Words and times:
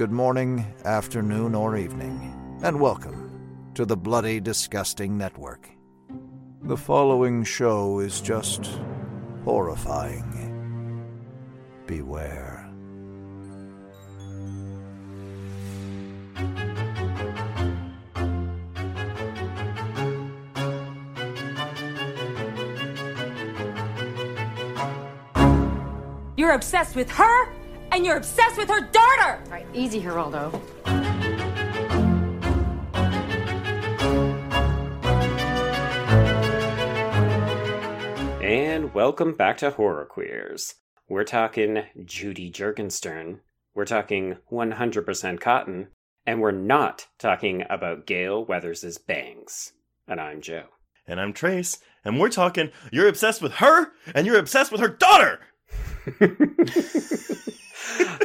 good 0.00 0.10
morning, 0.10 0.64
afternoon, 0.86 1.54
or 1.54 1.76
evening, 1.76 2.58
and 2.62 2.80
welcome 2.80 3.70
to 3.74 3.84
the 3.84 3.94
Bloody 3.94 4.40
Disgusting 4.40 5.18
Network. 5.18 5.68
The 6.62 6.78
following 6.78 7.44
show 7.44 7.98
is 7.98 8.22
just 8.22 8.80
horrifying. 9.44 11.04
Beware. 11.84 12.66
You're 26.38 26.52
obsessed 26.52 26.96
with 26.96 27.10
her, 27.10 27.59
and 27.92 28.04
you're 28.04 28.16
obsessed 28.16 28.56
with 28.56 28.68
her 28.68 28.80
daughter! 28.80 29.42
All 29.44 29.50
right, 29.50 29.66
easy, 29.74 30.00
Geraldo. 30.00 30.60
And 38.42 38.92
welcome 38.94 39.34
back 39.34 39.58
to 39.58 39.70
Horror 39.70 40.06
Queers. 40.06 40.74
We're 41.08 41.24
talking 41.24 41.84
Judy 42.04 42.50
Jurgenstern. 42.50 43.40
We're 43.74 43.84
talking 43.84 44.36
100% 44.50 45.40
cotton. 45.40 45.88
And 46.26 46.40
we're 46.40 46.50
not 46.50 47.08
talking 47.18 47.64
about 47.68 48.06
Gail 48.06 48.44
Weathers' 48.44 48.98
bangs. 48.98 49.72
And 50.06 50.20
I'm 50.20 50.40
Joe. 50.40 50.64
And 51.06 51.20
I'm 51.20 51.32
Trace, 51.32 51.78
and 52.04 52.20
we're 52.20 52.28
talking 52.28 52.70
you're 52.92 53.08
obsessed 53.08 53.42
with 53.42 53.54
her, 53.54 53.92
and 54.14 54.26
you're 54.26 54.38
obsessed 54.38 54.70
with 54.70 54.80
her 54.80 54.88
daughter! 54.88 55.40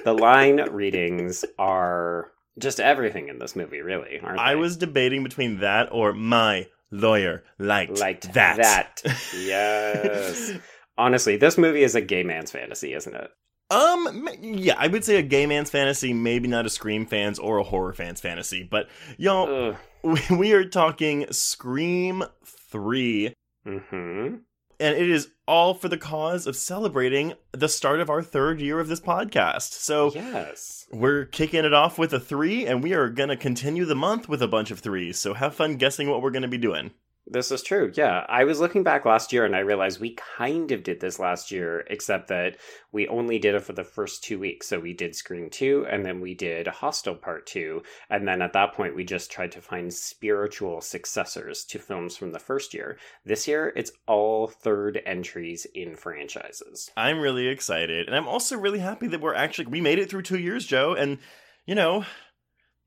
the 0.04 0.14
line 0.14 0.58
readings 0.72 1.46
are 1.58 2.32
just 2.58 2.80
everything 2.80 3.27
in 3.30 3.40
this 3.40 3.55
movie, 3.55 3.82
really, 3.82 4.20
aren't 4.20 4.40
I 4.40 4.54
they? 4.54 4.60
was 4.60 4.77
debating 4.77 5.24
between 5.24 5.60
that 5.60 5.90
or 5.91 6.13
my 6.13 6.68
lawyer 6.91 7.44
liked, 7.60 7.99
liked 7.99 8.34
that. 8.34 8.58
That. 8.58 9.18
Yes. 9.38 10.54
Honestly, 10.98 11.36
this 11.36 11.58
movie 11.58 11.84
is 11.84 11.96
a 11.96 12.02
gay 12.02 12.24
man's 12.24 12.52
fantasy, 12.52 12.93
isn't 12.93 13.13
it? 13.16 13.30
Um, 13.71 14.30
yeah, 14.41 14.76
I 14.77 14.88
would 14.88 15.04
say 15.04 15.18
a 15.18 15.24
gay 15.24 15.46
man's 15.46 15.70
fantasy, 15.71 16.13
maybe 16.13 16.48
not 16.48 16.66
a 16.66 16.70
Scream 16.70 17.05
fan's 17.05 17.40
or 17.40 17.58
a 17.58 17.63
horror 17.63 17.93
fan's 17.93 18.21
fantasy, 18.21 18.63
but 18.63 18.88
y'all, 19.18 19.71
Ugh. 19.71 19.76
we, 20.04 20.21
we 20.38 20.54
are 20.54 20.63
talking 20.66 21.26
Scream 21.32 22.24
3, 22.71 23.34
Mm-hmm. 23.68 24.36
And 24.79 24.95
it 24.95 25.09
is 25.09 25.29
all 25.48 25.73
for 25.73 25.87
the 25.90 25.98
cause 25.98 26.48
of 26.48 26.55
celebrating 26.55 27.34
the 27.51 27.70
start 27.70 27.99
of 27.99 28.09
our 28.09 28.21
third 28.23 28.59
year 28.62 28.79
of 28.79 28.87
this 28.87 28.99
podcast. 28.99 29.71
So 29.73 30.12
Yes. 30.13 30.87
we're 30.91 31.26
kicking 31.26 31.65
it 31.65 31.73
off 31.73 31.98
with 31.99 32.13
a 32.13 32.20
three, 32.20 32.65
and 32.65 32.81
we 32.84 32.93
are 32.93 33.09
going 33.09 33.29
to 33.29 33.37
continue 33.37 33.85
the 33.85 33.96
month 33.96 34.27
with 34.27 34.41
a 34.41 34.48
bunch 34.48 34.71
of 34.71 34.79
threes. 34.79 35.18
So 35.20 35.34
have 35.35 35.53
fun 35.55 35.76
guessing 35.77 36.09
what 36.09 36.21
we're 36.21 36.31
going 36.31 36.41
to 36.41 36.48
be 36.48 36.57
doing. 36.57 36.91
This 37.27 37.51
is 37.51 37.63
true. 37.63 37.91
Yeah. 37.95 38.23
I 38.29 38.43
was 38.43 38.59
looking 38.59 38.84
back 38.84 39.04
last 39.04 39.34
year 39.34 39.45
and 39.45 39.55
I 39.55 39.59
realized 39.59 39.99
we 39.99 40.15
kind 40.37 40.71
of 40.71 40.84
did 40.84 40.99
this 40.99 41.18
last 41.18 41.49
year, 41.49 41.84
except 41.87 42.27
that 42.27 42.57
we 42.91 43.07
only 43.07 43.40
did 43.40 43.55
it 43.55 43.63
for 43.63 43.73
the 43.73 43.84
first 43.84 44.23
two 44.23 44.37
weeks. 44.37 44.68
So 44.68 44.79
we 44.79 44.93
did 44.93 45.15
Scream 45.15 45.49
2 45.49 45.87
and 45.90 46.05
then 46.05 46.21
we 46.21 46.35
did 46.35 46.68
Hostel 46.68 47.15
Part 47.15 47.48
2. 47.48 47.81
And 48.12 48.27
then 48.27 48.43
at 48.43 48.53
that 48.53 48.73
point, 48.73 48.96
we 48.96 49.03
just 49.03 49.31
tried 49.31 49.51
to 49.53 49.62
find 49.62 49.91
spiritual 49.91 50.81
successors 50.81 51.63
to 51.65 51.79
films 51.79 52.15
from 52.15 52.31
the 52.31 52.40
first 52.40 52.76
year. 52.76 52.98
This 53.26 53.48
year, 53.48 53.73
it's 53.76 53.91
all 54.07 54.48
third 54.48 55.01
entries 55.05 55.65
in 55.73 55.96
franchises. 55.96 56.91
I'm 56.96 57.20
really 57.20 57.48
excited, 57.48 58.05
and 58.07 58.15
I'm 58.15 58.27
also 58.27 58.57
really 58.57 58.79
happy 58.79 59.07
that 59.07 59.21
we're 59.21 59.34
actually 59.34 59.68
we 59.68 59.81
made 59.81 59.99
it 59.99 60.09
through 60.09 60.23
two 60.23 60.40
years, 60.40 60.65
Joe, 60.65 60.93
and 60.93 61.18
you 61.65 61.76
know, 61.76 62.05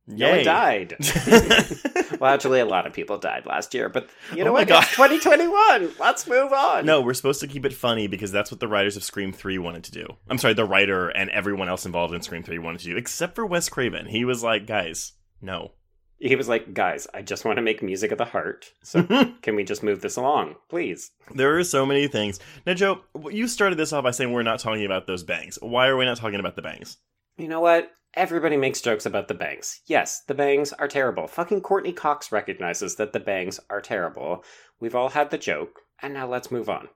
No 0.09 0.31
one 0.31 0.45
died. 0.45 0.97
well, 2.19 2.33
actually, 2.33 2.61
a 2.61 2.65
lot 2.65 2.87
of 2.87 2.95
people 2.95 3.19
died 3.19 3.45
last 3.45 3.75
year, 3.75 3.91
but 3.91 4.09
you 4.33 4.41
oh 4.41 4.45
know 4.47 4.51
Oh 4.51 4.53
what? 4.55 4.71
It's 4.71 4.91
2021. 4.97 5.91
Let's 6.01 6.27
move 6.27 6.51
on. 6.53 6.87
No, 6.87 7.03
we're 7.03 7.13
supposed 7.13 7.41
to 7.41 7.47
keep 7.47 7.67
it 7.67 7.75
funny 7.75 8.07
because 8.07 8.33
that's 8.33 8.51
what 8.51 8.59
the 8.59 8.69
writers 8.69 8.97
of 8.97 9.05
Scream 9.05 9.33
3 9.33 9.59
wanted 9.59 9.85
to 9.85 9.93
do. 9.93 10.07
I'm 10.31 10.39
sorry, 10.39 10.55
the 10.55 10.65
writer 10.65 11.11
and 11.11 11.29
everyone 11.31 11.69
else 11.69 11.85
involved 11.85 12.15
in 12.15 12.23
Scream 12.23 12.43
3 12.43 12.59
wanted 12.59 12.81
to 12.81 12.87
do, 12.87 12.97
except 12.97 13.35
for 13.35 13.45
Wes 13.45 13.69
Craven. 13.69 14.07
He 14.07 14.25
was 14.25 14.43
like, 14.43 14.67
guys, 14.67 15.13
no. 15.43 15.73
He 16.21 16.35
was 16.35 16.49
like, 16.49 16.73
guys, 16.73 17.07
I 17.13 17.21
just 17.21 17.45
want 17.45 17.57
to 17.59 17.63
make 17.63 17.83
music 17.83 18.11
of 18.11 18.19
the 18.19 18.25
heart. 18.25 18.73
So 18.83 19.05
can 19.43 19.57
we 19.57 19.63
just 19.63 19.83
move 19.83 20.01
this 20.01 20.17
along, 20.17 20.57
please? 20.71 21.11
There 21.35 21.57
are 21.59 21.65
so 21.65 21.85
many 21.85 22.09
things. 22.09 22.41
Now, 22.67 22.73
Joe, 22.75 23.03
you 23.31 23.47
started 23.47 23.77
this 23.77 23.93
off 23.93 24.05
by 24.05 24.11
saying 24.13 24.33
we're 24.33 24.43
not 24.43 24.59
talking 24.59 24.87
about 24.87 25.07
those 25.07 25.23
bangs. 25.23 25.59
Why 25.61 25.87
are 25.89 25.97
we 25.99 26.07
not 26.07 26.17
talking 26.17 26.41
about 26.41 26.57
the 26.57 26.63
bangs? 26.63 26.97
You 27.37 27.47
know 27.47 27.61
what? 27.61 27.93
Everybody 28.15 28.57
makes 28.57 28.81
jokes 28.81 29.07
about 29.07 29.29
the 29.29 29.35
bangs. 29.35 29.81
Yes, 29.87 30.23
the 30.27 30.35
bangs 30.35 30.73
are 30.73 30.89
terrible. 30.89 31.27
Fucking 31.29 31.61
Courteney 31.61 31.93
Cox 31.93 32.33
recognizes 32.33 32.97
that 32.97 33.13
the 33.13 33.21
bangs 33.21 33.61
are 33.71 33.81
terrible. 33.81 34.45
We've 34.81 34.95
all 34.95 35.11
had 35.11 35.31
the 35.31 35.39
joke, 35.39 35.81
and 36.01 36.15
now 36.15 36.27
let's 36.27 36.51
move 36.51 36.69
on. 36.69 36.89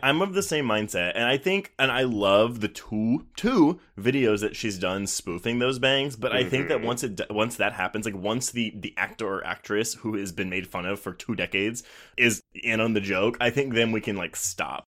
I'm 0.00 0.22
of 0.22 0.34
the 0.34 0.44
same 0.44 0.64
mindset, 0.66 1.12
and 1.16 1.24
I 1.24 1.38
think, 1.38 1.72
and 1.76 1.90
I 1.90 2.02
love 2.02 2.60
the 2.60 2.68
two 2.68 3.26
two 3.36 3.80
videos 3.98 4.42
that 4.42 4.54
she's 4.54 4.78
done 4.78 5.08
spoofing 5.08 5.58
those 5.58 5.80
bangs. 5.80 6.14
But 6.14 6.30
I 6.32 6.44
think 6.44 6.68
that 6.68 6.78
Mhm. 6.78 6.84
once 6.84 7.02
it 7.02 7.20
once 7.30 7.56
that 7.56 7.72
happens, 7.72 8.06
like 8.06 8.14
once 8.14 8.52
the 8.52 8.72
the 8.76 8.94
actor 8.96 9.26
or 9.26 9.44
actress 9.44 9.94
who 9.94 10.14
has 10.16 10.30
been 10.30 10.48
made 10.48 10.68
fun 10.68 10.86
of 10.86 11.00
for 11.00 11.12
two 11.12 11.34
decades 11.34 11.82
is 12.16 12.40
in 12.54 12.80
on 12.80 12.92
the 12.92 13.00
joke, 13.00 13.36
I 13.40 13.50
think 13.50 13.74
then 13.74 13.90
we 13.90 14.00
can 14.00 14.14
like 14.16 14.36
stop. 14.36 14.84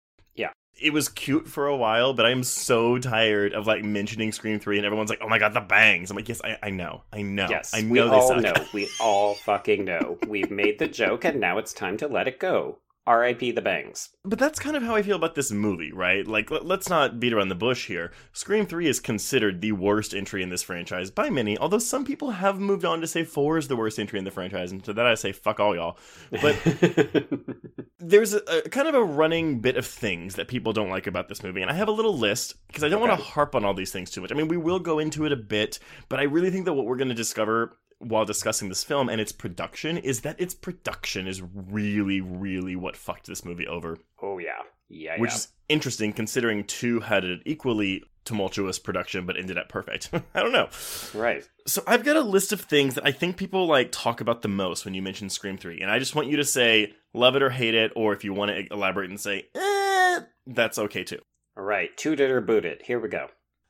It 0.80 0.92
was 0.92 1.08
cute 1.08 1.48
for 1.48 1.66
a 1.66 1.76
while, 1.76 2.14
but 2.14 2.24
I'm 2.24 2.42
so 2.44 2.98
tired 2.98 3.52
of 3.52 3.66
like 3.66 3.82
mentioning 3.82 4.32
Scream 4.32 4.60
Three, 4.60 4.76
and 4.76 4.86
everyone's 4.86 5.10
like, 5.10 5.20
"Oh 5.22 5.28
my 5.28 5.38
god, 5.38 5.54
the 5.54 5.60
bangs!" 5.60 6.10
I'm 6.10 6.16
like, 6.16 6.28
"Yes, 6.28 6.40
I, 6.44 6.56
I 6.62 6.70
know, 6.70 7.02
I 7.12 7.22
know, 7.22 7.48
yes, 7.50 7.74
I 7.74 7.80
know 7.82 7.90
we 7.90 8.00
they 8.00 8.06
all 8.08 8.28
suck." 8.28 8.42
know. 8.42 8.54
We 8.72 8.88
all 9.00 9.34
fucking 9.34 9.84
know. 9.84 10.18
We've 10.28 10.50
made 10.50 10.78
the 10.78 10.86
joke, 10.86 11.24
and 11.24 11.40
now 11.40 11.58
it's 11.58 11.72
time 11.72 11.96
to 11.98 12.06
let 12.06 12.28
it 12.28 12.38
go. 12.38 12.78
R.I.P. 13.08 13.52
the 13.52 13.62
bangs. 13.62 14.10
But 14.22 14.38
that's 14.38 14.58
kind 14.58 14.76
of 14.76 14.82
how 14.82 14.94
I 14.94 15.00
feel 15.02 15.16
about 15.16 15.34
this 15.34 15.50
movie, 15.50 15.90
right? 15.92 16.26
Like, 16.26 16.50
let- 16.50 16.66
let's 16.66 16.90
not 16.90 17.18
beat 17.18 17.32
around 17.32 17.48
the 17.48 17.54
bush 17.54 17.86
here. 17.86 18.12
Scream 18.34 18.66
3 18.66 18.86
is 18.86 19.00
considered 19.00 19.62
the 19.62 19.72
worst 19.72 20.12
entry 20.14 20.42
in 20.42 20.50
this 20.50 20.62
franchise 20.62 21.10
by 21.10 21.30
many, 21.30 21.56
although 21.56 21.78
some 21.78 22.04
people 22.04 22.32
have 22.32 22.60
moved 22.60 22.84
on 22.84 23.00
to 23.00 23.06
say 23.06 23.24
4 23.24 23.56
is 23.56 23.68
the 23.68 23.76
worst 23.76 23.98
entry 23.98 24.18
in 24.18 24.26
the 24.26 24.30
franchise, 24.30 24.70
and 24.70 24.84
to 24.84 24.92
that 24.92 25.06
I 25.06 25.14
say, 25.14 25.32
fuck 25.32 25.58
all 25.58 25.74
y'all. 25.74 25.96
But 26.30 26.56
there's 27.98 28.34
a, 28.34 28.42
a 28.58 28.68
kind 28.68 28.88
of 28.88 28.94
a 28.94 29.02
running 29.02 29.60
bit 29.60 29.76
of 29.78 29.86
things 29.86 30.34
that 30.34 30.48
people 30.48 30.74
don't 30.74 30.90
like 30.90 31.06
about 31.06 31.28
this 31.28 31.42
movie, 31.42 31.62
and 31.62 31.70
I 31.70 31.74
have 31.74 31.88
a 31.88 31.92
little 31.92 32.16
list 32.16 32.54
because 32.66 32.84
I 32.84 32.90
don't 32.90 33.00
want 33.00 33.18
to 33.18 33.24
harp 33.24 33.54
on 33.54 33.64
all 33.64 33.74
these 33.74 33.90
things 33.90 34.10
too 34.10 34.20
much. 34.20 34.30
I 34.32 34.34
mean, 34.34 34.48
we 34.48 34.58
will 34.58 34.78
go 34.80 34.98
into 34.98 35.24
it 35.24 35.32
a 35.32 35.36
bit, 35.36 35.78
but 36.10 36.20
I 36.20 36.24
really 36.24 36.50
think 36.50 36.66
that 36.66 36.74
what 36.74 36.84
we're 36.84 36.96
going 36.96 37.08
to 37.08 37.14
discover 37.14 37.78
while 37.98 38.24
discussing 38.24 38.68
this 38.68 38.84
film 38.84 39.08
and 39.08 39.20
its 39.20 39.32
production 39.32 39.96
is 39.96 40.20
that 40.20 40.40
its 40.40 40.54
production 40.54 41.26
is 41.26 41.42
really, 41.42 42.20
really 42.20 42.76
what 42.76 42.96
fucked 42.96 43.26
this 43.26 43.44
movie 43.44 43.66
over 43.66 43.98
oh 44.22 44.38
yeah, 44.38 44.62
yeah, 44.88 45.18
which 45.18 45.30
yeah. 45.30 45.36
is 45.36 45.48
interesting 45.68 46.12
considering 46.12 46.64
two 46.64 47.00
had 47.00 47.24
an 47.24 47.42
equally 47.44 48.02
tumultuous 48.24 48.78
production 48.78 49.24
but 49.24 49.38
ended 49.38 49.56
up 49.58 49.68
perfect. 49.68 50.10
I 50.34 50.40
don't 50.40 50.52
know. 50.52 50.68
right. 51.14 51.48
So 51.66 51.82
I've 51.86 52.04
got 52.04 52.16
a 52.16 52.20
list 52.20 52.52
of 52.52 52.60
things 52.60 52.94
that 52.94 53.06
I 53.06 53.10
think 53.10 53.36
people 53.36 53.66
like 53.66 53.90
talk 53.90 54.20
about 54.20 54.42
the 54.42 54.48
most 54.48 54.84
when 54.84 54.94
you 54.94 55.02
mention 55.02 55.30
Scream 55.30 55.56
3. 55.56 55.80
And 55.80 55.90
I 55.90 55.98
just 55.98 56.14
want 56.14 56.28
you 56.28 56.36
to 56.36 56.44
say 56.44 56.92
love 57.14 57.36
it 57.36 57.42
or 57.42 57.50
hate 57.50 57.74
it, 57.74 57.92
or 57.96 58.12
if 58.12 58.24
you 58.24 58.32
want 58.32 58.50
to 58.50 58.72
elaborate 58.72 59.10
and 59.10 59.18
say, 59.18 59.46
eh, 59.54 60.20
that's 60.46 60.78
okay 60.78 61.04
too. 61.04 61.20
All 61.56 61.64
right, 61.64 61.94
toot 61.96 62.20
it 62.20 62.30
or 62.30 62.40
boot 62.40 62.64
it. 62.64 62.82
Here 62.84 63.00
we 63.00 63.08
go. 63.08 63.28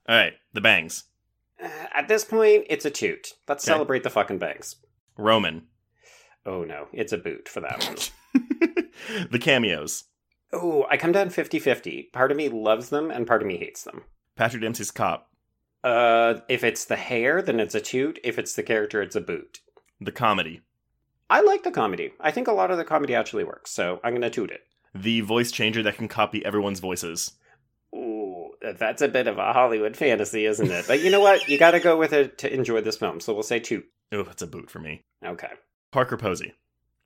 All 0.08 0.16
right, 0.16 0.34
the 0.52 0.60
bangs. 0.60 1.04
Uh, 1.62 1.68
At 1.94 2.08
this 2.08 2.24
point, 2.24 2.64
it's 2.68 2.84
a 2.84 2.90
toot. 2.90 3.32
Let's 3.48 3.64
Okay. 3.66 3.74
celebrate 3.74 4.02
the 4.02 4.10
fucking 4.10 4.38
bangs. 4.38 4.76
Roman. 5.16 5.66
Oh 6.46 6.62
no, 6.64 6.86
it's 6.92 7.12
a 7.12 7.18
boot 7.18 7.48
for 7.48 7.60
that 7.60 7.84
one. 7.84 8.44
the 9.30 9.38
cameos. 9.38 10.04
oh, 10.52 10.86
I 10.90 10.96
come 10.96 11.12
down 11.12 11.30
50 11.30 11.58
50. 11.58 12.10
Part 12.12 12.30
of 12.30 12.36
me 12.36 12.48
loves 12.48 12.88
them 12.90 13.10
and 13.10 13.26
part 13.26 13.42
of 13.42 13.48
me 13.48 13.56
hates 13.58 13.82
them. 13.82 14.02
Patrick 14.36 14.62
Dempsey's 14.62 14.90
cop. 14.90 15.30
Uh, 15.84 16.34
if 16.48 16.64
it's 16.64 16.84
the 16.84 16.96
hair, 16.96 17.42
then 17.42 17.60
it's 17.60 17.74
a 17.74 17.80
toot. 17.80 18.18
If 18.24 18.38
it's 18.38 18.54
the 18.54 18.62
character, 18.62 19.02
it's 19.02 19.16
a 19.16 19.20
boot. 19.20 19.60
The 20.00 20.12
comedy. 20.12 20.60
I 21.30 21.40
like 21.42 21.62
the 21.64 21.70
comedy. 21.70 22.12
I 22.20 22.30
think 22.30 22.48
a 22.48 22.52
lot 22.52 22.70
of 22.70 22.78
the 22.78 22.84
comedy 22.84 23.14
actually 23.14 23.44
works, 23.44 23.70
so 23.70 24.00
I'm 24.02 24.14
gonna 24.14 24.30
toot 24.30 24.50
it. 24.50 24.62
The 24.94 25.20
voice 25.20 25.50
changer 25.52 25.82
that 25.82 25.96
can 25.96 26.08
copy 26.08 26.44
everyone's 26.44 26.80
voices. 26.80 27.32
That's 28.60 29.02
a 29.02 29.08
bit 29.08 29.26
of 29.26 29.38
a 29.38 29.52
Hollywood 29.52 29.96
fantasy, 29.96 30.44
isn't 30.46 30.70
it? 30.70 30.86
But 30.88 31.00
you 31.00 31.10
know 31.10 31.20
what? 31.20 31.48
You 31.48 31.58
gotta 31.58 31.80
go 31.80 31.96
with 31.96 32.12
it 32.12 32.38
to 32.38 32.52
enjoy 32.52 32.80
this 32.80 32.96
film, 32.96 33.20
so 33.20 33.32
we'll 33.32 33.42
say 33.42 33.60
toot. 33.60 33.86
Oh, 34.12 34.22
that's 34.22 34.42
a 34.42 34.46
boot 34.46 34.70
for 34.70 34.78
me. 34.78 35.02
Okay. 35.24 35.50
Parker 35.92 36.16
Posey. 36.16 36.54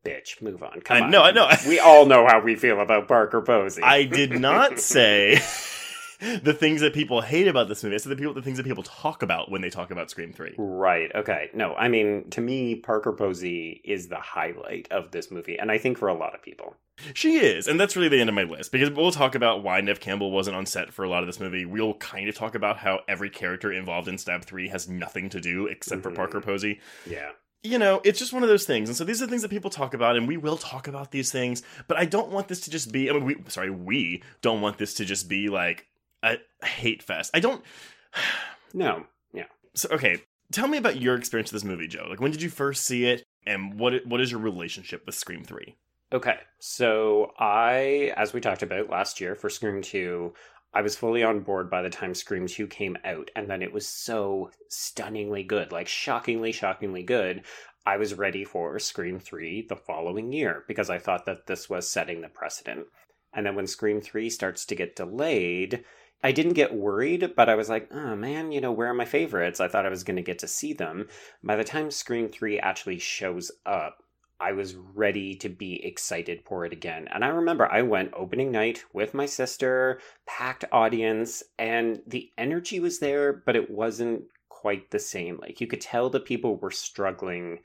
Bitch, 0.05 0.41
move 0.43 0.63
on. 0.63 0.81
Come 0.81 0.97
I 0.97 1.01
on. 1.03 1.11
know, 1.11 1.23
I 1.23 1.31
know. 1.33 1.49
we 1.69 1.79
all 1.79 2.07
know 2.07 2.27
how 2.27 2.41
we 2.41 2.55
feel 2.57 2.81
about 2.81 3.07
Parker 3.09 3.43
Posey. 3.43 3.83
I 3.83 4.05
did 4.05 4.33
not 4.33 4.79
say 4.81 5.35
the 6.21 6.55
things 6.55 6.81
that 6.81 6.95
people 6.95 7.21
hate 7.21 7.49
about 7.49 7.69
this 7.69 7.83
movie. 7.85 7.95
I 7.95 7.99
said 7.99 8.11
the 8.13 8.17
people, 8.17 8.35
the 8.35 8.43
things 8.43 8.57
that 8.57 8.67
people 8.67 8.83
talk 8.83 9.23
about 9.23 9.51
when 9.51 9.61
they 9.61 9.71
talk 9.71 9.91
about 9.91 10.11
Scream 10.11 10.33
Three. 10.33 10.55
Right. 10.59 11.11
Okay. 11.15 11.51
No, 11.55 11.75
I 11.75 11.89
mean, 11.89 12.31
to 12.31 12.41
me, 12.41 12.77
Parker 12.77 13.13
Posey 13.13 13.81
is 13.85 14.09
the 14.09 14.17
highlight 14.19 14.89
of 14.91 15.11
this 15.11 15.31
movie, 15.31 15.59
and 15.59 15.71
I 15.71 15.79
think 15.79 15.99
for 15.99 16.09
a 16.09 16.15
lot 16.15 16.35
of 16.35 16.43
people. 16.43 16.77
She 17.15 17.37
is, 17.39 17.67
and 17.67 17.81
that's 17.81 17.97
really 17.97 18.09
the 18.09 18.21
end 18.21 18.29
of 18.29 18.35
my 18.35 18.43
list 18.45 18.71
because 18.71 18.91
we'll 18.91 19.11
talk 19.13 19.35
about 19.35 19.63
why 19.63 19.81
Neve 19.81 19.99
Campbell 19.99 20.31
wasn't 20.31 20.57
on 20.57 20.67
set 20.67 20.93
for 20.93 21.05
a 21.05 21.09
lot 21.09 21.23
of 21.23 21.27
this 21.27 21.41
movie. 21.41 21.65
We'll 21.65 21.95
kind 21.95 22.29
of 22.29 22.35
talk 22.35 22.55
about 22.55 22.79
how 22.79 23.01
every 23.09 23.31
character 23.31 23.73
involved 23.73 24.09
in 24.09 24.19
Stab 24.19 24.45
3 24.45 24.69
has 24.69 24.89
nothing 24.89 25.29
to 25.31 25.41
do 25.41 25.67
except 25.67 26.03
for 26.03 26.11
Mhm. 26.11 26.17
Parker 26.17 26.41
Posey. 26.41 26.81
Yeah. 27.07 27.31
You 27.65 27.79
know, 27.79 28.01
it's 28.05 28.19
just 28.19 28.33
one 28.33 28.43
of 28.43 28.49
those 28.49 28.67
things. 28.67 28.89
And 28.89 28.97
so 28.97 29.05
these 29.05 29.23
are 29.23 29.27
things 29.27 29.43
that 29.43 29.49
people 29.51 29.71
talk 29.71 29.95
about, 29.95 30.17
and 30.17 30.29
we 30.29 30.37
will 30.37 30.57
talk 30.59 30.87
about 30.87 31.13
these 31.13 31.33
things, 31.33 31.63
but 31.89 31.97
I 31.97 32.05
don't 32.05 32.31
want 32.31 32.49
this 32.49 32.61
to 32.63 32.71
just 32.71 32.93
be, 32.93 33.09
I 33.09 33.15
mean, 33.15 33.25
we, 33.25 33.37
sorry, 33.49 33.71
we 33.71 34.23
don't 34.43 34.61
want 34.61 34.79
this 34.79 34.95
to 34.95 35.05
just 35.05 35.29
be 35.29 35.49
like 35.49 35.87
a 36.23 36.39
hate 36.65 37.03
fest. 37.03 37.31
I 37.35 37.41
don't. 37.41 37.65
No. 38.75 39.07
Yeah. 39.35 39.45
So, 39.75 39.89
okay, 39.93 40.23
tell 40.51 40.67
me 40.67 40.79
about 40.79 41.01
your 41.01 41.15
experience 41.15 41.53
with 41.53 41.63
this 41.63 41.69
movie, 41.71 41.87
Joe. 41.89 42.07
Like, 42.09 42.21
when 42.21 42.31
did 42.31 42.41
you 42.43 42.49
first 42.51 42.85
see 42.85 43.05
it, 43.05 43.23
and 43.47 43.79
what 43.79 44.07
what 44.07 44.21
is 44.21 44.31
your 44.31 44.41
relationship 44.41 45.05
with 45.05 45.15
Scream 45.15 45.45
3? 45.45 45.77
Okay. 46.13 46.37
So 46.59 47.33
I, 47.39 48.13
as 48.17 48.35
we 48.35 48.41
talked 48.41 48.63
about 48.63 48.91
last 48.91 49.19
year 49.19 49.35
for 49.35 49.49
Scream 49.49 49.81
2, 49.81 50.35
I 50.75 50.83
was 50.83 50.95
fully 50.97 51.23
on 51.23 51.41
board 51.41 51.71
by 51.71 51.81
the 51.81 51.91
time 51.91 52.15
Scream 52.15 52.47
2 52.47 52.67
came 52.67 52.97
out, 53.05 53.31
and 53.35 53.49
then 53.49 53.63
it 53.63 53.73
was 53.73 53.89
so 53.89 54.51
stunningly 54.69 55.43
good, 55.43 55.73
like 55.73 55.89
shockingly, 55.89 56.53
shockingly 56.53 57.03
good. 57.03 57.45
I 57.87 57.97
was 57.97 58.15
ready 58.15 58.45
for 58.45 58.79
Scream 58.79 59.19
3 59.19 59.67
the 59.69 59.77
following 59.77 60.33
year 60.33 60.65
because 60.69 60.91
I 60.91 60.99
thought 60.99 61.25
that 61.27 61.47
this 61.47 61.71
was 61.71 61.89
setting 61.89 62.21
the 62.21 62.29
precedent. 62.29 62.87
And 63.35 63.47
then 63.47 63.55
when 63.55 63.67
Scream 63.67 64.01
3 64.01 64.29
starts 64.29 64.67
to 64.67 64.75
get 64.75 64.97
delayed, 64.97 65.83
I 66.23 66.33
didn't 66.33 66.53
get 66.53 66.75
worried, 66.75 67.33
but 67.35 67.49
I 67.49 67.55
was 67.55 67.71
like, 67.71 67.89
oh 67.91 68.15
man, 68.15 68.53
you 68.53 68.61
know, 68.61 68.71
where 68.73 68.89
are 68.89 68.95
my 68.95 69.07
favorites? 69.07 69.61
I 69.61 69.69
thought 69.69 69.87
I 69.87 69.91
was 69.91 70.05
going 70.05 70.17
to 70.17 70.23
get 70.23 70.39
to 70.41 70.49
see 70.49 70.75
them. 70.75 71.09
By 71.43 71.57
the 71.57 71.65
time 71.65 71.91
Scream 71.91 72.29
3 72.29 72.59
actually 72.61 72.99
shows 72.99 73.51
up, 73.65 74.03
I 74.43 74.53
was 74.53 74.75
ready 74.75 75.37
to 75.37 75.49
be 75.49 75.85
excited 75.85 76.43
for 76.45 76.65
it 76.65 76.73
again. 76.73 77.07
And 77.15 77.25
I 77.25 77.29
remember 77.29 77.71
I 77.71 77.83
went 77.83 78.13
opening 78.15 78.51
night 78.51 78.85
with 78.93 79.15
my 79.15 79.25
sister, 79.25 80.01
packed 80.27 80.65
audience, 80.73 81.45
and 81.61 82.03
the 82.09 82.31
energy 82.37 82.81
was 82.81 82.99
there, 82.99 83.33
but 83.33 83.55
it 83.55 83.71
wasn't 83.71 84.25
quite 84.49 84.91
the 84.91 84.99
same. 84.99 85.39
Like 85.41 85.61
you 85.61 85.69
could 85.69 85.81
tell 85.81 86.11
the 86.11 86.19
people 86.19 86.57
were 86.57 86.73
struggling 86.73 87.61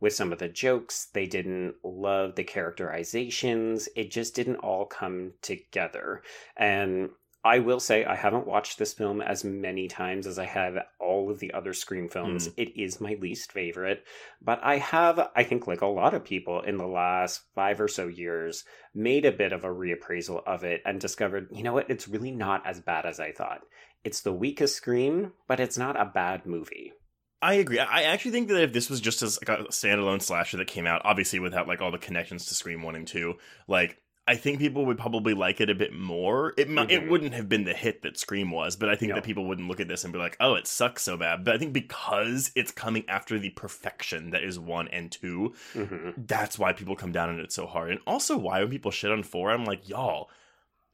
with 0.00 0.14
some 0.14 0.32
of 0.32 0.38
the 0.38 0.48
jokes. 0.48 1.06
They 1.12 1.26
didn't 1.26 1.74
love 1.84 2.34
the 2.34 2.44
characterizations. 2.44 3.88
It 3.94 4.10
just 4.10 4.34
didn't 4.34 4.56
all 4.56 4.86
come 4.86 5.34
together. 5.42 6.22
And 6.56 7.10
I 7.44 7.58
will 7.58 7.80
say 7.80 8.04
I 8.04 8.14
haven't 8.14 8.46
watched 8.46 8.78
this 8.78 8.92
film 8.92 9.20
as 9.20 9.42
many 9.42 9.88
times 9.88 10.28
as 10.28 10.38
I 10.38 10.44
have 10.44 10.76
all 11.00 11.30
of 11.30 11.40
the 11.40 11.52
other 11.52 11.72
Scream 11.72 12.08
films. 12.08 12.46
Hmm. 12.46 12.52
It 12.56 12.76
is 12.76 13.00
my 13.00 13.16
least 13.20 13.50
favorite, 13.50 14.04
but 14.40 14.60
I 14.62 14.78
have, 14.78 15.28
I 15.34 15.42
think, 15.42 15.66
like 15.66 15.80
a 15.80 15.86
lot 15.86 16.14
of 16.14 16.24
people 16.24 16.60
in 16.60 16.76
the 16.76 16.86
last 16.86 17.42
five 17.54 17.80
or 17.80 17.88
so 17.88 18.06
years, 18.06 18.64
made 18.94 19.24
a 19.24 19.32
bit 19.32 19.52
of 19.52 19.64
a 19.64 19.68
reappraisal 19.68 20.42
of 20.46 20.62
it 20.62 20.82
and 20.84 21.00
discovered, 21.00 21.48
you 21.50 21.64
know 21.64 21.72
what, 21.72 21.90
it's 21.90 22.06
really 22.06 22.30
not 22.30 22.64
as 22.66 22.80
bad 22.80 23.06
as 23.06 23.18
I 23.18 23.32
thought. 23.32 23.62
It's 24.04 24.20
the 24.20 24.32
weakest 24.32 24.76
Scream, 24.76 25.32
but 25.48 25.60
it's 25.60 25.78
not 25.78 26.00
a 26.00 26.04
bad 26.04 26.46
movie. 26.46 26.92
I 27.40 27.54
agree. 27.54 27.80
I 27.80 28.04
actually 28.04 28.30
think 28.30 28.48
that 28.48 28.62
if 28.62 28.72
this 28.72 28.88
was 28.88 29.00
just 29.00 29.20
as 29.20 29.38
like 29.46 29.58
a 29.58 29.64
standalone 29.64 30.22
slasher 30.22 30.58
that 30.58 30.68
came 30.68 30.86
out, 30.86 31.02
obviously 31.04 31.40
without 31.40 31.66
like 31.66 31.82
all 31.82 31.90
the 31.90 31.98
connections 31.98 32.46
to 32.46 32.54
Scream 32.54 32.82
One 32.82 32.94
and 32.94 33.06
Two, 33.06 33.34
like 33.66 33.98
I 34.26 34.36
think 34.36 34.60
people 34.60 34.86
would 34.86 34.98
probably 34.98 35.34
like 35.34 35.60
it 35.60 35.68
a 35.68 35.74
bit 35.74 35.92
more. 35.92 36.54
It 36.56 36.68
mi- 36.70 36.86
it 36.88 37.08
wouldn't 37.08 37.34
have 37.34 37.48
been 37.48 37.64
the 37.64 37.74
hit 37.74 38.02
that 38.02 38.16
Scream 38.18 38.50
was, 38.52 38.76
but 38.76 38.88
I 38.88 38.94
think 38.94 39.10
No. 39.10 39.14
that 39.16 39.24
people 39.24 39.46
wouldn't 39.46 39.68
look 39.68 39.80
at 39.80 39.88
this 39.88 40.04
and 40.04 40.12
be 40.12 40.18
like, 40.18 40.36
"Oh, 40.40 40.54
it 40.54 40.66
sucks 40.66 41.02
so 41.02 41.16
bad." 41.16 41.44
But 41.44 41.54
I 41.54 41.58
think 41.58 41.72
because 41.72 42.52
it's 42.54 42.70
coming 42.72 43.04
after 43.08 43.38
the 43.38 43.50
perfection 43.50 44.30
that 44.30 44.44
is 44.44 44.58
one 44.58 44.88
and 44.88 45.10
two, 45.10 45.54
hmm 45.72 46.10
that's 46.16 46.58
why 46.58 46.72
people 46.72 46.94
come 46.96 47.12
down 47.12 47.30
on 47.30 47.40
it 47.40 47.52
so 47.52 47.66
hard. 47.66 47.90
And 47.90 48.00
also 48.06 48.36
why 48.36 48.60
when 48.60 48.70
people 48.70 48.90
shit 48.90 49.10
on 49.10 49.22
four, 49.22 49.50
I'm 49.50 49.64
like, 49.64 49.88
y'all, 49.88 50.28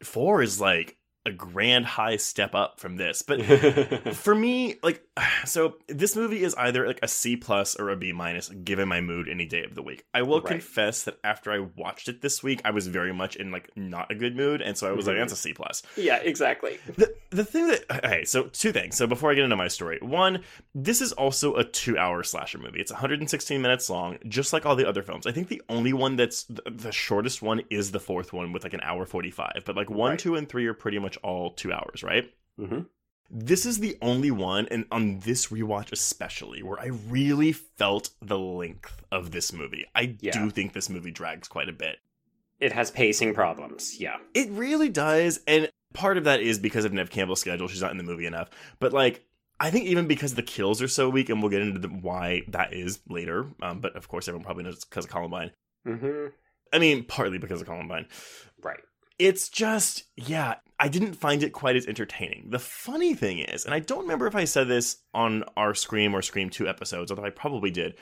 four 0.03 0.43
is 0.43 0.61
like 0.61 0.97
a 1.29 1.33
grand 1.33 1.87
high 1.87 2.17
step 2.17 2.55
up 2.55 2.81
from 2.81 2.97
this. 2.97 3.23
But 3.23 3.43
for 4.15 4.35
me, 4.35 4.77
like, 4.83 5.03
so 5.45 5.77
this 5.87 6.17
movie 6.17 6.43
is 6.43 6.55
either 6.57 6.87
like 6.87 6.99
a 7.03 7.09
C 7.09 7.37
plus 7.37 7.77
or 7.77 7.91
a 7.91 7.97
B 7.97 8.13
minus, 8.13 8.49
given 8.49 8.89
my 8.89 9.01
mood 9.01 9.29
any 9.29 9.47
day 9.47 9.63
of 9.63 9.75
the 9.75 9.83
week. 9.83 10.05
I 10.13 10.23
will 10.23 10.41
Right. 10.41 10.49
confess 10.53 11.05
that 11.05 11.19
after 11.23 11.53
I 11.53 11.59
watched 11.77 12.09
it 12.09 12.21
this 12.23 12.43
week, 12.43 12.61
I 12.65 12.71
was 12.71 12.87
very 12.87 13.13
much 13.13 13.37
in 13.37 13.51
like 13.53 13.71
not 13.77 14.11
a 14.11 14.15
good 14.15 14.35
mood, 14.37 14.61
and 14.63 14.77
so 14.77 14.89
I 14.89 14.93
was 14.93 15.07
like, 15.07 15.17
Mhm. 15.17 15.21
that's 15.21 15.33
a 15.33 15.37
C 15.37 15.53
plus. 15.53 15.83
yeah, 15.97 16.17
exactly. 16.17 16.79
The 16.97 17.15
the 17.31 17.45
thing 17.45 17.69
that 17.69 17.85
okay, 18.05 18.25
so 18.25 18.45
two 18.45 18.73
things. 18.73 18.97
So 18.97 19.07
before 19.07 19.31
I 19.31 19.35
get 19.35 19.45
into 19.45 19.57
my 19.57 19.69
story, 19.69 19.99
one, 20.01 20.43
this 20.75 21.01
is 21.03 21.13
also 21.13 21.55
a 21.57 21.65
two 21.65 21.99
hour 21.99 22.23
slasher 22.23 22.59
movie. 22.59 22.81
It's 22.81 22.91
116 22.91 23.61
minutes 23.61 23.91
long, 23.91 24.17
just 24.29 24.53
like 24.53 24.65
all 24.65 24.77
the 24.77 24.89
other 24.89 25.03
films. 25.03 25.27
I 25.27 25.33
think 25.33 25.49
the 25.49 25.61
only 25.69 25.93
one 25.93 26.17
that's 26.17 26.45
the, 26.45 26.63
the 26.71 26.93
shortest 26.93 27.43
one 27.43 27.63
is 27.69 27.91
the 27.91 28.01
fourth 28.01 28.33
one 28.33 28.53
with 28.53 28.63
like 28.63 28.73
an 28.75 28.81
hour 28.83 29.05
45. 29.05 29.63
But 29.67 29.77
like 29.77 29.91
one, 29.91 30.11
Right. 30.13 30.19
two, 30.19 30.37
and 30.37 30.49
three 30.49 30.67
are 30.67 30.75
pretty 30.75 30.99
much 30.99 31.18
all 31.23 31.53
two 31.53 31.73
hours, 31.73 32.03
right? 32.03 32.31
hmm 32.59 32.81
This 33.31 33.67
is 33.67 33.79
the 33.79 33.97
only 34.01 34.31
one, 34.31 34.67
and 34.71 34.87
on 34.91 35.21
this 35.21 35.49
rewatch 35.49 35.93
especially, 35.93 36.63
where 36.63 36.81
I 36.81 36.87
really 37.09 37.53
felt 37.53 38.11
the 38.23 38.39
length 38.39 39.03
of 39.13 39.31
this 39.33 39.53
movie. 39.53 39.85
I 39.95 40.17
Yeah. 40.21 40.33
do 40.33 40.51
think 40.51 40.73
this 40.73 40.89
movie 40.89 41.11
drags 41.11 41.47
quite 41.49 41.69
a 41.69 41.73
bit. 41.73 41.99
It 42.59 42.73
has 42.73 42.91
pacing 42.91 43.35
problems. 43.35 44.01
Yeah. 44.01 44.17
It 44.35 44.49
really 44.51 44.89
does, 44.89 45.41
and 45.47 45.71
part 45.95 46.17
of 46.17 46.25
that 46.25 46.41
is 46.41 46.59
because 46.59 46.85
of 46.85 46.93
Neve 46.93 47.11
Campbell's 47.11 47.41
schedule. 47.41 47.69
She's 47.69 47.83
not 47.83 47.93
in 47.93 47.99
the 47.99 48.03
movie 48.05 48.27
enough, 48.27 48.51
but 48.81 48.93
like. 48.93 49.25
I 49.61 49.71
think 49.73 49.87
even 49.87 50.07
because 50.07 50.37
the 50.37 50.43
kills 50.45 50.81
are 50.81 50.87
so 50.87 51.11
weak, 51.11 51.29
and 51.29 51.43
we'll 51.43 51.51
get 51.51 51.63
into 51.63 51.81
the, 51.81 51.89
why 51.89 52.43
that 52.47 52.73
is 52.73 53.01
later. 53.09 53.49
Um, 53.61 53.81
but 53.81 53.97
of 53.97 54.07
course, 54.07 54.29
everyone 54.29 54.45
probably 54.45 54.63
knows 54.63 54.75
it's 54.77 54.85
because 54.85 55.05
of 55.07 55.11
Columbine. 55.11 55.51
hmm 55.85 56.27
I 56.73 56.79
mean, 56.79 57.03
partly 57.03 57.39
because 57.39 57.61
of 57.61 57.67
Columbine. 57.67 58.07
Right. 58.63 58.79
It's 59.19 59.49
just, 59.49 60.05
yeah, 60.15 60.55
I 60.81 60.89
didn't 60.89 61.15
find 61.15 61.43
it 61.43 61.53
quite 61.53 61.77
as 61.77 61.87
entertaining. 61.87 62.51
The 62.51 62.59
funny 62.59 63.15
thing 63.15 63.39
is, 63.41 63.65
and 63.65 63.75
I 63.75 63.81
don't 63.81 64.03
remember 64.03 64.27
if 64.27 64.37
I 64.37 64.45
said 64.45 64.69
this 64.69 64.99
on 65.13 65.45
our 65.57 65.75
Scream 65.75 66.15
or 66.15 66.23
Scream 66.23 66.51
2 66.51 66.69
episodes, 66.69 67.11
although 67.11 67.25
I 67.25 67.31
probably 67.31 67.71
did. 67.71 67.97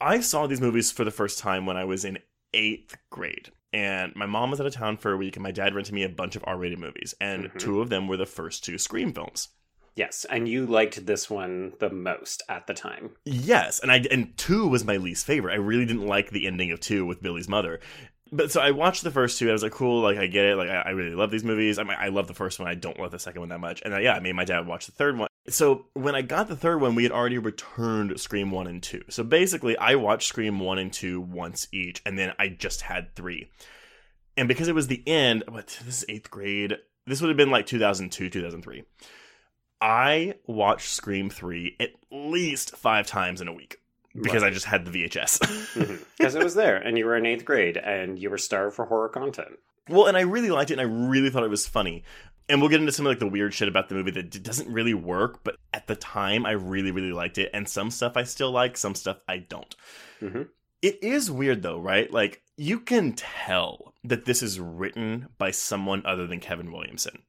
I 0.00 0.20
saw 0.20 0.46
these 0.46 0.60
movies 0.60 0.92
for 0.92 1.04
the 1.04 1.10
first 1.10 1.38
time 1.38 1.66
when 1.66 1.76
I 1.76 1.84
was 1.84 2.04
in 2.04 2.18
eighth 2.52 2.96
grade. 3.10 3.50
And 3.72 4.14
my 4.14 4.26
mom 4.26 4.50
was 4.52 4.60
out 4.60 4.66
of 4.66 4.72
town 4.74 4.96
for 4.96 5.10
a 5.12 5.16
week, 5.16 5.34
and 5.34 5.42
my 5.42 5.50
dad 5.50 5.74
rented 5.74 5.92
me 5.94 6.04
a 6.04 6.08
bunch 6.08 6.36
of 6.36 6.44
R 6.46 6.56
rated 6.56 6.78
movies. 6.78 7.14
And 7.20 7.46
Mhm. 7.46 7.58
two 7.58 7.80
of 7.80 7.88
them 7.90 8.06
were 8.06 8.16
the 8.16 8.26
first 8.26 8.64
two 8.64 8.78
Scream 8.78 9.12
films. 9.12 9.48
Yes, 9.96 10.24
and 10.28 10.48
you 10.48 10.66
liked 10.66 11.06
this 11.06 11.30
one 11.30 11.74
the 11.78 11.88
most 11.90 12.42
at 12.48 12.66
the 12.66 12.74
time. 12.74 13.10
Yes, 13.24 13.78
and 13.78 13.90
I 13.92 13.98
and 14.10 14.36
two 14.36 14.66
was 14.68 14.84
my 14.84 14.96
least 14.96 15.24
favorite. 15.24 15.52
I 15.52 15.56
really 15.56 15.84
didn't 15.86 16.06
like 16.06 16.30
the 16.30 16.46
ending 16.46 16.72
of 16.72 16.80
two 16.80 17.04
with 17.06 17.22
Billy's 17.22 17.48
mother. 17.48 17.80
But 18.34 18.50
so 18.50 18.60
I 18.60 18.72
watched 18.72 19.04
the 19.04 19.12
first 19.12 19.38
two. 19.38 19.48
I 19.48 19.52
was 19.52 19.62
like, 19.62 19.70
cool, 19.70 20.02
like 20.02 20.18
I 20.18 20.26
get 20.26 20.44
it. 20.44 20.56
Like 20.56 20.68
I, 20.68 20.82
I 20.86 20.90
really 20.90 21.14
love 21.14 21.30
these 21.30 21.44
movies. 21.44 21.78
I 21.78 21.84
mean, 21.84 21.96
I 21.96 22.08
love 22.08 22.26
the 22.26 22.34
first 22.34 22.58
one. 22.58 22.66
I 22.66 22.74
don't 22.74 22.98
love 22.98 23.12
the 23.12 23.18
second 23.20 23.40
one 23.40 23.48
that 23.50 23.60
much. 23.60 23.80
And 23.84 23.94
uh, 23.94 23.98
yeah, 23.98 24.14
I 24.14 24.20
made 24.20 24.34
my 24.34 24.44
dad 24.44 24.66
watch 24.66 24.86
the 24.86 24.92
third 24.92 25.16
one. 25.16 25.28
So 25.48 25.86
when 25.94 26.16
I 26.16 26.22
got 26.22 26.48
the 26.48 26.56
third 26.56 26.80
one, 26.80 26.96
we 26.96 27.04
had 27.04 27.12
already 27.12 27.38
returned 27.38 28.18
Scream 28.18 28.50
one 28.50 28.66
and 28.66 28.82
two. 28.82 29.02
So 29.08 29.22
basically, 29.22 29.78
I 29.78 29.94
watched 29.94 30.28
Scream 30.28 30.58
one 30.58 30.78
and 30.78 30.92
two 30.92 31.20
once 31.20 31.68
each, 31.70 32.02
and 32.04 32.18
then 32.18 32.32
I 32.36 32.48
just 32.48 32.80
had 32.80 33.14
three. 33.14 33.50
And 34.36 34.48
because 34.48 34.66
it 34.66 34.74
was 34.74 34.88
the 34.88 35.06
end, 35.06 35.44
but 35.46 35.78
this 35.84 35.98
is 35.98 36.04
eighth 36.08 36.28
grade. 36.28 36.76
This 37.06 37.20
would 37.20 37.28
have 37.28 37.36
been 37.36 37.52
like 37.52 37.66
2002, 37.66 38.30
2003. 38.30 38.82
I 39.80 40.34
watched 40.46 40.88
Scream 40.88 41.28
3 41.28 41.76
at 41.78 41.90
least 42.10 42.74
five 42.74 43.06
times 43.06 43.40
in 43.40 43.48
a 43.48 43.52
week 43.52 43.78
because 44.20 44.42
I 44.42 44.50
just 44.50 44.66
had 44.66 44.84
the 44.84 44.90
VHS. 44.90 46.00
Because 46.18 46.34
it 46.36 46.42
was 46.44 46.54
there, 46.54 46.76
and 46.76 46.96
you 46.96 47.04
were 47.04 47.16
in 47.16 47.26
eighth 47.26 47.44
grade, 47.44 47.76
and 47.76 48.18
you 48.18 48.30
were 48.30 48.38
starved 48.38 48.76
for 48.76 48.86
horror 48.86 49.08
content. 49.10 49.58
well, 49.88 50.06
and 50.06 50.16
I 50.16 50.20
really 50.22 50.50
liked 50.50 50.70
it 50.70 50.78
and 50.78 50.80
I 50.80 50.84
really 50.84 51.28
thought 51.30 51.42
it 51.44 51.50
was 51.50 51.66
funny. 51.66 52.04
And 52.48 52.60
we'll 52.60 52.70
get 52.70 52.80
into 52.80 52.92
some 52.92 53.06
of 53.06 53.10
like 53.10 53.18
the 53.18 53.26
weird 53.26 53.52
shit 53.54 53.68
about 53.68 53.88
the 53.88 53.94
movie 53.94 54.10
that 54.12 54.30
d- 54.30 54.38
doesn't 54.38 54.70
really 54.72 54.94
work, 54.94 55.40
but 55.44 55.56
at 55.72 55.86
the 55.86 55.96
time 55.96 56.44
I 56.46 56.52
really, 56.52 56.90
really 56.90 57.12
liked 57.12 57.38
it. 57.38 57.50
And 57.54 57.66
some 57.68 57.90
stuff 57.90 58.16
I 58.16 58.24
still 58.24 58.50
like, 58.50 58.76
some 58.76 58.94
stuff 58.94 59.18
I 59.28 59.38
don't. 59.38 59.74
Mhm. 60.20 60.48
It 60.82 61.02
is 61.02 61.30
weird 61.30 61.62
though, 61.62 61.78
right? 61.78 62.10
Like 62.10 62.42
you 62.56 62.80
can 62.80 63.12
tell 63.14 63.94
that 64.04 64.26
this 64.26 64.42
is 64.42 64.60
written 64.60 65.28
by 65.38 65.50
someone 65.52 66.02
other 66.04 66.26
than 66.26 66.40
Kevin 66.40 66.70
Williamson. 66.70 67.22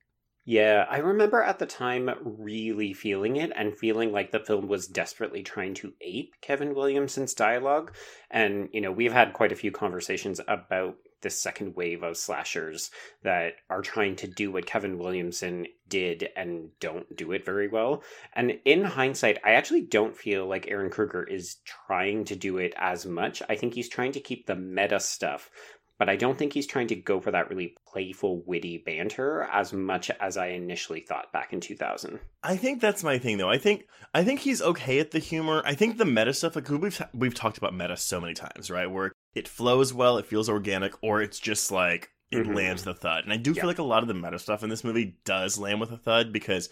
Yeah, 0.47 0.85
I 0.87 0.99
remember 0.99 1.41
at 1.41 1.57
the 1.57 1.65
time 1.65 2.11
really 2.23 2.93
feeling 2.93 3.35
it 3.35 3.51
and 3.55 3.75
feeling 3.75 4.11
like 4.11 4.29
the 4.31 4.39
film 4.39 4.67
was 4.67 4.85
desperately 4.85 5.41
trying 5.41 5.73
to 5.75 5.93
ape 6.01 6.35
Kevin 6.39 6.75
Williamson's 6.75 7.33
dialogue. 7.33 7.95
And, 8.29 8.69
you 8.71 8.79
know, 8.79 8.91
we've 8.91 9.11
had 9.11 9.33
quite 9.33 9.51
a 9.51 9.55
few 9.55 9.71
conversations 9.71 10.39
about 10.47 10.97
the 11.21 11.31
second 11.31 11.75
wave 11.75 12.03
of 12.03 12.15
slashers 12.15 12.91
that 13.23 13.53
are 13.71 13.81
trying 13.81 14.15
to 14.17 14.27
do 14.27 14.51
what 14.51 14.67
Kevin 14.67 14.99
Williamson 14.99 15.65
did 15.87 16.29
and 16.35 16.69
don't 16.79 17.15
do 17.15 17.31
it 17.31 17.43
very 17.43 17.67
well. 17.67 18.03
And 18.33 18.59
in 18.65 18.83
hindsight, 18.83 19.39
I 19.43 19.53
actually 19.53 19.81
don't 19.81 20.15
feel 20.15 20.45
like 20.45 20.67
Ehren 20.67 20.91
Kruger 20.91 21.23
is 21.23 21.57
trying 21.65 22.25
to 22.25 22.35
do 22.35 22.59
it 22.59 22.75
as 22.77 23.07
much. 23.07 23.41
I 23.49 23.55
think 23.55 23.73
he's 23.73 23.89
trying 23.89 24.11
to 24.11 24.19
keep 24.19 24.45
the 24.45 24.55
meta 24.55 24.99
stuff 24.99 25.49
but 25.97 26.09
I 26.09 26.15
don't 26.15 26.37
think 26.37 26.53
he's 26.53 26.67
trying 26.67 26.87
to 26.87 26.95
go 26.95 27.19
for 27.19 27.31
that 27.31 27.49
really 27.49 27.75
playful, 27.87 28.43
witty 28.45 28.79
banter 28.85 29.43
as 29.51 29.73
much 29.73 30.11
as 30.19 30.37
I 30.37 30.47
initially 30.47 31.01
thought 31.01 31.31
back 31.31 31.53
in 31.53 31.59
2000. 31.59 32.19
I 32.43 32.57
think 32.57 32.81
that's 32.81 33.03
my 33.03 33.17
thing, 33.17 33.37
though. 33.37 33.49
I 33.49 33.57
think 33.57 33.87
I 34.13 34.23
think 34.23 34.41
he's 34.41 34.61
okay 34.61 34.99
at 34.99 35.11
the 35.11 35.19
humor. 35.19 35.61
I 35.65 35.73
think 35.73 35.97
the 35.97 36.05
meta 36.05 36.33
stuff, 36.33 36.55
like 36.55 36.69
we've 36.69 37.01
we've 37.13 37.35
talked 37.35 37.57
about 37.57 37.73
meta 37.73 37.97
so 37.97 38.19
many 38.19 38.33
times, 38.33 38.69
right? 38.69 38.89
Where 38.89 39.11
it 39.33 39.47
flows 39.47 39.93
well, 39.93 40.17
it 40.17 40.25
feels 40.25 40.49
organic, 40.49 40.93
or 41.01 41.21
it's 41.21 41.39
just 41.39 41.71
like 41.71 42.09
it 42.31 42.43
mm-hmm. 42.43 42.53
lands 42.53 42.83
the 42.83 42.93
thud. 42.93 43.23
And 43.23 43.33
I 43.33 43.37
do 43.37 43.51
yeah. 43.51 43.61
feel 43.61 43.69
like 43.69 43.79
a 43.79 43.83
lot 43.83 44.01
of 44.01 44.07
the 44.07 44.13
meta 44.13 44.39
stuff 44.39 44.63
in 44.63 44.69
this 44.69 44.83
movie 44.83 45.17
does 45.25 45.57
land 45.57 45.79
with 45.79 45.91
a 45.91 45.97
thud 45.97 46.33
because 46.33 46.69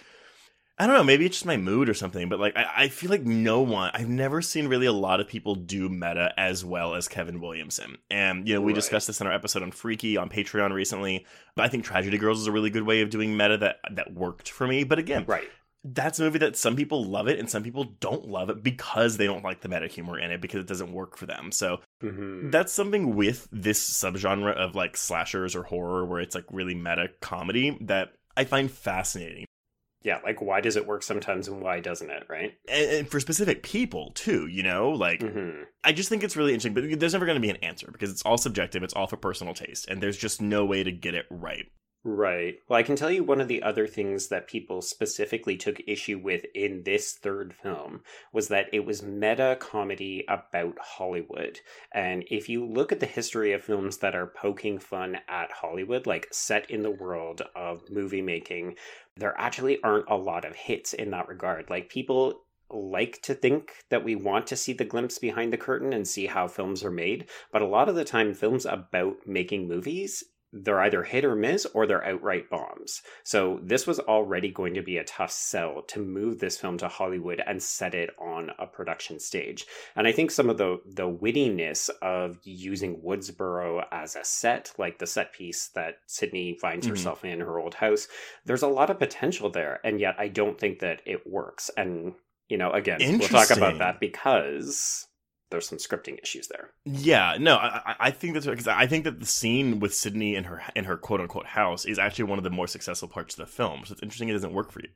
I 0.79 0.87
don't 0.87 0.95
know, 0.95 1.03
maybe 1.03 1.25
it's 1.25 1.37
just 1.37 1.45
my 1.45 1.57
mood 1.57 1.87
or 1.87 1.93
something, 1.93 2.29
but 2.29 2.39
like 2.39 2.57
I, 2.57 2.67
I, 2.75 2.87
feel 2.87 3.11
like 3.11 3.23
no 3.23 3.61
one 3.61 3.91
I've 3.93 4.09
never 4.09 4.41
seen 4.41 4.67
really 4.67 4.87
a 4.87 4.91
lot 4.91 5.19
of 5.19 5.27
people 5.27 5.53
do 5.53 5.87
meta 5.87 6.33
as 6.35 6.65
well 6.65 6.95
as 6.95 7.07
Kevin 7.07 7.39
Williamson. 7.39 7.97
And 8.09 8.47
you 8.47 8.55
know, 8.55 8.61
we 8.61 8.71
right. 8.71 8.75
discussed 8.75 9.05
this 9.05 9.21
in 9.21 9.27
our 9.27 9.33
episode 9.33 9.61
on 9.61 9.71
Freaky 9.71 10.17
on 10.17 10.29
Patreon 10.29 10.73
recently. 10.73 11.27
But 11.55 11.65
I 11.65 11.67
think 11.67 11.83
Tragedy 11.83 12.17
Girls 12.17 12.41
is 12.41 12.47
a 12.47 12.51
really 12.51 12.71
good 12.71 12.83
way 12.83 13.01
of 13.01 13.11
doing 13.11 13.37
meta 13.37 13.57
that 13.57 13.81
that 13.91 14.13
worked 14.13 14.49
for 14.49 14.65
me. 14.65 14.83
But 14.83 14.99
again, 14.99 15.25
right. 15.27 15.47
That's 15.85 16.17
a 16.17 16.23
movie 16.23 16.39
that 16.39 16.55
some 16.55 16.77
people 16.77 17.03
love 17.03 17.27
it 17.27 17.39
and 17.39 17.49
some 17.49 17.61
people 17.61 17.83
don't 17.99 18.29
love 18.29 18.49
it 18.49 18.63
because 18.63 19.17
they 19.17 19.25
don't 19.25 19.43
like 19.43 19.59
the 19.59 19.67
meta 19.67 19.87
humor 19.87 20.17
in 20.17 20.31
it 20.31 20.39
because 20.39 20.61
it 20.61 20.67
doesn't 20.67 20.93
work 20.93 21.17
for 21.17 21.25
them. 21.25 21.51
So 21.51 21.81
mm-hmm. 22.01 22.51
that's 22.51 22.71
something 22.71 23.17
with 23.17 23.49
this 23.51 23.81
subgenre 23.91 24.55
of 24.55 24.75
like 24.75 24.95
slashers 24.95 25.57
or 25.57 25.63
horror 25.63 26.05
where 26.05 26.21
it's 26.21 26.35
like 26.35 26.45
really 26.51 26.73
meta 26.73 27.09
comedy 27.19 27.77
that 27.81 28.13
I 28.37 28.45
find 28.45 28.71
fascinating 28.71 29.45
yeah 30.03 30.19
like 30.23 30.41
why 30.41 30.61
does 30.61 30.75
it 30.75 30.85
work 30.85 31.03
sometimes 31.03 31.47
and 31.47 31.61
why 31.61 31.79
doesn't 31.79 32.09
it 32.09 32.23
right 32.29 32.53
and, 32.67 32.91
and 32.91 33.07
for 33.09 33.19
specific 33.19 33.63
people 33.63 34.11
too 34.13 34.47
you 34.47 34.63
know 34.63 34.89
like 34.89 35.19
mm-hmm. 35.19 35.63
i 35.83 35.91
just 35.91 36.09
think 36.09 36.23
it's 36.23 36.37
really 36.37 36.53
interesting 36.53 36.73
but 36.73 36.99
there's 36.99 37.13
never 37.13 37.25
going 37.25 37.35
to 37.35 37.41
be 37.41 37.49
an 37.49 37.57
answer 37.57 37.89
because 37.91 38.11
it's 38.11 38.21
all 38.23 38.37
subjective 38.37 38.83
it's 38.83 38.93
all 38.93 39.07
for 39.07 39.17
personal 39.17 39.53
taste 39.53 39.87
and 39.87 40.01
there's 40.01 40.17
just 40.17 40.41
no 40.41 40.65
way 40.65 40.83
to 40.83 40.91
get 40.91 41.15
it 41.15 41.25
right 41.29 41.65
Right. 42.05 42.59
Well, 42.67 42.77
I 42.77 42.83
can 42.83 42.97
tell 42.97 43.09
you 43.11 43.23
one 43.23 43.39
of 43.39 43.47
the 43.47 43.63
other 43.63 43.87
things 43.87 44.27
that 44.27 44.47
people 44.47 44.81
specifically 44.81 45.55
took 45.55 45.79
issue 45.87 46.19
with 46.19 46.45
in 46.53 46.83
this 46.83 47.13
third 47.13 47.53
film 47.53 48.01
was 48.33 48.49
that 48.49 48.67
it 48.73 48.85
was 48.85 49.01
meta 49.01 49.55
comedy 49.57 50.25
about 50.27 50.77
Hollywood. 50.79 51.61
And 51.93 52.25
if 52.29 52.49
you 52.49 52.65
look 52.65 52.91
at 52.91 52.99
the 52.99 53.05
history 53.05 53.53
of 53.53 53.63
films 53.63 53.99
that 53.99 54.15
are 54.15 54.27
poking 54.27 54.79
fun 54.79 55.19
at 55.29 55.53
Hollywood, 55.53 56.05
like 56.05 56.27
set 56.29 56.69
in 56.69 56.83
the 56.83 56.91
world 56.91 57.41
of 57.55 57.89
movie 57.89 58.21
making, 58.21 58.75
there 59.15 59.33
actually 59.37 59.81
aren't 59.81 60.09
a 60.09 60.17
lot 60.17 60.43
of 60.43 60.57
hits 60.57 60.93
in 60.93 61.11
that 61.11 61.29
regard. 61.29 61.69
Like 61.69 61.87
people 61.87 62.41
like 62.69 63.21
to 63.21 63.33
think 63.33 63.71
that 63.89 64.03
we 64.03 64.15
want 64.15 64.47
to 64.47 64.57
see 64.57 64.73
the 64.73 64.83
glimpse 64.83 65.19
behind 65.19 65.53
the 65.53 65.57
curtain 65.57 65.93
and 65.93 66.05
see 66.05 66.25
how 66.25 66.49
films 66.49 66.83
are 66.83 66.91
made, 66.91 67.29
but 67.53 67.61
a 67.61 67.67
lot 67.67 67.87
of 67.87 67.95
the 67.95 68.03
time 68.03 68.33
films 68.33 68.65
about 68.65 69.15
making 69.25 69.69
movies 69.69 70.23
they're 70.53 70.81
either 70.81 71.03
hit 71.03 71.25
or 71.25 71.35
miss 71.35 71.65
or 71.73 71.87
they're 71.87 72.05
outright 72.05 72.49
bombs. 72.49 73.01
So 73.23 73.59
this 73.63 73.87
was 73.87 73.99
already 73.99 74.51
going 74.51 74.75
to 74.75 74.83
be 74.83 74.97
a 74.97 75.03
tough 75.03 75.31
sell 75.31 75.81
to 75.87 75.99
move 75.99 76.39
this 76.39 76.57
film 76.57 76.77
to 76.77 76.87
Hollywood 76.87 77.41
and 77.45 77.61
set 77.61 77.95
it 77.95 78.11
on 78.19 78.51
a 78.59 78.67
production 78.67 79.19
stage. 79.19 79.65
And 79.95 80.07
I 80.07 80.11
think 80.11 80.29
some 80.29 80.49
of 80.49 80.57
the 80.57 80.79
the 80.85 81.09
wittiness 81.09 81.89
of 82.01 82.37
using 82.43 83.01
Woodsboro 83.01 83.85
as 83.91 84.15
a 84.15 84.23
set, 84.23 84.71
like 84.77 84.99
the 84.99 85.07
set 85.07 85.33
piece 85.33 85.69
that 85.69 85.97
Sidney 86.05 86.57
finds 86.61 86.85
mm-hmm. 86.85 86.95
herself 86.95 87.25
in 87.25 87.39
her 87.39 87.59
old 87.59 87.73
house, 87.73 88.07
there's 88.45 88.63
a 88.63 88.67
lot 88.67 88.91
of 88.91 88.99
potential 88.99 89.49
there, 89.49 89.79
and 89.83 89.99
yet 89.99 90.15
I 90.19 90.27
don't 90.27 90.59
think 90.59 90.79
that 90.79 91.01
it 91.05 91.25
works. 91.25 91.71
And 91.75 92.13
you 92.47 92.57
know, 92.57 92.71
again, 92.71 92.99
we'll 92.99 93.27
talk 93.27 93.49
about 93.49 93.79
that 93.79 93.99
because 93.99 95.07
there's 95.53 95.69
some 95.69 95.77
scripting 95.77 96.17
issues 96.21 96.47
there. 96.47 96.71
Yeah, 96.83 97.37
no, 97.39 97.55
I, 97.55 97.95
I 97.99 98.11
think 98.11 98.33
that's 98.33 98.47
because 98.47 98.67
I 98.67 98.87
think 98.87 99.03
that 99.05 99.19
the 99.19 99.25
scene 99.25 99.79
with 99.79 99.93
Sidney 99.93 100.35
in 100.35 100.45
her 100.45 100.63
in 100.75 100.85
her 100.85 100.97
quote 100.97 101.21
unquote 101.21 101.45
house 101.45 101.85
is 101.85 101.99
actually 101.99 102.25
one 102.25 102.39
of 102.39 102.43
the 102.43 102.49
more 102.49 102.67
successful 102.67 103.07
parts 103.07 103.37
of 103.37 103.45
the 103.45 103.51
film. 103.51 103.83
So 103.85 103.93
it's 103.93 104.01
interesting 104.03 104.29
it 104.29 104.33
doesn't 104.33 104.53
work 104.53 104.71
for 104.71 104.81
you. 104.81 104.89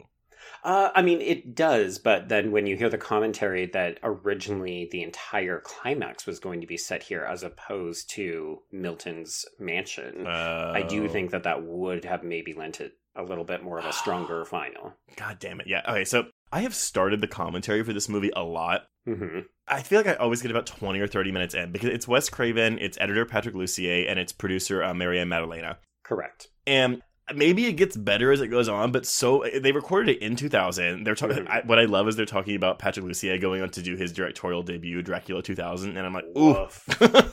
Uh, 0.64 0.90
I 0.96 1.02
mean, 1.02 1.22
it 1.22 1.56
does, 1.56 2.00
but 2.00 2.30
then 2.30 2.52
when 2.52 2.66
you 2.66 2.76
hear 2.76 2.90
the 2.90 2.98
commentary 2.98 3.68
that 3.68 4.00
originally 4.02 4.90
the 4.92 5.04
entire 5.04 5.60
climax 5.60 6.26
was 6.26 6.40
going 6.40 6.62
to 6.62 6.68
be 6.68 6.78
set 6.78 7.04
here 7.04 7.24
as 7.24 7.44
opposed 7.44 8.10
to 8.12 8.64
Milton's 8.72 9.46
mansion, 9.60 10.26
I 10.26 10.82
do 10.82 11.06
oh. 11.06 11.10
think 11.10 11.32
that 11.32 11.44
that 11.44 11.64
would 11.64 12.06
have 12.06 12.24
maybe 12.24 12.54
lent 12.54 12.82
it 12.82 12.94
a 13.16 13.24
little 13.24 13.44
bit 13.44 13.64
more 13.64 13.78
of 13.78 13.86
a 13.86 13.94
stronger 13.94 14.46
final. 14.50 14.94
God 15.16 15.38
damn 15.40 15.60
it. 15.60 15.68
Yeah. 15.68 15.84
Okay. 15.88 16.06
So 16.06 16.26
I 16.51 16.62
have 16.62 16.74
started 16.74 17.22
the 17.22 17.27
commentary 17.27 17.84
for 17.84 17.94
this 17.94 18.08
movie 18.08 18.32
a 18.36 18.44
lot. 18.44 18.88
Mm-hmm. 19.08 19.39
I 19.68 19.82
feel 19.82 20.00
like 20.00 20.08
I 20.08 20.13
always 20.16 20.42
get 20.42 20.51
about 20.51 20.66
20 20.66 21.00
or 21.00 21.08
30 21.08 21.32
minutes 21.32 21.54
in 21.54 21.72
because 21.72 21.89
it's 21.89 22.08
Wes 22.08 22.30
Craven, 22.30 22.77
it's 22.80 22.98
editor 23.00 23.25
Patrick 23.25 23.56
Lussier, 23.56 24.10
and 24.10 24.20
it's 24.20 24.32
producer 24.32 24.84
uh, 24.84 24.94
Marianne 24.94 25.30
Maddalena. 25.30 25.77
Correct. 26.04 26.48
And 26.66 27.01
maybe 27.36 27.66
it 27.66 27.74
gets 27.74 27.98
better 27.98 28.32
as 28.32 28.42
it 28.42 28.48
goes 28.48 28.70
on, 28.70 28.92
but 28.92 29.06
so 29.06 29.46
they 29.62 29.72
recorded 29.72 30.16
it 30.18 30.22
in 30.22 30.36
2000. 30.36 31.04
They're 31.04 31.16
talking. 31.16 31.46
Mm-hmm. 31.46 31.68
what 31.68 31.80
I 31.80 31.86
love 31.86 32.08
is 32.08 32.16
they're 32.16 32.25
talking 32.25 32.56
about 32.56 32.80
Patrick 32.80 33.06
Lussier 33.06 33.39
going 33.39 33.62
on 33.62 33.70
to 33.72 33.82
do 33.82 33.96
his 33.96 34.13
directorial 34.13 34.63
debut, 34.63 35.01
Dracula 35.01 35.42
2000, 35.42 35.98
and 35.98 36.06
I'm 36.06 36.13
like, 36.13 36.25
oof, 36.38 36.86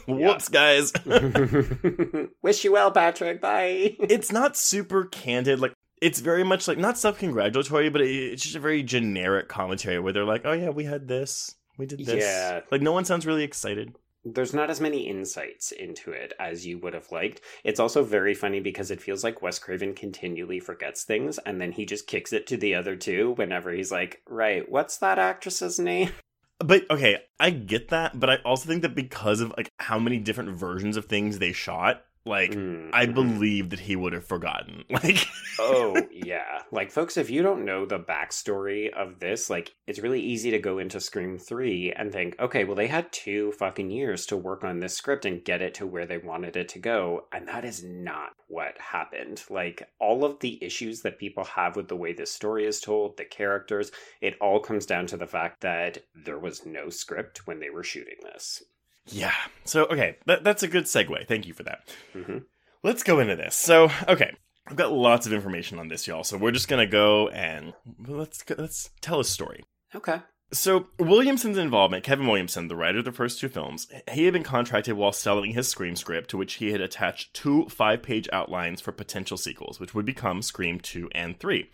whoops, 0.09 0.49
guys. 0.49 0.93
Wish 2.43 2.65
you 2.65 2.73
well, 2.73 2.91
Patrick. 2.91 3.41
Bye. 3.41 3.97
it's 4.01 4.33
not 4.33 4.57
super 4.57 5.05
candid. 5.05 5.61
Like 5.61 5.75
it's 6.05 6.21
very 6.21 6.45
much 6.45 6.69
like 6.69 6.77
not 6.77 6.99
self-congratulatory, 6.99 7.89
but 7.89 8.03
it's 8.03 8.43
just 8.43 8.57
a 8.57 8.61
very 8.61 8.83
generic 8.83 9.49
commentary 9.49 9.99
where 9.99 10.13
they're 10.13 10.27
like, 10.27 10.43
"Oh 10.45 10.53
yeah, 10.53 10.69
we 10.69 10.85
had 10.85 11.09
this, 11.09 11.55
we 11.79 11.87
did 11.87 12.05
this." 12.05 12.23
Yeah, 12.23 12.61
like 12.71 12.83
no 12.83 12.93
one 12.93 13.07
sounds 13.07 13.27
really 13.27 13.43
excited. 13.43 13.97
There's 14.23 14.53
not 14.53 14.69
as 14.69 14.83
many 14.83 15.09
insights 15.09 15.73
into 15.73 16.11
it 16.11 16.35
as 16.39 16.67
you 16.67 16.79
would 16.79 16.93
have 16.93 17.11
liked. 17.11 17.41
It's 17.63 17.81
also 17.81 18.05
very 18.05 18.35
funny 18.35 18.61
because 18.61 18.91
it 18.91 19.01
feels 19.01 19.25
like 19.25 19.41
Wes 19.41 19.59
Craven 19.59 19.95
continually 19.95 20.61
forgets 20.61 21.05
things, 21.05 21.39
and 21.39 21.59
then 21.59 21.73
he 21.73 21.87
just 21.87 22.07
kicks 22.07 22.35
it 22.35 22.47
to 22.49 22.59
the 22.59 22.75
other 22.75 22.97
two 22.97 23.33
whenever 23.33 23.73
he's 23.73 23.91
like, 23.91 24.21
"Right, 24.29 24.71
what's 24.71 24.99
that 24.99 25.19
actress's 25.19 25.79
name?" 25.79 26.11
But 26.61 26.89
okay, 26.89 27.19
I 27.41 27.51
get 27.51 27.89
that, 27.89 28.21
but 28.21 28.31
I 28.31 28.37
also 28.45 28.69
think 28.69 28.83
that 28.83 28.95
because 28.95 29.41
of 29.41 29.53
like 29.57 29.69
how 29.81 29.99
many 29.99 30.19
different 30.19 30.57
versions 30.57 30.97
of 30.97 31.07
things 31.07 31.39
they 31.39 31.53
shot, 31.53 32.05
like 32.27 32.53
mm-hmm. 32.53 32.91
I 32.93 33.07
believe 33.07 33.71
that 33.71 33.81
he 33.81 33.97
would 33.97 34.13
have 34.13 34.27
forgotten. 34.27 34.85
Like 34.95 35.27
Oh 35.59 35.97
yeah. 36.13 36.63
Like 36.71 36.91
folks, 36.91 37.17
if 37.17 37.31
you 37.31 37.43
don't 37.43 37.65
know 37.65 37.85
the 37.85 37.99
backstory 37.99 38.93
of 38.93 39.19
this, 39.19 39.51
like 39.51 39.75
it's 39.87 39.99
really 39.99 40.21
easy 40.21 40.51
to 40.53 40.59
go 40.59 40.79
into 40.79 41.01
Scream 41.01 41.39
3 41.39 41.93
and 41.97 42.13
think, 42.13 42.37
okay, 42.41 42.65
well 42.65 42.77
they 42.77 42.87
had 42.87 43.13
two 43.13 43.53
fucking 43.53 43.91
years 43.91 44.27
to 44.27 44.37
work 44.37 44.65
on 44.65 44.81
this 44.81 44.95
script 44.95 45.25
and 45.25 45.45
get 45.45 45.63
it 45.63 45.75
to 45.75 45.87
where 45.87 46.07
they 46.07 46.19
wanted 46.19 46.57
it 46.57 46.69
to 46.71 46.79
go. 46.79 47.27
And 47.33 47.49
that 47.49 47.65
is 47.65 47.85
not 47.85 48.31
what 48.49 48.79
happened. 48.79 49.43
Like 49.51 49.89
all 50.01 50.25
of 50.25 50.41
the 50.41 50.63
issues 50.63 51.03
that 51.03 51.19
people 51.19 51.45
have 51.45 51.77
with 51.77 51.89
the 51.89 51.97
way 51.97 52.13
this 52.13 52.33
story 52.33 52.65
is 52.65 52.81
told, 52.81 53.17
the 53.17 53.25
characters, 53.25 53.91
it 54.21 54.37
all 54.41 54.61
comes 54.61 54.87
down 54.87 55.07
to 55.09 55.17
the 55.17 55.27
fact 55.27 55.61
that 55.61 55.99
there 56.15 56.39
was 56.39 56.65
no 56.65 56.89
script 56.89 57.47
when 57.47 57.61
they 57.61 57.71
were 57.71 57.85
shooting 57.85 58.17
this. 58.23 58.63
Yeah. 59.07 59.35
So, 59.65 59.85
okay, 59.87 60.17
that, 60.27 60.45
that's 60.45 60.63
a 60.63 60.69
good 60.69 60.85
segue. 60.85 61.27
Thank 61.27 61.47
you 61.47 61.55
for 61.55 61.63
that. 61.65 61.81
Mm-hmm. 62.15 62.39
Let's 62.83 63.03
go 63.03 63.19
into 63.19 63.37
this. 63.37 63.55
So, 63.55 63.91
okay, 64.09 64.35
I've 64.67 64.77
got 64.77 64.93
lots 64.93 65.27
of 65.27 65.33
information 65.33 65.79
on 65.79 65.89
this, 65.89 66.07
y'all. 66.07 66.25
So 66.25 66.39
we're 66.39 66.51
just 66.51 66.69
gonna 66.69 66.87
go 66.87 67.29
and 67.29 67.75
let's 68.07 68.43
let's 68.57 68.91
tell 69.01 69.21
a 69.21 69.25
story. 69.25 69.65
Okay. 69.95 70.21
So 70.53 70.87
Williamson's 70.99 71.59
involvement, 71.59 72.05
Kevin 72.05 72.27
Williamson, 72.27 72.69
the 72.69 72.77
writer 72.77 72.99
of 72.99 73.05
the 73.05 73.13
first 73.13 73.41
two 73.41 73.49
films, 73.49 73.89
he 74.13 74.25
had 74.25 74.33
been 74.33 74.45
contracted 74.45 74.95
while 74.95 75.13
selling 75.13 75.53
his 75.53 75.69
Scream 75.69 75.97
script, 75.97 76.31
to 76.31 76.37
which 76.37 76.55
he 76.55 76.71
had 76.71 76.81
attached 76.81 77.35
two 77.35 77.67
five-page 77.69 78.29
outlines 78.33 78.81
for 78.81 78.93
potential 78.93 79.37
sequels, 79.37 79.81
which 79.81 79.95
would 79.95 80.07
become 80.07 80.43
Scream 80.43 80.79
two 80.79 81.11
and 81.13 81.39
3 81.41 81.71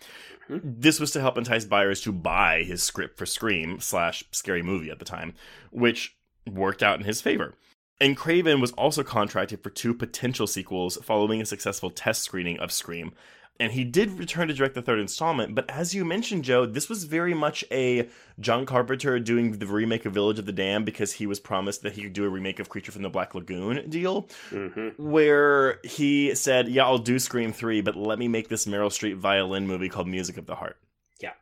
mm-hmm. 0.49 0.57
This 0.63 0.99
was 0.99 1.11
to 1.11 1.21
help 1.21 1.37
entice 1.37 1.65
buyers 1.65 2.01
to 2.01 2.11
buy 2.11 2.63
his 2.63 2.81
script 2.81 3.17
for 3.17 3.25
Scream 3.25 3.79
slash 3.79 4.23
Scary 4.31 4.63
Movie 4.63 4.89
at 4.89 4.99
the 4.99 5.05
time, 5.05 5.35
which 5.69 6.17
worked 6.49 6.83
out 6.83 6.99
in 6.99 7.05
his 7.05 7.21
favor. 7.21 7.53
And 7.99 8.17
Craven 8.17 8.59
was 8.59 8.71
also 8.71 9.03
contracted 9.03 9.61
for 9.61 9.69
two 9.69 9.93
potential 9.93 10.47
sequels 10.47 10.97
following 11.03 11.39
a 11.39 11.45
successful 11.45 11.91
test 11.91 12.23
screening 12.23 12.59
of 12.59 12.71
Scream. 12.71 13.13
And 13.59 13.73
he 13.73 13.83
did 13.83 14.17
return 14.17 14.47
to 14.47 14.55
direct 14.55 14.73
the 14.73 14.81
third 14.81 14.99
installment, 14.99 15.53
but 15.53 15.69
as 15.69 15.93
you 15.93 16.03
mentioned, 16.03 16.43
Joe, 16.43 16.65
this 16.65 16.89
was 16.89 17.03
very 17.03 17.35
much 17.35 17.63
a 17.69 18.09
John 18.39 18.65
Carpenter 18.65 19.19
doing 19.19 19.51
the 19.51 19.67
remake 19.67 20.07
of 20.07 20.15
Village 20.15 20.39
of 20.39 20.47
the 20.47 20.51
Damned 20.51 20.83
because 20.83 21.13
he 21.13 21.27
was 21.27 21.39
promised 21.39 21.83
that 21.83 21.93
he 21.93 22.01
could 22.01 22.13
do 22.13 22.25
a 22.25 22.29
remake 22.29 22.59
of 22.59 22.69
Creature 22.69 22.93
from 22.93 23.03
the 23.03 23.09
Black 23.09 23.35
Lagoon 23.35 23.87
deal, 23.87 24.27
mm-hmm. 24.49 24.89
where 24.97 25.79
he 25.83 26.33
said, 26.33 26.69
Yeah, 26.69 26.85
I'll 26.85 26.97
do 26.97 27.19
Scream 27.19 27.53
3, 27.53 27.81
but 27.81 27.95
let 27.95 28.17
me 28.17 28.27
make 28.27 28.49
this 28.49 28.65
Meryl 28.65 28.89
Streep 28.89 29.17
violin 29.17 29.67
movie 29.67 29.89
called 29.89 30.07
Music 30.07 30.37
of 30.37 30.47
the 30.47 30.55
Heart. 30.55 30.77
Yeah. 31.19 31.33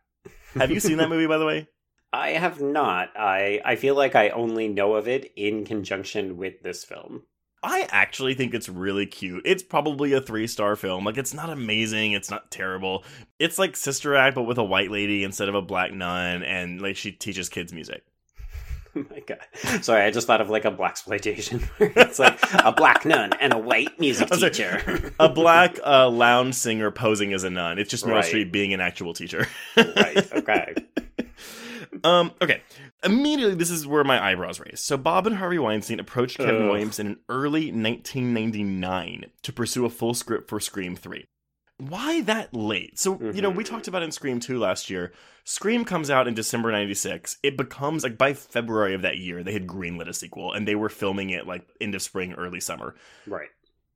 Have 0.56 0.72
you 0.72 0.82
seen 0.82 0.98
that 0.98 1.08
movie, 1.10 1.28
by 1.28 1.38
the 1.38 1.46
way? 1.46 1.70
I 2.12 2.30
have 2.32 2.60
not. 2.62 3.10
I 3.16 3.62
I 3.64 3.76
feel 3.76 3.96
like 3.96 4.16
I 4.16 4.30
only 4.30 4.68
know 4.68 4.96
of 4.96 5.08
it 5.08 5.32
in 5.36 5.66
conjunction 5.66 6.38
with 6.38 6.62
this 6.64 6.84
film. 6.84 7.24
I 7.62 7.88
actually 7.92 8.36
think 8.36 8.54
it's 8.54 8.70
really 8.70 9.06
cute. 9.06 9.42
It's 9.46 9.62
probably 9.64 10.14
a 10.14 10.22
three 10.22 10.48
star 10.48 10.76
film. 10.78 11.04
Like, 11.04 11.18
it's 11.18 11.34
not 11.34 11.50
amazing. 11.50 12.14
It's 12.14 12.30
not 12.32 12.52
terrible. 12.52 13.04
It's 13.38 13.60
like 13.60 13.76
Sister 13.76 14.16
Act, 14.16 14.36
but 14.36 14.44
with 14.44 14.58
a 14.58 14.64
white 14.64 14.92
lady 14.92 15.26
instead 15.26 15.50
of 15.50 15.56
a 15.56 15.62
black 15.62 15.92
nun, 15.94 16.42
and 16.44 16.82
like 16.82 16.96
she 16.96 17.12
teaches 17.12 17.50
kids 17.50 17.74
music. 17.74 18.04
Oh 18.96 19.06
my 19.12 19.20
god! 19.20 19.84
Sorry, 19.84 20.02
I 20.02 20.10
just 20.10 20.26
thought 20.26 20.42
of 20.42 20.50
like 20.50 20.66
a 20.66 20.72
blaxploitation. 20.72 21.62
it's 21.96 22.18
like 22.18 22.40
a 22.66 22.72
black 22.72 23.06
nun 23.06 23.34
and 23.40 23.54
a 23.54 23.58
white 23.58 24.00
music 24.00 24.30
teacher. 24.32 25.14
a 25.20 25.30
black 25.30 25.78
uh, 25.86 26.10
lounge 26.10 26.56
singer 26.56 26.90
posing 26.90 27.32
as 27.34 27.44
a 27.44 27.52
nun. 27.52 27.78
It's 27.78 27.92
just 27.92 28.04
Meryl 28.04 28.14
Right. 28.16 28.26
Streep 28.26 28.52
being 28.52 28.74
an 28.74 28.82
actual 28.82 29.14
teacher. 29.14 29.48
right. 29.78 30.34
Okay. 30.34 30.74
Um, 32.04 32.32
okay. 32.42 32.62
Immediately, 33.04 33.56
this 33.56 33.72
is 33.72 33.88
where 33.88 34.04
my 34.04 34.24
eyebrows 34.24 34.60
raised. 34.60 34.80
So, 34.80 34.98
Bob 34.98 35.26
and 35.28 35.36
Harvey 35.38 35.58
Weinstein 35.60 36.00
approached 36.00 36.38
Kevin 36.38 36.64
Ugh. 36.64 36.70
Williamson 36.70 37.08
in 37.08 37.18
early 37.30 37.72
1999 37.72 39.26
to 39.42 39.54
pursue 39.54 39.86
a 39.86 39.90
full 39.90 40.14
script 40.14 40.50
for 40.50 40.60
Scream 40.60 40.96
3. 40.96 41.26
Why 41.78 42.22
that 42.22 42.54
late? 42.54 43.00
So, 43.00 43.18
you 43.22 43.42
know, 43.42 43.50
we 43.50 43.64
Mhm. 43.64 43.68
talked 43.68 43.88
about 43.88 44.04
in 44.04 44.12
Scream 44.12 44.40
2 44.42 44.60
last 44.60 44.90
year. 44.90 45.14
Scream 45.46 45.86
comes 45.86 46.10
out 46.10 46.28
in 46.28 46.34
December 46.34 46.72
96. 46.74 47.38
It 47.42 47.56
becomes 47.56 48.04
like 48.04 48.18
by 48.18 48.34
February 48.34 48.94
of 48.94 49.02
that 49.02 49.18
year, 49.18 49.44
they 49.44 49.54
had 49.54 49.66
greenlit 49.66 50.10
a 50.10 50.14
sequel 50.14 50.52
and 50.54 50.68
they 50.68 50.76
were 50.76 50.90
filming 50.90 51.30
it 51.30 51.48
like 51.48 51.66
end 51.80 51.96
of 51.96 52.02
spring, 52.02 52.34
early 52.34 52.60
summer. 52.60 52.96
Right. 53.26 53.48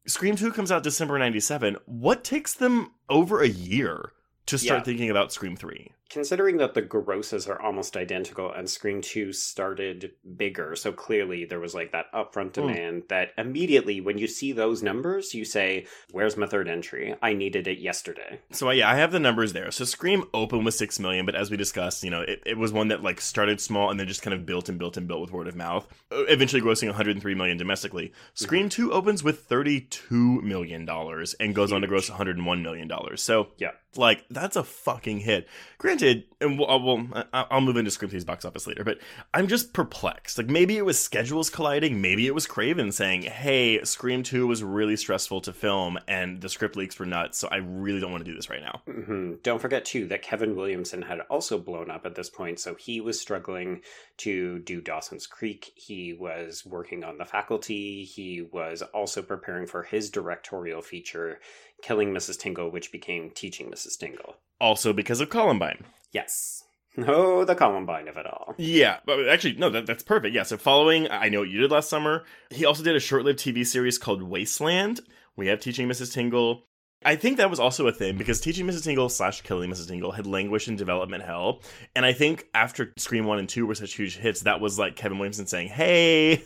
Scream 0.07 0.35
2 0.37 0.51
comes 0.53 0.71
out 0.71 0.81
December 0.83 1.19
97. 1.19 1.75
What 1.85 2.23
takes 2.23 2.53
them 2.53 2.91
over 3.09 3.41
a 3.41 3.49
year 3.49 4.13
to 4.45 4.57
start 4.57 4.79
Yeah. 4.79 4.83
thinking 4.83 5.09
about 5.09 5.33
Scream 5.33 5.57
3? 5.57 5.91
Considering 6.13 6.57
that 6.57 6.75
the 6.75 6.81
grosses 6.83 7.47
are 7.47 7.59
almost 7.59 7.97
identical 7.97 8.51
and 8.51 8.69
Scream 8.69 9.01
2 9.01 9.33
started 9.33 10.11
bigger, 10.37 10.75
so 10.75 10.91
clearly 10.91 11.43
there 11.43 11.59
was 11.59 11.73
like 11.73 11.91
that 11.91 12.11
upfront 12.13 12.53
Hmm. 12.55 12.67
demand 12.67 13.03
that 13.09 13.31
immediately 13.35 13.99
when 13.99 14.19
you 14.19 14.27
see 14.27 14.51
those 14.51 14.83
numbers, 14.83 15.33
you 15.33 15.43
say, 15.43 15.87
Where's 16.11 16.37
my 16.37 16.45
third 16.45 16.67
entry? 16.67 17.15
I 17.21 17.33
needed 17.33 17.67
it 17.67 17.79
yesterday. 17.79 18.39
So 18.51 18.69
yeah, 18.69 18.91
I 18.91 18.95
have 18.95 19.11
the 19.11 19.19
numbers 19.19 19.53
there. 19.53 19.71
So 19.71 19.85
Scream 19.85 20.25
opened 20.35 20.65
with 20.65 20.75
six 20.75 20.99
million, 20.99 21.25
but 21.25 21.33
as 21.35 21.49
we 21.49 21.57
discussed, 21.57 22.03
you 22.03 22.11
know, 22.11 22.21
it, 22.21 22.43
it 22.45 22.57
was 22.59 22.71
one 22.71 22.89
that 22.89 23.01
like 23.01 23.19
started 23.19 23.59
small 23.59 23.89
and 23.89 23.99
then 23.99 24.07
just 24.07 24.21
kind 24.21 24.35
of 24.35 24.45
built 24.45 24.69
and 24.69 24.77
built 24.77 24.97
and 24.97 25.07
built 25.07 25.21
with 25.21 25.31
word 25.31 25.47
of 25.47 25.55
mouth, 25.55 25.87
eventually 26.11 26.61
grossing 26.61 26.87
103 26.89 27.33
million 27.33 27.57
domestically. 27.57 28.13
Scream 28.35 28.69
two 28.69 28.93
opens 28.93 29.23
with 29.23 29.45
32 29.45 30.41
million 30.43 30.85
dollars 30.85 31.33
and 31.39 31.55
goes 31.55 31.71
on 31.71 31.81
to 31.81 31.87
gross 31.87 32.07
101 32.09 32.61
million 32.61 32.87
dollars. 32.87 33.23
So 33.23 33.47
Yeah. 33.57 33.71
like 33.95 34.25
that's 34.29 34.55
a 34.55 34.63
fucking 34.63 35.19
hit. 35.19 35.47
Granted, 35.79 36.02
and 36.41 36.59
we'll, 36.59 36.83
we'll 36.83 37.07
I- 37.33 37.45
I'll 37.51 37.61
move 37.61 37.77
into 37.77 37.91
Scream 37.91 38.11
3's 38.11 38.25
box 38.25 38.45
office 38.45 38.67
later, 38.67 38.83
but 38.83 38.99
I'm 39.33 39.47
just 39.47 39.73
perplexed. 39.73 40.37
Like 40.37 40.47
maybe 40.47 40.77
it 40.77 40.85
was 40.85 40.99
schedules 40.99 41.49
colliding, 41.49 42.01
maybe 42.01 42.27
it 42.27 42.35
was 42.35 42.45
Craven 42.45 42.91
saying, 42.91 43.23
"Hey, 43.23 43.83
Scream 43.83 44.23
2 44.23 44.45
was 44.47 44.63
really 44.63 44.95
stressful 44.95 45.41
to 45.41 45.53
film 45.53 45.97
and 46.07 46.41
the 46.41 46.49
script 46.49 46.75
leaks 46.75 46.99
were 46.99 47.05
nuts, 47.05 47.37
so 47.37 47.47
I 47.51 47.57
really 47.57 47.99
don't 47.99 48.11
want 48.11 48.23
to 48.25 48.29
do 48.31 48.35
this 48.35 48.49
right 48.49 48.61
now." 48.61 48.81
hmm 48.85 49.33
Don't 49.43 49.59
forget, 49.61 49.85
too, 49.85 50.07
that 50.07 50.21
Kevin 50.21 50.55
Williamson 50.55 51.01
had 51.01 51.21
also 51.29 51.57
blown 51.57 51.89
up 51.89 52.05
at 52.05 52.15
this 52.15 52.29
point, 52.29 52.59
so 52.59 52.75
he 52.75 53.01
was 53.01 53.19
struggling 53.19 53.81
to 54.17 54.59
do 54.59 54.81
Dawson's 54.81 55.27
Creek. 55.27 55.71
He 55.75 56.13
was 56.13 56.65
working 56.65 57.03
on 57.03 57.17
the 57.17 57.25
faculty. 57.25 58.03
He 58.03 58.41
was 58.41 58.81
also 58.81 59.21
preparing 59.21 59.65
for 59.67 59.83
his 59.83 60.09
directorial 60.09 60.81
feature, 60.81 61.39
Killing 61.81 62.13
Mrs. 62.13 62.39
Tingle, 62.39 62.69
which 62.71 62.91
became 62.91 63.29
Teaching 63.31 63.69
Mrs. 63.69 63.97
Tingle. 63.97 64.35
Also 64.63 64.93
because 64.93 65.19
of 65.19 65.29
Columbine. 65.29 65.83
Yes. 66.13 66.63
Oh, 66.97 67.43
the 67.43 67.53
Columbine 67.53 68.07
of 68.07 68.15
it 68.15 68.25
all. 68.25 68.55
Yeah, 68.57 68.99
but 69.05 69.27
actually, 69.27 69.55
no, 69.55 69.69
that, 69.71 69.85
that's 69.85 70.03
perfect. 70.03 70.33
Yeah, 70.33 70.43
so 70.43 70.55
following 70.57 71.09
I 71.11 71.27
Know 71.27 71.39
What 71.39 71.49
You 71.49 71.59
Did 71.59 71.71
Last 71.71 71.89
Summer, 71.89 72.23
he 72.49 72.63
also 72.63 72.81
did 72.81 72.95
a 72.95 72.99
short 73.01 73.25
lived 73.25 73.39
TV 73.39 73.65
series 73.67 73.97
called 73.97 74.23
Wasteland. 74.23 75.01
We 75.35 75.47
have 75.47 75.59
Teaching 75.59 75.89
Mrs. 75.89 76.13
Tingle. 76.13 76.63
I 77.03 77.17
think 77.17 77.37
that 77.37 77.49
was 77.49 77.59
also 77.59 77.87
a 77.87 77.91
thing 77.91 78.17
because 78.17 78.39
Teaching 78.39 78.65
Mrs. 78.65 78.85
Tingle 78.85 79.09
slash 79.09 79.41
Killing 79.41 79.69
Mrs. 79.69 79.89
Tingle 79.89 80.11
had 80.13 80.25
languished 80.25 80.69
in 80.69 80.77
development 80.77 81.23
hell. 81.23 81.61
And 81.93 82.05
I 82.05 82.13
think 82.13 82.45
after 82.53 82.93
Scream 82.97 83.25
1 83.25 83.39
and 83.39 83.49
2 83.49 83.65
were 83.65 83.75
such 83.75 83.95
huge 83.95 84.15
hits, 84.15 84.41
that 84.41 84.61
was 84.61 84.79
like 84.79 84.95
Kevin 84.95 85.17
Williamson 85.17 85.47
saying, 85.47 85.67
hey, 85.69 86.43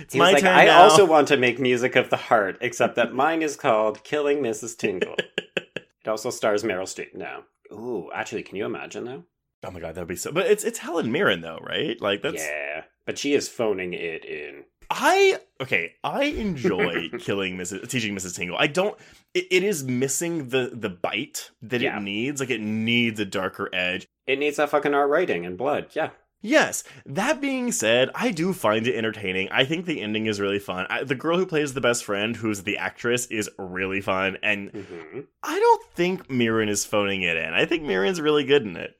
it's 0.00 0.12
He 0.12 0.18
my 0.20 0.32
like, 0.32 0.44
I 0.44 0.66
now." 0.66 0.82
also 0.82 1.04
want 1.04 1.26
to 1.28 1.36
make 1.36 1.58
music 1.58 1.96
of 1.96 2.10
the 2.10 2.16
heart, 2.16 2.58
except 2.60 2.94
that 2.96 3.14
mine 3.14 3.42
is 3.42 3.56
called 3.56 4.04
Killing 4.04 4.38
Mrs. 4.38 4.76
Tingle. 4.76 5.16
it 5.56 6.06
also 6.06 6.30
stars 6.30 6.62
Meryl 6.62 6.82
Streep. 6.82 7.14
No. 7.14 7.42
Ooh, 7.72 8.10
actually, 8.14 8.42
can 8.42 8.56
you 8.56 8.64
imagine 8.66 9.04
though? 9.04 9.24
Oh 9.64 9.70
my 9.70 9.80
god, 9.80 9.94
that 9.94 10.02
would 10.02 10.08
be 10.08 10.16
so. 10.16 10.32
But 10.32 10.46
it's 10.46 10.64
it's 10.64 10.78
Helen 10.78 11.10
Mirren 11.10 11.40
though, 11.40 11.58
right? 11.62 12.00
Like 12.00 12.22
that's 12.22 12.42
Yeah, 12.42 12.82
but 13.06 13.18
she 13.18 13.34
is 13.34 13.48
phoning 13.48 13.94
it 13.94 14.24
in. 14.24 14.64
I 14.88 15.40
okay. 15.60 15.94
I 16.04 16.24
enjoy 16.24 17.08
killing 17.18 17.56
Mrs. 17.56 17.88
Teaching 17.88 18.14
Mrs. 18.14 18.36
Tingle. 18.36 18.56
I 18.56 18.68
don't. 18.68 18.96
It, 19.34 19.46
it 19.50 19.62
is 19.64 19.82
missing 19.82 20.48
the 20.50 20.70
the 20.72 20.90
bite 20.90 21.50
that 21.62 21.80
Yeah. 21.80 21.96
it 21.96 22.02
needs. 22.02 22.40
Like 22.40 22.50
it 22.50 22.60
needs 22.60 23.18
a 23.18 23.24
darker 23.24 23.68
edge. 23.72 24.06
It 24.26 24.38
needs 24.38 24.56
that 24.58 24.70
fucking 24.70 24.94
art 24.94 25.10
writing 25.10 25.44
and 25.44 25.58
blood. 25.58 25.88
Yeah. 25.94 26.10
Yes. 26.46 26.84
That 27.04 27.40
being 27.40 27.72
said, 27.72 28.10
I 28.14 28.30
do 28.30 28.52
find 28.52 28.86
it 28.86 28.96
entertaining. 28.96 29.48
I 29.50 29.64
think 29.64 29.84
the 29.84 30.00
ending 30.00 30.26
is 30.26 30.40
really 30.40 30.60
fun. 30.60 30.86
I, 30.88 31.02
the 31.02 31.16
girl 31.16 31.38
who 31.38 31.44
plays 31.46 31.74
the 31.74 31.80
best 31.80 32.04
friend, 32.04 32.36
who's 32.36 32.62
the 32.62 32.78
actress, 32.78 33.26
is 33.26 33.50
really 33.58 34.00
fun. 34.00 34.38
And 34.44 34.70
hmm 34.70 35.20
I 35.42 35.58
don't 35.58 35.90
think 35.94 36.30
Mirren 36.30 36.68
is 36.68 36.84
phoning 36.84 37.22
it 37.22 37.36
in. 37.36 37.52
I 37.52 37.64
think 37.66 37.82
Mirren's 37.82 38.20
really 38.20 38.44
good 38.44 38.62
in 38.62 38.76
it. 38.76 38.96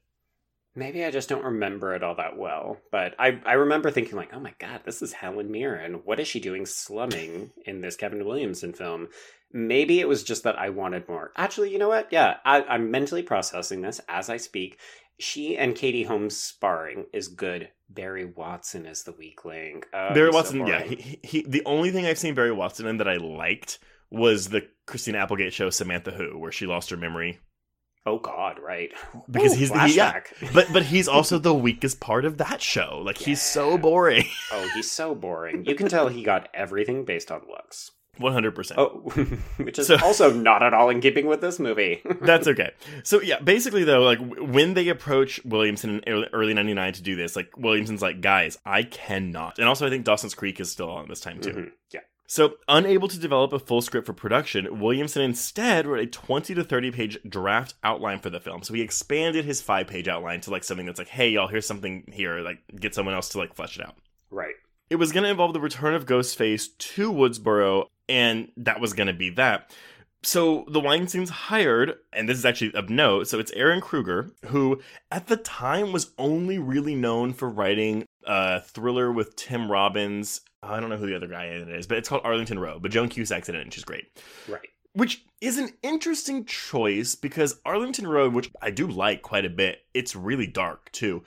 Maybe 0.74 1.04
I 1.04 1.10
just 1.10 1.28
don't 1.28 1.44
remember 1.44 1.94
it 1.94 2.02
all 2.02 2.16
that 2.16 2.36
well, 2.36 2.78
but 2.90 3.14
I 3.18 3.40
I 3.46 3.52
remember 3.52 3.90
thinking 3.90 4.16
like, 4.16 4.34
oh 4.34 4.40
my 4.40 4.52
god, 4.58 4.80
this 4.84 5.00
is 5.00 5.12
Helen 5.12 5.50
Mirren. 5.50 6.02
What 6.04 6.20
is 6.20 6.28
she 6.28 6.40
doing 6.40 6.66
slumming 6.66 7.52
in 7.64 7.80
this 7.80 7.96
Kevin 7.96 8.26
Williamson 8.26 8.72
film? 8.72 9.08
Maybe 9.52 10.00
it 10.00 10.08
was 10.08 10.24
just 10.24 10.42
that 10.42 10.58
I 10.58 10.70
wanted 10.70 11.08
more. 11.08 11.32
Actually, 11.36 11.72
you 11.72 11.78
know 11.78 11.88
what? 11.88 12.08
Yeah, 12.10 12.38
I, 12.44 12.62
I'm 12.64 12.90
mentally 12.90 13.22
processing 13.22 13.80
this 13.80 14.00
as 14.08 14.28
I 14.28 14.36
speak. 14.36 14.78
She 15.18 15.56
and 15.56 15.74
Katie 15.74 16.02
Holmes 16.02 16.36
sparring 16.36 17.06
is 17.12 17.28
good. 17.28 17.70
Barry 17.88 18.24
Watson 18.24 18.84
is 18.84 19.04
the 19.04 19.12
weak 19.12 19.44
link. 19.44 19.86
Oh, 19.94 20.12
Barry 20.12 20.26
he's 20.26 20.32
so 20.34 20.38
Watson, 20.38 20.66
yeah. 20.66 20.82
He, 20.82 20.96
he, 20.96 21.20
he, 21.22 21.42
the 21.46 21.62
only 21.64 21.90
thing 21.90 22.04
I've 22.04 22.18
seen 22.18 22.34
Barry 22.34 22.52
Watson 22.52 22.86
in 22.86 22.98
that 22.98 23.08
I 23.08 23.16
liked 23.16 23.78
was 24.10 24.48
the 24.48 24.68
Christina 24.86 25.18
Applegate 25.18 25.52
show 25.52 25.70
Samantha 25.70 26.10
Who, 26.10 26.38
where 26.38 26.52
she 26.52 26.66
lost 26.66 26.90
her 26.90 26.96
memory. 26.96 27.38
oh 28.04 28.18
God, 28.18 28.58
right? 28.62 28.90
Because 29.30 29.54
Ooh, 29.54 29.58
he's 29.58 29.70
the- 29.70 29.86
he- 29.86 29.96
yeah. 29.96 30.20
But 30.52 30.72
but 30.72 30.82
he's 30.84 31.08
also 31.08 31.38
the 31.38 31.54
weakest 31.54 31.98
part 32.00 32.24
of 32.24 32.38
that 32.38 32.60
show. 32.60 33.00
Like 33.04 33.18
he's 33.18 33.40
so 33.42 33.78
boring. 33.78 34.26
oh, 34.52 34.68
he's 34.74 34.90
so 34.90 35.14
boring. 35.14 35.64
You 35.64 35.74
can 35.74 35.88
tell 35.88 36.08
he 36.08 36.22
got 36.22 36.48
everything 36.54 37.04
based 37.04 37.30
on 37.32 37.42
looks. 37.48 37.90
One 38.18 38.32
hundred 38.32 38.54
percent. 38.54 38.78
Oh, 38.80 38.88
which 39.58 39.78
is 39.78 39.86
So- 39.88 39.98
also 40.02 40.32
not 40.32 40.62
at 40.62 40.72
all 40.74 40.88
in 40.90 41.00
keeping 41.00 41.26
with 41.26 41.40
this 41.40 41.58
movie. 41.58 42.02
That's 42.22 42.46
okay. 42.48 42.70
So 43.02 43.20
yeah, 43.20 43.38
basically 43.40 43.84
though, 43.84 44.02
like 44.02 44.18
w- 44.18 44.44
when 44.44 44.74
they 44.74 44.88
approach 44.88 45.40
Williamson 45.44 46.00
in 46.00 46.12
early- 46.12 46.28
early 46.32 46.54
'99 46.54 46.92
to 46.94 47.02
do 47.02 47.16
this, 47.16 47.36
like 47.36 47.56
Williamson's 47.56 48.02
like, 48.02 48.20
guys, 48.20 48.58
I 48.64 48.82
cannot. 48.84 49.58
And 49.58 49.68
also, 49.68 49.86
I 49.86 49.90
think 49.90 50.04
Dawson's 50.04 50.34
Creek 50.34 50.60
is 50.60 50.70
still 50.70 50.90
on 50.90 51.08
this 51.08 51.20
time 51.20 51.40
too. 51.40 51.50
Mhm, 51.52 51.72
Yeah. 51.92 52.00
So, 52.28 52.54
unable 52.66 53.06
to 53.06 53.20
develop 53.20 53.52
a 53.52 53.58
full 53.60 53.80
script 53.80 54.04
for 54.04 54.12
production, 54.12 54.80
Williamson 54.80 55.22
instead 55.22 55.86
wrote 55.86 56.00
a 56.00 56.06
20 56.08 56.56
to 56.56 56.64
30 56.64 56.90
page 56.90 57.18
draft 57.28 57.74
outline 57.84 58.18
for 58.18 58.30
the 58.30 58.40
film. 58.40 58.64
So, 58.64 58.74
he 58.74 58.80
expanded 58.82 59.44
his 59.44 59.62
five 59.62 59.86
page 59.86 60.08
outline 60.08 60.40
to 60.40 60.50
like 60.50 60.64
something 60.64 60.86
that's 60.86 60.98
like, 60.98 61.06
hey, 61.06 61.28
y'all, 61.28 61.46
here's 61.46 61.66
something 61.68 62.02
here. 62.12 62.40
Like, 62.40 62.58
get 62.80 62.96
someone 62.96 63.14
else 63.14 63.28
to 63.28 63.38
like 63.38 63.54
flesh 63.54 63.78
it 63.78 63.86
out. 63.86 63.94
Right. 64.30 64.54
It 64.88 64.96
was 64.96 65.12
going 65.12 65.24
to 65.24 65.30
involve 65.30 65.52
the 65.52 65.60
return 65.60 65.94
of 65.94 66.06
Ghostface 66.06 66.68
to 66.78 67.12
Woodsboro, 67.12 67.86
and 68.08 68.52
that 68.56 68.80
was 68.80 68.92
going 68.92 69.08
to 69.08 69.12
be 69.12 69.30
that. 69.30 69.74
So 70.22 70.64
the 70.68 70.80
Weinsteins 70.80 71.28
hired, 71.28 71.94
and 72.12 72.28
this 72.28 72.38
is 72.38 72.44
actually 72.44 72.74
of 72.74 72.90
note, 72.90 73.28
so 73.28 73.38
it's 73.38 73.52
Ehren 73.52 73.80
Kruger, 73.80 74.32
who 74.46 74.80
at 75.10 75.28
the 75.28 75.36
time 75.36 75.92
was 75.92 76.10
only 76.18 76.58
really 76.58 76.94
known 76.94 77.32
for 77.32 77.48
writing 77.48 78.06
a 78.24 78.60
thriller 78.60 79.12
with 79.12 79.36
Tim 79.36 79.70
Robbins. 79.70 80.40
I 80.62 80.80
don't 80.80 80.90
know 80.90 80.96
who 80.96 81.06
the 81.06 81.16
other 81.16 81.28
guy 81.28 81.46
in 81.46 81.68
it 81.68 81.68
is, 81.68 81.86
but 81.86 81.98
it's 81.98 82.08
called 82.08 82.22
Arlington 82.24 82.58
Road. 82.58 82.82
But 82.82 82.90
Joan 82.90 83.08
Cusack's 83.08 83.48
in 83.48 83.54
it, 83.54 83.62
and 83.62 83.72
she's 83.72 83.84
great. 83.84 84.06
Right. 84.48 84.68
Which 84.94 85.24
is 85.40 85.58
an 85.58 85.70
interesting 85.82 86.44
choice 86.44 87.14
because 87.14 87.60
Arlington 87.64 88.06
Road, 88.06 88.32
which 88.32 88.50
I 88.62 88.70
do 88.70 88.86
like 88.86 89.22
quite 89.22 89.44
a 89.44 89.50
bit, 89.50 89.80
it's 89.94 90.16
really 90.16 90.46
dark 90.46 90.90
too. 90.90 91.22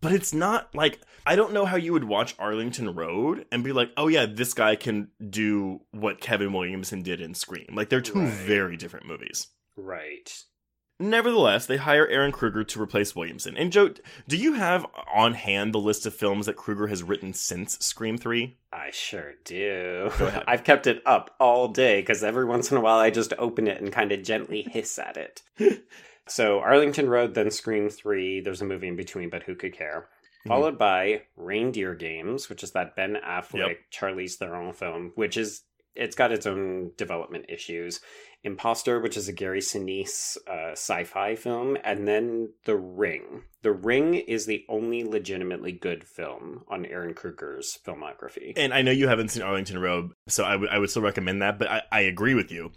But 0.00 0.12
it's 0.12 0.32
not 0.32 0.74
like 0.74 1.00
I 1.26 1.34
don't 1.36 1.52
know 1.52 1.64
how 1.66 1.76
you 1.76 1.92
would 1.92 2.04
watch 2.04 2.34
Arlington 2.38 2.94
Road 2.94 3.46
and 3.50 3.64
be 3.64 3.72
like, 3.72 3.90
"Oh 3.96 4.08
yeah, 4.08 4.26
this 4.26 4.54
guy 4.54 4.76
can 4.76 5.08
do 5.28 5.80
what 5.90 6.20
Kevin 6.20 6.52
Williamson 6.52 7.02
did 7.02 7.20
in 7.20 7.34
Scream." 7.34 7.66
Like 7.72 7.88
they're 7.88 8.00
two 8.00 8.20
Right. 8.20 8.28
very 8.32 8.76
different 8.76 9.06
movies. 9.06 9.48
Right. 9.76 10.32
Nevertheless, 11.00 11.66
they 11.66 11.76
hire 11.76 12.08
Ehren 12.10 12.32
Kruger 12.32 12.64
to 12.64 12.82
replace 12.82 13.14
Williamson. 13.14 13.56
And 13.56 13.70
Joe, 13.70 13.90
do 14.26 14.36
you 14.36 14.54
have 14.54 14.84
on 15.14 15.34
hand 15.34 15.72
the 15.72 15.78
list 15.78 16.06
of 16.06 16.14
films 16.14 16.46
that 16.46 16.56
Kruger 16.56 16.88
has 16.88 17.04
written 17.04 17.32
since 17.32 17.78
Scream 17.78 18.18
3? 18.18 18.56
I 18.72 18.90
sure 18.90 19.34
do. 19.44 20.10
I've 20.48 20.64
kept 20.64 20.88
it 20.88 21.00
up 21.06 21.36
all 21.38 21.68
day 21.68 22.00
because 22.00 22.24
every 22.24 22.44
once 22.46 22.72
in 22.72 22.78
a 22.78 22.80
while 22.80 22.98
I 22.98 23.10
just 23.10 23.32
open 23.38 23.68
it 23.68 23.80
and 23.80 23.92
kind 23.92 24.10
of 24.10 24.24
gently 24.24 24.62
hiss 24.62 24.98
at 24.98 25.16
it. 25.16 25.42
so 26.28 26.60
Arlington 26.60 27.08
Road, 27.08 27.34
then 27.34 27.50
Scream 27.50 27.88
3. 27.88 28.40
There's 28.40 28.62
a 28.62 28.66
movie 28.66 28.88
in 28.88 28.96
between, 28.96 29.30
but 29.30 29.42
who 29.44 29.54
could 29.54 29.76
care? 29.76 30.08
Mhm. 30.44 30.48
Followed 30.48 30.78
by 30.78 31.22
Reindeer 31.36 31.94
Games, 31.94 32.48
which 32.48 32.62
is 32.62 32.72
that 32.72 32.94
Ben 32.96 33.16
Affleck, 33.24 33.54
Yep. 33.68 33.78
Charlize 33.92 34.34
Theron 34.36 34.72
film, 34.72 35.12
which 35.16 35.36
is 35.36 35.62
it's 35.94 36.14
got 36.14 36.30
its 36.30 36.46
own 36.46 36.92
development 36.96 37.46
issues. 37.48 38.00
Impostor, 38.44 39.00
which 39.00 39.16
is 39.16 39.26
a 39.26 39.32
Gary 39.32 39.58
Sinise 39.58 40.36
uh, 40.46 40.70
sci-fi 40.70 41.34
film, 41.34 41.76
and 41.82 42.06
then 42.06 42.50
The 42.66 42.76
Ring. 42.76 43.42
The 43.62 43.72
Ring 43.72 44.14
is 44.14 44.46
the 44.46 44.64
only 44.68 45.02
legitimately 45.02 45.72
good 45.72 46.04
film 46.04 46.62
on 46.68 46.84
Ehren 46.84 47.16
Kruger's 47.16 47.80
filmography. 47.84 48.52
And 48.56 48.72
I 48.72 48.82
know 48.82 48.92
you 48.92 49.08
haven't 49.08 49.30
seen 49.30 49.42
Arlington 49.42 49.80
Road, 49.80 50.12
so 50.28 50.44
I 50.44 50.54
would 50.54 50.68
I 50.68 50.78
would 50.78 50.88
still 50.88 51.02
recommend 51.02 51.42
that. 51.42 51.58
But 51.58 51.68
I, 51.68 51.82
I 51.90 52.00
agree 52.02 52.34
with 52.34 52.52
you. 52.52 52.70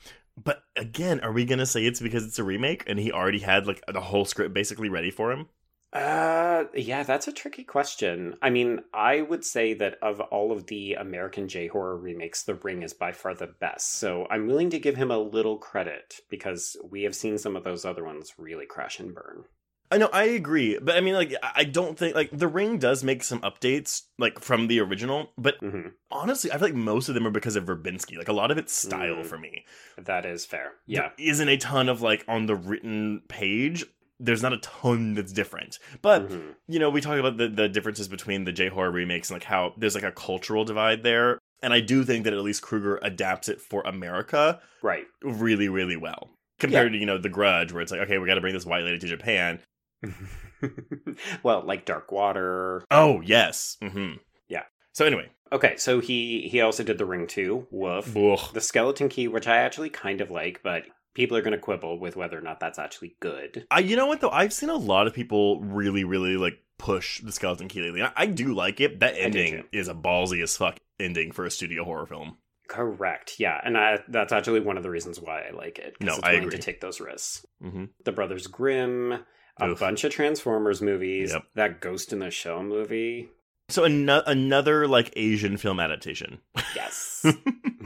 But 0.44 0.64
again, 0.76 1.20
are 1.22 1.32
we 1.32 1.46
gonna 1.46 1.66
say 1.66 1.86
it's 1.86 2.00
because 2.00 2.26
it's 2.26 2.40
a 2.40 2.44
remake 2.44 2.84
and 2.88 3.00
he 3.00 3.12
already 3.12 3.40
had 3.40 3.68
like 3.68 3.84
the 3.92 4.02
whole 4.02 4.26
script 4.26 4.54
basically 4.54 4.90
ready 4.90 5.12
for 5.12 5.32
him? 5.32 5.48
Uh, 5.94 6.66
yeah, 6.74 7.04
that's 7.04 7.28
a 7.28 7.34
tricky 7.34 7.66
question. 7.66 8.38
I 8.42 8.50
mean, 8.50 8.80
I 8.94 9.22
would 9.22 9.44
say 9.44 9.74
that 9.74 9.98
of 10.02 10.22
all 10.22 10.54
of 10.54 10.68
the 10.68 10.94
American 10.94 11.50
J 11.50 11.68
horror 11.68 11.98
remakes, 11.98 12.44
The 12.44 12.56
Ring 12.56 12.82
is 12.82 12.94
by 12.94 13.12
far 13.12 13.34
the 13.34 13.48
best. 13.48 13.96
So 13.96 14.26
I'm 14.30 14.48
willing 14.48 14.70
to 14.70 14.80
give 14.80 14.96
him 14.96 15.12
a 15.12 15.18
little 15.18 15.58
credit 15.58 16.22
because 16.30 16.78
we 16.90 17.04
have 17.04 17.16
seen 17.16 17.38
some 17.38 17.58
of 17.58 17.66
those 17.66 17.84
other 17.84 18.06
ones 18.06 18.34
really 18.38 18.66
crash 18.66 19.00
and 19.00 19.14
burn. 19.14 19.44
I 19.92 19.98
know 19.98 20.10
I 20.14 20.24
agree, 20.24 20.80
but 20.82 20.96
I 20.96 21.02
mean, 21.02 21.16
like, 21.16 21.36
I 21.44 21.66
don't 21.66 21.98
think 21.98 22.16
like 22.16 22.30
The 22.32 22.48
Ring 22.48 22.78
does 22.78 23.04
make 23.04 23.24
some 23.24 23.42
updates 23.42 24.04
like 24.18 24.40
from 24.40 24.68
the 24.68 24.80
original, 24.80 25.32
but 25.38 25.58
hmm 25.60 25.90
honestly, 26.10 26.52
I 26.52 26.58
feel 26.58 26.68
like 26.70 26.76
most 26.76 27.10
of 27.10 27.16
them 27.16 27.28
are 27.28 27.32
because 27.32 27.56
of 27.58 27.66
Verbinski. 27.66 28.18
Like 28.18 28.28
a 28.30 28.34
lot 28.34 28.52
of 28.52 28.58
it's 28.58 28.74
style 28.74 29.16
Mm. 29.18 29.26
for 29.26 29.38
me. 29.38 29.66
That 29.98 30.26
is 30.26 30.46
fair. 30.46 30.72
Yeah. 30.88 31.10
there 31.18 31.28
isn't 31.28 31.50
a 31.50 31.58
ton 31.58 31.90
of 31.90 32.02
like 32.02 32.24
on 32.28 32.46
the 32.46 32.56
written 32.56 33.22
page. 33.28 33.86
There's 34.20 34.44
not 34.44 34.54
a 34.54 34.58
ton 34.60 35.16
that's 35.16 35.34
different, 35.34 35.80
but 36.02 36.30
Mhm. 36.30 36.56
you 36.68 36.80
know, 36.80 36.90
we 36.90 37.02
talk 37.02 37.18
about 37.20 37.38
the 37.38 37.48
the 37.50 37.68
differences 37.68 38.08
between 38.08 38.46
the 38.46 38.52
J 38.52 38.70
horror 38.70 38.92
remakes 38.92 39.30
and 39.30 39.36
like 39.36 39.44
how 39.46 39.74
there's 39.78 39.96
like 39.96 40.04
a 40.04 40.12
cultural 40.12 40.64
divide 40.64 41.04
there. 41.04 41.38
And 41.64 41.74
I 41.74 41.80
do 41.82 42.04
think 42.04 42.24
that 42.24 42.34
at 42.34 42.40
least 42.40 42.62
Kruger 42.62 42.98
adapts 43.04 43.50
it 43.50 43.60
for 43.62 43.82
America 43.84 44.62
Right. 44.82 45.06
really, 45.22 45.68
really 45.70 45.96
well. 45.98 46.30
Compared 46.60 46.92
to, 46.94 46.98
you 46.98 47.06
know, 47.08 47.18
The 47.18 47.30
Grudge, 47.30 47.72
where 47.74 47.82
it's 47.82 47.92
like, 47.92 48.02
okay, 48.02 48.18
we 48.20 48.28
got 48.28 48.36
to 48.36 48.42
bring 48.42 48.54
this 48.54 48.66
white 48.66 48.84
lady 48.84 49.00
to 49.00 49.08
Japan. 49.08 49.60
well, 51.44 51.64
like 51.66 51.86
Dark 51.86 52.12
Water. 52.12 52.84
Oh, 52.92 53.22
yes. 53.22 53.78
hmm 53.82 54.14
Yeah. 54.48 54.64
So, 54.94 55.06
anyway. 55.06 55.30
Okay, 55.54 55.76
so 55.78 56.00
he 56.00 56.48
he 56.50 56.62
also 56.62 56.84
did 56.84 56.98
The 56.98 57.06
Ring 57.06 57.28
too. 57.28 57.68
Woof. 57.72 58.16
Ugh. 58.16 58.54
The 58.54 58.62
Skeleton 58.62 59.10
Key, 59.10 59.28
which 59.28 59.48
I 59.48 59.58
actually 59.58 59.90
kind 59.90 60.22
of 60.22 60.32
like, 60.32 60.62
but 60.64 60.84
people 61.14 61.36
are 61.36 61.42
going 61.42 61.52
to 61.52 61.58
quibble 61.58 62.00
with 62.00 62.16
whether 62.16 62.38
or 62.38 62.42
not 62.42 62.60
that's 62.62 62.80
actually 62.80 63.18
good. 63.20 63.68
I, 63.70 63.80
you 63.80 63.96
know 63.98 64.06
what, 64.08 64.22
though? 64.22 64.30
I've 64.30 64.54
seen 64.54 64.70
a 64.70 64.76
lot 64.76 65.08
of 65.08 65.14
people 65.14 65.60
really, 65.62 66.06
really, 66.06 66.38
like, 66.38 66.60
push 66.78 67.20
The 67.20 67.34
Skeleton 67.34 67.68
Key 67.68 67.82
lately. 67.82 68.02
I, 68.02 68.12
I 68.16 68.26
do 68.28 68.54
like 68.54 68.80
it. 68.80 69.02
That 69.02 69.16
ending 69.18 69.66
is 69.74 69.90
a 69.90 69.94
ballsy 69.94 70.42
as 70.42 70.56
fuck 70.56 70.80
ending 71.00 71.34
for 71.34 71.46
a 71.46 71.52
studio 71.52 71.84
horror 71.84 72.06
film. 72.06 72.38
Correct. 72.70 73.36
Yeah, 73.38 73.60
and 73.62 73.78
I, 73.78 74.00
that's 74.08 74.32
actually 74.32 74.62
one 74.62 74.78
of 74.78 74.84
the 74.84 74.90
reasons 74.90 75.20
why 75.20 75.42
I 75.42 75.52
like 75.52 75.78
it. 75.80 75.98
No, 76.00 76.14
it's 76.16 76.24
I 76.24 76.32
agree. 76.34 76.52
to 76.52 76.58
take 76.58 76.80
those 76.80 77.02
risks. 77.02 77.46
hmm 77.62 77.86
The 78.06 78.14
Brothers 78.14 78.48
Grimm, 78.48 79.26
a 79.62 79.69
Oof. 79.69 79.80
bunch 79.80 80.04
of 80.04 80.12
Transformers 80.12 80.82
movies, 80.82 81.32
Yep. 81.34 81.43
that 81.56 81.80
Ghost 81.82 82.12
in 82.12 82.19
the 82.19 82.30
Shell 82.32 82.63
movie. 82.63 83.30
So, 83.69 83.86
ano- 83.86 84.24
another, 84.26 84.88
like, 84.88 85.13
Asian 85.15 85.56
film 85.58 85.80
adaptation. 85.80 86.39
Yes. 86.76 87.26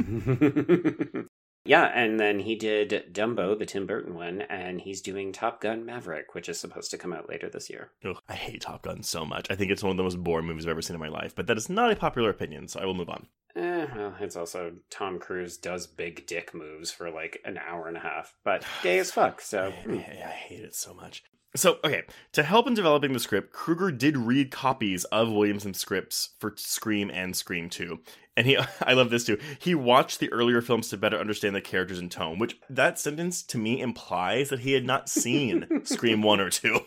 yeah, 1.66 1.86
and 1.94 2.20
then 2.20 2.40
he 2.40 2.56
did 2.56 3.10
Dumbo, 3.14 3.58
the 3.58 3.66
Tim 3.66 3.86
Burton 3.88 4.16
one, 4.16 4.42
and 4.42 4.80
he's 4.80 5.02
doing 5.02 5.32
Top 5.32 5.62
Gun 5.62 5.86
Maverick, 5.86 6.34
which 6.36 6.50
is 6.50 6.60
supposed 6.60 6.92
to 6.92 6.98
come 6.98 7.14
out 7.14 7.30
later 7.30 7.50
this 7.50 7.70
year. 7.70 7.92
Ugh, 8.04 8.18
I 8.30 8.34
hate 8.34 8.62
Top 8.62 8.84
Gun 8.84 9.04
so 9.04 9.26
much. 9.26 9.48
I 9.50 9.56
think 9.56 9.72
it's 9.72 9.84
one 9.84 9.92
of 9.92 9.98
the 9.98 10.04
most 10.04 10.24
boring 10.24 10.46
movies 10.48 10.66
I've 10.66 10.72
ever 10.72 10.82
seen 10.82 10.96
in 10.96 11.00
my 11.02 11.08
life, 11.10 11.36
but 11.36 11.48
that 11.48 11.58
is 11.58 11.70
not 11.70 11.92
a 11.92 11.96
popular 11.96 12.30
opinion, 12.30 12.68
so 12.68 12.80
I 12.80 12.86
will 12.86 12.94
move 12.94 13.10
on. 13.10 13.28
Eh, 13.56 13.86
well, 13.96 14.14
it's 14.20 14.36
also 14.36 14.74
Tom 14.90 15.18
Cruise 15.18 15.58
does 15.58 15.88
big 15.88 16.28
dick 16.28 16.54
moves 16.54 16.92
for 16.92 17.10
like 17.10 17.40
an 17.46 17.58
hour 17.58 17.88
and 17.88 17.96
a 17.96 18.02
half, 18.02 18.36
but 18.44 18.66
gay 18.84 19.00
as 19.00 19.12
fuck, 19.12 19.40
so. 19.42 19.68
I, 19.68 19.72
hmm. 19.72 19.94
I- 19.98 20.24
I 20.26 20.30
hate 20.32 20.62
it 20.62 20.76
so 20.76 20.94
much. 20.94 21.24
So, 21.56 21.78
okay, 21.86 22.04
to 22.34 22.44
help 22.44 22.68
in 22.68 22.74
developing 22.74 23.14
the 23.14 23.20
script, 23.20 23.54
Kruger 23.54 23.90
did 23.90 24.18
read 24.18 24.52
copies 24.52 25.06
of 25.06 25.32
Williamson's 25.32 25.80
scripts 25.80 26.32
for 26.38 26.54
Scream 26.58 27.10
and 27.10 27.34
Scream 27.34 27.70
2. 27.70 27.98
And 28.36 28.46
he, 28.46 28.58
I 28.82 28.94
love 28.94 29.10
this 29.10 29.24
too, 29.24 29.38
he 29.60 29.74
watched 29.74 30.20
the 30.20 30.32
earlier 30.34 30.62
films 30.62 30.90
to 30.90 30.98
better 30.98 31.18
understand 31.18 31.56
the 31.56 31.62
characters 31.62 32.00
and 32.00 32.12
tone, 32.12 32.40
which 32.40 32.60
that 32.70 33.00
sentence 33.00 33.42
to 33.44 33.58
me 33.58 33.80
implies 33.80 34.50
that 34.50 34.60
he 34.60 34.74
had 34.74 34.86
not 34.86 35.08
seen 35.08 35.66
Scream 35.86 36.22
1 36.22 36.40
or 36.42 36.50
2. 36.50 36.80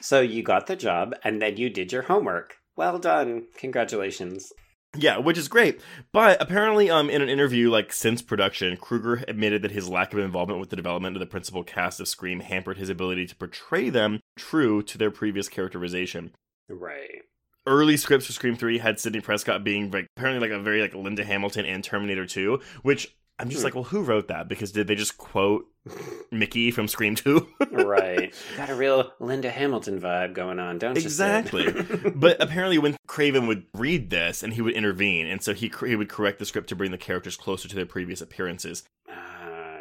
So 0.00 0.20
you 0.20 0.42
got 0.42 0.66
the 0.66 0.76
job, 0.76 1.14
and 1.22 1.40
then 1.40 1.56
you 1.56 1.70
did 1.70 1.92
your 1.92 2.02
homework. 2.02 2.56
Well 2.76 2.98
done. 2.98 3.44
Congratulations. 3.56 4.52
Yeah, 4.96 5.18
which 5.18 5.38
is 5.38 5.48
great. 5.48 5.80
But 6.12 6.40
apparently, 6.40 6.90
um, 6.90 7.10
in 7.10 7.22
an 7.22 7.28
interview 7.28 7.70
like 7.70 7.92
since 7.92 8.22
production, 8.22 8.76
Kruger 8.76 9.24
admitted 9.26 9.62
that 9.62 9.70
his 9.70 9.88
lack 9.88 10.12
of 10.12 10.18
involvement 10.18 10.60
with 10.60 10.70
the 10.70 10.76
development 10.76 11.16
of 11.16 11.20
the 11.20 11.26
principal 11.26 11.64
cast 11.64 12.00
of 12.00 12.08
Scream 12.08 12.40
hampered 12.40 12.78
his 12.78 12.88
ability 12.88 13.26
to 13.26 13.36
portray 13.36 13.90
them 13.90 14.20
true 14.36 14.82
to 14.82 14.98
their 14.98 15.10
previous 15.10 15.48
characterization. 15.48 16.32
Right. 16.68 17.22
Early 17.66 17.96
scripts 17.96 18.26
for 18.26 18.32
Scream 18.32 18.56
3 18.56 18.78
had 18.78 19.00
Sidney 19.00 19.20
Prescott 19.20 19.64
being 19.64 19.90
like 19.90 20.06
apparently 20.16 20.46
like 20.46 20.58
a 20.58 20.62
very 20.62 20.82
like 20.82 20.94
Linda 20.94 21.24
Hamilton 21.24 21.64
and 21.64 21.82
Terminator 21.82 22.26
2, 22.26 22.60
which 22.82 23.16
I'm 23.38 23.48
just 23.48 23.60
Hmm. 23.60 23.64
like, 23.64 23.74
well, 23.74 23.84
who 23.84 24.02
wrote 24.02 24.28
that? 24.28 24.48
Because 24.48 24.70
did 24.72 24.86
they 24.86 24.94
just 24.94 25.18
quote 25.18 25.66
Mickey 26.30 26.70
from 26.70 26.86
Scream 26.88 27.14
2? 27.16 27.46
right. 27.72 28.32
Got 28.56 28.70
a 28.70 28.74
real 28.74 29.12
Linda 29.20 29.50
Hamilton 29.50 30.00
vibe 30.00 30.34
going 30.34 30.58
on, 30.60 30.78
don't 30.78 30.96
you? 30.96 31.02
Exactly. 31.02 31.72
but 32.14 32.40
apparently, 32.40 32.78
when 32.78 32.96
Craven 33.06 33.46
would 33.46 33.64
read 33.74 34.10
this 34.10 34.42
and 34.42 34.52
he 34.52 34.62
would 34.62 34.74
intervene, 34.74 35.26
and 35.26 35.42
so 35.42 35.52
he 35.52 35.70
he 35.86 35.96
would 35.96 36.08
correct 36.08 36.38
the 36.38 36.46
script 36.46 36.68
to 36.68 36.76
bring 36.76 36.90
the 36.92 36.98
characters 36.98 37.36
closer 37.36 37.68
to 37.68 37.74
their 37.74 37.86
previous 37.86 38.20
appearances. 38.20 38.84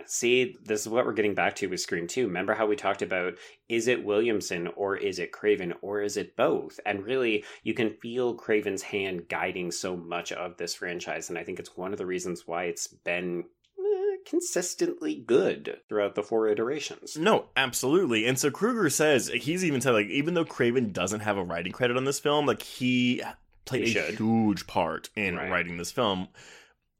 See, 0.06 0.56
this 0.64 0.82
is 0.82 0.90
what 0.90 1.06
we're 1.06 1.14
getting 1.14 1.34
back 1.36 1.56
to 1.58 1.68
with 1.68 1.80
Scream 1.80 2.08
2. 2.08 2.28
Remember 2.28 2.54
how 2.54 2.66
we 2.66 2.76
talked 2.76 3.02
about 3.02 3.34
is 3.70 3.88
it 3.88 4.04
Williamson 4.04 4.68
or 4.76 4.96
is 4.98 5.20
it 5.20 5.32
Craven 5.32 5.74
or 5.82 6.02
is 6.02 6.18
it 6.18 6.36
both? 6.36 6.80
And 6.86 7.06
really, 7.06 7.44
you 7.64 7.74
can 7.74 7.92
feel 8.02 8.34
Craven's 8.36 8.82
hand 8.84 9.28
guiding 9.30 9.72
so 9.72 9.96
much 9.96 10.32
of 10.32 10.58
this 10.58 10.76
franchise. 10.76 11.30
And 11.30 11.38
I 11.38 11.44
think 11.44 11.60
it's 11.60 11.76
one 11.78 11.92
of 11.92 11.98
the 11.98 12.06
reasons 12.06 12.44
why 12.46 12.66
it's 12.66 12.88
been 12.88 13.46
eh, 13.80 14.18
consistently 14.30 15.16
good 15.16 15.80
throughout 15.90 16.16
the 16.16 16.24
four 16.24 16.48
iterations. 16.48 17.18
No, 17.18 17.46
absolutely. 17.56 18.26
And 18.26 18.38
so 18.38 18.52
Kruger 18.52 18.90
says 18.90 19.28
he's 19.30 19.64
even 19.66 19.82
said 19.82 19.92
like 19.92 20.08
even 20.08 20.34
though 20.34 20.46
Craven 20.46 20.92
doesn't 20.92 21.22
have 21.22 21.38
a 21.38 21.44
writing 21.44 21.72
credit 21.72 21.98
on 21.98 22.06
this 22.06 22.20
film, 22.20 22.46
like 22.46 22.62
he 22.62 23.22
played 23.66 23.88
He 23.88 23.98
a 23.98 24.12
huge 24.12 24.68
part 24.68 25.10
in 25.16 25.36
Right. 25.38 25.50
writing 25.50 25.78
this 25.78 25.92
film. 25.92 26.28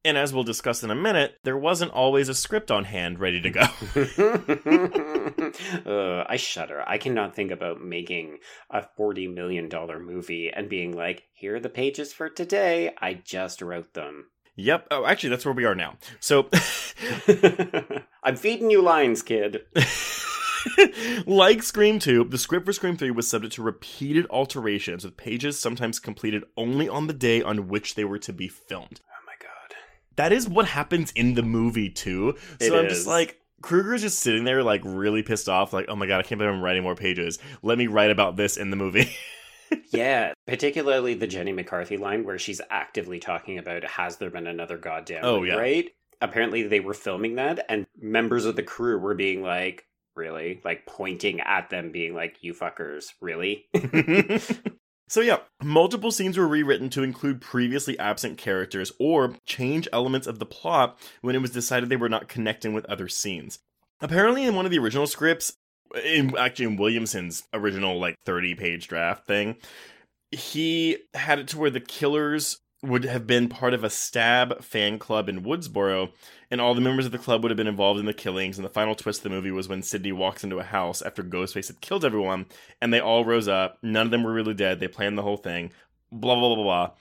And 0.06 0.18
as 0.18 0.34
we'll 0.34 0.44
discuss 0.44 0.84
in 0.84 0.92
a 0.92 0.96
minute, 0.96 1.38
there 1.44 1.58
wasn't 1.58 1.94
always 1.94 2.28
a 2.28 2.36
script 2.36 2.70
on 2.70 2.84
hand 2.84 3.20
ready 3.20 3.40
to 3.40 3.50
go. 3.50 3.62
uh, 5.86 6.26
I 6.28 6.36
shudder. 6.36 6.84
I 6.86 6.98
cannot 6.98 7.36
think 7.36 7.52
about 7.52 7.82
making 7.82 8.40
a 8.70 8.86
$40 9.00 9.34
million 9.34 9.70
movie 10.06 10.52
and 10.54 10.68
being 10.68 10.94
like, 10.94 11.24
here 11.34 11.56
are 11.56 11.60
the 11.62 11.70
pages 11.70 12.12
for 12.12 12.28
today. 12.30 12.92
I 13.02 13.14
just 13.14 13.62
wrote 13.62 13.94
them. 13.94 14.26
yep. 14.58 14.88
Oh, 14.92 15.06
actually, 15.06 15.30
that's 15.30 15.46
where 15.46 15.54
we 15.54 15.64
are 15.64 15.76
now. 15.76 15.96
So, 16.20 16.50
I'm 18.24 18.36
feeding 18.36 18.72
you 18.72 18.82
lines, 18.82 19.22
kid. 19.22 19.62
like 21.26 21.64
Scream 21.64 22.00
2, 22.00 22.26
the 22.26 22.38
script 22.38 22.66
for 22.66 22.74
Scream 22.74 22.98
3 22.98 23.12
was 23.12 23.30
subject 23.30 23.56
to 23.56 23.64
repeated 23.64 24.26
alterations, 24.30 25.06
with 25.06 25.16
pages 25.16 25.58
sometimes 25.60 25.98
completed 26.00 26.44
only 26.58 26.90
on 26.90 27.08
the 27.08 27.14
day 27.14 27.42
on 27.42 27.70
which 27.70 27.96
they 27.96 28.04
were 28.04 28.20
to 28.20 28.34
be 28.34 28.50
filmed. 28.50 29.00
That 30.16 30.32
is 30.32 30.48
what 30.48 30.66
happens 30.66 31.12
in 31.14 31.34
the 31.36 31.44
movie 31.44 31.90
too. 31.90 32.36
So 32.62 32.66
It 32.76 32.80
I'm 32.80 32.86
is. 32.86 32.94
just 32.94 33.08
like 33.08 33.40
Kruger's 33.62 34.02
just 34.02 34.20
sitting 34.20 34.44
there 34.44 34.62
like 34.64 34.82
really 34.84 35.24
pissed 35.24 35.48
off, 35.50 35.72
like, 35.74 35.86
oh 35.88 35.96
my 35.96 36.06
god, 36.06 36.20
I 36.20 36.24
can't 36.24 36.38
believe 36.40 36.54
I'm 36.54 36.62
writing 36.62 36.84
more 36.84 36.96
pages. 36.96 37.40
Let 37.62 37.78
me 37.78 37.88
write 37.88 38.12
about 38.12 38.36
this 38.36 38.58
in 38.58 38.70
the 38.70 38.76
movie. 38.76 39.10
Yeah, 39.92 40.34
particularly 40.46 41.16
the 41.16 41.26
Jenny 41.26 41.52
McCarthy 41.52 41.98
line 41.98 42.24
where 42.26 42.38
she's 42.38 42.62
actively 42.70 43.20
talking 43.20 43.58
about 43.58 43.84
has 43.84 44.18
there 44.18 44.30
been 44.30 44.46
another 44.46 44.78
goddamn 44.78 45.26
Oh, 45.26 45.42
yeah. 45.42 45.56
right? 45.56 45.90
Apparently 46.22 46.62
they 46.68 46.80
were 46.80 46.94
filming 46.94 47.36
that 47.36 47.66
and 47.70 47.88
members 48.00 48.46
of 48.46 48.56
the 48.56 48.62
crew 48.62 49.00
were 49.00 49.16
being 49.16 49.42
like, 49.42 49.86
really? 50.16 50.62
Like 50.64 50.86
pointing 50.86 51.40
at 51.40 51.72
them 51.72 51.92
being 51.92 52.14
like, 52.14 52.38
you 52.42 52.54
fuckers, 52.54 53.14
really? 53.20 53.66
so 55.14 55.22
yeah, 55.22 55.42
multiple 55.62 56.10
scenes 56.10 56.40
were 56.40 56.48
rewritten 56.48 56.90
to 56.90 57.04
include 57.04 57.40
previously 57.40 58.00
absent 58.00 58.40
characters 58.40 58.92
or 58.98 59.36
change 59.46 59.88
elements 59.94 60.26
of 60.26 60.40
the 60.40 60.46
plot 60.48 60.98
when 61.22 61.36
it 61.36 61.40
was 61.40 61.52
decided 61.52 61.88
they 61.88 61.96
were 61.96 62.10
not 62.10 62.28
connecting 62.28 62.74
with 62.74 62.84
other 62.86 63.08
scenes. 63.08 63.60
Apparently 64.02 64.44
in 64.44 64.56
one 64.56 64.66
of 64.66 64.72
the 64.72 64.80
original 64.80 65.06
scripts, 65.06 65.54
in 66.04 66.36
actually 66.36 66.66
in 66.66 66.78
Williamson's 66.78 67.44
original 67.54 68.00
like 68.00 68.16
30 68.26 68.56
page 68.56 68.88
draft 68.88 69.28
thing, 69.28 69.56
he 70.32 70.98
had 71.14 71.38
it 71.38 71.48
to 71.50 71.60
where 71.60 71.70
the 71.70 71.80
killers 71.80 72.58
would 72.84 73.06
have 73.06 73.26
been 73.26 73.48
part 73.48 73.74
of 73.74 73.84
a 73.84 73.90
stab 73.90 74.62
fan 74.62 75.00
club 75.00 75.30
in 75.30 75.44
Woodsboro, 75.44 76.12
and 76.52 76.60
all 76.60 76.76
the 76.76 76.82
members 76.82 77.06
of 77.06 77.12
the 77.12 77.18
club 77.18 77.42
would 77.42 77.50
have 77.50 77.58
been 77.58 77.66
involved 77.66 78.00
in 78.00 78.06
the 78.06 78.14
killings. 78.14 78.58
And 78.58 78.66
the 78.66 78.70
final 78.70 78.94
twist 78.94 79.20
of 79.20 79.24
the 79.24 79.30
movie 79.30 79.52
was 79.52 79.70
when 79.70 79.82
Sidney 79.82 80.12
walks 80.12 80.44
into 80.44 80.60
a 80.60 80.64
house 80.64 81.02
after 81.02 81.24
Ghostface 81.24 81.68
had 81.68 81.82
killed 81.82 82.04
everyone, 82.06 82.46
and 82.82 82.94
they 82.94 83.00
all 83.00 83.26
rose 83.26 83.48
up. 83.48 83.78
None 83.82 84.08
of 84.08 84.12
them 84.12 84.24
were 84.24 84.34
really 84.34 84.54
dead. 84.54 84.80
They 84.80 84.88
planned 84.88 85.18
the 85.18 85.24
whole 85.24 85.38
thing. 85.38 85.72
Blah 86.12 86.36
blah 86.36 86.54
blah 86.54 86.64
blah. 86.64 86.88
blah. 86.88 86.92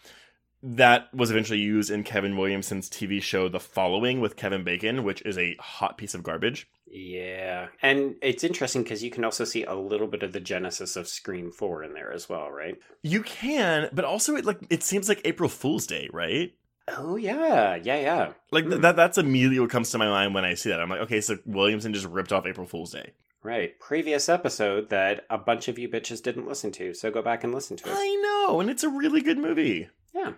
that 0.62 1.12
was 1.12 1.30
eventually 1.30 1.58
used 1.58 1.90
in 1.90 2.04
Kevin 2.04 2.36
Williamson's 2.36 2.88
TV 2.88 3.20
show 3.20 3.48
The 3.48 3.60
Following 3.60 4.20
with 4.20 4.36
Kevin 4.36 4.62
Bacon, 4.62 5.02
which 5.02 5.20
is 5.22 5.36
a 5.36 5.56
hot 5.60 5.98
piece 5.98 6.14
of 6.14 6.22
garbage. 6.22 6.68
Yeah. 6.94 7.68
And 7.80 8.16
it's 8.20 8.44
interesting 8.44 8.82
because 8.82 9.02
you 9.02 9.10
can 9.10 9.24
also 9.24 9.44
see 9.44 9.64
a 9.64 9.74
little 9.74 10.06
bit 10.06 10.22
of 10.22 10.32
the 10.32 10.40
genesis 10.40 10.94
of 10.94 11.08
Scream 11.08 11.50
4 11.50 11.84
in 11.84 11.94
there 11.94 12.12
as 12.12 12.28
well, 12.28 12.50
right? 12.50 12.76
You 13.02 13.22
can, 13.22 13.88
but 13.94 14.04
also 14.04 14.36
it 14.36 14.44
like 14.44 14.58
it 14.68 14.82
seems 14.82 15.08
like 15.08 15.22
April 15.24 15.48
Fool's 15.48 15.86
Day, 15.86 16.10
right? 16.12 16.52
Oh 16.88 17.16
yeah, 17.16 17.76
yeah, 17.76 17.98
yeah. 18.00 18.32
Like 18.50 18.64
th- 18.64 18.76
Hmm. 18.76 18.80
that 18.82 18.96
that's 18.96 19.16
immediately 19.16 19.58
what 19.60 19.70
comes 19.70 19.90
to 19.90 19.98
my 19.98 20.08
mind 20.08 20.34
when 20.34 20.44
I 20.44 20.52
see 20.54 20.68
that. 20.68 20.80
I'm 20.80 20.90
like, 20.90 21.00
okay, 21.02 21.20
so 21.22 21.38
Williamson 21.46 21.94
just 21.94 22.06
ripped 22.06 22.32
off 22.32 22.44
April 22.46 22.66
Fool's 22.66 22.92
Day. 22.92 23.12
Right. 23.42 23.78
Previous 23.80 24.28
episode 24.28 24.90
that 24.90 25.24
a 25.30 25.38
bunch 25.38 25.66
of 25.68 25.78
you 25.78 25.88
bitches 25.88 26.22
didn't 26.22 26.46
listen 26.46 26.72
to, 26.72 26.92
so 26.94 27.10
go 27.10 27.22
back 27.22 27.42
and 27.42 27.54
listen 27.54 27.76
to 27.78 27.88
it. 27.88 27.94
I 27.96 28.14
know, 28.46 28.60
and 28.60 28.68
it's 28.68 28.84
a 28.84 28.88
really 28.88 29.20
good 29.22 29.38
movie. 29.38 29.88
Yeah. 30.14 30.32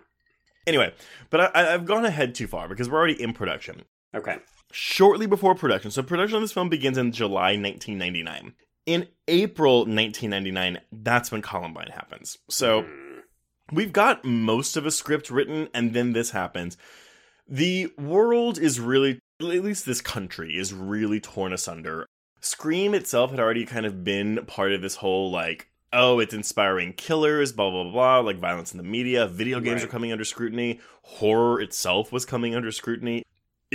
Anyway, 0.65 0.93
but 1.29 1.55
I, 1.55 1.73
I've 1.73 1.85
gone 1.85 2.05
ahead 2.05 2.33
too 2.33 2.47
far 2.47 2.67
because 2.69 2.89
we're 2.89 2.97
already 2.97 3.21
in 3.21 3.33
production. 3.33 3.83
Okay. 4.15 4.37
Shortly 4.71 5.25
before 5.25 5.55
production, 5.55 5.91
so 5.91 6.03
production 6.03 6.35
on 6.37 6.41
this 6.41 6.51
film 6.51 6.69
begins 6.69 6.97
in 6.97 7.11
July 7.11 7.55
1999. 7.57 8.53
In 8.85 9.07
April 9.27 9.79
1999, 9.79 10.79
that's 10.91 11.31
when 11.31 11.41
Columbine 11.41 11.91
happens. 11.93 12.37
So 12.49 12.81
Hmm. 12.83 13.19
we've 13.71 13.93
got 13.93 14.25
most 14.25 14.75
of 14.77 14.85
a 14.85 14.91
script 14.91 15.29
written, 15.29 15.69
and 15.73 15.93
then 15.93 16.13
this 16.13 16.31
happens. 16.31 16.77
The 17.47 17.87
world 17.97 18.57
is 18.59 18.79
really, 18.79 19.19
at 19.39 19.45
least 19.45 19.85
this 19.85 20.01
country, 20.01 20.57
is 20.57 20.73
really 20.73 21.19
torn 21.19 21.53
asunder. 21.53 22.05
Scream 22.41 22.93
itself 22.93 23.31
had 23.31 23.39
already 23.39 23.65
kind 23.65 23.85
of 23.85 24.03
been 24.03 24.45
part 24.45 24.71
of 24.71 24.81
this 24.81 24.95
whole 24.95 25.31
like, 25.31 25.69
oh, 25.93 26.19
it's 26.19 26.33
inspiring 26.33 26.93
killers, 26.93 27.51
blah 27.53 27.69
blah 27.71 27.83
blah, 27.83 27.91
blah 27.91 28.19
like 28.19 28.37
violence 28.37 28.71
in 28.71 28.77
the 28.77 28.83
media. 28.83 29.25
Video 29.25 29.59
games 29.59 29.81
Right. 29.81 29.89
are 29.89 29.91
coming 29.91 30.11
under 30.11 30.25
scrutiny. 30.25 30.79
Horror 31.03 31.61
itself 31.61 32.11
was 32.11 32.25
coming 32.25 32.55
under 32.55 32.71
scrutiny. 32.71 33.23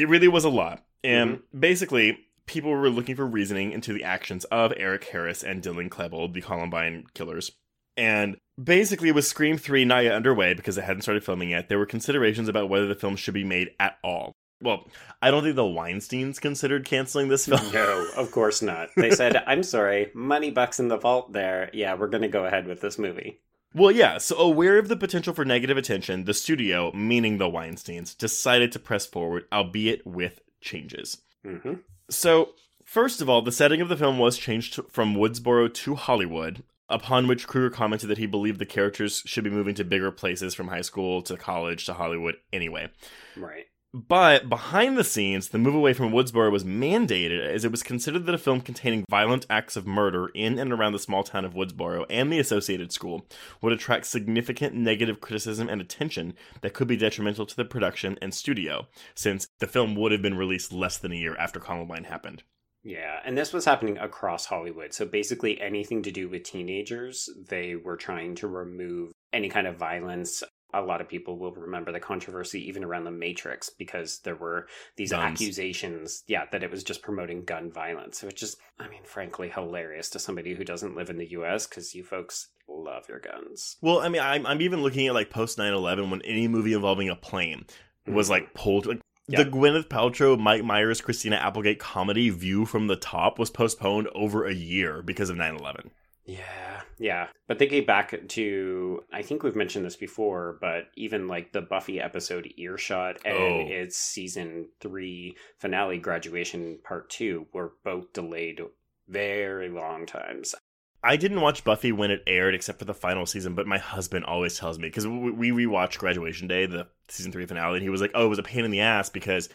It 0.01 0.09
really 0.09 0.29
was 0.29 0.45
a 0.45 0.49
lot, 0.49 0.85
and 1.05 1.37
mm-hmm. 1.37 1.61
basically, 1.61 2.19
people 2.47 2.71
were 2.71 2.91
looking 2.91 3.17
for 3.17 3.27
reasoning 3.27 3.73
into 3.73 3.93
the 3.93 4.05
actions 4.05 4.45
of 4.47 4.73
Eric 4.77 5.05
Harris 5.05 5.43
and 5.43 5.63
Dylan 5.63 5.89
Klebold, 5.89 6.33
the 6.33 6.41
Columbine 6.41 7.05
killers. 7.15 7.53
And 7.97 8.39
basically, 8.63 9.13
with 9.13 9.27
Scream 9.27 9.59
3 9.59 9.85
not 9.85 10.05
yet 10.05 10.15
underway 10.15 10.55
because 10.55 10.79
it 10.79 10.85
hadn't 10.85 11.03
started 11.03 11.23
filming 11.25 11.51
yet, 11.51 11.69
there 11.69 11.79
were 11.79 11.87
considerations 11.87 12.49
about 12.49 12.69
whether 12.69 12.87
the 12.87 12.95
film 12.95 13.17
should 13.17 13.35
be 13.35 13.45
made 13.45 13.71
at 13.79 13.99
all. 14.03 14.33
Well, 14.63 14.89
I 15.23 15.31
don't 15.31 15.43
think 15.43 15.57
the 15.57 15.63
Weinsteins 15.63 16.41
considered 16.41 16.85
canceling 16.85 17.29
this 17.29 17.47
film. 17.47 17.73
No, 17.73 18.07
of 18.17 18.31
course 18.31 18.63
not. 18.63 18.89
They 18.97 19.11
said, 19.11 19.37
I'm 19.47 19.63
sorry, 19.63 20.11
money 20.15 20.51
bucks 20.51 20.81
in 20.81 20.89
the 20.89 20.99
vault 20.99 21.33
there. 21.33 21.71
Yeah, 21.73 21.95
we're 21.95 22.09
going 22.09 22.23
to 22.23 22.29
go 22.29 22.45
ahead 22.45 22.67
with 22.67 22.81
this 22.81 22.99
movie. 22.99 23.41
Well, 23.73 23.93
yeah, 23.93 24.19
so 24.19 24.37
aware 24.37 24.79
of 24.79 24.89
the 24.89 24.97
potential 24.97 25.33
for 25.33 25.45
negative 25.45 25.77
attention, 25.77 26.25
the 26.25 26.35
studio, 26.35 26.91
meaning 26.93 27.39
the 27.39 27.49
Weinsteins, 27.49 28.17
decided 28.17 28.73
to 28.73 28.79
press 28.81 29.07
forward, 29.07 29.45
albeit 29.53 30.05
with 30.07 30.41
changes. 30.61 31.19
hmm 31.45 31.75
So, 32.09 32.51
first 32.85 33.21
of 33.21 33.29
all, 33.29 33.43
the 33.43 33.53
setting 33.53 33.81
of 33.81 33.89
the 33.89 33.97
film 33.97 34.19
was 34.19 34.37
changed 34.39 34.81
from 34.91 35.15
Woodsboro 35.15 35.73
to 35.73 35.95
Hollywood, 35.95 36.65
upon 36.89 37.29
which 37.29 37.47
Kruger 37.47 37.71
commented 37.71 38.11
that 38.11 38.19
he 38.19 38.27
believed 38.27 38.59
the 38.59 38.67
characters 38.67 39.23
should 39.25 39.45
be 39.45 39.51
moving 39.51 39.77
to 39.77 39.85
bigger 39.85 40.11
places 40.11 40.53
from 40.53 40.69
high 40.69 40.81
school 40.81 41.23
to 41.23 41.37
college 41.37 41.87
to 41.87 41.95
Hollywood 41.95 42.37
anyway. 42.53 42.89
Right. 43.37 43.67
But 43.93 44.49
behind 44.49 44.97
the 44.97 45.03
scenes, 45.03 45.49
the 45.49 45.59
move 45.59 45.75
away 45.75 45.95
from 45.95 46.13
Woodsboro 46.13 46.53
was 46.53 46.63
mandated 46.63 47.45
as 47.45 47.65
it 47.65 47.73
was 47.73 47.83
considered 47.83 48.25
that 48.27 48.35
a 48.35 48.39
film 48.39 48.61
containing 48.61 49.05
violent 49.11 49.47
acts 49.51 49.75
of 49.77 49.85
murder 49.85 50.29
in 50.29 50.61
and 50.61 50.73
around 50.73 50.93
the 50.93 51.01
small 51.01 51.25
town 51.25 51.45
of 51.45 51.55
Woodsboro 51.55 52.07
and 52.09 52.33
the 52.33 52.39
associated 52.39 52.93
school 52.93 53.27
would 53.61 53.73
attract 53.73 54.07
significant 54.07 54.77
negative 54.77 55.21
criticism 55.21 55.69
and 55.69 55.81
attention 55.81 56.35
that 56.61 56.73
could 56.73 56.87
be 56.87 56.97
detrimental 56.97 57.47
to 57.47 57.57
the 57.57 57.65
production 57.65 58.17
and 58.23 58.33
studio, 58.33 58.87
since 59.17 59.49
the 59.59 59.67
film 59.67 59.97
would 59.97 60.13
have 60.13 60.23
been 60.23 60.39
released 60.39 60.73
less 60.73 60.97
than 60.97 61.11
a 61.11 61.17
year 61.17 61.37
after 61.37 61.59
Columbine 61.59 62.05
happened. 62.05 62.45
Yeah, 62.85 63.19
and 63.25 63.37
this 63.37 63.53
was 63.53 63.65
happening 63.65 63.99
across 63.99 64.47
Hollywood. 64.47 64.95
So 64.95 65.05
basically, 65.05 65.61
anything 65.61 66.03
to 66.03 66.13
do 66.13 66.29
with 66.29 66.45
teenagers, 66.45 67.29
they 67.49 67.75
were 67.75 67.97
trying 67.97 68.37
to 68.37 68.47
remove 68.47 69.11
any 69.33 69.49
kind 69.49 69.67
of 69.67 69.77
violence. 69.77 70.45
A 70.73 70.81
lot 70.81 71.01
of 71.01 71.09
people 71.09 71.39
will 71.39 71.53
remember 71.53 71.93
the 71.93 72.01
controversy 72.01 72.67
even 72.69 72.85
around 72.85 73.05
The 73.05 73.11
Matrix 73.11 73.71
because 73.71 74.21
there 74.21 74.37
were 74.37 74.67
these 74.97 75.11
Guns. 75.11 75.41
accusations, 75.41 76.23
yeah, 76.27 76.45
that 76.53 76.63
it 76.63 76.71
was 76.71 76.85
just 76.85 77.03
promoting 77.03 77.45
gun 77.45 77.71
violence, 77.71 78.23
which 78.23 78.43
is, 78.43 78.57
I 78.79 78.89
mean, 78.89 79.03
frankly, 79.05 79.49
hilarious 79.49 80.11
to 80.11 80.19
somebody 80.19 80.55
who 80.55 80.65
doesn't 80.65 80.97
live 80.97 81.11
in 81.11 81.19
the 81.19 81.31
US 81.31 81.67
because 81.67 81.95
you 81.95 82.05
folks 82.05 82.49
love 82.69 83.09
your 83.09 83.19
guns. 83.19 83.77
Well, 83.81 84.01
I 84.01 84.09
mean, 84.09 84.23
I'm, 84.23 84.47
I'm 84.47 84.63
even 84.63 84.83
looking 84.83 85.07
at 85.07 85.15
like 85.15 85.31
post 85.31 85.59
9 85.59 85.73
11 85.73 86.11
when 86.11 86.23
any 86.23 86.49
movie 86.49 86.73
involving 86.73 87.09
a 87.09 87.17
plane 87.17 87.67
was 88.07 88.27
mm-hmm. 88.27 88.33
like 88.33 88.55
pulled. 88.55 88.87
Like. 88.87 89.01
The 89.29 89.45
Gwyneth 89.45 89.87
Paltrow, 89.87 90.37
Mike 90.37 90.65
Myers, 90.65 91.01
Christina 91.01 91.37
Applegate 91.37 91.79
comedy 91.79 92.31
View 92.31 92.65
from 92.65 92.89
the 92.89 92.97
Top 92.97 93.39
was 93.39 93.49
postponed 93.49 94.09
over 94.13 94.45
a 94.45 94.53
year 94.53 95.03
because 95.03 95.31
of 95.31 95.37
9 95.37 95.57
11. 95.57 95.93
Yeah, 96.31 96.83
yeah. 96.99 97.29
But 97.49 97.59
they 97.59 97.67
thinking 97.67 97.87
back 97.87 98.15
to, 98.29 99.03
I 99.13 99.23
think 99.23 99.43
we've 99.43 99.57
mentioned 99.57 99.85
this 99.85 99.97
before, 99.97 100.59
but 100.61 100.85
even 100.95 101.27
like 101.27 101.53
the 101.53 101.61
Buffy 101.61 102.01
episode 102.01 102.53
Earshot 102.57 103.19
and 103.25 103.37
Oh. 103.37 103.67
its 103.69 103.97
season 103.97 104.69
three 104.81 105.37
finale, 105.59 105.99
Graduation 105.99 106.79
Part 106.85 107.11
Two, 107.11 107.47
were 107.53 107.73
both 107.85 108.13
delayed 108.13 108.61
very 109.09 109.69
long 109.69 110.07
times. 110.07 110.55
I 111.03 111.17
didn't 111.17 111.41
watch 111.41 111.65
Buffy 111.65 111.93
when 111.93 112.11
it 112.11 112.23
aired 112.27 112.55
except 112.55 112.79
for 112.79 112.85
the 112.85 112.95
final 112.95 113.25
season, 113.27 113.55
but 113.55 113.67
my 113.67 113.79
husband 113.79 114.25
always 114.27 114.59
tells 114.59 114.79
me 114.79 114.87
because 114.89 115.07
we 115.09 115.31
we 115.33 115.51
rewatched 115.51 115.99
Graduation 115.99 116.47
Day, 116.47 116.67
the 116.67 116.87
season 117.09 117.33
three 117.33 117.47
finale, 117.47 117.75
and 117.77 117.83
he 117.83 117.89
was 117.89 118.01
like, 118.03 118.13
"Oh, 118.15 118.27
it 118.27 118.29
was 118.29 118.39
a 118.39 118.43
pain 118.45 118.65
in 118.65 118.71
the 118.71 118.81
ass 118.83 119.09
because 119.09 119.49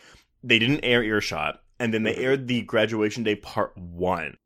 they 0.44 0.60
didn't 0.60 0.84
air 0.84 1.04
Earshot, 1.04 1.62
and 1.80 1.94
then 1.94 2.04
they 2.04 2.16
Mhm. 2.16 2.20
aired 2.24 2.48
the 2.48 2.64
Graduation 2.64 3.24
Day 3.24 3.36
Part 3.36 3.78
One. 3.78 4.38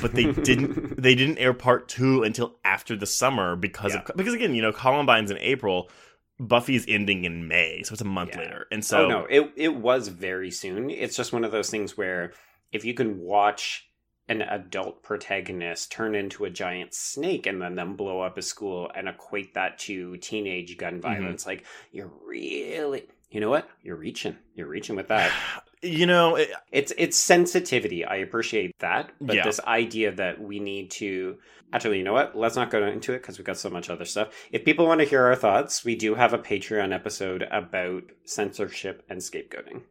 But 0.00 0.12
they 0.12 0.32
didn't 0.32 0.96
they 1.02 1.14
didn't 1.14 1.38
air 1.38 1.52
Part 1.54 1.88
Two 1.88 2.22
until 2.22 2.56
after 2.64 2.96
the 2.96 3.06
summer 3.06 3.56
because 3.56 3.94
of 3.94 4.10
because 4.16 4.34
again, 4.34 4.54
you 4.54 4.62
know, 4.62 4.72
Columbine's 4.72 5.30
in 5.30 5.38
April, 5.38 5.90
Buffy's 6.38 6.84
ending 6.88 7.24
in 7.24 7.48
May, 7.48 7.82
so 7.82 7.92
it's 7.92 8.02
a 8.02 8.06
month 8.06 8.30
Yeah. 8.32 8.40
later, 8.40 8.66
and 8.70 8.80
oh, 8.80 8.82
so 8.82 9.04
oh 9.04 9.08
no, 9.08 9.26
it 9.28 9.52
it 9.56 9.74
was 9.74 10.08
very 10.08 10.50
soon. 10.50 10.90
It's 10.90 11.16
just 11.16 11.32
one 11.32 11.44
of 11.44 11.52
those 11.52 11.70
things 11.70 11.96
where 11.96 12.32
if 12.72 12.84
you 12.84 12.94
can 12.94 13.20
watch 13.20 13.88
an 14.28 14.40
adult 14.40 15.02
protagonist 15.02 15.92
turn 15.92 16.14
into 16.14 16.46
a 16.46 16.50
giant 16.50 16.94
snake 16.94 17.46
and 17.46 17.60
then 17.60 17.74
them 17.74 17.94
blow 17.94 18.22
up 18.22 18.38
a 18.38 18.42
school 18.42 18.90
and 18.94 19.06
equate 19.06 19.52
that 19.52 19.78
to 19.78 20.16
teenage 20.16 20.76
gun 20.78 20.94
mm-hmm. 20.94 21.02
violence, 21.02 21.46
like 21.46 21.64
you're 21.92 22.12
really 22.26 23.06
you 23.30 23.40
know 23.40 23.50
what? 23.50 23.68
You're 23.82 23.96
reaching. 23.96 24.36
You're 24.54 24.68
reaching 24.68 24.94
with 24.94 25.08
that. 25.08 25.32
you 25.84 26.06
know, 26.06 26.36
it, 26.36 26.50
It's 26.72 26.92
it's 26.98 27.16
sensitivity. 27.16 28.04
I 28.04 28.16
appreciate 28.16 28.72
that, 28.80 29.10
but 29.20 29.36
Yeah. 29.36 29.44
this 29.44 29.60
idea 29.60 30.12
that 30.12 30.40
we 30.40 30.58
need 30.58 30.90
to 30.92 31.38
actually, 31.72 31.98
you 31.98 32.04
know 32.04 32.12
what? 32.12 32.36
Let's 32.36 32.56
not 32.56 32.70
go 32.70 32.84
into 32.86 33.12
it 33.12 33.18
because 33.22 33.38
we've 33.38 33.44
got 33.46 33.58
so 33.58 33.68
much 33.70 33.90
other 33.90 34.04
stuff. 34.04 34.28
If 34.52 34.64
people 34.64 34.86
want 34.86 35.00
to 35.00 35.06
hear 35.06 35.22
our 35.24 35.36
thoughts, 35.36 35.84
we 35.84 35.96
do 35.96 36.14
have 36.14 36.32
a 36.32 36.38
Patreon 36.38 36.94
episode 36.94 37.42
about 37.50 38.04
censorship 38.24 39.04
and 39.08 39.20
scapegoating. 39.20 39.82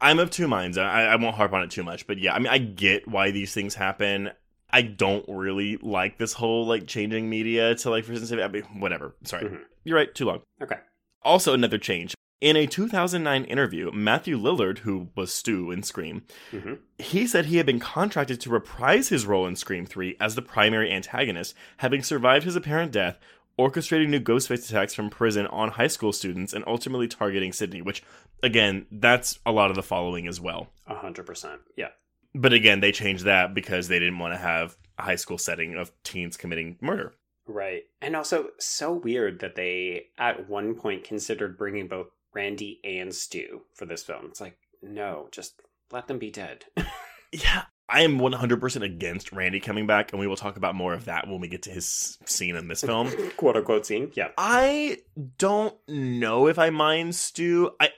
I'm 0.00 0.18
of 0.18 0.30
two 0.30 0.48
minds. 0.48 0.76
I, 0.78 1.04
I 1.04 1.16
won't 1.16 1.36
harp 1.36 1.52
on 1.52 1.62
it 1.62 1.70
too 1.70 1.82
much, 1.82 2.06
but 2.06 2.18
yeah, 2.18 2.34
I 2.34 2.38
mean, 2.38 2.48
I 2.48 2.58
get 2.58 3.08
why 3.08 3.30
these 3.30 3.54
things 3.54 3.74
happen. 3.74 4.30
I 4.70 4.82
don't 4.82 5.24
really 5.28 5.76
like 5.78 6.18
this 6.18 6.32
whole 6.34 6.66
like 6.66 6.86
changing 6.86 7.30
media 7.30 7.74
to 7.76 7.90
like 7.90 8.04
for 8.04 8.14
sensitivity. 8.14 8.42
I 8.42 8.48
mean, 8.48 8.80
whatever. 8.80 9.14
Sorry, 9.24 9.44
Mhm. 9.44 9.60
you're 9.84 9.96
right. 9.96 10.14
Too 10.14 10.24
long. 10.26 10.42
Okay. 10.62 10.76
Also, 11.22 11.54
another 11.54 11.78
change. 11.78 12.14
In 12.40 12.54
a 12.54 12.66
2009 12.66 13.44
interview, 13.44 13.90
Matthew 13.92 14.38
Lillard, 14.38 14.78
who 14.78 15.08
was 15.16 15.32
Stu 15.32 15.70
in 15.70 15.82
Scream, 15.82 16.22
hmm 16.50 16.74
he 16.98 17.26
said 17.26 17.46
he 17.46 17.58
had 17.58 17.66
been 17.66 17.78
contracted 17.78 18.40
to 18.40 18.50
reprise 18.50 19.08
his 19.08 19.26
role 19.26 19.46
in 19.46 19.54
Scream 19.54 19.84
3 19.84 20.16
as 20.18 20.34
the 20.34 20.42
primary 20.42 20.90
antagonist, 20.90 21.54
having 21.78 22.02
survived 22.02 22.44
his 22.44 22.56
apparent 22.56 22.90
death, 22.90 23.18
orchestrating 23.58 24.08
new 24.08 24.20
Ghostface 24.20 24.68
attacks 24.68 24.94
from 24.94 25.10
prison 25.10 25.46
on 25.48 25.72
high 25.72 25.86
school 25.88 26.12
students, 26.12 26.54
and 26.54 26.64
ultimately 26.66 27.06
targeting 27.06 27.52
Sidney, 27.52 27.82
which, 27.82 28.02
again, 28.42 28.86
that's 28.90 29.38
a 29.44 29.52
lot 29.52 29.68
of 29.70 29.76
the 29.76 29.82
following 29.82 30.26
as 30.26 30.40
well. 30.40 30.68
A 30.86 30.94
hundred 30.94 31.26
percent. 31.26 31.60
Yeah. 31.76 31.88
But 32.34 32.52
again, 32.52 32.80
they 32.80 32.92
changed 32.92 33.24
that 33.24 33.54
because 33.54 33.88
they 33.88 33.98
didn't 33.98 34.18
want 34.18 34.34
to 34.34 34.38
have 34.38 34.76
a 34.98 35.02
high 35.02 35.16
school 35.16 35.38
setting 35.38 35.74
of 35.74 35.92
teens 36.02 36.36
committing 36.36 36.76
murder. 36.80 37.14
Right. 37.46 37.84
And 38.02 38.16
also, 38.16 38.48
so 38.58 38.92
weird 38.92 39.40
that 39.40 39.54
they 39.54 40.06
at 40.18 40.48
one 40.48 40.74
point 40.74 41.04
considered 41.04 41.56
bringing 41.56 41.88
both 41.88 42.08
Randy 42.36 42.80
and 42.84 43.14
Stu 43.14 43.62
for 43.74 43.86
this 43.86 44.02
film. 44.02 44.26
It's 44.26 44.40
like, 44.42 44.58
no, 44.82 45.28
just 45.32 45.60
let 45.90 46.06
them 46.06 46.18
be 46.18 46.30
dead. 46.30 46.66
Yeah, 47.32 47.64
I 47.88 48.02
am 48.02 48.18
100% 48.20 48.82
against 48.82 49.32
Randy 49.32 49.58
coming 49.58 49.86
back, 49.86 50.12
and 50.12 50.20
we 50.20 50.28
will 50.28 50.36
talk 50.36 50.56
about 50.56 50.76
more 50.76 50.94
of 50.94 51.06
that 51.06 51.26
when 51.26 51.40
we 51.40 51.48
get 51.48 51.62
to 51.62 51.70
his 51.70 52.16
scene 52.24 52.54
in 52.54 52.68
this 52.68 52.82
film. 52.82 53.10
Quote 53.36 53.56
unquote 53.56 53.84
scene. 53.84 54.12
Yeah. 54.14 54.28
I 54.38 54.98
don't 55.36 55.74
know 55.88 56.46
if 56.46 56.58
I 56.58 56.70
mind 56.70 57.16
Stu. 57.16 57.72
I 57.80 57.90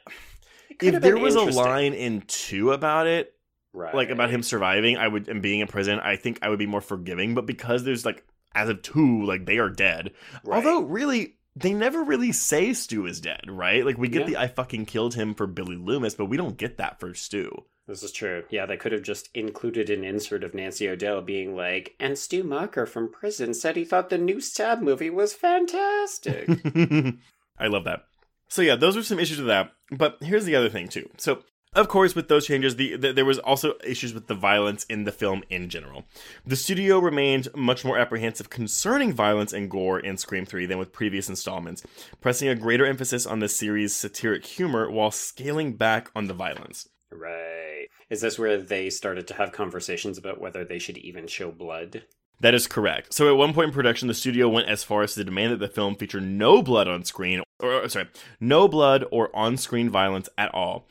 if 0.81 1.01
there 1.03 1.18
was 1.18 1.35
a 1.35 1.42
line 1.42 1.92
in 1.92 2.22
two 2.27 2.72
about 2.72 3.07
it, 3.07 3.35
Right. 3.74 3.94
like 3.94 4.09
about 4.09 4.31
him 4.31 4.42
surviving, 4.42 4.96
I 4.96 5.07
would 5.07 5.29
and 5.29 5.42
being 5.42 5.61
in 5.61 5.68
prison, 5.68 6.01
I 6.01 6.16
think 6.16 6.38
I 6.42 6.48
would 6.48 6.59
be 6.59 6.66
more 6.66 6.81
forgiving. 6.81 7.35
But 7.35 7.46
because 7.46 7.85
there's 7.85 8.07
like 8.07 8.24
as 8.55 8.70
of 8.70 8.81
two, 8.83 9.24
like 9.24 9.44
they 9.44 9.59
are 9.59 9.70
dead. 9.70 10.12
Right. 10.42 10.57
Although 10.57 10.85
really, 10.87 11.37
they 11.56 11.72
never 11.72 12.02
really 12.04 12.32
say 12.32 12.72
Stu 12.72 13.06
is 13.06 13.20
dead, 13.20 13.42
right? 13.48 13.84
Like 13.84 13.98
we 13.98 14.08
get 14.08 14.20
Yeah. 14.22 14.26
the 14.26 14.37
I 14.37 14.46
fucking 14.48 14.87
killed 14.87 15.14
him 15.14 15.34
for 15.34 15.46
Billy 15.46 15.76
Loomis, 15.76 16.14
but 16.14 16.26
we 16.26 16.37
don't 16.37 16.56
get 16.56 16.78
that 16.78 17.00
for 17.00 17.14
Stu. 17.14 17.64
This 17.87 18.02
is 18.02 18.12
true. 18.12 18.44
Yeah, 18.50 18.66
they 18.66 18.76
could 18.76 18.92
have 18.92 19.02
just 19.02 19.30
included 19.34 19.88
an 19.88 20.04
insert 20.04 20.44
of 20.44 20.52
Nancy 20.54 20.88
O'Dell 20.88 21.22
being 21.22 21.56
like, 21.56 21.94
and 21.98 22.18
Stu 22.18 22.44
Macher 22.44 22.87
from 22.87 23.11
prison 23.11 23.54
said 23.54 23.76
he 23.76 23.84
thought 23.84 24.11
the 24.11 24.18
new 24.18 24.40
Stab 24.42 24.80
movie 24.82 25.08
was 25.11 25.32
fantastic. 25.32 26.48
I 27.58 27.66
love 27.66 27.84
that. 27.84 28.04
So 28.48 28.62
yeah, 28.62 28.76
those 28.76 28.96
are 28.96 29.02
some 29.02 29.18
issues 29.18 29.38
with 29.38 29.46
that. 29.48 29.72
But 29.90 30.18
here's 30.20 30.44
the 30.44 30.54
other 30.54 30.68
thing 30.68 30.88
too. 30.88 31.08
So 31.16 31.42
of 31.74 31.88
course, 31.88 32.14
with 32.14 32.28
those 32.28 32.46
changes, 32.46 32.76
the, 32.76 32.96
the 32.96 33.12
there 33.12 33.24
was 33.24 33.38
also 33.38 33.74
issues 33.85 34.14
with 34.14 34.26
the 34.26 34.35
violence 34.35 34.85
in 34.85 35.04
the 35.04 35.12
film 35.12 35.42
in 35.50 35.68
general. 35.68 36.04
The 36.46 36.57
studio 36.57 36.98
remained 36.98 37.48
much 37.54 37.85
more 37.85 37.98
apprehensive 37.98 38.50
concerning 38.50 39.12
violence 39.12 39.52
and 39.52 39.70
gore 39.70 40.00
in 40.00 40.16
Scream 40.16 40.46
3 40.46 40.66
than 40.66 40.78
with 40.78 40.92
previous 40.92 41.28
installments, 41.28 41.83
pressing 42.20 42.48
a 42.48 42.54
greater 42.54 42.87
emphasis 42.87 43.26
on 43.26 43.40
the 43.40 43.48
series' 43.48 43.94
satiric 43.94 44.44
humor 44.44 44.90
while 44.90 45.11
scaling 45.11 45.74
back 45.74 46.11
on 46.14 46.26
the 46.26 46.35
violence. 46.35 46.88
right. 47.11 47.88
Is 48.11 48.22
this 48.22 48.38
where 48.38 48.57
they 48.57 48.88
started 48.88 49.28
to 49.28 49.35
have 49.35 49.52
conversations 49.52 50.16
about 50.16 50.40
whether 50.40 50.64
they 50.64 50.78
should 50.78 50.96
even 50.96 51.26
show 51.26 51.50
blood? 51.50 52.04
That 52.40 52.54
is 52.54 52.66
correct. 52.66 53.12
So 53.12 53.28
at 53.28 53.37
one 53.37 53.52
point 53.52 53.68
in 53.68 53.74
production, 53.74 54.09
the 54.09 54.14
studio 54.14 54.48
went 54.48 54.68
as 54.68 54.83
far 54.83 55.02
as 55.02 55.14
to 55.14 55.24
demand 55.24 55.52
that 55.52 55.59
the 55.59 55.68
film 55.68 55.94
feature 55.94 56.20
no 56.20 56.62
blood 56.62 56.88
on 56.88 57.04
screen, 57.04 57.40
or 57.40 57.44
or, 57.61 57.88
sorry, 57.88 58.09
no 58.40 58.68
blood 58.68 59.04
or 59.11 59.35
on-screen 59.35 59.90
violence 59.90 60.28
at 60.38 60.52
all. 60.54 60.87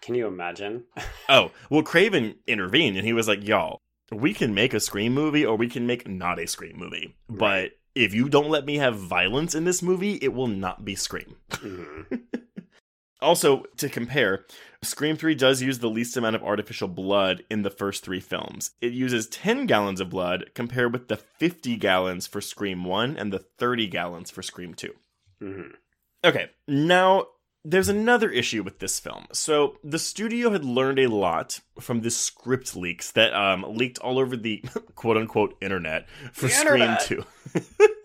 Can 0.00 0.14
you 0.14 0.26
imagine? 0.26 0.84
Oh, 1.28 1.52
well, 1.70 1.82
Craven 1.84 2.34
intervened 2.48 2.96
and 2.96 3.06
he 3.06 3.12
was 3.12 3.28
like, 3.28 3.46
y'all, 3.46 3.78
we 4.10 4.34
can 4.34 4.52
make 4.52 4.74
a 4.74 4.80
Scream 4.80 5.14
movie 5.14 5.46
or 5.46 5.54
we 5.56 5.68
can 5.68 5.86
make 5.86 6.08
not 6.08 6.40
a 6.40 6.46
Scream 6.48 6.76
movie. 6.76 7.14
But 7.28 7.72
if 7.94 8.12
you 8.14 8.28
don't 8.28 8.50
let 8.50 8.64
me 8.66 8.78
have 8.78 8.98
violence 8.98 9.54
in 9.54 9.62
this 9.64 9.80
movie, 9.80 10.14
it 10.20 10.32
will 10.34 10.48
not 10.48 10.84
be 10.84 10.94
Scream. 10.96 11.36
Mhm. 11.50 12.22
Also, 13.22 13.64
to 13.76 13.90
compare, 13.90 14.46
Scream 14.82 15.14
3 15.14 15.34
does 15.34 15.60
use 15.60 15.78
the 15.80 15.90
least 15.90 16.16
amount 16.16 16.36
of 16.36 16.42
artificial 16.42 16.88
blood 16.88 17.44
in 17.50 17.60
the 17.60 17.68
first 17.68 18.02
three 18.02 18.18
films. 18.18 18.70
It 18.80 18.94
uses 18.94 19.26
10 19.26 19.66
gallons 19.66 20.00
of 20.00 20.08
blood 20.08 20.50
compared 20.54 20.94
with 20.94 21.08
the 21.08 21.18
50 21.18 21.76
gallons 21.76 22.26
for 22.26 22.40
Scream 22.40 22.82
1 22.84 23.18
and 23.18 23.30
the 23.30 23.38
30 23.38 23.88
gallons 23.88 24.30
for 24.30 24.40
Scream 24.42 24.72
2. 24.72 24.94
Mhm. 25.42 25.74
Okay, 26.24 26.48
now 26.66 27.26
there's 27.64 27.88
another 27.88 28.30
issue 28.30 28.62
with 28.62 28.78
this 28.78 28.98
film. 28.98 29.26
So 29.32 29.76
the 29.84 29.98
studio 29.98 30.50
had 30.50 30.64
learned 30.64 30.98
a 30.98 31.08
lot 31.08 31.60
from 31.78 32.00
the 32.00 32.10
script 32.10 32.74
leaks 32.74 33.12
that 33.12 33.34
um, 33.34 33.64
leaked 33.68 33.98
all 33.98 34.18
over 34.18 34.36
the 34.36 34.64
quote 34.94 35.16
unquote 35.16 35.56
internet 35.60 36.08
for 36.32 36.46
The 36.46 36.52
Scream 36.52 36.82
internet. 36.82 37.00
2. 37.00 37.24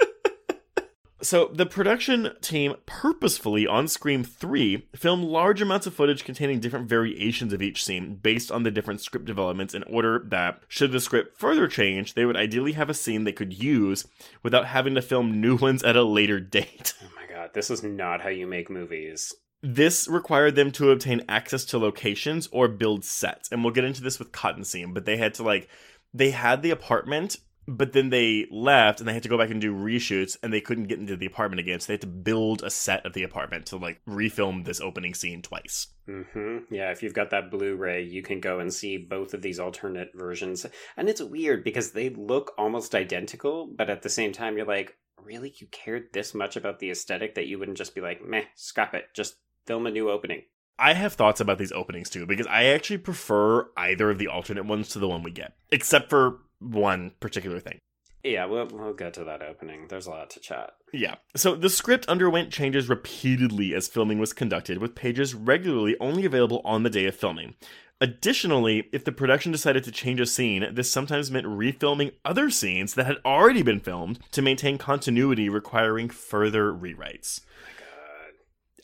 So 1.26 1.50
the 1.52 1.66
production 1.66 2.34
team 2.40 2.76
purposefully 2.86 3.66
on 3.66 3.88
Scream 3.88 4.24
3 4.24 4.88
filmed 4.96 5.24
large 5.24 5.60
amounts 5.60 5.88
of 5.88 5.96
footage 5.96 6.24
containing 6.24 6.60
different 6.60 6.88
variations 6.88 7.52
of 7.52 7.64
each 7.64 7.84
scene 7.84 8.14
based 8.16 8.52
on 8.52 8.62
the 8.62 8.70
different 8.70 9.02
script 9.02 9.26
developments 9.26 9.74
in 9.74 9.82
order 9.84 10.24
that 10.28 10.62
should 10.68 10.92
the 10.92 11.00
script 11.00 11.40
further 11.40 11.68
change, 11.68 12.14
they 12.14 12.26
would 12.26 12.38
ideally 12.38 12.74
have 12.74 12.92
a 12.92 12.94
scene 12.94 13.24
they 13.24 13.32
could 13.32 13.60
use 13.60 14.06
without 14.44 14.68
having 14.68 14.94
to 14.94 15.02
film 15.02 15.42
new 15.42 15.56
ones 15.56 15.82
at 15.82 15.96
a 15.96 16.04
later 16.04 16.40
date. 16.40 16.94
Oh 17.04 17.08
my 17.16 17.26
god, 17.34 17.50
this 17.56 17.72
is 17.72 17.82
not 17.82 18.22
how 18.22 18.30
you 18.30 18.46
make 18.46 18.70
movies. 18.70 19.34
This 19.66 20.08
required 20.08 20.56
them 20.56 20.72
to 20.74 20.92
obtain 20.92 21.24
access 21.28 21.66
to 21.66 21.80
locations 21.80 22.48
or 22.52 22.68
build 22.68 23.04
sets. 23.04 23.50
And 23.52 23.64
we'll 23.64 23.74
get 23.74 23.84
into 23.84 24.04
this 24.04 24.20
with 24.20 24.32
Cotton 24.32 24.64
Seam, 24.64 24.94
but 24.94 25.06
they 25.06 25.18
had 25.18 25.34
to 25.36 25.44
like 25.44 25.68
they 26.14 26.30
had 26.30 26.62
the 26.62 26.70
apartment, 26.70 27.38
but 27.68 27.92
then 27.92 28.12
they 28.12 28.46
left 28.52 29.00
and 29.00 29.10
they 29.10 29.14
had 29.14 29.24
to 29.24 29.30
go 29.30 29.40
back 29.40 29.50
and 29.50 29.60
do 29.60 29.74
reshoots 29.74 30.38
and 30.44 30.54
they 30.54 30.62
couldn't 30.62 30.88
get 30.88 31.00
into 31.00 31.18
the 31.18 31.26
apartment 31.26 31.60
again. 31.60 31.80
So 31.80 31.88
they 31.88 31.94
had 31.94 32.02
to 32.02 32.08
build 32.08 32.62
a 32.62 32.70
set 32.70 33.06
of 33.08 33.14
the 33.14 33.24
apartment 33.24 33.66
to 33.68 33.78
like 33.78 34.02
refilm 34.08 34.66
this 34.66 34.80
opening 34.80 35.16
scene 35.16 35.42
twice. 35.42 35.88
Mm-hmm. 36.08 36.74
Yeah, 36.74 36.92
if 36.92 37.02
you've 37.02 37.16
got 37.16 37.32
that 37.32 37.50
Blu-ray, 37.50 38.04
you 38.04 38.22
can 38.22 38.40
go 38.40 38.60
and 38.60 38.72
see 38.72 38.98
both 38.98 39.34
of 39.34 39.42
these 39.42 39.60
alternate 39.60 40.12
versions, 40.14 40.68
and 40.96 41.10
it's 41.10 41.24
weird 41.24 41.64
because 41.64 41.92
they 41.92 42.10
look 42.12 42.54
almost 42.56 42.94
identical, 42.94 43.68
but 43.76 43.90
at 43.90 44.04
the 44.04 44.10
same 44.10 44.32
time, 44.32 44.56
you're 44.56 44.68
like, 44.68 44.96
really, 45.24 45.56
you 45.58 45.66
cared 45.72 46.14
this 46.14 46.36
much 46.36 46.56
about 46.56 46.78
the 46.78 46.92
aesthetic 46.92 47.34
that 47.34 47.48
you 47.48 47.58
wouldn't 47.58 47.80
just 47.80 47.96
be 47.96 48.02
like, 48.02 48.24
meh, 48.24 48.44
scrap 48.54 48.94
it, 48.94 49.06
just 49.16 49.38
film 49.66 49.88
a 49.88 49.92
new 49.92 50.10
opening. 50.10 50.44
I 50.78 50.94
have 50.94 51.14
thoughts 51.14 51.40
about 51.40 51.58
these 51.58 51.72
openings 51.72 52.10
too 52.10 52.26
because 52.26 52.48
I 52.48 52.66
actually 52.66 52.98
prefer 52.98 53.70
either 53.78 54.10
of 54.10 54.18
the 54.18 54.28
alternate 54.28 54.66
ones 54.66 54.90
to 54.90 55.00
the 55.00 55.08
one 55.08 55.24
we 55.24 55.32
get, 55.32 55.54
except 55.72 56.10
for 56.10 56.40
one 56.60 57.12
particular 57.20 57.60
thing. 57.60 57.80
Yeah, 58.24 58.46
we'll 58.46 58.68
we'll 58.68 58.94
get 58.94 59.14
to 59.14 59.24
that 59.26 59.44
opening. 59.44 59.88
There's 59.88 60.08
a 60.08 60.10
lot 60.10 60.32
to 60.32 60.40
chat. 60.40 60.72
Yeah. 60.92 61.16
So 61.36 61.56
the 61.56 61.70
script 61.70 62.08
underwent 62.08 62.52
changes 62.52 62.90
repeatedly 62.90 63.76
as 63.76 63.88
filming 63.88 64.18
was 64.18 64.34
conducted, 64.34 64.80
with 64.80 64.96
pages 64.96 65.36
regularly 65.36 65.96
only 66.00 66.26
available 66.26 66.62
on 66.66 66.84
the 66.84 66.90
day 66.90 67.06
of 67.06 67.16
filming. 67.16 67.54
Additionally, 68.02 68.90
if 68.92 69.06
the 69.06 69.12
production 69.12 69.52
decided 69.52 69.84
to 69.84 69.92
change 69.92 70.20
a 70.20 70.26
scene, 70.26 70.68
this 70.74 70.92
sometimes 70.92 71.32
meant 71.32 71.46
refilming 71.46 72.12
other 72.26 72.50
scenes 72.50 72.96
that 72.96 73.06
had 73.06 73.18
already 73.24 73.62
been 73.62 73.80
filmed 73.80 74.20
to 74.32 74.42
maintain 74.42 74.78
continuity, 74.78 75.48
requiring 75.48 76.10
further 76.10 76.74
rewrites. 76.74 77.42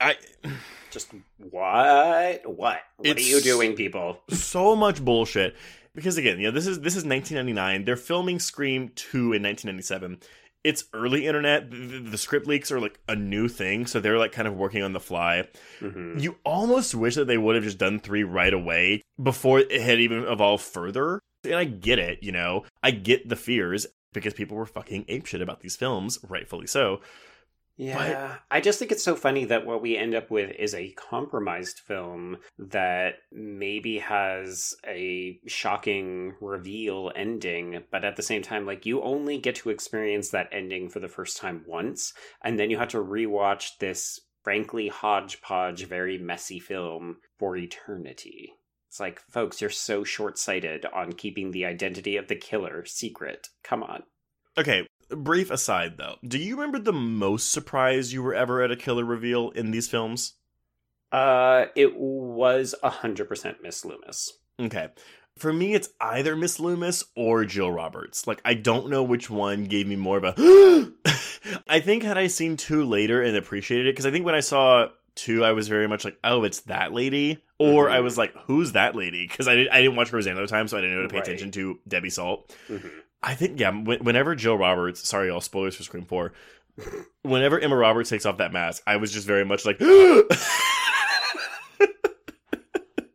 I 0.01 0.15
just 0.89 1.13
what? 1.37 2.41
What? 2.45 2.79
What 2.97 3.17
are 3.17 3.21
you 3.21 3.39
doing, 3.41 3.75
people? 3.75 4.19
so 4.29 4.75
much 4.75 5.03
bullshit 5.03 5.55
because 5.95 6.17
again, 6.17 6.39
you 6.39 6.47
know, 6.47 6.51
this 6.51 6.67
is 6.67 6.79
this 6.79 6.95
is 6.95 7.05
1999. 7.05 7.85
They're 7.85 7.95
filming 7.95 8.39
Scream 8.39 8.89
2 8.95 9.17
in 9.33 9.43
1997. 9.43 10.19
It's 10.63 10.85
early 10.93 11.25
internet. 11.25 11.71
The, 11.71 11.99
the 11.99 12.17
script 12.17 12.45
leaks 12.45 12.71
are 12.71 12.79
like 12.79 12.99
a 13.07 13.15
new 13.15 13.47
thing, 13.47 13.87
so 13.87 13.99
they're 13.99 14.19
like 14.19 14.31
kind 14.31 14.47
of 14.47 14.55
working 14.55 14.83
on 14.83 14.93
the 14.93 14.99
fly. 14.99 15.47
hmm 15.79 16.17
You 16.19 16.37
almost 16.43 16.93
wish 16.93 17.15
that 17.15 17.25
they 17.25 17.37
would 17.37 17.55
have 17.55 17.63
just 17.63 17.79
done 17.79 17.99
3 17.99 18.23
right 18.23 18.53
away 18.53 19.01
before 19.21 19.59
it 19.59 19.71
had 19.81 19.99
even 19.99 20.23
evolved 20.23 20.63
further. 20.63 21.19
And 21.43 21.55
I 21.55 21.63
get 21.63 21.97
it, 21.97 22.19
you 22.21 22.31
know. 22.31 22.65
I 22.83 22.91
get 22.91 23.27
the 23.27 23.35
fears 23.35 23.87
because 24.13 24.35
people 24.35 24.55
were 24.55 24.67
fucking 24.67 25.05
apeshit 25.05 25.41
about 25.41 25.61
these 25.61 25.75
films, 25.75 26.19
rightfully 26.27 26.67
so. 26.67 27.01
Yeah, 27.77 28.35
I 28.51 28.61
just 28.61 28.77
think 28.77 28.91
it's 28.91 29.03
so 29.03 29.15
funny 29.15 29.45
that 29.45 29.65
what 29.65 29.81
we 29.81 29.97
end 29.97 30.13
up 30.13 30.29
with 30.29 30.51
is 30.51 30.75
a 30.75 30.91
compromised 30.91 31.79
film 31.79 32.37
that 32.59 33.15
maybe 33.31 33.97
has 33.97 34.75
a 34.87 35.39
shocking 35.47 36.35
reveal 36.41 37.11
ending, 37.15 37.83
but 37.89 38.05
at 38.05 38.17
the 38.17 38.23
same 38.23 38.43
time, 38.43 38.67
like 38.67 38.85
you 38.85 39.01
only 39.01 39.39
get 39.39 39.55
to 39.55 39.71
experience 39.71 40.29
that 40.29 40.49
ending 40.51 40.89
for 40.89 40.99
the 40.99 41.07
first 41.07 41.37
time 41.37 41.63
once, 41.65 42.13
and 42.43 42.59
then 42.59 42.69
you 42.69 42.77
have 42.77 42.89
to 42.89 43.03
rewatch 43.03 43.77
this 43.79 44.19
frankly 44.43 44.87
hodgepodge, 44.87 45.85
very 45.85 46.17
messy 46.17 46.59
film 46.59 47.17
for 47.39 47.55
eternity. 47.55 48.53
It's 48.89 48.99
like, 48.99 49.21
folks, 49.31 49.61
you're 49.61 49.69
so 49.69 50.03
short 50.03 50.37
sighted 50.37 50.85
on 50.85 51.13
keeping 51.13 51.51
the 51.51 51.65
identity 51.65 52.17
of 52.17 52.27
the 52.27 52.35
killer 52.35 52.85
secret. 52.85 53.47
Come 53.63 53.83
on. 53.83 54.03
Okay, 54.57 54.85
brief 55.15 55.51
aside 55.51 55.97
though. 55.97 56.15
Do 56.25 56.37
you 56.37 56.55
remember 56.55 56.79
the 56.79 56.93
most 56.93 57.51
surprise 57.51 58.13
you 58.13 58.21
were 58.23 58.33
ever 58.35 58.61
at 58.61 58.71
a 58.71 58.75
killer 58.75 59.05
reveal 59.05 59.49
in 59.51 59.71
these 59.71 59.87
films? 59.87 60.33
Uh, 61.11 61.65
it 61.75 61.97
was 61.97 62.73
a 62.83 62.89
hundred 62.89 63.27
percent 63.27 63.57
Miss 63.61 63.83
Loomis. 63.85 64.31
Okay. 64.59 64.89
For 65.37 65.51
me, 65.53 65.73
it's 65.73 65.89
either 65.99 66.35
Miss 66.35 66.59
Loomis 66.59 67.05
or 67.15 67.45
Jill 67.45 67.71
Roberts. 67.71 68.27
Like, 68.27 68.41
I 68.45 68.53
don't 68.53 68.89
know 68.89 69.01
which 69.01 69.29
one 69.29 69.63
gave 69.65 69.87
me 69.87 69.95
more 69.95 70.17
of 70.17 70.23
a. 70.25 70.33
I 71.67 71.79
think 71.79 72.03
had 72.03 72.17
I 72.17 72.27
seen 72.27 72.57
two 72.57 72.83
later 72.85 73.21
and 73.21 73.35
appreciated 73.35 73.87
it, 73.87 73.93
because 73.93 74.05
I 74.05 74.11
think 74.11 74.25
when 74.25 74.35
I 74.35 74.41
saw 74.41 74.87
two, 75.15 75.43
I 75.43 75.53
was 75.53 75.67
very 75.67 75.87
much 75.87 76.03
like, 76.05 76.17
oh, 76.23 76.43
it's 76.43 76.61
that 76.61 76.93
lady. 76.93 77.43
Or 77.59 77.89
I 77.89 77.99
Mhm. 77.99 78.03
was 78.03 78.17
like, 78.17 78.33
who's 78.45 78.73
that 78.73 78.95
lady? 78.95 79.25
Because 79.27 79.47
I, 79.47 79.55
did, 79.55 79.69
I 79.69 79.81
didn't 79.81 79.95
watch 79.95 80.11
Roseanne 80.11 80.37
at 80.37 80.41
the 80.41 80.47
time, 80.47 80.67
so 80.67 80.77
I 80.77 80.81
didn't 80.81 80.97
know 80.97 81.03
to 81.03 81.09
pay 81.09 81.17
Right. 81.17 81.27
attention 81.27 81.51
to 81.51 81.79
Debbie 81.87 82.09
Salt. 82.09 82.55
hmm 82.67 82.77
I 83.23 83.35
think, 83.35 83.59
yeah, 83.59 83.71
whenever 83.71 84.33
Jill 84.35 84.57
Roberts, 84.57 85.07
sorry, 85.07 85.29
all 85.29 85.41
spoilers 85.41 85.75
for 85.75 85.83
Scream 85.83 86.05
4, 86.05 86.33
whenever 87.21 87.59
Emma 87.59 87.75
Roberts 87.75 88.09
takes 88.09 88.25
off 88.25 88.37
that 88.37 88.51
mask, 88.51 88.81
I 88.87 88.97
was 88.97 89.11
just 89.11 89.27
very 89.27 89.45
much 89.45 89.65
like, 89.65 89.79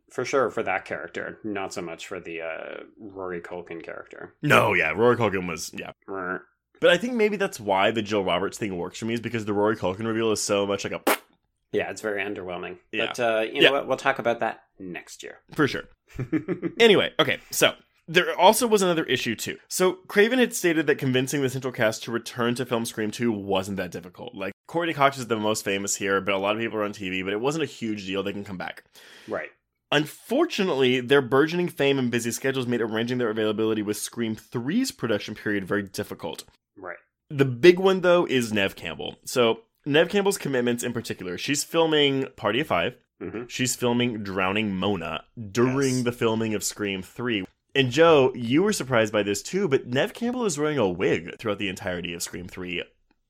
For 0.09 0.25
sure, 0.25 0.49
for 0.49 0.63
that 0.63 0.85
character, 0.85 1.37
not 1.43 1.73
so 1.73 1.81
much 1.83 2.07
for 2.07 2.19
the 2.19 2.41
uh, 2.41 2.83
Rory 2.99 3.39
Culkin 3.39 3.83
character. 3.83 4.33
no, 4.41 4.73
yeah, 4.73 4.89
Rory 4.89 5.15
Culkin 5.15 5.47
was, 5.47 5.71
yeah. 5.77 5.91
But 6.07 6.89
I 6.89 6.97
think 6.97 7.13
maybe 7.13 7.37
that's 7.37 7.59
why 7.59 7.91
the 7.91 8.01
Jill 8.01 8.23
Roberts 8.23 8.57
thing 8.57 8.75
works 8.77 8.97
for 8.97 9.05
me 9.05 9.13
is 9.13 9.19
because 9.19 9.45
the 9.45 9.53
Rory 9.53 9.75
Culkin 9.75 10.07
reveal 10.07 10.31
is 10.31 10.41
so 10.41 10.65
much 10.65 10.83
like 10.83 10.93
a 10.93 11.01
Yeah, 11.71 11.91
it's 11.91 12.01
very 12.01 12.23
underwhelming. 12.23 12.77
Yeah. 12.91 13.07
But 13.07 13.19
uh, 13.19 13.39
you 13.41 13.55
know 13.61 13.67
Yeah. 13.67 13.71
what? 13.71 13.87
We'll 13.87 13.97
talk 13.97 14.17
about 14.17 14.39
that 14.39 14.61
next 14.79 15.21
year. 15.21 15.39
for 15.53 15.67
sure. 15.67 15.83
Anyway, 16.79 17.11
okay, 17.19 17.37
so 17.51 17.73
there 18.07 18.37
also 18.37 18.67
was 18.67 18.81
another 18.81 19.03
issue 19.05 19.35
too. 19.35 19.57
So 19.67 19.93
Craven 20.07 20.39
had 20.39 20.53
stated 20.53 20.87
that 20.87 20.95
convincing 20.97 21.41
the 21.41 21.49
central 21.49 21.73
cast 21.73 22.03
to 22.03 22.11
return 22.11 22.55
to 22.55 22.65
film 22.65 22.85
Scream 22.85 23.11
2 23.11 23.31
wasn't 23.31 23.77
that 23.77 23.91
difficult. 23.91 24.33
Like 24.35 24.53
Courteney 24.67 24.93
Cox 24.93 25.17
is 25.17 25.27
the 25.27 25.37
most 25.37 25.63
famous 25.65 25.95
here, 25.95 26.19
but 26.21 26.33
a 26.33 26.37
lot 26.37 26.55
of 26.55 26.61
people 26.61 26.77
are 26.77 26.83
on 26.83 26.93
TV, 26.93 27.23
but 27.23 27.33
it 27.33 27.41
wasn't 27.41 27.63
a 27.63 27.67
huge 27.67 28.05
deal. 28.05 28.23
They 28.23 28.33
can 28.33 28.43
come 28.43 28.57
back. 28.57 28.83
right. 29.27 29.49
Unfortunately, 29.89 30.99
their 30.99 31.21
burgeoning 31.21 31.69
fame 31.69 31.97
and 31.97 32.11
busy 32.11 32.31
schedules 32.31 32.67
made 32.67 32.81
arranging 32.81 33.17
their 33.17 33.29
availability 33.29 33.81
with 33.81 33.97
Scream 33.97 34.35
3's 34.35 34.91
production 34.91 35.33
period 35.33 35.65
very 35.65 35.83
difficult. 35.83 36.43
Right. 36.77 36.97
The 37.29 37.45
big 37.45 37.79
one, 37.79 38.01
though, 38.01 38.25
is 38.25 38.53
Neve 38.53 38.75
Campbell. 38.75 39.15
So, 39.25 39.61
Neve 39.85 40.09
Campbell's 40.09 40.37
commitments 40.37 40.83
in 40.83 40.93
particular, 40.93 41.37
she's 41.37 41.63
filming 41.63 42.27
Party 42.35 42.59
of 42.61 42.67
5 42.67 42.95
hmm 43.21 43.43
She's 43.47 43.75
filming 43.75 44.23
Drowning 44.23 44.75
Mona 44.75 45.23
during 45.51 45.95
Yes. 45.95 46.03
the 46.03 46.11
filming 46.11 46.53
of 46.53 46.63
Scream 46.63 47.01
3. 47.01 47.45
And 47.77 47.91
Joe, 47.91 48.31
you 48.33 48.63
were 48.63 48.73
surprised 48.73 49.13
by 49.13 49.21
this 49.21 49.43
too, 49.43 49.67
but 49.67 49.85
Neve 49.85 50.11
Campbell 50.11 50.45
is 50.45 50.57
wearing 50.57 50.79
a 50.79 50.89
wig 50.89 51.37
throughout 51.37 51.59
the 51.59 51.69
entirety 51.69 52.11
of 52.15 52.23
Scream 52.23 52.47
3. 52.47 52.81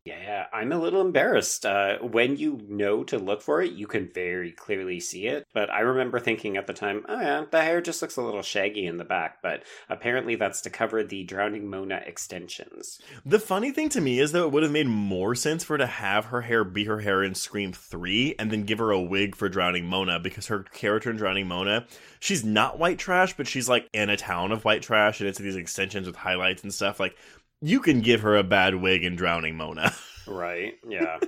Yeah, 0.07 0.45
I'm 0.53 0.71
a 0.71 0.79
little 0.79 1.01
embarrassed. 1.01 1.65
Uh, 1.65 1.97
when 1.97 2.37
you 2.37 2.61
know 2.69 3.03
to 3.05 3.17
look 3.17 3.41
for 3.41 3.61
it, 3.61 3.73
you 3.73 3.87
can 3.87 4.07
very 4.07 4.53
clearly 4.53 5.01
see 5.01 5.27
it. 5.27 5.45
But 5.53 5.69
I 5.69 5.81
remember 5.81 6.17
thinking 6.17 6.55
at 6.55 6.65
the 6.65 6.73
time, 6.73 7.05
oh 7.09 7.19
yeah, 7.19 7.43
the 7.51 7.61
hair 7.61 7.81
just 7.81 8.01
looks 8.01 8.15
a 8.15 8.21
little 8.21 8.41
shaggy 8.41 8.85
in 8.85 8.97
the 8.97 9.03
back. 9.03 9.41
But 9.43 9.63
apparently 9.89 10.35
that's 10.35 10.61
to 10.61 10.69
cover 10.69 11.03
the 11.03 11.25
Drowning 11.25 11.69
Mona 11.69 12.01
extensions. 12.05 13.01
The 13.25 13.37
funny 13.37 13.71
thing 13.71 13.89
to 13.89 13.99
me 13.99 14.19
is 14.19 14.31
though 14.31 14.45
it 14.45 14.53
would 14.53 14.63
have 14.63 14.71
made 14.71 14.87
more 14.87 15.35
sense 15.35 15.65
for 15.65 15.73
her 15.73 15.79
to 15.79 15.87
have 15.87 16.25
her 16.25 16.41
hair 16.41 16.63
be 16.63 16.85
her 16.85 17.01
hair 17.01 17.21
in 17.21 17.35
Scream 17.35 17.73
3 17.73 18.35
and 18.39 18.49
then 18.49 18.63
give 18.63 18.79
her 18.79 18.91
a 18.91 19.01
wig 19.01 19.35
for 19.35 19.49
Drowning 19.49 19.87
Mona 19.87 20.19
because 20.19 20.47
her 20.47 20.63
character 20.63 21.11
in 21.11 21.17
Drowning 21.17 21.49
Mona, 21.49 21.85
she's 22.21 22.45
not 22.45 22.79
white 22.79 22.97
trash, 22.97 23.35
but 23.35 23.45
she's 23.45 23.67
like 23.67 23.89
in 23.91 24.09
a 24.09 24.15
town 24.15 24.53
of 24.53 24.63
white 24.63 24.83
trash 24.83 25.19
and 25.19 25.27
it's 25.27 25.37
these 25.37 25.57
extensions 25.57 26.07
with 26.07 26.15
highlights 26.15 26.63
and 26.63 26.73
stuff. 26.73 26.97
Like 26.97 27.17
you 27.61 27.79
can 27.79 28.01
give 28.01 28.21
her 28.21 28.35
a 28.35 28.43
bad 28.43 28.75
wig 28.75 29.03
and 29.03 29.17
Drowning 29.17 29.55
Mona. 29.55 29.93
Right, 30.29 30.73
yeah. 30.85 31.19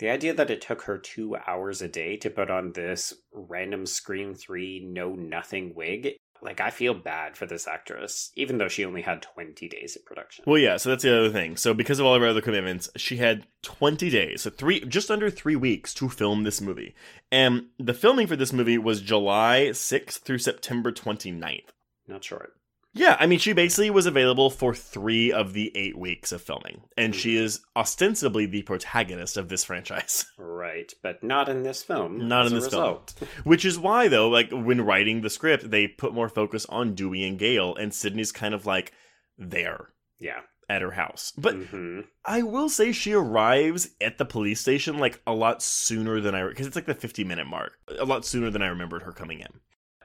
the 0.00 0.10
idea 0.10 0.34
that 0.34 0.50
it 0.50 0.60
took 0.60 0.82
her 0.82 0.98
two 0.98 1.36
hours 1.46 1.82
a 1.82 1.86
day 1.88 2.16
to 2.16 2.30
put 2.30 2.50
on 2.50 2.72
this 2.72 3.14
random 3.32 3.86
Scream 3.86 4.34
3 4.34 4.80
know 4.86 5.14
nothing 5.14 5.72
wig. 5.74 6.16
Like, 6.42 6.60
I 6.60 6.70
feel 6.70 6.94
bad 6.94 7.36
for 7.36 7.46
this 7.46 7.68
actress, 7.68 8.32
even 8.34 8.58
though 8.58 8.66
she 8.66 8.84
only 8.84 9.02
had 9.02 9.22
20 9.22 9.68
days 9.68 9.94
of 9.94 10.04
production. 10.04 10.44
Well, 10.46 10.58
yeah, 10.58 10.78
so 10.78 10.88
that's 10.88 11.04
the 11.04 11.16
other 11.16 11.30
thing. 11.30 11.56
So 11.56 11.74
because 11.74 12.00
of 12.00 12.06
all 12.06 12.14
of 12.14 12.22
her 12.22 12.28
other 12.28 12.40
commitments, 12.40 12.88
she 12.96 13.18
had 13.18 13.46
20 13.62 14.10
days, 14.10 14.42
so 14.42 14.50
three, 14.50 14.80
just 14.80 15.10
under 15.10 15.30
three 15.30 15.56
weeks 15.56 15.94
to 15.94 16.08
film 16.08 16.42
this 16.42 16.60
movie. 16.60 16.94
And 17.30 17.66
the 17.78 17.94
filming 17.94 18.26
for 18.26 18.36
this 18.36 18.52
movie 18.52 18.78
was 18.78 19.00
July 19.00 19.68
6th 19.70 20.18
through 20.22 20.38
September 20.38 20.90
29th. 20.90 21.68
Not 22.08 22.24
short. 22.24 22.54
Yeah, 22.92 23.16
I 23.20 23.26
mean, 23.26 23.38
she 23.38 23.52
basically 23.52 23.90
was 23.90 24.06
available 24.06 24.50
for 24.50 24.74
three 24.74 25.30
of 25.32 25.52
the 25.52 25.70
eight 25.76 25.96
weeks 25.96 26.32
of 26.32 26.42
filming, 26.42 26.82
and 26.96 27.14
she 27.14 27.36
is 27.36 27.60
ostensibly 27.76 28.46
the 28.46 28.62
protagonist 28.62 29.36
of 29.36 29.48
this 29.48 29.64
franchise. 29.64 30.24
Right, 30.38 30.92
but 31.02 31.22
not 31.24 31.48
in 31.48 31.62
this 31.64 31.82
film. 31.82 32.28
Not 32.28 32.46
in 32.46 32.54
this 32.54 32.68
film. 32.68 32.98
Which 33.44 33.64
is 33.64 33.78
why, 33.78 34.08
though, 34.08 34.28
like 34.28 34.50
when 34.52 34.80
writing 34.82 35.20
the 35.22 35.30
script, 35.30 35.70
they 35.70 35.88
put 35.88 36.14
more 36.14 36.28
focus 36.28 36.64
on 36.66 36.94
Dewey 36.94 37.24
and 37.26 37.38
Gale, 37.38 37.74
and 37.74 37.92
Sidney's 37.94 38.30
kind 38.30 38.54
of 38.54 38.66
like 38.66 38.92
there 39.38 39.88
Yeah. 40.18 40.40
at 40.68 40.82
her 40.82 40.92
house. 40.92 41.32
But 41.36 41.54
hmm 41.56 42.00
I 42.24 42.42
will 42.42 42.68
say 42.68 42.92
she 42.92 43.12
arrives 43.14 43.90
at 44.00 44.18
the 44.18 44.24
police 44.26 44.60
station 44.60 44.98
like 44.98 45.20
a 45.26 45.32
lot 45.32 45.62
sooner 45.62 46.20
than 46.20 46.34
I 46.34 46.46
because 46.46 46.66
it's 46.66 46.76
like 46.76 46.86
the 46.86 46.94
50 46.94 47.24
minute 47.24 47.46
mark. 47.46 47.72
A 47.98 48.04
lot 48.04 48.24
sooner 48.24 48.50
than 48.50 48.62
I 48.62 48.68
remembered 48.68 49.02
her 49.02 49.12
coming 49.12 49.40
in. 49.40 49.60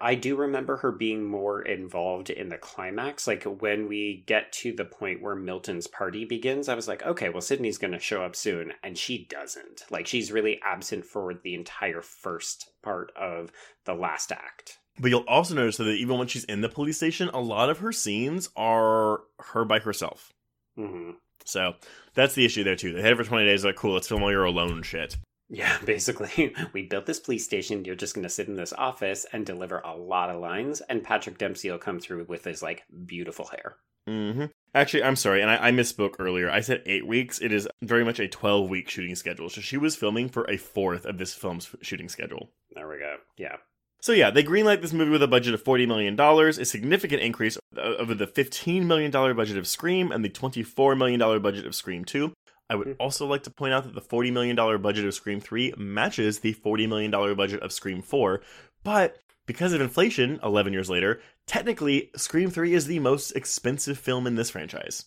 I 0.05 0.13
do 0.13 0.35
remember 0.35 0.77
her 0.77 0.91
being 0.91 1.23
more 1.23 1.63
involved 1.63 2.29
in 2.29 2.49
the 2.49 2.59
climax. 2.59 3.25
Like 3.25 3.43
when 3.43 3.87
we 3.87 4.23
get 4.27 4.51
to 4.53 4.71
the 4.71 4.85
point 4.85 5.19
where 5.19 5.35
Milton's 5.35 5.87
party 5.87 6.25
begins, 6.25 6.69
I 6.69 6.75
was 6.75 6.87
like, 6.87 7.03
okay, 7.03 7.29
well, 7.29 7.41
Sidney's 7.41 7.79
going 7.79 7.93
to 7.93 7.99
show 7.99 8.21
up 8.21 8.35
soon. 8.35 8.73
And 8.83 8.95
she 8.99 9.25
doesn't. 9.25 9.83
Like 9.89 10.05
she's 10.05 10.31
really 10.31 10.61
absent 10.63 11.05
for 11.05 11.33
the 11.33 11.55
entire 11.55 12.03
first 12.03 12.69
part 12.83 13.11
of 13.19 13.51
the 13.85 13.95
last 13.95 14.31
act. 14.31 14.77
But 14.99 15.09
you'll 15.09 15.25
also 15.27 15.55
notice 15.55 15.77
that 15.77 15.87
even 15.87 16.19
when 16.19 16.27
she's 16.27 16.43
in 16.43 16.61
the 16.61 16.69
police 16.69 16.97
station, 16.97 17.31
a 17.33 17.41
lot 17.41 17.71
of 17.71 17.79
her 17.79 17.91
scenes 17.91 18.49
are 18.55 19.21
her 19.39 19.65
by 19.65 19.79
herself. 19.79 20.31
hmm 20.75 21.13
So 21.45 21.73
that's 22.13 22.35
the 22.35 22.45
issue 22.45 22.63
there 22.63 22.75
too. 22.75 22.93
They 22.93 23.01
had 23.01 23.17
her 23.17 23.23
for 23.23 23.27
20 23.27 23.43
days. 23.43 23.65
Like, 23.65 23.75
cool, 23.75 23.95
let's 23.95 24.07
film 24.07 24.21
all 24.21 24.31
your 24.31 24.45
alone 24.45 24.83
shit. 24.83 25.17
Yeah, 25.49 25.77
basically, 25.85 26.53
we 26.73 26.83
built 26.83 27.05
this 27.05 27.19
police 27.19 27.45
station. 27.45 27.85
You're 27.85 27.95
just 27.95 28.15
going 28.15 28.23
to 28.23 28.29
sit 28.29 28.47
in 28.47 28.55
this 28.55 28.73
office 28.73 29.25
and 29.31 29.45
deliver 29.45 29.79
a 29.79 29.95
lot 29.95 30.29
of 30.29 30.39
lines. 30.41 30.81
And 30.81 31.03
Patrick 31.03 31.37
Dempsey 31.37 31.69
will 31.71 31.77
come 31.77 31.99
through 31.99 32.25
with 32.25 32.45
his 32.45 32.61
like 32.61 32.83
beautiful 33.05 33.47
hair. 33.47 33.75
hmm 34.07 34.45
Actually, 34.73 35.03
I'm 35.03 35.15
sorry, 35.15 35.41
and 35.41 35.49
I, 35.49 35.69
I 35.69 35.71
misspoke 35.71 36.15
earlier. 36.19 36.49
I 36.49 36.59
said 36.59 36.83
eight 36.85 37.07
weeks. 37.07 37.39
It 37.39 37.53
is 37.53 37.65
very 37.81 38.03
much 38.03 38.19
a 38.19 38.27
12 38.27 38.69
week 38.69 38.89
shooting 38.89 39.15
schedule. 39.15 39.49
So 39.49 39.61
she 39.61 39.77
was 39.77 39.95
filming 39.95 40.27
for 40.27 40.43
a 40.49 40.57
fourth 40.57 41.05
of 41.05 41.17
this 41.17 41.33
film's 41.33 41.73
shooting 41.81 42.09
schedule. 42.09 42.51
There 42.73 42.89
we 42.89 42.97
go. 42.97 43.15
Yeah. 43.37 43.55
So 44.01 44.11
yeah, 44.11 44.29
they 44.31 44.43
greenlight 44.43 44.81
this 44.81 44.93
movie 44.93 45.11
with 45.11 45.23
a 45.23 45.27
budget 45.27 45.53
of 45.53 45.63
$40 45.63 45.87
million, 45.87 46.19
a 46.19 46.65
significant 46.65 47.21
increase 47.21 47.57
over 47.75 48.13
the 48.13 48.27
$15 48.27 48.83
million 48.83 49.11
budget 49.11 49.57
of 49.57 49.65
Scream 49.65 50.11
and 50.11 50.23
the 50.23 50.29
$24 50.29 50.97
million 50.97 51.41
budget 51.41 51.65
of 51.65 51.73
Scream 51.73 52.05
2. 52.05 52.31
I 52.69 52.75
would 52.75 52.87
Hmm. 52.87 52.93
also 52.99 53.25
like 53.27 53.43
to 53.43 53.51
point 53.51 53.73
out 53.73 53.83
that 53.83 53.93
the 53.95 54.01
$40 54.01 54.31
million 54.33 54.55
budget 54.81 55.05
of 55.05 55.13
Scream 55.13 55.39
3 55.39 55.73
matches 55.77 56.39
the 56.39 56.53
$40 56.53 56.87
million 56.89 57.11
budget 57.35 57.61
of 57.61 57.71
Scream 57.71 58.01
4, 58.01 58.41
but 58.83 59.17
because 59.45 59.73
of 59.73 59.81
inflation 59.81 60.39
11 60.43 60.73
years 60.73 60.89
later, 60.89 61.21
technically 61.45 62.09
Scream 62.15 62.49
3 62.49 62.73
is 62.73 62.87
the 62.87 62.99
most 62.99 63.31
expensive 63.31 63.97
film 63.99 64.25
in 64.25 64.35
this 64.35 64.49
franchise. 64.49 65.05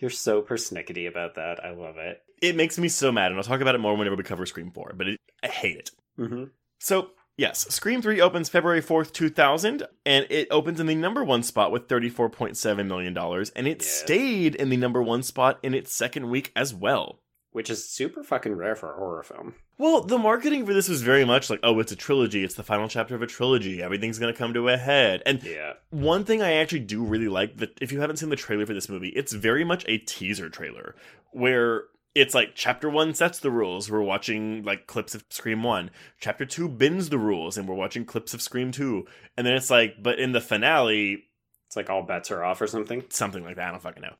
You're 0.00 0.10
so 0.10 0.42
persnickety 0.42 1.06
about 1.08 1.36
that. 1.36 1.64
I 1.64 1.70
love 1.70 1.96
it. 1.98 2.20
It 2.42 2.56
makes 2.56 2.78
me 2.78 2.88
so 2.88 3.12
mad, 3.12 3.30
and 3.30 3.36
I'll 3.38 3.44
talk 3.44 3.60
about 3.60 3.76
it 3.76 3.78
more 3.78 3.96
whenever 3.96 4.16
we 4.16 4.24
cover 4.24 4.44
Scream 4.46 4.72
4, 4.72 4.94
but 4.96 5.06
it, 5.08 5.20
I 5.42 5.48
hate 5.48 5.76
it. 5.76 5.90
Mm-hmm. 6.18 6.44
So, 6.80 7.10
yes, 7.38 7.66
Scream 7.70 8.02
3 8.02 8.20
opens 8.20 8.50
February 8.50 8.82
4th, 8.82 9.12
2000, 9.14 9.84
and 10.04 10.26
it 10.28 10.48
opens 10.50 10.78
in 10.80 10.86
the 10.86 10.94
number 10.94 11.24
one 11.24 11.42
spot 11.42 11.72
with 11.72 11.88
$34.7 11.88 12.86
million, 12.86 13.16
and 13.56 13.66
it 13.66 13.80
Yes. 13.80 13.86
stayed 13.90 14.54
in 14.54 14.68
the 14.68 14.76
number 14.76 15.02
one 15.02 15.22
spot 15.22 15.58
in 15.62 15.72
its 15.72 15.94
second 15.94 16.28
week 16.28 16.52
as 16.54 16.74
well. 16.74 17.20
Which 17.50 17.70
is 17.70 17.88
super 17.88 18.22
fucking 18.22 18.52
rare 18.54 18.76
for 18.76 18.92
a 18.92 18.96
horror 18.98 19.22
film. 19.22 19.54
Well, 19.78 20.02
the 20.02 20.18
marketing 20.18 20.66
for 20.66 20.74
this 20.74 20.88
was 20.88 21.00
very 21.02 21.24
much 21.24 21.48
like, 21.48 21.60
oh, 21.62 21.78
it's 21.80 21.90
a 21.90 21.96
trilogy, 21.96 22.44
it's 22.44 22.54
the 22.54 22.62
final 22.62 22.88
chapter 22.88 23.14
of 23.14 23.22
a 23.22 23.26
trilogy, 23.26 23.82
everything's 23.82 24.18
gonna 24.18 24.34
come 24.34 24.52
to 24.52 24.68
a 24.68 24.76
head. 24.76 25.22
And 25.24 25.42
Yeah. 25.42 25.74
one 25.90 26.24
thing 26.24 26.42
I 26.42 26.52
actually 26.54 26.80
do 26.80 27.02
really 27.02 27.28
like 27.28 27.56
that 27.56 27.78
if 27.80 27.90
you 27.90 28.00
haven't 28.00 28.18
seen 28.18 28.28
the 28.28 28.36
trailer 28.36 28.66
for 28.66 28.74
this 28.74 28.88
movie, 28.88 29.08
it's 29.10 29.32
very 29.32 29.64
much 29.64 29.84
a 29.88 29.98
teaser 29.98 30.50
trailer 30.50 30.94
where 31.32 31.84
it's 32.14 32.34
like 32.34 32.52
chapter 32.54 32.88
one 32.90 33.14
sets 33.14 33.38
the 33.38 33.50
rules. 33.50 33.90
We're 33.90 34.02
watching 34.02 34.62
like 34.64 34.86
clips 34.86 35.14
of 35.14 35.24
Scream 35.30 35.62
one. 35.62 35.90
Chapter 36.20 36.44
two 36.44 36.68
bends 36.68 37.08
the 37.10 37.18
rules, 37.18 37.56
and 37.56 37.68
we're 37.68 37.74
watching 37.74 38.04
clips 38.04 38.34
of 38.34 38.42
Scream 38.42 38.72
two. 38.72 39.06
And 39.36 39.46
then 39.46 39.54
it's 39.54 39.70
like, 39.70 40.02
but 40.02 40.18
in 40.18 40.32
the 40.32 40.40
finale, 40.40 41.24
It's 41.66 41.76
like 41.76 41.90
all 41.90 42.02
bets 42.02 42.30
are 42.30 42.42
off 42.42 42.60
or 42.60 42.66
something. 42.66 43.04
something 43.10 43.44
like 43.44 43.56
that. 43.56 43.68
I 43.68 43.70
don't 43.72 43.82
fucking 43.82 44.02
know. 44.02 44.14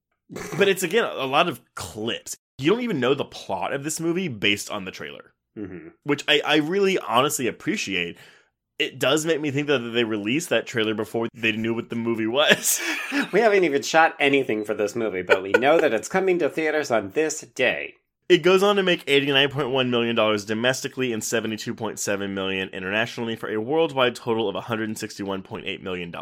But 0.58 0.68
it's 0.68 0.82
again 0.82 1.04
a 1.04 1.24
lot 1.26 1.48
of 1.48 1.60
clips. 1.74 2.36
You 2.58 2.70
don't 2.70 2.82
even 2.82 3.00
know 3.00 3.14
the 3.14 3.24
plot 3.24 3.72
of 3.72 3.84
this 3.84 3.98
movie 4.00 4.28
based 4.28 4.70
on 4.70 4.84
the 4.84 4.90
trailer 4.90 5.32
hmm 5.56 5.88
which 6.04 6.24
I, 6.28 6.40
I 6.44 6.56
really 6.56 6.98
honestly 6.98 7.46
appreciate. 7.46 8.16
It 8.78 9.00
does 9.00 9.26
make 9.26 9.40
me 9.40 9.50
think 9.50 9.66
that 9.66 9.78
they 9.80 10.04
released 10.04 10.50
that 10.50 10.66
trailer 10.66 10.94
before 10.94 11.28
they 11.34 11.52
knew 11.52 11.74
what 11.74 11.90
the 11.90 11.96
movie 11.96 12.26
was. 12.26 12.80
We 13.32 13.40
haven't 13.40 13.64
even 13.64 13.82
shot 13.82 14.14
anything 14.20 14.64
for 14.64 14.74
this 14.74 14.94
movie, 14.94 15.22
but 15.22 15.42
we 15.42 15.52
know 15.52 15.80
that 15.80 15.92
it's 15.94 16.08
coming 16.08 16.38
to 16.38 16.48
theaters 16.48 16.90
on 16.90 17.10
this 17.10 17.40
day. 17.40 17.94
it 18.28 18.38
goes 18.42 18.62
on 18.62 18.76
to 18.76 18.82
make 18.82 19.04
$89.1 19.06 19.88
million 19.88 20.14
domestically 20.14 21.12
and 21.12 21.22
72.7 21.22 22.30
million 22.30 22.68
internationally 22.68 23.34
for 23.34 23.48
a 23.50 23.60
worldwide 23.60 24.14
total 24.14 24.48
of 24.48 24.62
$161.8 24.62 25.82
million. 25.82 26.14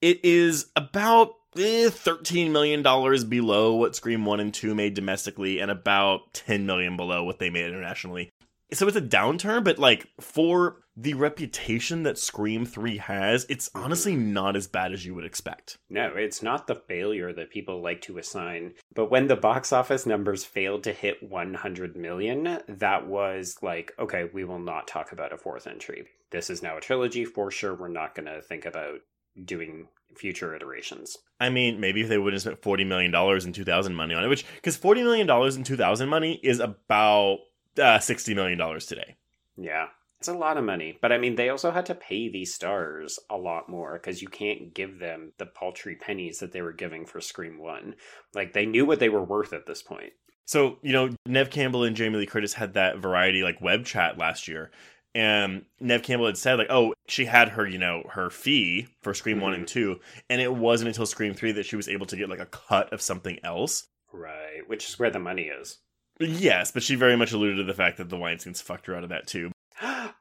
It 0.00 0.24
is 0.24 0.66
about 0.76 1.30
eh, 1.56 1.88
$13 1.88 2.50
million 2.50 2.82
below 2.82 3.74
what 3.74 3.96
Scream 3.96 4.24
1 4.24 4.40
and 4.40 4.54
2 4.54 4.74
made 4.74 4.94
domestically 4.94 5.58
and 5.58 5.70
about 5.70 6.32
10 6.34 6.66
million 6.66 6.96
below 6.96 7.24
what 7.24 7.40
they 7.40 7.50
made 7.50 7.66
internationally. 7.66 8.30
So 8.72 8.86
it's 8.86 8.96
a 8.96 9.02
downturn, 9.02 9.64
but 9.64 9.78
like 9.78 10.06
for 10.20 10.76
the 10.96 11.14
reputation 11.14 12.04
that 12.04 12.18
Scream 12.18 12.64
3 12.64 12.96
has, 12.96 13.44
it's 13.50 13.70
honestly 13.74 14.16
not 14.16 14.56
as 14.56 14.66
bad 14.66 14.92
as 14.92 15.04
you 15.04 15.14
would 15.14 15.26
expect. 15.26 15.76
No, 15.90 16.14
it's 16.16 16.42
not 16.42 16.66
the 16.66 16.74
failure 16.74 17.34
that 17.34 17.50
people 17.50 17.82
like 17.82 18.00
to 18.02 18.16
assign. 18.16 18.74
But 18.94 19.10
when 19.10 19.26
the 19.26 19.36
box 19.36 19.72
office 19.72 20.06
numbers 20.06 20.44
failed 20.44 20.84
to 20.84 20.92
hit 20.92 21.22
100 21.22 21.96
million, 21.96 22.60
that 22.66 23.06
was 23.06 23.58
like, 23.60 23.92
okay, 23.98 24.30
we 24.32 24.44
will 24.44 24.58
not 24.58 24.88
talk 24.88 25.12
about 25.12 25.34
a 25.34 25.36
fourth 25.36 25.66
entry. 25.66 26.06
This 26.30 26.48
is 26.48 26.62
now 26.62 26.78
a 26.78 26.80
trilogy. 26.80 27.26
For 27.26 27.50
sure, 27.50 27.74
we're 27.74 27.88
not 27.88 28.14
going 28.14 28.26
to 28.26 28.40
think 28.40 28.64
about 28.64 29.00
doing 29.44 29.88
future 30.16 30.54
iterations. 30.56 31.18
I 31.38 31.50
mean, 31.50 31.78
maybe 31.78 32.00
if 32.00 32.08
they 32.08 32.18
would 32.18 32.32
have 32.32 32.42
spent 32.42 32.62
forty 32.62 32.84
million 32.84 33.10
dollars 33.10 33.44
in 33.44 33.52
two 33.52 33.64
thousand 33.64 33.94
money 33.94 34.14
on 34.14 34.24
it, 34.24 34.28
which 34.28 34.46
because 34.56 34.76
forty 34.76 35.02
million 35.02 35.26
dollars 35.26 35.56
in 35.56 35.62
two 35.62 35.76
thousand 35.76 36.08
money 36.08 36.40
is 36.42 36.58
about 36.58 37.38
uh, 37.80 37.98
sixty 37.98 38.34
million 38.34 38.58
dollars 38.58 38.86
today. 38.86 39.16
Yeah. 39.58 39.88
It's 40.18 40.28
a 40.28 40.34
lot 40.34 40.56
of 40.56 40.64
money. 40.64 40.98
But 41.00 41.12
I 41.12 41.18
mean, 41.18 41.36
they 41.36 41.50
also 41.50 41.70
had 41.70 41.86
to 41.86 41.94
pay 41.94 42.28
these 42.28 42.54
stars 42.54 43.18
a 43.28 43.36
lot 43.36 43.68
more 43.68 43.94
because 43.94 44.22
you 44.22 44.28
can't 44.28 44.74
give 44.74 44.98
them 44.98 45.32
the 45.38 45.46
paltry 45.46 45.94
pennies 45.94 46.38
that 46.38 46.52
they 46.52 46.62
were 46.62 46.72
giving 46.72 47.04
for 47.04 47.20
Scream 47.20 47.58
1. 47.58 47.94
Like, 48.34 48.52
they 48.52 48.66
knew 48.66 48.86
what 48.86 48.98
they 48.98 49.08
were 49.08 49.24
worth 49.24 49.52
at 49.52 49.66
this 49.66 49.82
point. 49.82 50.12
So 50.46 50.78
you 50.82 50.92
know, 50.92 51.10
Neve 51.26 51.50
Campbell 51.50 51.84
and 51.84 51.96
Jamie 51.96 52.18
Lee 52.18 52.26
Curtis 52.26 52.54
had 52.54 52.74
that 52.74 52.98
variety 52.98 53.42
like 53.42 53.60
web 53.60 53.84
chat 53.84 54.16
last 54.16 54.48
year, 54.48 54.70
and 55.14 55.64
Neve 55.80 56.02
Campbell 56.02 56.26
had 56.26 56.38
said 56.38 56.54
like, 56.58 56.70
oh, 56.70 56.94
she 57.08 57.24
had 57.24 57.50
her 57.50 57.66
you 57.66 57.78
know 57.78 58.04
her 58.10 58.30
fee 58.30 58.86
for 59.02 59.12
Scream 59.12 59.40
one 59.40 59.54
and 59.54 59.66
mm-hmm. 59.66 59.72
two, 59.72 60.00
and 60.30 60.40
it 60.40 60.54
wasn't 60.54 60.88
until 60.88 61.06
Scream 61.06 61.34
three 61.34 61.52
that 61.52 61.66
she 61.66 61.76
was 61.76 61.88
able 61.88 62.06
to 62.06 62.16
get 62.16 62.30
like 62.30 62.38
a 62.38 62.46
cut 62.46 62.92
of 62.92 63.02
something 63.02 63.38
else. 63.42 63.88
Right. 64.12 64.62
Which 64.66 64.88
is 64.88 64.98
where 64.98 65.10
the 65.10 65.18
money 65.18 65.44
is. 65.44 65.78
Yes, 66.18 66.70
but 66.70 66.82
she 66.82 66.94
very 66.94 67.16
much 67.16 67.32
alluded 67.32 67.58
to 67.58 67.64
the 67.64 67.74
fact 67.74 67.98
that 67.98 68.08
the 68.08 68.16
Weinsteins 68.16 68.62
fucked 68.62 68.86
her 68.86 68.94
out 68.94 69.02
of 69.02 69.10
that 69.10 69.26
too. 69.26 69.50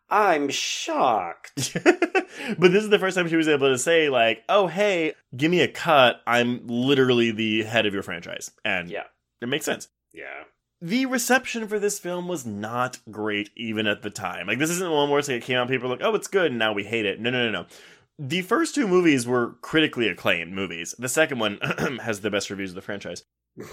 I'm 0.09 0.49
shocked. 0.49 1.73
but 1.83 2.71
this 2.71 2.83
is 2.83 2.89
the 2.89 2.99
first 2.99 3.15
time 3.17 3.27
she 3.27 3.35
was 3.35 3.47
able 3.47 3.69
to 3.69 3.77
say, 3.77 4.09
like, 4.09 4.43
oh, 4.49 4.67
hey, 4.67 5.13
give 5.35 5.51
me 5.51 5.61
a 5.61 5.67
cut. 5.67 6.21
I'm 6.27 6.65
literally 6.67 7.31
the 7.31 7.63
head 7.63 7.85
of 7.85 7.93
your 7.93 8.03
franchise. 8.03 8.51
And 8.63 8.89
Yeah. 8.89 9.03
it 9.41 9.47
makes 9.47 9.65
sense. 9.65 9.87
Yeah. 10.13 10.43
The 10.81 11.05
reception 11.05 11.67
for 11.67 11.79
this 11.79 11.99
film 11.99 12.27
was 12.27 12.45
not 12.45 12.99
great 13.09 13.49
even 13.55 13.87
at 13.87 14.01
the 14.01 14.09
time. 14.09 14.47
Like, 14.47 14.59
this 14.59 14.69
isn't 14.69 14.91
one 14.91 15.09
where 15.09 15.19
it's 15.19 15.27
like 15.29 15.37
it 15.37 15.43
came 15.43 15.57
out, 15.57 15.67
people 15.69 15.89
were 15.89 15.95
like, 15.95 16.05
oh, 16.05 16.15
it's 16.15 16.27
good, 16.27 16.51
and 16.51 16.59
now 16.59 16.73
we 16.73 16.83
hate 16.83 17.05
it. 17.05 17.19
No, 17.19 17.29
no, 17.29 17.45
no, 17.49 17.61
no. 17.61 17.65
The 18.19 18.41
first 18.43 18.75
two 18.75 18.87
movies 18.87 19.25
were 19.25 19.55
critically 19.61 20.07
acclaimed 20.07 20.53
movies. 20.53 20.93
The 20.99 21.09
second 21.09 21.39
one 21.39 21.57
has 22.03 22.21
the 22.21 22.29
best 22.31 22.49
reviews 22.49 22.71
of 22.71 22.75
the 22.75 22.81
franchise. 22.81 23.23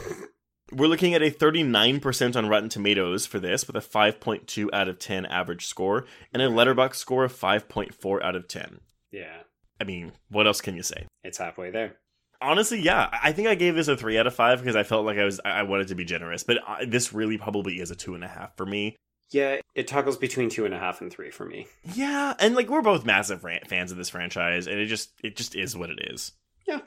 We're 0.73 0.89
looking 0.89 1.15
at 1.15 1.23
a 1.23 1.31
39% 1.31 2.35
on 2.35 2.49
Rotten 2.49 2.71
Tomatoes 2.71 3.27
for 3.27 3.39
this, 3.39 3.67
with 3.67 3.77
a 3.77 3.81
5.2 3.81 4.69
out 4.73 4.89
of 4.89 4.99
10 4.99 5.27
average 5.27 5.67
score, 5.67 6.07
and 6.33 6.41
a 6.41 6.49
Letterboxd 6.49 6.95
score 6.95 7.25
of 7.25 7.33
5.4 7.35 8.23
out 8.23 8.35
of 8.37 8.49
10. 8.49 8.81
Yeah. 9.11 9.43
I 9.79 9.85
mean, 9.85 10.13
what 10.31 10.47
else 10.47 10.61
can 10.61 10.75
you 10.75 10.83
say? 10.83 11.07
It's 11.25 11.39
halfway 11.39 11.71
there. 11.71 11.97
Honestly, 12.41 12.81
yeah, 12.81 13.09
I 13.23 13.33
think 13.33 13.49
I 13.49 13.55
gave 13.55 13.75
this 13.75 13.89
a 13.89 13.97
three 13.97 14.19
out 14.19 14.27
of 14.27 14.35
five 14.35 14.59
because 14.61 14.75
I 14.75 14.83
felt 14.83 15.07
like 15.07 15.19
I 15.19 15.25
was 15.25 15.41
I 15.45 15.63
wanted 15.63 15.89
to 15.89 15.95
be 15.95 16.05
generous, 16.05 16.43
but 16.43 16.59
I, 16.67 16.85
this 16.85 17.13
really 17.13 17.39
probably 17.39 17.81
is 17.81 17.93
a 17.93 17.95
two 17.95 18.17
and 18.17 18.25
a 18.25 18.29
half 18.29 18.57
for 18.57 18.67
me. 18.67 18.97
Yeah, 19.31 19.61
it 19.77 19.87
toggles 19.87 20.17
between 20.17 20.51
two 20.51 20.65
and 20.65 20.75
a 20.75 20.79
half 20.79 21.01
and 21.01 21.13
three 21.13 21.31
for 21.31 21.45
me. 21.45 21.69
Yeah, 21.95 22.35
and 22.41 22.57
like 22.57 22.69
we're 22.69 22.83
both 22.83 23.05
massive 23.05 23.45
ran- 23.45 23.65
fans 23.69 23.93
of 23.93 23.97
this 23.97 24.09
franchise, 24.09 24.67
and 24.67 24.79
it 24.79 24.87
just 24.87 25.13
it 25.23 25.37
just 25.37 25.55
is 25.55 25.77
what 25.77 25.91
it 25.91 26.01
is. 26.11 26.33
Yeah. 26.67 26.81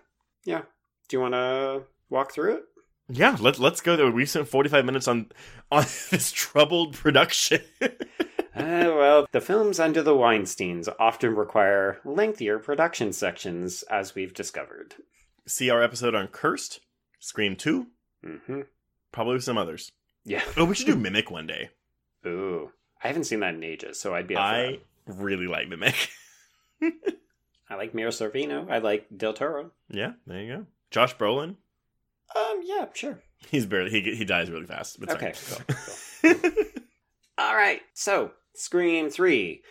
Yeah. 0.43 0.63
Do 1.07 1.17
you 1.17 1.21
want 1.21 1.35
to 1.35 1.83
walk 2.09 2.33
through 2.33 2.55
it? 2.55 2.63
Yeah, 3.07 3.37
let's 3.39 3.59
let's 3.59 3.81
go 3.81 3.95
there. 3.95 4.09
We 4.11 4.25
spent 4.25 4.47
forty 4.47 4.69
five 4.69 4.85
minutes 4.85 5.07
on 5.07 5.31
on 5.71 5.83
this 6.11 6.31
troubled 6.31 6.93
production. 6.93 7.61
Uh, 8.57 8.87
well, 8.95 9.27
the 9.33 9.41
films 9.41 9.81
under 9.81 10.01
the 10.01 10.15
Weinsteins 10.15 10.87
often 10.97 11.35
require 11.35 11.99
lengthier 12.05 12.57
production 12.57 13.11
sections, 13.11 13.83
as 13.91 14.15
we've 14.15 14.33
discovered. 14.33 14.95
See 15.45 15.69
our 15.69 15.83
episode 15.83 16.15
on 16.15 16.29
Cursed, 16.29 16.79
Scream 17.19 17.57
Two, 17.57 17.87
hmm 18.23 18.61
probably 19.11 19.41
some 19.41 19.57
others. 19.57 19.91
Yeah. 20.23 20.41
Oh, 20.55 20.63
we 20.63 20.73
should 20.73 20.85
do 20.87 20.95
Mimic 20.95 21.29
one 21.29 21.47
day. 21.47 21.69
Ooh. 22.25 22.71
I 23.03 23.09
haven't 23.09 23.25
seen 23.25 23.41
that 23.41 23.55
in 23.55 23.61
ages, 23.63 23.99
so 23.99 24.15
I'd 24.15 24.25
be 24.25 24.37
I 24.37 24.79
really 25.05 25.47
like 25.47 25.67
Mimic. 25.67 26.09
I 26.81 27.75
like 27.75 27.93
Mira 27.93 28.11
Sorvino. 28.11 28.71
I 28.71 28.77
like 28.77 29.07
Del 29.17 29.33
Toro. 29.33 29.71
yeah, 29.89 30.13
there 30.25 30.41
you 30.41 30.53
go. 30.55 30.65
Josh 30.91 31.17
Brolin. 31.17 31.57
Um, 32.35 32.61
yeah, 32.63 32.87
sure. 32.93 33.19
He's 33.49 33.65
barely 33.65 33.89
he 33.91 34.15
he 34.15 34.25
dies 34.25 34.49
really 34.49 34.65
fast. 34.65 34.99
But 34.99 35.11
Okay, 35.11 35.33
cool, 35.47 35.75
cool. 36.23 36.51
All 37.37 37.55
right, 37.55 37.81
so 37.93 38.31
Scream 38.53 39.09
3. 39.09 39.61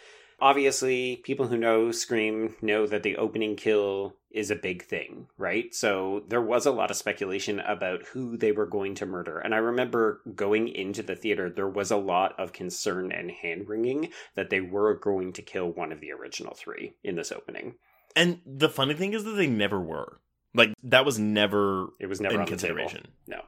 Obviously, 0.41 1.17
people 1.25 1.47
who 1.47 1.57
know 1.57 1.91
Scream 1.91 2.55
know 2.61 2.87
that 2.87 3.03
the 3.03 3.17
opening 3.17 3.57
kill 3.57 4.17
is 4.31 4.51
a 4.51 4.57
big 4.57 4.85
thing, 4.85 5.29
right? 5.39 5.73
So 5.75 6.25
there 6.29 6.43
was 6.43 6.67
a 6.67 6.73
lot 6.73 6.91
of 6.91 6.97
speculation 6.97 7.61
about 7.61 8.03
who 8.09 8.37
they 8.37 8.53
were 8.53 8.67
going 8.67 8.97
to 8.97 9.07
murder. 9.07 9.39
And 9.39 9.55
I 9.55 9.59
remember 9.59 10.21
going 10.35 10.69
into 10.69 11.03
the 11.03 11.15
theater, 11.15 11.49
there 11.49 11.69
was 11.69 11.91
a 11.91 11.97
lot 11.97 12.39
of 12.39 12.53
concern 12.53 13.13
and 13.13 13.31
hand 13.31 13.69
wringing 13.69 14.11
that 14.35 14.51
they 14.51 14.61
were 14.61 14.95
going 14.99 15.33
to 15.35 15.43
kill 15.43 15.71
one 15.71 15.93
of 15.93 16.01
the 16.01 16.13
original 16.13 16.55
three 16.55 16.95
in 17.05 17.15
this 17.15 17.33
opening. 17.33 17.77
And 18.17 18.41
the 18.45 18.69
funny 18.69 18.95
thing 18.95 19.15
is 19.15 19.25
that 19.25 19.33
they 19.33 19.47
never 19.47 19.81
were. 19.81 20.21
Like 20.55 20.73
that 20.85 21.05
was 21.05 21.19
never 21.19 21.89
It 22.01 22.07
was 22.07 22.21
never 22.21 22.35
in 22.37 22.41
on 22.41 22.47
the 22.47 22.57
table. 22.57 22.77
consideration. 22.77 23.07
No. 23.27 23.41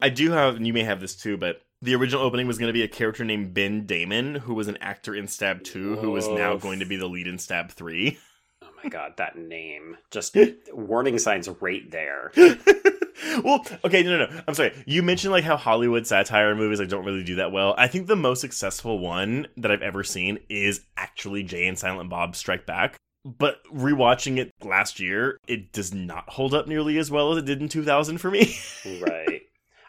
I 0.00 0.08
do 0.10 0.30
have, 0.32 0.56
and 0.56 0.66
you 0.66 0.72
may 0.72 0.84
have 0.84 1.00
this 1.00 1.16
too, 1.16 1.36
but 1.36 1.62
the 1.82 1.94
original 1.94 2.22
opening 2.22 2.46
was 2.46 2.58
going 2.58 2.68
to 2.68 2.72
be 2.72 2.82
a 2.82 2.88
character 2.88 3.24
named 3.24 3.54
Ben 3.54 3.86
Damon, 3.86 4.36
who 4.36 4.54
was 4.54 4.68
an 4.68 4.76
actor 4.80 5.14
in 5.14 5.26
Stab 5.28 5.62
2, 5.64 5.96
who 5.96 6.16
is 6.16 6.28
now 6.28 6.56
going 6.56 6.78
to 6.80 6.84
be 6.86 6.96
the 6.96 7.06
lead 7.08 7.26
in 7.26 7.38
Stab 7.38 7.70
3. 7.70 8.18
Oh 8.60 8.84
my 8.84 8.90
god, 8.90 9.14
that 9.16 9.36
name. 9.36 9.96
Just 10.12 10.36
warning 10.72 11.18
signs 11.18 11.48
right 11.60 11.88
there. 11.90 12.30
well, 13.44 13.64
okay, 13.84 14.02
no, 14.04 14.16
no, 14.18 14.26
no. 14.26 14.40
I'm 14.46 14.54
sorry. 14.54 14.72
You 14.86 15.02
mentioned 15.02 15.32
like 15.32 15.42
how 15.42 15.56
Hollywood 15.56 16.06
satire 16.06 16.54
movies 16.54 16.78
like 16.78 16.88
don't 16.88 17.04
really 17.04 17.24
do 17.24 17.36
that 17.36 17.50
well. 17.50 17.74
I 17.76 17.88
think 17.88 18.06
the 18.06 18.14
most 18.14 18.40
successful 18.40 19.00
one 19.00 19.48
that 19.56 19.72
I've 19.72 19.82
ever 19.82 20.04
seen 20.04 20.38
is 20.48 20.82
actually 20.96 21.42
Jay 21.42 21.66
and 21.66 21.76
Silent 21.78 22.08
Bob 22.08 22.36
Strike 22.36 22.66
Back. 22.66 22.96
But 23.36 23.62
rewatching 23.64 24.38
it 24.38 24.52
last 24.62 25.00
year, 25.00 25.38
it 25.46 25.72
does 25.72 25.92
not 25.92 26.28
hold 26.30 26.54
up 26.54 26.66
nearly 26.66 26.98
as 26.98 27.10
well 27.10 27.32
as 27.32 27.38
it 27.38 27.44
did 27.44 27.60
in 27.60 27.68
2000 27.68 28.18
for 28.18 28.30
me. 28.30 28.56
right. 29.02 29.42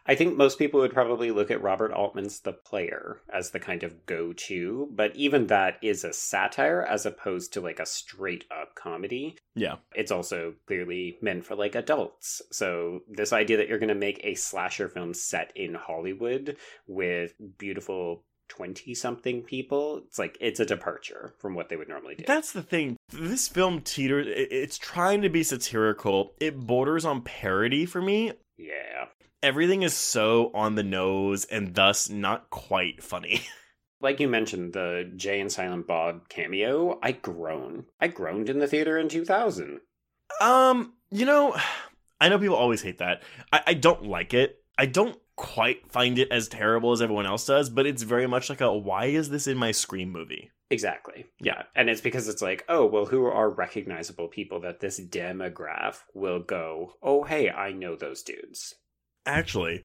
I 0.10 0.16
think 0.16 0.36
most 0.36 0.58
people 0.58 0.80
would 0.80 0.92
probably 0.92 1.30
look 1.30 1.52
at 1.52 1.62
Robert 1.62 1.92
Altman's 1.92 2.40
The 2.40 2.52
Player 2.52 3.22
as 3.32 3.52
the 3.52 3.60
kind 3.60 3.84
of 3.84 4.08
go 4.08 4.34
to, 4.34 4.90
but 4.92 5.16
even 5.16 5.46
that 5.48 5.78
is 5.84 6.04
a 6.04 6.14
satire 6.14 6.82
as 6.82 7.06
opposed 7.06 7.54
to 7.54 7.62
like 7.62 7.80
a 7.80 7.86
straight 7.86 8.44
up 8.50 8.74
comedy. 8.74 9.38
yeah. 9.54 9.76
It's 9.94 10.12
also 10.12 10.56
clearly 10.66 11.20
meant 11.22 11.46
for 11.46 11.56
like 11.56 11.76
adults. 11.76 12.42
So, 12.52 13.02
this 13.08 13.32
idea 13.32 13.58
that 13.58 13.70
you're 13.70 13.78
going 13.78 13.90
to 13.90 13.94
make 13.94 14.20
a 14.24 14.34
slasher 14.34 14.90
film 14.90 15.14
set 15.14 15.52
in 15.56 15.76
Hollywood 15.76 16.58
with 16.88 17.34
beautiful 17.60 18.24
20 18.50 18.94
something 18.94 19.42
people, 19.44 20.02
it's 20.06 20.20
like 20.20 20.38
it's 20.42 20.60
a 20.60 20.66
departure 20.66 21.34
from 21.40 21.54
what 21.56 21.70
they 21.70 21.76
would 21.76 21.88
normally 21.90 22.16
do. 22.16 22.24
That's 22.28 22.52
the 22.52 22.62
thing. 22.64 22.98
This 23.12 23.48
film 23.48 23.82
teeters. 23.82 24.28
It's 24.30 24.78
trying 24.78 25.22
to 25.22 25.30
be 25.30 25.44
satirical. 25.44 26.34
It 26.40 26.60
borders 26.60 27.06
on 27.06 27.22
parody 27.22 27.86
for 27.86 28.02
me. 28.02 28.34
yeah. 28.58 29.06
Everything 29.42 29.84
is 29.84 29.94
so 29.94 30.52
on 30.54 30.76
the 30.76 30.84
nose 30.84 31.46
and 31.46 31.74
thus 31.74 32.10
not 32.10 32.50
quite 32.50 33.02
funny. 33.02 33.42
Like 34.02 34.22
you 34.22 34.30
mentioned, 34.30 34.72
the 34.72 35.12
Jay 35.18 35.42
and 35.42 35.52
Silent 35.52 35.86
Bob 35.86 36.30
cameo, 36.30 36.98
I 37.04 37.12
groan 37.12 37.84
I 38.00 38.08
groaned 38.08 38.50
in 38.50 38.60
the 38.60 38.68
theater 38.68 38.98
in 38.98 39.10
2000. 39.10 39.82
Um, 40.40 40.94
you 41.12 41.26
know, 41.26 41.54
I 42.22 42.30
know 42.30 42.40
people 42.40 42.56
always 42.56 42.82
hate 42.82 43.00
that. 43.00 43.24
I, 43.52 43.62
I 43.68 43.74
don't 43.74 44.06
like 44.06 44.34
it. 44.34 44.64
I 44.78 44.86
don't 44.86 45.18
quite 45.40 45.90
find 45.90 46.20
it 46.20 46.28
as 46.32 46.50
terrible 46.50 46.92
as 46.92 47.02
everyone 47.02 47.26
else 47.26 47.46
does, 47.46 47.70
but 47.70 47.86
it's 47.88 48.04
very 48.04 48.28
much 48.28 48.50
like 48.50 48.60
a 48.60 48.72
why 48.78 49.06
is 49.06 49.30
this 49.30 49.48
in 49.48 49.58
my 49.58 49.72
Scream 49.72 50.12
movie? 50.12 50.52
Exactly. 50.70 51.26
Yeah. 51.42 51.64
And 51.76 51.90
it's 51.90 52.02
because 52.02 52.28
it's 52.28 52.42
like, 52.42 52.66
oh, 52.68 52.86
well, 52.86 53.06
who 53.06 53.26
are 53.26 53.50
recognizable 53.50 54.28
people 54.28 54.60
that 54.60 54.82
this 54.82 55.00
demograph 55.00 56.02
will 56.14 56.40
go, 56.42 56.94
oh, 57.02 57.24
hey, 57.24 57.50
I 57.50 57.72
know 57.72 57.96
those 57.96 58.22
dudes. 58.22 58.76
Actually, 59.26 59.84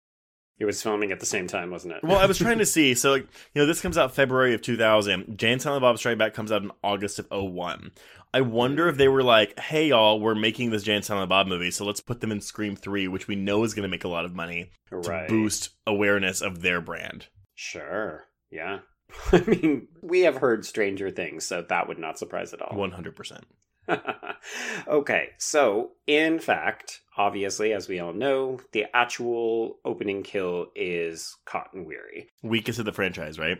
It 0.59 0.65
was 0.65 0.83
filming 0.83 1.13
at 1.13 1.21
the 1.21 1.27
same 1.27 1.47
time, 1.47 1.71
wasn't 1.71 1.95
it? 1.95 2.03
well, 2.03 2.19
I 2.19 2.27
was 2.27 2.39
trying 2.39 2.59
to 2.59 2.67
see. 2.77 2.95
So, 2.95 3.13
like, 3.13 3.29
you 3.55 3.63
know, 3.63 3.67
this 3.67 3.81
comes 3.81 3.97
out 3.97 4.15
February 4.15 4.55
of 4.55 4.61
2000. 4.63 5.39
Jay 5.39 5.53
and 5.53 5.63
Silent 5.63 5.83
Bob 5.83 5.99
Strike 5.99 6.19
Back 6.19 6.35
comes 6.35 6.51
out 6.53 6.63
in 6.63 6.71
August 6.83 7.19
of 7.21 7.27
01. 7.31 7.93
I 8.35 8.41
wonder 8.41 8.89
if 8.89 8.97
they 8.97 9.07
were 9.07 9.23
like, 9.23 9.57
hey, 9.61 9.91
y'all, 9.91 10.19
we're 10.19 10.35
making 10.35 10.71
this 10.71 10.83
Jay 10.83 10.97
and 10.97 11.05
Silent 11.05 11.29
Bob 11.29 11.47
movie, 11.47 11.71
so 11.71 11.85
let's 11.85 12.01
put 12.01 12.21
them 12.21 12.33
in 12.33 12.41
Scream 12.41 12.75
3, 12.75 13.07
which 13.07 13.29
we 13.29 13.37
know 13.37 13.63
is 13.63 13.75
going 13.75 13.85
to 13.85 13.89
make 13.89 14.03
a 14.03 14.09
lot 14.09 14.25
of 14.25 14.35
money 14.35 14.73
to 14.91 15.27
boost 15.29 15.69
awareness 15.87 16.41
of 16.41 16.61
their 16.61 16.81
brand. 16.81 17.29
Sure. 17.55 18.25
Yeah. 18.51 18.81
I 19.33 19.39
mean, 19.47 19.87
we 20.03 20.23
have 20.23 20.39
heard 20.39 20.67
stranger 20.67 21.13
things, 21.13 21.47
so 21.47 21.63
that 21.63 21.87
would 21.87 22.01
not 22.01 22.19
surprise 22.19 22.53
at 22.53 22.61
all. 22.61 22.77
100%. 22.77 23.43
okay, 24.89 25.29
so 25.39 25.93
in 26.09 26.41
fact, 26.41 27.03
obviously, 27.17 27.73
as 27.73 27.89
we 27.89 28.01
all 28.01 28.13
know, 28.13 28.59
the 28.73 28.87
actual 28.93 29.79
opening 29.85 30.25
kill 30.25 30.73
is 30.75 31.37
Cotton 31.45 31.85
Weary. 31.85 32.31
Weakest 32.43 32.81
of 32.81 32.85
the 32.85 32.93
franchise, 32.93 33.39
right? 33.39 33.59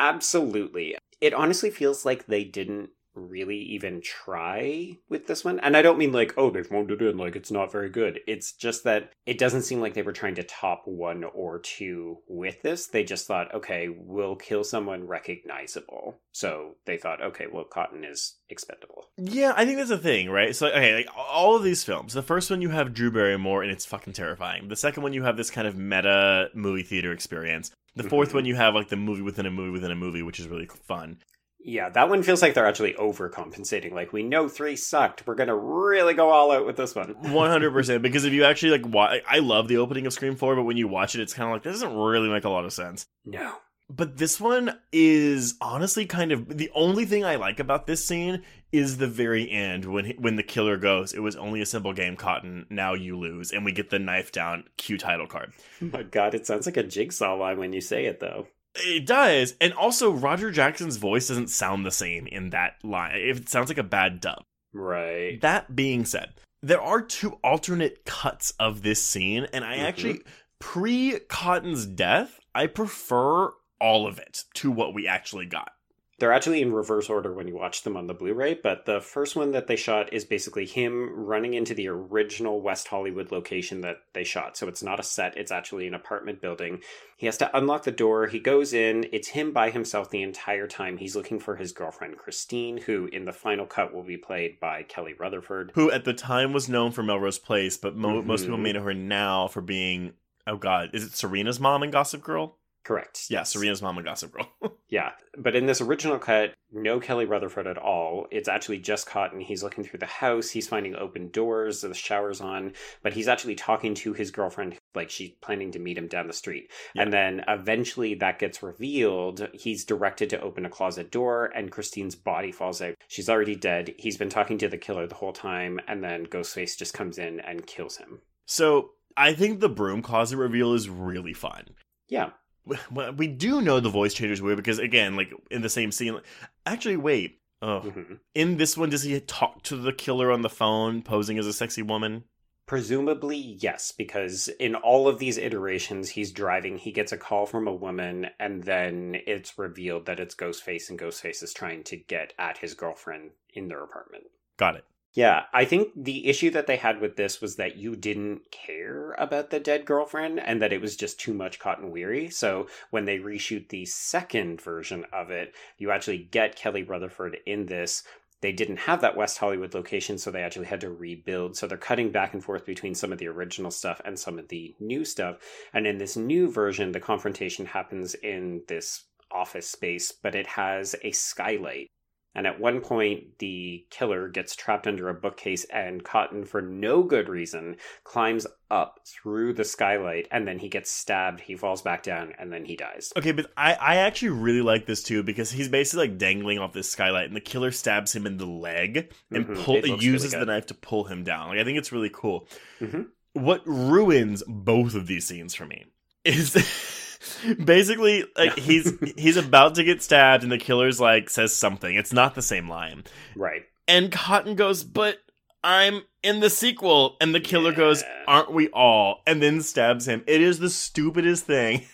Absolutely. 0.00 0.96
It 1.20 1.34
honestly 1.34 1.70
feels 1.70 2.06
like 2.06 2.26
they 2.26 2.44
didn't 2.44 2.88
really 3.14 3.58
even 3.58 4.00
try 4.02 4.96
with 5.08 5.26
this 5.26 5.44
one. 5.44 5.60
And 5.60 5.76
I 5.76 5.82
don't 5.82 5.98
mean 5.98 6.12
like, 6.12 6.34
oh, 6.36 6.50
they 6.50 6.62
phoned 6.62 6.90
it 6.90 7.02
in, 7.02 7.16
like 7.16 7.36
it's 7.36 7.50
not 7.50 7.72
very 7.72 7.88
good. 7.90 8.20
It's 8.26 8.52
just 8.52 8.84
that 8.84 9.10
it 9.26 9.38
doesn't 9.38 9.62
seem 9.62 9.80
like 9.80 9.94
they 9.94 10.02
were 10.02 10.12
trying 10.12 10.34
to 10.36 10.42
top 10.42 10.82
one 10.86 11.24
or 11.24 11.58
two 11.58 12.18
with 12.28 12.62
this. 12.62 12.86
They 12.86 13.04
just 13.04 13.26
thought, 13.26 13.54
okay, 13.54 13.88
we'll 13.88 14.36
kill 14.36 14.64
someone 14.64 15.06
recognizable. 15.06 16.16
So 16.32 16.76
they 16.86 16.96
thought, 16.98 17.22
okay, 17.22 17.46
well, 17.50 17.64
Cotton 17.64 18.04
is 18.04 18.36
expendable. 18.48 19.04
Yeah, 19.16 19.52
I 19.56 19.64
think 19.64 19.78
that's 19.78 19.90
the 19.90 19.98
thing, 19.98 20.30
right? 20.30 20.54
So, 20.54 20.68
okay, 20.68 20.94
like 20.94 21.08
all 21.16 21.56
of 21.56 21.62
these 21.62 21.84
films, 21.84 22.14
the 22.14 22.22
first 22.22 22.50
one 22.50 22.62
you 22.62 22.70
have 22.70 22.94
Drew 22.94 23.10
Barrymore, 23.10 23.62
and 23.62 23.70
it's 23.70 23.86
fucking 23.86 24.12
terrifying. 24.14 24.68
The 24.68 24.76
second 24.76 25.02
one 25.02 25.12
you 25.12 25.22
have 25.22 25.36
this 25.36 25.50
kind 25.50 25.68
of 25.68 25.76
meta 25.76 26.48
movie 26.54 26.82
theater 26.82 27.12
experience. 27.12 27.70
The 27.96 28.02
4th 28.02 28.30
Mhm. 28.30 28.34
one 28.34 28.44
you 28.44 28.56
have 28.56 28.74
like 28.74 28.88
the 28.88 28.96
movie 28.96 29.22
within 29.22 29.46
a 29.46 29.50
movie 29.52 29.70
within 29.70 29.92
a 29.92 29.96
movie, 29.96 30.22
which 30.22 30.40
is 30.40 30.48
really 30.48 30.66
fun. 30.66 31.18
Yeah, 31.66 31.88
that 31.88 32.10
one 32.10 32.22
feels 32.22 32.42
like 32.42 32.52
they're 32.52 32.66
actually 32.66 32.92
overcompensating. 32.92 33.92
Like, 33.92 34.12
we 34.12 34.22
know 34.22 34.48
three 34.48 34.76
sucked. 34.76 35.26
We're 35.26 35.34
going 35.34 35.48
to 35.48 35.56
really 35.56 36.12
go 36.12 36.28
all 36.28 36.52
out 36.52 36.66
with 36.66 36.76
this 36.76 36.94
one. 36.94 37.14
One 37.32 37.50
hundred 37.50 37.72
percent. 37.72 38.02
Because 38.02 38.26
if 38.26 38.34
you 38.34 38.44
actually 38.44 38.72
like, 38.72 38.86
wa- 38.86 39.16
I 39.26 39.38
love 39.38 39.68
the 39.68 39.78
opening 39.78 40.06
of 40.06 40.12
Scream 40.12 40.36
Four, 40.36 40.56
but 40.56 40.64
when 40.64 40.76
you 40.76 40.88
watch 40.88 41.14
it, 41.14 41.22
it's 41.22 41.32
kind 41.32 41.48
of 41.48 41.54
like 41.54 41.62
this 41.62 41.80
doesn't 41.80 41.96
really 41.96 42.28
make 42.28 42.44
a 42.44 42.50
lot 42.50 42.66
of 42.66 42.72
sense. 42.74 43.06
No. 43.24 43.56
But 43.88 44.16
this 44.16 44.40
one 44.40 44.78
is 44.92 45.54
honestly 45.60 46.06
kind 46.06 46.32
of 46.32 46.56
the 46.56 46.70
only 46.74 47.04
thing 47.04 47.24
I 47.24 47.36
like 47.36 47.60
about 47.60 47.86
this 47.86 48.06
scene 48.06 48.42
is 48.72 48.96
the 48.96 49.06
very 49.06 49.50
end 49.50 49.84
when 49.84 50.06
he, 50.06 50.12
when 50.18 50.36
the 50.36 50.42
killer 50.42 50.76
goes, 50.76 51.12
"It 51.12 51.20
was 51.20 51.36
only 51.36 51.60
a 51.60 51.66
simple 51.66 51.92
game, 51.92 52.16
Cotton. 52.16 52.66
Now 52.70 52.94
you 52.94 53.18
lose," 53.18 53.52
and 53.52 53.64
we 53.64 53.72
get 53.72 53.90
the 53.90 53.98
knife 53.98 54.32
down 54.32 54.64
cue 54.76 54.98
title 54.98 55.26
card. 55.26 55.52
Oh 55.82 55.90
my 55.92 56.02
god, 56.02 56.34
it 56.34 56.46
sounds 56.46 56.66
like 56.66 56.76
a 56.78 56.82
jigsaw 56.82 57.34
line 57.34 57.58
when 57.58 57.72
you 57.72 57.80
say 57.80 58.06
it, 58.06 58.20
though. 58.20 58.48
It 58.76 59.06
does, 59.06 59.54
and 59.60 59.72
also 59.72 60.10
Roger 60.10 60.50
Jackson's 60.50 60.96
voice 60.96 61.28
doesn't 61.28 61.50
sound 61.50 61.86
the 61.86 61.90
same 61.90 62.26
in 62.26 62.50
that 62.50 62.76
line. 62.82 63.14
It 63.14 63.48
sounds 63.48 63.68
like 63.68 63.78
a 63.78 63.84
bad 63.84 64.20
dub. 64.20 64.42
Right. 64.72 65.40
That 65.40 65.76
being 65.76 66.04
said, 66.04 66.34
there 66.62 66.80
are 66.80 67.00
two 67.00 67.38
alternate 67.44 68.04
cuts 68.04 68.52
of 68.58 68.82
this 68.82 69.04
scene, 69.04 69.46
and 69.52 69.64
I 69.64 69.76
Mhm. 69.76 69.84
actually 69.84 70.22
pre 70.58 71.20
Cotton's 71.28 71.86
death, 71.86 72.40
I 72.54 72.66
prefer 72.66 73.52
all 73.80 74.06
of 74.06 74.18
it 74.18 74.44
to 74.54 74.70
what 74.70 74.94
we 74.94 75.06
actually 75.06 75.46
got. 75.46 75.73
They're 76.18 76.32
actually 76.32 76.62
in 76.62 76.72
reverse 76.72 77.10
order 77.10 77.32
when 77.32 77.48
you 77.48 77.56
watch 77.56 77.82
them 77.82 77.96
on 77.96 78.06
the 78.06 78.14
Blu 78.14 78.34
ray, 78.34 78.54
but 78.54 78.86
the 78.86 79.00
first 79.00 79.34
one 79.34 79.50
that 79.52 79.66
they 79.66 79.76
shot 79.76 80.12
is 80.12 80.24
basically 80.24 80.64
him 80.64 81.10
running 81.12 81.54
into 81.54 81.74
the 81.74 81.88
original 81.88 82.60
West 82.60 82.88
Hollywood 82.88 83.32
location 83.32 83.80
that 83.80 83.96
they 84.12 84.22
shot. 84.22 84.56
So 84.56 84.68
it's 84.68 84.82
not 84.82 85.00
a 85.00 85.02
set, 85.02 85.36
it's 85.36 85.50
actually 85.50 85.86
an 85.88 85.94
apartment 85.94 86.40
building. 86.40 86.80
He 87.16 87.26
has 87.26 87.36
to 87.38 87.56
unlock 87.56 87.82
the 87.84 87.90
door. 87.90 88.26
He 88.28 88.38
goes 88.38 88.72
in. 88.72 89.06
It's 89.12 89.28
him 89.28 89.52
by 89.52 89.70
himself 89.70 90.10
the 90.10 90.22
entire 90.22 90.66
time. 90.66 90.98
He's 90.98 91.16
looking 91.16 91.40
for 91.40 91.56
his 91.56 91.72
girlfriend, 91.72 92.18
Christine, 92.18 92.78
who 92.78 93.06
in 93.06 93.24
the 93.24 93.32
final 93.32 93.66
cut 93.66 93.92
will 93.94 94.02
be 94.02 94.16
played 94.16 94.60
by 94.60 94.82
Kelly 94.84 95.14
Rutherford. 95.18 95.72
Who 95.74 95.90
at 95.90 96.04
the 96.04 96.12
time 96.14 96.52
was 96.52 96.68
known 96.68 96.92
for 96.92 97.02
Melrose 97.02 97.38
Place, 97.38 97.76
but 97.76 97.96
mo- 97.96 98.22
most 98.22 98.42
people 98.42 98.58
Mhm. 98.58 98.62
may 98.62 98.72
know 98.72 98.82
her 98.82 98.94
now 98.94 99.48
for 99.48 99.60
being 99.60 100.14
oh 100.46 100.56
god, 100.58 100.90
is 100.92 101.04
it 101.04 101.12
Serena's 101.12 101.58
mom 101.58 101.82
in 101.82 101.90
Gossip 101.90 102.22
Girl? 102.22 102.58
Correct. 102.84 103.24
Yeah, 103.30 103.42
Serena's 103.42 103.80
mom 103.82 103.98
in 103.98 104.04
Gossip 104.04 104.32
Girl. 104.32 104.48
Yeah, 104.90 105.12
but 105.36 105.56
in 105.56 105.66
this 105.66 105.80
original 105.80 106.18
cut, 106.20 106.54
no 106.70 107.00
Kelly 107.00 107.24
Rutherford 107.24 107.66
at 107.66 107.78
all. 107.78 108.28
It's 108.30 108.48
actually 108.48 108.78
just 108.78 109.06
Cotton. 109.08 109.40
He's 109.40 109.64
looking 109.64 109.82
through 109.82 109.98
the 109.98 110.06
house. 110.06 110.50
He's 110.50 110.68
finding 110.68 110.94
open 110.94 111.30
doors. 111.30 111.80
The 111.80 111.92
shower's 111.94 112.40
on, 112.40 112.74
but 113.02 113.12
he's 113.12 113.26
actually 113.26 113.56
talking 113.56 113.94
to 113.96 114.12
his 114.12 114.30
girlfriend, 114.30 114.76
like 114.94 115.10
she's 115.10 115.30
planning 115.40 115.72
to 115.72 115.80
meet 115.80 115.98
him 115.98 116.06
down 116.06 116.28
the 116.28 116.32
street. 116.32 116.70
Yeah. 116.94 117.02
And 117.02 117.12
then 117.12 117.44
eventually 117.48 118.14
that 118.16 118.38
gets 118.38 118.62
revealed. 118.62 119.48
He's 119.52 119.84
directed 119.84 120.30
to 120.30 120.40
open 120.40 120.64
a 120.64 120.70
closet 120.70 121.10
door, 121.10 121.46
and 121.56 121.72
Christine's 121.72 122.14
body 122.14 122.52
falls 122.52 122.80
out. 122.80 122.94
She's 123.08 123.28
already 123.28 123.56
dead. 123.56 123.94
He's 123.98 124.18
been 124.18 124.28
talking 124.30 124.58
to 124.58 124.68
the 124.68 124.78
killer 124.78 125.08
the 125.08 125.16
whole 125.16 125.32
time, 125.32 125.80
and 125.88 126.04
then 126.04 126.26
Ghostface 126.26 126.78
just 126.78 126.94
comes 126.94 127.18
in 127.18 127.40
and 127.40 127.66
kills 127.66 127.96
him. 127.96 128.20
so 128.44 128.90
I 129.16 129.32
think 129.32 129.58
the 129.58 129.68
broom 129.68 130.02
closet 130.02 130.36
reveal 130.36 130.72
is 130.74 130.88
really 130.88 131.32
fun. 131.32 131.70
Yeah. 132.08 132.30
Well, 132.90 133.12
we 133.12 133.26
do 133.26 133.60
know 133.60 133.80
the 133.80 133.90
voice 133.90 134.14
changer's 134.14 134.40
weird 134.42 134.56
because 134.56 134.78
again, 134.78 135.16
like 135.16 135.32
in 135.50 135.62
the 135.62 135.68
same 135.68 135.92
scene. 135.92 136.18
Actually, 136.66 136.96
wait. 136.96 137.40
Oh, 137.62 137.80
hmm 137.80 138.14
in 138.34 138.56
this 138.56 138.76
one, 138.76 138.90
does 138.90 139.02
he 139.02 139.18
talk 139.20 139.62
to 139.64 139.76
the 139.76 139.92
killer 139.92 140.30
on 140.32 140.42
the 140.42 140.50
phone, 140.50 141.02
posing 141.02 141.38
as 141.38 141.46
a 141.46 141.52
sexy 141.52 141.82
woman? 141.82 142.24
Presumably, 142.66 143.36
yes, 143.36 143.92
because 143.92 144.48
in 144.58 144.74
all 144.74 145.06
of 145.06 145.18
these 145.18 145.36
iterations, 145.36 146.08
he's 146.10 146.32
driving, 146.32 146.78
he 146.78 146.92
gets 146.92 147.12
a 147.12 147.18
call 147.18 147.44
from 147.44 147.68
a 147.68 147.74
woman, 147.74 148.28
and 148.40 148.62
then 148.64 149.18
it's 149.26 149.58
revealed 149.58 150.06
that 150.06 150.18
it's 150.18 150.34
Ghostface, 150.34 150.88
and 150.88 150.98
Ghostface 150.98 151.42
is 151.42 151.52
trying 151.52 151.84
to 151.84 151.96
get 151.96 152.32
at 152.38 152.58
his 152.58 152.72
girlfriend 152.72 153.32
in 153.52 153.68
their 153.68 153.84
apartment. 153.84 154.24
Got 154.56 154.76
it. 154.76 154.84
Yeah, 155.14 155.44
I 155.52 155.64
think 155.64 155.92
the 155.94 156.26
issue 156.26 156.50
that 156.50 156.66
they 156.66 156.76
had 156.76 157.00
with 157.00 157.14
this 157.14 157.40
was 157.40 157.54
that 157.54 157.76
you 157.76 157.94
didn't 157.94 158.50
care 158.50 159.12
about 159.12 159.50
the 159.50 159.60
dead 159.60 159.84
girlfriend 159.86 160.40
and 160.40 160.60
that 160.60 160.72
it 160.72 160.80
was 160.80 160.96
just 160.96 161.20
too 161.20 161.32
much 161.32 161.60
cotton 161.60 161.92
weary. 161.92 162.28
So 162.30 162.66
when 162.90 163.04
they 163.04 163.18
reshoot 163.18 163.68
the 163.68 163.86
second 163.86 164.60
version 164.60 165.06
of 165.12 165.30
it, 165.30 165.54
you 165.78 165.92
actually 165.92 166.18
get 166.18 166.56
Kelly 166.56 166.82
Rutherford 166.82 167.36
in 167.46 167.66
this. 167.66 168.02
They 168.40 168.50
didn't 168.50 168.78
have 168.78 169.00
that 169.02 169.16
West 169.16 169.38
Hollywood 169.38 169.72
location, 169.72 170.18
so 170.18 170.32
they 170.32 170.42
actually 170.42 170.66
had 170.66 170.80
to 170.80 170.90
rebuild. 170.90 171.56
So 171.56 171.68
they're 171.68 171.78
cutting 171.78 172.10
back 172.10 172.34
and 172.34 172.42
forth 172.42 172.66
between 172.66 172.96
some 172.96 173.12
of 173.12 173.18
the 173.18 173.28
original 173.28 173.70
stuff 173.70 174.00
and 174.04 174.18
some 174.18 174.36
of 174.36 174.48
the 174.48 174.74
new 174.80 175.04
stuff. 175.04 175.36
And 175.72 175.86
in 175.86 175.98
this 175.98 176.16
new 176.16 176.50
version, 176.50 176.90
the 176.90 176.98
confrontation 176.98 177.66
happens 177.66 178.14
in 178.16 178.62
this 178.66 179.04
office 179.30 179.70
space, 179.70 180.10
but 180.10 180.34
it 180.34 180.48
has 180.48 180.96
a 181.04 181.12
skylight. 181.12 181.86
And 182.34 182.46
at 182.46 182.58
one 182.60 182.80
point, 182.80 183.38
the 183.38 183.86
killer 183.90 184.28
gets 184.28 184.56
trapped 184.56 184.86
under 184.86 185.08
a 185.08 185.14
bookcase, 185.14 185.64
and 185.66 186.02
Cotton, 186.02 186.44
for 186.44 186.60
no 186.60 187.02
good 187.02 187.28
reason, 187.28 187.76
climbs 188.02 188.46
up 188.70 188.98
through 189.06 189.52
the 189.54 189.64
skylight, 189.64 190.26
and 190.32 190.46
then 190.48 190.58
he 190.58 190.68
gets 190.68 190.90
stabbed. 190.90 191.40
He 191.40 191.54
falls 191.56 191.82
back 191.82 192.02
down, 192.02 192.32
and 192.38 192.52
then 192.52 192.64
he 192.64 192.74
dies. 192.74 193.12
Okay, 193.16 193.32
but 193.32 193.52
I, 193.56 193.74
I 193.74 193.96
actually 193.96 194.30
really 194.30 194.62
like 194.62 194.86
this 194.86 195.02
too 195.02 195.22
because 195.22 195.50
he's 195.52 195.68
basically 195.68 196.08
like 196.08 196.18
dangling 196.18 196.58
off 196.58 196.72
this 196.72 196.90
skylight, 196.90 197.26
and 197.26 197.36
the 197.36 197.40
killer 197.40 197.70
stabs 197.70 198.14
him 198.14 198.26
in 198.26 198.36
the 198.36 198.46
leg 198.46 199.12
and 199.30 199.46
Mhm, 199.46 199.64
pull 199.64 199.86
uses 199.86 200.32
really 200.32 200.44
the 200.44 200.52
knife 200.52 200.66
to 200.66 200.74
pull 200.74 201.04
him 201.04 201.22
down. 201.24 201.50
Like 201.50 201.58
I 201.58 201.64
think 201.64 201.78
it's 201.78 201.92
really 201.92 202.10
cool. 202.12 202.48
Mhm. 202.80 203.06
What 203.34 203.62
ruins 203.66 204.42
both 204.46 204.94
of 204.94 205.06
these 205.06 205.26
scenes 205.26 205.54
for 205.54 205.66
me 205.66 205.84
is 206.24 206.54
basically 207.64 208.24
like 208.36 208.58
he's 208.58 208.92
he's 209.16 209.36
about 209.36 209.74
to 209.76 209.84
get 209.84 210.02
stabbed, 210.02 210.42
and 210.42 210.52
the 210.52 210.58
killer's 210.58 211.00
like 211.00 211.30
says 211.30 211.54
something. 211.54 211.94
It's 211.96 212.12
not 212.12 212.34
the 212.34 212.42
same 212.42 212.68
line, 212.68 213.04
Right. 213.36 213.62
and 213.88 214.10
Cotton 214.12 214.54
goes, 214.56 214.84
"But." 214.84 215.18
I'm 215.66 216.02
in 216.22 216.40
the 216.40 216.50
sequel, 216.50 217.16
and 217.22 217.34
the 217.34 217.40
killer 217.40 217.72
goes, 217.72 218.04
"Aren't 218.28 218.52
we 218.52 218.68
all?" 218.68 219.22
and 219.26 219.42
then 219.42 219.62
stabs 219.62 220.06
him. 220.06 220.22
It 220.26 220.42
is 220.42 220.58
the 220.58 220.68
stupidest 220.68 221.46
thing. 221.46 221.86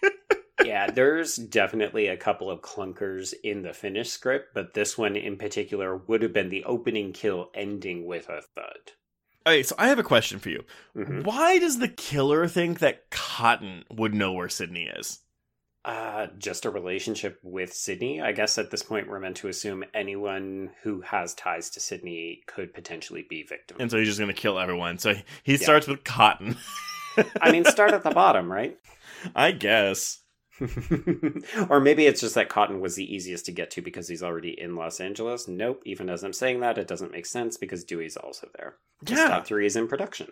yeah, 0.64 0.88
there's 0.92 1.34
definitely 1.34 2.06
a 2.06 2.16
couple 2.16 2.48
of 2.48 2.60
clunkers 2.60 3.34
in 3.42 3.62
the 3.62 3.72
finished 3.72 4.12
script, 4.12 4.50
but 4.54 4.74
this 4.74 4.96
one 4.96 5.16
in 5.16 5.36
particular 5.38 5.96
would 5.96 6.22
have 6.22 6.32
been 6.32 6.50
the 6.50 6.62
opening 6.62 7.12
kill 7.12 7.50
ending 7.52 8.06
with 8.06 8.28
a 8.28 8.42
thud. 8.54 8.92
Okay, 9.46 9.62
so 9.62 9.74
I 9.78 9.88
have 9.88 9.98
a 9.98 10.02
question 10.04 10.38
for 10.38 10.50
you. 10.50 10.64
Mhm. 10.96 11.24
Why 11.24 11.58
does 11.58 11.78
the 11.78 11.88
killer 11.88 12.46
think 12.46 12.78
that 12.80 13.10
Cotton 13.10 13.84
would 13.90 14.14
know 14.14 14.32
where 14.32 14.48
Sidney 14.48 14.84
is? 14.84 15.20
Uh, 15.82 16.26
just 16.36 16.66
a 16.66 16.70
relationship 16.70 17.38
with 17.42 17.72
Sidney. 17.72 18.20
I 18.20 18.32
guess 18.32 18.58
at 18.58 18.70
this 18.70 18.82
point 18.82 19.08
we're 19.08 19.18
meant 19.18 19.38
to 19.38 19.48
assume 19.48 19.82
anyone 19.94 20.72
who 20.82 21.00
has 21.00 21.32
ties 21.34 21.70
to 21.70 21.80
Sidney 21.80 22.42
could 22.46 22.74
potentially 22.74 23.24
be 23.30 23.44
victim. 23.44 23.78
And 23.80 23.90
so 23.90 23.96
he's 23.96 24.08
just 24.08 24.18
going 24.20 24.32
to 24.32 24.38
kill 24.38 24.58
everyone. 24.58 24.98
So 24.98 25.14
he 25.42 25.52
Yeah. 25.52 25.58
starts 25.58 25.86
with 25.86 26.04
Cotton. 26.04 26.58
I 27.40 27.50
mean, 27.50 27.64
start 27.64 27.92
at 27.92 28.02
the 28.02 28.10
bottom, 28.10 28.52
right? 28.52 28.78
I 29.34 29.52
guess. 29.52 30.19
or 31.68 31.80
maybe 31.80 32.06
it's 32.06 32.20
just 32.20 32.34
that 32.34 32.48
Cotton 32.48 32.80
was 32.80 32.96
the 32.96 33.14
easiest 33.14 33.46
to 33.46 33.52
get 33.52 33.70
to 33.72 33.82
because 33.82 34.08
he's 34.08 34.22
already 34.22 34.58
in 34.58 34.76
Los 34.76 35.00
Angeles. 35.00 35.48
Nope. 35.48 35.82
Even 35.84 36.08
as 36.08 36.22
I'm 36.22 36.32
saying 36.32 36.60
that, 36.60 36.78
it 36.78 36.88
doesn't 36.88 37.12
make 37.12 37.26
sense 37.26 37.56
because 37.56 37.84
Dewey's 37.84 38.16
also 38.16 38.48
there. 38.56 38.76
Yeah. 39.06 39.26
Stab 39.26 39.44
three 39.44 39.66
is 39.66 39.76
in 39.76 39.88
production. 39.88 40.28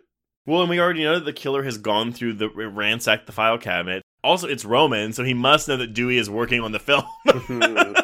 Well, 0.46 0.62
and 0.62 0.70
we 0.70 0.80
already 0.80 1.04
know 1.04 1.14
that 1.14 1.26
the 1.26 1.32
killer 1.32 1.62
has 1.64 1.76
gone 1.76 2.12
through 2.12 2.34
the 2.34 2.48
ransacked 2.48 3.26
the 3.26 3.32
file 3.32 3.58
cabinet. 3.58 4.02
Also, 4.24 4.48
it's 4.48 4.64
Roman, 4.64 5.12
so 5.12 5.22
he 5.22 5.34
must 5.34 5.68
know 5.68 5.76
that 5.76 5.94
Dewey 5.94 6.18
is 6.18 6.30
working 6.30 6.60
on 6.60 6.72
the 6.72 6.78
film. 6.78 7.04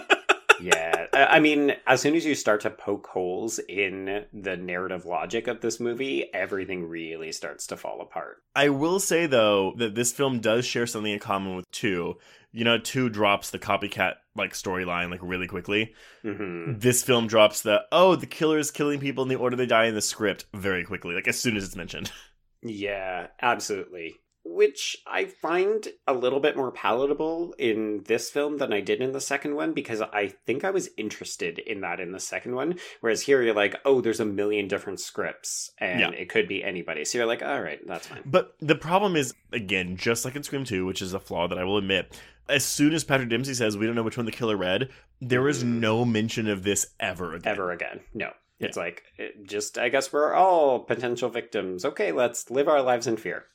yeah. 0.61 0.94
I 1.15 1.41
mean, 1.41 1.75
as 1.87 2.01
soon 2.01 2.15
as 2.15 2.25
you 2.25 2.35
start 2.35 2.61
to 2.63 2.71
poke 2.71 3.07
holes 3.07 3.59
in 3.69 4.25
the 4.33 4.57
narrative 4.57 5.07
logic 5.07 5.47
of 5.47 5.61
this 5.61 5.81
movie, 5.81 6.33
everything 6.35 6.89
really 6.89 7.33
starts 7.33 7.67
to 7.69 7.77
fall 7.77 8.01
apart. 8.01 8.39
I 8.55 8.69
will 8.69 9.01
say 9.01 9.27
though 9.27 9.75
that 9.79 9.95
this 9.95 10.13
film 10.13 10.41
does 10.41 10.67
share 10.67 10.87
something 10.87 11.13
in 11.13 11.19
common 11.19 11.57
with 11.57 11.71
two. 11.71 12.17
You 12.53 12.65
know, 12.65 12.79
two 12.79 13.09
drops 13.09 13.51
the 13.51 13.59
copycat 13.59 14.15
like 14.37 14.53
storyline 14.53 15.11
like 15.11 15.21
really 15.23 15.47
quickly. 15.49 15.95
hmm 16.23 16.79
This 16.79 17.03
film 17.03 17.27
drops 17.27 17.63
the 17.63 17.83
oh 17.93 18.17
the 18.17 18.27
killer 18.27 18.59
is 18.59 18.71
killing 18.71 19.01
people 19.01 19.23
in 19.23 19.29
the 19.29 19.37
order 19.37 19.57
they 19.57 19.67
die 19.67 19.87
in 19.87 19.95
the 19.95 20.03
script 20.03 20.47
very 20.55 20.85
quickly, 20.85 21.15
like 21.15 21.29
as 21.29 21.39
soon 21.39 21.57
as 21.57 21.65
it's 21.65 21.77
mentioned. 21.77 22.11
Yeah, 22.67 23.27
absolutely. 23.43 24.15
Which 24.47 24.99
I 25.07 25.25
find 25.25 25.89
a 26.07 26.13
little 26.13 26.39
bit 26.39 26.55
more 26.57 26.71
palatable 26.71 27.55
in 27.59 28.03
this 28.07 28.31
film 28.31 28.59
than 28.59 28.73
I 28.75 28.81
did 28.81 29.01
in 29.01 29.13
the 29.13 29.21
second 29.21 29.55
one 29.55 29.73
because 29.73 30.03
I 30.03 30.35
think 30.47 30.65
I 30.65 30.71
was 30.71 30.91
interested 30.99 31.59
in 31.59 31.81
that 31.81 31.99
in 31.99 32.13
the 32.13 32.21
second 32.21 32.55
one. 32.55 32.79
Whereas 33.01 33.23
here 33.23 33.41
you're 33.43 33.55
like, 33.55 33.77
oh, 33.87 34.01
there's 34.03 34.21
a 34.21 34.25
million 34.27 34.69
different 34.69 35.01
scripts 35.01 35.71
and 35.79 35.99
Yeah. 36.01 36.11
it 36.11 36.29
could 36.29 36.47
be 36.47 36.63
anybody. 36.63 37.05
So 37.07 37.17
you're 37.19 37.27
like, 37.27 37.43
all 37.43 37.61
right, 37.63 37.81
that's 37.87 38.07
fine. 38.07 38.21
But 38.27 38.55
the 38.61 38.75
problem 38.75 39.17
is, 39.17 39.33
again, 39.53 39.97
just 39.97 40.25
like 40.27 40.37
in 40.37 40.43
Scream 40.43 40.65
2, 40.65 40.85
which 40.85 41.01
is 41.01 41.15
a 41.15 41.21
flaw 41.21 41.49
that 41.49 41.59
I 41.59 41.65
will 41.65 41.79
admit, 41.79 42.15
as 42.47 42.65
soon 42.67 42.93
as 42.93 43.03
Patrick 43.03 43.31
Dempsey 43.31 43.55
says 43.55 43.79
we 43.79 43.87
don't 43.87 43.95
know 43.95 44.03
which 44.03 44.19
one 44.19 44.27
the 44.27 44.33
killer 44.33 44.59
read, 44.59 44.91
there 45.23 45.49
is 45.49 45.65
Mhm. 45.65 45.81
no 45.81 46.05
mention 46.05 46.49
of 46.49 46.63
this 46.65 46.89
ever 47.01 47.35
again. 47.35 47.51
Ever 47.51 47.73
again. 47.73 48.01
No. 48.13 48.31
It's 48.61 48.77
like, 48.77 49.03
it 49.19 49.47
just, 49.47 49.79
I 49.79 49.89
guess 49.89 50.13
we're 50.13 50.33
all 50.35 50.81
potential 50.81 51.29
victims. 51.31 51.85
Okay, 51.85 52.13
let's 52.13 52.51
live 52.51 52.69
our 52.69 52.83
lives 52.83 53.07
in 53.07 53.17
fear. 53.17 53.47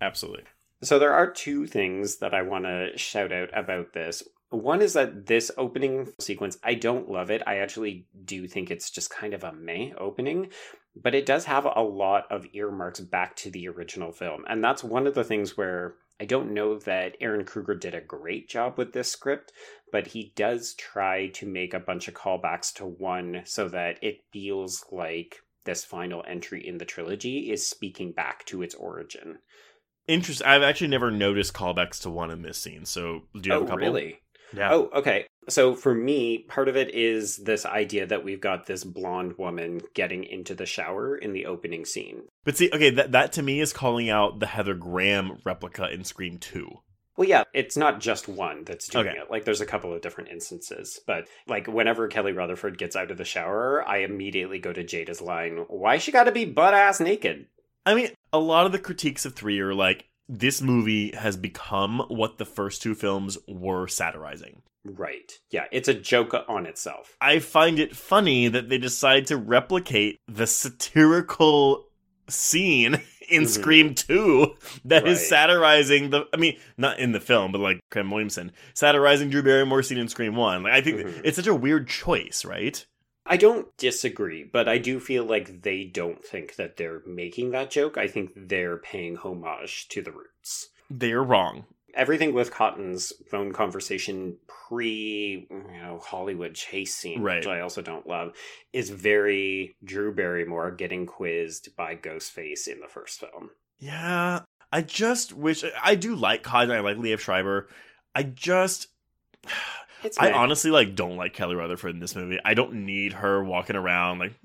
Absolutely. 0.00 0.44
So 0.82 0.98
there 0.98 1.12
are 1.12 1.30
two 1.30 1.66
things 1.66 2.16
that 2.18 2.32
I 2.32 2.42
want 2.42 2.64
to 2.64 2.96
shout 2.96 3.32
out 3.32 3.50
about 3.56 3.92
this. 3.92 4.22
One 4.48 4.82
is 4.82 4.94
that 4.94 5.26
this 5.26 5.50
opening 5.56 6.08
sequence, 6.18 6.58
I 6.64 6.74
don't 6.74 7.10
love 7.10 7.30
it. 7.30 7.42
I 7.46 7.58
actually 7.58 8.06
do 8.24 8.48
think 8.48 8.70
it's 8.70 8.90
just 8.90 9.10
kind 9.10 9.34
of 9.34 9.44
a 9.44 9.52
meh 9.52 9.90
opening, 9.98 10.48
but 11.00 11.14
it 11.14 11.26
does 11.26 11.44
have 11.44 11.66
a 11.66 11.82
lot 11.82 12.24
of 12.30 12.46
earmarks 12.52 13.00
back 13.00 13.36
to 13.36 13.50
the 13.50 13.68
original 13.68 14.10
film. 14.10 14.44
And 14.48 14.64
that's 14.64 14.82
one 14.82 15.06
of 15.06 15.14
the 15.14 15.22
things 15.22 15.56
where 15.56 15.94
I 16.20 16.24
don't 16.24 16.52
know 16.52 16.78
that 16.80 17.18
Ehren 17.20 17.46
Kruger 17.46 17.74
did 17.74 17.94
a 17.94 18.00
great 18.00 18.48
job 18.48 18.76
with 18.76 18.92
this 18.92 19.10
script, 19.10 19.52
but 19.92 20.08
he 20.08 20.32
does 20.34 20.74
try 20.74 21.28
to 21.28 21.46
make 21.46 21.72
a 21.72 21.80
bunch 21.80 22.08
of 22.08 22.14
callbacks 22.14 22.72
to 22.74 22.86
one 22.86 23.42
so 23.44 23.68
that 23.68 23.98
it 24.02 24.24
feels 24.32 24.84
like 24.90 25.36
this 25.64 25.84
final 25.84 26.24
entry 26.26 26.66
in 26.66 26.78
the 26.78 26.84
trilogy 26.84 27.50
is 27.50 27.68
speaking 27.68 28.12
back 28.12 28.44
to 28.46 28.62
its 28.62 28.74
origin. 28.74 29.38
Interesting. 30.10 30.46
I've 30.46 30.62
actually 30.62 30.88
never 30.88 31.10
noticed 31.10 31.54
callbacks 31.54 32.00
to 32.02 32.10
one 32.10 32.30
in 32.30 32.42
this 32.42 32.58
scene. 32.58 32.84
So 32.84 33.22
do 33.40 33.48
you 33.48 33.52
have 33.52 33.62
oh, 33.62 33.64
a 33.64 33.68
couple? 33.68 33.84
really? 33.86 34.18
Yeah. 34.52 34.72
Oh, 34.72 34.90
okay. 34.94 35.26
So 35.48 35.74
for 35.74 35.94
me, 35.94 36.38
part 36.38 36.68
of 36.68 36.76
it 36.76 36.94
is 36.94 37.36
this 37.36 37.64
idea 37.64 38.06
that 38.06 38.24
we've 38.24 38.40
got 38.40 38.66
this 38.66 38.82
blonde 38.84 39.38
woman 39.38 39.80
getting 39.94 40.24
into 40.24 40.54
the 40.54 40.66
shower 40.66 41.16
in 41.16 41.32
the 41.32 41.46
opening 41.46 41.84
scene. 41.84 42.22
But 42.44 42.56
see, 42.56 42.70
okay, 42.72 42.90
that 42.90 43.12
that 43.12 43.32
to 43.34 43.42
me 43.42 43.60
is 43.60 43.72
calling 43.72 44.10
out 44.10 44.40
the 44.40 44.46
Heather 44.46 44.74
Graham 44.74 45.38
replica 45.44 45.88
in 45.92 46.02
Scream 46.04 46.38
Two. 46.38 46.80
Well, 47.16 47.28
yeah, 47.28 47.44
it's 47.52 47.76
not 47.76 48.00
just 48.00 48.28
one 48.28 48.64
that's 48.64 48.88
doing 48.88 49.08
Okay. 49.08 49.18
it. 49.18 49.30
Like, 49.30 49.44
there's 49.44 49.60
a 49.60 49.66
couple 49.66 49.92
of 49.92 50.00
different 50.00 50.30
instances. 50.30 51.00
But, 51.06 51.28
like, 51.46 51.66
whenever 51.66 52.08
Kelly 52.08 52.32
Rutherford 52.32 52.78
gets 52.78 52.96
out 52.96 53.10
of 53.10 53.18
the 53.18 53.26
shower, 53.26 53.86
I 53.86 53.98
immediately 53.98 54.58
go 54.58 54.72
to 54.72 54.82
Jada's 54.82 55.20
line, 55.20 55.66
Why 55.68 55.98
she 55.98 56.12
gotta 56.12 56.32
be 56.32 56.46
butt 56.46 56.72
ass 56.72 56.98
naked? 56.98 57.46
I 57.86 57.94
mean, 57.94 58.10
a 58.32 58.38
lot 58.38 58.66
of 58.66 58.72
the 58.72 58.78
critiques 58.78 59.24
of 59.24 59.34
three 59.34 59.58
are 59.60 59.74
like 59.74 60.06
this 60.28 60.60
movie 60.62 61.12
has 61.16 61.36
become 61.36 62.00
what 62.08 62.38
the 62.38 62.44
first 62.44 62.82
two 62.82 62.94
films 62.94 63.36
were 63.48 63.88
satirizing. 63.88 64.62
Right. 64.84 65.30
Yeah, 65.50 65.64
it's 65.72 65.88
a 65.88 65.94
joke 65.94 66.34
on 66.48 66.66
itself. 66.66 67.16
I 67.20 67.38
find 67.40 67.78
it 67.78 67.96
funny 67.96 68.48
that 68.48 68.68
they 68.68 68.78
decide 68.78 69.26
to 69.26 69.36
replicate 69.36 70.18
the 70.28 70.46
satirical 70.46 71.86
scene 72.28 72.94
in 73.28 73.42
Mhm. 73.42 73.48
Scream 73.48 73.94
2 73.94 74.54
that 74.84 75.06
is 75.06 75.18
Right. 75.18 75.26
satirizing 75.26 76.10
the 76.10 76.26
I 76.32 76.36
mean, 76.36 76.56
not 76.78 76.98
in 76.98 77.12
the 77.12 77.20
film, 77.20 77.52
but 77.52 77.60
like 77.60 77.80
Clem 77.90 78.10
Williamson 78.10 78.52
satirizing 78.74 79.30
Drew 79.30 79.42
Barrymore 79.42 79.82
scene 79.82 79.98
in 79.98 80.08
Scream 80.08 80.36
1. 80.36 80.62
Like 80.62 80.72
I 80.72 80.80
think 80.80 80.98
Mhm. 81.00 81.20
it's 81.24 81.36
such 81.36 81.46
a 81.46 81.54
weird 81.54 81.88
choice, 81.88 82.44
right? 82.44 82.84
I 83.30 83.36
don't 83.36 83.74
disagree, 83.76 84.42
but 84.42 84.68
I 84.68 84.78
do 84.78 84.98
feel 84.98 85.24
like 85.24 85.62
they 85.62 85.84
don't 85.84 86.22
think 86.24 86.56
that 86.56 86.76
they're 86.76 87.00
making 87.06 87.52
that 87.52 87.70
joke. 87.70 87.96
I 87.96 88.08
think 88.08 88.32
they're 88.34 88.76
paying 88.76 89.14
homage 89.16 89.88
to 89.90 90.02
the 90.02 90.10
roots. 90.10 90.70
They're 90.90 91.22
wrong. 91.22 91.64
Everything 91.94 92.34
with 92.34 92.50
Cotton's 92.50 93.12
phone 93.30 93.52
conversation 93.52 94.36
pre, 94.68 95.46
you 95.48 95.80
know, 95.80 96.00
Hollywood 96.04 96.54
chase 96.54 96.94
scene, 96.94 97.22
Right. 97.22 97.36
which 97.36 97.46
I 97.46 97.60
also 97.60 97.82
don't 97.82 98.06
love, 98.06 98.32
is 98.72 98.90
very 98.90 99.76
Drew 99.84 100.12
Barrymore 100.12 100.72
getting 100.72 101.06
quizzed 101.06 101.76
by 101.76 101.94
Ghostface 101.94 102.66
in 102.66 102.80
the 102.80 102.88
first 102.88 103.20
film. 103.20 103.50
Yeah, 103.78 104.40
I 104.72 104.82
just 104.82 105.32
wish 105.32 105.64
I 105.80 105.94
do 105.94 106.16
like 106.16 106.42
Cotton. 106.42 106.72
I 106.72 106.80
like 106.80 106.96
Liev 106.96 107.20
Schreiber. 107.20 107.68
I 108.14 108.24
just 108.24 108.88
It's 110.02 110.18
I 110.18 110.32
honestly 110.32 110.70
like 110.70 110.94
don't 110.94 111.16
like 111.16 111.34
Kelly 111.34 111.54
Rutherford 111.54 111.94
in 111.94 112.00
this 112.00 112.14
movie. 112.16 112.38
I 112.44 112.54
don't 112.54 112.84
need 112.86 113.12
her 113.14 113.42
walking 113.42 113.76
around 113.76 114.18
like. 114.18 114.32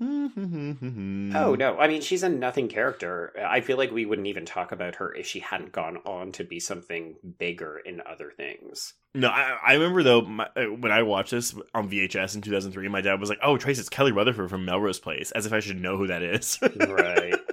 Oh 1.34 1.54
no! 1.54 1.78
I 1.78 1.88
mean, 1.88 2.00
she's 2.00 2.22
a 2.22 2.28
nothing 2.28 2.68
character. 2.68 3.32
I 3.46 3.60
feel 3.60 3.76
like 3.76 3.90
we 3.90 4.06
wouldn't 4.06 4.26
even 4.26 4.44
talk 4.44 4.72
about 4.72 4.96
her 4.96 5.14
if 5.14 5.26
she 5.26 5.40
hadn't 5.40 5.72
gone 5.72 5.98
on 6.04 6.32
to 6.32 6.44
be 6.44 6.60
something 6.60 7.16
bigger 7.38 7.78
in 7.78 8.02
other 8.06 8.30
things. 8.36 8.94
No, 9.14 9.28
I, 9.28 9.58
I 9.66 9.72
remember 9.74 10.02
though 10.02 10.22
my, 10.22 10.48
uh, 10.56 10.64
when 10.64 10.92
I 10.92 11.02
watched 11.02 11.30
this 11.30 11.54
on 11.74 11.90
VHS 11.90 12.34
in 12.34 12.42
2003, 12.42 12.88
my 12.88 13.00
dad 13.00 13.20
was 13.20 13.28
like, 13.28 13.38
"Oh, 13.42 13.56
Trace, 13.56 13.78
it's 13.78 13.88
Kelly 13.88 14.12
Rutherford 14.12 14.50
from 14.50 14.64
Melrose 14.64 15.00
Place," 15.00 15.30
as 15.32 15.46
if 15.46 15.52
I 15.52 15.60
should 15.60 15.80
know 15.80 15.96
who 15.96 16.06
that 16.08 16.22
is. 16.22 16.58
right. 16.62 17.34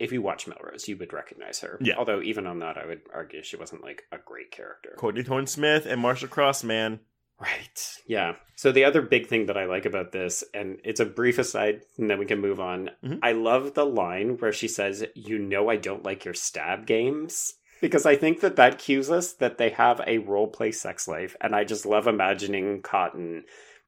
If 0.00 0.12
you 0.12 0.22
watch 0.22 0.46
Melrose, 0.46 0.88
you 0.88 0.96
would 0.96 1.12
recognize 1.12 1.60
her. 1.60 1.76
Yeah. 1.78 1.96
Although 1.98 2.22
even 2.22 2.46
on 2.46 2.60
that, 2.60 2.78
I 2.78 2.86
would 2.86 3.02
argue 3.12 3.42
she 3.42 3.56
wasn't 3.56 3.82
like 3.82 4.04
a 4.10 4.16
great 4.16 4.50
character. 4.50 4.94
Courtney 4.96 5.22
Thorne 5.22 5.46
Smith 5.46 5.84
and 5.84 6.00
Marcia 6.00 6.26
Cross, 6.26 6.64
man. 6.64 7.00
Right. 7.40 7.96
Yeah. 8.06 8.34
So 8.54 8.70
the 8.70 8.84
other 8.84 9.00
big 9.00 9.26
thing 9.26 9.46
that 9.46 9.56
I 9.56 9.64
like 9.64 9.86
about 9.86 10.12
this, 10.12 10.44
and 10.52 10.78
it's 10.84 11.00
a 11.00 11.06
brief 11.06 11.38
aside, 11.38 11.80
and 11.96 12.10
then 12.10 12.18
we 12.18 12.26
can 12.26 12.38
move 12.40 12.60
on. 12.60 12.90
Mhm. 13.02 13.18
I 13.22 13.32
love 13.32 13.72
the 13.74 13.86
line 13.86 14.36
where 14.36 14.52
she 14.52 14.68
says, 14.68 15.06
"You 15.14 15.38
know, 15.38 15.68
I 15.70 15.76
don't 15.76 16.04
like 16.04 16.24
your 16.26 16.34
stab 16.34 16.86
games." 16.86 17.54
Because 17.80 18.04
I 18.04 18.14
think 18.14 18.40
that 18.40 18.56
that 18.56 18.78
cues 18.78 19.10
us 19.10 19.32
that 19.34 19.56
they 19.56 19.70
have 19.70 20.02
a 20.06 20.18
role 20.18 20.48
play 20.48 20.70
sex 20.70 21.08
life, 21.08 21.34
and 21.40 21.56
I 21.56 21.64
just 21.64 21.86
love 21.86 22.06
imagining 22.06 22.82
Cotton 22.82 23.44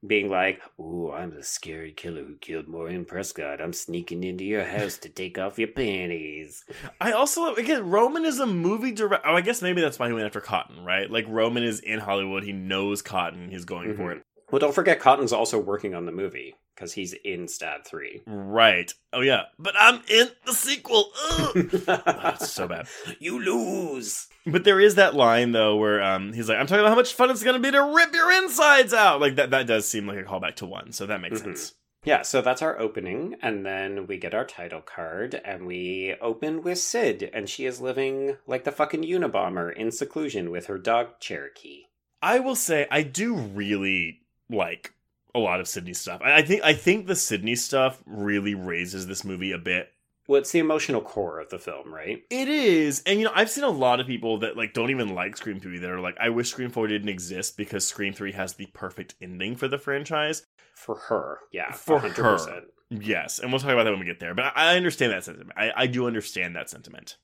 being 0.07 0.29
like, 0.31 0.61
"Ooh, 0.81 1.13
I'm 1.13 1.35
the 1.35 1.43
scary 1.43 1.93
killer 1.93 2.25
who 2.25 2.37
killed 2.37 2.69
Maureen 2.69 3.05
Prescott. 3.05 3.61
I'm 3.61 3.73
sneaking 3.73 4.25
into 4.25 4.45
your 4.45 4.65
house 4.65 4.99
to 4.99 5.09
take 5.09 5.39
off 5.39 5.59
your 5.59 5.69
panties." 5.69 6.65
I 7.01 7.13
also 7.13 7.55
again 7.55 7.89
Roman 7.89 8.25
is 8.25 8.41
a 8.41 8.47
movie 8.47 8.93
director. 8.93 9.27
Oh, 9.29 9.35
I 9.37 9.41
guess 9.41 9.63
maybe 9.63 9.81
that's 9.81 9.99
why 9.99 10.09
he 10.09 10.13
went 10.13 10.27
after 10.27 10.41
Cotton, 10.41 10.85
right? 10.85 11.11
Like 11.11 11.27
Roman 11.29 11.63
is 11.63 11.81
in 11.81 12.01
Hollywood. 12.01 12.43
He 12.45 12.53
knows 12.53 13.03
Cotton. 13.03 13.51
He's 13.51 13.65
going 13.65 13.95
for 13.95 14.13
Mhm. 14.13 14.17
it. 14.19 14.23
Well, 14.51 14.59
don't 14.61 14.75
forget, 14.75 15.01
Cotton's 15.01 15.33
also 15.33 15.59
working 15.59 15.95
on 15.95 16.05
the 16.05 16.13
movie 16.13 16.55
because 16.75 16.93
he's 16.93 17.15
in 17.25 17.49
Stab 17.49 17.85
Three. 17.85 18.21
Right. 18.27 18.93
Oh 19.13 19.21
yeah. 19.21 19.45
But 19.59 19.75
I'm 19.79 20.03
in 20.09 20.29
the 20.45 20.53
sequel. 20.53 21.11
Ugh. 21.31 21.55
That's 21.87 22.51
so 22.51 22.69
bad. 22.69 22.87
You 23.19 23.39
lose. 23.43 24.27
But 24.47 24.65
there 24.65 24.81
is 24.81 24.97
that 24.97 25.15
line 25.15 25.53
though 25.53 25.77
where 25.77 26.03
um 26.03 26.33
he's 26.33 26.49
like, 26.49 26.59
"I'm 26.59 26.67
talking 26.67 26.81
about 26.81 26.91
how 26.91 26.97
much 26.97 27.15
fun 27.15 27.31
it's 27.31 27.45
gonna 27.45 27.59
be 27.61 27.71
to 27.71 27.83
rip 27.95 28.13
your 28.15 28.31
insides 28.43 28.93
out." 28.93 29.21
Like 29.21 29.37
that. 29.37 29.51
That 29.51 29.67
does 29.67 29.87
seem 29.89 30.07
like 30.07 30.19
a 30.19 30.25
callback 30.25 30.57
to 30.57 30.67
one, 30.67 30.93
so 30.93 31.07
that 31.07 31.21
makes 31.21 31.41
Mhm. 31.41 31.45
sense. 31.45 31.75
Yeah, 32.05 32.23
so 32.23 32.43
that's 32.43 32.63
our 32.63 32.77
opening, 32.81 33.37
and 33.41 33.65
then 33.65 34.09
we 34.09 34.17
get 34.17 34.35
our 34.35 34.45
title 34.45 34.81
card, 34.81 35.41
and 35.45 35.67
we 35.69 36.17
open 36.21 36.61
with 36.63 36.79
Sid, 36.79 37.31
and 37.33 37.49
she 37.49 37.65
is 37.65 37.81
living 37.81 38.39
like 38.45 38.65
the 38.65 38.73
fucking 38.73 39.05
Unabomber 39.05 39.73
in 39.73 39.93
seclusion 39.93 40.51
with 40.51 40.67
her 40.67 40.79
dog 40.79 41.21
Cherokee. 41.21 41.85
I 42.21 42.41
will 42.41 42.57
say 42.57 42.89
I 42.91 43.03
do 43.05 43.35
really 43.37 44.23
like 44.51 44.95
a 45.33 45.39
lot 45.39 45.61
of 45.61 45.69
Sidney 45.69 45.95
stuff. 45.95 46.21
I, 46.25 46.39
I 46.39 46.43
think 46.43 46.63
I 46.65 46.75
think 46.75 47.07
the 47.07 47.15
Sidney 47.15 47.55
stuff 47.55 48.03
really 48.05 48.57
raises 48.57 49.07
this 49.07 49.25
movie 49.25 49.53
a 49.53 49.59
bit. 49.59 49.93
Well, 50.33 50.41
it's 50.41 50.51
the 50.51 50.61
emotional 50.61 51.03
core 51.03 51.41
of 51.41 51.51
the 51.51 51.59
film, 51.59 51.93
right? 51.93 52.23
It 52.31 52.49
is, 52.49 53.03
and 53.05 53.19
you 53.19 53.27
know, 53.27 53.33
I've 53.35 53.51
seen 53.51 53.65
a 53.65 53.69
lot 53.69 54.01
of 54.01 54.07
people 54.07 54.39
that 54.39 54.57
like 54.57 54.73
don't 54.73 54.89
even 54.89 55.15
like 55.15 55.37
Scream 55.37 55.61
Three 55.61 55.79
that 55.79 55.91
are 55.91 56.01
like, 56.01 56.17
"I 56.19 56.31
wish 56.31 56.49
Scream 56.49 56.71
Four 56.71 56.87
didn't 56.87 57.11
exist 57.11 57.59
because 57.59 57.87
Scream 57.87 58.15
Three 58.15 58.33
has 58.33 58.55
the 58.55 58.65
perfect 58.73 59.15
ending 59.21 59.57
for 59.57 59.69
the 59.69 59.77
franchise." 59.77 60.47
For 60.75 60.95
her, 60.95 61.41
yeah, 61.53 61.73
For 61.73 62.01
100%. 62.01 62.47
her. 62.49 62.63
Yes, 62.89 63.41
and 63.41 63.53
we'll 63.53 63.61
talk 63.61 63.73
about 63.73 63.85
that 63.85 63.91
when 63.91 64.01
we 64.01 64.07
get 64.07 64.21
there. 64.21 64.35
But 64.35 64.57
I, 64.57 64.73
I 64.73 64.77
understand 64.79 65.13
that 65.13 65.25
sentiment. 65.25 65.53
I, 65.55 65.71
I 65.77 65.87
do 65.87 66.07
understand 66.07 66.57
that 66.57 66.71
sentiment. 66.71 67.19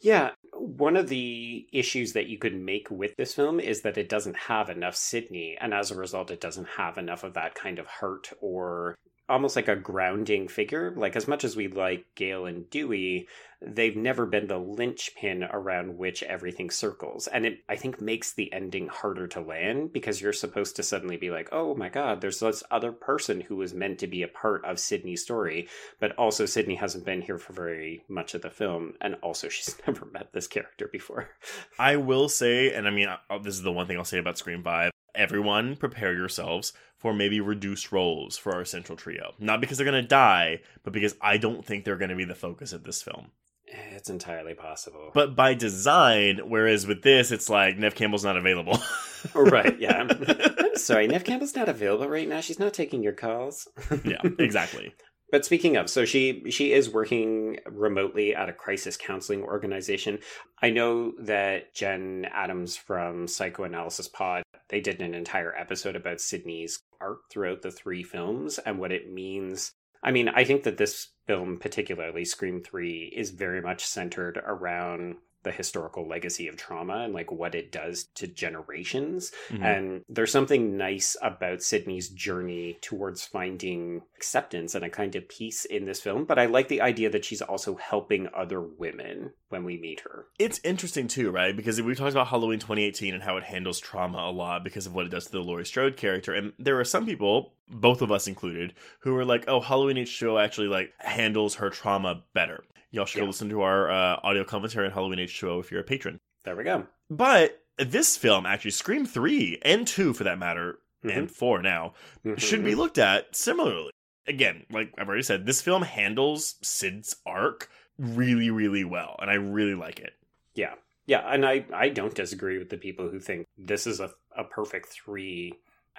Yeah, 0.00 0.30
one 0.54 0.96
of 0.96 1.10
the 1.10 1.66
issues 1.70 2.14
that 2.14 2.28
you 2.28 2.38
could 2.38 2.58
make 2.58 2.90
with 2.90 3.14
this 3.16 3.34
film 3.34 3.60
is 3.60 3.82
that 3.82 3.98
it 3.98 4.08
doesn't 4.08 4.36
have 4.36 4.70
enough 4.70 4.96
Sidney, 4.96 5.58
and 5.60 5.74
as 5.74 5.90
a 5.90 5.96
result, 5.96 6.30
it 6.30 6.40
doesn't 6.40 6.68
have 6.78 6.96
enough 6.96 7.24
of 7.24 7.34
that 7.34 7.54
kind 7.54 7.78
of 7.78 7.86
hurt 7.86 8.32
or 8.40 8.96
almost 9.28 9.56
like 9.56 9.68
a 9.68 9.76
grounding 9.76 10.48
figure. 10.48 10.92
Like, 10.96 11.16
as 11.16 11.28
much 11.28 11.44
as 11.44 11.56
we 11.56 11.68
like 11.68 12.06
Gail 12.14 12.46
and 12.46 12.68
Dewey, 12.70 13.28
they've 13.60 13.96
never 13.96 14.26
been 14.26 14.46
the 14.46 14.58
linchpin 14.58 15.44
around 15.44 15.96
which 15.96 16.22
everything 16.22 16.70
circles. 16.70 17.26
And 17.26 17.46
it, 17.46 17.60
I 17.68 17.76
think, 17.76 18.00
makes 18.00 18.32
the 18.32 18.52
ending 18.52 18.88
harder 18.88 19.26
to 19.28 19.40
land 19.40 19.92
because 19.92 20.20
you're 20.20 20.32
supposed 20.32 20.76
to 20.76 20.82
suddenly 20.82 21.16
be 21.16 21.30
like, 21.30 21.48
oh 21.52 21.74
my 21.74 21.88
god, 21.88 22.20
there's 22.20 22.40
this 22.40 22.62
other 22.70 22.92
person 22.92 23.40
who 23.40 23.56
was 23.56 23.72
meant 23.72 23.98
to 24.00 24.06
be 24.06 24.22
a 24.22 24.28
part 24.28 24.64
of 24.64 24.78
Sidney's 24.78 25.22
story, 25.22 25.68
but 26.00 26.12
also 26.16 26.46
Sidney 26.46 26.74
hasn't 26.74 27.06
been 27.06 27.22
here 27.22 27.38
for 27.38 27.52
very 27.52 28.04
much 28.08 28.34
of 28.34 28.42
the 28.42 28.50
film, 28.50 28.94
and 29.00 29.16
also 29.22 29.48
she's 29.48 29.76
never 29.86 30.06
met 30.06 30.32
this 30.32 30.46
character 30.46 30.88
before. 30.90 31.30
I 31.78 31.96
will 31.96 32.28
say, 32.28 32.74
and 32.74 32.86
I 32.86 32.90
mean, 32.90 33.08
this 33.42 33.54
is 33.54 33.62
the 33.62 33.72
one 33.72 33.86
thing 33.86 33.96
I'll 33.96 34.04
say 34.04 34.18
about 34.18 34.38
Scream 34.38 34.62
Five. 34.62 34.90
Everyone, 35.14 35.76
prepare 35.76 36.14
yourselves 36.14 36.72
for 36.96 37.14
maybe 37.14 37.40
reduced 37.40 37.92
roles 37.92 38.36
for 38.36 38.54
our 38.54 38.64
central 38.64 38.96
trio. 38.96 39.34
Not 39.38 39.60
because 39.60 39.78
they're 39.78 39.84
gonna 39.84 40.02
die, 40.02 40.60
but 40.82 40.92
because 40.92 41.14
I 41.20 41.36
don't 41.36 41.64
think 41.64 41.84
they're 41.84 41.96
gonna 41.96 42.16
be 42.16 42.24
the 42.24 42.34
focus 42.34 42.72
of 42.72 42.84
this 42.84 43.02
film. 43.02 43.30
It's 43.66 44.10
entirely 44.10 44.54
possible. 44.54 45.10
But 45.14 45.34
by 45.34 45.54
design, 45.54 46.40
whereas 46.48 46.86
with 46.86 47.02
this, 47.02 47.32
it's 47.32 47.48
like 47.48 47.78
Neve 47.78 47.94
Campbell's 47.94 48.24
not 48.24 48.36
available. 48.36 48.78
right, 49.34 49.78
yeah. 49.78 50.06
I'm 50.58 50.76
sorry, 50.76 51.06
Neve 51.06 51.24
Campbell's 51.24 51.56
not 51.56 51.68
available 51.68 52.08
right 52.08 52.28
now. 52.28 52.40
She's 52.40 52.58
not 52.58 52.74
taking 52.74 53.02
your 53.02 53.12
calls. 53.12 53.68
yeah, 54.04 54.20
exactly. 54.38 54.94
But 55.34 55.44
speaking 55.44 55.76
of, 55.76 55.90
so 55.90 56.04
she 56.04 56.48
she 56.48 56.72
is 56.72 56.88
working 56.94 57.58
remotely 57.66 58.36
at 58.36 58.48
a 58.48 58.52
crisis 58.52 58.96
counseling 58.96 59.42
organization. 59.42 60.20
I 60.62 60.70
know 60.70 61.12
that 61.18 61.74
Jen 61.74 62.28
Adams 62.32 62.76
from 62.76 63.26
Psychoanalysis 63.26 64.06
Pod 64.06 64.44
they 64.68 64.80
did 64.80 65.02
an 65.02 65.12
entire 65.12 65.52
episode 65.56 65.96
about 65.96 66.20
Sidney's 66.20 66.78
art 67.00 67.18
throughout 67.32 67.62
the 67.62 67.72
three 67.72 68.04
films 68.04 68.58
and 68.58 68.78
what 68.78 68.92
it 68.92 69.12
means. 69.12 69.72
I 70.04 70.12
mean, 70.12 70.28
I 70.28 70.44
think 70.44 70.62
that 70.62 70.76
this 70.76 71.08
film, 71.26 71.58
particularly 71.58 72.24
Scream 72.24 72.62
3, 72.62 73.12
is 73.16 73.30
very 73.30 73.60
much 73.60 73.84
centered 73.84 74.40
around 74.46 75.16
the 75.44 75.52
historical 75.52 76.08
legacy 76.08 76.48
of 76.48 76.56
trauma 76.56 76.98
and 76.98 77.14
like 77.14 77.30
what 77.30 77.54
it 77.54 77.70
does 77.70 78.04
to 78.16 78.26
generations. 78.26 79.32
Mhm. 79.48 79.62
And 79.64 80.04
there's 80.08 80.32
something 80.32 80.76
nice 80.76 81.16
about 81.22 81.62
Sidney's 81.62 82.08
journey 82.08 82.78
towards 82.80 83.24
finding 83.24 84.02
acceptance 84.16 84.74
and 84.74 84.84
a 84.84 84.90
kind 84.90 85.14
of 85.14 85.28
peace 85.28 85.64
in 85.64 85.84
this 85.84 86.00
film. 86.00 86.24
But 86.24 86.38
I 86.38 86.46
like 86.46 86.68
the 86.68 86.80
idea 86.80 87.10
that 87.10 87.24
she's 87.24 87.42
also 87.42 87.76
helping 87.76 88.28
other 88.34 88.60
women 88.60 89.32
when 89.54 89.64
we 89.64 89.78
meet 89.78 90.00
her. 90.00 90.26
It's 90.38 90.60
interesting 90.64 91.06
too, 91.08 91.30
right? 91.30 91.56
Because 91.56 91.80
we 91.80 91.94
talked 91.94 92.12
about 92.12 92.26
Halloween 92.26 92.58
2018 92.58 93.14
and 93.14 93.22
how 93.22 93.36
it 93.36 93.44
handles 93.44 93.78
trauma 93.80 94.18
a 94.18 94.32
lot 94.32 94.64
because 94.64 94.86
of 94.86 94.94
what 94.94 95.06
it 95.06 95.10
does 95.10 95.26
to 95.26 95.32
the 95.32 95.40
Laurie 95.40 95.64
Strode 95.64 95.96
character. 95.96 96.34
And 96.34 96.52
there 96.58 96.78
are 96.80 96.84
some 96.84 97.06
people, 97.06 97.52
both 97.68 98.02
of 98.02 98.10
us 98.10 98.26
included, 98.26 98.74
who 99.00 99.16
are 99.16 99.24
like, 99.24 99.44
"Oh, 99.48 99.60
Halloween 99.60 99.96
H2O 99.96 100.42
actually 100.42 100.68
like 100.68 100.92
handles 100.98 101.54
her 101.56 101.70
trauma 101.70 102.24
better." 102.34 102.64
Y'all 102.90 103.06
should 103.06 103.18
go 103.18 103.22
Yeah. 103.24 103.28
listen 103.28 103.48
to 103.50 103.62
our 103.62 103.90
uh, 103.90 104.20
audio 104.22 104.44
commentary 104.44 104.86
on 104.86 104.92
Halloween 104.92 105.18
H2O 105.20 105.60
if 105.60 105.70
you're 105.70 105.80
a 105.80 105.84
patron. 105.84 106.18
There 106.44 106.56
we 106.56 106.64
go. 106.64 106.86
But 107.10 107.62
this 107.78 108.16
film, 108.16 108.46
actually, 108.46 108.70
Scream 108.72 109.06
3 109.06 109.58
and 109.62 109.86
2 109.86 110.12
for 110.14 110.24
that 110.24 110.38
matter, 110.38 110.78
and 111.02 111.30
4 111.30 111.60
now, 111.62 111.94
should 112.38 112.64
be 112.64 112.72
Mhm. 112.72 112.76
looked 112.76 112.98
at 112.98 113.34
similarly. 113.36 113.90
Again, 114.26 114.64
like 114.70 114.90
I've 114.96 115.06
already 115.06 115.22
said, 115.22 115.44
this 115.44 115.60
film 115.60 115.82
handles 115.82 116.54
Sid's 116.62 117.16
arc 117.26 117.68
really, 117.98 118.50
really 118.50 118.84
well, 118.84 119.16
and 119.20 119.30
I 119.30 119.34
really 119.34 119.74
like 119.74 120.00
it. 120.00 120.12
Yeah. 120.54 120.74
Yeah, 121.06 121.20
and 121.20 121.44
I, 121.44 121.66
I 121.74 121.90
don't 121.90 122.14
disagree 122.14 122.58
with 122.58 122.70
the 122.70 122.78
people 122.78 123.10
who 123.10 123.20
think 123.20 123.46
this 123.58 123.86
is 123.86 124.00
a, 124.00 124.10
a 124.36 124.44
perfect 124.44 124.88
three 124.88 125.52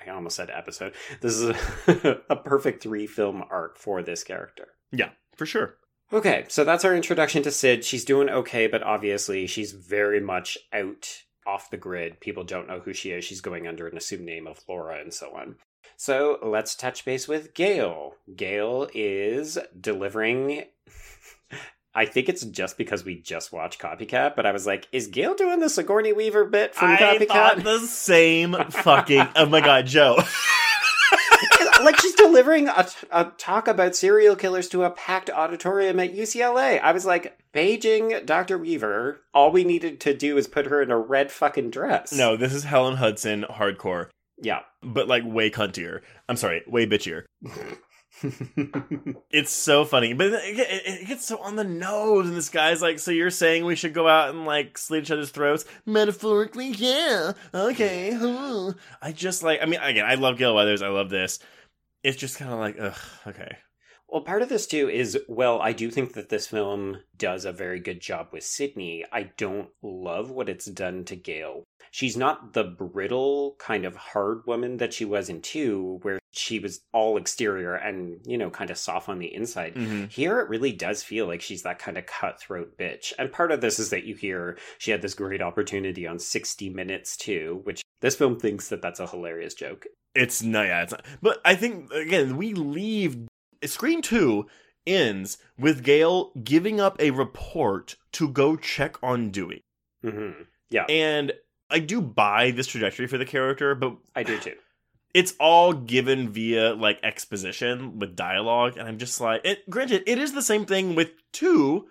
I 0.04 0.10
almost 0.12 0.36
said 0.36 0.50
episode. 0.50 0.94
This 1.22 1.36
is 1.36 1.56
a, 1.88 2.22
a 2.30 2.36
perfect 2.36 2.84
three 2.84 3.08
film 3.08 3.44
arc 3.50 3.78
for 3.78 4.02
this 4.02 4.24
character. 4.24 4.70
Yeah, 4.92 5.10
for 5.36 5.46
sure. 5.46 5.76
Okay, 6.14 6.46
so 6.48 6.64
that's 6.64 6.86
our 6.86 6.96
introduction 6.96 7.44
to 7.44 7.52
Sid. 7.52 7.84
She's 7.84 8.06
doing 8.06 8.30
okay, 8.30 8.68
but 8.68 8.84
obviously 8.84 9.48
she's 9.48 9.72
very 9.72 10.20
much 10.20 10.58
out 10.72 11.24
off 11.48 11.70
the 11.70 11.78
grid. 11.78 12.20
People 12.20 12.44
don't 12.44 12.68
know 12.68 12.80
who 12.80 12.94
she 12.94 13.12
is. 13.12 13.26
She's 13.26 13.42
going 13.42 13.68
under 13.68 13.88
an 13.88 13.98
assumed 13.98 14.26
name 14.26 14.48
of 14.48 14.60
Laura 14.68 15.00
and 15.00 15.14
so 15.14 15.36
on. 15.36 15.56
So 15.98 16.40
let's 16.44 16.76
touch 16.76 17.06
base 17.06 17.28
with 17.28 17.54
Gail. 17.54 18.16
Gail 18.36 18.90
is 18.94 19.58
delivering. 19.80 20.66
I 21.96 22.06
think 22.06 22.28
it's 22.28 22.44
just 22.44 22.78
because 22.78 23.06
we 23.06 23.16
just 23.16 23.54
watched 23.54 23.80
Copycat, 23.80 24.36
but 24.36 24.46
I 24.46 24.52
was 24.52 24.68
like, 24.68 24.88
is 24.92 25.08
Gail 25.08 25.34
doing 25.34 25.60
the 25.62 25.70
Sigourney 25.70 26.12
Weaver 26.14 26.44
bit 26.46 26.76
from 26.76 26.92
I 26.92 26.98
Copycat? 26.98 27.28
thought 27.30 27.64
the 27.64 27.80
same 27.80 28.54
fucking. 28.70 29.28
oh 29.38 29.46
my 29.46 29.62
god, 29.62 29.86
Joe. 29.88 30.18
like 31.84 32.00
she's 32.00 32.16
delivering 32.16 32.68
a, 32.68 32.88
a 33.12 33.26
talk 33.38 33.68
about 33.68 33.96
serial 33.96 34.36
killers 34.36 34.68
to 34.70 34.84
a 34.84 34.90
packed 34.90 35.30
auditorium 35.30 36.00
at 36.00 36.14
UCLA. 36.16 36.82
I 36.82 36.92
was 36.92 37.06
like, 37.06 37.38
Beijing 37.54 38.26
Dr. 38.26 38.58
Weaver, 38.58 39.22
all 39.34 39.52
we 39.52 39.64
needed 39.64 40.00
to 40.02 40.14
do 40.14 40.38
is 40.38 40.48
put 40.48 40.66
her 40.68 40.82
in 40.82 40.92
a 40.92 40.98
red 40.98 41.32
fucking 41.32 41.70
dress. 41.70 42.12
no, 42.12 42.36
this 42.36 42.54
is 42.54 42.64
Helen 42.64 42.96
Hudson 42.98 43.46
hardcore, 43.50 44.10
Yeah. 44.42 44.62
but 44.82 45.08
like 45.08 45.24
way 45.26 45.50
cuntier. 45.50 46.02
I'm 46.28 46.36
sorry, 46.38 46.64
way 46.68 46.86
bitchier. 46.88 47.24
It's 49.32 49.52
so 49.52 49.84
funny, 49.84 50.14
but 50.14 50.28
it, 50.28 50.60
it, 50.60 51.02
it 51.02 51.08
gets 51.08 51.26
so 51.26 51.38
on 51.40 51.58
the 51.58 51.64
nose, 51.64 52.28
and 52.28 52.36
this 52.36 52.50
guy's 52.50 52.82
like, 52.82 53.00
"So 53.00 53.12
you're 53.12 53.30
saying 53.30 53.66
we 53.66 53.76
should 53.76 53.94
go 53.94 54.08
out 54.08 54.30
and 54.30 54.46
like 54.46 54.78
slit 54.78 55.04
each 55.04 55.12
other's 55.12 55.32
throats?" 55.32 55.66
Metaphorically, 55.86 56.70
yeah. 56.70 57.34
Okay. 57.54 58.12
huh. 58.12 58.74
I 59.02 59.12
just 59.12 59.44
like. 59.44 59.62
I 59.62 59.66
mean, 59.66 59.82
again, 59.82 60.06
I 60.06 60.16
love 60.16 60.38
Gail 60.38 60.56
Weathers. 60.56 60.82
I 60.82 60.88
love 60.88 61.10
this. 61.10 61.40
It's 62.04 62.18
just 62.18 62.38
kind 62.38 62.52
of 62.54 62.60
like, 62.60 62.78
ugh. 62.80 62.98
Okay. 63.28 63.58
Well, 64.08 64.22
part 64.22 64.42
of 64.42 64.50
this 64.50 64.68
too 64.68 64.90
is, 64.90 65.18
well, 65.28 65.60
I 65.62 65.74
do 65.74 65.90
think 65.90 66.14
that 66.14 66.30
this 66.30 66.48
film 66.48 67.00
does 67.18 67.44
a 67.44 67.52
very 67.52 67.80
good 67.80 68.00
job 68.00 68.30
with 68.32 68.44
Sidney. 68.44 69.04
I 69.12 69.32
don't 69.38 69.70
love 69.82 70.30
what 70.30 70.48
it's 70.48 70.68
done 70.68 71.04
to 71.06 71.16
Gail. 71.16 71.64
She's 71.92 72.16
not 72.16 72.54
the 72.54 72.64
brittle 72.64 73.56
kind 73.58 73.86
of 73.86 73.96
hard 73.96 74.46
woman 74.46 74.78
that 74.78 74.94
she 74.94 75.06
was 75.06 75.30
in 75.30 75.42
two, 75.42 76.00
where 76.02 76.20
she 76.32 76.60
was 76.60 76.82
all 76.94 77.18
exterior 77.18 77.76
and, 77.76 78.20
you 78.26 78.38
know, 78.38 78.50
kind 78.50 78.70
of 78.70 78.78
soft 78.78 79.08
on 79.08 79.20
the 79.20 79.34
inside. 79.34 79.76
Mhm. 79.76 80.12
Here, 80.12 80.40
it 80.40 80.50
really 80.50 80.74
does 80.74 81.04
feel 81.04 81.26
like 81.26 81.42
she's 81.42 81.64
that 81.64 81.80
kind 81.80 81.98
of 81.98 82.06
cutthroat 82.06 82.78
bitch. 82.78 83.14
And 83.18 83.32
part 83.32 83.52
of 83.52 83.62
this 83.62 83.80
is 83.80 83.90
that 83.92 84.04
you 84.04 84.16
hear 84.16 84.58
she 84.78 84.92
had 84.92 85.02
this 85.02 85.14
great 85.14 85.42
opportunity 85.42 86.06
on 86.06 86.20
60 86.20 86.70
Minutes 86.70 87.16
too, 87.16 87.62
which 87.64 87.82
this 88.02 88.16
film 88.16 88.40
thinks 88.40 88.68
that 88.70 88.82
that's 88.82 89.00
a 89.00 89.08
hilarious 89.08 89.54
joke. 89.54 89.88
It's 90.14 90.44
not. 90.44 90.66
Yeah, 90.66 90.84
it's 90.84 90.92
not. 90.92 91.06
But 91.22 91.42
I 91.46 91.56
think 91.56 91.92
again, 91.92 92.38
we 92.38 92.54
leave. 92.54 93.28
Scream 93.64 94.02
two 94.02 94.48
ends 94.86 95.38
with 95.58 95.84
Gail 95.84 96.32
giving 96.44 96.80
up 96.80 97.00
a 97.00 97.12
report 97.12 97.96
to 98.14 98.28
go 98.30 98.56
check 98.56 99.02
on 99.02 99.32
Dewey, 99.32 99.64
hmm 100.02 100.32
Yeah, 100.70 100.86
and 100.90 101.34
I 101.70 101.80
do 101.80 102.02
buy 102.02 102.52
this 102.52 102.68
trajectory 102.68 103.08
for 103.08 103.18
the 103.18 103.26
character, 103.26 103.76
but 103.76 103.98
I 104.16 104.24
do 104.24 104.38
too. 104.40 104.56
it's 105.14 105.34
all 105.40 105.72
given 105.72 106.30
via 106.30 106.74
like 106.74 107.00
exposition 107.02 108.00
with 108.00 108.18
dialogue 108.18 108.76
and 108.76 108.86
i'm 108.86 108.98
just 108.98 109.22
like 109.22 109.40
it 109.46 109.70
granted 109.70 110.04
it 110.08 110.18
is 110.18 110.34
the 110.34 110.42
same 110.42 110.66
thing 110.66 110.94
with 110.94 111.10
two 111.32 111.88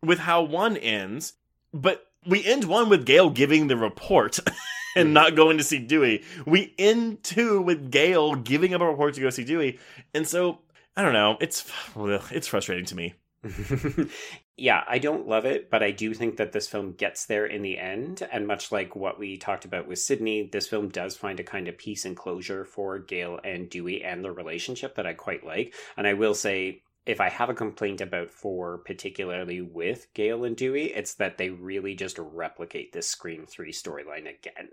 with 0.00 0.20
how 0.20 0.40
one 0.40 0.76
ends 0.76 1.32
but 1.74 2.06
we 2.24 2.44
end 2.44 2.64
one 2.64 2.88
with 2.88 3.04
gail 3.04 3.30
giving 3.30 3.66
the 3.66 3.76
report 3.76 4.38
and 4.96 5.14
not 5.14 5.34
going 5.34 5.58
to 5.58 5.64
see 5.64 5.78
dewey. 5.78 6.24
We 6.46 6.74
end 6.78 7.22
two 7.22 7.60
with 7.60 7.90
gail 7.90 8.34
giving 8.34 8.74
up 8.74 8.80
a 8.80 8.86
report 8.86 9.14
to 9.14 9.20
go 9.20 9.30
see 9.30 9.44
dewey. 9.44 9.78
And 10.14 10.26
so 10.26 10.58
i 10.98 11.02
don't 11.02 11.14
know 11.14 11.38
it's 11.40 11.64
it's 11.96 12.48
frustrating 12.48 12.84
to 12.84 12.94
me 12.94 13.14
yeah, 14.56 14.82
I 14.88 14.98
don't 14.98 15.28
love 15.28 15.44
it, 15.44 15.70
but 15.70 15.82
I 15.82 15.90
do 15.90 16.12
think 16.12 16.36
that 16.36 16.52
this 16.52 16.66
film 16.66 16.92
gets 16.92 17.26
there 17.26 17.46
in 17.46 17.62
the 17.62 17.78
end. 17.78 18.26
And 18.32 18.46
much 18.46 18.72
like 18.72 18.96
what 18.96 19.18
we 19.18 19.36
talked 19.36 19.64
about 19.64 19.86
with 19.86 20.00
Sidney, 20.00 20.48
this 20.50 20.66
film 20.66 20.88
does 20.88 21.16
find 21.16 21.38
a 21.38 21.44
kind 21.44 21.68
of 21.68 21.78
peace 21.78 22.04
and 22.04 22.16
closure 22.16 22.64
for 22.64 22.98
Gail 22.98 23.38
and 23.44 23.70
Dewey 23.70 24.02
and 24.02 24.24
the 24.24 24.32
relationship 24.32 24.96
that 24.96 25.06
I 25.06 25.12
quite 25.12 25.44
like. 25.44 25.74
And 25.96 26.06
I 26.06 26.14
will 26.14 26.34
say, 26.34 26.82
if 27.06 27.20
I 27.20 27.30
have 27.30 27.48
a 27.48 27.54
complaint 27.54 28.00
about 28.00 28.30
four, 28.30 28.78
particularly 28.78 29.62
with 29.62 30.12
Gail 30.14 30.44
and 30.44 30.56
Dewey, 30.56 30.92
it's 30.92 31.14
that 31.14 31.38
they 31.38 31.48
really 31.50 31.94
just 31.94 32.18
replicate 32.18 32.92
this 32.92 33.08
Scream 33.08 33.46
3 33.46 33.72
storyline 33.72 34.28
again. 34.28 34.68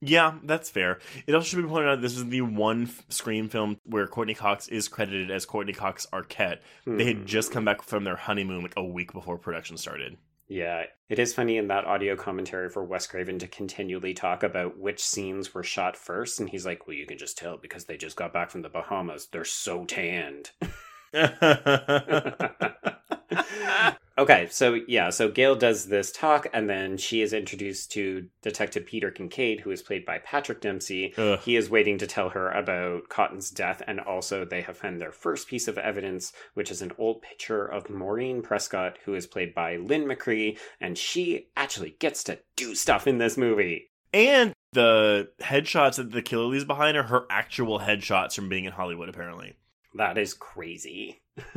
Yeah 0.00 0.34
that's 0.44 0.70
fair 0.70 0.98
it 1.26 1.34
also 1.34 1.46
should 1.46 1.62
be 1.62 1.68
pointed 1.68 1.88
out 1.88 2.00
this 2.00 2.16
is 2.16 2.26
the 2.26 2.42
one 2.42 2.84
f- 2.84 3.04
scream 3.08 3.48
film 3.48 3.78
where 3.84 4.06
courteney 4.06 4.34
cox 4.34 4.68
is 4.68 4.88
credited 4.88 5.30
as 5.30 5.46
courteney 5.46 5.72
cox 5.72 6.06
arquette 6.12 6.58
they 6.86 7.04
had 7.04 7.18
hmm. 7.18 7.24
just 7.24 7.50
come 7.50 7.64
back 7.64 7.82
from 7.82 8.04
their 8.04 8.16
honeymoon 8.16 8.62
like 8.62 8.74
a 8.76 8.84
week 8.84 9.12
before 9.12 9.38
production 9.38 9.76
started 9.76 10.16
Yeah, 10.48 10.84
it 11.08 11.18
is 11.18 11.34
funny 11.34 11.56
in 11.56 11.68
that 11.68 11.86
audio 11.86 12.14
commentary 12.14 12.68
for 12.68 12.84
Wes 12.84 13.08
Craven 13.08 13.38
to 13.40 13.48
continually 13.48 14.14
talk 14.14 14.44
about 14.44 14.78
which 14.78 15.04
scenes 15.04 15.52
were 15.52 15.64
shot 15.64 15.96
first, 15.96 16.38
and 16.38 16.48
he's 16.48 16.64
like, 16.64 16.86
"Well, 16.86 16.96
you 16.96 17.04
can 17.04 17.18
just 17.18 17.36
tell 17.36 17.56
because 17.56 17.86
they 17.86 17.96
just 17.96 18.16
got 18.16 18.32
back 18.32 18.50
from 18.50 18.62
the 18.62 18.68
Bahamas. 18.68 19.26
They're 19.26 19.44
so 19.44 19.84
tanned." 19.84 20.52
okay, 24.18 24.48
so 24.50 24.78
yeah, 24.86 25.10
so 25.10 25.28
Gail 25.30 25.54
does 25.54 25.86
this 25.86 26.12
talk, 26.12 26.46
and 26.52 26.68
then 26.68 26.96
she 26.96 27.22
is 27.22 27.32
introduced 27.32 27.92
to 27.92 28.28
Detective 28.42 28.86
Peter 28.86 29.10
Kincaid, 29.10 29.60
who 29.60 29.70
is 29.70 29.82
played 29.82 30.04
by 30.04 30.18
Patrick 30.18 30.60
Dempsey. 30.60 31.14
Ugh. 31.16 31.38
He 31.40 31.56
is 31.56 31.70
waiting 31.70 31.98
to 31.98 32.06
tell 32.06 32.30
her 32.30 32.50
about 32.50 33.08
Cotton's 33.08 33.50
death, 33.50 33.82
and 33.86 34.00
also 34.00 34.44
they 34.44 34.62
have 34.62 34.76
found 34.76 35.00
their 35.00 35.12
first 35.12 35.48
piece 35.48 35.68
of 35.68 35.78
evidence, 35.78 36.32
which 36.54 36.70
is 36.70 36.82
an 36.82 36.92
old 36.98 37.22
picture 37.22 37.64
of 37.64 37.90
Maureen 37.90 38.42
Prescott, 38.42 38.98
who 39.04 39.14
is 39.14 39.26
played 39.26 39.54
by 39.54 39.76
Lynn 39.76 40.04
McRee, 40.04 40.58
and 40.80 40.96
she 40.96 41.48
actually 41.56 41.96
gets 41.98 42.24
to 42.24 42.38
do 42.56 42.74
stuff 42.74 43.06
in 43.06 43.18
this 43.18 43.36
movie. 43.36 43.90
And 44.12 44.54
the 44.72 45.30
headshots 45.40 45.96
that 45.96 46.12
the 46.12 46.22
killer 46.22 46.44
leaves 46.44 46.64
behind 46.64 46.96
are 46.96 47.04
her 47.04 47.26
actual 47.30 47.80
headshots 47.80 48.34
from 48.34 48.48
being 48.48 48.64
in 48.64 48.72
Hollywood, 48.72 49.08
apparently. 49.08 49.56
That 49.96 50.18
is 50.18 50.34
crazy. 50.34 51.20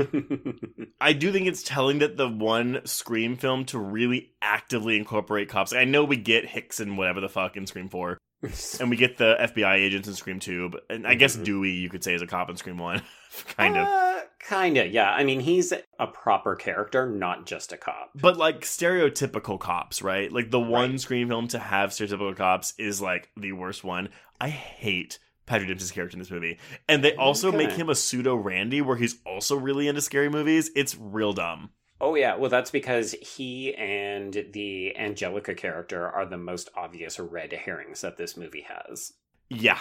I 1.01 1.13
do 1.13 1.31
think 1.31 1.47
it's 1.47 1.63
telling 1.63 1.99
that 1.99 2.17
the 2.17 2.27
one 2.29 2.81
Scream 2.85 3.35
film 3.37 3.65
to 3.65 3.79
really 3.79 4.31
actively 4.41 4.97
incorporate 4.97 5.49
cops. 5.49 5.73
I 5.73 5.85
know 5.85 6.03
we 6.03 6.17
get 6.17 6.45
Hicks 6.45 6.79
and 6.79 6.97
whatever 6.97 7.21
the 7.21 7.29
fuck 7.29 7.55
in 7.57 7.65
Scream 7.67 7.89
4, 7.89 8.17
and 8.79 8.89
we 8.89 8.97
get 8.97 9.17
the 9.17 9.35
FBI 9.39 9.75
agents 9.75 10.07
in 10.07 10.15
Scream 10.15 10.39
2, 10.39 10.69
but, 10.69 10.83
and 10.89 11.07
I 11.07 11.15
guess 11.15 11.37
Mhm. 11.37 11.45
Dewey 11.45 11.71
you 11.71 11.89
could 11.89 12.03
say 12.03 12.13
is 12.13 12.21
a 12.21 12.27
cop 12.27 12.49
in 12.49 12.57
Scream 12.57 12.77
1. 12.77 13.01
kind 13.57 13.77
of. 13.77 13.87
Uh, 13.87 14.19
kinda, 14.39 14.87
yeah. 14.87 15.11
I 15.11 15.23
mean, 15.23 15.39
he's 15.39 15.71
a 15.99 16.07
proper 16.07 16.55
character, 16.55 17.07
not 17.09 17.45
just 17.45 17.71
a 17.71 17.77
cop. 17.77 18.11
But 18.15 18.37
like 18.37 18.61
stereotypical 18.61 19.59
cops, 19.59 20.01
right? 20.01 20.31
Like 20.31 20.51
the 20.51 20.59
one 20.59 20.91
Right. 20.91 20.99
Scream 20.99 21.27
film 21.29 21.47
to 21.49 21.59
have 21.59 21.91
stereotypical 21.91 22.35
cops 22.35 22.73
is 22.77 23.01
like 23.01 23.29
the 23.37 23.51
worst 23.53 23.83
one. 23.83 24.09
I 24.41 24.49
hate 24.49 25.19
Patrick 25.49 25.67
Dempsey's 25.67 25.91
character 25.91 26.15
in 26.15 26.19
this 26.19 26.29
movie. 26.29 26.59
And 26.87 27.03
they 27.03 27.15
also 27.15 27.51
make 27.51 27.71
him 27.71 27.89
a 27.89 27.95
pseudo 27.95 28.35
Randy 28.35 28.81
where 28.81 28.95
he's 28.95 29.17
also 29.25 29.55
really 29.55 29.87
into 29.87 29.99
scary 29.99 30.29
movies. 30.29 30.69
It's 30.75 30.95
real 30.95 31.33
dumb. 31.33 31.71
Oh 31.99 32.13
yeah, 32.15 32.35
well 32.35 32.51
that's 32.51 32.69
because 32.71 33.13
he 33.13 33.73
and 33.73 34.45
the 34.53 34.95
Angelica 34.95 35.55
character 35.55 36.07
are 36.07 36.25
the 36.25 36.37
most 36.37 36.69
obvious 36.75 37.19
red 37.19 37.51
herrings 37.51 38.01
that 38.01 38.15
this 38.15 38.37
movie 38.37 38.65
has. 38.69 39.13
Yeah. 39.49 39.79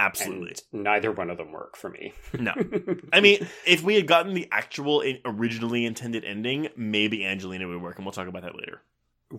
Absolutely. 0.00 0.56
And 0.72 0.82
neither 0.82 1.10
one 1.10 1.30
of 1.30 1.38
them 1.38 1.52
work 1.52 1.76
for 1.76 1.88
me. 1.90 2.12
No. 2.38 2.52
I 3.12 3.20
mean, 3.20 3.46
if 3.66 3.82
we 3.82 3.94
had 3.94 4.06
gotten 4.06 4.34
the 4.34 4.48
actual 4.50 5.02
originally 5.24 5.86
intended 5.86 6.24
ending, 6.24 6.68
maybe 6.76 7.24
Angelina 7.24 7.66
would 7.66 7.82
work, 7.82 7.96
and 7.96 8.04
we'll 8.04 8.12
talk 8.12 8.28
about 8.28 8.42
that 8.42 8.56
later. 8.56 8.82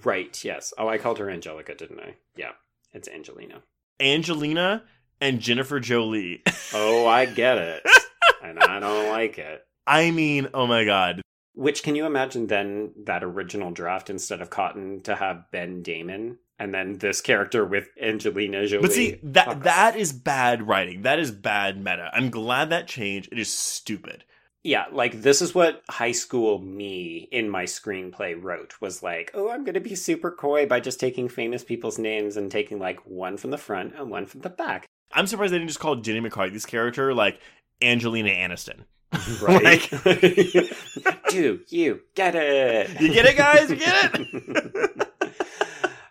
right, 0.03 0.43
yes. 0.43 0.73
Oh, 0.77 0.87
I 0.87 0.97
called 0.97 1.19
her 1.19 1.29
Angelica, 1.29 1.75
didn't 1.75 1.99
I? 1.99 2.15
Yeah, 2.35 2.51
it's 2.93 3.07
Angelina. 3.07 3.61
Angelina 4.01 4.83
and 5.21 5.39
Jennifer 5.39 5.79
Jolie. 5.79 6.43
Oh, 6.73 7.07
I 7.07 7.25
get 7.25 7.57
it. 7.57 7.83
and 8.43 8.59
I 8.59 8.79
don't 8.79 9.09
like 9.09 9.37
it. 9.37 9.65
I 9.85 10.11
mean, 10.11 10.49
oh 10.53 10.67
my 10.67 10.85
god. 10.85 11.21
Which 11.53 11.83
can 11.83 11.95
you 11.95 12.05
imagine 12.05 12.47
then 12.47 12.91
that 13.05 13.23
original 13.23 13.71
draft 13.71 14.09
instead 14.09 14.41
of 14.41 14.49
Cotton 14.49 15.01
to 15.01 15.15
have 15.15 15.51
Ben 15.51 15.81
Damon 15.81 16.37
and 16.57 16.73
then 16.73 16.97
this 16.99 17.21
character 17.21 17.65
with 17.65 17.89
Angelina 18.01 18.65
Jolie? 18.67 18.81
But 18.81 18.93
see, 18.93 19.19
that 19.23 19.45
Fuck. 19.45 19.63
that 19.63 19.95
is 19.95 20.13
bad 20.13 20.67
writing. 20.67 21.01
That 21.01 21.19
is 21.19 21.31
bad 21.31 21.77
meta. 21.77 22.11
I'm 22.13 22.29
glad 22.29 22.69
that 22.69 22.87
changed. 22.87 23.29
It 23.31 23.39
is 23.39 23.51
stupid. 23.51 24.23
Yeah, 24.63 24.85
like 24.91 25.21
this 25.21 25.41
is 25.41 25.55
what 25.55 25.83
high 25.89 26.11
school 26.11 26.59
me 26.59 27.29
in 27.31 27.49
my 27.49 27.63
screenplay 27.63 28.41
wrote 28.41 28.79
was 28.81 29.01
like, 29.01 29.31
oh, 29.33 29.49
I'm 29.49 29.63
going 29.63 29.75
to 29.75 29.79
be 29.79 29.95
super 29.95 30.31
coy 30.31 30.65
by 30.65 30.81
just 30.81 30.99
taking 30.99 31.29
famous 31.29 31.63
people's 31.63 31.97
names 31.97 32.35
and 32.35 32.51
taking 32.51 32.77
like 32.77 32.99
one 33.05 33.37
from 33.37 33.51
the 33.51 33.57
front 33.57 33.95
and 33.95 34.11
one 34.11 34.25
from 34.25 34.41
the 34.41 34.49
back. 34.49 34.85
I'm 35.11 35.27
surprised 35.27 35.53
they 35.53 35.57
didn't 35.57 35.69
just 35.69 35.79
call 35.79 35.95
Jenny 35.97 36.19
McCarthy's 36.19 36.65
character 36.65 37.13
like 37.13 37.39
Angelina 37.81 38.29
Aniston. 38.29 38.83
Right? 39.41 39.89
Do 41.29 41.59
you 41.67 42.01
get 42.15 42.35
it? 42.35 43.01
You 43.01 43.11
get 43.13 43.25
it, 43.25 43.37
guys? 43.37 43.69
You 43.69 43.75
get 43.75 44.11
it? 44.15 45.07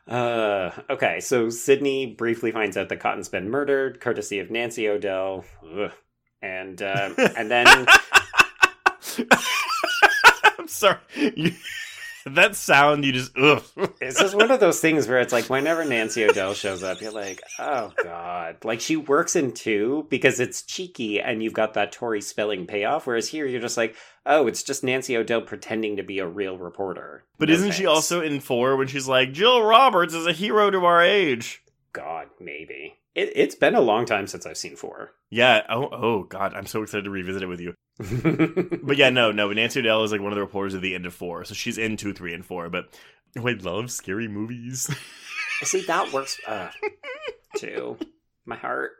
Uh, 0.08 0.70
okay, 0.88 1.20
so 1.20 1.50
Sidney 1.50 2.06
briefly 2.06 2.50
finds 2.50 2.78
out 2.78 2.88
that 2.88 2.96
Cotton's 2.98 3.28
been 3.28 3.50
murdered, 3.50 4.00
courtesy 4.00 4.38
of 4.38 4.50
Nancy 4.50 4.88
O'Dell, 4.88 5.44
Ugh. 5.78 5.90
and 6.40 6.80
uh, 6.80 7.10
and 7.36 7.50
then 7.50 7.66
I'm 10.58 10.66
sorry. 10.66 10.96
You, 11.14 11.52
that 12.34 12.56
sound 12.56 13.04
you 13.04 13.12
just 13.12 13.36
ugh. 13.36 13.62
it's 14.00 14.20
just 14.20 14.34
one 14.34 14.50
of 14.50 14.60
those 14.60 14.80
things 14.80 15.08
where 15.08 15.20
it's 15.20 15.32
like 15.32 15.48
whenever 15.50 15.84
Nancy 15.84 16.24
O'Dell 16.24 16.54
shows 16.54 16.82
up, 16.82 17.00
you're 17.00 17.12
like, 17.12 17.40
oh 17.58 17.92
god, 18.02 18.56
like 18.64 18.80
she 18.80 18.96
works 18.96 19.36
in 19.36 19.52
two 19.52 20.06
because 20.10 20.40
it's 20.40 20.62
cheeky 20.62 21.20
and 21.20 21.42
you've 21.42 21.52
got 21.52 21.74
that 21.74 21.92
Tori 21.92 22.20
Spelling 22.20 22.66
payoff. 22.66 23.06
Whereas 23.06 23.28
here, 23.28 23.46
you're 23.46 23.60
just 23.60 23.76
like, 23.76 23.96
oh, 24.26 24.46
it's 24.46 24.62
just 24.62 24.84
Nancy 24.84 25.16
O'Dell 25.16 25.42
pretending 25.42 25.96
to 25.96 26.02
be 26.02 26.18
a 26.18 26.26
real 26.26 26.58
reporter. 26.58 27.24
But 27.38 27.48
No 27.48 27.54
isn't 27.54 27.72
she 27.72 27.86
also 27.86 28.20
in 28.20 28.40
four 28.40 28.76
when 28.76 28.88
she's 28.88 29.08
like, 29.08 29.32
Jill 29.32 29.62
Roberts 29.62 30.14
is 30.14 30.26
a 30.26 30.32
hero 30.32 30.70
to 30.70 30.84
our 30.84 31.02
age? 31.02 31.62
God, 31.92 32.28
maybe. 32.38 32.98
It, 33.14 33.32
it's 33.34 33.54
been 33.54 33.74
a 33.74 33.80
long 33.80 34.04
time 34.06 34.26
since 34.26 34.46
I've 34.46 34.56
seen 34.56 34.76
four. 34.76 35.10
Yeah. 35.30 35.62
Oh, 35.68 35.88
oh, 35.90 36.22
God. 36.22 36.54
I'm 36.54 36.66
so 36.66 36.82
excited 36.82 37.04
to 37.04 37.10
revisit 37.10 37.42
it 37.42 37.46
with 37.46 37.60
you. 37.60 37.74
But 37.98 38.96
yeah, 38.96 39.10
no, 39.10 39.32
no. 39.32 39.52
Nancy 39.52 39.80
O'Dell 39.80 40.04
is 40.04 40.12
like 40.12 40.20
one 40.20 40.32
of 40.32 40.36
the 40.36 40.42
reporters 40.42 40.74
at 40.74 40.82
the 40.82 40.94
end 40.94 41.06
of 41.06 41.14
four, 41.14 41.44
so 41.44 41.54
she's 41.54 41.78
in 41.78 41.96
two, 41.96 42.12
three, 42.12 42.32
and 42.32 42.44
four. 42.44 42.68
But 42.68 42.96
I 43.36 43.52
love 43.60 43.90
scary 43.90 44.28
movies. 44.28 44.88
See, 45.62 45.82
that 45.82 46.12
works 46.12 46.38
uh, 46.46 46.70
too. 47.56 47.98
My 48.46 48.56
heart. 48.56 48.92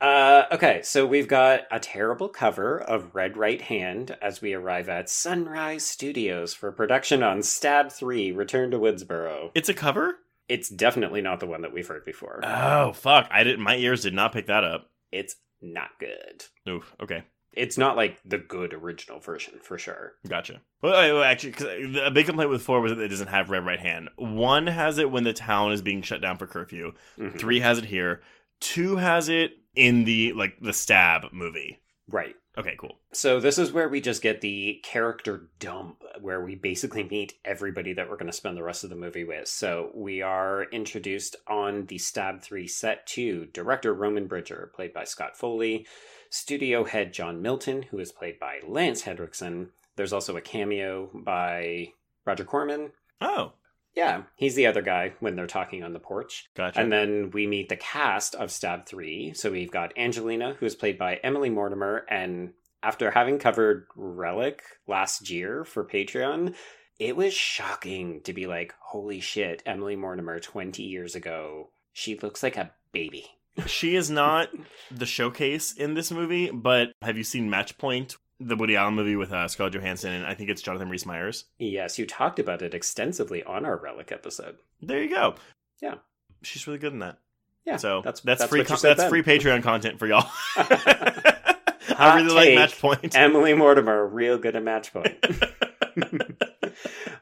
Uh, 0.00 0.44
okay, 0.52 0.80
so 0.84 1.04
we've 1.04 1.26
got 1.26 1.62
a 1.72 1.80
terrible 1.80 2.28
cover 2.28 2.80
of 2.80 3.14
Red 3.16 3.36
Right 3.36 3.60
Hand 3.60 4.16
as 4.22 4.40
we 4.40 4.54
arrive 4.54 4.88
at 4.88 5.10
Sunrise 5.10 5.84
Studios 5.84 6.54
for 6.54 6.70
production 6.70 7.24
on 7.24 7.42
Stab 7.42 7.90
3 7.90 8.30
Return 8.30 8.70
to 8.70 8.78
Woodsboro. 8.78 9.50
it's 9.56 9.68
a 9.68 9.74
cover. 9.74 10.18
It's 10.48 10.68
definitely 10.68 11.20
not 11.20 11.40
the 11.40 11.46
one 11.46 11.62
that 11.62 11.72
we've 11.72 11.86
heard 11.86 12.04
before. 12.04 12.40
Oh 12.44 12.92
fuck! 12.92 13.28
I 13.30 13.44
didn't. 13.44 13.60
My 13.60 13.76
ears 13.76 14.02
did 14.02 14.14
not 14.14 14.32
pick 14.32 14.46
that 14.46 14.64
up. 14.64 14.88
It's 15.12 15.34
not 15.60 15.90
good. 15.98 16.44
Oof. 16.68 16.94
Okay. 17.02 17.24
It's 17.58 17.76
not 17.76 17.96
like 17.96 18.18
the 18.24 18.38
good 18.38 18.72
original 18.72 19.18
version, 19.20 19.54
for 19.62 19.78
sure. 19.78 20.12
Gotcha. 20.26 20.60
Well, 20.80 21.22
actually, 21.22 21.50
because 21.50 21.96
a 22.02 22.10
big 22.10 22.26
complaint 22.26 22.50
with 22.50 22.62
four 22.62 22.80
was 22.80 22.92
that 22.92 23.00
it 23.02 23.08
doesn't 23.08 23.28
have 23.28 23.50
red 23.50 23.66
right 23.66 23.80
hand. 23.80 24.08
One 24.16 24.66
has 24.66 24.98
it 24.98 25.10
when 25.10 25.24
the 25.24 25.32
town 25.32 25.72
is 25.72 25.82
being 25.82 26.02
shut 26.02 26.20
down 26.20 26.38
for 26.38 26.46
curfew. 26.46 26.92
Mhm. 27.18 27.38
Three 27.38 27.60
has 27.60 27.78
it 27.78 27.84
here. 27.86 28.22
Two 28.60 28.96
has 28.96 29.28
it 29.28 29.58
in 29.74 30.04
the 30.04 30.32
like 30.32 30.58
the 30.60 30.72
stab 30.72 31.32
movie. 31.32 31.80
Right. 32.08 32.34
Okay, 32.56 32.74
cool. 32.76 32.98
So 33.12 33.38
this 33.38 33.56
is 33.56 33.70
where 33.70 33.88
we 33.88 34.00
just 34.00 34.20
get 34.20 34.40
the 34.40 34.80
character 34.82 35.48
dump, 35.60 36.02
where 36.20 36.40
we 36.44 36.56
basically 36.56 37.04
meet 37.04 37.34
everybody 37.44 37.92
that 37.92 38.08
we're 38.10 38.16
going 38.16 38.30
to 38.30 38.36
spend 38.36 38.56
the 38.56 38.64
rest 38.64 38.82
of 38.82 38.90
the 38.90 38.96
movie 38.96 39.22
with. 39.22 39.46
So 39.46 39.92
we 39.94 40.22
are 40.22 40.64
introduced 40.72 41.36
on 41.46 41.86
the 41.86 41.98
Stab 41.98 42.42
3 42.42 42.66
set 42.66 43.06
to 43.08 43.46
director 43.52 43.94
Roman 43.94 44.26
Bridger, 44.26 44.72
played 44.74 44.92
by 44.92 45.04
Scott 45.04 45.36
Foley, 45.36 45.86
studio 46.30 46.84
head 46.84 47.12
John 47.12 47.42
Milton, 47.42 47.82
who 47.82 47.98
is 47.98 48.12
played 48.12 48.38
by 48.38 48.60
Lance 48.66 49.02
Henriksen. 49.02 49.70
There's 49.96 50.12
also 50.12 50.36
a 50.36 50.40
cameo 50.40 51.10
by 51.12 51.88
Roger 52.24 52.44
Corman. 52.44 52.92
Oh, 53.20 53.52
Yeah, 53.96 54.22
he's 54.36 54.54
the 54.54 54.66
other 54.66 54.82
guy 54.82 55.14
when 55.18 55.34
they're 55.34 55.46
talking 55.48 55.82
on 55.82 55.92
the 55.92 55.98
porch. 55.98 56.48
gotcha. 56.54 56.78
And 56.78 56.92
then 56.92 57.30
we 57.32 57.46
meet 57.46 57.68
the 57.68 57.76
cast 57.76 58.34
of 58.36 58.52
Stab 58.52 58.86
3. 58.86 59.32
So 59.34 59.50
we've 59.50 59.72
got 59.72 59.96
Angelina, 59.98 60.54
who 60.60 60.66
is 60.66 60.76
played 60.76 60.98
by 60.98 61.16
Emily 61.16 61.50
Mortimer. 61.50 62.04
And 62.08 62.52
after 62.82 63.10
having 63.10 63.38
covered 63.38 63.86
Relic 63.96 64.62
last 64.86 65.30
year 65.30 65.64
for 65.64 65.84
Patreon, 65.84 66.54
it 67.00 67.16
was 67.16 67.34
shocking 67.34 68.20
to 68.22 68.32
be 68.32 68.46
like, 68.46 68.74
holy 68.80 69.20
shit, 69.20 69.62
Emily 69.66 69.96
Mortimer 69.96 70.38
20 70.38 70.82
years 70.82 71.14
ago. 71.16 71.70
She 71.92 72.16
looks 72.18 72.42
like 72.42 72.56
a 72.56 72.72
baby. 72.92 73.26
She 73.66 73.96
is 73.96 74.10
not 74.10 74.48
the 74.90 75.06
showcase 75.06 75.72
in 75.72 75.94
this 75.94 76.10
movie, 76.10 76.50
but 76.50 76.90
have 77.02 77.16
you 77.16 77.24
seen 77.24 77.50
Match 77.50 77.76
Point, 77.78 78.16
the 78.40 78.56
Woody 78.56 78.76
Allen 78.76 78.94
movie 78.94 79.16
with 79.16 79.32
uh, 79.32 79.48
Scarlett 79.48 79.74
Johansson 79.74 80.12
and 80.12 80.26
I 80.26 80.34
think 80.34 80.50
it's 80.50 80.62
Jonathan 80.62 80.88
Rhys 80.90 81.06
Meyers? 81.06 81.44
Yes, 81.58 81.98
you 81.98 82.06
talked 82.06 82.38
about 82.38 82.62
it 82.62 82.74
extensively 82.74 83.42
on 83.44 83.64
our 83.64 83.76
Relic 83.76 84.12
episode. 84.12 84.56
There 84.80 85.02
you 85.02 85.10
go. 85.10 85.34
Yeah. 85.82 85.94
she's 86.42 86.66
really 86.66 86.78
good 86.78 86.92
in 86.92 87.00
that. 87.00 87.18
Yeah, 87.64 87.76
So 87.76 88.00
that's 88.02 88.20
that's 88.20 88.40
that's 88.40 88.50
free. 88.50 88.64
Con- 88.64 88.78
that's 88.82 89.00
then. 89.00 89.10
free 89.10 89.22
Patreon 89.22 89.62
content 89.62 89.98
for 89.98 90.06
y'all. 90.06 90.26
I 90.56 92.16
really 92.16 92.34
like 92.34 92.46
take. 92.46 92.54
Match 92.54 92.80
Point. 92.80 93.16
Emily 93.16 93.54
Mortimer, 93.54 94.06
real 94.06 94.38
good 94.38 94.56
at 94.56 94.62
match 94.62 94.92
point. 94.92 95.14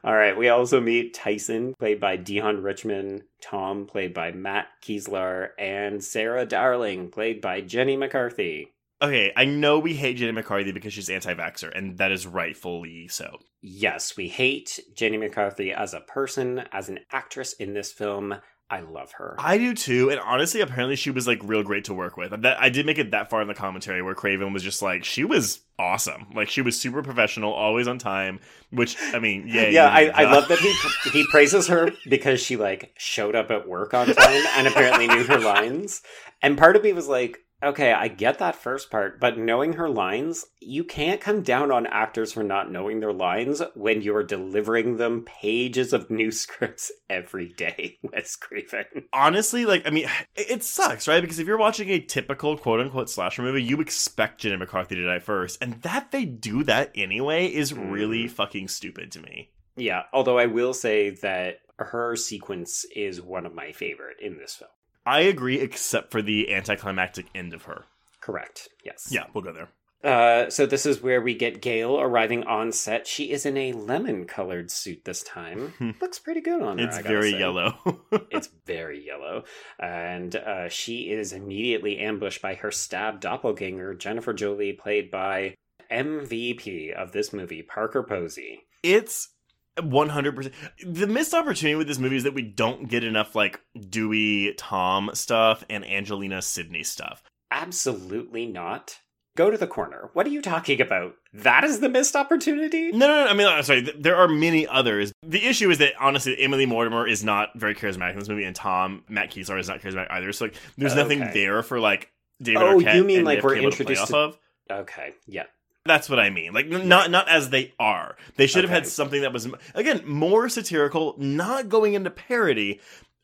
All 0.07 0.15
right, 0.15 0.37
we 0.37 0.47
also 0.47 0.79
meet 0.79 1.13
Tyson, 1.13 1.75
played 1.77 1.99
by 1.99 2.15
Deon 2.17 2.63
Richmond, 2.63 3.23
Tom, 3.41 3.85
played 3.85 4.13
by 4.13 4.31
Matt 4.31 4.67
Keeslar, 4.81 5.49
and 5.59 6.01
Sarah 6.01 6.45
Darling, 6.45 7.11
played 7.11 7.41
by 7.41 7.59
Jenny 7.59 7.97
McCarthy. 7.97 8.71
okay, 9.01 9.33
I 9.35 9.43
know 9.43 9.79
we 9.79 9.95
hate 9.95 10.15
Jenny 10.15 10.31
McCarthy 10.31 10.71
because 10.71 10.93
she's 10.93 11.09
anti-vaxxer, 11.09 11.77
and 11.77 11.97
that 11.97 12.13
is 12.13 12.25
rightfully 12.25 13.09
so. 13.09 13.37
Yes, 13.61 14.15
we 14.15 14.29
hate 14.29 14.79
Jenny 14.95 15.17
McCarthy 15.17 15.73
as 15.73 15.93
a 15.93 15.99
person, 15.99 16.59
as 16.71 16.87
an 16.87 16.99
actress 17.11 17.51
in 17.51 17.73
this 17.73 17.91
film. 17.91 18.37
I 18.69 18.81
love 18.81 19.13
her. 19.13 19.35
I 19.39 19.57
do 19.57 19.73
too, 19.73 20.09
and 20.09 20.19
honestly, 20.19 20.59
apparently 20.59 20.97
she 20.97 21.09
was 21.09 21.25
like 21.25 21.39
real 21.41 21.63
great 21.63 21.85
to 21.85 21.93
work 21.93 22.17
with. 22.17 22.41
That 22.41 22.61
I 22.61 22.67
did 22.67 22.85
make 22.85 22.97
it 22.97 23.11
that 23.11 23.29
far 23.29 23.41
in 23.41 23.47
the 23.47 23.53
commentary 23.53 24.01
where 24.01 24.13
Craven 24.13 24.51
was 24.51 24.61
just 24.61 24.81
like 24.81 25.05
she 25.05 25.23
was 25.23 25.61
awesome, 25.79 26.27
like 26.33 26.49
she 26.49 26.61
was 26.61 26.77
super 26.79 27.01
professional, 27.01 27.53
always 27.53 27.87
on 27.87 27.97
time. 27.97 28.41
Which 28.71 28.97
I 29.13 29.19
mean, 29.19 29.47
yeah, 29.47 29.67
yeah, 29.69 29.87
I, 29.87 30.07
I 30.07 30.23
love 30.31 30.49
that 30.49 30.59
he 30.59 30.73
he 31.11 31.25
praises 31.31 31.67
her 31.67 31.91
because 32.09 32.41
she 32.41 32.57
like 32.57 32.93
showed 32.97 33.35
up 33.35 33.51
at 33.51 33.69
work 33.69 33.93
on 33.93 34.07
time 34.07 34.43
and 34.57 34.67
apparently 34.67 35.07
knew 35.07 35.23
her 35.23 35.39
lines. 35.39 36.01
And 36.41 36.57
part 36.57 36.75
of 36.75 36.83
me 36.83 36.91
was 36.91 37.07
like, 37.07 37.39
okay, 37.63 37.91
I 37.91 38.07
get 38.07 38.39
that 38.39 38.55
first 38.55 38.91
part, 38.91 39.19
but 39.19 39.37
knowing 39.37 39.73
her 39.73 39.89
lines, 39.89 40.45
you 40.59 40.83
can't 40.83 41.21
come 41.21 41.41
down 41.41 41.71
on 41.71 41.87
actors 41.87 42.33
for 42.33 42.43
not 42.43 42.71
knowing 42.71 42.99
their 42.99 43.13
lines 43.13 43.61
when 43.75 44.01
you're 44.01 44.23
delivering 44.23 44.97
them 44.97 45.25
pages 45.25 45.93
of 45.93 46.09
new 46.09 46.31
scripts 46.31 46.91
every 47.09 47.49
day, 47.49 47.97
Wes 48.03 48.35
Craven. 48.35 49.05
honestly, 49.13 49.65
like, 49.65 49.87
I 49.87 49.89
mean, 49.89 50.05
it, 50.35 50.51
it 50.51 50.63
sucks, 50.63 51.07
right? 51.07 51.21
Because 51.21 51.39
if 51.39 51.47
you're 51.47 51.57
watching 51.57 51.89
a 51.89 51.99
typical 51.99 52.57
quote 52.57 52.79
unquote 52.79 53.09
slasher 53.09 53.41
movie, 53.41 53.63
you 53.63 53.81
expect 53.81 54.41
Jenny 54.41 54.57
McCarthy 54.57 54.95
to 54.95 55.05
die 55.05 55.19
first, 55.19 55.61
and 55.61 55.81
that 55.81 56.11
they 56.11 56.25
do 56.25 56.63
that 56.63 56.91
anyway 56.95 57.47
is 57.47 57.73
really 57.73 58.25
mm. 58.25 58.31
fucking 58.31 58.67
stupid 58.67 59.11
to 59.11 59.21
me. 59.21 59.51
Yeah, 59.75 60.03
although 60.11 60.39
I 60.39 60.47
will 60.47 60.73
say 60.73 61.11
that 61.11 61.59
her 61.77 62.15
sequence 62.15 62.85
is 62.95 63.21
one 63.21 63.45
of 63.45 63.53
my 63.53 63.71
favorite 63.71 64.17
in 64.19 64.37
this 64.37 64.55
film. 64.55 64.71
I 65.07 65.21
agree, 65.21 65.59
except 65.59 66.11
for 66.11 66.21
the 66.21 66.53
anticlimactic 66.53 67.27
end 67.33 67.53
of 67.53 67.63
her. 67.63 67.85
Correct. 68.19 68.67
Yes. 68.83 69.07
Yeah, 69.09 69.23
we'll 69.33 69.43
go 69.43 69.53
there. 69.53 69.69
Uh, 70.03 70.49
so 70.49 70.65
this 70.65 70.85
is 70.85 71.01
where 71.01 71.21
we 71.21 71.33
get 71.33 71.61
Gail 71.61 71.97
arriving 71.99 72.43
on 72.43 72.71
set. 72.73 73.07
She 73.07 73.31
is 73.31 73.45
in 73.45 73.57
a 73.57 73.71
lemon-colored 73.71 74.69
suit 74.69 75.05
this 75.05 75.23
time. 75.23 75.95
Looks 76.01 76.19
pretty 76.19 76.41
good 76.41 76.61
on 76.61 76.77
her. 76.77 76.85
It's 76.85 76.99
very 76.99 77.31
say. 77.31 77.39
yellow. 77.39 78.01
it's 78.29 78.49
very 78.65 79.03
yellow, 79.03 79.45
and 79.79 80.35
uh, 80.35 80.69
she 80.69 81.09
is 81.09 81.33
immediately 81.33 81.99
ambushed 81.99 82.41
by 82.41 82.55
her 82.55 82.69
stab 82.69 83.21
doppelganger, 83.21 83.95
Jennifer 83.95 84.33
Jolie, 84.33 84.73
played 84.73 85.09
by 85.09 85.55
MVP 85.89 86.93
of 86.93 87.13
this 87.13 87.31
movie, 87.33 87.63
Parker 87.63 88.03
Posey. 88.03 88.63
it's 88.83 89.29
100% 89.77 90.51
the 90.85 91.07
missed 91.07 91.33
opportunity 91.33 91.75
with 91.75 91.87
this 91.87 91.99
movie 91.99 92.15
is 92.17 92.23
that 92.23 92.33
we 92.33 92.41
don't 92.41 92.87
get 92.89 93.03
enough 93.03 93.35
like 93.35 93.59
dewey 93.89 94.53
tom 94.57 95.09
stuff 95.13 95.63
and 95.69 95.85
angelina 95.85 96.41
sidney 96.41 96.83
stuff 96.83 97.23
Absolutely 97.49 98.45
not. 98.45 98.99
Go 99.37 99.49
to 99.49 99.57
the 99.57 99.67
corner. 99.67 100.09
What 100.13 100.25
are 100.25 100.29
you 100.29 100.41
talking 100.41 100.81
about? 100.81 101.13
That 101.33 101.63
is 101.63 101.79
the 101.79 101.87
missed 101.89 102.15
opportunity. 102.15 102.91
no 102.91 103.07
no 103.07 103.23
no 103.25 103.29
i 103.29 103.33
mean 103.33 103.47
i'm 103.47 103.61
sorry 103.63 103.83
th- 103.83 103.95
there 103.99 104.15
are 104.15 104.27
many 104.27 104.65
others 104.67 105.11
the 105.23 105.45
issue 105.45 105.69
is 105.69 105.77
that 105.77 105.93
honestly 105.99 106.35
emily 106.41 106.65
mortimer 106.65 107.07
is 107.07 107.23
not 107.23 107.49
very 107.55 107.75
charismatic 107.75 108.13
in 108.13 108.19
this 108.19 108.27
movie 108.29 108.43
and 108.43 108.55
tom 108.55 109.03
matt 109.07 109.29
Keeslar 109.31 109.59
is 109.59 109.67
not 109.69 109.79
charismatic 109.81 110.07
either 110.09 110.31
so 110.33 110.45
like 110.45 110.55
there's 110.77 110.95
nothing 110.95 111.19
there 111.33 111.61
for 111.61 111.79
like 111.79 112.11
david 112.41 112.61
Oh, 112.63 112.79
Arquette 112.79 112.95
you 112.95 113.03
mean 113.03 113.17
and 113.19 113.25
like 113.25 113.43
we're 113.43 113.55
to 113.55 113.61
introduced 113.61 114.01
off 114.01 114.07
to- 114.09 114.17
of 114.17 114.37
Okay, 114.69 115.13
yeah. 115.27 115.43
That's 115.87 116.09
what 116.09 116.19
I 116.19 116.29
mean. 116.29 116.53
Like 116.53 116.67
not 116.67 117.09
not 117.09 117.27
as 117.29 117.49
they 117.49 117.73
are. 117.79 118.15
They 118.35 118.47
should 118.47 118.63
have 118.63 118.71
had 118.71 118.85
something 118.87 119.21
that 119.21 119.33
was 119.33 119.47
again 119.73 120.03
more 120.05 120.49
satirical, 120.49 121.15
not 121.17 121.69
going 121.69 121.93
into 121.93 122.09
parody. 122.11 122.79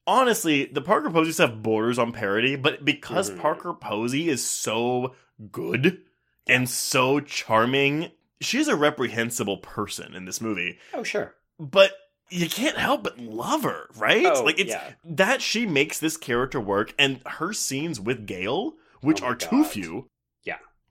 Honestly, 0.05 0.65
the 0.65 0.81
Parker 0.81 1.09
Posey 1.09 1.31
stuff 1.31 1.53
borders 1.55 1.97
on 1.97 2.11
parody, 2.11 2.55
but 2.55 2.83
because 2.83 3.31
Mhm. 3.31 3.39
Parker 3.39 3.73
Posey 3.73 4.27
is 4.29 4.43
so 4.45 5.15
good 5.51 6.01
and 6.47 6.69
so 6.69 7.19
charming, 7.21 8.11
she's 8.41 8.67
a 8.67 8.75
reprehensible 8.75 9.57
person 9.57 10.13
in 10.13 10.25
this 10.25 10.41
movie. 10.41 10.77
Oh, 10.93 11.03
sure. 11.03 11.35
But 11.57 11.93
you 12.29 12.49
can't 12.49 12.77
help 12.77 13.03
but 13.03 13.17
love 13.19 13.63
her, 13.63 13.87
right? 13.95 14.25
Oh, 14.25 14.43
like 14.43 14.59
it's 14.59 14.71
yeah. 14.71 14.93
that 15.05 15.41
she 15.41 15.65
makes 15.65 15.99
this 15.99 16.17
character 16.17 16.59
work 16.59 16.93
and 16.99 17.21
her 17.25 17.53
scenes 17.53 17.99
with 17.99 18.25
Gale, 18.25 18.73
which 19.01 19.21
Oh 19.21 19.27
are 19.27 19.35
too 19.35 19.63
few. 19.63 20.07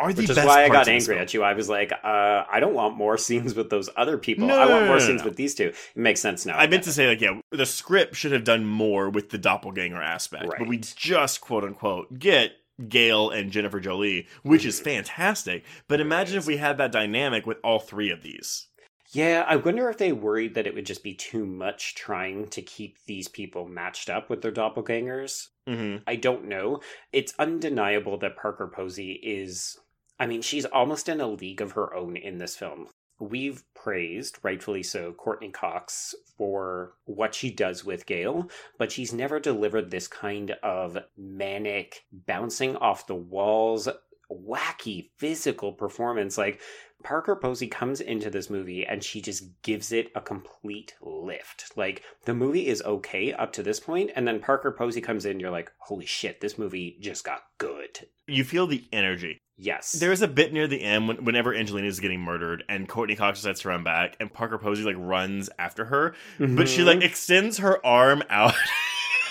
Are 0.03 0.12
the 0.12 0.22
Which 0.22 0.30
is 0.30 0.36
why 0.36 0.64
I 0.64 0.68
got 0.68 0.74
parts 0.74 0.88
in 0.88 0.94
this 0.94 1.09
angry 1.09 1.22
at 1.22 1.32
you. 1.34 1.42
I 1.42 1.55
was 1.55 1.68
like, 1.68 1.92
uh, 1.92 2.44
I 2.50 2.59
don't 2.61 2.74
want 2.74 2.96
more 2.96 3.16
scenes 3.26 3.55
with 3.55 3.70
those 3.70 3.88
other 3.96 4.18
people. 4.18 4.46
No, 4.46 4.59
I 4.59 4.66
want 4.66 4.86
more 4.86 4.98
no, 4.98 5.05
scenes 5.05 5.20
no. 5.22 5.26
with 5.28 5.36
these 5.36 5.55
two. 5.55 5.68
It 5.68 5.96
makes 5.96 6.20
sense 6.20 6.44
now. 6.44 6.57
I 6.57 6.66
meant 6.66 6.84
to 6.84 6.92
say, 6.92 7.09
like, 7.09 7.20
yeah, 7.20 7.40
the 7.50 7.66
script 7.66 8.16
should 8.16 8.32
have 8.32 8.44
done 8.44 8.66
more 8.66 9.09
with 9.11 9.30
the 9.30 9.38
doppelganger 9.38 10.03
aspect, 10.03 10.46
but 10.59 10.68
we 10.68 10.78
just 10.78 11.40
quote 11.40 11.64
unquote 11.64 12.18
get 12.18 12.53
Gail 12.88 13.30
and 13.30 13.50
Jennifer 13.53 13.80
Jolie, 13.80 14.26
which 14.42 14.64
is 14.64 14.80
Mhm. 14.80 14.84
fantastic. 14.84 15.64
But 15.88 16.00
imagine 16.00 16.36
if 16.38 16.46
we 16.46 16.57
had 16.57 16.78
that 16.78 16.90
dynamic 16.92 17.46
with 17.46 17.59
all 17.62 17.78
three 17.78 18.11
of 18.11 18.22
these. 18.22 18.66
Yeah, 19.14 19.44
I 19.46 19.57
wonder 19.57 19.90
if 19.90 19.98
they 19.98 20.11
worried 20.12 20.55
that 20.55 20.66
it 20.66 20.74
would 20.74 20.86
just 20.86 21.03
be 21.05 21.12
too 21.12 21.44
much 21.44 21.94
trying 21.94 22.48
to 22.48 22.62
keep 22.62 22.96
these 23.05 23.28
people 23.28 23.68
matched 23.68 24.09
up 24.09 24.30
with 24.30 24.40
their 24.40 24.50
doppelgangers. 24.50 25.48
hmm 25.66 25.96
I 26.07 26.16
don't 26.16 26.46
know. 26.46 26.80
It's 27.12 27.34
undeniable 27.38 28.16
that 28.18 28.36
Parker 28.36 28.66
Posey 28.74 29.12
is. 29.22 29.78
I 30.18 30.26
mean, 30.26 30.42
she's 30.42 30.64
almost 30.64 31.08
in 31.08 31.20
a 31.20 31.26
league 31.26 31.60
of 31.60 31.72
her 31.72 31.94
own 31.94 32.16
in 32.16 32.38
this 32.38 32.56
film. 32.56 32.88
We've 33.18 33.62
praised, 33.74 34.38
rightfully 34.42 34.82
so, 34.82 35.12
Courteney 35.12 35.50
Cox 35.50 36.14
for 36.36 36.94
what 37.04 37.34
she 37.34 37.50
does 37.50 37.84
with 37.84 38.06
Gail, 38.06 38.50
but 38.78 38.90
she's 38.90 39.12
never 39.12 39.38
delivered 39.38 39.90
this 39.90 40.08
kind 40.08 40.52
of 40.62 40.98
manic, 41.16 42.04
bouncing 42.10 42.76
off 42.76 43.06
the 43.06 43.14
walls, 43.14 43.88
wacky 44.30 45.10
physical 45.18 45.72
performance. 45.72 46.36
Like, 46.36 46.60
Parker 47.02 47.36
Posey 47.36 47.66
comes 47.66 48.00
into 48.00 48.30
this 48.30 48.48
movie 48.48 48.86
and 48.86 49.02
she 49.02 49.20
just 49.20 49.60
gives 49.62 49.92
it 49.92 50.10
a 50.14 50.20
complete 50.20 50.94
lift. 51.00 51.76
Like 51.76 52.02
the 52.24 52.34
movie 52.34 52.68
is 52.68 52.82
okay 52.82 53.32
up 53.32 53.52
to 53.54 53.62
this 53.62 53.80
point, 53.80 54.10
and 54.14 54.26
then 54.26 54.40
Parker 54.40 54.72
Posey 54.72 55.00
comes 55.00 55.26
in, 55.26 55.40
you're 55.40 55.50
like, 55.50 55.70
holy 55.78 56.06
shit, 56.06 56.40
this 56.40 56.58
movie 56.58 56.96
just 57.00 57.24
got 57.24 57.42
good. 57.58 58.06
You 58.26 58.44
feel 58.44 58.66
the 58.66 58.84
energy. 58.92 59.38
Yes. 59.62 59.92
There's 59.92 60.22
a 60.22 60.28
bit 60.28 60.52
near 60.52 60.66
the 60.66 60.82
end 60.82 61.06
when, 61.06 61.24
whenever 61.24 61.54
Angelina 61.54 61.86
is 61.86 62.00
getting 62.00 62.20
murdered 62.20 62.64
and 62.68 62.88
Courteney 62.88 63.14
Cox 63.14 63.38
decides 63.38 63.60
to 63.60 63.68
run 63.68 63.84
back 63.84 64.16
and 64.18 64.32
Parker 64.32 64.58
Posey 64.58 64.82
like 64.82 64.96
runs 64.98 65.48
after 65.56 65.84
her, 65.84 66.14
but 66.38 66.68
she 66.68 66.82
like 66.82 66.98
mm-hmm. 66.98 67.06
extends 67.06 67.58
her 67.58 67.84
arm 67.86 68.24
out. 68.28 68.54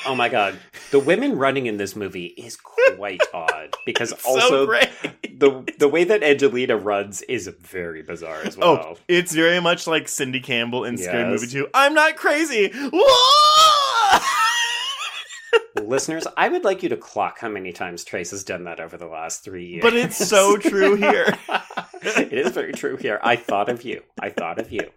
Oh 0.06 0.16
my 0.16 0.30
god. 0.30 0.58
The 0.90 1.00
women 1.00 1.38
running 1.38 1.68
in 1.68 1.78
this 1.78 1.96
movie 1.96 2.26
is 2.26 2.58
quite 2.58 3.22
odd. 3.34 3.76
Because 3.86 4.10
so 4.10 4.30
also 4.30 4.66
great. 4.66 4.90
the 5.38 5.64
the 5.78 5.88
way 5.88 6.04
that 6.04 6.24
Angelina 6.24 6.76
runs 6.76 7.22
is 7.24 7.48
very 7.48 8.02
bizarre 8.02 8.42
as 8.44 8.58
oh, 8.58 8.74
well. 8.74 8.88
Oh, 8.92 8.98
it's 9.08 9.34
very 9.34 9.60
much 9.60 9.88
like 9.88 10.08
Cindy 10.08 10.40
Campbell 10.40 10.86
in 10.86 10.98
Scary 10.98 11.30
Movie 11.30 11.48
2. 11.48 11.68
I'm 11.74 11.94
not 11.94 12.16
crazy. 12.16 12.72
Whoa! 12.74 13.71
Listeners, 15.80 16.28
I 16.38 16.50
would 16.50 16.64
like 16.64 16.84
you 16.84 16.90
to 16.90 16.98
clock 16.98 17.40
how 17.40 17.50
many 17.50 17.72
times 17.72 18.04
Trace 18.04 18.32
has 18.32 18.44
done 18.44 18.66
that 18.66 18.80
over 18.80 18.98
the 18.98 19.08
last 19.08 19.44
three 19.44 19.66
years. 19.66 19.82
But 19.82 19.94
it's 19.96 20.18
so 20.18 20.58
true 20.58 20.96
here. 20.96 21.38
it 22.04 22.34
is 22.34 22.52
very 22.52 22.74
true 22.74 22.98
here. 22.98 23.20
I 23.24 23.36
thought 23.36 23.70
of 23.70 23.84
you. 23.84 24.02
I 24.20 24.30
thought 24.30 24.60
of 24.60 24.72
you. 24.72 24.90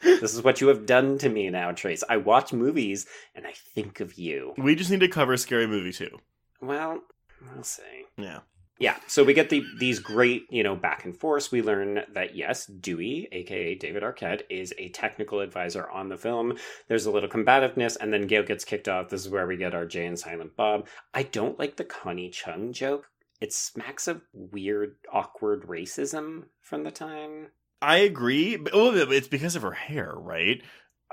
This 0.00 0.34
is 0.34 0.42
what 0.42 0.60
you 0.60 0.68
have 0.68 0.86
done 0.86 1.18
to 1.18 1.28
me 1.28 1.50
now, 1.50 1.72
Trace. 1.72 2.04
I 2.08 2.16
watch 2.18 2.52
movies 2.52 3.06
and 3.34 3.46
I 3.46 3.52
think 3.74 4.00
of 4.00 4.14
you. 4.18 4.54
we 4.56 4.74
just 4.74 4.90
need 4.90 5.00
to 5.00 5.08
cover 5.08 5.36
Scary 5.36 5.66
Movie 5.66 5.92
2. 5.92 6.08
Well, 6.60 7.00
we'll 7.54 7.64
see. 7.64 7.82
Yeah. 8.16 8.40
Yeah, 8.80 8.96
so 9.08 9.24
we 9.24 9.34
get 9.34 9.50
the 9.50 9.64
these 9.78 9.98
great, 9.98 10.46
you 10.50 10.62
know, 10.62 10.76
back 10.76 11.04
and 11.04 11.16
forth. 11.16 11.50
We 11.50 11.62
learn 11.62 12.02
that 12.12 12.36
yes, 12.36 12.66
Dewey, 12.66 13.26
aka 13.32 13.74
David 13.74 14.04
Arquette, 14.04 14.42
is 14.48 14.72
a 14.78 14.90
technical 14.90 15.40
advisor 15.40 15.90
on 15.90 16.08
the 16.08 16.16
film. 16.16 16.56
There's 16.86 17.06
a 17.06 17.10
little 17.10 17.28
combativeness, 17.28 17.96
and 17.96 18.12
then 18.12 18.28
Gail 18.28 18.44
gets 18.44 18.64
kicked 18.64 18.88
off. 18.88 19.08
This 19.08 19.22
is 19.22 19.30
where 19.30 19.48
we 19.48 19.56
get 19.56 19.74
our 19.74 19.84
Jay 19.84 20.06
and 20.06 20.18
Silent 20.18 20.54
Bob. 20.54 20.86
I 21.12 21.24
don't 21.24 21.58
like 21.58 21.76
the 21.76 21.84
Connie 21.84 22.30
Chung 22.30 22.72
joke. 22.72 23.08
It 23.40 23.52
smacks 23.52 24.06
of 24.06 24.22
weird, 24.32 24.96
awkward 25.12 25.66
racism 25.66 26.44
from 26.60 26.84
the 26.84 26.90
time. 26.92 27.48
I 27.82 27.98
agree. 27.98 28.56
But, 28.56 28.74
oh, 28.74 28.94
it's 28.94 29.28
because 29.28 29.56
of 29.56 29.62
her 29.62 29.72
hair, 29.72 30.12
right? 30.16 30.62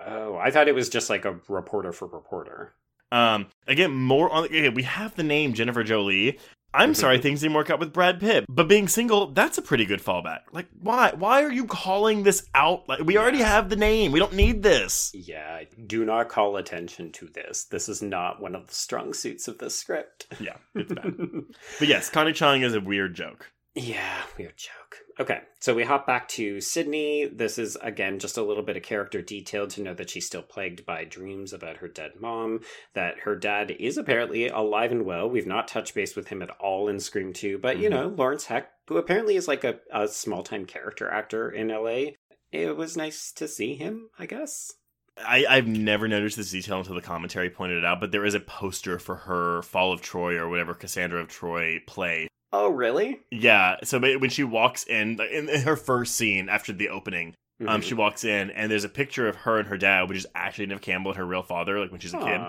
Oh, 0.04 0.36
I 0.36 0.52
thought 0.52 0.68
it 0.68 0.76
was 0.76 0.90
just 0.90 1.10
like 1.10 1.26
a 1.26 1.40
reporter 1.48 1.92
for 1.92 2.08
reporter. 2.08 2.76
Um, 3.12 3.48
again, 3.68 3.92
more 3.92 4.30
on. 4.30 4.50
We 4.52 4.84
have 4.84 5.16
the 5.16 5.24
name 5.24 5.54
Jennifer 5.54 5.84
Jolie. 5.84 6.40
I'm 6.76 6.92
Mhm. 6.92 6.96
sorry 6.98 7.18
things 7.20 7.42
didn't 7.42 7.56
work 7.56 7.70
out 7.70 7.80
with 7.80 7.94
Brad 7.94 8.20
Pitt, 8.20 8.46
but 8.50 8.68
being 8.68 8.88
single, 8.88 9.28
that's 9.28 9.58
a 9.58 9.62
pretty 9.62 9.86
good 9.86 10.02
fallback. 10.04 10.42
Like, 10.52 10.68
why? 10.80 11.12
Why 11.16 11.44
are 11.44 11.52
you 11.52 11.66
calling 11.66 12.24
this 12.24 12.46
out? 12.54 12.88
Like, 12.90 13.00
we 13.04 13.18
already 13.18 13.42
have 13.42 13.70
the 13.70 13.76
name. 13.76 14.12
We 14.12 14.20
don't 14.20 14.34
need 14.34 14.62
this. 14.64 15.12
Yeah, 15.14 15.62
do 15.88 16.04
not 16.06 16.30
call 16.30 16.58
attention 16.58 17.12
to 17.14 17.28
this. 17.28 17.66
This 17.66 17.88
is 17.90 18.02
not 18.02 18.42
one 18.42 18.56
of 18.56 18.68
the 18.68 18.74
strong 18.76 19.14
suits 19.14 19.48
of 19.48 19.58
the 19.60 19.70
script. 19.70 20.28
Yeah, 20.40 20.58
it's 20.76 20.92
bad. 20.94 21.14
but 21.80 21.88
yes, 21.88 22.10
Connie 22.10 22.34
Chung 22.34 22.62
is 22.62 22.74
a 22.74 22.82
weird 22.82 23.16
joke. 23.16 23.52
Yeah, 23.76 24.22
weird 24.38 24.56
joke. 24.56 24.98
Okay, 25.20 25.42
so 25.60 25.74
we 25.76 25.84
hop 25.84 26.08
back 26.08 26.30
to 26.30 26.62
Sidney. 26.62 27.26
This 27.26 27.58
is 27.58 27.76
again 27.82 28.20
just 28.20 28.38
a 28.38 28.42
little 28.44 28.64
bit 28.64 28.78
of 28.78 28.84
character 28.84 29.22
detail 29.22 29.68
to 29.68 29.82
know 29.82 29.94
that 29.94 30.10
she's 30.10 30.26
still 30.26 30.42
plagued 30.42 30.86
by 30.86 31.04
dreams 31.04 31.52
about 31.52 31.78
her 31.78 31.88
dead 31.90 32.12
mom, 32.20 32.62
that 32.94 33.20
her 33.20 33.36
dad 33.36 33.72
is 33.72 33.98
apparently 33.98 34.48
alive 34.48 34.92
and 34.92 35.06
well. 35.06 35.30
We've 35.30 35.46
not 35.48 35.68
touched 35.68 35.94
base 35.94 36.16
with 36.16 36.30
him 36.30 36.42
at 36.42 36.52
all 36.52 36.88
in 36.88 37.00
Scream 37.02 37.34
2, 37.34 37.58
but 37.58 37.78
you 37.78 37.88
Mhm. 37.90 37.92
know, 37.92 38.08
Lawrence 38.08 38.46
Hecht, 38.46 38.70
who 38.88 38.98
apparently 38.98 39.36
is 39.36 39.48
like 39.48 39.64
a, 39.66 39.80
a 39.94 40.08
small 40.08 40.42
time 40.44 40.66
character 40.66 41.10
actor 41.10 41.50
in 41.50 41.70
LA, 41.70 42.12
it 42.54 42.78
was 42.78 42.96
nice 42.96 43.32
to 43.34 43.48
see 43.48 43.76
him, 43.76 44.10
I 44.18 44.26
guess. 44.26 44.72
I, 45.18 45.46
I've 45.50 45.68
never 45.68 46.08
noticed 46.10 46.36
this 46.38 46.52
detail 46.52 46.80
until 46.80 46.96
the 46.96 47.02
commentary 47.02 47.50
pointed 47.50 47.78
it 47.80 47.86
out, 47.86 48.00
but 48.02 48.12
there 48.12 48.26
is 48.26 48.34
a 48.34 48.40
poster 48.42 49.00
for 49.00 49.16
her 49.16 49.62
Fall 49.62 49.92
of 49.94 50.02
Troy 50.02 50.36
or 50.36 50.50
whatever 50.50 50.74
Cassandra 50.74 51.22
of 51.22 51.28
Troy 51.30 51.80
play. 51.88 52.28
Oh, 52.58 52.70
really? 52.70 53.20
Yeah, 53.32 53.76
so 53.84 54.00
when 54.00 54.30
she 54.30 54.44
walks 54.46 54.84
in, 54.86 55.20
in, 55.20 55.50
in 55.50 55.62
her 55.62 55.76
first 55.76 56.16
scene 56.16 56.48
after 56.48 56.72
the 56.72 56.90
opening, 56.90 57.36
um, 57.68 57.82
Mhm. 57.82 57.84
she 57.84 57.94
walks 57.94 58.24
in 58.24 58.50
and 58.52 58.72
there's 58.72 58.84
a 58.86 58.90
picture 58.90 59.28
of 59.28 59.36
her 59.38 59.60
and 59.60 59.68
her 59.68 59.78
dad, 59.78 60.08
which 60.08 60.18
is 60.18 60.28
actually 60.36 60.68
Neve 60.68 60.82
Campbell 60.82 61.12
and 61.12 61.18
her 61.18 61.26
real 61.26 61.44
father, 61.44 61.80
like 61.80 61.92
when 61.92 62.00
she's 62.00 62.14
a 62.14 62.18
kid. 62.20 62.42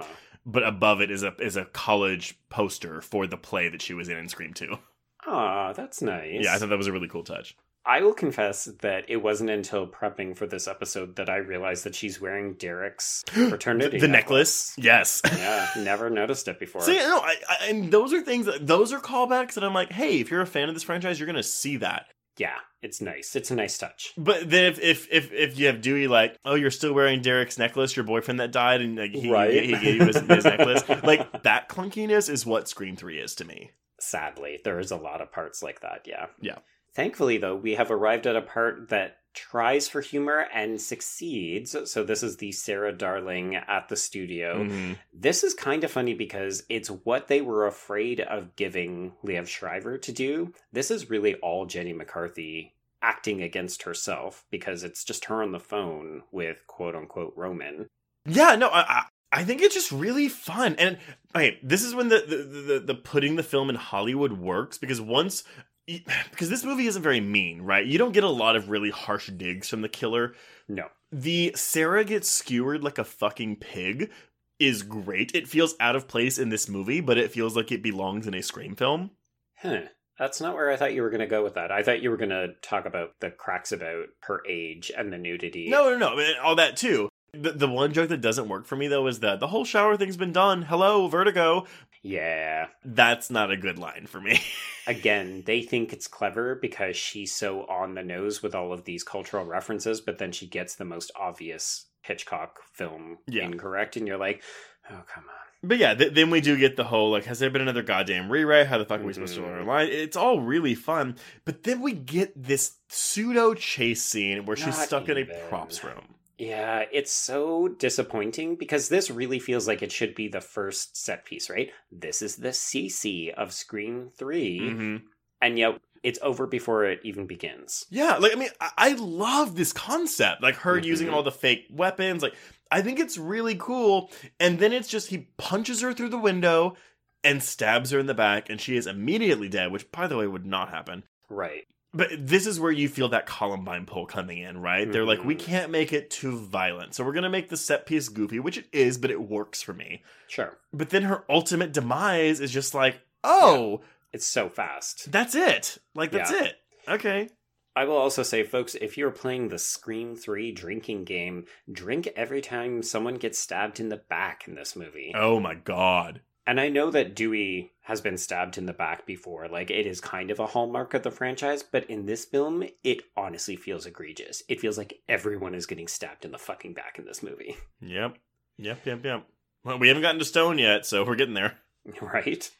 But 0.44 0.62
above 0.62 1.00
it 1.00 1.10
is 1.10 1.24
a 1.24 1.34
is 1.40 1.56
a 1.56 1.64
college 1.64 2.38
poster 2.50 3.00
for 3.00 3.26
the 3.26 3.36
play 3.36 3.68
that 3.68 3.82
she 3.82 3.94
was 3.94 4.08
in 4.08 4.16
in 4.16 4.28
Scream 4.28 4.54
2. 4.54 4.78
Aw, 5.26 5.72
that's 5.72 6.00
nice. 6.02 6.38
Yeah, 6.44 6.54
I 6.54 6.58
thought 6.58 6.68
that 6.68 6.78
was 6.78 6.86
a 6.86 6.92
really 6.92 7.08
cool 7.08 7.24
touch. 7.24 7.56
I 7.86 8.00
will 8.02 8.14
confess 8.14 8.64
that 8.82 9.04
it 9.08 9.18
wasn't 9.18 9.50
until 9.50 9.86
prepping 9.86 10.36
for 10.36 10.46
this 10.46 10.66
episode 10.66 11.16
that 11.16 11.28
I 11.30 11.36
realized 11.36 11.84
that 11.84 11.94
she's 11.94 12.20
wearing 12.20 12.54
Derek's 12.54 13.22
fraternity 13.28 13.98
the 14.00 14.08
necklace, 14.08 14.74
yes. 14.76 15.22
Yeah, 15.24 15.68
never 15.78 16.10
noticed 16.10 16.48
it 16.48 16.58
before. 16.58 16.82
See, 16.82 16.96
no, 16.96 17.18
I, 17.18 17.36
I, 17.48 17.66
and 17.68 17.92
those 17.92 18.12
are 18.12 18.22
things 18.22 18.46
that 18.46 18.66
those 18.66 18.92
are 18.92 18.98
callbacks 19.00 19.54
that 19.54 19.64
I'm 19.64 19.74
like, 19.74 19.92
hey, 19.92 20.20
if 20.20 20.30
you're 20.30 20.40
a 20.42 20.46
fan 20.46 20.68
of 20.68 20.74
this 20.74 20.82
franchise, 20.82 21.20
you're 21.20 21.26
gonna 21.28 21.42
see 21.42 21.76
that. 21.78 22.06
yeah, 22.38 22.58
it's 22.82 23.00
nice. 23.00 23.34
It's 23.36 23.50
a 23.50 23.54
nice 23.54 23.78
touch. 23.78 24.12
But 24.18 24.50
then 24.50 24.64
if 24.72 24.78
if 24.80 25.08
if, 25.12 25.32
if 25.32 25.58
you 25.58 25.66
have 25.68 25.80
Dewey 25.80 26.06
like, 26.08 26.36
oh, 26.44 26.54
you're 26.54 26.70
still 26.70 26.92
wearing 26.92 27.22
Derek's 27.22 27.56
necklace, 27.58 27.96
your 27.96 28.04
boyfriend 28.04 28.40
that 28.40 28.50
died, 28.52 28.80
and 28.82 28.96
like, 28.96 29.12
he, 29.12 29.30
Right. 29.30 29.52
he 29.52 29.72
gave 29.72 29.96
you 29.96 30.06
his, 30.06 30.16
his 30.20 30.44
necklace, 30.52 30.82
like 31.02 31.42
that 31.44 31.68
clunkiness 31.68 32.28
is 32.28 32.44
what 32.44 32.68
Scream 32.68 32.96
Three 32.96 33.18
is 33.20 33.34
to 33.36 33.44
me. 33.44 33.70
Sadly, 34.00 34.58
there's 34.64 34.90
a 34.90 34.96
lot 34.96 35.20
of 35.22 35.32
parts 35.32 35.62
like 35.62 35.80
that. 35.80 36.02
Yeah. 36.06 36.26
Yeah. 36.40 36.58
Thankfully, 36.96 37.36
though, 37.36 37.54
we 37.54 37.74
have 37.74 37.90
arrived 37.90 38.26
at 38.26 38.36
a 38.36 38.40
part 38.40 38.88
that 38.88 39.18
tries 39.34 39.86
for 39.86 40.00
humor 40.00 40.46
and 40.54 40.80
succeeds. 40.80 41.76
So 41.90 42.02
this 42.02 42.22
is 42.22 42.38
the 42.38 42.52
Sarah 42.52 42.90
Darling 42.90 43.54
at 43.54 43.90
the 43.90 43.96
studio. 43.96 44.64
Mhm. 44.64 44.96
This 45.12 45.44
is 45.44 45.52
kind 45.52 45.84
of 45.84 45.90
funny 45.90 46.14
because 46.14 46.64
it's 46.70 46.88
what 46.88 47.28
they 47.28 47.42
were 47.42 47.66
afraid 47.66 48.20
of 48.22 48.56
giving 48.56 49.12
Liev 49.22 49.46
Schreiber 49.46 49.98
to 49.98 50.10
do. 50.10 50.54
This 50.72 50.90
is 50.90 51.10
really 51.10 51.34
all 51.34 51.66
Jenny 51.66 51.92
McCarthy 51.92 52.72
acting 53.02 53.42
against 53.42 53.82
herself 53.82 54.46
because 54.50 54.82
it's 54.82 55.04
just 55.04 55.26
her 55.26 55.42
on 55.42 55.52
the 55.52 55.60
phone 55.60 56.22
with 56.32 56.66
quote 56.66 56.96
unquote 56.96 57.34
Roman. 57.36 57.90
Yeah, 58.24 58.56
no, 58.56 58.68
I, 58.68 58.80
I 58.80 59.02
I 59.32 59.44
think 59.44 59.60
it's 59.60 59.74
just 59.74 59.92
really 59.92 60.30
fun. 60.30 60.76
And 60.78 60.96
okay, 61.34 61.58
this 61.62 61.82
is 61.82 61.94
when 61.94 62.08
the 62.08 62.20
the, 62.26 62.36
the 62.36 62.80
the 62.80 62.94
putting 62.94 63.36
the 63.36 63.42
film 63.42 63.68
in 63.68 63.76
Hollywood 63.76 64.32
works 64.32 64.78
because 64.78 64.98
once 64.98 65.44
because 66.30 66.50
this 66.50 66.64
movie 66.64 66.86
isn't 66.86 67.02
very 67.02 67.20
mean, 67.20 67.62
right? 67.62 67.86
You 67.86 67.98
don't 67.98 68.12
get 68.12 68.24
a 68.24 68.28
lot 68.28 68.56
of 68.56 68.70
really 68.70 68.90
harsh 68.90 69.28
digs 69.28 69.68
from 69.68 69.82
the 69.82 69.88
killer. 69.88 70.34
No. 70.68 70.88
The 71.12 71.52
Sarah 71.54 72.04
gets 72.04 72.30
skewered 72.30 72.82
like 72.82 72.98
a 72.98 73.04
fucking 73.04 73.56
pig 73.56 74.10
is 74.58 74.82
great. 74.82 75.34
It 75.34 75.48
feels 75.48 75.76
out 75.78 75.96
of 75.96 76.08
place 76.08 76.38
in 76.38 76.48
this 76.48 76.68
movie, 76.68 77.00
but 77.00 77.18
it 77.18 77.30
feels 77.30 77.56
like 77.56 77.70
it 77.70 77.82
belongs 77.82 78.26
in 78.26 78.34
a 78.34 78.42
Scream 78.42 78.74
film. 78.74 79.10
Huh. 79.58 79.82
That's 80.18 80.40
not 80.40 80.54
where 80.54 80.70
I 80.70 80.76
thought 80.76 80.94
you 80.94 81.02
were 81.02 81.10
going 81.10 81.20
to 81.20 81.26
go 81.26 81.44
with 81.44 81.54
that. 81.54 81.70
I 81.70 81.82
thought 81.82 82.02
you 82.02 82.10
were 82.10 82.16
going 82.16 82.30
to 82.30 82.54
talk 82.62 82.86
about 82.86 83.10
the 83.20 83.30
cracks 83.30 83.70
about 83.70 84.06
her 84.20 84.40
age 84.48 84.90
and 84.96 85.12
the 85.12 85.18
nudity. 85.18 85.68
No, 85.68 85.90
no, 85.90 85.98
no. 85.98 86.08
I 86.14 86.16
mean, 86.16 86.34
all 86.42 86.56
that 86.56 86.76
too. 86.76 87.10
The, 87.34 87.52
the 87.52 87.68
one 87.68 87.92
joke 87.92 88.08
that 88.08 88.22
doesn't 88.22 88.48
work 88.48 88.64
for 88.64 88.76
me 88.76 88.88
though 88.88 89.06
is 89.08 89.20
that 89.20 89.40
the 89.40 89.48
whole 89.48 89.66
shower 89.66 89.96
thing's 89.96 90.16
been 90.16 90.32
done. 90.32 90.62
Hello, 90.62 91.06
Vertigo. 91.06 91.66
Yeah. 92.02 92.66
That's 92.84 93.30
not 93.30 93.50
a 93.50 93.56
good 93.56 93.78
line 93.78 94.06
for 94.06 94.20
me. 94.20 94.40
Again, 94.86 95.42
they 95.46 95.62
think 95.62 95.92
it's 95.92 96.06
clever 96.06 96.54
because 96.54 96.96
she's 96.96 97.32
so 97.34 97.62
on 97.66 97.94
the 97.94 98.02
nose 98.02 98.42
with 98.42 98.54
all 98.54 98.72
of 98.72 98.84
these 98.84 99.02
cultural 99.02 99.44
references, 99.44 100.00
but 100.00 100.18
then 100.18 100.32
she 100.32 100.46
gets 100.46 100.74
the 100.76 100.84
most 100.84 101.10
obvious 101.18 101.86
Hitchcock 102.02 102.60
film 102.72 103.18
Yeah. 103.26 103.44
incorrect, 103.46 103.96
and 103.96 104.06
you're 104.06 104.16
like, 104.18 104.42
oh, 104.90 105.02
come 105.12 105.24
on. 105.24 105.68
But 105.68 105.78
yeah, 105.78 105.94
th- 105.94 106.12
then 106.12 106.30
we 106.30 106.40
do 106.40 106.56
get 106.56 106.76
the 106.76 106.84
whole 106.84 107.10
like, 107.10 107.24
has 107.24 107.40
there 107.40 107.50
been 107.50 107.62
another 107.62 107.82
goddamn 107.82 108.30
rewrite? 108.30 108.68
How 108.68 108.78
the 108.78 108.84
fuck 108.84 109.00
are 109.00 109.04
we 109.04 109.12
supposed 109.12 109.34
to 109.34 109.40
learn 109.42 109.54
our 109.58 109.64
Mhm. 109.64 109.66
line? 109.66 109.88
It's 109.88 110.16
all 110.16 110.40
really 110.40 110.76
fun. 110.76 111.16
But 111.44 111.64
then 111.64 111.80
we 111.80 111.92
get 111.94 112.30
this 112.40 112.76
pseudo 112.88 113.54
chase 113.54 114.02
scene 114.04 114.44
where 114.46 114.56
she's 114.56 114.76
Not 114.78 114.86
stuck 114.86 115.08
in 115.08 115.16
a 115.18 115.24
props 115.48 115.82
room. 115.82 116.14
Yeah, 116.38 116.84
it's 116.92 117.12
so 117.12 117.68
disappointing 117.68 118.56
because 118.56 118.88
this 118.88 119.10
really 119.10 119.38
feels 119.38 119.66
like 119.66 119.82
it 119.82 119.90
should 119.92 120.14
be 120.14 120.28
the 120.28 120.40
first 120.42 120.96
set 120.96 121.24
piece, 121.24 121.48
right? 121.48 121.70
This 121.90 122.20
is 122.20 122.36
the 122.36 122.50
Cici 122.50 123.32
of 123.32 123.52
Scream 123.52 124.10
3, 124.16 124.70
hmm 124.70 124.96
and 125.42 125.58
yet 125.58 125.78
it's 126.02 126.18
over 126.22 126.46
before 126.46 126.84
it 126.84 127.00
even 127.04 127.26
begins. 127.26 127.84
Yeah, 127.90 128.16
like 128.16 128.32
I 128.32 128.36
mean, 128.36 128.50
I, 128.60 128.70
I 128.78 128.92
love 128.94 129.54
this 129.56 129.72
concept. 129.72 130.42
Like 130.42 130.56
her 130.56 130.78
using 130.78 131.08
Mhm. 131.08 131.12
all 131.12 131.22
the 131.22 131.30
fake 131.32 131.66
weapons. 131.70 132.22
Like 132.22 132.34
I 132.70 132.82
think 132.82 132.98
it's 132.98 133.18
really 133.18 133.54
cool. 133.54 134.10
And 134.40 134.58
then 134.58 134.72
it's 134.72 134.88
just 134.88 135.08
he 135.08 135.28
punches 135.38 135.80
her 135.82 135.92
through 135.92 136.08
the 136.10 136.18
window 136.18 136.76
and 137.24 137.42
stabs 137.42 137.90
her 137.90 137.98
in 137.98 138.06
the 138.06 138.14
back, 138.14 138.48
and 138.50 138.60
she 138.60 138.76
is 138.76 138.86
immediately 138.86 139.48
dead. 139.48 139.72
Which, 139.72 139.90
by 139.90 140.06
the 140.06 140.16
way, 140.16 140.26
would 140.26 140.46
not 140.46 140.68
happen. 140.70 141.04
Right. 141.28 141.66
But 141.96 142.10
this 142.18 142.46
is 142.46 142.60
where 142.60 142.70
you 142.72 142.88
feel 142.88 143.08
that 143.08 143.26
Columbine 143.26 143.86
pull 143.86 144.04
coming 144.06 144.38
in, 144.38 144.58
right? 144.60 144.90
They're 144.90 145.04
like, 145.04 145.24
we 145.24 145.34
Mhm. 145.34 145.40
can't 145.40 145.70
make 145.70 145.92
it 145.92 146.10
too 146.10 146.38
violent, 146.38 146.94
so 146.94 147.02
we're 147.04 147.12
gonna 147.14 147.30
make 147.30 147.48
the 147.48 147.56
set 147.56 147.86
piece 147.86 148.08
goofy, 148.10 148.38
which 148.38 148.58
it 148.58 148.66
is, 148.72 148.98
but 148.98 149.10
it 149.10 149.20
works 149.22 149.62
for 149.62 149.72
me. 149.72 150.02
Sure. 150.28 150.58
But 150.72 150.90
then 150.90 151.02
her 151.04 151.24
ultimate 151.30 151.72
demise 151.72 152.40
is 152.40 152.52
just 152.52 152.74
like, 152.74 153.00
oh, 153.24 153.82
It's 154.12 154.26
so 154.26 154.48
fast. 154.48 155.10
that's 155.10 155.34
it. 155.34 155.78
Like 155.94 156.10
that's 156.10 156.30
Yeah. 156.30 156.44
it. 156.44 156.60
Okay. 156.86 157.30
I 157.74 157.84
will 157.84 157.96
also 157.96 158.22
say, 158.22 158.42
folks, 158.42 158.74
if 158.74 158.96
you're 158.96 159.10
playing 159.10 159.48
the 159.48 159.58
Scream 159.58 160.16
3 160.16 160.50
drinking 160.52 161.04
game, 161.04 161.44
drink 161.70 162.08
every 162.16 162.40
time 162.40 162.82
someone 162.82 163.16
gets 163.16 163.38
stabbed 163.38 163.80
in 163.80 163.90
the 163.90 163.98
back 163.98 164.48
in 164.48 164.54
this 164.54 164.74
movie. 164.76 165.12
Oh 165.14 165.40
my 165.40 165.54
god. 165.54 166.20
And 166.46 166.60
I 166.60 166.68
know 166.68 166.90
that 166.90 167.16
Dewey 167.16 167.72
has 167.82 168.00
been 168.00 168.16
stabbed 168.16 168.56
in 168.56 168.66
the 168.66 168.72
back 168.72 169.04
before. 169.04 169.48
Like, 169.48 169.70
it 169.70 169.86
is 169.86 170.00
kind 170.00 170.30
of 170.30 170.38
a 170.38 170.46
hallmark 170.46 170.94
of 170.94 171.02
the 171.02 171.10
franchise, 171.10 171.64
but 171.64 171.84
in 171.90 172.06
this 172.06 172.24
film, 172.24 172.64
it 172.84 173.02
honestly 173.16 173.56
feels 173.56 173.84
egregious. 173.84 174.42
It 174.48 174.60
feels 174.60 174.78
like 174.78 175.00
everyone 175.08 175.54
is 175.54 175.66
getting 175.66 175.88
stabbed 175.88 176.24
in 176.24 176.30
the 176.30 176.38
fucking 176.38 176.74
back 176.74 176.98
in 176.98 177.04
this 177.04 177.22
movie. 177.22 177.56
Yep. 177.80 178.18
Yep, 178.58 178.86
yep, 178.86 179.04
yep. 179.04 179.26
Well, 179.64 179.78
we 179.78 179.88
haven't 179.88 180.02
gotten 180.02 180.18
to 180.18 180.24
Stone 180.24 180.58
yet, 180.58 180.86
so 180.86 181.04
we're 181.04 181.16
getting 181.16 181.34
there. 181.34 181.58
Right? 182.00 182.50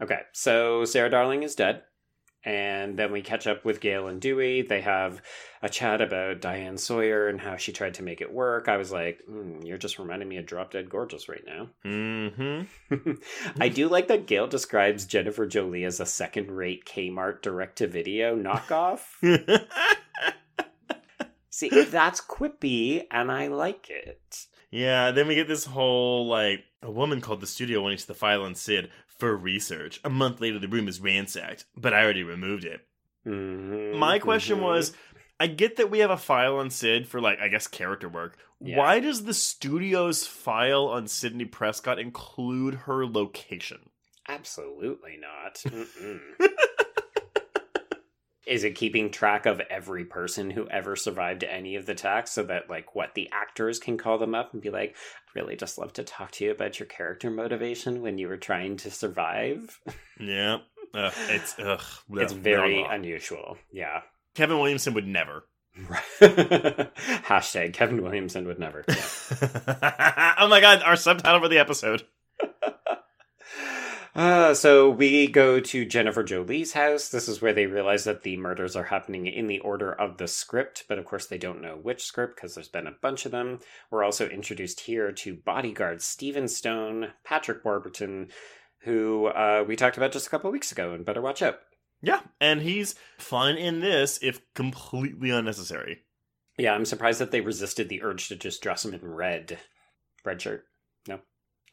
Okay, 0.00 0.20
so 0.32 0.84
Sarah 0.84 1.10
Darling 1.10 1.42
is 1.42 1.54
dead. 1.54 1.82
And 2.46 2.98
then 2.98 3.10
we 3.10 3.22
catch 3.22 3.46
up 3.46 3.64
with 3.64 3.80
Gail 3.80 4.06
and 4.08 4.20
Dewey. 4.20 4.60
They 4.60 4.82
have 4.82 5.22
a 5.62 5.68
chat 5.68 6.02
about 6.02 6.42
Diane 6.42 6.76
Sawyer 6.76 7.28
and 7.28 7.40
how 7.40 7.56
she 7.56 7.72
tried 7.72 7.94
to 7.94 8.02
make 8.02 8.20
it 8.20 8.30
work. 8.32 8.68
I 8.68 8.76
was 8.76 8.92
like, 8.92 9.20
mm, 9.30 9.66
you're 9.66 9.78
just 9.78 9.98
reminding 9.98 10.28
me 10.28 10.36
of 10.36 10.44
Drop 10.44 10.70
Dead 10.72 10.90
Gorgeous 10.90 11.28
right 11.28 11.44
now. 11.46 11.68
Mm-hmm. 11.84 13.12
I 13.60 13.68
do 13.68 13.88
like 13.88 14.08
that 14.08 14.26
Gail 14.26 14.46
describes 14.46 15.06
Jennifer 15.06 15.46
Jolie 15.46 15.84
as 15.84 16.00
a 16.00 16.06
second 16.06 16.50
rate 16.50 16.84
Kmart 16.84 17.40
direct 17.42 17.78
to 17.78 17.86
video 17.86 18.36
knockoff. 18.36 19.00
See, 21.50 21.68
that's 21.84 22.20
quippy 22.20 23.04
and 23.10 23.30
I 23.30 23.46
like 23.46 23.88
it. 23.88 24.46
yeah, 24.70 25.12
then 25.12 25.28
we 25.28 25.34
get 25.36 25.46
this 25.48 25.64
whole, 25.66 26.26
like, 26.26 26.64
a 26.82 26.90
woman 26.90 27.20
called 27.20 27.40
the 27.40 27.46
studio 27.46 27.80
went 27.82 27.92
into 27.92 28.06
the 28.06 28.14
file 28.14 28.42
on 28.42 28.54
Sid 28.54 28.90
for 29.18 29.36
research. 29.36 30.00
A 30.04 30.10
month 30.10 30.40
later, 30.40 30.58
the 30.58 30.68
room 30.68 30.88
is 30.88 31.00
ransacked, 31.00 31.64
but 31.76 31.92
I 31.94 32.02
already 32.02 32.22
removed 32.22 32.64
it. 32.64 32.86
Mhm, 33.26 33.96
My 33.96 34.18
question 34.18 34.58
mhm. 34.58 34.62
was 34.62 34.92
I 35.40 35.46
get 35.48 35.76
that 35.76 35.90
we 35.90 35.98
have 36.00 36.10
a 36.10 36.16
file 36.16 36.56
on 36.56 36.70
Sid 36.70 37.08
for, 37.08 37.20
like, 37.20 37.40
I 37.40 37.48
guess 37.48 37.66
character 37.66 38.08
work. 38.08 38.38
Yeah. 38.60 38.76
Why 38.78 39.00
does 39.00 39.24
the 39.24 39.34
studio's 39.34 40.26
file 40.26 40.86
on 40.86 41.08
Sidney 41.08 41.44
Prescott 41.44 41.98
include 41.98 42.74
her 42.86 43.04
location? 43.06 43.90
Absolutely 44.28 45.18
not. 45.20 45.62
Is 48.46 48.64
it 48.64 48.74
keeping 48.74 49.10
track 49.10 49.46
of 49.46 49.60
every 49.70 50.04
person 50.04 50.50
who 50.50 50.68
ever 50.68 50.96
survived 50.96 51.44
any 51.44 51.76
of 51.76 51.86
the 51.86 51.92
attacks 51.92 52.32
so 52.32 52.42
that, 52.44 52.68
like, 52.68 52.94
what 52.94 53.14
the 53.14 53.30
actors 53.32 53.78
can 53.78 53.96
call 53.96 54.18
them 54.18 54.34
up 54.34 54.52
and 54.52 54.60
be 54.60 54.70
like, 54.70 54.90
I'd 54.90 55.40
really 55.40 55.56
just 55.56 55.78
love 55.78 55.92
to 55.94 56.04
talk 56.04 56.30
to 56.32 56.44
you 56.44 56.50
about 56.50 56.78
your 56.78 56.86
character 56.86 57.30
motivation 57.30 58.02
when 58.02 58.18
you 58.18 58.28
were 58.28 58.36
trying 58.36 58.76
to 58.78 58.90
survive? 58.90 59.80
Yeah. 60.20 60.58
Ugh, 60.94 61.12
it's 61.30 61.58
ugh. 61.58 61.80
it's 62.12 62.32
very 62.32 62.80
blah, 62.80 62.88
blah. 62.88 62.94
unusual. 62.96 63.58
Yeah. 63.72 64.02
Kevin 64.34 64.58
Williamson 64.58 64.94
would 64.94 65.06
never. 65.06 65.44
Hashtag 66.20 67.72
Kevin 67.72 68.02
Williamson 68.02 68.46
would 68.46 68.58
never. 68.58 68.84
Yeah. 68.94 70.34
oh 70.38 70.48
my 70.48 70.60
god, 70.60 70.82
our 70.82 70.96
subtitle 70.96 71.40
for 71.40 71.48
the 71.48 71.58
episode. 71.58 72.02
Uh, 74.14 74.54
so 74.54 74.88
we 74.88 75.26
go 75.26 75.58
to 75.58 75.84
Jennifer 75.84 76.22
Jolie's 76.22 76.72
house. 76.72 77.08
This 77.08 77.28
is 77.28 77.42
where 77.42 77.52
they 77.52 77.66
realize 77.66 78.04
that 78.04 78.22
the 78.22 78.36
murders 78.36 78.76
are 78.76 78.84
happening 78.84 79.26
in 79.26 79.48
the 79.48 79.58
order 79.58 79.92
of 79.92 80.18
the 80.18 80.28
script, 80.28 80.84
but 80.88 80.98
of 80.98 81.04
course 81.04 81.26
they 81.26 81.38
don't 81.38 81.60
know 81.60 81.76
which 81.82 82.04
script 82.04 82.36
because 82.36 82.54
there's 82.54 82.68
been 82.68 82.86
a 82.86 82.94
bunch 83.02 83.26
of 83.26 83.32
them. 83.32 83.58
We're 83.90 84.04
also 84.04 84.28
introduced 84.28 84.80
here 84.80 85.10
to 85.10 85.34
bodyguard 85.34 86.00
Steven 86.00 86.46
Stone, 86.46 87.08
Patrick 87.24 87.64
Warburton, 87.64 88.28
who 88.82 89.26
uh, 89.26 89.64
we 89.66 89.74
talked 89.74 89.96
about 89.96 90.12
just 90.12 90.28
a 90.28 90.30
couple 90.30 90.50
weeks 90.52 90.70
ago 90.70 90.92
and 90.92 91.04
better 91.04 91.22
watch 91.22 91.42
out. 91.42 91.58
Yeah, 92.00 92.20
and 92.40 92.62
he's 92.62 92.94
fine 93.18 93.56
in 93.56 93.80
this 93.80 94.20
if 94.22 94.40
completely 94.54 95.30
unnecessary. 95.30 96.02
Yeah, 96.56 96.74
I'm 96.74 96.84
surprised 96.84 97.18
that 97.20 97.32
they 97.32 97.40
resisted 97.40 97.88
the 97.88 98.02
urge 98.02 98.28
to 98.28 98.36
just 98.36 98.62
dress 98.62 98.84
him 98.84 98.94
in 98.94 99.04
red. 99.04 99.58
Red 100.24 100.40
shirt. 100.40 100.66
No, 101.08 101.18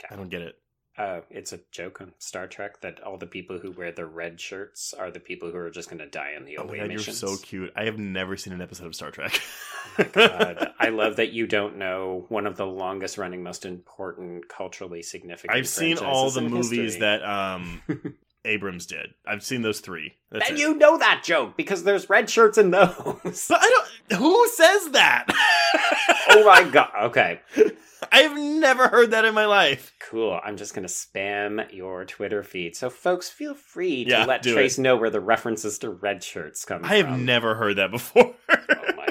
I 0.10 0.16
don't 0.16 0.30
get 0.30 0.42
it. 0.42 0.56
Uh, 0.98 1.22
it's 1.30 1.54
a 1.54 1.60
joke 1.72 2.02
on 2.02 2.12
Star 2.20 2.48
Trek 2.48 2.82
that 2.82 3.02
all 3.02 3.18
the 3.18 3.26
people 3.26 3.58
who 3.58 3.72
wear 3.72 3.92
the 3.94 4.06
red 4.06 4.42
shirts 4.42 4.94
are 4.94 5.10
the 5.10 5.22
people 5.22 5.50
who 5.50 5.58
are 5.58 5.70
just 5.70 5.90
going 5.90 6.00
to 6.00 6.06
die 6.06 6.34
in 6.38 6.44
the 6.44 6.58
Oh 6.58 6.64
away 6.64 6.86
you're 6.90 7.00
so 7.00 7.38
cute. 7.38 7.72
I 7.76 7.86
have 7.86 7.98
never 7.98 8.36
seen 8.36 8.52
an 8.52 8.62
episode 8.62 8.88
of 8.88 8.96
Star 8.96 9.10
Trek. 9.10 9.42
Oh 9.42 9.94
my 9.98 10.04
god. 10.04 10.72
I 10.80 10.90
love 10.90 11.16
that 11.16 11.32
you 11.32 11.48
don't 11.48 11.78
know 11.78 12.26
one 12.28 12.46
of 12.46 12.58
the 12.58 12.66
longest 12.66 13.18
running, 13.18 13.42
most 13.42 13.66
important, 13.66 14.50
culturally 14.50 15.02
significant. 15.02 15.58
I've 15.58 15.68
seen 15.68 15.98
all 15.98 16.30
the 16.30 16.42
movies 16.42 16.96
history. 16.96 17.00
that 17.02 17.24
um 17.24 17.82
Abrams 18.46 18.86
did. 18.86 19.14
I've 19.26 19.44
seen 19.44 19.62
those 19.62 19.80
three. 19.80 20.14
That's 20.32 20.50
And 20.50 20.58
it. 20.58 20.62
you 20.62 20.76
know 20.76 20.98
that 20.98 21.22
joke 21.24 21.56
because 21.58 21.84
there's 21.84 22.10
red 22.10 22.30
shirts 22.30 22.58
in 22.58 22.72
those. 22.72 22.94
But 23.50 23.60
I 23.62 23.70
don't. 24.10 24.20
Who 24.20 24.48
says 24.50 24.90
that? 24.92 25.26
oh 26.30 26.44
my 26.46 26.64
god. 26.72 26.90
Okay. 27.04 27.42
I've 28.12 28.36
never 28.38 28.88
heard 28.90 29.12
that 29.12 29.26
in 29.26 29.34
my 29.34 29.46
life. 29.46 29.94
Cool. 30.00 30.38
I'm 30.44 30.58
just 30.58 30.74
going 30.74 30.86
to 30.88 30.94
spam 30.94 31.72
your 31.74 32.04
Twitter 32.04 32.44
feed. 32.44 32.76
So, 32.76 32.90
folks, 32.90 33.30
feel 33.30 33.54
free 33.54 34.04
to 34.06 34.10
Yeah, 34.10 34.26
let 34.26 34.44
Trace 34.44 34.78
know 34.78 34.98
where 34.98 35.10
the 35.10 35.22
references 35.22 35.78
to 35.80 35.92
red 35.92 36.24
shirts 36.24 36.66
come 36.66 36.82
from. 36.82 36.92
I 36.92 36.96
have 36.98 37.18
never 37.20 37.56
heard 37.56 37.78
that 37.78 37.92
before. 37.92 38.34
oh 38.50 38.58
my 38.98 39.06
god. 39.06 39.11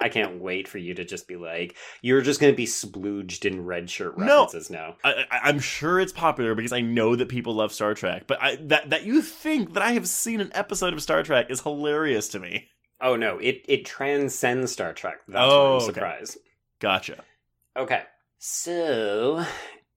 I 0.00 0.08
can't 0.08 0.40
wait 0.40 0.68
for 0.68 0.78
you 0.78 0.94
to 0.94 1.04
just 1.04 1.26
be 1.28 1.36
like, 1.36 1.76
you're 2.02 2.20
just 2.20 2.40
going 2.40 2.52
to 2.52 2.56
be 2.56 2.66
splooged 2.66 3.44
in 3.44 3.64
red 3.64 3.88
shirt 3.90 4.18
No. 4.18 4.42
references 4.44 4.70
now. 4.70 4.96
I, 5.04 5.24
I'm 5.30 5.58
sure 5.60 5.98
it's 6.00 6.12
popular 6.12 6.54
because 6.54 6.72
I 6.72 6.80
know 6.80 7.16
that 7.16 7.28
people 7.28 7.54
love 7.54 7.72
Star 7.72 7.94
Trek. 7.94 8.24
But 8.26 8.42
I, 8.42 8.56
that 8.62 8.90
that 8.90 9.04
you 9.04 9.22
think 9.22 9.74
that 9.74 9.82
I 9.82 9.92
have 9.92 10.08
seen 10.08 10.40
an 10.40 10.50
episode 10.54 10.92
of 10.92 11.02
Star 11.02 11.22
Trek 11.22 11.46
is 11.50 11.60
hilarious 11.62 12.28
to 12.30 12.38
me. 12.38 12.68
Oh 13.00 13.16
no, 13.16 13.38
it, 13.38 13.64
it 13.66 13.86
transcends 13.86 14.72
Star 14.72 14.92
Trek. 14.92 15.20
That's 15.26 15.38
Oh, 15.40 15.66
I'm 15.66 15.76
okay. 15.76 15.84
surprised. 15.86 16.38
Gotcha. 16.80 17.24
Okay. 17.76 18.02
So, 18.38 19.44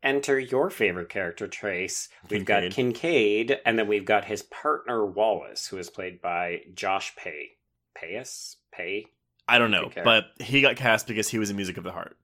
enter 0.04 0.38
your 0.38 0.70
favorite 0.70 1.10
character, 1.10 1.48
Trace. 1.48 2.10
We've 2.30 2.46
got 2.46 2.70
Kincaid, 2.72 3.58
and 3.66 3.80
then 3.80 3.88
we've 3.88 4.06
got 4.06 4.26
his 4.26 4.44
partner, 4.44 5.06
Wallace, 5.06 5.68
who 5.68 5.78
is 5.78 5.90
played 5.90 6.22
by 6.22 6.62
Josh 6.74 7.16
Pay. 7.16 7.52
Payas? 7.98 8.58
Pay? 8.74 9.08
I 9.48 9.58
don't 9.58 9.72
know, 9.72 9.92
but 10.04 10.26
he 10.40 10.62
got 10.62 10.76
cast 10.76 11.08
because 11.08 11.30
he 11.30 11.40
was 11.40 11.50
in 11.50 11.56
Music 11.56 11.78
of 11.78 11.84
the 11.84 11.92
Heart. 11.92 12.18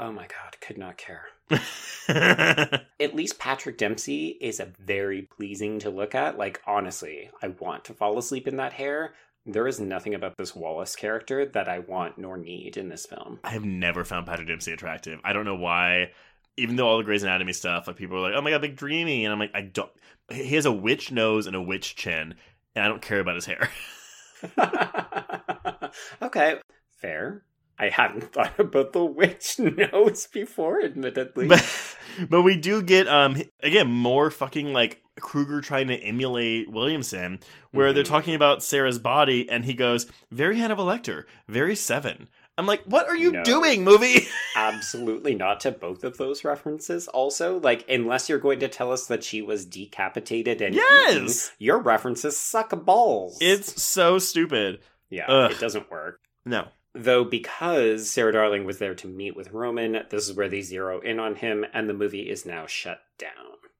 Oh 0.00 0.10
my 0.10 0.26
god, 0.26 0.56
could 0.60 0.78
not 0.78 0.96
care. 0.96 1.26
At 2.08 3.14
least 3.14 3.38
Patrick 3.38 3.78
Dempsey 3.78 4.28
is 4.40 4.58
a 4.58 4.72
very 4.80 5.22
pleasing 5.22 5.78
to 5.80 5.90
look 5.90 6.14
at. 6.14 6.38
Like, 6.38 6.60
honestly, 6.66 7.30
I 7.42 7.48
want 7.48 7.84
to 7.84 7.94
fall 7.94 8.18
asleep 8.18 8.48
in 8.48 8.56
that 8.56 8.72
hair. 8.72 9.14
There 9.44 9.68
is 9.68 9.80
nothing 9.80 10.14
about 10.14 10.36
this 10.36 10.54
Wallace 10.54 10.96
character 10.96 11.44
that 11.46 11.68
I 11.68 11.80
want 11.80 12.16
nor 12.16 12.36
need 12.36 12.76
in 12.76 12.88
this 12.88 13.06
film. 13.06 13.40
I 13.44 13.50
have 13.50 13.64
never 13.64 14.04
found 14.04 14.26
Patrick 14.26 14.48
Dempsey 14.48 14.72
attractive. 14.72 15.20
I 15.24 15.32
don't 15.32 15.44
know 15.44 15.56
why. 15.56 16.12
Even 16.56 16.76
though 16.76 16.88
all 16.88 16.98
the 16.98 17.04
Grey's 17.04 17.22
Anatomy 17.22 17.52
stuff, 17.52 17.86
like 17.86 17.96
people 17.96 18.18
are 18.18 18.20
like, 18.20 18.34
"Oh 18.34 18.42
my 18.42 18.50
god, 18.50 18.60
big 18.60 18.76
dreamy," 18.76 19.24
and 19.24 19.32
I'm 19.32 19.38
like, 19.38 19.52
I 19.54 19.62
don't. 19.62 19.90
He 20.30 20.54
has 20.54 20.66
a 20.66 20.72
witch 20.72 21.10
nose 21.10 21.46
and 21.46 21.56
a 21.56 21.62
witch 21.62 21.96
chin, 21.96 22.34
and 22.74 22.84
I 22.84 22.88
don't 22.88 23.02
care 23.02 23.20
about 23.20 23.36
his 23.36 23.46
hair. 23.46 23.70
okay, 26.22 26.60
fair. 27.00 27.42
I 27.78 27.88
hadn't 27.88 28.22
thought 28.32 28.58
about 28.58 28.92
the 28.92 29.04
witch 29.04 29.58
nose 29.58 30.26
before, 30.32 30.82
admittedly. 30.82 31.48
but, 31.48 31.96
but 32.28 32.42
we 32.42 32.56
do 32.56 32.82
get 32.82 33.08
um 33.08 33.42
again 33.62 33.90
more 33.90 34.30
fucking 34.30 34.72
like 34.72 35.02
Kruger 35.20 35.60
trying 35.60 35.88
to 35.88 35.96
emulate 35.96 36.70
Williamson, 36.70 37.40
where 37.72 37.92
they're 37.92 38.04
Mhm. 38.04 38.08
talking 38.08 38.34
about 38.34 38.62
Sarah's 38.62 38.98
body, 38.98 39.48
and 39.48 39.64
he 39.64 39.74
goes, 39.74 40.06
"Very 40.30 40.56
Hannibal 40.58 40.86
Lecter, 40.86 41.24
very 41.48 41.74
Seven." 41.76 42.28
I'm 42.58 42.66
like, 42.66 42.82
what 42.84 43.08
are 43.08 43.16
you 43.16 43.32
No. 43.32 43.42
doing, 43.44 43.82
movie? 43.82 44.26
Absolutely 44.56 45.34
not 45.34 45.60
to 45.60 45.70
both 45.72 46.04
of 46.04 46.18
those 46.18 46.44
references. 46.44 47.08
Also, 47.08 47.58
like, 47.60 47.88
unless 47.88 48.28
you're 48.28 48.38
going 48.38 48.60
to 48.60 48.68
tell 48.68 48.92
us 48.92 49.06
that 49.06 49.24
she 49.24 49.40
was 49.40 49.64
decapitated 49.64 50.60
and 50.60 50.74
eaten, 50.74 51.24
Yes! 51.24 51.52
your 51.58 51.78
references 51.78 52.36
suck 52.36 52.70
balls. 52.84 53.38
it's 53.40 53.82
so 53.82 54.18
stupid. 54.18 54.80
yeah, 55.08 55.26
Ugh. 55.28 55.50
it 55.50 55.58
doesn't 55.60 55.90
work. 55.90 56.20
No, 56.44 56.68
Though 56.94 57.24
because 57.24 58.10
Sarah 58.10 58.32
Darling 58.32 58.66
was 58.66 58.76
there 58.78 58.94
to 58.96 59.06
meet 59.08 59.34
with 59.34 59.50
Roman, 59.52 60.04
this 60.10 60.28
is 60.28 60.36
where 60.36 60.50
they 60.50 60.60
zero 60.60 61.00
in 61.00 61.18
on 61.18 61.36
him, 61.36 61.64
and 61.72 61.88
the 61.88 61.94
movie 61.94 62.28
is 62.28 62.44
now 62.44 62.66
shut 62.66 63.00
down. 63.18 63.30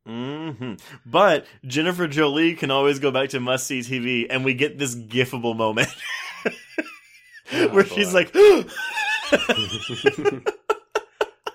hmm 0.07 0.75
But 1.05 1.45
Jennifer 1.67 2.09
Jolie 2.09 2.55
can 2.55 2.71
always 2.71 2.99
go 3.01 3.11
back 3.11 3.29
to 3.31 3.41
must 3.41 3.67
see 3.67 3.81
TV, 3.81 4.27
and 4.31 4.47
we 4.47 4.55
get 4.55 4.79
this 4.79 4.95
gifable 4.95 5.55
moment 5.55 5.89
where 7.71 7.85
she's 7.87 8.13
like, 8.15 8.31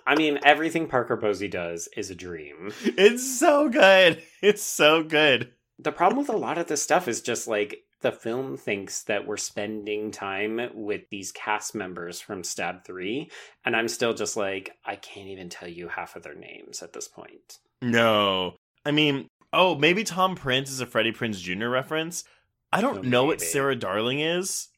I 0.05 0.15
mean, 0.15 0.39
everything 0.43 0.87
Parker 0.87 1.17
Posey 1.17 1.47
does 1.47 1.89
is 1.97 2.09
a 2.09 2.15
dream. 2.15 2.71
"It's 2.83 3.39
so 3.39 3.67
good, 3.69 4.21
it's 4.41 4.63
so 4.63 5.03
good." 5.03 5.51
The 5.79 5.91
problem 5.91 6.19
with 6.19 6.29
a 6.29 6.37
lot 6.37 6.57
of 6.57 6.67
this 6.67 6.81
stuff 6.81 7.07
is 7.07 7.21
just 7.21 7.47
like 7.47 7.83
the 8.01 8.11
film 8.11 8.57
thinks 8.57 9.03
that 9.03 9.27
we're 9.27 9.37
spending 9.37 10.11
time 10.11 10.69
with 10.73 11.09
these 11.09 11.31
cast 11.31 11.75
members 11.75 12.21
from 12.21 12.43
Stab 12.43 12.85
3, 12.85 13.29
and 13.65 13.75
I'm 13.75 13.87
still 13.87 14.13
just 14.13 14.37
like, 14.37 14.71
I 14.85 14.95
can't 14.95 15.27
even 15.27 15.49
tell 15.49 15.67
you 15.67 15.87
half 15.87 16.15
of 16.15 16.23
their 16.23 16.35
names 16.35 16.81
at 16.81 16.93
this 16.93 17.07
point. 17.07 17.57
No, 17.81 18.55
I 18.85 18.91
mean, 18.91 19.27
oh, 19.51 19.75
maybe 19.75 20.03
Tom 20.03 20.35
Prinze 20.37 20.69
is 20.69 20.79
a 20.79 20.85
Freddie 20.85 21.11
Prinze 21.11 21.39
Jr. 21.41 21.67
reference. 21.67 22.23
I 22.71 22.81
don't 22.81 22.99
Oh, 22.99 23.01
know 23.01 23.25
what. 23.25 23.41
Sarah 23.41 23.75
Darling 23.75 24.19
is. 24.19 24.69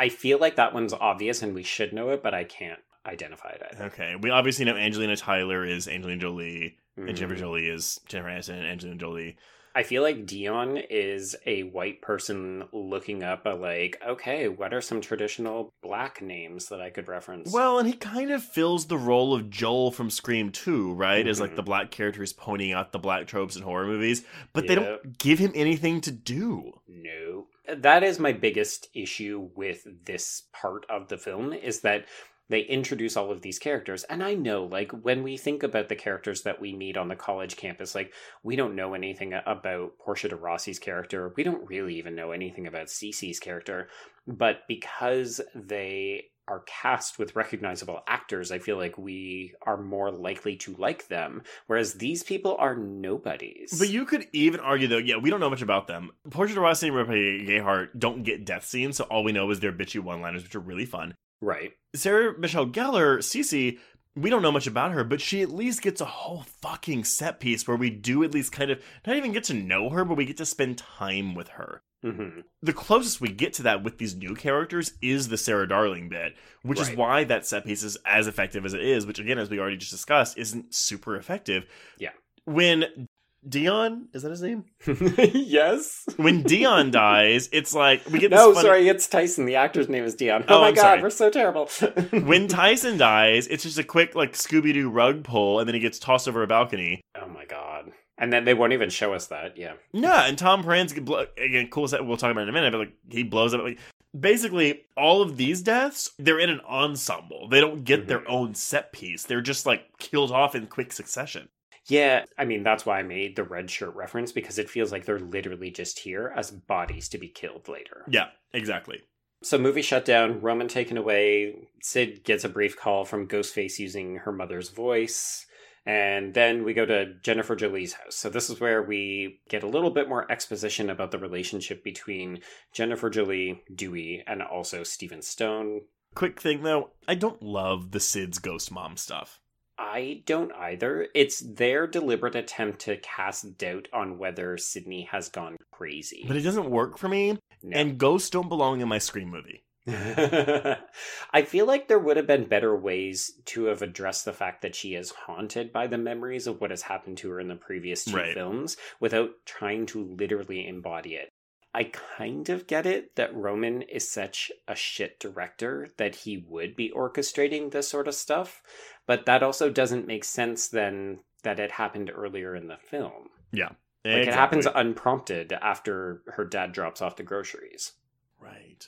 I 0.00 0.08
feel 0.08 0.38
like 0.38 0.56
that 0.56 0.72
one's 0.72 0.92
obvious 0.94 1.42
and 1.42 1.54
we 1.54 1.62
should 1.62 1.92
know 1.92 2.08
it, 2.10 2.22
but 2.22 2.32
I 2.34 2.44
can't 2.44 2.80
identify 3.06 3.50
it. 3.50 3.62
either. 3.72 3.84
Okay, 3.84 4.16
we 4.16 4.30
obviously 4.30 4.64
know 4.64 4.76
Angelina 4.76 5.16
Tyler 5.16 5.64
is 5.64 5.86
Angelina 5.88 6.20
Jolie, 6.20 6.78
and 6.96 7.08
Mhm. 7.08 7.14
Jennifer 7.16 7.36
Jolie 7.36 7.66
is 7.68 8.00
Jennifer 8.08 8.28
Aniston 8.30 8.58
and 8.58 8.66
Angelina 8.66 8.98
Jolie. 8.98 9.36
I 9.74 9.84
feel 9.84 10.02
like 10.02 10.26
Deon 10.26 10.84
is 10.90 11.36
a 11.46 11.62
white 11.62 12.02
person 12.02 12.64
looking 12.72 13.22
up 13.22 13.46
a 13.46 13.50
like, 13.50 14.02
okay, 14.04 14.48
what 14.48 14.74
are 14.74 14.80
some 14.80 15.00
traditional 15.00 15.72
black 15.80 16.20
names 16.20 16.68
that 16.70 16.80
I 16.80 16.90
could 16.90 17.06
reference? 17.06 17.52
Well, 17.52 17.78
and 17.78 17.86
he 17.86 17.94
kind 17.94 18.32
of 18.32 18.42
fills 18.42 18.86
the 18.88 18.98
role 18.98 19.32
of 19.32 19.48
Joel 19.48 19.92
from 19.92 20.10
Scream 20.10 20.50
2, 20.50 20.92
right? 20.94 21.26
As 21.26 21.40
like 21.40 21.52
Mhm. 21.52 21.56
the 21.56 21.62
black 21.62 21.90
characters 21.92 22.32
pointing 22.32 22.72
out 22.72 22.90
the 22.92 22.98
black 22.98 23.28
tropes 23.28 23.54
in 23.54 23.62
horror 23.62 23.86
movies, 23.86 24.24
but 24.52 24.66
they 24.66 24.74
don't 24.74 25.18
give 25.18 25.38
him 25.38 25.52
anything 25.54 26.00
to 26.00 26.10
do. 26.10 26.80
No. 26.88 27.46
That 27.76 28.02
is 28.02 28.18
my 28.18 28.32
biggest 28.32 28.88
issue 28.94 29.50
with 29.54 29.86
this 30.04 30.44
part 30.52 30.86
of 30.88 31.08
the 31.08 31.18
film 31.18 31.52
is 31.52 31.80
that 31.80 32.06
they 32.48 32.60
introduce 32.62 33.16
all 33.16 33.30
of 33.30 33.42
these 33.42 33.60
characters. 33.60 34.02
And 34.04 34.24
I 34.24 34.34
know, 34.34 34.64
like, 34.64 34.90
when 34.90 35.22
we 35.22 35.36
think 35.36 35.62
about 35.62 35.88
the 35.88 35.94
characters 35.94 36.42
that 36.42 36.60
we 36.60 36.74
meet 36.74 36.96
on 36.96 37.06
the 37.06 37.14
college 37.14 37.56
campus, 37.56 37.94
like, 37.94 38.12
we 38.42 38.56
don't 38.56 38.74
know 38.74 38.94
anything 38.94 39.34
about 39.46 39.98
Portia 40.04 40.28
de 40.28 40.36
Rossi's 40.36 40.80
character. 40.80 41.32
We 41.36 41.44
don't 41.44 41.68
really 41.68 41.94
even 41.96 42.16
know 42.16 42.32
anything 42.32 42.66
about 42.66 42.88
Cici's 42.88 43.38
character. 43.38 43.88
But 44.26 44.62
because 44.66 45.40
they 45.54 46.24
are 46.50 46.64
cast 46.66 47.18
with 47.18 47.36
recognizable 47.36 48.00
actors, 48.06 48.50
I 48.52 48.58
feel 48.58 48.76
like 48.76 48.98
we 48.98 49.54
are 49.62 49.80
more 49.80 50.10
likely 50.10 50.56
to 50.56 50.74
like 50.74 51.08
them. 51.08 51.42
Whereas 51.68 51.94
these 51.94 52.22
people 52.22 52.56
are 52.58 52.76
nobodies. 52.76 53.78
But 53.78 53.88
you 53.88 54.04
could 54.04 54.26
even 54.32 54.60
argue, 54.60 54.88
though, 54.88 54.98
yeah, 54.98 55.16
we 55.16 55.30
don't 55.30 55.40
know 55.40 55.48
much 55.48 55.62
about 55.62 55.86
them. 55.86 56.10
Portia 56.28 56.54
de 56.54 56.60
Rossi 56.60 56.88
and 56.88 56.96
Rebecca 56.96 57.14
Gayheart 57.14 57.98
don't 57.98 58.24
get 58.24 58.44
death 58.44 58.66
scenes, 58.66 58.96
so 58.96 59.04
all 59.04 59.24
we 59.24 59.32
know 59.32 59.50
is 59.50 59.60
their 59.60 59.72
bitchy 59.72 60.00
one-liners, 60.00 60.42
which 60.42 60.54
are 60.54 60.60
really 60.60 60.86
fun. 60.86 61.14
right. 61.40 61.72
Sarah 61.94 62.38
Michelle 62.38 62.66
Gellar, 62.66 63.18
Cici, 63.18 63.78
we 64.16 64.30
don't 64.30 64.42
know 64.42 64.52
much 64.52 64.66
about 64.66 64.92
her, 64.92 65.04
but 65.04 65.20
she 65.20 65.42
at 65.42 65.50
least 65.50 65.82
gets 65.82 66.00
a 66.00 66.04
whole 66.04 66.44
fucking 66.62 67.04
set 67.04 67.40
piece 67.40 67.66
where 67.66 67.76
we 67.76 67.90
do 67.90 68.22
at 68.24 68.34
least 68.34 68.52
kind 68.52 68.70
of 68.70 68.80
not 69.06 69.16
even 69.16 69.32
get 69.32 69.44
to 69.44 69.54
know 69.54 69.90
her, 69.90 70.04
but 70.04 70.16
we 70.16 70.24
get 70.24 70.36
to 70.36 70.46
spend 70.46 70.78
time 70.78 71.34
with 71.34 71.48
her. 71.48 71.82
Hmm 72.02 72.40
The 72.62 72.72
closest 72.72 73.20
we 73.20 73.28
get 73.28 73.52
to 73.54 73.62
that 73.64 73.82
with 73.82 73.98
these 73.98 74.14
new 74.14 74.34
characters 74.34 74.94
is 75.02 75.28
the 75.28 75.36
Sarah 75.36 75.68
Darling 75.68 76.08
bit, 76.08 76.34
which 76.62 76.80
is 76.80 76.90
why 76.96 77.24
that 77.24 77.46
set 77.46 77.64
piece 77.66 77.82
is 77.82 77.98
as 78.06 78.26
effective 78.26 78.64
as 78.64 78.72
it 78.74 78.80
is, 78.82 79.04
which 79.06 79.18
again, 79.18 79.38
as 79.38 79.50
we 79.50 79.58
already 79.60 79.76
just 79.76 79.90
discussed, 79.92 80.38
isn't 80.38 80.74
super 80.74 81.16
effective. 81.16 81.66
Yeah. 81.98 82.10
When 82.44 83.08
Deon, 83.48 84.06
is 84.12 84.22
that 84.22 84.30
his 84.30 84.42
name? 84.42 84.64
yes. 85.34 86.04
When 86.16 86.42
Deon 86.44 86.90
dies, 86.90 87.48
it's 87.52 87.74
like 87.74 88.04
we 88.10 88.18
get 88.18 88.30
this 88.30 88.38
No, 88.38 88.52
funny- 88.52 88.66
sorry, 88.66 88.88
it's 88.88 89.06
Tyson. 89.06 89.46
The 89.46 89.56
actor's 89.56 89.88
name 89.88 90.04
is 90.04 90.14
Deon. 90.14 90.44
Oh, 90.48 90.56
Oh, 90.56 90.60
my 90.60 90.68
I'm 90.68 90.74
god, 90.74 90.80
sorry. 90.82 91.02
we're 91.02 91.10
so 91.10 91.30
terrible. 91.30 91.66
when 92.12 92.48
Tyson 92.48 92.98
dies, 92.98 93.46
it's 93.46 93.62
just 93.62 93.78
a 93.78 93.84
quick 93.84 94.14
like 94.14 94.34
Scooby 94.34 94.74
Doo 94.74 94.90
rug 94.90 95.24
pull, 95.24 95.58
and 95.58 95.66
then 95.68 95.74
he 95.74 95.80
gets 95.80 95.98
tossed 95.98 96.28
over 96.28 96.42
a 96.42 96.46
balcony. 96.46 97.00
oh 97.20 97.28
my 97.28 97.44
god. 97.46 97.92
And 98.20 98.32
then 98.32 98.44
they 98.44 98.54
won't 98.54 98.72
even 98.74 98.90
show 98.90 99.14
us 99.14 99.26
that. 99.28 99.56
Yeah. 99.56 99.72
Yeah, 99.92 100.26
and 100.26 100.38
Tom 100.38 100.62
get 100.62 101.06
again, 101.38 101.68
cool 101.70 101.88
set. 101.88 102.04
We'll 102.06 102.16
talk 102.18 102.30
about 102.30 102.42
it 102.42 102.44
in 102.44 102.48
a 102.50 102.52
minute, 102.52 102.70
but 102.72 102.78
like 102.78 102.92
he 103.08 103.22
blows 103.24 103.54
up. 103.54 103.62
Like 103.62 103.78
basically, 104.18 104.82
all 104.96 105.22
of 105.22 105.36
these 105.36 105.62
deaths, 105.62 106.10
they're 106.18 106.38
in 106.38 106.50
an 106.50 106.60
ensemble. 106.68 107.48
They 107.48 107.60
don't 107.60 107.82
get 107.84 108.06
their 108.06 108.20
Mhm. 108.20 108.28
own 108.30 108.54
set 108.54 108.92
piece. 108.92 109.24
They're 109.24 109.40
just 109.40 109.66
like 109.66 109.84
killed 109.98 110.30
off 110.30 110.54
in 110.54 110.66
quick 110.66 110.92
succession. 110.92 111.48
Yeah, 111.86 112.24
I 112.38 112.44
mean, 112.44 112.62
that's 112.62 112.84
why 112.86 112.98
I 113.00 113.02
made 113.02 113.34
the 113.36 113.42
red 113.42 113.70
shirt 113.70 113.94
reference 113.96 114.32
because 114.32 114.58
it 114.58 114.70
feels 114.70 114.92
like 114.92 115.06
they're 115.06 115.18
literally 115.18 115.70
just 115.70 115.98
here 116.00 116.32
as 116.36 116.50
bodies 116.50 117.08
to 117.08 117.18
be 117.18 117.26
killed 117.28 117.68
later. 117.68 118.04
Yeah, 118.08 118.28
exactly. 118.52 119.00
So, 119.42 119.56
movie 119.56 119.80
shut 119.82 120.04
down, 120.04 120.42
Roman 120.42 120.68
taken 120.68 120.98
away. 120.98 121.56
Sid 121.80 122.22
gets 122.24 122.44
a 122.44 122.48
brief 122.50 122.76
call 122.76 123.06
from 123.06 123.26
Ghostface 123.26 123.78
using 123.78 124.16
her 124.16 124.32
mother's 124.32 124.68
voice. 124.68 125.46
And 125.86 126.34
then 126.34 126.64
we 126.64 126.74
go 126.74 126.84
to 126.84 127.14
Jennifer 127.22 127.56
Jolie's 127.56 127.94
house. 127.94 128.14
So, 128.14 128.28
this 128.28 128.50
is 128.50 128.60
where 128.60 128.82
we 128.82 129.40
get 129.48 129.62
a 129.62 129.68
little 129.68 129.90
bit 129.90 130.08
more 130.08 130.30
exposition 130.30 130.90
about 130.90 131.10
the 131.10 131.18
relationship 131.18 131.82
between 131.82 132.40
Jennifer 132.72 133.08
Jolie, 133.08 133.62
Dewey, 133.74 134.22
and 134.26 134.42
also 134.42 134.82
Steven 134.82 135.22
Stone. 135.22 135.82
Quick 136.14 136.40
thing 136.40 136.62
though, 136.62 136.90
I 137.08 137.14
don't 137.14 137.42
love 137.42 137.92
the 137.92 138.00
Sid's 138.00 138.38
ghost 138.38 138.70
mom 138.70 138.96
stuff. 138.96 139.40
I 139.78 140.22
don't 140.26 140.52
either. 140.52 141.08
It's 141.14 141.40
their 141.40 141.86
deliberate 141.86 142.34
attempt 142.34 142.80
to 142.80 142.98
cast 142.98 143.56
doubt 143.56 143.88
on 143.94 144.18
whether 144.18 144.58
Sidney 144.58 145.08
has 145.10 145.30
gone 145.30 145.56
crazy. 145.72 146.24
But 146.28 146.36
it 146.36 146.42
doesn't 146.42 146.68
work 146.68 146.98
for 146.98 147.08
me, 147.08 147.38
No. 147.62 147.78
and 147.78 147.96
ghosts 147.96 148.28
don't 148.28 148.50
belong 148.50 148.82
in 148.82 148.88
my 148.88 148.98
Scream 148.98 149.30
movie. 149.30 149.64
I 151.32 151.42
feel 151.42 151.66
like 151.66 151.88
there 151.88 151.98
would 151.98 152.16
have 152.16 152.26
been 152.26 152.48
better 152.48 152.76
ways 152.76 153.32
to 153.46 153.64
have 153.64 153.82
addressed 153.82 154.24
the 154.24 154.32
fact 154.32 154.62
that 154.62 154.74
she 154.74 154.94
is 154.94 155.10
haunted 155.10 155.72
by 155.72 155.86
the 155.86 155.98
memories 155.98 156.46
of 156.46 156.60
what 156.60 156.70
has 156.70 156.82
happened 156.82 157.18
to 157.18 157.30
her 157.30 157.40
in 157.40 157.48
the 157.48 157.56
previous 157.56 158.04
two 158.04 158.16
Right. 158.16 158.34
films 158.34 158.76
without 158.98 159.30
trying 159.44 159.86
to 159.86 160.02
literally 160.04 160.66
embody 160.66 161.14
it. 161.14 161.28
I 161.72 161.84
kind 161.84 162.48
of 162.48 162.66
get 162.66 162.84
it 162.84 163.14
that 163.14 163.34
Roman 163.34 163.82
is 163.82 164.10
such 164.10 164.50
a 164.66 164.74
shit 164.74 165.20
director 165.20 165.88
that 165.98 166.16
he 166.16 166.44
would 166.48 166.74
be 166.74 166.90
orchestrating 166.90 167.70
this 167.70 167.88
sort 167.88 168.08
of 168.08 168.14
stuff, 168.14 168.60
but 169.06 169.24
that 169.26 169.42
also 169.44 169.70
doesn't 169.70 170.06
make 170.06 170.24
sense 170.24 170.66
then 170.66 171.20
that 171.44 171.60
it 171.60 171.70
happened 171.72 172.10
earlier 172.12 172.56
in 172.56 172.66
the 172.66 172.76
film. 172.76 173.28
Yeah. 173.52 173.70
Like 174.04 174.26
it 174.26 174.34
happens 174.34 174.66
unprompted 174.66 175.52
after 175.52 176.22
her 176.26 176.44
dad 176.44 176.72
drops 176.72 177.00
off 177.02 177.16
the 177.16 177.22
groceries. 177.22 177.92
Right. 178.40 178.86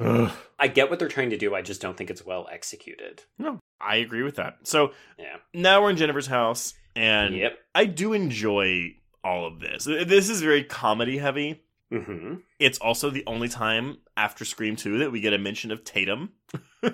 Ugh. 0.00 0.30
I 0.58 0.68
get 0.68 0.90
what 0.90 0.98
they're 0.98 1.08
trying 1.08 1.30
to 1.30 1.36
do. 1.38 1.54
I 1.54 1.62
just 1.62 1.80
don't 1.80 1.96
think 1.96 2.10
it's 2.10 2.24
well 2.24 2.48
executed. 2.50 3.22
No, 3.38 3.58
I 3.80 3.96
agree 3.96 4.22
with 4.22 4.36
that. 4.36 4.58
So 4.64 4.92
Yeah. 5.18 5.36
now 5.52 5.82
we're 5.82 5.90
in 5.90 5.96
Jennifer's 5.96 6.26
house, 6.26 6.74
and 6.96 7.36
yep. 7.36 7.58
I 7.74 7.84
do 7.86 8.12
enjoy 8.12 8.96
all 9.22 9.46
of 9.46 9.60
this. 9.60 9.84
This 9.84 10.28
is 10.28 10.42
very 10.42 10.64
comedy 10.64 11.18
heavy. 11.18 11.62
hmm 11.90 12.36
It's 12.58 12.78
also 12.78 13.10
the 13.10 13.24
only 13.26 13.48
time 13.48 13.98
after 14.16 14.44
Scream 14.44 14.74
2 14.76 14.98
that 14.98 15.12
we 15.12 15.20
get 15.20 15.32
a 15.32 15.38
mention 15.38 15.70
of 15.70 15.84
Tatum. 15.84 16.32
uh, 16.82 16.90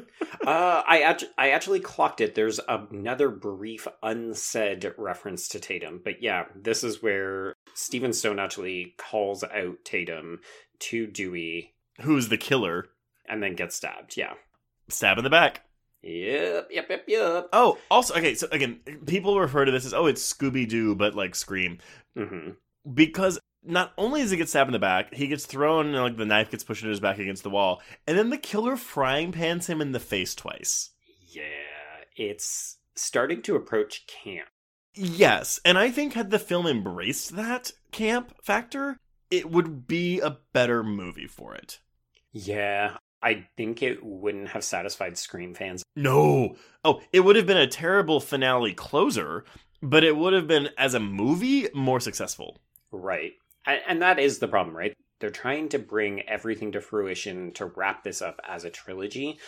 I 0.46 1.00
act- 1.04 1.24
I 1.38 1.50
actually 1.50 1.80
clocked 1.80 2.20
it. 2.20 2.34
There's 2.34 2.60
another 2.68 3.28
brief 3.30 3.86
unsaid 4.02 4.92
reference 4.96 5.48
to 5.48 5.60
Tatum, 5.60 6.00
but 6.04 6.22
yeah, 6.22 6.44
this 6.54 6.84
is 6.84 7.02
where 7.02 7.54
Steven 7.74 8.12
Stone 8.12 8.38
actually 8.38 8.94
calls 8.98 9.42
out 9.44 9.84
Tatum 9.84 10.40
to 10.80 11.06
Dewey 11.06 11.74
Who's 12.02 12.28
the 12.28 12.38
killer? 12.38 12.86
and 13.28 13.40
then 13.42 13.54
gets 13.54 13.76
stabbed. 13.76 14.16
Yeah. 14.16 14.32
Stab 14.88 15.16
in 15.18 15.22
the 15.24 15.30
back. 15.30 15.62
Yep. 16.02 16.68
Yep. 16.70 16.86
Yep. 16.90 17.04
Yep. 17.06 17.48
Oh, 17.52 17.78
also, 17.90 18.14
okay, 18.16 18.34
so 18.34 18.48
again, 18.50 18.80
people 19.06 19.38
refer 19.38 19.64
to 19.64 19.70
this 19.70 19.86
as, 19.86 19.94
oh, 19.94 20.06
it's 20.06 20.32
Scooby 20.32 20.68
Doo, 20.68 20.96
but 20.96 21.14
like 21.14 21.36
Scream. 21.36 21.78
hmm 22.16 22.50
Because 22.92 23.38
not 23.62 23.92
only 23.96 24.20
does 24.22 24.32
he 24.32 24.36
get 24.36 24.48
stabbed 24.48 24.68
in 24.68 24.72
the 24.72 24.78
back, 24.80 25.14
he 25.14 25.28
gets 25.28 25.46
thrown 25.46 25.86
and 25.94 25.96
like 25.96 26.16
the 26.16 26.24
knife 26.26 26.50
gets 26.50 26.64
pushed 26.64 26.82
into 26.82 26.90
his 26.90 26.98
back 26.98 27.18
against 27.18 27.44
the 27.44 27.50
wall, 27.50 27.82
and 28.06 28.18
then 28.18 28.30
the 28.30 28.38
killer 28.38 28.76
frying 28.76 29.30
pans 29.30 29.68
him 29.68 29.80
in 29.80 29.92
the 29.92 30.00
face 30.00 30.34
twice. 30.34 30.90
Yeah, 31.28 31.42
it's 32.16 32.78
starting 32.96 33.42
to 33.42 33.54
approach 33.54 34.06
camp. 34.08 34.48
Yes, 34.94 35.60
and 35.64 35.78
I 35.78 35.90
think 35.90 36.14
had 36.14 36.30
the 36.30 36.38
film 36.40 36.66
embraced 36.66 37.36
that 37.36 37.70
camp 37.92 38.34
factor, 38.42 38.96
it 39.30 39.50
would 39.50 39.86
be 39.86 40.20
a 40.20 40.38
better 40.52 40.82
movie 40.82 41.26
for 41.26 41.54
it. 41.54 41.80
Yeah, 42.32 42.96
I 43.22 43.46
think 43.56 43.82
it 43.82 44.04
wouldn't 44.04 44.48
have 44.48 44.64
satisfied 44.64 45.18
Scream 45.18 45.54
fans. 45.54 45.82
No. 45.96 46.56
Oh, 46.84 47.00
it 47.12 47.20
would 47.20 47.36
have 47.36 47.46
been 47.46 47.56
a 47.56 47.66
terrible 47.66 48.20
finale 48.20 48.72
closer, 48.72 49.44
but 49.82 50.04
it 50.04 50.16
would 50.16 50.32
have 50.32 50.46
been 50.46 50.70
as 50.78 50.94
a 50.94 51.00
movie 51.00 51.68
more 51.74 52.00
successful. 52.00 52.58
Right. 52.90 53.32
And, 53.66 54.00
that 54.02 54.18
is 54.18 54.38
the 54.38 54.48
problem, 54.48 54.76
right? 54.76 54.94
They're 55.20 55.30
trying 55.30 55.68
to 55.70 55.78
bring 55.78 56.22
everything 56.22 56.72
to 56.72 56.80
fruition 56.80 57.52
to 57.52 57.66
wrap 57.66 58.02
this 58.02 58.22
up 58.22 58.40
as 58.48 58.64
a 58.64 58.70
trilogy, 58.70 59.38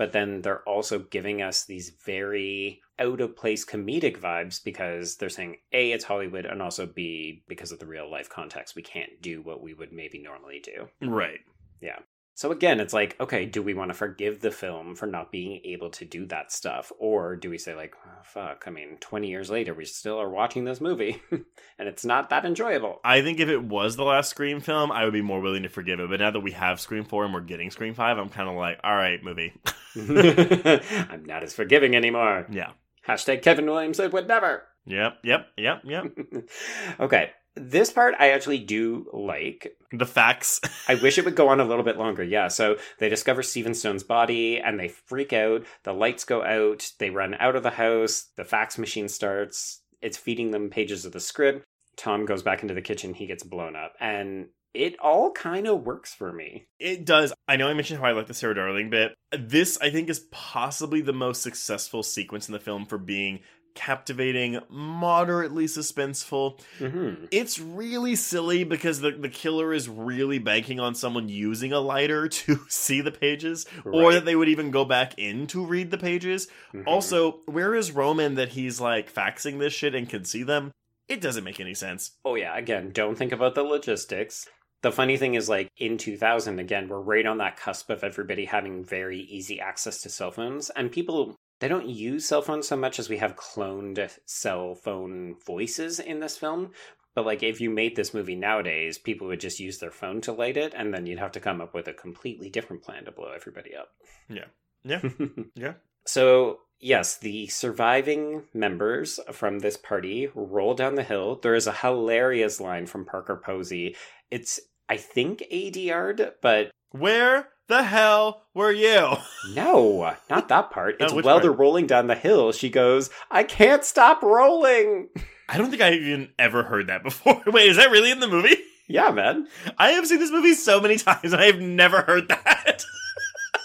but 0.00 0.12
then 0.12 0.40
they're 0.40 0.62
also 0.62 0.98
giving 0.98 1.42
us 1.42 1.66
these 1.66 1.90
very 2.06 2.80
out 2.98 3.20
of 3.20 3.36
place 3.36 3.66
comedic 3.66 4.18
vibes 4.18 4.64
because 4.64 5.16
they're 5.16 5.28
saying 5.28 5.58
A, 5.74 5.92
it's 5.92 6.04
Hollywood, 6.04 6.46
and 6.46 6.62
also 6.62 6.86
B, 6.86 7.42
because 7.48 7.70
of 7.70 7.80
the 7.80 7.86
real 7.86 8.10
life 8.10 8.30
context, 8.30 8.74
we 8.74 8.80
can't 8.80 9.20
do 9.20 9.42
what 9.42 9.62
we 9.62 9.74
would 9.74 9.92
maybe 9.92 10.18
normally 10.18 10.58
do. 10.58 10.88
Right. 11.06 11.40
Yeah. 11.82 11.98
So 12.40 12.50
again, 12.52 12.80
it's 12.80 12.94
like, 12.94 13.20
okay, 13.20 13.44
do 13.44 13.62
we 13.62 13.74
want 13.74 13.90
to 13.90 13.94
forgive 13.94 14.40
the 14.40 14.50
film 14.50 14.94
for 14.94 15.06
not 15.06 15.30
being 15.30 15.60
able 15.62 15.90
to 15.90 16.06
do 16.06 16.24
that 16.28 16.50
stuff? 16.50 16.90
Or 16.98 17.36
do 17.36 17.50
we 17.50 17.58
say, 17.58 17.74
like, 17.74 17.94
oh, 18.02 18.22
fuck, 18.22 18.64
I 18.66 18.70
mean, 18.70 18.96
20 18.98 19.28
years 19.28 19.50
later, 19.50 19.74
we 19.74 19.84
still 19.84 20.18
are 20.18 20.30
watching 20.30 20.64
this 20.64 20.80
movie 20.80 21.20
and 21.30 21.44
it's 21.86 22.02
not 22.02 22.30
that 22.30 22.46
enjoyable? 22.46 22.98
I 23.04 23.20
think 23.20 23.40
if 23.40 23.50
it 23.50 23.62
was 23.62 23.96
the 23.96 24.04
last 24.04 24.30
Scream 24.30 24.60
film, 24.60 24.90
I 24.90 25.04
would 25.04 25.12
be 25.12 25.20
more 25.20 25.42
willing 25.42 25.64
to 25.64 25.68
forgive 25.68 26.00
it. 26.00 26.08
But 26.08 26.20
now 26.20 26.30
that 26.30 26.40
we 26.40 26.52
have 26.52 26.80
Scream 26.80 27.04
4 27.04 27.26
and 27.26 27.34
we're 27.34 27.40
getting 27.40 27.70
Scream 27.70 27.92
5, 27.92 28.16
I'm 28.16 28.30
kind 28.30 28.48
of 28.48 28.54
like, 28.54 28.80
all 28.82 28.96
right, 28.96 29.22
movie. 29.22 29.52
I'm 29.94 31.26
not 31.26 31.42
as 31.42 31.52
forgiving 31.52 31.94
anymore. 31.94 32.46
yeah. 32.50 32.70
Hashtag 33.06 33.42
Kevin 33.42 33.66
Williamson 33.66 34.10
would 34.12 34.28
never. 34.28 34.62
Yep, 34.86 35.18
yep, 35.24 35.48
yep, 35.58 35.82
yep. 35.84 36.04
okay. 37.00 37.32
This 37.60 37.92
part 37.92 38.14
I 38.18 38.30
actually 38.30 38.58
do 38.58 39.06
like. 39.12 39.76
the 39.92 40.06
fax. 40.06 40.60
I 40.88 40.94
wish 40.96 41.18
it 41.18 41.24
would 41.24 41.36
go 41.36 41.48
on 41.48 41.60
a 41.60 41.64
little 41.64 41.84
bit 41.84 41.96
longer. 42.04 42.22
Yeah. 42.22 42.48
So 42.48 42.76
they 42.98 43.08
discover 43.08 43.42
Steven 43.42 43.74
Stone's 43.74 44.02
body 44.02 44.58
and 44.58 44.78
they 44.78 44.88
freak 44.88 45.32
out. 45.32 45.64
The 45.84 45.92
lights 45.92 46.24
go 46.24 46.42
out. 46.42 46.90
They 46.98 47.10
run 47.10 47.34
out 47.38 47.56
of 47.56 47.62
the 47.62 47.70
house. 47.70 48.28
The 48.36 48.44
fax 48.44 48.78
machine 48.78 49.08
starts. 49.08 49.82
It's 50.00 50.16
feeding 50.16 50.50
them 50.50 50.70
pages 50.70 51.04
of 51.04 51.12
the 51.12 51.20
script. 51.20 51.64
Tom 51.96 52.24
goes 52.24 52.42
back 52.42 52.62
into 52.62 52.74
the 52.74 52.80
kitchen. 52.82 53.14
He 53.14 53.26
gets 53.26 53.42
blown 53.42 53.76
up. 53.76 53.94
And 54.00 54.48
it 54.72 54.96
all 55.00 55.32
kind 55.32 55.66
of 55.66 55.82
works 55.84 56.14
for 56.14 56.32
me. 56.32 56.66
It 56.78 57.04
does. 57.04 57.32
I 57.48 57.56
know 57.56 57.68
I 57.68 57.74
mentioned 57.74 58.00
how 58.00 58.06
I 58.06 58.12
like 58.12 58.28
the 58.28 58.34
Sarah 58.34 58.54
Darling 58.54 58.88
bit. 58.88 59.12
This, 59.36 59.76
I 59.82 59.90
think, 59.90 60.08
is 60.08 60.26
possibly 60.30 61.00
the 61.00 61.12
most 61.12 61.42
successful 61.42 62.02
sequence 62.02 62.48
in 62.48 62.52
the 62.52 62.60
film 62.60 62.86
for 62.86 62.96
being 62.96 63.40
captivating, 63.74 64.60
moderately 64.68 65.66
suspenseful. 65.66 66.60
Mm-hmm. 66.78 67.26
It's 67.30 67.58
really 67.58 68.16
silly 68.16 68.64
because 68.64 69.00
the, 69.00 69.12
the 69.12 69.28
killer 69.28 69.72
is 69.72 69.88
really 69.88 70.38
banking 70.38 70.80
on 70.80 70.94
someone 70.94 71.28
using 71.28 71.72
a 71.72 71.80
lighter 71.80 72.28
to 72.40 72.60
see 72.68 73.00
the 73.00 73.12
pages, 73.12 73.66
or 73.84 74.12
that 74.12 74.24
they 74.24 74.36
would 74.36 74.48
even 74.48 74.70
go 74.70 74.84
back 74.84 75.18
in 75.18 75.46
to 75.48 75.64
read 75.64 75.90
the 75.90 75.98
pages. 75.98 76.48
Mhm. 76.74 76.86
Also, 76.86 77.40
where 77.46 77.74
is 77.74 77.92
Roman 77.92 78.34
that 78.36 78.50
he's 78.50 78.80
like 78.80 79.12
faxing 79.12 79.58
this 79.58 79.72
shit 79.72 79.94
and 79.94 80.08
can 80.08 80.24
see 80.24 80.42
them? 80.42 80.72
It 81.08 81.20
doesn't 81.20 81.44
make 81.44 81.58
any 81.58 81.74
sense. 81.74 82.12
Oh 82.24 82.36
yeah, 82.36 82.56
again, 82.56 82.92
don't 82.92 83.16
think 83.16 83.32
about 83.32 83.56
the 83.56 83.64
logistics. 83.64 84.46
The 84.82 84.92
funny 84.92 85.16
thing 85.16 85.34
is 85.34 85.48
like 85.48 85.68
in 85.76 85.98
2000 85.98 86.58
again, 86.58 86.88
we're 86.88 87.00
right 87.00 87.26
on 87.26 87.38
that 87.38 87.56
cusp 87.56 87.90
of 87.90 88.04
everybody 88.04 88.44
having 88.46 88.84
very 88.84 89.18
easy 89.20 89.60
access 89.60 90.00
to 90.02 90.08
cell 90.08 90.30
phones 90.30 90.70
and 90.70 90.90
people 90.90 91.36
they 91.60 91.68
don't 91.68 91.88
use 91.88 92.26
cell 92.26 92.42
phones 92.42 92.66
so 92.66 92.76
much 92.76 92.98
as 92.98 93.08
we 93.08 93.18
have 93.18 93.36
cloned 93.36 94.10
cell 94.24 94.74
phone 94.74 95.36
voices 95.46 96.00
in 96.00 96.20
this 96.20 96.36
film. 96.36 96.72
But 97.14 97.26
like 97.26 97.42
if 97.42 97.60
you 97.60 97.70
made 97.70 97.96
this 97.96 98.14
movie 98.14 98.36
nowadays, 98.36 98.98
people 98.98 99.26
would 99.28 99.40
just 99.40 99.60
use 99.60 99.78
their 99.78 99.90
phone 99.90 100.20
to 100.22 100.32
light 100.32 100.56
it 100.56 100.74
and 100.76 100.92
then 100.92 101.06
you'd 101.06 101.18
have 101.18 101.32
to 101.32 101.40
come 101.40 101.60
up 101.60 101.74
with 101.74 101.86
a 101.88 101.92
completely 101.92 102.50
different 102.50 102.82
plan 102.82 103.04
to 103.04 103.12
blow 103.12 103.32
everybody 103.34 103.74
up. 103.74 103.88
Yeah. 104.28 104.46
Yeah. 104.84 105.02
Yeah. 105.54 105.74
So, 106.06 106.60
yes, 106.80 107.18
the 107.18 107.46
surviving 107.48 108.44
members 108.54 109.20
from 109.32 109.58
this 109.58 109.76
party 109.76 110.28
roll 110.34 110.72
down 110.74 110.94
the 110.94 111.02
hill. 111.02 111.38
There 111.42 111.54
is 111.54 111.66
a 111.66 111.72
hilarious 111.74 112.58
line 112.58 112.86
from 112.86 113.04
Parker 113.04 113.36
Posey. 113.36 113.96
It's, 114.30 114.58
I 114.88 114.96
think, 114.96 115.44
ADR'd, 115.52 116.32
but 116.40 116.70
Where 116.92 117.50
the 117.70 117.82
hell 117.82 118.42
were 118.54 118.70
you? 118.72 119.14
no, 119.54 120.14
not 120.28 120.48
that 120.48 120.70
part. 120.70 120.96
Oh, 121.00 121.04
It's 121.04 121.12
while 121.14 121.22
part? 121.24 121.42
they're 121.42 121.52
rolling 121.52 121.86
down 121.86 122.06
the 122.08 122.14
hill, 122.14 122.52
she 122.52 122.68
goes, 122.68 123.08
I 123.30 123.42
can't 123.44 123.84
stop 123.84 124.22
rolling. 124.22 125.08
I 125.48 125.56
don't 125.58 125.70
think 125.70 125.80
I've 125.82 125.94
even 125.94 126.28
ever 126.38 126.62
heard 126.64 126.88
that 126.88 127.02
before. 127.02 127.42
Wait, 127.46 127.70
is 127.70 127.76
that 127.78 127.90
really 127.90 128.10
in 128.10 128.20
the 128.20 128.28
movie? 128.28 128.56
Yeah, 128.88 129.10
man. 129.10 129.46
I 129.78 129.90
have 129.92 130.06
seen 130.06 130.18
this 130.18 130.30
movie 130.30 130.54
so 130.54 130.80
many 130.80 130.96
times 130.98 131.32
and 131.32 131.36
I 131.40 131.46
have 131.46 131.60
never 131.60 132.02
heard 132.02 132.28
that. 132.28 132.84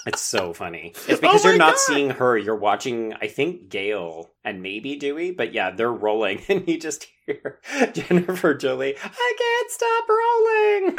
It's 0.07 0.21
so 0.21 0.53
funny. 0.53 0.93
It's 1.07 1.13
oh 1.13 1.17
because 1.19 1.43
Oh 1.43 1.49
you're 1.49 1.57
not 1.57 1.71
God. 1.73 1.79
seeing 1.79 2.09
her. 2.11 2.37
You're 2.37 2.55
watching, 2.55 3.15
I 3.19 3.25
think, 3.27 3.69
Gail 3.69 4.29
and 4.43 4.61
maybe 4.61 4.97
Dewey, 4.97 5.31
but 5.31 5.51
yeah, 5.51 5.71
they're 5.71 5.91
rolling, 5.91 6.43
and 6.47 6.67
you 6.67 6.79
just 6.79 7.07
hear 7.25 7.59
Jennifer 7.91 8.53
Jolie, 8.53 8.95
I 9.03 9.33
can't 9.39 9.71
stop 9.71 10.05
rolling. 10.07 10.95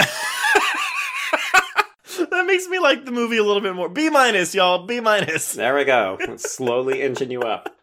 that 2.31 2.47
makes 2.47 2.67
me 2.69 2.79
like 2.79 3.05
the 3.05 3.11
movie 3.13 3.37
a 3.37 3.45
little 3.45 3.63
bit 3.63 3.75
more. 3.75 3.89
B 3.89 4.11
minus, 4.11 4.55
y'all. 4.55 4.87
B 4.87 5.01
minus. 5.01 5.53
there 5.53 5.75
we 5.75 5.85
go. 5.85 6.19
It's 6.27 6.53
slowly 6.53 7.03
inching 7.03 7.31
you 7.31 7.43
up. 7.43 7.75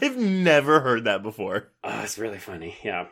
I've 0.00 0.16
never 0.16 0.80
heard 0.80 1.04
that 1.04 1.22
before. 1.22 1.68
Oh, 1.82 2.00
it's 2.02 2.18
really 2.18 2.38
funny. 2.38 2.76
Yeah. 2.82 3.06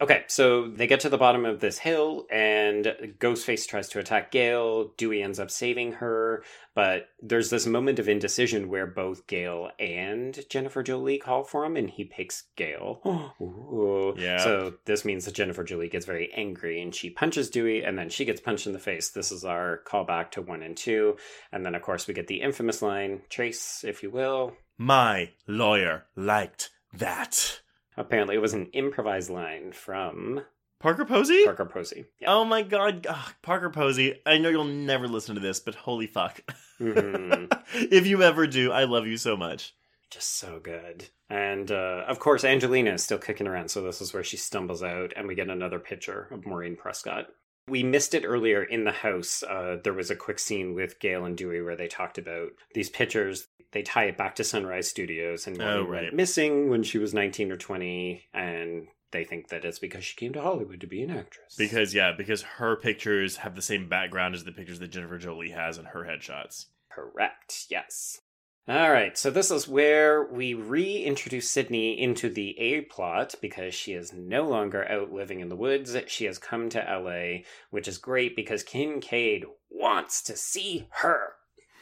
Okay, 0.00 0.22
so 0.28 0.68
they 0.68 0.86
get 0.86 1.00
to 1.00 1.08
the 1.08 1.18
bottom 1.18 1.44
of 1.44 1.58
this 1.58 1.78
hill, 1.78 2.26
and 2.30 2.84
Ghostface 3.18 3.66
tries 3.66 3.88
to 3.88 3.98
attack 3.98 4.30
Gail. 4.30 4.92
Dewey 4.96 5.22
ends 5.22 5.40
up 5.40 5.50
saving 5.50 5.94
her, 5.94 6.44
but 6.72 7.08
there's 7.20 7.50
this 7.50 7.66
moment 7.66 7.98
of 7.98 8.08
indecision 8.08 8.68
where 8.68 8.86
both 8.86 9.26
Gail 9.26 9.70
and 9.80 10.38
Jennifer 10.48 10.84
Jolie 10.84 11.18
call 11.18 11.42
for 11.42 11.64
him, 11.64 11.76
and 11.76 11.90
he 11.90 12.04
picks 12.04 12.44
Gail. 12.54 13.00
Ooh. 13.42 14.14
Yeah. 14.16 14.38
So 14.38 14.74
this 14.84 15.04
means 15.04 15.24
that 15.24 15.34
Jennifer 15.34 15.64
Jolie 15.64 15.88
gets 15.88 16.06
very 16.06 16.32
angry, 16.32 16.80
and 16.80 16.94
she 16.94 17.10
punches 17.10 17.50
Dewey, 17.50 17.82
and 17.82 17.98
then 17.98 18.08
she 18.08 18.24
gets 18.24 18.40
punched 18.40 18.68
in 18.68 18.72
the 18.72 18.78
face. 18.78 19.10
This 19.10 19.32
is 19.32 19.44
our 19.44 19.80
callback 19.84 20.30
to 20.32 20.42
one 20.42 20.62
and 20.62 20.76
two, 20.76 21.16
and 21.50 21.66
then 21.66 21.74
of 21.74 21.82
course 21.82 22.06
we 22.06 22.14
get 22.14 22.28
the 22.28 22.40
infamous 22.40 22.82
line, 22.82 23.22
"Trace, 23.30 23.82
if 23.82 24.04
you 24.04 24.10
will." 24.10 24.56
My 24.76 25.30
lawyer 25.48 26.06
liked 26.14 26.70
that. 26.92 27.62
Apparently, 27.98 28.36
it 28.36 28.40
was 28.40 28.54
an 28.54 28.66
improvised 28.72 29.28
line 29.28 29.72
from 29.72 30.42
Parker 30.80 31.04
Posey? 31.04 31.44
Parker 31.44 31.66
Posey. 31.66 32.04
Yeah. 32.20 32.32
Oh 32.32 32.44
my 32.44 32.62
god. 32.62 33.06
Ugh, 33.08 33.32
Parker 33.42 33.70
Posey. 33.70 34.20
I 34.24 34.38
know 34.38 34.48
you'll 34.48 34.64
never 34.64 35.08
listen 35.08 35.34
to 35.34 35.40
this, 35.40 35.58
but 35.58 35.74
holy 35.74 36.06
fuck. 36.06 36.40
Mhm. 36.80 37.50
if 37.74 38.06
you 38.06 38.22
ever 38.22 38.46
do, 38.46 38.70
I 38.70 38.84
love 38.84 39.06
you 39.06 39.16
so 39.16 39.36
much. 39.36 39.74
Just 40.10 40.38
so 40.38 40.60
good. 40.62 41.08
And 41.28 41.70
uh, 41.70 42.04
of 42.06 42.18
course, 42.20 42.44
Angelina 42.44 42.92
is 42.92 43.02
still 43.02 43.18
kicking 43.18 43.46
around, 43.48 43.70
so 43.70 43.82
this 43.82 44.00
is 44.00 44.14
where 44.14 44.24
she 44.24 44.36
stumbles 44.36 44.82
out, 44.82 45.12
and 45.16 45.26
we 45.26 45.34
get 45.34 45.50
another 45.50 45.78
picture 45.80 46.28
of 46.30 46.46
Maureen 46.46 46.76
Prescott. 46.76 47.26
We 47.68 47.82
missed 47.82 48.14
it 48.14 48.24
earlier 48.24 48.62
in 48.62 48.84
the 48.84 48.92
house. 48.92 49.42
Uh, 49.42 49.76
there 49.82 49.92
was 49.92 50.10
a 50.10 50.16
quick 50.16 50.38
scene 50.38 50.74
with 50.74 51.00
Gail 51.00 51.24
and 51.24 51.36
Dewey 51.36 51.62
where 51.62 51.76
they 51.76 51.88
talked 51.88 52.18
about 52.18 52.50
these 52.74 52.88
pictures. 52.90 53.48
They 53.72 53.82
tie 53.82 54.04
it 54.04 54.16
back 54.16 54.34
to 54.36 54.44
Sunrise 54.44 54.88
Studios, 54.88 55.46
and 55.46 55.60
Oh, 55.60 55.84
went 55.84 56.14
missing 56.14 56.70
when 56.70 56.82
she 56.82 56.96
was 56.98 57.12
19 57.12 57.52
or 57.52 57.56
20, 57.58 58.24
and 58.32 58.88
they 59.10 59.24
think 59.24 59.48
that 59.48 59.64
it's 59.64 59.78
because 59.78 60.04
she 60.04 60.16
came 60.16 60.32
to 60.32 60.40
Hollywood 60.40 60.80
to 60.80 60.86
be 60.86 61.02
an 61.02 61.10
actress. 61.10 61.54
Because, 61.56 61.94
yeah, 61.94 62.12
because 62.16 62.42
her 62.42 62.76
pictures 62.76 63.36
have 63.38 63.54
the 63.54 63.62
same 63.62 63.88
background 63.88 64.34
as 64.34 64.44
the 64.44 64.52
pictures 64.52 64.78
that 64.78 64.90
Jennifer 64.90 65.18
Jolie 65.18 65.50
has 65.50 65.76
in 65.76 65.84
her 65.86 66.04
headshots. 66.04 66.66
Correct, 66.90 67.66
yes. 67.68 68.20
All 68.68 68.90
right, 68.90 69.16
so 69.16 69.30
this 69.30 69.50
is 69.50 69.66
where 69.66 70.24
we 70.30 70.52
reintroduce 70.52 71.50
Sidney 71.50 71.98
into 71.98 72.28
the 72.28 72.58
A 72.58 72.82
plot 72.82 73.34
because 73.40 73.74
she 73.74 73.94
is 73.94 74.12
no 74.12 74.46
longer 74.46 74.86
out 74.90 75.10
living 75.10 75.40
in 75.40 75.48
the 75.48 75.56
woods. 75.56 75.96
She 76.08 76.26
has 76.26 76.36
come 76.36 76.68
to 76.70 76.78
LA, 76.78 77.44
which 77.70 77.88
is 77.88 77.96
great 77.96 78.36
because 78.36 78.62
Kincaid 78.62 79.46
wants 79.70 80.22
to 80.24 80.36
see 80.36 80.86
her. 80.90 81.30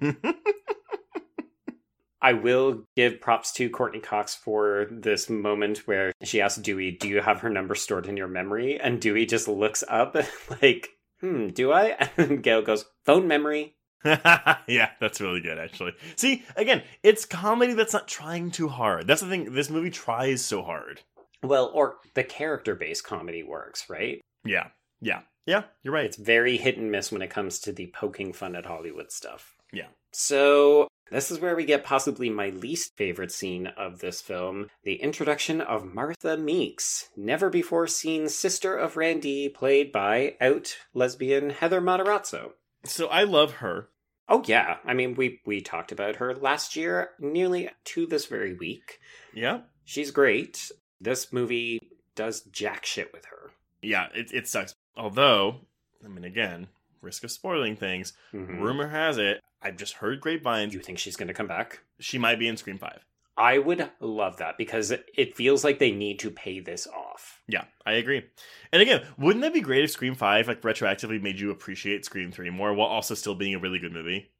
I 2.20 2.34
will 2.34 2.86
give 2.96 3.22
props 3.22 3.52
to 3.54 3.70
Courteney 3.70 4.02
Cox 4.02 4.34
for 4.34 4.88
this 4.90 5.30
moment 5.30 5.86
where 5.86 6.14
she 6.24 6.42
asks 6.42 6.60
Dewey, 6.60 6.90
Do 6.90 7.08
you 7.08 7.22
have 7.22 7.42
her 7.42 7.50
number 7.52 7.76
stored 7.76 8.08
in 8.08 8.18
your 8.18 8.28
memory? 8.28 8.80
And 8.80 9.00
Dewey 9.00 9.28
just 9.28 9.48
looks 9.48 9.84
up 9.88 10.16
like, 10.64 10.90
Hmm, 11.22 11.50
do 11.50 11.72
I? 11.72 12.10
And 12.18 12.42
Gail 12.42 12.64
goes, 12.64 12.86
Phone 13.06 13.28
memory. 13.28 13.75
yeah, 14.68 14.92
that's 15.00 15.20
really 15.20 15.42
good, 15.42 15.58
actually. 15.58 15.94
See, 16.16 16.44
again, 16.56 16.84
it's 17.04 17.26
comedy 17.26 17.74
that's 17.74 17.94
not 17.94 18.08
trying 18.08 18.52
too 18.52 18.68
hard. 18.68 19.08
That's 19.08 19.22
the 19.22 19.28
thing. 19.28 19.54
This 19.54 19.70
movie 19.70 19.90
tries 19.90 20.44
so 20.44 20.64
hard. 20.64 21.02
Well, 21.44 21.72
or 21.74 21.98
the 22.14 22.24
character 22.24 22.76
based 22.76 23.04
comedy 23.04 23.44
works, 23.44 23.90
right? 23.90 24.22
Yeah. 24.44 24.68
Yeah. 25.02 25.22
Yeah, 25.46 25.64
you're 25.84 25.94
right. 25.94 26.06
It's 26.06 26.18
very 26.18 26.58
hit 26.58 26.78
and 26.78 26.92
miss 26.92 27.12
when 27.12 27.22
it 27.22 27.30
comes 27.30 27.60
to 27.60 27.72
the 27.72 27.88
poking 27.88 28.34
fun 28.34 28.56
at 28.56 28.66
Hollywood 28.66 29.12
stuff. 29.12 29.56
Yeah. 29.72 29.88
So, 30.12 30.88
this 31.12 31.30
is 31.30 31.40
where 31.40 31.56
we 31.56 31.66
get 31.66 31.84
possibly 31.84 32.30
my 32.30 32.50
least 32.50 32.94
favorite 32.98 33.32
scene 33.32 33.68
of 33.68 34.00
this 34.00 34.22
film 34.22 34.70
the 34.84 34.96
introduction 34.96 35.62
of 35.62 35.94
Martha 35.94 36.36
Meeks, 36.38 37.10
never 37.16 37.50
before 37.50 37.86
seen 37.86 38.28
sister 38.28 38.76
of 38.76 38.98
Randy, 38.98 39.50
played 39.50 39.92
by 39.92 40.36
out 40.42 40.78
lesbian 40.94 41.52
Heather 41.52 41.82
Matarazzo. 41.82 42.54
So 42.86 43.08
I 43.08 43.24
love 43.24 43.56
her. 43.56 43.90
Oh 44.28 44.44
yeah, 44.46 44.78
I 44.86 44.94
mean 44.94 45.16
we 45.16 45.42
we 45.46 45.62
talked 45.62 45.92
about 45.92 46.16
her 46.18 46.34
last 46.36 46.76
year, 46.76 47.12
nearly 47.20 47.70
to 47.86 48.06
this 48.08 48.26
very 48.26 48.54
week. 48.56 49.00
Yeah. 49.34 49.60
She's 49.84 50.10
great. 50.12 50.72
This 51.00 51.32
movie 51.32 51.80
does 52.16 52.42
jack 52.42 52.86
shit 52.86 53.12
with 53.14 53.26
her. 53.26 53.52
Yeah, 53.82 54.08
it, 54.16 54.32
it 54.34 54.48
sucks. 54.48 54.74
Although, 54.98 55.58
I 56.04 56.08
mean, 56.08 56.24
again, 56.24 56.68
risk 57.02 57.24
of 57.24 57.30
spoiling 57.32 57.76
things. 57.76 58.14
Mhm. 58.34 58.62
Rumor 58.62 58.88
has 58.88 59.18
it, 59.20 59.42
I've 59.62 59.78
just 59.78 59.94
heard 59.96 60.22
grapevines, 60.22 60.74
You 60.74 60.80
think 60.80 60.98
she's 60.98 61.16
going 61.18 61.28
to 61.28 61.34
come 61.36 61.48
back? 61.48 61.82
she 62.00 62.18
might 62.18 62.40
be 62.40 62.48
in 62.48 62.58
Scream 62.58 62.78
5. 62.80 63.06
I 63.38 63.58
would 63.58 63.90
love 64.00 64.38
that 64.38 64.58
because 64.58 64.92
it 64.92 65.36
feels 65.36 65.64
like 65.64 65.80
they 65.80 65.92
need 65.92 66.20
to 66.20 66.32
pay 66.32 66.62
this 66.62 66.88
off. 66.88 67.42
Yeah, 67.48 67.66
I 67.86 67.94
agree. 67.94 68.24
And 68.72 68.82
again, 68.82 69.06
wouldn't 69.18 69.42
that 69.42 69.54
be 69.54 69.62
great 69.62 69.84
if 69.84 69.92
Scream 69.92 70.16
5 70.16 70.48
like 70.48 70.62
retroactively 70.62 71.22
made 71.22 71.40
you 71.40 71.52
appreciate 71.52 72.06
Scream 72.06 72.32
3 72.32 72.50
more 72.52 72.74
while 72.74 72.88
also 72.88 73.14
still 73.14 73.36
being 73.36 73.54
a 73.54 73.60
really 73.60 73.80
good 73.80 73.92
movie? 73.92 74.32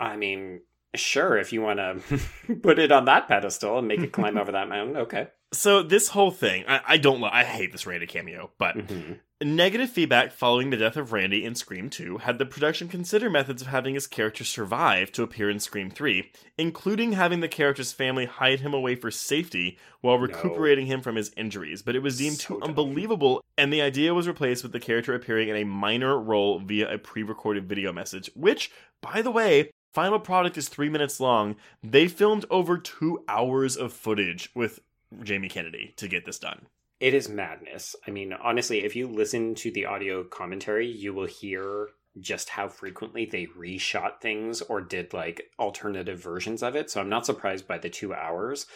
I 0.00 0.16
mean, 0.16 0.62
sure, 0.96 1.38
if 1.38 1.52
you 1.52 1.62
want 1.62 1.78
to 1.78 2.56
put 2.62 2.78
it 2.78 2.90
on 2.90 3.04
that 3.04 3.28
pedestal 3.28 3.78
and 3.78 3.86
make 3.86 4.00
it 4.00 4.12
climb 4.12 4.36
over 4.36 4.52
that 4.52 4.68
mountain, 4.68 4.96
okay. 4.96 5.28
So 5.52 5.82
this 5.82 6.08
whole 6.08 6.30
thing, 6.30 6.64
I, 6.68 6.80
I 6.86 6.96
don't 6.96 7.20
lo- 7.20 7.30
I 7.32 7.42
hate 7.44 7.72
this 7.72 7.86
Randy 7.86 8.06
cameo, 8.06 8.50
but 8.56 8.76
Mhm. 8.76 9.18
negative 9.42 9.90
feedback 9.90 10.30
following 10.32 10.70
the 10.70 10.76
death 10.76 10.96
of 10.96 11.10
Randy 11.12 11.44
in 11.44 11.56
Scream 11.56 11.90
2 11.90 12.18
had 12.18 12.38
the 12.38 12.46
production 12.46 12.86
consider 12.88 13.28
methods 13.28 13.62
of 13.62 13.68
having 13.68 13.94
his 13.94 14.06
character 14.06 14.44
survive 14.44 15.10
to 15.12 15.24
appear 15.24 15.50
in 15.50 15.58
Scream 15.58 15.90
3, 15.90 16.30
including 16.56 17.12
having 17.12 17.40
the 17.40 17.48
character's 17.48 17.90
family 17.90 18.26
hide 18.26 18.60
him 18.60 18.72
away 18.72 18.94
for 18.94 19.10
safety 19.10 19.76
while 20.02 20.18
recuperating 20.18 20.86
him 20.86 21.00
from 21.00 21.16
his 21.16 21.32
injuries, 21.36 21.82
but 21.82 21.96
it 21.96 22.02
was 22.02 22.18
deemed 22.18 22.36
So 22.36 22.54
too 22.54 22.60
dumb. 22.60 22.68
unbelievable 22.70 23.42
and 23.58 23.72
the 23.72 23.82
idea 23.82 24.14
was 24.14 24.28
replaced 24.28 24.62
with 24.62 24.70
the 24.72 24.78
character 24.80 25.14
appearing 25.14 25.48
in 25.48 25.56
a 25.56 25.64
minor 25.64 26.16
role 26.16 26.60
via 26.60 26.94
a 26.94 26.98
pre-recorded 26.98 27.68
video 27.68 27.92
message, 27.92 28.30
which, 28.36 28.70
by 29.00 29.20
the 29.20 29.32
way, 29.32 29.70
final 29.92 30.20
product 30.20 30.56
is 30.56 30.68
3 30.68 30.88
minutes 30.88 31.18
long. 31.18 31.56
They 31.82 32.06
filmed 32.06 32.44
over 32.50 32.78
2 32.78 33.24
hours 33.26 33.76
of 33.76 33.92
footage 33.92 34.48
with 34.54 34.78
Jamie 35.22 35.48
Kennedy 35.48 35.94
to 35.96 36.08
get 36.08 36.24
this 36.24 36.38
done. 36.38 36.66
It 37.00 37.14
is 37.14 37.28
madness. 37.28 37.96
I 38.06 38.10
mean, 38.10 38.32
honestly, 38.32 38.84
if 38.84 38.94
you 38.94 39.08
listen 39.08 39.54
to 39.56 39.70
the 39.70 39.86
audio 39.86 40.22
commentary, 40.22 40.86
you 40.86 41.14
will 41.14 41.26
hear 41.26 41.88
just 42.18 42.50
how 42.50 42.68
frequently 42.68 43.24
they 43.24 43.46
reshot 43.46 44.20
things 44.20 44.60
or 44.62 44.80
did 44.80 45.14
like 45.14 45.42
alternative 45.58 46.22
versions 46.22 46.62
of 46.62 46.76
it. 46.76 46.90
So 46.90 47.00
I'm 47.00 47.08
not 47.08 47.24
surprised 47.24 47.66
by 47.66 47.78
the 47.78 47.88
two 47.88 48.12
hours, 48.12 48.66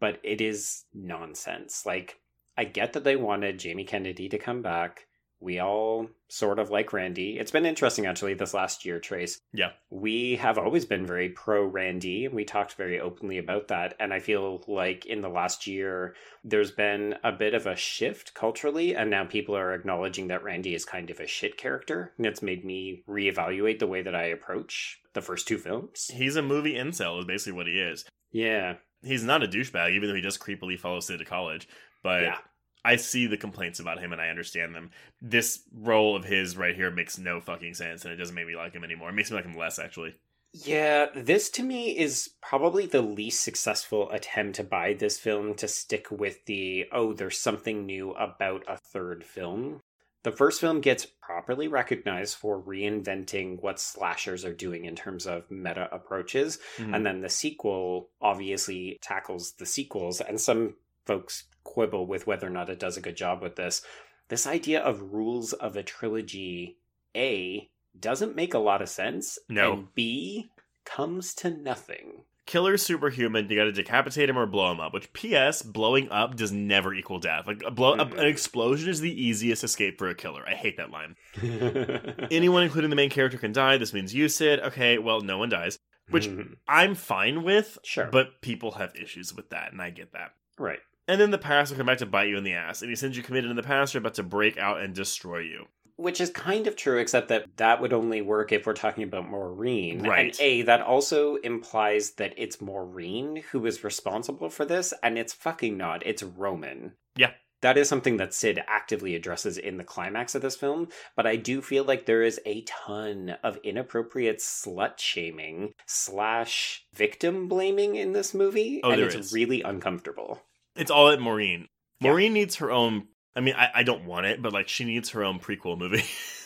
but 0.00 0.18
it 0.22 0.40
is 0.40 0.84
nonsense. 0.94 1.84
Like, 1.84 2.20
I 2.56 2.64
get 2.64 2.92
that 2.92 3.04
they 3.04 3.16
wanted 3.16 3.58
Jamie 3.58 3.84
Kennedy 3.84 4.28
to 4.28 4.38
come 4.38 4.62
back. 4.62 5.06
We 5.44 5.58
all 5.58 6.08
sort 6.28 6.58
of 6.58 6.70
like 6.70 6.94
Randy. 6.94 7.38
It's 7.38 7.50
been 7.50 7.66
interesting 7.66 8.06
actually 8.06 8.32
this 8.32 8.54
last 8.54 8.86
year, 8.86 8.98
Trace. 8.98 9.42
Yeah. 9.52 9.72
We 9.90 10.36
have 10.36 10.56
always 10.56 10.86
been 10.86 11.06
very 11.06 11.28
pro 11.28 11.64
Randy, 11.66 12.24
and 12.24 12.34
we 12.34 12.46
talked 12.46 12.72
very 12.74 12.98
openly 12.98 13.36
about 13.36 13.68
that. 13.68 13.94
And 14.00 14.14
I 14.14 14.20
feel 14.20 14.64
like 14.66 15.04
in 15.04 15.20
the 15.20 15.28
last 15.28 15.66
year, 15.66 16.14
there's 16.42 16.70
been 16.70 17.16
a 17.22 17.30
bit 17.30 17.52
of 17.52 17.66
a 17.66 17.76
shift 17.76 18.32
culturally, 18.32 18.96
and 18.96 19.10
now 19.10 19.26
people 19.26 19.54
are 19.54 19.74
acknowledging 19.74 20.28
that 20.28 20.42
Randy 20.42 20.74
is 20.74 20.86
kind 20.86 21.10
of 21.10 21.20
a 21.20 21.26
shit 21.26 21.58
character. 21.58 22.14
And 22.16 22.24
it's 22.24 22.40
made 22.40 22.64
me 22.64 23.04
reevaluate 23.06 23.80
the 23.80 23.86
way 23.86 24.00
that 24.00 24.14
I 24.14 24.24
approach 24.24 25.00
the 25.12 25.20
first 25.20 25.46
two 25.46 25.58
films. 25.58 26.10
He's 26.10 26.36
a 26.36 26.42
movie 26.42 26.74
incel, 26.74 27.18
is 27.20 27.26
basically 27.26 27.52
what 27.52 27.66
he 27.66 27.78
is. 27.78 28.06
Yeah. 28.32 28.76
He's 29.02 29.22
not 29.22 29.42
a 29.42 29.46
douchebag, 29.46 29.92
even 29.92 30.08
though 30.08 30.14
he 30.14 30.22
does 30.22 30.38
creepily 30.38 30.78
follow 30.78 31.00
Sid 31.00 31.18
to 31.18 31.26
college. 31.26 31.68
But 32.02 32.22
Yeah. 32.22 32.38
I 32.84 32.96
see 32.96 33.26
the 33.26 33.36
complaints 33.36 33.80
about 33.80 33.98
him 34.00 34.12
and 34.12 34.20
I 34.20 34.28
understand 34.28 34.74
them. 34.74 34.90
This 35.22 35.62
role 35.72 36.14
of 36.16 36.24
his 36.24 36.56
right 36.56 36.74
here 36.76 36.90
makes 36.90 37.18
no 37.18 37.40
fucking 37.40 37.74
sense, 37.74 38.04
and 38.04 38.12
it 38.12 38.16
doesn't 38.16 38.34
make 38.34 38.46
me 38.46 38.56
like 38.56 38.74
him 38.74 38.84
anymore. 38.84 39.08
It 39.08 39.14
makes 39.14 39.30
me 39.30 39.36
like 39.36 39.46
him 39.46 39.56
less, 39.56 39.78
actually. 39.78 40.14
Yeah, 40.52 41.06
this 41.16 41.50
to 41.50 41.64
me 41.64 41.98
is 41.98 42.30
probably 42.40 42.86
the 42.86 43.02
least 43.02 43.42
successful 43.42 44.08
attempt 44.12 44.68
by 44.70 44.94
this 44.94 45.18
film 45.18 45.54
to 45.54 45.66
stick 45.66 46.06
with 46.12 46.44
the 46.44 46.84
oh, 46.92 47.12
there's 47.12 47.40
something 47.40 47.86
new 47.86 48.12
about 48.12 48.62
a 48.68 48.76
third 48.76 49.24
film. 49.24 49.80
The 50.22 50.30
first 50.32 50.60
film 50.60 50.80
gets 50.80 51.06
properly 51.20 51.68
recognized 51.68 52.36
for 52.36 52.62
reinventing 52.62 53.60
what 53.62 53.80
slashers 53.80 54.44
are 54.44 54.54
doing 54.54 54.84
in 54.84 54.94
terms 54.94 55.26
of 55.26 55.50
meta 55.50 55.88
approaches, 55.92 56.58
Mhm. 56.78 56.94
and 56.94 57.04
then 57.06 57.20
the 57.20 57.28
sequel 57.28 58.10
obviously 58.20 58.98
tackles 59.02 59.52
the 59.58 59.66
sequels, 59.66 60.20
and 60.20 60.40
some 60.40 60.76
folks 61.06 61.44
quibble 61.64 62.06
with 62.06 62.26
whether 62.26 62.46
or 62.46 62.50
not 62.50 62.68
it 62.70 62.78
does 62.78 62.96
a 62.96 63.00
good 63.00 63.16
job 63.16 63.42
with 63.42 63.56
this. 63.56 63.82
This 64.28 64.46
idea 64.46 64.80
of 64.80 65.12
rules 65.12 65.52
of 65.52 65.76
a 65.76 65.82
trilogy, 65.82 66.76
A, 67.16 67.68
doesn't 67.98 68.36
make 68.36 68.54
a 68.54 68.58
lot 68.58 68.82
of 68.82 68.88
sense. 68.88 69.38
No. 69.48 69.72
And 69.72 69.94
B, 69.94 70.50
comes 70.84 71.34
to 71.36 71.50
nothing. 71.50 72.24
Killer 72.46 72.76
superhuman. 72.76 73.48
You 73.48 73.56
got 73.56 73.64
to 73.64 73.72
decapitate 73.72 74.28
him 74.28 74.36
or 74.38 74.44
blow 74.44 74.70
him 74.72 74.80
up. 74.80 74.92
Which, 74.92 75.10
P.S. 75.14 75.62
Blowing 75.62 76.10
up 76.10 76.36
does 76.36 76.52
never 76.52 76.92
equal 76.92 77.18
death. 77.18 77.46
Like 77.46 77.62
a 77.64 77.70
blow, 77.70 77.94
a- 77.94 78.04
Mhm. 78.04 78.18
an 78.18 78.26
explosion 78.26 78.90
is 78.90 79.00
the 79.00 79.22
easiest 79.22 79.64
escape 79.64 79.96
for 79.98 80.08
a 80.10 80.14
killer. 80.14 80.44
I 80.46 80.52
hate 80.54 80.76
that 80.76 80.90
line. 80.90 81.16
Anyone, 82.30 82.62
including 82.64 82.90
the 82.90 82.96
main 82.96 83.08
character, 83.10 83.38
can 83.38 83.52
die. 83.52 83.76
This 83.78 83.92
means 83.94 84.14
you, 84.14 84.28
Sid. 84.28 84.60
Okay, 84.60 84.98
well, 84.98 85.20
no 85.22 85.38
one 85.38 85.48
dies, 85.48 85.78
which 86.10 86.26
Mhm. 86.28 86.56
I'm 86.68 86.94
fine 86.94 87.42
with. 87.44 87.78
Sure. 87.82 88.06
But 88.12 88.42
people 88.42 88.72
have 88.72 88.94
issues 88.96 89.34
with 89.34 89.50
that, 89.50 89.72
and 89.72 89.80
I 89.80 89.90
get 89.90 90.12
that. 90.12 90.32
right. 90.58 90.80
And 91.06 91.20
then 91.20 91.30
the 91.30 91.38
past 91.38 91.70
will 91.70 91.76
come 91.78 91.86
back 91.86 91.98
to 91.98 92.06
bite 92.06 92.28
you 92.28 92.38
in 92.38 92.44
the 92.44 92.54
ass. 92.54 92.82
Any 92.82 92.94
sins 92.94 93.16
you 93.16 93.22
committed 93.22 93.50
in 93.50 93.56
the 93.56 93.62
past 93.62 93.94
are 93.94 93.98
about 93.98 94.14
to 94.14 94.22
break 94.22 94.56
out 94.58 94.80
and 94.80 94.94
destroy 94.94 95.40
you. 95.40 95.66
Which 95.96 96.20
is 96.20 96.30
kind 96.30 96.66
of 96.66 96.74
true, 96.74 96.98
except 96.98 97.28
that 97.28 97.56
that 97.58 97.80
would 97.80 97.92
only 97.92 98.20
work 98.20 98.50
if 98.50 98.66
we're 98.66 98.72
talking 98.72 99.04
about 99.04 99.28
Maureen. 99.28 100.02
Right. 100.02 100.26
And 100.26 100.40
A, 100.40 100.62
that 100.62 100.80
also 100.80 101.36
implies 101.36 102.12
that 102.12 102.34
it's 102.36 102.60
Maureen 102.60 103.42
who 103.52 103.64
is 103.66 103.84
responsible 103.84 104.48
for 104.48 104.64
this, 104.64 104.92
and 105.02 105.16
it's 105.18 105.32
fucking 105.32 105.76
not. 105.76 106.04
It's 106.04 106.22
Roman. 106.22 106.94
Yeah. 107.16 107.32
That 107.60 107.78
is 107.78 107.88
something 107.88 108.16
that 108.18 108.34
Sid 108.34 108.60
actively 108.66 109.14
addresses 109.14 109.56
in 109.56 109.78
the 109.78 109.84
climax 109.84 110.34
of 110.34 110.42
this 110.42 110.56
film, 110.56 110.88
but 111.16 111.26
I 111.26 111.36
do 111.36 111.62
feel 111.62 111.84
like 111.84 112.04
there 112.04 112.22
is 112.22 112.38
a 112.44 112.62
ton 112.62 113.36
of 113.42 113.56
inappropriate 113.62 114.38
slut 114.38 114.98
shaming 114.98 115.72
slash 115.86 116.84
victim 116.94 117.48
blaming 117.48 117.94
in 117.94 118.12
this 118.12 118.34
movie, 118.34 118.80
Oh, 118.82 118.90
and 118.90 119.00
it's 119.00 119.14
is. 119.14 119.32
really 119.32 119.62
uncomfortable. 119.62 120.42
It's 120.76 120.90
all 120.90 121.10
at 121.10 121.20
Maureen. 121.20 121.68
Yeah. 122.00 122.08
Maureen 122.10 122.32
needs 122.32 122.56
her 122.56 122.70
own. 122.70 123.08
I 123.36 123.40
mean, 123.40 123.54
I, 123.56 123.70
I 123.74 123.82
don't 123.82 124.04
want 124.04 124.26
it, 124.26 124.42
but 124.42 124.52
like 124.52 124.68
she 124.68 124.84
needs 124.84 125.10
her 125.10 125.24
own 125.24 125.40
prequel 125.40 125.78
movie. 125.78 126.04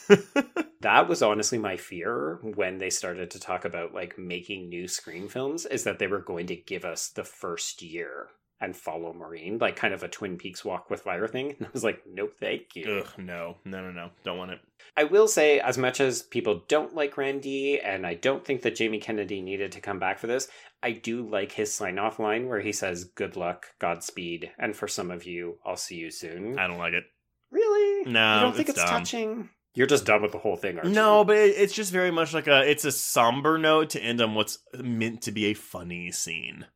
That 0.80 1.08
was 1.08 1.22
honestly 1.22 1.58
my 1.58 1.76
fear 1.76 2.38
when 2.42 2.78
they 2.78 2.90
started 2.90 3.32
to 3.32 3.40
talk 3.40 3.64
about 3.64 3.94
like 3.94 4.16
making 4.16 4.68
new 4.68 4.86
Scream 4.86 5.28
films 5.28 5.66
is 5.66 5.84
that 5.84 5.98
they 5.98 6.06
were 6.06 6.20
going 6.20 6.46
to 6.46 6.56
give 6.56 6.84
us 6.84 7.08
the 7.08 7.24
first 7.24 7.82
year 7.82 8.28
and 8.60 8.76
follow 8.76 9.12
Maureen, 9.12 9.58
like 9.58 9.76
kind 9.76 9.94
of 9.94 10.02
a 10.02 10.08
Twin 10.08 10.36
Peaks 10.36 10.64
walk 10.64 10.90
with 10.90 11.02
fire 11.02 11.28
thing. 11.28 11.56
And 11.58 11.66
I 11.66 11.70
was 11.72 11.84
like, 11.84 12.02
nope, 12.06 12.34
thank 12.38 12.74
you. 12.74 13.02
Ugh, 13.04 13.18
no, 13.18 13.56
no, 13.64 13.82
no, 13.82 13.90
no, 13.90 14.10
don't 14.24 14.38
want 14.38 14.52
it. 14.52 14.60
I 14.96 15.04
will 15.04 15.28
say, 15.28 15.60
as 15.60 15.78
much 15.78 16.00
as 16.00 16.22
people 16.22 16.62
don't 16.68 16.94
like 16.94 17.16
Randy, 17.16 17.80
and 17.80 18.06
I 18.06 18.14
don't 18.14 18.44
think 18.44 18.62
that 18.62 18.74
Jamie 18.74 19.00
Kennedy 19.00 19.40
needed 19.40 19.72
to 19.72 19.80
come 19.80 19.98
back 19.98 20.18
for 20.18 20.26
this, 20.26 20.48
I 20.82 20.92
do 20.92 21.28
like 21.28 21.52
his 21.52 21.72
sign 21.72 21.98
off 21.98 22.18
line 22.18 22.48
where 22.48 22.60
he 22.60 22.72
says, 22.72 23.04
Good 23.04 23.36
luck, 23.36 23.66
Godspeed, 23.78 24.50
and 24.58 24.74
for 24.74 24.88
some 24.88 25.10
of 25.10 25.24
you, 25.24 25.58
I'll 25.64 25.76
see 25.76 25.96
you 25.96 26.10
soon. 26.10 26.58
I 26.58 26.66
don't 26.66 26.78
like 26.78 26.94
it. 26.94 27.04
really? 27.50 28.10
No, 28.10 28.24
I 28.24 28.42
don't 28.42 28.56
think 28.56 28.68
it's 28.68 28.80
it's, 28.80 28.90
touching? 28.90 29.50
You're 29.74 29.86
just 29.86 30.06
done 30.06 30.22
with 30.22 30.32
the 30.32 30.38
whole 30.38 30.56
thing, 30.56 30.76
aren't 30.76 30.88
you? 30.88 30.94
No, 30.94 31.24
but 31.24 31.36
it, 31.36 31.54
it's 31.56 31.74
just 31.74 31.92
very 31.92 32.10
much 32.10 32.34
like 32.34 32.48
a. 32.48 32.68
It's 32.68 32.84
a 32.84 32.92
somber 32.92 33.58
note 33.58 33.90
to 33.90 34.00
end 34.00 34.20
on 34.20 34.34
what's 34.34 34.58
meant 34.74 35.22
to 35.22 35.32
be 35.32 35.46
a 35.46 35.54
funny 35.54 36.10
scene. 36.10 36.66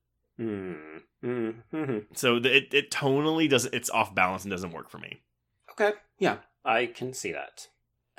Mm. 0.40 0.76
Mm. 1.24 1.54
mhm. 1.72 2.06
So 2.14 2.38
the, 2.40 2.56
it 2.56 2.74
it 2.74 2.90
tonally 2.90 3.48
doesn't. 3.48 3.74
It's 3.74 3.90
off 3.90 4.14
balance 4.14 4.44
and 4.44 4.50
doesn't 4.50 4.72
work 4.72 4.90
for 4.90 4.98
me. 4.98 5.22
Okay, 5.72 5.92
yeah, 6.18 6.38
I 6.64 6.86
can 6.86 7.12
see 7.14 7.32
that. 7.32 7.68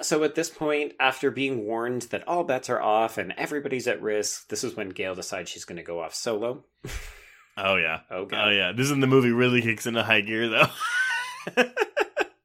So 0.02 0.24
at 0.24 0.36
this 0.36 0.50
point, 0.50 0.94
after 1.00 1.30
being 1.30 1.66
warned 1.66 2.04
that 2.04 2.28
all 2.28 2.44
bets 2.44 2.70
are 2.70 2.82
off 2.82 3.18
and 3.18 3.34
everybody's 3.38 3.88
at 3.88 4.02
risk, 4.02 4.50
this 4.50 4.64
is 4.64 4.76
when 4.76 4.90
Gail 4.90 5.14
decides 5.14 5.50
she's 5.52 5.66
going 5.66 5.78
to 5.78 5.84
go 5.84 6.00
off 6.00 6.16
solo. 6.16 6.66
Oh 7.58 7.76
yeah. 7.76 8.00
Oh, 8.10 8.28
Oh 8.32 8.50
yeah. 8.50 8.72
This 8.72 8.86
is 8.88 8.92
when 8.92 9.02
the 9.02 9.08
movie 9.08 9.32
really 9.32 9.62
kicks 9.62 9.86
into 9.86 10.02
high 10.02 10.22
gear 10.22 10.50
though. 10.50 10.68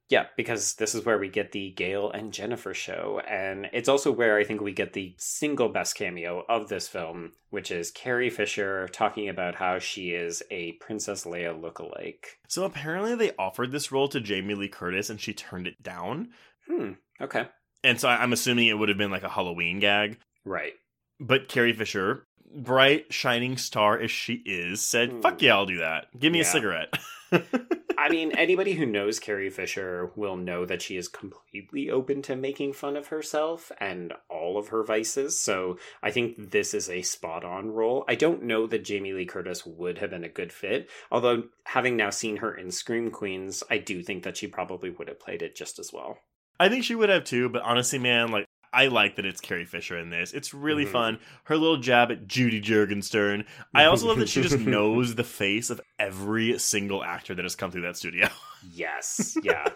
Yeah, 0.09 0.27
because 0.39 0.75
this 0.77 0.95
is 0.95 1.05
where 1.05 1.19
we 1.19 1.29
get 1.29 1.53
the 1.53 1.71
Gail 1.73 2.11
and 2.11 2.33
Jennifer 2.33 2.73
show. 2.73 3.21
And 3.29 3.69
it's 3.75 3.91
also 3.91 4.11
where 4.11 4.39
I 4.39 4.45
think 4.45 4.63
we 4.63 4.73
get 4.73 4.95
the 4.95 5.15
single 5.19 5.69
best 5.69 5.97
cameo 5.97 6.45
of 6.49 6.69
this 6.69 6.89
film, 6.89 7.33
which 7.51 7.71
is 7.71 7.91
Carrie 7.91 8.31
Fisher 8.31 8.89
talking 8.89 9.29
about 9.29 9.57
how 9.57 9.79
she 9.79 10.11
is 10.13 10.43
a 10.51 10.73
Princess 10.73 11.25
Leia 11.27 11.55
lookalike. 11.61 12.25
So 12.49 12.65
apparently 12.65 13.17
they 13.17 13.33
offered 13.39 13.71
this 13.71 13.93
role 13.93 14.09
to 14.09 14.21
Jamie 14.21 14.55
Lee 14.55 14.69
Curtis 14.69 15.11
and 15.11 15.21
she 15.21 15.35
turned 15.35 15.67
it 15.67 15.83
down. 15.83 16.29
Hmm. 16.67 16.93
Okay. 17.21 17.47
And 17.85 18.01
so 18.01 18.09
I'm 18.09 18.33
assuming 18.33 18.69
it 18.69 18.79
would 18.79 18.89
have 18.89 18.99
been 18.99 19.11
like 19.11 19.25
a 19.25 19.29
Halloween 19.29 19.79
gag. 19.79 20.19
Right. 20.45 20.73
But 21.21 21.49
Carrie 21.49 21.75
Fisher, 21.75 22.25
bright, 22.55 23.13
shining 23.13 23.59
star 23.59 23.99
as 24.01 24.11
she 24.11 24.43
is, 24.47 24.81
said, 24.81 25.11
Hmm. 25.11 25.21
fuck 25.21 25.43
yeah, 25.43 25.55
I'll 25.55 25.67
do 25.67 25.79
that. 25.79 26.07
Give 26.19 26.33
me 26.33 26.41
a 26.41 26.45
cigarette. 26.47 26.95
I 27.33 28.09
mean, 28.11 28.33
anybody 28.33 28.75
who 28.75 28.87
knows 28.87 29.19
Carrie 29.19 29.51
Fisher 29.51 30.13
will 30.15 30.37
know 30.37 30.65
that 30.65 30.81
she 30.81 30.97
is 30.97 31.09
completely 31.09 31.91
open 31.91 32.23
to 32.23 32.37
making 32.37 32.73
fun 32.73 32.97
of 32.97 33.09
herself 33.09 33.73
and 33.81 34.13
all 34.31 34.57
of 34.57 34.69
her 34.69 34.85
vices. 34.85 35.39
So 35.39 35.79
I 36.03 36.11
think 36.13 36.51
this 36.53 36.75
is 36.75 36.89
a 36.89 37.03
spot 37.03 37.45
on 37.45 37.73
role. 37.73 38.05
I 38.09 38.15
don't 38.15 38.45
know 38.45 38.67
that 38.69 38.85
Jamie 38.85 39.13
Lee 39.13 39.27
Curtis 39.27 39.67
would 39.67 39.99
have 39.99 40.11
been 40.11 40.25
a 40.25 40.29
good 40.29 40.53
fit, 40.53 40.89
although 41.11 41.45
having 41.65 41.97
now 41.97 42.11
seen 42.11 42.37
her 42.37 42.55
in 42.55 42.71
Scream 42.71 43.11
Queens, 43.11 43.65
I 43.69 43.79
do 43.79 44.03
think 44.03 44.23
that 44.23 44.37
she 44.37 44.47
probably 44.47 44.91
would 44.91 45.09
have 45.09 45.21
played 45.21 45.43
it 45.43 45.57
just 45.57 45.79
as 45.79 45.93
well. 45.93 46.19
I 46.61 46.69
think 46.69 46.85
she 46.85 46.95
would 46.95 47.09
have 47.09 47.25
too, 47.25 47.49
but 47.49 47.63
honestly, 47.63 47.99
man, 47.99 48.31
like 48.31 48.47
I 48.73 48.87
like 48.89 49.17
that 49.17 49.25
it's 49.27 49.41
Carrie 49.41 49.65
Fisher 49.65 49.99
in 49.99 50.11
this. 50.11 50.33
It's 50.33 50.53
really 50.55 50.85
Mhm. 50.85 50.93
fun. 50.93 51.21
Her 51.45 51.57
little 51.57 51.77
jab 51.79 52.11
at 52.11 52.27
Judy 52.27 52.61
Jurgenstern. 52.61 53.45
I 53.75 53.85
also 53.85 54.07
love 54.09 54.19
that 54.19 54.29
she 54.29 54.43
just 54.43 54.59
knows 54.61 55.15
the 55.15 55.25
face 55.25 55.71
of 55.71 55.81
every 55.99 56.59
single 56.59 57.03
actor 57.05 57.35
that 57.35 57.45
has 57.45 57.57
come 57.57 57.71
through 57.71 57.83
that 57.83 57.97
studio. 57.97 58.29
Yes, 58.73 59.37
yeah. 59.43 59.69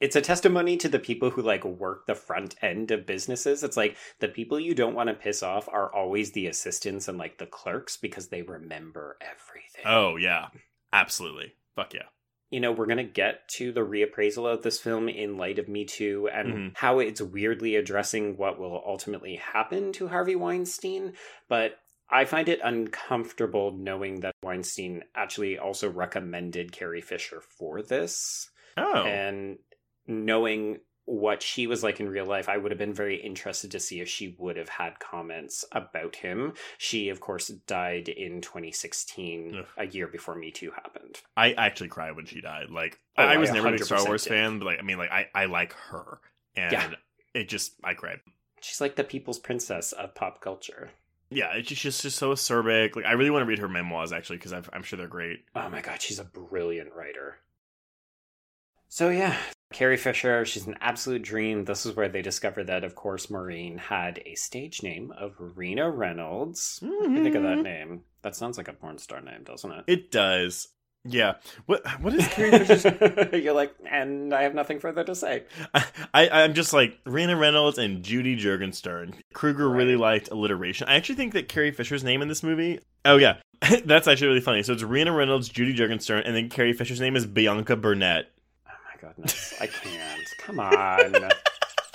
it's 0.00 0.14
a 0.16 0.20
testimony 0.20 0.76
to 0.76 0.88
the 0.88 0.98
people 0.98 1.30
who 1.30 1.42
like 1.42 1.64
work 1.64 2.06
the 2.06 2.14
front 2.14 2.54
end 2.62 2.90
of 2.90 3.04
businesses. 3.06 3.64
It's 3.64 3.76
like 3.76 3.96
the 4.20 4.28
people 4.28 4.58
you 4.60 4.74
don't 4.74 4.94
want 4.94 5.08
to 5.08 5.14
piss 5.14 5.42
off 5.42 5.68
are 5.68 5.92
always 5.94 6.32
the 6.32 6.46
assistants 6.46 7.08
and 7.08 7.18
like 7.18 7.38
the 7.38 7.46
clerks 7.46 7.96
because 7.96 8.28
they 8.28 8.42
remember 8.42 9.16
everything. 9.20 9.82
oh 9.84 10.16
yeah, 10.16 10.48
absolutely. 10.92 11.52
Fuck 11.74 11.94
yeah. 11.94 12.02
You 12.50 12.60
know, 12.60 12.72
we're 12.72 12.86
going 12.86 12.96
to 12.98 13.04
get 13.04 13.46
to 13.56 13.72
the 13.72 13.80
reappraisal 13.82 14.50
of 14.50 14.62
this 14.62 14.80
film 14.80 15.08
in 15.08 15.36
light 15.36 15.58
of 15.58 15.68
Me 15.68 15.84
Too 15.84 16.28
and 16.32 16.52
Mhm. 16.52 16.72
how 16.76 16.98
it's 16.98 17.20
weirdly 17.20 17.76
addressing 17.76 18.36
what 18.36 18.58
will 18.58 18.82
ultimately 18.86 19.36
happen 19.36 19.92
to 19.92 20.08
Harvey 20.08 20.34
Weinstein, 20.36 21.12
but 21.48 21.78
I 22.10 22.24
find 22.24 22.48
it 22.48 22.60
uncomfortable 22.64 23.72
knowing 23.76 24.20
that 24.20 24.34
Weinstein 24.42 25.04
actually 25.14 25.58
also 25.58 25.90
recommended 25.90 26.72
Carrie 26.72 27.02
Fisher 27.02 27.42
for 27.58 27.82
this 27.82 28.50
Oh, 28.78 29.04
and 29.04 29.58
knowing 30.06 30.80
what 31.10 31.42
she 31.42 31.66
was 31.66 31.82
like 31.82 32.00
in 32.00 32.08
real 32.10 32.26
life, 32.26 32.50
I 32.50 32.58
would 32.58 32.70
have 32.70 32.78
been 32.78 32.92
very 32.92 33.16
interested 33.16 33.70
to 33.70 33.80
see 33.80 34.00
if 34.00 34.08
she 34.08 34.34
would 34.38 34.58
have 34.58 34.68
had 34.68 34.98
comments 35.00 35.64
about 35.72 36.16
him. 36.16 36.52
She, 36.76 37.08
of 37.08 37.18
course, 37.18 37.48
died 37.48 38.08
in 38.10 38.42
2016, 38.42 39.56
Ugh. 39.60 39.64
a 39.78 39.86
year 39.86 40.06
before 40.06 40.34
Me 40.34 40.50
Too 40.50 40.70
happened. 40.70 41.20
I 41.34 41.52
actually 41.52 41.88
cried 41.88 42.14
when 42.14 42.26
she 42.26 42.42
died. 42.42 42.68
Like 42.70 42.98
Oh, 43.16 43.22
I, 43.24 43.34
I 43.34 43.36
was 43.38 43.50
never 43.50 43.68
a 43.68 43.72
big 43.72 43.84
Star 43.84 44.04
Wars 44.04 44.24
did. 44.24 44.30
fan, 44.30 44.58
but 44.58 44.66
like 44.66 44.78
I 44.78 44.82
mean, 44.82 44.98
like 44.98 45.10
I 45.10 45.28
I 45.34 45.46
like 45.46 45.72
her, 45.90 46.20
and 46.56 46.72
Yeah. 46.72 46.90
it 47.32 47.48
just 47.48 47.72
I 47.82 47.94
cried. 47.94 48.20
She's 48.60 48.80
like 48.80 48.96
the 48.96 49.04
people's 49.04 49.38
princess 49.38 49.92
of 49.92 50.14
pop 50.14 50.40
culture. 50.42 50.90
Yeah, 51.30 51.54
it's 51.54 51.68
just, 51.68 51.80
just 51.82 52.02
just 52.02 52.16
so 52.18 52.32
acerbic. 52.32 52.96
Like 52.96 53.06
I 53.06 53.12
really 53.12 53.30
want 53.30 53.42
to 53.42 53.46
read 53.46 53.60
her 53.60 53.68
memoirs 53.68 54.12
actually 54.12 54.36
because 54.36 54.52
I'm 54.52 54.82
sure 54.82 54.96
they're 54.98 55.06
great. 55.08 55.44
Oh 55.54 55.68
my 55.70 55.80
god, 55.80 56.02
she's 56.02 56.18
a 56.18 56.24
brilliant 56.24 56.92
writer. 56.94 57.38
So 58.88 59.08
yeah, 59.10 59.36
Carrie 59.72 59.96
Fisher, 59.96 60.44
she's 60.44 60.66
an 60.66 60.76
absolute 60.80 61.22
dream. 61.22 61.64
This 61.64 61.84
is 61.84 61.94
where 61.94 62.08
they 62.08 62.22
discover 62.22 62.64
that, 62.64 62.84
of 62.84 62.94
course, 62.94 63.28
Maureen 63.28 63.76
had 63.76 64.22
a 64.24 64.34
stage 64.34 64.82
name 64.82 65.12
of 65.16 65.34
Rena 65.38 65.90
Reynolds. 65.90 66.78
What 66.82 67.08
do 67.08 67.12
you 67.12 67.22
think 67.22 67.34
of 67.34 67.42
that 67.42 67.56
mm-hmm. 67.56 67.62
name? 67.62 68.00
That 68.22 68.34
sounds 68.34 68.56
like 68.56 68.68
a 68.68 68.72
porn 68.72 68.98
star 68.98 69.20
name, 69.20 69.42
doesn't 69.44 69.70
it? 69.70 69.84
It 69.86 70.10
does. 70.10 70.68
Yeah. 71.04 71.34
What 71.66 71.86
what 72.00 72.14
is 72.14 72.26
Carrie 72.28 72.50
Fisher's 72.64 72.84
You're 73.32 73.54
like, 73.54 73.74
and 73.90 74.34
I 74.34 74.42
have 74.42 74.54
nothing 74.54 74.80
further 74.80 75.04
to 75.04 75.14
say. 75.14 75.44
I, 76.14 76.28
I'm 76.28 76.54
just 76.54 76.72
like 76.72 76.98
Rena 77.06 77.36
Reynolds 77.36 77.78
and 77.78 78.02
Judy 78.02 78.36
Jurgenstern. 78.36 79.14
Kruger 79.32 79.68
really 79.68 79.96
liked 79.96 80.28
alliteration. 80.30 80.88
I 80.88 80.96
actually 80.96 81.14
think 81.14 81.34
that 81.34 81.48
Carrie 81.48 81.70
Fisher's 81.70 82.04
name 82.04 82.20
in 82.20 82.28
this 82.28 82.42
movie. 82.42 82.80
Oh 83.04 83.16
yeah, 83.16 83.36
that's 83.84 84.08
actually 84.08 84.28
really 84.28 84.40
funny. 84.40 84.62
So 84.62 84.72
it's 84.72 84.82
Rena 84.82 85.12
Reynolds, 85.12 85.48
Judy 85.48 85.72
Jurgenstern, 85.72 86.24
and 86.24 86.34
then 86.34 86.48
Carrie 86.48 86.72
Fisher's 86.72 87.00
name 87.00 87.16
is 87.16 87.26
Bianca 87.26 87.76
Burnett. 87.76 88.30
Goodness, 89.00 89.54
I 89.60 89.66
can't. 89.66 90.28
Come 90.38 90.60
on. 90.60 91.30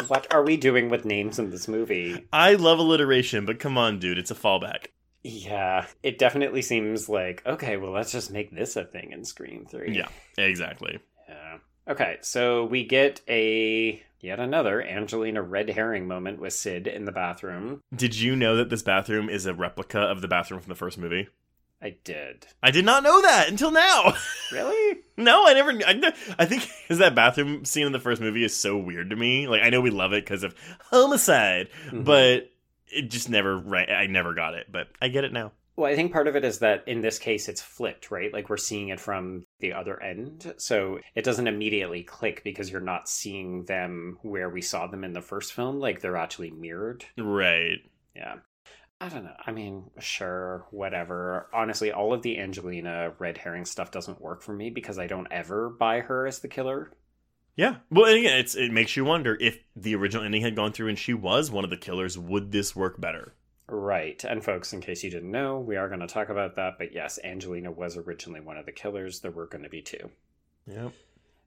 what 0.07 0.33
are 0.33 0.43
we 0.43 0.57
doing 0.57 0.89
with 0.89 1.05
names 1.05 1.39
in 1.39 1.49
this 1.49 1.67
movie? 1.67 2.25
I 2.31 2.55
love 2.55 2.79
alliteration, 2.79 3.45
but 3.45 3.59
come 3.59 3.77
on, 3.77 3.99
dude, 3.99 4.17
it's 4.17 4.31
a 4.31 4.35
fallback. 4.35 4.87
Yeah, 5.23 5.85
it 6.01 6.17
definitely 6.17 6.61
seems 6.61 7.07
like 7.07 7.43
okay. 7.45 7.77
Well, 7.77 7.91
let's 7.91 8.11
just 8.11 8.31
make 8.31 8.53
this 8.53 8.75
a 8.75 8.83
thing 8.83 9.11
in 9.11 9.23
Scream 9.23 9.65
Three. 9.65 9.95
Yeah, 9.95 10.09
exactly. 10.37 10.99
Yeah. 11.29 11.57
Okay, 11.87 12.17
so 12.21 12.65
we 12.65 12.85
get 12.85 13.21
a 13.29 14.01
yet 14.19 14.39
another 14.39 14.81
Angelina 14.81 15.41
red 15.41 15.69
herring 15.69 16.07
moment 16.07 16.39
with 16.39 16.53
Sid 16.53 16.87
in 16.87 17.05
the 17.05 17.11
bathroom. 17.11 17.81
Did 17.95 18.19
you 18.19 18.35
know 18.35 18.57
that 18.57 18.69
this 18.69 18.83
bathroom 18.83 19.29
is 19.29 19.45
a 19.45 19.53
replica 19.53 19.99
of 19.99 20.21
the 20.21 20.27
bathroom 20.27 20.59
from 20.59 20.69
the 20.69 20.75
first 20.75 20.97
movie? 20.97 21.29
I 21.83 21.97
did. 22.05 22.47
I 22.63 22.71
did 22.71 22.85
not 22.85 23.03
know 23.03 23.21
that 23.21 23.49
until 23.49 23.71
now. 23.71 24.13
Really? 24.51 24.99
no, 25.17 25.47
I 25.47 25.53
never. 25.55 25.71
I, 25.71 26.13
I 26.37 26.45
think 26.45 26.69
because 26.83 26.99
that 26.99 27.15
bathroom 27.15 27.65
scene 27.65 27.87
in 27.87 27.91
the 27.91 27.99
first 27.99 28.21
movie 28.21 28.43
is 28.43 28.55
so 28.55 28.77
weird 28.77 29.09
to 29.09 29.15
me. 29.15 29.47
Like 29.47 29.63
I 29.63 29.71
know 29.71 29.81
we 29.81 29.89
love 29.89 30.13
it 30.13 30.23
because 30.23 30.43
of 30.43 30.53
homicide, 30.91 31.69
Mhm. 31.89 32.05
but 32.05 32.51
it 32.87 33.09
just 33.09 33.29
never 33.29 33.57
right. 33.57 33.89
I 33.89 34.05
never 34.05 34.35
got 34.35 34.53
it, 34.53 34.67
but 34.71 34.89
I 35.01 35.07
get 35.07 35.23
it 35.23 35.33
now. 35.33 35.51
Well, 35.75 35.91
I 35.91 35.95
think 35.95 36.13
part 36.13 36.27
of 36.27 36.35
it 36.35 36.45
is 36.45 36.59
that 36.59 36.87
in 36.87 37.01
this 37.01 37.17
case 37.17 37.49
it's 37.49 37.63
flipped, 37.63 38.11
right? 38.11 38.31
Like 38.31 38.47
we're 38.47 38.57
seeing 38.57 38.89
it 38.89 38.99
from 38.99 39.43
the 39.59 39.73
other 39.73 39.99
end. 40.03 40.53
So 40.57 40.99
it 41.15 41.23
doesn't 41.23 41.47
immediately 41.47 42.03
click 42.03 42.43
because 42.43 42.71
you're 42.71 42.79
not 42.79 43.09
seeing 43.09 43.65
them 43.65 44.19
where 44.21 44.51
we 44.51 44.61
saw 44.61 44.85
them 44.85 45.03
in 45.03 45.13
the 45.13 45.21
first 45.21 45.53
film. 45.53 45.79
Like 45.79 45.99
they're 45.99 46.15
actually 46.17 46.51
mirrored. 46.51 47.05
Right. 47.17 47.79
Yeah. 48.15 48.35
I 49.01 49.09
don't 49.09 49.25
know. 49.25 49.35
I 49.45 49.51
mean, 49.51 49.89
sure, 49.99 50.65
whatever. 50.71 51.49
Honestly, 51.53 51.91
all 51.91 52.13
of 52.13 52.21
the 52.21 52.39
Angelina 52.39 53.13
red 53.19 53.37
herring 53.37 53.65
stuff 53.65 53.91
doesn't 53.91 54.21
work 54.21 54.41
for 54.41 54.53
me 54.53 54.69
because 54.69 54.97
I 54.97 55.07
don't 55.07 55.27
ever 55.29 55.69
buy 55.69 55.99
her 55.99 56.25
as 56.25 56.39
the 56.39 56.47
killer. 56.47 56.91
Yeah. 57.55 57.77
Well, 57.91 58.05
and 58.05 58.19
again, 58.19 58.37
it's 58.37 58.55
it 58.55 58.71
makes 58.71 58.95
you 58.95 59.05
wonder 59.05 59.37
if 59.39 59.59
the 59.75 59.95
original 59.95 60.23
ending 60.23 60.41
had 60.41 60.55
gone 60.55 60.71
through 60.71 60.87
and 60.87 60.97
she 60.97 61.13
was 61.13 61.51
one 61.51 61.63
of 61.63 61.69
the 61.69 61.77
killers, 61.77 62.17
would 62.17 62.51
this 62.51 62.75
work 62.75 62.99
better? 62.99 63.35
Right. 63.67 64.23
And 64.23 64.43
folks, 64.43 64.73
in 64.73 64.81
case 64.81 65.03
you 65.03 65.09
didn't 65.09 65.31
know, 65.31 65.59
we 65.59 65.77
are 65.77 65.87
going 65.87 65.99
to 65.99 66.07
talk 66.07 66.29
about 66.29 66.55
that. 66.55 66.77
But 66.77 66.93
yes, 66.93 67.19
Angelina 67.23 67.71
was 67.71 67.97
originally 67.97 68.41
one 68.41 68.57
of 68.57 68.65
the 68.65 68.71
killers. 68.71 69.19
There 69.19 69.31
were 69.31 69.47
going 69.47 69.63
to 69.63 69.69
be 69.69 69.81
two. 69.81 70.09
Yep. 70.67 70.93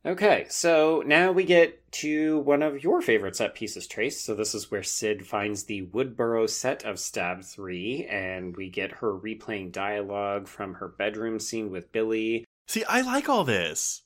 Okay, 0.05 0.47
so 0.49 1.03
now 1.05 1.33
we 1.33 1.43
get 1.45 1.91
to 1.93 2.39
one 2.41 2.63
of 2.63 2.83
your 2.85 3.03
favorite 3.03 3.35
set 3.35 3.55
pieces, 3.57 3.89
Trace. 3.89 4.21
So 4.21 4.35
this 4.37 4.55
is 4.55 4.71
where 4.71 4.85
Sid 4.85 5.27
finds 5.27 5.65
the 5.65 5.87
Woodsboro 5.87 6.49
set 6.49 6.85
of 6.85 7.01
Stab 7.01 7.43
3, 7.43 8.07
and 8.09 8.57
we 8.57 8.71
get 8.71 8.93
her 8.93 9.13
replaying 9.19 9.73
dialogue 9.73 10.47
from 10.47 10.75
her 10.75 10.87
bedroom 10.89 11.41
scene 11.41 11.71
with 11.71 11.91
Billy. 11.91 12.45
See, 12.69 12.85
I 12.85 13.01
like 13.01 13.29
all 13.29 13.43
this. 13.43 14.03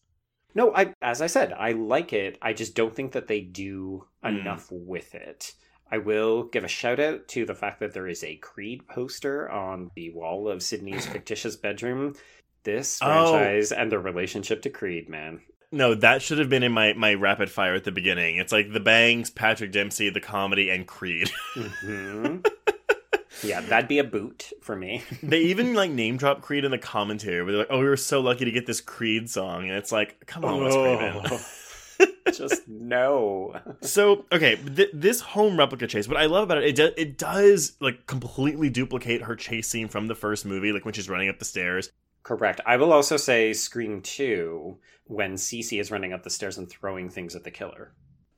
No, 0.54 0.74
I 0.74 0.94
as 1.02 1.20
I 1.20 1.26
said, 1.26 1.52
I 1.52 1.72
like 1.72 2.12
it. 2.12 2.38
I 2.42 2.54
just 2.54 2.74
don't 2.74 2.94
think 2.94 3.12
that 3.12 3.28
they 3.28 3.40
do 3.42 4.06
Hmm. 4.22 4.36
enough 4.38 4.68
with 4.70 5.14
it. 5.14 5.52
I 5.92 5.98
will 5.98 6.44
give 6.44 6.64
a 6.64 6.68
shout 6.68 6.98
out 7.00 7.28
to 7.28 7.44
the 7.44 7.54
fact 7.54 7.80
that 7.80 7.92
there 7.92 8.06
is 8.08 8.24
a 8.24 8.36
Creed 8.36 8.86
poster 8.88 9.50
on 9.50 9.90
the 9.96 10.10
wall 10.10 10.48
of 10.48 10.62
Sidney's 10.62 11.06
fictitious 11.06 11.56
bedroom. 11.56 12.14
This 12.62 12.98
Oh. 13.02 13.06
franchise 13.32 13.70
and 13.72 13.92
their 13.92 14.00
relationship 14.00 14.62
to 14.62 14.70
Creed, 14.70 15.08
man. 15.08 15.40
No, 15.72 15.94
that 15.94 16.20
should 16.20 16.38
have 16.38 16.48
been 16.48 16.62
in 16.64 16.72
my, 16.72 16.94
my 16.94 17.14
rapid 17.14 17.50
fire 17.50 17.74
at 17.74 17.84
the 17.84 17.92
beginning. 17.92 18.38
It's 18.38 18.52
like 18.52 18.72
the 18.72 18.80
bangs, 18.80 19.30
Patrick 19.30 19.70
Dempsey, 19.70 20.10
the 20.10 20.20
comedy, 20.20 20.68
and 20.70 20.86
Creed. 20.86 21.30
hmm 21.54 22.38
yeah, 23.42 23.60
that'd 23.60 23.88
be 23.88 23.98
a 23.98 24.04
boot 24.04 24.52
for 24.60 24.76
me. 24.76 25.02
they 25.22 25.40
even 25.42 25.74
like 25.74 25.90
name 25.90 26.16
drop 26.16 26.42
Creed 26.42 26.64
in 26.64 26.70
the 26.70 26.78
commentary 26.78 27.42
where 27.42 27.52
they're 27.52 27.60
like, 27.60 27.68
"Oh, 27.70 27.78
we 27.78 27.84
were 27.86 27.96
so 27.96 28.20
lucky 28.20 28.44
to 28.44 28.50
get 28.50 28.66
this 28.66 28.80
Creed 28.80 29.30
song," 29.30 29.64
and 29.68 29.72
it's 29.72 29.92
like, 29.92 30.26
"Come 30.26 30.44
on, 30.44 30.62
Wes 30.62 30.74
Craven." 30.74 31.22
Oh, 31.30 32.06
just 32.32 32.66
no. 32.68 33.58
so 33.82 34.26
okay, 34.32 34.56
th- 34.56 34.90
this 34.92 35.20
home 35.20 35.58
replica 35.58 35.86
chase. 35.86 36.08
What 36.08 36.16
I 36.16 36.26
love 36.26 36.44
about 36.44 36.58
it, 36.58 36.64
it, 36.64 36.76
do- 36.76 36.92
it 36.96 37.18
does 37.18 37.76
like 37.80 38.06
completely 38.06 38.68
duplicate 38.68 39.22
her 39.22 39.36
chase 39.36 39.68
scene 39.68 39.88
from 39.88 40.06
the 40.06 40.14
first 40.14 40.44
movie, 40.44 40.72
like 40.72 40.84
when 40.84 40.94
she's 40.94 41.08
running 41.08 41.28
up 41.28 41.38
the 41.38 41.44
stairs. 41.44 41.90
Correct. 42.22 42.60
I 42.66 42.76
will 42.76 42.92
also 42.92 43.16
say 43.16 43.52
Scream 43.52 44.02
2 44.02 44.78
when 45.06 45.34
Cici 45.34 45.80
is 45.80 45.90
running 45.90 46.12
up 46.12 46.22
the 46.22 46.30
stairs 46.30 46.58
and 46.58 46.68
throwing 46.70 47.08
things 47.10 47.34
at 47.34 47.44
the 47.44 47.50
killer. 47.50 47.92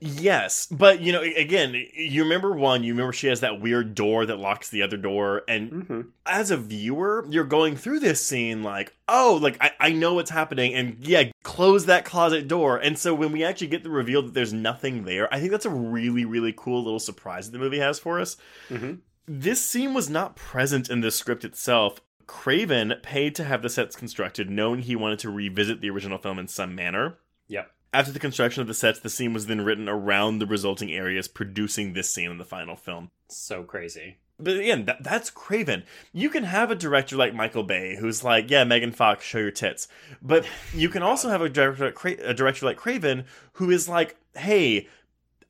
Yes, 0.05 0.67
but 0.67 1.01
you 1.01 1.13
know, 1.13 1.23
again, 1.23 1.75
you 1.95 2.25
remember 2.25 2.57
one. 2.57 2.83
You 2.83 2.93
remember 2.93 3.13
she 3.13 3.29
has 3.29 3.39
that 3.41 3.61
weird 3.61 3.95
door 3.95 4.27
that 4.27 4.39
locks 4.41 4.69
the 4.69 4.83
other 4.83 4.97
door, 4.97 5.43
and 5.47 5.71
Mm-hmm. 5.71 6.01
as 6.27 6.51
a 6.51 6.57
viewer, 6.57 7.25
you're 7.31 7.45
going 7.45 7.77
through 7.77 8.01
this 8.01 8.21
scene 8.27 8.65
like, 8.65 8.93
oh, 9.09 9.39
like 9.41 9.59
I, 9.61 9.71
I 9.79 9.93
know 9.93 10.15
what's 10.15 10.31
happening, 10.31 10.75
and 10.75 10.97
yeah, 11.07 11.31
close 11.45 11.87
that 11.87 12.05
closet 12.05 12.49
door. 12.49 12.79
And 12.79 12.99
so 12.99 13.15
when 13.15 13.31
we 13.31 13.45
actually 13.45 13.69
get 13.69 13.85
the 13.85 13.91
reveal 13.91 14.23
that 14.23 14.35
there's 14.35 14.53
nothing 14.53 15.05
there, 15.05 15.33
I 15.33 15.39
think 15.39 15.53
that's 15.53 15.67
a 15.67 15.71
really, 15.71 16.25
really 16.25 16.53
cool 16.57 16.83
little 16.83 16.99
surprise 16.99 17.47
that 17.49 17.53
the 17.57 17.63
movie 17.63 17.79
has 17.79 18.01
for 18.01 18.19
us. 18.19 18.37
Mhm. 18.71 18.99
This 19.29 19.65
scene 19.65 19.95
was 19.95 20.11
not 20.11 20.35
present 20.35 20.91
in 20.91 21.01
the 21.01 21.13
script 21.13 21.45
itself. 21.45 22.01
Craven 22.33 22.95
paid 23.03 23.35
to 23.35 23.45
have 23.45 23.61
the 23.61 23.69
sets 23.69 23.95
constructed, 23.95 24.49
knowing 24.49 24.81
he 24.81 24.97
wanted 24.97 25.19
to 25.19 25.31
revisit 25.31 25.83
the 25.83 25.91
original 25.91 26.17
film 26.17 26.39
in 26.39 26.49
some 26.49 26.75
manner. 26.75 27.19
Yep. 27.49 27.71
After 27.93 28.11
the 28.11 28.19
construction 28.19 28.63
of 28.63 28.67
the 28.67 28.75
sets, 28.75 28.99
the 28.99 29.11
scene 29.11 29.35
was 29.35 29.47
then 29.47 29.61
written 29.61 29.87
around 29.87 30.39
the 30.39 30.47
resulting 30.47 30.91
areas, 30.91 31.29
producing 31.29 31.93
this 31.93 32.09
scene 32.09 32.31
in 32.31 32.39
the 32.39 32.47
final 32.47 32.75
film. 32.75 33.11
So 33.29 33.65
crazy. 33.65 34.17
But 34.41 34.57
again, 34.57 34.87
that, 34.87 35.05
that's 35.05 35.29
Craven. 35.29 35.85
You 36.15 36.31
can 36.31 36.45
have 36.45 36.71
a 36.71 36.75
director 36.75 37.17
like 37.17 37.35
Michael 37.35 37.65
Bay 37.65 37.97
who's 37.97 38.25
like, 38.25 38.51
yeah, 38.51 38.65
Megan 38.65 38.93
Fox, 38.93 39.25
show 39.25 39.39
your 39.39 39.51
tits. 39.51 39.87
But 40.23 40.47
you 40.75 40.89
can 40.89 41.03
also 41.03 41.29
have 41.29 41.43
a 41.43 41.51
director, 41.51 41.85
like 41.85 41.95
Cra- 41.95 42.25
a 42.25 42.33
director 42.33 42.65
like 42.65 42.79
Craven 42.79 43.27
who 43.53 43.71
is 43.71 43.91
like, 43.91 44.17
hey, 44.35 44.89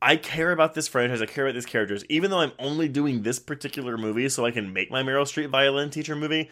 I 0.02 0.16
care 0.16 0.50
about 0.50 0.74
this 0.74 0.88
franchise. 0.88 1.22
I 1.22 1.26
care 1.26 1.46
about 1.46 1.54
these 1.54 1.64
characters. 1.64 2.04
Even 2.09 2.32
though 2.32 2.40
I'm 2.40 2.52
only 2.59 2.88
doing 2.88 3.22
this 3.22 3.38
particular 3.38 3.96
movie 3.96 4.28
so 4.28 4.44
I 4.44 4.50
can 4.50 4.72
make 4.72 4.90
my 4.90 5.04
Meryl 5.04 5.22
Streep 5.22 5.48
violin 5.48 5.90
teacher 5.90 6.16
movie, 6.16 6.50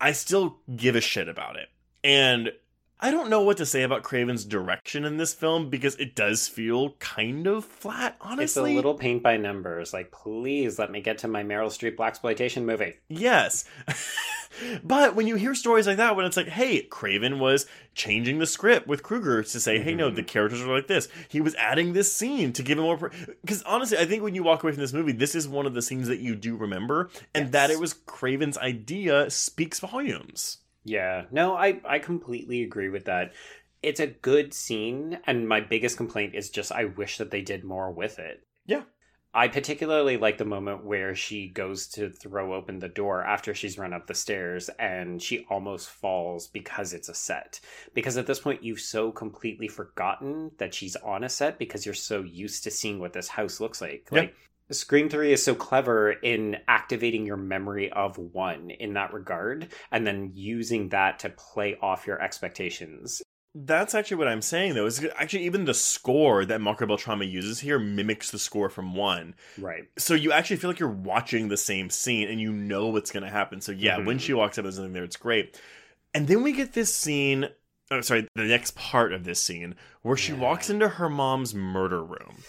I 0.00 0.12
still 0.12 0.58
give 0.74 0.96
a 0.96 1.00
shit 1.00 1.28
about 1.28 1.56
it. 1.56 1.68
And 2.04 2.52
I 2.98 3.10
don't 3.10 3.28
know 3.28 3.42
what 3.42 3.58
to 3.58 3.66
say 3.66 3.82
about 3.82 4.04
Craven's 4.04 4.44
direction 4.46 5.04
in 5.04 5.18
this 5.18 5.34
film 5.34 5.68
because 5.68 5.96
it 5.96 6.14
does 6.14 6.48
feel 6.48 6.92
kind 6.92 7.46
of 7.46 7.66
flat, 7.66 8.16
honestly. 8.22 8.44
It's 8.44 8.56
a 8.56 8.62
little 8.62 8.94
paint 8.94 9.22
by 9.22 9.36
numbers. 9.36 9.92
Like, 9.92 10.10
please 10.10 10.78
let 10.78 10.90
me 10.90 11.02
get 11.02 11.18
to 11.18 11.28
my 11.28 11.42
Meryl 11.42 11.68
Streep 11.68 11.96
blaxploitation 11.96 12.64
movie. 12.64 12.94
Yes. 13.08 13.66
but 14.82 15.14
when 15.14 15.26
you 15.26 15.36
hear 15.36 15.54
stories 15.54 15.86
like 15.86 15.98
that, 15.98 16.16
when 16.16 16.24
it's 16.24 16.38
like, 16.38 16.48
hey, 16.48 16.80
Craven 16.80 17.38
was 17.38 17.66
changing 17.94 18.38
the 18.38 18.46
script 18.46 18.86
with 18.86 19.02
Kruger 19.02 19.42
to 19.42 19.60
say, 19.60 19.78
hey, 19.78 19.94
no, 19.94 20.06
mm-hmm. 20.06 20.16
the 20.16 20.22
characters 20.22 20.62
are 20.62 20.74
like 20.74 20.86
this. 20.86 21.08
He 21.28 21.42
was 21.42 21.54
adding 21.56 21.92
this 21.92 22.10
scene 22.10 22.54
to 22.54 22.62
give 22.62 22.78
him 22.78 22.84
more. 22.84 23.12
Because 23.42 23.62
honestly, 23.64 23.98
I 23.98 24.06
think 24.06 24.22
when 24.22 24.34
you 24.34 24.42
walk 24.42 24.62
away 24.62 24.72
from 24.72 24.80
this 24.80 24.94
movie, 24.94 25.12
this 25.12 25.34
is 25.34 25.46
one 25.46 25.66
of 25.66 25.74
the 25.74 25.82
scenes 25.82 26.08
that 26.08 26.20
you 26.20 26.34
do 26.34 26.56
remember. 26.56 27.10
And 27.34 27.46
Yes. 27.46 27.52
that 27.52 27.70
it 27.70 27.78
was 27.78 27.92
Craven's 27.92 28.56
idea 28.56 29.28
speaks 29.30 29.80
volumes. 29.80 30.58
Yeah, 30.86 31.24
no, 31.32 31.56
I 31.56 31.80
I 31.84 31.98
completely 31.98 32.62
agree 32.62 32.88
with 32.88 33.04
that. 33.06 33.32
It's 33.82 34.00
a 34.00 34.06
good 34.06 34.54
scene, 34.54 35.18
and 35.26 35.48
my 35.48 35.60
biggest 35.60 35.96
complaint 35.96 36.34
is 36.34 36.48
just 36.48 36.72
I 36.72 36.84
wish 36.84 37.18
that 37.18 37.30
they 37.30 37.42
did 37.42 37.64
more 37.64 37.90
with 37.90 38.18
it. 38.18 38.42
Yeah. 38.66 38.82
I 39.34 39.48
particularly 39.48 40.16
like 40.16 40.38
the 40.38 40.46
moment 40.46 40.86
where 40.86 41.14
she 41.14 41.48
goes 41.48 41.88
to 41.88 42.08
throw 42.08 42.54
open 42.54 42.78
the 42.78 42.88
door 42.88 43.22
after 43.22 43.54
she's 43.54 43.76
run 43.76 43.92
up 43.92 44.06
the 44.06 44.14
stairs 44.14 44.70
and 44.78 45.20
she 45.20 45.44
almost 45.50 45.90
falls 45.90 46.46
because 46.46 46.94
it's 46.94 47.10
a 47.10 47.14
set. 47.14 47.60
Because 47.92 48.16
at 48.16 48.26
this 48.26 48.38
point, 48.38 48.62
you've 48.62 48.80
so 48.80 49.12
completely 49.12 49.68
forgotten 49.68 50.52
that 50.56 50.72
she's 50.72 50.96
on 50.96 51.22
a 51.22 51.28
set 51.28 51.58
because 51.58 51.84
you're 51.84 51.94
so 51.94 52.22
used 52.22 52.64
to 52.64 52.70
seeing 52.70 52.98
what 52.98 53.12
this 53.12 53.28
house 53.28 53.60
looks 53.60 53.82
like. 53.82 54.08
Yeah. 54.10 54.20
Like, 54.20 54.34
Scream 54.70 55.08
3 55.08 55.32
is 55.32 55.44
so 55.44 55.54
clever 55.54 56.10
in 56.10 56.56
activating 56.66 57.24
your 57.24 57.36
memory 57.36 57.90
of 57.92 58.18
one 58.18 58.70
in 58.70 58.94
that 58.94 59.12
regard 59.12 59.68
and 59.92 60.06
then 60.06 60.32
using 60.34 60.88
that 60.88 61.20
to 61.20 61.28
play 61.30 61.76
off 61.80 62.06
your 62.06 62.20
expectations. 62.20 63.22
That's 63.54 63.94
actually 63.94 64.18
what 64.18 64.28
I'm 64.28 64.42
saying, 64.42 64.74
though. 64.74 64.84
Is 64.84 65.06
actually 65.16 65.44
even 65.44 65.64
the 65.64 65.72
score 65.72 66.44
that 66.44 66.60
Marco 66.60 66.84
Beltrami 66.84 67.26
uses 67.26 67.60
here 67.60 67.78
mimics 67.78 68.30
the 68.30 68.38
score 68.38 68.68
from 68.68 68.94
one. 68.94 69.34
Right. 69.56 69.84
so 69.96 70.12
you 70.14 70.30
actually 70.32 70.56
feel 70.56 70.68
like 70.68 70.78
you're 70.80 70.90
watching 70.90 71.48
the 71.48 71.56
same 71.56 71.88
scene 71.88 72.28
and 72.28 72.38
you 72.40 72.52
know 72.52 72.88
what's 72.88 73.10
going 73.12 73.22
to 73.22 73.30
happen. 73.30 73.60
So 73.62 73.72
yeah, 73.72 73.96
when 73.98 74.18
Mhm. 74.18 74.20
she 74.20 74.34
walks 74.34 74.58
up, 74.58 74.64
there's 74.64 74.74
something 74.74 74.92
there. 74.92 75.04
It's 75.04 75.16
great. 75.16 75.58
And 76.12 76.26
then 76.28 76.42
we 76.42 76.52
get 76.52 76.72
this 76.74 76.94
scene. 76.94 77.48
Oh, 77.90 78.00
sorry, 78.02 78.26
the 78.34 78.42
next 78.44 78.74
part 78.74 79.12
of 79.14 79.24
this 79.24 79.40
scene 79.42 79.76
where 80.02 80.16
she 80.16 80.32
Yeah. 80.32 80.38
walks 80.40 80.68
into 80.68 80.88
her 80.88 81.08
mom's 81.08 81.54
murder 81.54 82.02
room. 82.04 82.42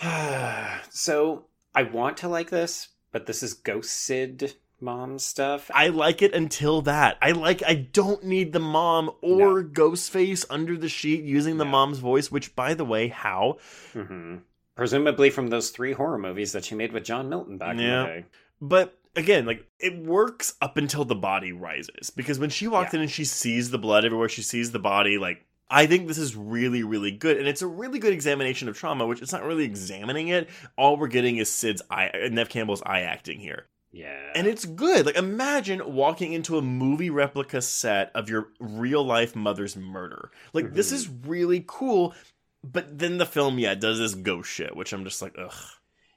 so 0.90 1.44
I 1.74 1.82
want 1.84 2.16
to 2.18 2.28
like 2.28 2.50
this, 2.50 2.88
but 3.12 3.26
this 3.26 3.42
is 3.42 3.54
Ghost 3.54 3.90
Sid 3.90 4.54
mom 4.80 5.18
stuff. 5.18 5.70
I 5.74 5.88
like 5.88 6.20
it 6.20 6.34
until 6.34 6.82
that. 6.82 7.16
I 7.22 7.30
like. 7.32 7.62
I 7.66 7.74
don't 7.74 8.24
need 8.24 8.52
the 8.52 8.60
mom 8.60 9.10
or 9.22 9.62
Ghostface 9.62 10.44
under 10.50 10.76
the 10.76 10.88
sheet 10.88 11.24
using 11.24 11.56
the 11.56 11.64
No. 11.64 11.70
mom's 11.70 11.98
voice. 11.98 12.30
Which, 12.30 12.54
by 12.54 12.74
the 12.74 12.84
way, 12.84 13.08
how? 13.08 13.58
hmm 13.92 14.36
Presumably 14.76 15.30
from 15.30 15.48
those 15.48 15.70
three 15.70 15.92
horror 15.92 16.18
movies 16.18 16.50
that 16.52 16.64
she 16.64 16.74
made 16.74 16.92
with 16.92 17.04
John 17.04 17.28
Milton 17.28 17.58
back 17.58 17.72
in 17.72 17.76
the 17.76 17.82
day. 17.84 18.24
But 18.60 18.98
again, 19.14 19.46
like 19.46 19.64
it 19.78 19.96
works 19.96 20.54
up 20.60 20.76
until 20.76 21.04
the 21.04 21.14
body 21.14 21.52
rises 21.52 22.10
because 22.10 22.40
when 22.40 22.50
she 22.50 22.66
walks 22.66 22.92
Yeah. 22.92 22.98
in 22.98 23.02
and 23.02 23.10
she 23.10 23.24
sees 23.24 23.70
the 23.70 23.78
blood 23.78 24.04
everywhere, 24.04 24.28
she 24.28 24.42
sees 24.42 24.72
the 24.72 24.80
body. 24.80 25.16
Like 25.16 25.44
I 25.70 25.86
think 25.86 26.06
this 26.08 26.18
is 26.18 26.36
really, 26.36 26.82
really 26.82 27.10
good, 27.10 27.38
and 27.38 27.48
it's 27.48 27.62
a 27.62 27.66
really 27.66 27.98
good 27.98 28.12
examination 28.12 28.68
of 28.68 28.76
trauma. 28.76 29.06
Which 29.06 29.22
it's 29.22 29.32
not 29.32 29.44
really 29.44 29.64
examining 29.64 30.28
it. 30.28 30.48
All 30.76 30.96
we're 30.96 31.08
getting 31.08 31.38
is 31.38 31.48
Sid's 31.50 31.82
eye, 31.90 32.10
Neve 32.30 32.48
Campbell's 32.48 32.82
eye 32.82 33.00
acting 33.00 33.40
here, 33.40 33.66
Yeah. 33.92 34.32
and 34.34 34.46
it's 34.46 34.64
good. 34.66 35.06
Like 35.06 35.16
imagine 35.16 35.94
walking 35.94 36.32
into 36.32 36.58
a 36.58 36.62
movie 36.62 37.10
replica 37.10 37.62
set 37.62 38.10
of 38.14 38.28
your 38.28 38.48
real 38.60 39.04
life 39.04 39.34
mother's 39.34 39.76
murder. 39.76 40.30
Like 40.52 40.74
this 40.74 40.90
Mhm. 40.90 40.94
is 40.94 41.08
really 41.08 41.64
cool. 41.66 42.14
But 42.62 42.98
then 42.98 43.18
the 43.18 43.26
film, 43.26 43.58
yeah, 43.58 43.74
does 43.74 43.98
this 43.98 44.14
ghost 44.14 44.50
shit, 44.50 44.74
which 44.74 44.92
I'm 44.92 45.04
just 45.04 45.20
like, 45.20 45.34
ugh. 45.38 45.52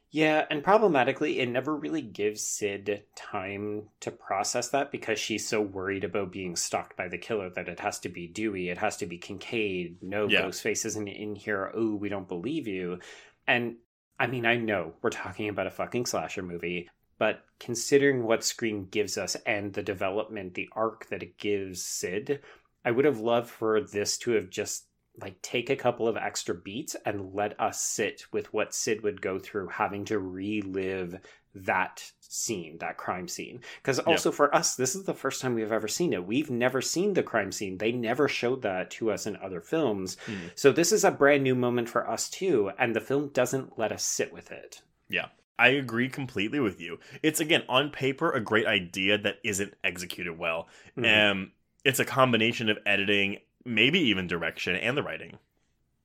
Yeah, 0.10 0.46
and 0.50 0.64
problematically, 0.64 1.40
it 1.40 1.50
never 1.50 1.76
really 1.76 2.02
gives 2.02 2.42
Sid 2.42 3.04
time 3.16 3.90
to 4.00 4.10
process 4.10 4.70
that 4.70 4.90
because 4.92 5.20
she's 5.20 5.48
so 5.48 5.62
worried 5.62 6.06
about 6.06 6.32
being 6.32 6.56
stalked 6.56 6.96
by 6.96 7.10
the 7.10 7.18
killer 7.18 7.50
that 7.50 7.68
it 7.68 7.82
has 7.82 8.00
to 8.00 8.10
be 8.10 8.28
Dewey, 8.28 8.70
it 8.70 8.78
has 8.78 8.98
to 8.98 9.06
be 9.06 9.18
Kincaid. 9.18 9.98
No, 10.02 10.28
Yeah. 10.28 10.44
Ghostface 10.44 10.86
isn't 10.86 11.08
in 11.08 11.36
here. 11.36 11.72
Oh, 11.76 11.96
we 11.96 12.08
don't 12.08 12.28
believe 12.28 12.68
you. 12.68 13.00
And 13.48 13.78
I 14.18 14.28
mean, 14.28 14.46
I 14.46 14.56
know 14.56 14.94
we're 15.02 15.10
talking 15.10 15.50
about 15.50 15.68
a 15.68 15.72
fucking 15.72 16.06
slasher 16.06 16.42
movie, 16.42 16.90
but 17.20 17.44
considering 17.60 18.24
what 18.24 18.44
Scream 18.44 18.88
gives 18.90 19.18
us 19.18 19.36
and 19.46 19.74
the 19.74 19.84
development, 19.84 20.54
the 20.54 20.70
arc 20.72 21.08
that 21.10 21.22
it 21.22 21.38
gives 21.38 21.84
Sid, 21.84 22.42
I 22.86 22.92
would 22.92 23.06
have 23.06 23.20
loved 23.20 23.50
for 23.50 23.82
this 23.82 24.18
to 24.20 24.32
have 24.32 24.50
just 24.50 24.87
like 25.20 25.42
take 25.42 25.70
a 25.70 25.76
couple 25.76 26.08
of 26.08 26.18
extra 26.18 26.54
beats 26.54 26.96
and 27.06 27.34
let 27.34 27.60
us 27.60 27.82
sit 27.82 28.24
with 28.32 28.54
what 28.54 28.74
Sid 28.74 29.02
would 29.04 29.22
go 29.22 29.40
through 29.40 29.70
having 29.70 30.06
to 30.06 30.20
relive 30.20 31.20
that 31.56 32.12
scene, 32.20 32.78
that 32.80 32.98
crime 32.98 33.28
scene. 33.28 33.62
Because 33.82 34.00
also 34.00 34.32
for 34.32 34.54
us, 34.54 34.76
this 34.76 34.96
is 34.96 35.06
the 35.06 35.14
first 35.14 35.42
time 35.42 35.56
we've 35.56 35.72
ever 35.72 35.88
seen 35.88 36.14
it. 36.14 36.26
We've 36.26 36.52
never 36.52 36.82
seen 36.82 37.14
the 37.14 37.24
crime 37.24 37.52
scene. 37.52 37.78
They 37.78 37.92
never 37.92 38.28
showed 38.28 38.62
that 38.62 38.92
to 38.92 39.12
us 39.12 39.26
in 39.26 39.38
other 39.38 39.62
films. 39.62 40.18
Hmm. 40.26 40.48
So 40.56 40.72
this 40.72 40.92
is 40.92 41.04
a 41.04 41.12
brand 41.12 41.44
new 41.44 41.56
moment 41.56 41.90
for 41.90 42.08
us 42.08 42.30
too, 42.30 42.72
and 42.78 42.96
the 42.96 43.02
film 43.02 43.30
doesn't 43.30 43.78
let 43.80 43.92
us 43.92 44.04
sit 44.04 44.32
with 44.32 44.52
it. 44.52 44.82
Yeah. 45.10 45.28
I 45.60 45.70
agree 45.70 46.10
completely 46.10 46.60
with 46.60 46.80
you. 46.80 47.00
It's 47.24 47.40
again 47.40 47.64
on 47.68 47.90
paper 47.90 48.32
a 48.32 48.40
great 48.40 48.68
idea 48.68 49.18
that 49.18 49.40
isn't 49.44 49.74
executed 49.84 50.38
well. 50.38 50.68
Mhm. 50.96 51.32
Um 51.32 51.52
it's 51.84 52.00
a 52.00 52.06
combination 52.06 52.70
of 52.70 52.78
editing, 52.86 53.38
maybe 53.66 54.00
even 54.00 54.28
direction 54.28 54.76
and 54.76 54.98
the 54.98 55.04
writing. 55.04 55.38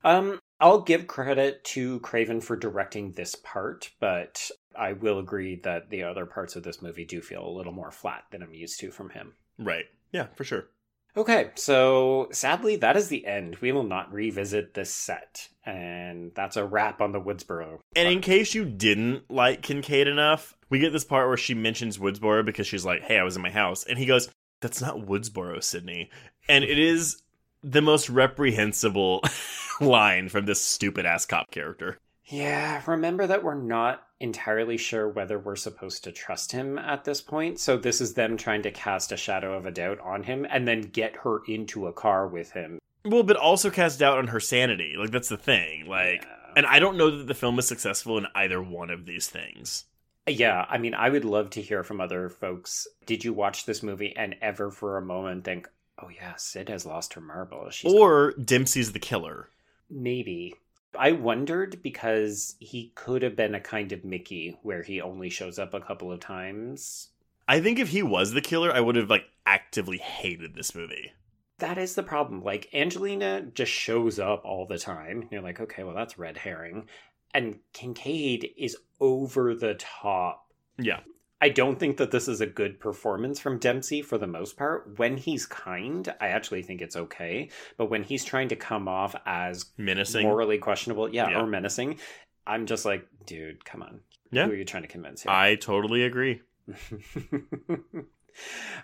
Um, 0.03 0.39
I'll 0.59 0.81
give 0.81 1.07
credit 1.07 1.63
to 1.65 1.99
Craven 2.01 2.41
for 2.41 2.55
directing 2.55 3.11
this 3.11 3.35
part, 3.35 3.91
but 3.99 4.49
I 4.77 4.93
will 4.93 5.19
agree 5.19 5.57
that 5.63 5.89
the 5.89 6.03
other 6.03 6.25
parts 6.25 6.55
of 6.55 6.63
this 6.63 6.81
movie 6.81 7.05
do 7.05 7.21
feel 7.21 7.45
a 7.45 7.55
little 7.55 7.73
more 7.73 7.91
flat 7.91 8.25
than 8.31 8.43
I'm 8.43 8.53
used 8.53 8.79
to 8.81 8.91
from 8.91 9.09
him. 9.09 9.33
Right. 9.57 9.85
Yeah, 10.11 10.27
for 10.35 10.43
sure. 10.43 10.67
Okay, 11.15 11.51
so 11.55 12.27
sadly, 12.31 12.77
that 12.77 12.97
is 12.97 13.07
the 13.07 13.25
end. 13.27 13.57
We 13.57 13.71
will 13.71 13.83
not 13.83 14.11
revisit 14.11 14.73
this 14.73 14.91
set, 14.91 15.47
and 15.63 16.31
that's 16.33 16.57
a 16.57 16.65
wrap 16.65 17.01
on 17.01 17.11
the 17.11 17.21
Woodsboro. 17.21 17.79
And 17.95 18.07
in 18.07 18.19
case 18.19 18.55
you 18.55 18.65
didn't 18.65 19.29
like 19.29 19.61
Kincaid 19.61 20.07
enough, 20.07 20.55
we 20.71 20.79
get 20.79 20.91
this 20.91 21.05
part 21.05 21.27
where 21.27 21.37
she 21.37 21.53
mentions 21.53 21.99
Woodsboro 21.99 22.43
because 22.43 22.65
she's 22.65 22.83
like, 22.85 23.03
"Hey, 23.03 23.19
I 23.19 23.23
was 23.23 23.35
in 23.35 23.43
my 23.43 23.51
house," 23.51 23.83
and 23.83 23.99
he 23.99 24.07
goes, 24.07 24.31
"That's 24.61 24.81
not 24.81 25.05
Woodsboro, 25.05 25.61
Sidney," 25.61 26.09
and 26.49 26.63
it 26.63 26.79
is 26.79 27.21
the 27.63 27.81
most 27.81 28.09
reprehensible 28.09 29.21
line 29.81 30.29
from 30.29 30.45
this 30.45 30.61
stupid 30.61 31.05
ass 31.05 31.25
cop 31.25 31.51
character. 31.51 31.97
Yeah, 32.25 32.81
remember 32.87 33.27
that 33.27 33.43
we're 33.43 33.55
not 33.55 34.03
entirely 34.19 34.77
sure 34.77 35.09
whether 35.09 35.37
we're 35.37 35.57
supposed 35.57 36.03
to 36.05 36.11
trust 36.11 36.51
him 36.53 36.77
at 36.77 37.03
this 37.03 37.21
point. 37.21 37.59
So 37.59 37.75
this 37.77 37.99
is 37.99 38.13
them 38.13 38.37
trying 38.37 38.61
to 38.63 38.71
cast 38.71 39.11
a 39.11 39.17
shadow 39.17 39.55
of 39.57 39.65
a 39.65 39.71
doubt 39.71 39.99
on 39.99 40.23
him 40.23 40.45
and 40.49 40.67
then 40.67 40.81
get 40.81 41.17
her 41.17 41.41
into 41.47 41.87
a 41.87 41.93
car 41.93 42.27
with 42.27 42.51
him. 42.51 42.79
Well, 43.05 43.23
but 43.23 43.35
also 43.35 43.69
cast 43.69 43.99
doubt 43.99 44.17
on 44.19 44.27
her 44.27 44.39
sanity. 44.39 44.95
Like 44.97 45.11
that's 45.11 45.27
the 45.29 45.37
thing. 45.37 45.85
Like, 45.87 46.23
Yeah. 46.23 46.53
and 46.55 46.65
I 46.65 46.79
don't 46.79 46.97
know 46.97 47.17
that 47.17 47.27
the 47.27 47.33
film 47.33 47.59
is 47.59 47.67
successful 47.67 48.17
in 48.17 48.27
either 48.35 48.63
one 48.63 48.89
of 48.89 49.05
these 49.05 49.27
things. 49.27 49.85
Yeah, 50.25 50.65
I 50.69 50.77
mean, 50.77 50.93
I 50.93 51.09
would 51.09 51.25
love 51.25 51.49
to 51.51 51.61
hear 51.61 51.83
from 51.83 51.99
other 51.99 52.29
folks. 52.29 52.87
Did 53.05 53.25
you 53.25 53.33
watch 53.33 53.65
this 53.65 53.83
movie 53.83 54.15
and 54.15 54.35
ever 54.41 54.71
for 54.71 54.97
a 54.97 55.01
moment 55.05 55.43
think, 55.43 55.67
"Oh 56.05 56.09
yeah, 56.09 56.35
Sid 56.35 56.69
has 56.69 56.85
lost 56.85 57.13
her 57.13 57.21
marbles"? 57.21 57.73
She's 57.75 57.91
Or 57.93 58.33
Dempsey's 58.33 58.91
the 58.91 58.99
killer. 58.99 59.49
maybe. 59.89 60.55
I 60.97 61.11
wondered 61.11 61.81
because 61.81 62.55
he 62.59 62.91
could 62.93 63.23
have 63.23 63.35
been 63.35 63.55
a 63.55 63.59
kind 63.59 63.91
of 63.91 64.05
Mickey 64.05 64.57
where 64.61 64.83
he 64.83 65.01
only 65.01 65.29
shows 65.29 65.57
up 65.57 65.73
a 65.73 65.79
couple 65.81 66.11
of 66.11 66.19
times. 66.19 67.09
I 67.47 67.59
think 67.61 67.79
if 67.79 67.89
he 67.89 68.03
was 68.03 68.31
the 68.33 68.41
killer, 68.41 68.71
I 68.71 68.79
would 68.79 68.95
have 68.95 69.09
like 69.09 69.25
actively 69.45 69.97
hated 69.97 70.53
this 70.55 70.75
movie. 70.75 71.11
That 71.57 71.77
is 71.79 71.95
the 71.95 72.03
problem. 72.03 72.43
Like 72.43 72.69
Angelina 72.73 73.41
just 73.41 73.71
shows 73.71 74.19
up 74.19 74.45
all 74.45 74.65
the 74.67 74.77
time. 74.77 75.27
You're 75.31 75.41
like, 75.41 75.59
okay, 75.59 75.83
well 75.83 75.95
that's 75.95 76.19
red 76.19 76.37
herring. 76.37 76.87
And 77.33 77.59
Kincaid 77.73 78.51
is 78.55 78.77
over 78.99 79.55
the 79.55 79.73
top. 79.75 80.53
Yeah. 80.77 80.99
I 81.43 81.49
don't 81.49 81.77
think 81.77 81.97
that 81.97 82.11
this 82.11 82.29
is 82.29 82.39
a 82.39 82.45
good 82.45 82.79
performance 82.79 83.37
from 83.37 83.59
Dempsey 83.59 84.01
for 84.01 84.17
the 84.17 84.27
most 84.27 84.55
part. 84.55 84.97
When 84.97 85.17
he's 85.17 85.45
kind, 85.45 86.07
I 86.21 86.27
actually 86.27 86.63
think 86.63 86.81
it's 86.81 86.95
okay. 86.95 87.49
But 87.75 87.89
when 87.89 88.01
he's 88.01 88.23
trying 88.23 88.47
to 88.47 88.55
come 88.55 88.87
off 88.87 89.13
as 89.25 89.65
Menacing. 89.77 90.25
morally 90.25 90.57
questionable, 90.57 91.13
yeah, 91.13 91.31
Yeah. 91.31 91.41
or 91.41 91.45
menacing, 91.45 91.99
I'm 92.47 92.65
just 92.65 92.85
like, 92.85 93.05
dude, 93.25 93.65
come 93.65 93.83
on. 93.83 93.99
Yeah. 94.31 94.45
Who 94.45 94.53
are 94.53 94.55
you 94.55 94.63
trying 94.63 94.83
to 94.83 94.87
convince 94.87 95.23
here? 95.23 95.33
I 95.33 95.55
totally 95.55 96.05
agree. 96.05 96.39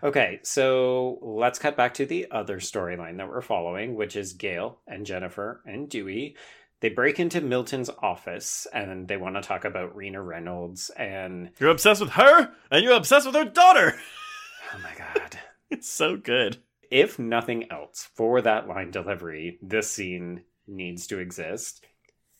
okay, 0.03 0.39
so 0.43 1.17
let's 1.21 1.59
cut 1.59 1.77
back 1.77 1.93
to 1.93 2.05
the 2.05 2.27
other 2.29 2.57
storyline 2.59 3.15
that 3.19 3.29
we're 3.29 3.39
following, 3.41 3.95
which 3.95 4.17
is 4.17 4.33
Gail 4.33 4.79
and 4.85 5.05
Jennifer 5.05 5.61
and 5.65 5.87
Dewey. 5.87 6.35
They 6.81 6.89
break 6.89 7.19
into 7.19 7.41
Milton's 7.41 7.89
office 8.01 8.65
and 8.73 9.07
they 9.07 9.17
want 9.17 9.35
to 9.35 9.41
talk 9.41 9.65
about 9.65 9.95
Rena 9.95 10.21
Reynolds 10.21 10.89
and 10.95 11.51
You're 11.59 11.71
obsessed 11.71 11.99
with 12.01 12.11
her, 12.11 12.51
and 12.71 12.83
you're 12.83 12.93
obsessed 12.95 13.25
with 13.25 13.35
her 13.35 13.45
daughter. 13.45 13.99
oh 14.73 14.79
my 14.83 14.93
god. 14.97 15.39
It's 15.71 15.89
so 15.91 16.17
good. 16.17 16.57
if 16.89 17.19
nothing 17.19 17.71
else, 17.71 18.09
for 18.15 18.41
that 18.41 18.67
line 18.67 18.89
delivery, 18.89 19.59
this 19.61 19.91
scene 19.91 20.41
needs 20.67 21.05
to 21.07 21.19
exist. 21.19 21.85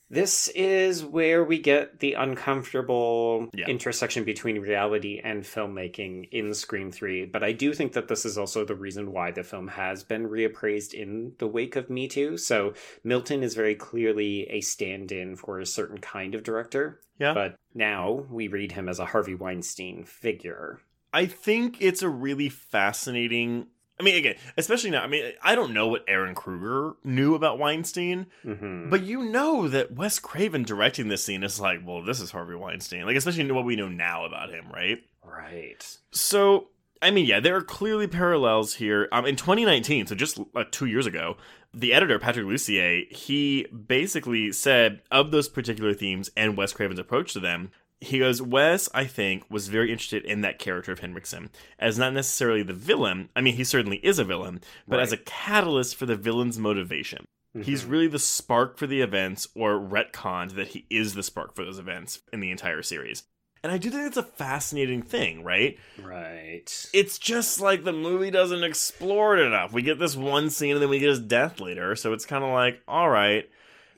This 0.10 0.48
is 0.49 1.06
where 1.06 1.44
we 1.44 1.60
get 1.60 1.99
the 1.99 2.14
uncomfortable 2.14 3.49
Yeah. 3.53 3.68
intersection 3.68 4.23
between 4.23 4.60
reality 4.60 5.22
and 5.23 5.44
filmmaking 5.44 6.30
in 6.31 6.53
Scream 6.53 6.91
3. 6.91 7.26
But 7.26 7.44
I 7.44 7.52
do 7.52 7.73
think 7.73 7.94
that 7.94 8.07
this 8.07 8.26
is 8.26 8.38
also 8.38 8.65
the 8.65 8.76
reason 8.76 9.11
why 9.11 9.31
the 9.31 9.44
film 9.44 9.68
has 9.68 10.03
been 10.03 10.27
reappraised 10.27 10.94
in 10.94 11.34
the 11.38 11.48
wake 11.48 11.76
of 11.76 11.90
Me 11.90 12.07
Too. 12.07 12.38
So 12.38 12.73
Milton 13.03 13.44
is 13.44 13.53
very 13.53 13.76
clearly 13.76 14.49
a 14.49 14.61
stand 14.61 15.11
in 15.11 15.36
for 15.36 15.60
a 15.60 15.65
certain 15.65 15.99
kind 15.99 16.34
of 16.34 16.44
director. 16.44 17.02
Yeah. 17.19 17.34
But 17.34 17.60
now 17.76 18.26
we 18.31 18.48
read 18.48 18.72
him 18.72 18.90
as 18.90 18.98
a 18.98 19.06
Harvey 19.06 19.36
Weinstein 19.36 20.06
figure. 20.06 20.80
I 21.14 21.26
think 21.26 21.77
it's 21.81 22.02
a 22.02 22.10
really 22.10 22.49
fascinating. 22.49 23.68
I 24.00 24.04
mean, 24.04 24.16
again, 24.16 24.36
especially 24.56 24.92
now. 24.92 25.04
I 25.04 25.08
mean, 25.08 25.34
I 25.44 25.56
don't 25.56 25.74
know 25.74 25.88
what 25.88 26.08
Ehren 26.08 26.36
Kruger 26.36 26.96
knew 27.04 27.36
about 27.36 27.60
Weinstein, 27.60 28.28
hmm 28.44 28.90
but 28.90 29.04
you 29.04 29.24
know 29.24 29.68
that 29.68 29.92
Wes 29.92 30.20
Craven 30.20 30.64
directing 30.64 31.10
this 31.10 31.24
scene 31.24 31.44
is 31.44 31.60
like, 31.60 31.82
well, 31.86 32.02
this 32.02 32.22
is 32.22 32.32
Harvey 32.32 32.56
Weinstein. 32.56 33.06
Like, 33.06 33.18
especially 33.18 33.52
what 33.52 33.66
we 33.66 33.76
know 33.76 33.90
now 33.90 34.26
about 34.26 34.50
him, 34.50 34.66
right? 34.74 35.00
Right. 35.24 35.98
So, 36.12 36.70
I 37.02 37.12
mean, 37.12 37.26
yeah, 37.26 37.40
there 37.40 37.56
are 37.56 37.62
clearly 37.62 38.08
parallels 38.08 38.76
here. 38.76 39.10
Um, 39.12 39.26
in 39.26 39.36
2019, 39.36 40.08
so 40.08 40.16
just 40.16 40.40
uh, 40.56 40.64
two 40.72 40.86
years 40.86 41.06
ago, 41.06 41.36
the 41.74 41.94
editor 41.94 42.18
Patrick 42.20 42.46
Lussier 42.46 43.12
he 43.12 43.66
basically 43.66 44.52
said 44.52 45.02
of 45.12 45.32
those 45.32 45.48
particular 45.50 45.94
themes 45.94 46.32
and 46.36 46.58
Wes 46.58 46.74
Craven's 46.74 47.00
approach 47.00 47.34
to 47.34 47.40
them. 47.40 47.72
He 48.02 48.20
goes, 48.20 48.42
Wes, 48.42 48.88
I 48.94 49.04
think, 49.06 49.44
was 49.50 49.68
very 49.68 49.92
interested 49.92 50.24
in 50.24 50.40
that 50.42 50.58
character 50.58 50.92
of 50.94 51.00
Henriksen 51.00 51.50
as 51.78 52.00
not 52.00 52.14
necessarily 52.14 52.64
the 52.64 52.74
villain. 52.74 53.30
I 53.36 53.42
mean, 53.42 53.56
he 53.56 53.64
certainly 53.66 53.98
is 53.98 54.20
a 54.20 54.24
villain, 54.24 54.62
but 54.88 55.00
as 55.02 55.12
a 55.12 55.18
catalyst 55.18 55.96
for 55.98 56.06
the 56.06 56.16
villain's 56.16 56.58
motivation. 56.58 57.26
He's 57.62 57.84
Mhm. 57.84 57.90
really 57.90 58.08
the 58.08 58.20
spark 58.20 58.78
for 58.78 58.88
the 58.88 59.02
events, 59.02 59.48
or 59.56 59.74
retconned 59.80 60.54
that 60.56 60.70
he 60.70 60.86
is 60.90 61.14
the 61.16 61.24
spark 61.24 61.56
for 61.56 61.66
those 61.66 61.80
events 61.80 62.22
in 62.32 62.40
the 62.40 62.52
entire 62.52 62.84
series. 62.84 63.24
And 63.64 63.72
I 63.74 63.78
do 63.78 63.90
think 63.90 64.08
it's 64.08 64.16
a 64.16 64.24
fascinating 64.24 65.02
thing, 65.02 65.44
right? 65.44 65.78
Right. 66.02 66.86
it's 66.94 67.20
just 67.20 67.60
like 67.60 67.84
the 67.84 67.92
movie 67.92 68.32
doesn't 68.32 68.64
explore 68.64 69.38
it 69.38 69.46
enough. 69.46 69.74
We 69.74 69.82
get 69.82 70.00
this 70.00 70.16
one 70.16 70.50
scene 70.50 70.74
and 70.74 70.82
then 70.82 70.90
we 70.90 71.00
get 71.00 71.10
his 71.10 71.20
death 71.20 71.60
later, 71.60 71.96
so 71.98 72.14
it's 72.14 72.26
kind 72.26 72.44
of 72.46 72.52
like, 72.52 72.82
all 72.88 73.10
right, 73.10 73.50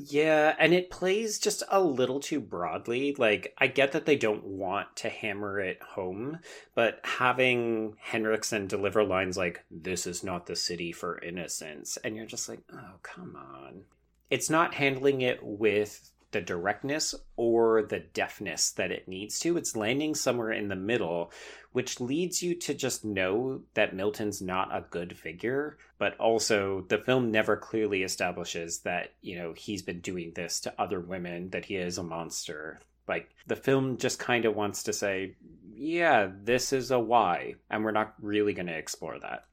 Yeah, 0.09 0.55
and 0.57 0.73
it 0.73 0.89
plays 0.89 1.37
just 1.37 1.63
a 1.69 1.81
little 1.81 2.19
too 2.19 2.39
broadly. 2.39 3.15
Like, 3.17 3.53
I 3.57 3.67
get 3.67 3.91
that 3.91 4.05
they 4.05 4.15
don't 4.15 4.43
want 4.43 4.95
to 4.97 5.09
hammer 5.09 5.59
it 5.59 5.81
home, 5.81 6.39
but 6.75 6.99
having 7.03 7.95
Henriksen 7.99 8.67
deliver 8.67 9.03
lines 9.03 9.37
like, 9.37 9.63
This 9.69 10.07
is 10.07 10.23
not 10.23 10.45
the 10.45 10.55
city 10.55 10.91
for 10.91 11.19
innocence, 11.19 11.97
and 12.03 12.15
you're 12.15 12.25
just 12.25 12.49
like, 12.49 12.61
Oh, 12.73 12.95
come 13.03 13.35
on. 13.35 13.81
It's 14.29 14.49
not 14.49 14.73
handling 14.75 15.21
it 15.21 15.39
with 15.43 16.10
the 16.31 16.41
directness 16.41 17.15
or 17.35 17.83
the 17.83 17.99
deftness 17.99 18.71
that 18.71 18.91
it 18.91 19.07
needs 19.07 19.39
to. 19.39 19.57
It's 19.57 19.75
landing 19.75 20.15
somewhere 20.15 20.51
in 20.51 20.69
the 20.69 20.75
middle, 20.75 21.31
which 21.71 21.99
leads 21.99 22.41
you 22.41 22.55
to 22.55 22.73
just 22.73 23.05
know 23.05 23.61
that 23.73 23.95
Milton's 23.95 24.41
not 24.41 24.75
a 24.75 24.85
good 24.89 25.17
figure, 25.17 25.77
but 25.97 26.17
also 26.17 26.85
the 26.89 26.97
film 26.97 27.31
never 27.31 27.55
clearly 27.57 28.03
establishes 28.03 28.79
that, 28.79 29.13
you 29.21 29.37
know, 29.37 29.53
he's 29.53 29.81
been 29.81 29.99
doing 30.01 30.31
this 30.35 30.59
to 30.61 30.73
other 30.81 30.99
women, 30.99 31.49
that 31.51 31.65
he 31.65 31.75
is 31.75 31.97
a 31.97 32.03
monster. 32.03 32.79
Like, 33.07 33.29
the 33.47 33.55
film 33.55 33.97
just 33.97 34.19
kind 34.19 34.45
of 34.45 34.55
wants 34.55 34.83
to 34.83 34.93
say, 34.93 35.35
yeah, 35.73 36.29
this 36.43 36.71
is 36.71 36.91
a 36.91 36.99
why, 36.99 37.55
and 37.69 37.83
we're 37.83 37.91
not 37.91 38.13
really 38.21 38.53
going 38.53 38.67
to 38.67 38.77
explore 38.77 39.19
that. 39.19 39.45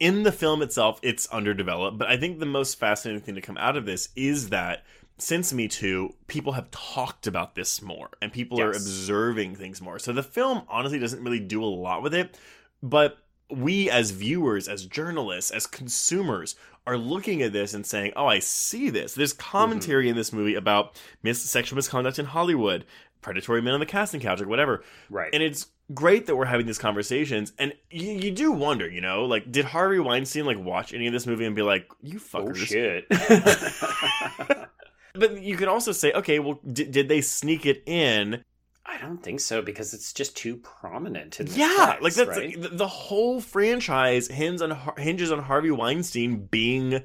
in 0.00 0.22
the 0.22 0.32
film 0.32 0.62
itself, 0.62 0.98
it's 1.02 1.26
underdeveloped. 1.28 1.98
But 1.98 2.08
I 2.08 2.16
think 2.16 2.38
the 2.38 2.46
most 2.46 2.78
fascinating 2.78 3.22
thing 3.22 3.34
to 3.36 3.40
come 3.40 3.56
out 3.58 3.76
of 3.76 3.86
this 3.86 4.08
is 4.16 4.50
that 4.50 4.84
since 5.18 5.52
Me 5.52 5.68
Too, 5.68 6.14
people 6.26 6.52
have 6.52 6.70
talked 6.70 7.26
about 7.26 7.54
this 7.54 7.80
more 7.80 8.10
and 8.20 8.32
people 8.32 8.60
are 8.60 8.70
observing 8.70 9.56
things 9.56 9.80
more. 9.80 9.98
So 9.98 10.12
the 10.12 10.22
film 10.22 10.62
honestly 10.68 10.98
doesn't 10.98 11.22
really 11.22 11.40
do 11.40 11.62
a 11.62 11.66
lot 11.66 12.02
with 12.02 12.14
it, 12.14 12.38
but 12.82 13.18
we 13.50 13.90
as 13.90 14.10
viewers, 14.10 14.68
as 14.68 14.86
journalists, 14.86 15.50
as 15.50 15.66
consumers 15.66 16.56
are 16.86 16.98
looking 16.98 17.42
at 17.42 17.52
this 17.52 17.74
and 17.74 17.86
saying, 17.86 18.12
"Oh, 18.16 18.26
I 18.26 18.38
see 18.38 18.90
this." 18.90 19.14
There's 19.14 19.32
commentary 19.32 20.04
mm-hmm. 20.04 20.10
in 20.10 20.16
this 20.16 20.32
movie 20.32 20.54
about 20.54 21.00
mis- 21.22 21.42
sexual 21.42 21.76
misconduct 21.76 22.18
in 22.18 22.26
Hollywood, 22.26 22.84
predatory 23.20 23.62
men 23.62 23.74
on 23.74 23.80
the 23.80 23.86
casting 23.86 24.20
couch, 24.20 24.40
or 24.40 24.48
whatever. 24.48 24.82
Right. 25.10 25.30
And 25.32 25.42
it's 25.42 25.66
great 25.92 26.26
that 26.26 26.36
we're 26.36 26.46
having 26.46 26.66
these 26.66 26.78
conversations. 26.78 27.52
And 27.58 27.74
you, 27.90 28.12
you 28.12 28.30
do 28.30 28.52
wonder, 28.52 28.88
you 28.88 29.00
know, 29.00 29.24
like, 29.24 29.50
did 29.50 29.66
Harvey 29.66 29.98
Weinstein 29.98 30.46
like 30.46 30.58
watch 30.58 30.92
any 30.92 31.06
of 31.06 31.12
this 31.12 31.26
movie 31.26 31.44
and 31.44 31.56
be 31.56 31.62
like, 31.62 31.90
"You 32.02 32.18
fuckers, 32.18 32.72
oh, 32.72 33.08
fuckers"? 33.10 33.46
shit. 34.48 34.68
But 35.14 35.40
you 35.40 35.56
can 35.56 35.68
also 35.68 35.92
say, 35.92 36.12
okay, 36.12 36.40
well, 36.40 36.60
did, 36.70 36.90
did 36.90 37.08
they 37.08 37.20
sneak 37.20 37.66
it 37.66 37.82
in? 37.86 38.44
I 38.86 38.98
don't 38.98 39.22
think 39.22 39.40
so 39.40 39.62
because 39.62 39.94
it's 39.94 40.12
just 40.12 40.36
too 40.36 40.56
prominent 40.56 41.40
in 41.40 41.46
yeah, 41.48 41.86
text, 41.86 42.02
like 42.02 42.14
that's 42.14 42.36
right? 42.36 42.60
the, 42.60 42.68
the 42.68 42.86
whole 42.86 43.40
franchise 43.40 44.28
hinges 44.28 44.60
on 44.60 44.78
hinges 44.98 45.32
on 45.32 45.38
Harvey 45.38 45.70
Weinstein 45.70 46.44
being 46.44 47.02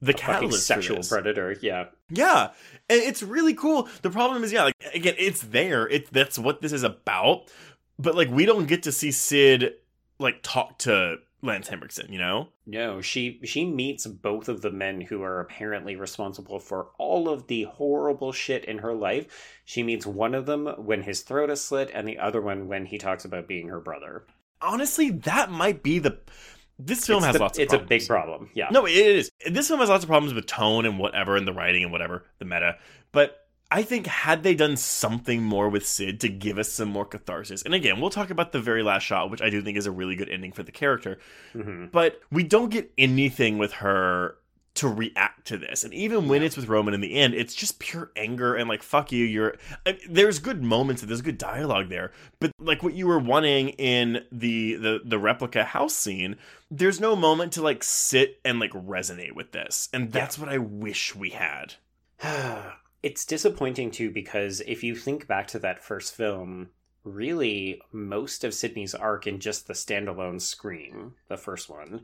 the 0.00 0.12
catalyst 0.12 0.66
sexual 0.66 1.02
predator. 1.02 1.56
Yeah, 1.60 1.86
Yeah, 2.10 2.50
and 2.90 3.00
it's 3.00 3.22
really 3.22 3.54
cool. 3.54 3.88
The 4.02 4.10
problem 4.10 4.42
is, 4.42 4.52
yeah, 4.52 4.64
like 4.64 4.74
again, 4.94 5.14
it's 5.16 5.42
there. 5.42 5.88
It 5.88 6.12
that's 6.12 6.38
what 6.38 6.60
this 6.60 6.72
is 6.72 6.82
about. 6.82 7.52
But 7.98 8.16
like, 8.16 8.28
we 8.28 8.44
don't 8.44 8.66
get 8.66 8.82
to 8.84 8.92
see 8.92 9.12
Sid 9.12 9.74
like 10.18 10.40
talk 10.42 10.78
to 10.78 11.18
Lance 11.42 11.68
Henriksen. 11.68 12.12
You 12.12 12.18
know? 12.18 12.48
no, 12.66 13.00
she 13.00 13.40
she 13.44 13.64
meets 13.64 14.06
both 14.06 14.48
of 14.48 14.62
the 14.62 14.70
men 14.70 15.00
who 15.00 15.22
are 15.22 15.40
apparently 15.40 15.96
responsible 15.96 16.58
for 16.60 16.88
all 16.98 17.28
of 17.28 17.48
the 17.48 17.64
horrible 17.64 18.32
shit 18.32 18.64
in 18.64 18.78
her 18.78 18.94
life. 18.94 19.58
She 19.64 19.82
meets 19.82 20.06
one 20.06 20.34
of 20.34 20.46
them 20.46 20.66
when 20.78 21.02
his 21.02 21.22
throat 21.22 21.50
is 21.50 21.60
slit, 21.60 21.90
and 21.92 22.06
the 22.06 22.18
other 22.18 22.40
one 22.40 22.68
when 22.68 22.86
he 22.86 22.98
talks 22.98 23.24
about 23.24 23.48
being 23.48 23.68
her 23.68 23.80
brother. 23.80 24.24
Honestly, 24.60 25.10
that 25.10 25.50
might 25.50 25.82
be 25.82 25.98
the. 25.98 26.18
This 26.78 27.06
film 27.06 27.18
it's 27.18 27.26
has 27.26 27.34
the- 27.34 27.40
lots 27.42 27.58
of. 27.58 27.62
It's 27.64 27.74
a 27.74 27.78
big 27.78 28.06
problem. 28.06 28.50
Yeah. 28.54 28.68
No, 28.70 28.86
it 28.86 28.92
is. 28.92 29.30
This 29.50 29.68
film 29.68 29.80
has 29.80 29.88
lots 29.88 30.04
of 30.04 30.08
problems 30.08 30.34
with 30.34 30.46
tone 30.46 30.86
and 30.86 30.98
whatever, 30.98 31.36
and 31.36 31.46
the 31.46 31.52
writing 31.52 31.82
and 31.82 31.92
whatever, 31.92 32.24
the 32.38 32.44
meta. 32.44 32.76
But 33.12 33.41
I 33.72 33.82
think 33.82 34.06
had 34.06 34.42
they 34.42 34.54
done 34.54 34.76
something 34.76 35.42
more 35.42 35.70
with 35.70 35.86
Sid 35.86 36.20
to 36.20 36.28
give 36.28 36.58
us 36.58 36.70
some 36.70 36.90
more 36.90 37.06
catharsis, 37.06 37.62
and 37.62 37.72
again, 37.72 38.02
we'll 38.02 38.10
talk 38.10 38.28
about 38.28 38.52
the 38.52 38.60
very 38.60 38.82
last 38.82 39.04
shot, 39.04 39.30
which 39.30 39.40
I 39.40 39.48
do 39.48 39.62
think 39.62 39.78
is 39.78 39.86
a 39.86 39.90
really 39.90 40.14
good 40.14 40.28
ending 40.28 40.52
for 40.52 40.62
the 40.62 40.70
character. 40.70 41.18
Mhm. 41.54 41.90
But 41.90 42.20
we 42.30 42.42
don't 42.42 42.68
get 42.68 42.92
anything 42.98 43.56
with 43.56 43.72
her 43.72 44.36
to 44.74 44.88
react 44.88 45.46
to 45.46 45.56
this, 45.56 45.84
and 45.84 45.94
even 45.94 46.28
when 46.28 46.42
it's 46.42 46.54
with 46.54 46.68
Roman 46.68 46.92
in 46.92 47.00
the 47.00 47.14
end, 47.14 47.32
it's 47.32 47.54
just 47.54 47.78
pure 47.78 48.10
anger 48.14 48.54
and 48.54 48.68
like 48.68 48.82
"fuck 48.82 49.10
you." 49.10 49.24
You're 49.24 49.56
I 49.86 49.98
there's 50.06 50.38
good 50.38 50.62
moments, 50.62 51.00
and 51.00 51.08
there's 51.08 51.22
good 51.22 51.38
dialogue 51.38 51.88
there, 51.88 52.12
but 52.40 52.52
like 52.58 52.82
what 52.82 52.92
you 52.92 53.06
were 53.06 53.18
wanting 53.18 53.70
in 53.70 54.22
the 54.30 54.74
the 54.74 55.00
the 55.02 55.18
replica 55.18 55.64
house 55.64 55.94
scene, 55.94 56.36
there's 56.70 57.00
no 57.00 57.16
moment 57.16 57.52
to 57.52 57.62
like 57.62 57.82
sit 57.82 58.38
and 58.44 58.60
like 58.60 58.72
resonate 58.72 59.32
with 59.32 59.52
this, 59.52 59.88
and 59.94 60.12
that's 60.12 60.38
what 60.38 60.50
I 60.50 60.58
wish 60.58 61.14
we 61.14 61.30
had. 61.30 61.76
it's 63.02 63.24
disappointing 63.24 63.90
too 63.90 64.10
because 64.10 64.60
if 64.66 64.84
you 64.84 64.94
think 64.94 65.26
back 65.26 65.48
to 65.48 65.58
that 65.60 65.82
first 65.82 66.14
film, 66.14 66.70
really 67.04 67.80
most 67.90 68.44
of 68.44 68.54
Sidney's 68.54 68.94
arc 68.94 69.26
in 69.26 69.40
just 69.40 69.66
the 69.66 69.74
standalone 69.74 70.40
screen, 70.40 71.12
the 71.28 71.36
first 71.36 71.68
one, 71.68 72.02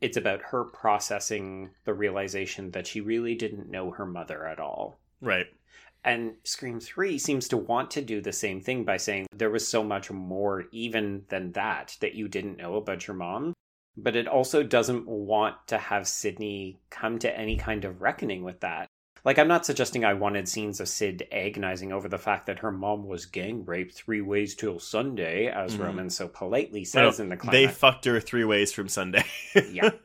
it's 0.00 0.16
about 0.16 0.42
her 0.42 0.64
processing 0.64 1.70
the 1.84 1.94
realization 1.94 2.72
that 2.72 2.88
she 2.88 3.00
really 3.00 3.36
didn't 3.36 3.70
know 3.70 3.92
her 3.92 4.06
mother 4.06 4.46
at 4.46 4.58
all. 4.58 4.98
Right. 5.20 5.46
And 6.04 6.34
Scream 6.42 6.80
3 6.80 7.16
seems 7.18 7.46
to 7.48 7.56
want 7.56 7.92
to 7.92 8.02
do 8.02 8.20
the 8.20 8.32
same 8.32 8.60
thing 8.60 8.84
by 8.84 8.96
saying 8.96 9.26
there 9.32 9.50
was 9.50 9.66
so 9.66 9.84
much 9.84 10.10
more 10.10 10.64
even 10.72 11.24
than 11.28 11.52
that 11.52 11.96
that 12.00 12.14
you 12.14 12.26
didn't 12.26 12.58
know 12.58 12.74
about 12.74 13.06
your 13.06 13.14
mom. 13.14 13.54
But 13.96 14.16
it 14.16 14.26
also 14.26 14.64
doesn't 14.64 15.06
want 15.06 15.54
to 15.68 15.78
have 15.78 16.08
Sidney 16.08 16.80
come 16.90 17.20
to 17.20 17.38
any 17.38 17.56
kind 17.56 17.84
of 17.84 18.02
reckoning 18.02 18.42
with 18.42 18.58
that. 18.60 18.88
Like, 19.24 19.38
I'm 19.38 19.48
not 19.48 19.64
suggesting 19.64 20.04
I 20.04 20.14
wanted 20.14 20.48
scenes 20.48 20.80
of 20.80 20.88
Sid 20.88 21.28
agonizing 21.30 21.92
over 21.92 22.08
the 22.08 22.18
fact 22.18 22.46
that 22.46 22.58
her 22.60 22.72
mom 22.72 23.06
was 23.06 23.26
gang 23.26 23.64
raped 23.64 23.94
three 23.94 24.20
ways 24.20 24.54
till 24.54 24.80
Sunday, 24.80 25.46
as 25.46 25.76
Mhm. 25.76 25.84
Roman 25.84 26.10
so 26.10 26.26
politely 26.26 26.84
says 26.84 27.20
in 27.20 27.28
the 27.28 27.36
They 27.50 27.68
fucked 27.68 28.04
her 28.06 28.18
three 28.20 28.44
ways 28.44 28.72
from 28.72 28.88
Sunday. 28.88 29.24
yeah. 29.70 29.90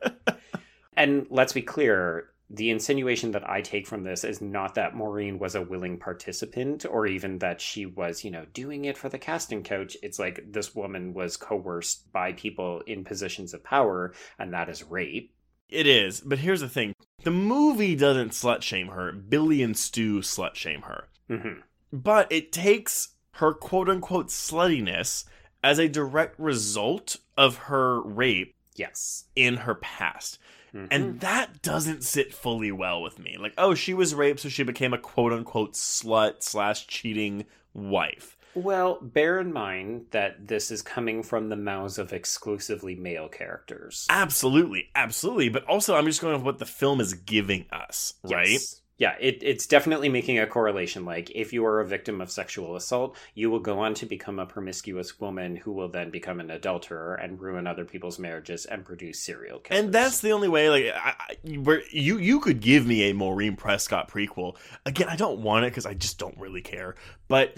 And 0.96 1.28
let's 1.30 1.52
be 1.52 1.62
clear 1.62 2.30
the 2.50 2.70
insinuation 2.70 3.30
that 3.32 3.48
I 3.48 3.60
take 3.60 3.86
from 3.86 4.02
this 4.02 4.24
is 4.24 4.40
not 4.40 4.74
that 4.74 4.96
Maureen 4.96 5.38
was 5.38 5.54
a 5.54 5.62
willing 5.62 5.98
participant 5.98 6.84
or 6.84 7.06
even 7.06 7.38
that 7.38 7.60
she 7.60 7.86
was, 7.86 8.24
you 8.24 8.32
know, 8.32 8.46
doing 8.52 8.84
it 8.86 8.96
for 8.98 9.08
the 9.08 9.18
casting 9.18 9.62
couch. 9.62 9.96
It's 10.02 10.18
like 10.18 10.42
this 10.50 10.74
woman 10.74 11.14
was 11.14 11.36
coerced 11.36 12.10
by 12.10 12.32
people 12.32 12.80
in 12.86 13.04
positions 13.04 13.54
of 13.54 13.62
power, 13.62 14.12
and 14.40 14.52
that 14.54 14.68
is 14.68 14.82
rape. 14.82 15.32
It 15.68 15.86
is, 15.86 16.20
but 16.20 16.38
here's 16.38 16.60
the 16.60 16.68
thing: 16.68 16.94
the 17.24 17.30
movie 17.30 17.94
doesn't 17.94 18.30
slut 18.32 18.62
shame 18.62 18.88
her. 18.88 19.12
Billy 19.12 19.62
and 19.62 19.76
Stu 19.76 20.20
slut 20.20 20.54
shame 20.54 20.82
her, 20.82 21.08
hmm 21.28 21.60
but 21.92 22.30
it 22.30 22.52
takes 22.52 23.14
her 23.32 23.52
quote 23.54 23.88
unquote 23.88 24.28
sluttiness 24.28 25.24
as 25.64 25.78
a 25.78 25.88
direct 25.88 26.38
result 26.38 27.16
of 27.36 27.56
her 27.56 28.00
rape 28.02 28.54
Yes. 28.76 29.24
in 29.34 29.58
her 29.58 29.74
past. 29.74 30.38
Mhm. 30.74 30.88
And 30.90 31.20
that 31.20 31.62
doesn't 31.62 32.04
sit 32.04 32.32
fully 32.34 32.70
well 32.70 33.02
with 33.02 33.18
me. 33.18 33.36
Like, 33.38 33.54
oh, 33.58 33.74
she 33.74 33.94
was 33.94 34.14
raped, 34.14 34.40
so 34.40 34.48
she 34.48 34.62
became 34.62 34.92
a 34.92 34.98
quote 34.98 35.32
unquote 35.32 35.72
slut 35.74 36.42
slash 36.42 36.86
cheating 36.86 37.46
wife. 37.74 38.36
Well, 38.58 38.98
bear 39.00 39.40
in 39.40 39.52
mind 39.52 40.06
that 40.10 40.48
this 40.48 40.70
is 40.70 40.82
coming 40.82 41.22
from 41.22 41.48
the 41.48 41.56
mouths 41.56 41.98
of 41.98 42.12
exclusively 42.12 42.94
male 42.94 43.28
characters. 43.28 44.06
Absolutely, 44.10 44.88
absolutely. 44.94 45.48
But 45.48 45.64
also, 45.64 45.94
I'm 45.94 46.06
just 46.06 46.20
going 46.20 46.34
with 46.34 46.42
what 46.42 46.58
the 46.58 46.66
film 46.66 47.00
is 47.00 47.14
giving 47.14 47.66
us, 47.72 48.14
right? 48.22 48.48
Yes. 48.48 48.77
Yeah, 48.98 49.14
it, 49.20 49.38
it's 49.42 49.68
definitely 49.68 50.08
making 50.08 50.40
a 50.40 50.46
correlation. 50.48 51.04
Like, 51.04 51.30
if 51.30 51.52
you 51.52 51.64
are 51.64 51.80
a 51.80 51.86
victim 51.86 52.20
of 52.20 52.32
sexual 52.32 52.74
assault, 52.74 53.16
you 53.32 53.48
will 53.48 53.60
go 53.60 53.78
on 53.78 53.94
to 53.94 54.06
become 54.06 54.40
a 54.40 54.44
promiscuous 54.46 55.20
woman 55.20 55.54
who 55.54 55.70
will 55.70 55.88
then 55.88 56.10
become 56.10 56.40
an 56.40 56.50
adulterer 56.50 57.14
and 57.14 57.40
ruin 57.40 57.68
other 57.68 57.84
people's 57.84 58.18
marriages 58.18 58.64
and 58.66 58.84
produce 58.84 59.20
serial 59.20 59.60
killers. 59.60 59.84
And 59.84 59.92
that's 59.94 60.20
the 60.20 60.32
only 60.32 60.48
way. 60.48 60.68
Like, 60.68 60.86
I, 60.96 61.14
I, 61.16 61.36
you 61.44 62.18
you 62.18 62.40
could 62.40 62.58
give 62.60 62.86
me 62.88 63.08
a 63.08 63.14
Maureen 63.14 63.54
Prescott 63.54 64.10
prequel. 64.10 64.56
Again, 64.84 65.08
I 65.08 65.14
don't 65.14 65.42
want 65.42 65.64
it 65.64 65.70
because 65.70 65.86
I 65.86 65.94
just 65.94 66.18
don't 66.18 66.36
really 66.36 66.62
care. 66.62 66.96
But 67.28 67.56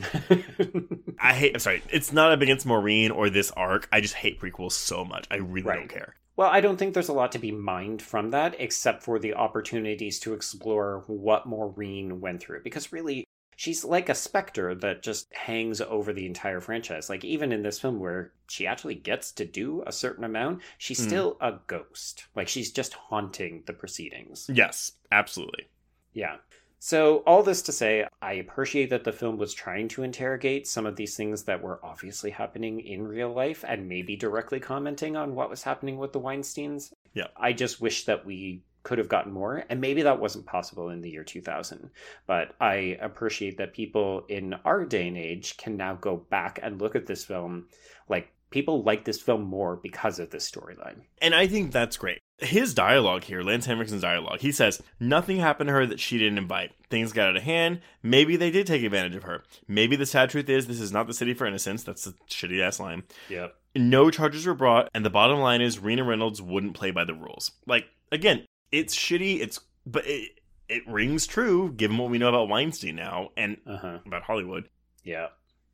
I 1.18 1.32
hate. 1.32 1.54
I'm 1.54 1.60
sorry. 1.60 1.82
It's 1.90 2.12
not 2.12 2.32
up 2.32 2.42
against 2.42 2.66
Maureen 2.66 3.10
or 3.10 3.30
this 3.30 3.50
arc. 3.52 3.88
I 3.90 4.02
just 4.02 4.14
hate 4.14 4.40
prequels 4.40 4.72
so 4.72 5.06
much. 5.06 5.26
I 5.30 5.36
really 5.36 5.62
Right. 5.66 5.78
don't 5.78 5.88
care. 5.88 6.16
Well, 6.40 6.48
I 6.48 6.62
don't 6.62 6.78
think 6.78 6.94
there's 6.94 7.10
a 7.10 7.12
lot 7.12 7.32
to 7.32 7.38
be 7.38 7.52
mined 7.52 8.00
from 8.00 8.30
that, 8.30 8.56
except 8.58 9.02
for 9.02 9.18
the 9.18 9.34
opportunities 9.34 10.18
to 10.20 10.32
explore 10.32 11.04
what 11.06 11.44
Maureen 11.44 12.18
went 12.22 12.40
through. 12.40 12.62
Because 12.62 12.94
really, 12.94 13.24
she's 13.56 13.84
like 13.84 14.08
a 14.08 14.14
specter 14.14 14.74
that 14.76 15.02
just 15.02 15.30
hangs 15.34 15.82
over 15.82 16.14
the 16.14 16.24
entire 16.24 16.62
franchise. 16.62 17.10
Like, 17.10 17.26
even 17.26 17.52
in 17.52 17.62
this 17.62 17.78
film 17.78 18.00
where 18.00 18.32
she 18.48 18.66
actually 18.66 18.94
gets 18.94 19.32
to 19.32 19.44
do 19.44 19.84
a 19.86 19.92
certain 19.92 20.24
amount, 20.24 20.62
she's 20.78 20.98
Mm. 20.98 21.08
still 21.08 21.36
a 21.42 21.58
ghost. 21.66 22.24
Like, 22.34 22.48
she's 22.48 22.72
just 22.72 22.94
haunting 22.94 23.62
the 23.66 23.74
proceedings. 23.74 24.48
Yes, 24.50 24.92
absolutely. 25.12 25.68
Yeah. 26.14 26.38
So, 26.82 27.18
all 27.26 27.42
this 27.42 27.60
to 27.62 27.72
say, 27.72 28.06
I 28.22 28.32
appreciate 28.32 28.88
that 28.88 29.04
the 29.04 29.12
film 29.12 29.36
was 29.36 29.52
trying 29.52 29.88
to 29.88 30.02
interrogate 30.02 30.66
some 30.66 30.86
of 30.86 30.96
these 30.96 31.14
things 31.14 31.42
that 31.44 31.62
were 31.62 31.78
obviously 31.84 32.30
happening 32.30 32.80
in 32.80 33.06
real 33.06 33.30
life 33.34 33.62
and 33.68 33.86
maybe 33.86 34.16
directly 34.16 34.60
commenting 34.60 35.14
on 35.14 35.34
what 35.34 35.50
was 35.50 35.62
happening 35.62 35.98
with 35.98 36.14
the 36.14 36.20
Weinsteins. 36.20 36.90
Yeah. 37.12 37.26
I 37.36 37.52
just 37.52 37.82
wish 37.82 38.06
that 38.06 38.24
we 38.24 38.62
could 38.82 38.96
have 38.96 39.10
gotten 39.10 39.30
more, 39.30 39.62
and 39.68 39.82
maybe 39.82 40.00
that 40.00 40.20
wasn't 40.20 40.46
possible 40.46 40.88
in 40.88 41.02
the 41.02 41.10
year 41.10 41.22
2000. 41.22 41.90
But 42.26 42.54
I 42.62 42.96
appreciate 43.02 43.58
that 43.58 43.74
people 43.74 44.24
in 44.30 44.54
our 44.64 44.86
day 44.86 45.06
and 45.06 45.18
age 45.18 45.58
can 45.58 45.76
now 45.76 45.96
go 45.96 46.16
back 46.16 46.60
and 46.62 46.80
look 46.80 46.96
at 46.96 47.04
this 47.04 47.26
film. 47.26 47.66
Like, 48.08 48.32
people 48.48 48.82
like 48.84 49.04
this 49.04 49.20
film 49.20 49.42
more 49.42 49.76
because 49.76 50.18
of 50.18 50.30
this 50.30 50.50
storyline. 50.50 51.02
And 51.20 51.34
I 51.34 51.46
think 51.46 51.72
that's 51.72 51.98
great. 51.98 52.20
His 52.40 52.74
dialogue 52.74 53.24
here, 53.24 53.42
Lance 53.42 53.66
Henriksen's 53.66 54.02
dialogue, 54.02 54.40
he 54.40 54.50
says, 54.52 54.82
Nothing 54.98 55.38
happened 55.38 55.68
to 55.68 55.74
her 55.74 55.86
that 55.86 56.00
she 56.00 56.18
didn't 56.18 56.38
invite. 56.38 56.72
Things 56.88 57.12
got 57.12 57.28
out 57.28 57.36
of 57.36 57.42
hand. 57.42 57.80
Maybe 58.02 58.36
they 58.36 58.50
did 58.50 58.66
take 58.66 58.82
advantage 58.82 59.14
of 59.14 59.24
her. 59.24 59.44
Maybe 59.68 59.94
the 59.96 60.06
sad 60.06 60.30
truth 60.30 60.48
is 60.48 60.66
this 60.66 60.80
is 60.80 60.92
not 60.92 61.06
the 61.06 61.14
city 61.14 61.34
for 61.34 61.46
innocence. 61.46 61.82
That's 61.82 62.06
a 62.06 62.12
shitty 62.28 62.60
ass 62.60 62.80
line. 62.80 63.02
Yep. 63.28 63.54
No 63.76 64.10
charges 64.10 64.46
were 64.46 64.54
brought, 64.54 64.88
and 64.94 65.04
the 65.04 65.10
bottom 65.10 65.38
line 65.38 65.60
is 65.60 65.78
Rena 65.78 66.02
Reynolds 66.02 66.42
wouldn't 66.42 66.74
play 66.74 66.90
by 66.90 67.04
the 67.04 67.14
rules. 67.14 67.52
Like, 67.66 67.86
again, 68.10 68.44
it's 68.72 68.96
shitty, 68.96 69.40
it's 69.40 69.60
but 69.86 70.06
it 70.06 70.30
it 70.68 70.82
rings 70.88 71.26
true 71.26 71.72
given 71.72 71.98
what 71.98 72.10
we 72.10 72.18
know 72.18 72.28
about 72.28 72.48
Weinstein 72.48 72.96
now 72.96 73.30
and 73.36 73.58
Uh 73.66 73.76
huh. 73.76 73.98
about 74.06 74.22
Hollywood. 74.22 74.68
Yeah. 75.04 75.28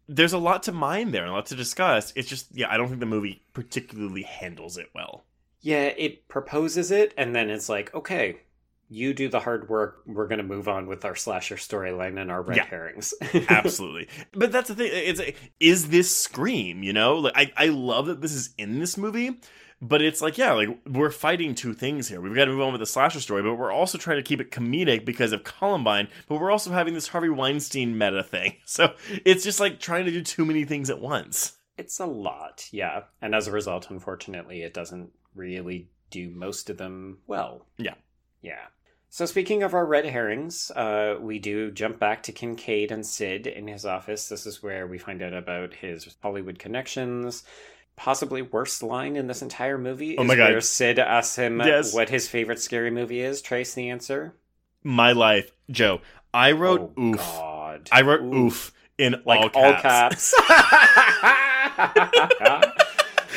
There's 0.08 0.32
a 0.32 0.38
lot 0.38 0.62
to 0.64 0.72
mine 0.72 1.10
there 1.10 1.22
and 1.22 1.30
a 1.30 1.34
lot 1.34 1.46
to 1.46 1.56
discuss. 1.56 2.12
It's 2.16 2.28
just 2.28 2.48
yeah, 2.54 2.66
I 2.70 2.76
don't 2.76 2.88
think 2.88 3.00
the 3.00 3.06
movie 3.06 3.42
particularly 3.54 4.22
handles 4.22 4.76
it 4.78 4.90
well. 4.94 5.24
Yeah, 5.60 5.84
it 5.96 6.28
proposes 6.28 6.90
it, 6.90 7.12
and 7.16 7.34
then 7.34 7.50
it's 7.50 7.68
like, 7.68 7.94
okay, 7.94 8.40
you 8.88 9.12
do 9.14 9.28
the 9.28 9.40
hard 9.40 9.68
work. 9.68 10.02
We're 10.06 10.28
going 10.28 10.38
to 10.38 10.44
move 10.44 10.68
on 10.68 10.86
with 10.86 11.04
our 11.04 11.16
slasher 11.16 11.56
storyline 11.56 12.20
and 12.20 12.30
our 12.30 12.42
red 12.42 12.58
Yeah. 12.58 12.66
herrings. 12.66 13.12
absolutely 13.48 14.08
but 14.32 14.52
that's 14.52 14.68
the 14.68 14.74
thing 14.76 14.90
it's 14.92 15.20
is 15.58 15.88
this 15.88 16.14
scream 16.16 16.82
you 16.82 16.92
know 16.92 17.16
like 17.16 17.32
I, 17.36 17.52
I 17.56 17.66
love 17.66 18.06
that 18.06 18.20
this 18.20 18.32
is 18.32 18.54
in 18.58 18.78
this 18.78 18.96
movie 18.96 19.40
but 19.82 20.02
it's 20.02 20.22
like 20.22 20.38
yeah 20.38 20.52
like 20.52 20.68
we're 20.86 21.10
fighting 21.10 21.54
two 21.54 21.74
things 21.74 22.08
here 22.08 22.20
we've 22.20 22.34
got 22.34 22.44
to 22.46 22.52
move 22.52 22.60
on 22.60 22.72
with 22.72 22.80
the 22.80 22.86
slasher 22.86 23.20
story 23.20 23.42
but 23.42 23.54
we're 23.56 23.72
also 23.72 23.98
trying 23.98 24.18
to 24.18 24.22
keep 24.22 24.40
it 24.40 24.50
comedic 24.50 25.04
because 25.04 25.32
of 25.32 25.42
columbine 25.44 26.08
but 26.28 26.40
we're 26.40 26.50
also 26.50 26.70
having 26.70 26.94
this 26.94 27.08
harvey 27.08 27.28
weinstein 27.28 27.98
meta 27.98 28.22
thing 28.22 28.56
so 28.64 28.94
it's 29.24 29.42
just 29.44 29.58
like 29.60 29.80
trying 29.80 30.04
to 30.04 30.10
do 30.12 30.22
too 30.22 30.44
many 30.44 30.64
things 30.64 30.90
at 30.90 31.00
once 31.00 31.54
it's 31.78 32.00
a 32.00 32.06
lot, 32.06 32.66
yeah. 32.72 33.02
And 33.20 33.34
as 33.34 33.48
a 33.48 33.52
result, 33.52 33.90
unfortunately, 33.90 34.62
it 34.62 34.72
doesn't 34.72 35.10
really 35.36 35.88
do 36.10 36.30
most 36.30 36.70
of 36.70 36.78
them 36.78 37.18
well. 37.26 37.66
Yeah. 37.78 37.94
Yeah. 38.42 38.66
So 39.08 39.24
speaking 39.26 39.62
of 39.62 39.72
our 39.74 39.86
red 39.86 40.04
herrings, 40.06 40.70
uh, 40.72 41.16
we 41.20 41.38
do 41.38 41.70
jump 41.70 41.98
back 41.98 42.22
to 42.24 42.32
Kincaid 42.32 42.90
and 42.90 43.06
Sid 43.06 43.46
in 43.46 43.66
his 43.68 43.86
office. 43.86 44.28
This 44.28 44.46
is 44.46 44.62
where 44.62 44.86
we 44.86 44.98
find 44.98 45.22
out 45.22 45.32
about 45.32 45.74
his 45.74 46.16
Hollywood 46.22 46.58
connections. 46.58 47.44
Possibly 47.96 48.42
worst 48.42 48.82
line 48.82 49.16
in 49.16 49.26
this 49.26 49.40
entire 49.40 49.78
movie 49.78 50.18
Oh 50.18 50.24
my 50.24 50.36
God. 50.36 50.50
where 50.50 50.60
Sid 50.60 50.98
asks 50.98 51.36
him 51.36 51.60
Yes. 51.60 51.94
what 51.94 52.10
his 52.10 52.28
favorite 52.28 52.60
scary 52.60 52.90
movie 52.90 53.20
is. 53.22 53.40
Trace 53.40 53.72
the 53.74 53.88
answer. 53.88 54.34
my 54.84 55.10
life 55.12 55.50
joe 55.70 56.00
i 56.32 56.52
wrote 56.52 56.92
oh, 56.96 57.02
oof 57.02 57.16
God. 57.16 57.88
i 57.90 58.02
wrote 58.02 58.20
oof, 58.22 58.72
in 58.98 59.20
Like 59.24 59.56
all 59.56 59.64
all 59.64 59.72
caps, 59.74 60.32
caps. 60.46 62.76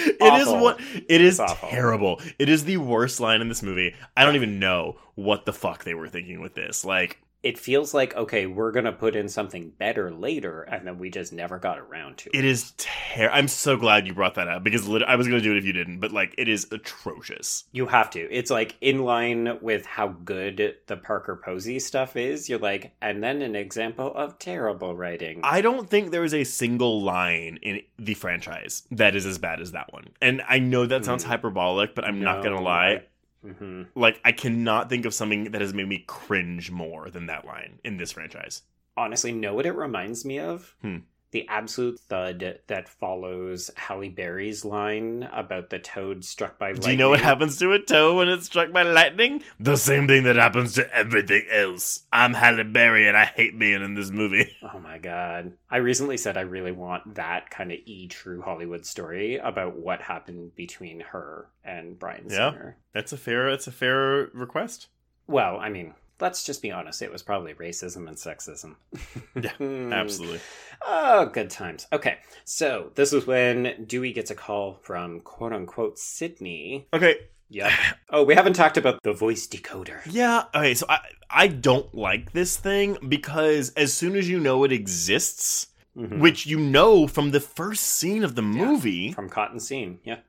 It 0.06 0.42
is 0.42 0.48
what 0.48 0.80
it 1.08 1.22
is 1.22 1.40
It's 1.40 1.52
awful. 1.52 1.70
terrible. 1.70 2.22
It 2.38 2.50
is 2.50 2.66
the 2.66 2.78
worst 2.78 3.20
line 3.20 3.42
in 3.42 3.50
this 3.50 3.62
movie. 3.64 3.96
I 4.16 4.26
don't 4.26 4.36
even 4.36 4.60
know 4.60 4.98
what 5.16 5.46
the 5.46 5.54
fuck 5.54 5.84
they 5.84 5.94
were 5.94 6.08
thinking 6.10 6.42
with 6.42 6.56
this. 6.56 6.84
Like 6.86 7.20
it 7.42 7.58
feels 7.58 7.94
like 7.94 8.16
okay, 8.16 8.46
we're 8.46 8.72
gonna 8.72 8.92
put 8.92 9.16
in 9.16 9.30
something 9.30 9.70
better 9.78 10.12
later, 10.12 10.64
and 10.64 10.86
then 10.86 11.00
we 11.00 11.10
just 11.10 11.32
never 11.32 11.58
got 11.58 11.80
around 11.80 12.18
to 12.18 12.30
it. 12.30 12.40
it 12.40 12.46
is 12.46 12.74
terrible. 12.78 13.36
I'm 13.38 13.48
so 13.48 13.78
glad 13.78 14.06
you 14.08 14.14
brought 14.14 14.36
that 14.36 14.48
up 14.48 14.64
because 14.64 14.88
lit- 14.88 15.04
I 15.04 15.16
was 15.16 15.28
to 15.28 15.40
do 15.42 15.52
it 15.56 15.58
if 15.58 15.66
you 15.66 15.74
didn't, 15.74 16.00
but 16.00 16.12
like 16.12 16.36
it 16.38 16.48
is 16.50 16.68
atrocious. 16.72 17.64
You 17.72 17.88
have 17.88 18.10
to. 18.12 18.20
It's 18.32 18.52
like 18.52 18.76
in 18.82 19.00
line 19.04 19.58
with 19.62 19.86
how 19.86 20.10
good 20.10 20.76
the 20.88 20.98
Parker 20.98 21.36
Posey 21.44 21.80
stuff 21.80 22.16
is. 22.16 22.50
You're 22.50 22.60
like, 22.60 22.92
and 23.02 23.24
then 23.24 23.42
an 23.42 23.56
example 23.56 24.14
of 24.16 24.38
terrible 24.40 24.96
writing. 24.96 25.40
I 25.44 25.62
don't 25.62 25.90
think 25.90 26.12
there 26.12 26.24
is 26.24 26.34
a 26.34 26.44
single 26.44 27.02
line 27.02 27.60
in 27.62 27.82
the 27.98 28.14
franchise 28.16 28.84
that 28.92 29.16
is 29.16 29.26
as 29.26 29.38
bad 29.38 29.62
as 29.62 29.72
that 29.72 29.92
one. 29.94 30.08
And 30.22 30.42
I 30.48 30.60
know 30.60 30.86
that 30.86 31.06
sounds 31.06 31.24
Mm. 31.24 31.28
hyperbolic, 31.28 31.96
but 31.96 32.04
I'm 32.06 32.22
not 32.22 32.44
going 32.44 32.56
to 32.56 32.62
lie. 32.62 33.04
Hmm 33.42 33.84
Like 33.96 34.20
I 34.24 34.32
cannot 34.32 34.90
think 34.90 35.06
of 35.06 35.14
something 35.14 35.52
that 35.52 35.62
has 35.62 35.74
made 35.74 35.88
me 35.88 36.04
cringe 36.08 36.72
more 36.72 37.10
than 37.10 37.28
that 37.28 37.46
line 37.46 37.80
in 37.84 37.98
this 37.98 38.12
franchise. 38.12 38.64
Honestly, 38.98 39.32
know 39.32 39.54
what 39.54 39.66
it 39.66 39.72
reminds 39.76 40.26
me 40.26 40.40
of? 40.40 40.76
Hmm. 40.82 40.98
The 41.32 41.48
absolute 41.48 42.00
thud 42.00 42.60
that 42.68 42.90
follows 42.90 43.70
Halle 43.76 44.10
Berry's 44.10 44.66
line 44.66 45.30
about 45.32 45.70
the 45.70 45.78
toad 45.78 46.26
struck 46.26 46.58
by 46.58 46.70
lightning. 46.70 46.84
Do 46.84 46.92
you 46.92 46.98
know 46.98 47.10
what 47.10 47.22
happens 47.22 47.58
to 47.60 47.72
a 47.74 47.80
toad 47.80 48.18
when 48.18 48.30
it's 48.30 48.48
struck 48.48 48.72
by 48.72 48.84
lightning? 48.84 49.44
The 49.60 49.76
same 49.76 50.08
thing 50.08 50.24
that 50.24 50.38
happens 50.38 50.74
to 50.74 50.92
everything 50.94 51.44
else. 51.52 52.06
I'm 52.12 52.34
Halle 52.34 52.64
Berry 52.64 53.08
and 53.08 53.16
I 53.16 53.26
hate 53.26 53.60
being 53.60 53.84
in 53.84 53.94
this 53.96 54.10
movie. 54.12 54.56
Oh 54.72 54.80
my 54.80 55.00
god. 55.00 55.54
I 55.70 55.78
recently 55.78 56.18
said 56.18 56.38
I 56.38 56.42
really 56.42 56.72
want 56.72 57.16
that 57.16 57.50
kind 57.50 57.72
of 57.72 57.80
E 57.86 58.08
true 58.08 58.42
Hollywood 58.42 58.86
story 58.86 59.38
about 59.38 59.78
what 59.78 60.02
happened 60.02 60.56
between 60.56 61.00
her 61.00 61.48
and 61.64 61.98
Bryan 61.98 62.28
Yeah. 62.30 62.72
That's 62.94 63.12
a 63.14 63.18
fair 63.18 63.50
that's 63.50 63.68
a 63.68 63.72
fair 63.72 64.30
request. 64.34 64.88
Well, 65.28 65.58
I 65.58 65.70
mean, 65.70 65.94
let's 66.20 66.44
just 66.44 66.62
be 66.62 66.72
honest, 66.72 67.02
it 67.02 67.12
was 67.12 67.24
probably 67.24 67.54
racism 67.54 68.08
and 68.08 68.18
sexism. 68.18 68.76
Yeah, 69.42 69.94
absolutely. 69.94 70.40
Oh, 70.86 71.26
good 71.26 71.50
times. 71.50 71.88
Okay, 71.92 72.18
so 72.46 72.92
this 72.96 73.12
is 73.12 73.28
when 73.28 73.84
Dewey 73.86 74.14
gets 74.14 74.32
a 74.32 74.36
call 74.36 74.80
from 74.82 75.20
quote 75.22 75.52
unquote 75.54 76.00
Sidney. 76.00 76.88
Okay, 76.94 77.16
Yeah. 77.50 77.76
Oh, 78.10 78.24
we 78.24 78.34
haven't 78.36 78.54
talked 78.54 78.78
about 78.78 79.02
the 79.04 79.12
voice 79.14 79.46
decoder. 79.48 80.00
Yeah, 80.10 80.46
okay, 80.56 80.74
so 80.74 80.86
I 80.90 81.00
I 81.30 81.48
don't 81.48 81.94
like 81.94 82.32
this 82.32 82.58
thing 82.58 82.98
because 83.08 83.72
as 83.76 83.94
soon 83.94 84.16
as 84.16 84.30
you 84.30 84.40
know 84.40 84.64
it 84.64 84.72
exists, 84.72 85.68
Mhm. 85.98 86.20
which 86.20 86.46
you 86.46 86.60
know 86.60 87.08
from 87.08 87.32
the 87.32 87.40
first 87.42 87.84
scene 87.84 88.24
of 88.24 88.36
the 88.36 88.42
movie, 88.44 89.12
From 89.12 89.28
Cotton 89.30 89.60
Scene. 89.60 90.00
Yeah. 90.06 90.20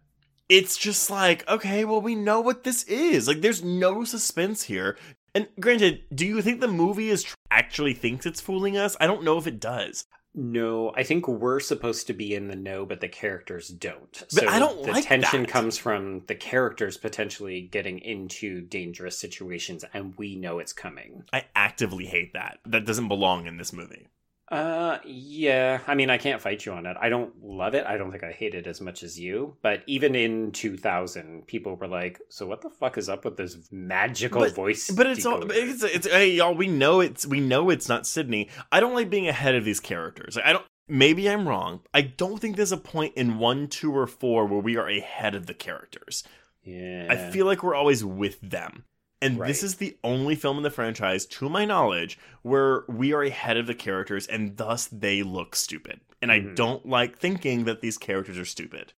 it's 0.49 0.77
just 0.77 1.11
like, 1.11 1.47
okay, 1.49 1.85
well 1.85 2.01
we 2.01 2.15
know 2.17 2.41
what 2.41 2.65
this 2.65 2.83
is. 2.85 3.29
Like 3.29 3.41
there's 3.41 3.63
no 3.63 4.03
suspense 4.05 4.65
here. 4.65 4.97
And 5.35 5.49
granted, 5.59 6.03
do 6.15 6.27
you 6.27 6.43
think 6.43 6.61
the 6.61 6.69
movie 6.69 7.11
is 7.11 7.23
tr- 7.23 7.35
actually 7.51 7.95
thinks 7.95 8.27
it's 8.27 8.41
fooling 8.41 8.77
us? 8.77 8.97
I 9.01 9.07
don't 9.07 9.25
know 9.25 9.39
if 9.39 9.47
it 9.47 9.61
does. 9.61 10.07
No, 10.33 10.93
I 10.95 11.03
think 11.03 11.27
we're 11.27 11.59
supposed 11.59 12.07
to 12.07 12.13
be 12.13 12.35
in 12.35 12.47
the 12.47 12.55
know, 12.55 12.87
but 12.87 13.01
the 13.01 13.09
characters 13.09 13.69
don't. 13.69 14.23
But 14.33 14.47
I 14.47 14.61
don't 14.61 14.85
the 14.85 14.93
like 14.93 15.05
tension 15.05 15.43
that. 15.43 15.51
comes 15.51 15.77
from 15.77 16.23
the 16.29 16.37
characters 16.37 16.97
potentially 16.97 17.63
getting 17.63 17.99
into 17.99 18.61
dangerous 18.61 19.19
situations, 19.19 19.85
and 19.93 20.15
we 20.17 20.37
know 20.37 20.61
it's 20.61 20.73
coming. 20.73 21.25
I 21.33 21.47
actively 21.57 22.07
hate 22.07 22.33
that. 22.35 22.59
That 22.65 22.87
doesn't 22.87 23.09
belong 23.09 23.47
in 23.47 23.57
this 23.57 23.73
movie. 23.73 24.07
Uh, 24.51 24.99
yeah. 25.05 25.79
I 25.87 25.95
mean, 25.95 26.11
I 26.11 26.19
can't 26.19 26.41
fight 26.41 26.67
you 26.67 26.73
on 26.73 26.85
it. 26.87 26.97
I 27.01 27.09
don't 27.09 27.33
love 27.43 27.75
it. 27.75 27.87
I 27.87 27.97
don't 27.97 28.11
think 28.11 28.25
I 28.25 28.33
hate 28.33 28.55
it 28.55 28.67
as 28.67 28.81
much 28.81 29.03
as 29.05 29.19
you. 29.19 29.57
But 29.63 29.83
even 29.87 30.15
in 30.17 30.51
2000, 30.53 31.47
people 31.47 31.77
were 31.77 31.87
like, 31.87 32.21
"So 32.29 32.47
what 32.47 32.61
the 32.61 32.71
fuck 32.71 32.99
is 32.99 33.09
up 33.09 33.25
with 33.25 33.37
this 33.37 33.57
magical 33.71 34.41
But- 34.41 34.55
voice?" 34.55 34.91
But 34.91 35.07
it's 35.07 35.25
all. 35.25 35.49
It's, 35.51 35.85
it's 35.85 36.07
hey 36.09 36.33
y'all 36.33 36.55
we 36.55 36.67
know 36.67 37.01
it's 37.01 37.27
we 37.27 37.39
know 37.39 37.71
it's 37.71 37.89
not 37.89 38.07
Sidney. 38.07 38.49
I 38.73 38.81
don't 38.81 38.95
like 38.95 39.09
being 39.09 39.29
ahead 39.29 39.55
of 39.55 39.65
these 39.65 39.79
characters. 39.81 40.37
I 40.45 40.53
don't 40.53 40.65
maybe 40.89 41.31
I'm 41.31 41.47
wrong. 41.47 41.81
I 41.95 42.03
don't 42.03 42.41
think 42.41 42.57
there's 42.57 42.73
a 42.73 42.77
point 42.77 43.15
in 43.15 43.39
1, 43.39 43.69
2 43.69 43.97
or 43.97 44.09
4 44.09 44.47
where 44.47 44.59
we 44.61 44.77
are 44.77 44.89
ahead 44.89 45.37
of 45.37 45.47
the 45.47 45.55
characters. 45.55 46.25
yeah. 46.65 47.07
I 47.09 47.31
feel 47.31 47.47
like 47.47 47.63
we're 47.63 47.77
always 47.77 48.05
with 48.05 48.41
them. 48.41 48.85
And 49.23 49.41
this 49.41 49.63
is 49.63 49.77
the 49.77 49.99
only 50.03 50.35
film 50.35 50.57
in 50.57 50.63
the 50.63 50.71
franchise, 50.71 51.27
to 51.27 51.49
my 51.49 51.65
knowledge, 51.65 52.19
where 52.43 52.85
we 52.89 53.13
are 53.13 53.23
ahead 53.23 53.57
of 53.57 53.67
the 53.67 53.75
characters 53.75 54.27
and 54.27 54.57
thus 54.57 54.87
they 54.87 55.23
look 55.23 55.55
stupid. 55.57 56.01
And 56.23 56.31
I 56.33 56.41
Mhm. 56.41 56.55
don't 56.55 56.87
like 56.87 57.19
thinking 57.19 57.65
that 57.65 57.81
these 57.81 57.99
characters 57.99 58.39
are 58.39 58.45
stupid. 58.45 58.93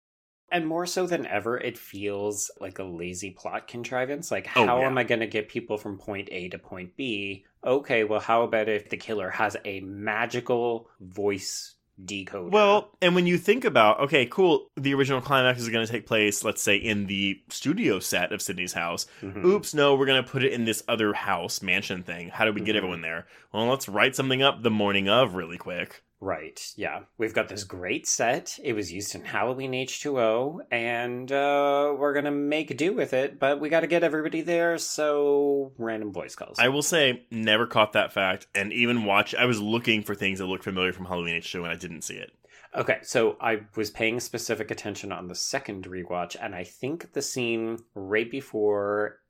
And 0.53 0.67
more 0.67 0.87
so 0.87 1.07
than 1.07 1.27
ever, 1.27 1.59
it 1.59 1.79
feels 1.79 2.51
like 2.61 2.79
a 2.79 2.85
lazy 2.85 3.31
plot 3.31 3.69
contrivance. 3.69 4.31
Like, 4.31 4.47
Oh, 4.55 4.65
how 4.67 4.79
yeah. 4.81 4.87
am 4.87 4.99
I 4.99 5.05
going 5.05 5.21
to 5.21 5.27
get 5.27 5.49
people 5.49 5.79
from 5.79 5.99
point 5.99 6.29
A 6.33 6.49
to 6.51 6.59
point 6.59 6.97
B? 6.97 7.47
Okay, 7.65 8.05
well, 8.05 8.21
how 8.21 8.43
about 8.43 8.69
if 8.69 8.89
the 8.89 8.97
killer 8.97 9.31
has 9.31 9.57
a 9.65 9.81
magical 9.81 10.91
voice 11.01 11.77
decoder? 12.05 12.51
Well, 12.51 12.91
and 13.03 13.15
when 13.15 13.27
you 13.27 13.39
think 13.39 13.65
about, 13.65 14.01
okay, 14.01 14.27
cool, 14.27 14.69
the 14.77 14.95
original 14.95 15.21
climax 15.21 15.61
is 15.61 15.69
going 15.69 15.87
to 15.87 15.91
take 15.93 16.07
place, 16.07 16.45
let's 16.45 16.63
say, 16.63 16.77
in 16.77 17.07
the 17.07 17.41
studio 17.49 17.99
set 18.01 18.33
of 18.33 18.41
Sidney's 18.43 18.73
house. 18.73 19.07
Mhm. 19.23 19.45
Oops, 19.45 19.75
no, 19.75 19.95
we're 19.95 20.07
going 20.07 20.23
to 20.23 20.31
put 20.31 20.43
it 20.45 20.53
in 20.53 20.65
this 20.65 20.83
other 20.89 21.13
house, 21.13 21.63
mansion 21.63 22.03
thing. 22.03 22.29
How 22.29 22.45
do 22.45 22.53
we 22.53 22.61
get 22.61 22.75
Mhm. 22.75 22.79
everyone 22.79 23.01
there? 23.03 23.27
Well, 23.53 23.67
let's 23.67 23.89
write 23.89 24.17
something 24.17 24.43
up 24.43 24.63
the 24.63 24.71
morning 24.71 25.09
of 25.09 25.35
really 25.35 25.59
quick. 25.59 26.03
Right, 26.23 26.61
yeah. 26.77 27.01
We've 27.17 27.33
got 27.33 27.49
this 27.49 27.65
great 27.65 28.07
set. 28.07 28.59
It 28.63 28.75
was 28.75 28.93
used 28.93 29.15
in 29.15 29.25
Halloween 29.25 29.73
H2O, 29.73 30.59
and 30.71 31.33
uh, 31.33 31.95
we're 31.97 32.13
going 32.13 32.27
to 32.27 32.31
make 32.31 32.77
do 32.77 32.93
with 32.93 33.15
it, 33.15 33.39
but 33.39 33.59
we 33.59 33.71
got 33.71 33.81
to 33.81 33.87
get 33.87 34.05
everybody 34.05 34.43
there, 34.43 34.77
so 34.77 35.73
random 35.79 36.13
voice 36.13 36.35
calls. 36.35 36.59
I 36.59 36.69
will 36.69 36.83
say, 36.83 37.25
never 37.31 37.67
caught 37.67 37.95
that 37.95 38.13
fact, 38.13 38.49
and 38.55 38.71
even 38.71 39.07
watch. 39.07 39.35
I 39.35 39.47
was 39.47 39.63
looking 39.63 40.03
for 40.03 40.15
things 40.15 40.41
that 40.41 40.47
looked 40.47 40.65
familiar 40.65 40.93
from 40.93 41.07
Halloween 41.07 41.41
H2O, 41.41 41.63
and 41.63 41.73
I 41.73 41.77
didn't 41.77 42.03
see 42.03 42.17
it. 42.17 42.33
Okay, 42.75 42.99
so 43.03 43.39
I 43.41 43.63
was 43.75 43.91
paying 43.91 44.21
specific 44.21 44.71
attention 44.71 45.13
on 45.13 45.27
the 45.27 45.35
second 45.35 45.87
rewatch, 45.87 46.37
and 46.39 46.55
I 46.55 46.65
think 46.65 47.15
the 47.15 47.23
scene 47.23 47.79
right 47.95 48.31
before. 48.31 49.21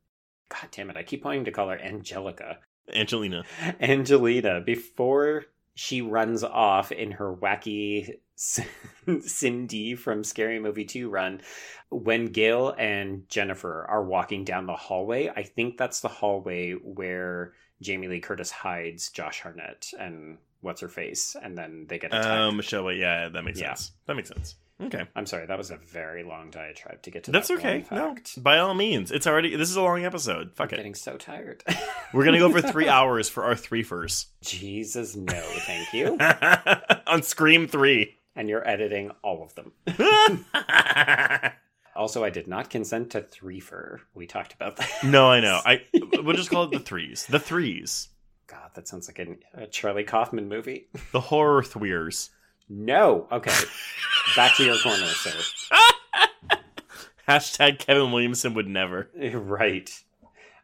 God 0.49 0.67
damn 0.71 0.89
it, 0.89 0.97
I 0.97 1.03
keep 1.03 1.23
wanting 1.23 1.45
to 1.45 1.51
call 1.51 1.69
her 1.69 1.79
Angelica. 1.79 2.59
Angelina. 2.93 3.45
Angelina, 3.79 4.59
before 4.59 5.45
she 5.75 6.01
runs 6.01 6.43
off 6.43 6.91
in 6.91 7.11
her 7.11 7.33
wacky 7.35 8.15
Cindy 9.21 9.95
from 9.95 10.23
Scary 10.23 10.59
Movie 10.59 10.85
2 10.85 11.09
run, 11.09 11.41
when 11.89 12.27
Gail 12.27 12.73
and 12.77 13.27
Jennifer 13.29 13.85
are 13.89 14.03
walking 14.03 14.43
down 14.43 14.65
the 14.65 14.75
hallway, 14.75 15.29
I 15.29 15.43
think 15.43 15.77
that's 15.77 15.99
the 16.01 16.07
hallway 16.07 16.71
where 16.73 17.53
Jamie 17.81 18.07
Lee 18.07 18.19
Curtis 18.19 18.51
hides 18.51 19.09
Josh 19.09 19.41
Hartnett 19.41 19.87
and 19.99 20.37
what's 20.61 20.81
her 20.81 20.87
face, 20.87 21.35
and 21.41 21.57
then 21.57 21.85
they 21.89 21.97
get 21.99 22.13
attacked. 22.13 22.27
Um, 22.27 22.57
Michelle, 22.57 22.91
yeah, 22.91 23.29
that 23.29 23.43
makes 23.43 23.59
Yeah. 23.59 23.73
sense. 23.73 23.91
That 24.05 24.15
makes 24.15 24.29
sense. 24.29 24.55
Okay. 24.81 25.05
I'm 25.15 25.25
sorry, 25.25 25.45
that 25.45 25.57
was 25.57 25.69
a 25.71 25.77
very 25.77 26.23
long 26.23 26.49
diatribe 26.49 27.01
to 27.03 27.11
get 27.11 27.25
to. 27.25 27.31
That's 27.31 27.49
that 27.49 27.57
okay. 27.59 27.85
No, 27.91 28.15
by 28.37 28.57
all 28.57 28.73
means. 28.73 29.11
It's 29.11 29.27
already, 29.27 29.55
this 29.55 29.69
is 29.69 29.75
a 29.75 29.81
long 29.81 30.03
episode. 30.05 30.51
Fuck 30.55 30.69
I'm 30.69 30.73
it. 30.73 30.77
getting 30.77 30.95
so 30.95 31.17
tired. 31.17 31.63
We're 32.13 32.23
going 32.23 32.33
to 32.33 32.39
go 32.39 32.49
for 32.51 32.61
three 32.61 32.87
hours 32.89 33.29
for 33.29 33.43
our 33.43 33.55
three 33.55 33.83
first. 33.83 34.29
Jesus, 34.41 35.15
no, 35.15 35.39
thank 35.67 35.93
you. 35.93 36.17
On 37.07 37.21
Scream 37.21 37.67
3. 37.67 38.17
and 38.35 38.49
you're 38.49 38.67
editing 38.67 39.11
all 39.23 39.43
of 39.43 39.53
them. 39.55 39.71
Also, 41.93 42.23
I 42.23 42.29
did 42.29 42.47
not 42.47 42.69
consent 42.69 43.11
to 43.11 43.21
threefer. 43.21 43.99
We 44.15 44.25
talked 44.25 44.53
about 44.53 44.77
that. 44.77 44.89
no, 45.03 45.27
I 45.29 45.41
know. 45.41 45.59
I 45.65 45.81
We'll 45.93 46.35
just 46.37 46.49
call 46.49 46.63
it 46.63 46.71
the 46.71 46.79
threes. 46.79 47.25
The 47.27 47.39
threes. 47.39 48.07
God, 48.47 48.71
that 48.75 48.87
sounds 48.87 49.07
like 49.09 49.19
an, 49.19 49.39
a 49.53 49.67
Charlie 49.67 50.05
Kaufman 50.05 50.47
movie. 50.47 50.87
The 51.11 51.19
horror 51.19 51.61
thweers. 51.63 52.29
No. 52.69 53.27
Okay. 53.31 53.51
Back 54.35 54.55
to 54.57 54.63
your 54.63 54.77
corner, 54.77 55.05
sir. 55.05 55.31
Hashtag 57.27 57.79
Kevin 57.79 58.11
Williamson 58.11 58.53
would 58.53 58.67
never. 58.67 59.09
Right. 59.33 59.91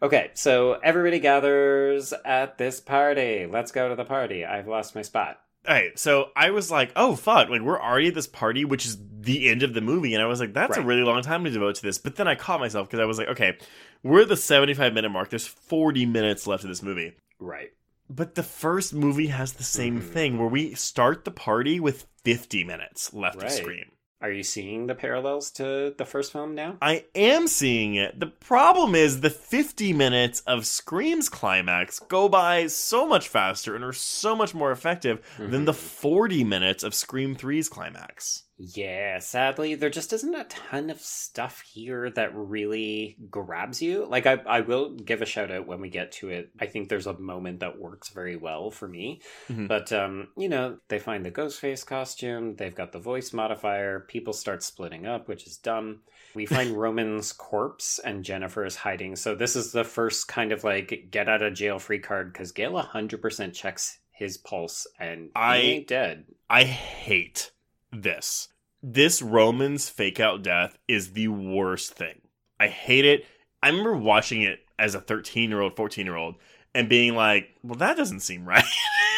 Okay, 0.02 0.30
so 0.36 0.74
everybody 0.74 1.20
gathers 1.20 2.14
at 2.24 2.60
this 2.60 2.80
party. 2.80 3.48
Let's 3.52 3.72
go 3.72 3.90
to 3.90 3.96
the 3.96 4.06
party. 4.06 4.46
I've 4.46 4.68
lost 4.68 4.94
my 4.94 5.02
spot. 5.02 5.40
All 5.68 5.74
right, 5.74 5.98
so 5.98 6.30
I 6.36 6.52
was 6.52 6.70
like, 6.70 6.92
oh, 6.96 7.16
fuck. 7.16 7.50
Like, 7.50 7.62
we're 7.62 7.82
already 7.82 8.10
at 8.10 8.14
this 8.14 8.28
party, 8.28 8.64
which 8.64 8.86
is 8.86 8.98
the 9.20 9.50
end 9.50 9.64
of 9.64 9.74
the 9.74 9.82
movie. 9.82 10.14
And 10.14 10.22
I 10.22 10.28
was 10.28 10.40
like, 10.40 10.54
that's 10.54 10.78
a 10.78 10.84
really 10.84 11.02
long 11.02 11.24
time 11.24 11.44
to 11.44 11.50
devote 11.50 11.76
to 11.76 11.82
this. 11.82 11.98
But 11.98 12.16
then 12.16 12.28
I 12.28 12.36
caught 12.36 12.60
myself 12.60 12.88
because 12.88 13.00
I 13.00 13.06
was 13.06 13.18
like, 13.18 13.28
okay, 13.30 13.58
we're 14.04 14.22
at 14.22 14.30
the 14.30 14.38
75 14.38 14.94
minute 14.94 15.10
mark. 15.10 15.30
There's 15.32 15.48
40 15.48 16.06
minutes 16.06 16.46
left 16.46 16.64
of 16.64 16.70
this 16.70 16.84
movie. 16.84 17.14
Right. 17.40 17.72
But 18.10 18.36
the 18.36 18.44
first 18.44 18.94
movie 18.94 19.28
has 19.28 19.54
the 19.54 19.64
same 19.64 20.02
Mhm. 20.02 20.14
thing 20.14 20.38
where 20.40 20.48
we 20.48 20.74
start 20.76 21.26
the 21.26 21.32
party 21.32 21.80
with 21.80 22.06
50 22.24 22.64
minutes 22.64 23.14
left 23.14 23.38
Right. 23.38 23.46
of 23.46 23.52
Scream. 23.52 23.92
Are 24.20 24.32
you 24.32 24.42
seeing 24.42 24.88
the 24.88 24.96
parallels 24.96 25.52
to 25.52 25.94
the 25.96 26.06
first 26.06 26.32
film 26.32 26.56
now? 26.56 26.78
I 26.82 27.06
am 27.14 27.48
seeing 27.48 27.94
it. 27.94 28.20
The 28.20 28.26
problem 28.26 28.96
is 28.96 29.22
the 29.22 29.30
50 29.30 29.94
minutes 29.94 30.40
of 30.48 30.66
Scream's 30.66 31.30
climax 31.30 32.00
go 32.00 32.28
by 32.28 32.66
so 32.66 33.06
much 33.06 33.28
faster 33.28 33.76
and 33.76 33.84
are 33.84 33.94
so 33.94 34.36
much 34.36 34.56
more 34.56 34.72
effective 34.72 35.24
than 35.38 35.66
the 35.66 35.72
Mhm. 35.72 35.76
40 35.76 36.44
minutes 36.44 36.84
of 36.84 36.96
Scream 36.96 37.36
3's 37.36 37.70
climax. 37.70 38.44
Yeah, 38.60 39.20
sadly, 39.20 39.76
there 39.76 39.92
just 39.92 40.12
isn't 40.14 40.34
a 40.34 40.44
ton 40.46 40.90
of 40.90 41.00
stuff 41.00 41.62
here 41.62 42.10
that 42.12 42.36
really 42.36 43.16
grabs 43.30 43.84
you. 43.84 44.06
Like, 44.06 44.26
I, 44.26 44.40
I 44.48 44.62
will 44.62 44.96
give 44.96 45.22
a 45.22 45.26
shout 45.28 45.52
out 45.52 45.68
when 45.68 45.80
we 45.80 45.90
get 45.90 46.12
to 46.14 46.30
it. 46.30 46.50
I 46.60 46.66
think 46.66 46.90
there's 46.90 47.06
a 47.06 47.18
moment 47.20 47.60
that 47.60 47.80
works 47.80 48.10
very 48.10 48.36
well 48.36 48.72
for 48.72 48.88
me. 48.88 49.22
Mhm. 49.48 49.68
But, 49.68 49.94
um, 49.94 50.30
you 50.36 50.50
know, 50.50 50.78
they 50.88 50.98
find 50.98 51.24
the 51.24 51.30
Ghostface 51.32 51.86
costume, 51.86 52.56
they've 52.56 52.74
got 52.74 52.92
the 52.94 53.00
voice 53.00 53.32
modifier, 53.32 54.00
people 54.00 54.34
start 54.34 54.64
splitting 54.64 55.06
up, 55.06 55.28
which 55.28 55.46
is 55.46 55.58
dumb. 55.58 56.00
We 56.34 56.46
find 56.48 56.72
Roman's 56.72 57.34
corpse 57.34 58.00
and 58.00 58.24
Jennifer 58.26 58.66
is 58.66 58.76
hiding. 58.76 59.18
So, 59.18 59.36
this 59.36 59.56
is 59.56 59.72
the 59.72 59.84
first 59.84 60.28
kind 60.28 60.52
of 60.52 60.64
like 60.64 61.10
get 61.12 61.30
out 61.30 61.44
of 61.44 61.54
jail 61.54 61.78
free 61.78 62.00
card 62.00 62.34
because 62.34 62.52
Gail 62.52 62.74
100% 62.74 63.54
checks 63.54 64.00
his 64.10 64.36
pulse 64.38 64.88
and 65.00 65.30
I- 65.36 65.60
he 65.60 65.72
ain't 65.74 65.88
dead. 65.88 66.26
I 66.50 66.64
hate 66.64 67.52
this. 67.92 68.50
This 68.84 69.22
Roman's 69.22 69.90
fake 69.90 70.20
out 70.20 70.44
death 70.44 70.78
is 70.88 71.14
the 71.14 71.28
worst 71.30 71.94
thing. 71.94 72.22
I 72.60 72.68
hate 72.68 73.06
it. 73.06 73.26
I 73.62 73.70
remember 73.70 73.98
watching 73.98 74.44
it 74.44 74.60
as 74.80 74.96
a 74.96 75.02
13 75.02 75.50
year 75.50 75.62
old, 75.62 75.76
14 75.76 76.06
year 76.06 76.16
old, 76.16 76.36
and 76.76 76.88
being 76.88 77.16
like, 77.16 77.50
well, 77.64 77.78
that 77.80 77.98
doesn't 77.98 78.20
seem 78.20 78.48
right. 78.48 78.64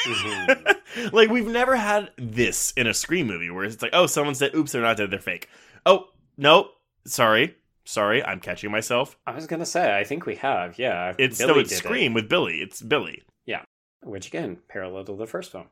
Mhm. 0.06 0.76
like, 1.14 1.30
we've 1.30 1.48
never 1.48 1.76
had 1.76 2.12
this 2.18 2.72
in 2.78 2.88
a 2.88 2.94
Scream 2.94 3.28
movie 3.28 3.50
where 3.50 3.66
it's 3.66 3.82
like, 3.82 3.92
oh, 3.94 4.06
someone 4.08 4.34
dead. 4.36 4.56
Oops, 4.56 4.72
they're 4.72 4.82
not 4.82 4.98
dead. 4.98 5.12
They're 5.12 5.20
fake. 5.20 5.50
Oh, 5.86 6.06
no. 6.38 6.70
Sorry. 7.06 7.56
Sorry. 7.84 8.24
I'm 8.24 8.40
catching 8.40 8.72
myself. 8.72 9.18
I 9.28 9.36
was 9.36 9.48
gonna 9.48 9.66
say, 9.66 9.98
I 9.98 10.04
think 10.04 10.26
we 10.26 10.36
have, 10.36 10.80
yeah. 10.80 11.14
It's 11.18 11.38
Billy 11.40 11.54
no, 11.54 11.60
it's 11.60 11.70
did 11.70 11.76
it. 11.76 11.84
Scream 11.84 12.14
with 12.14 12.30
Billy. 12.30 12.62
It's 12.62 12.82
Billy. 12.82 13.24
Yeah, 13.46 13.64
which 14.04 14.28
again, 14.28 14.60
parallel 14.70 15.06
to 15.06 15.16
the 15.16 15.26
first 15.26 15.52
film. 15.52 15.68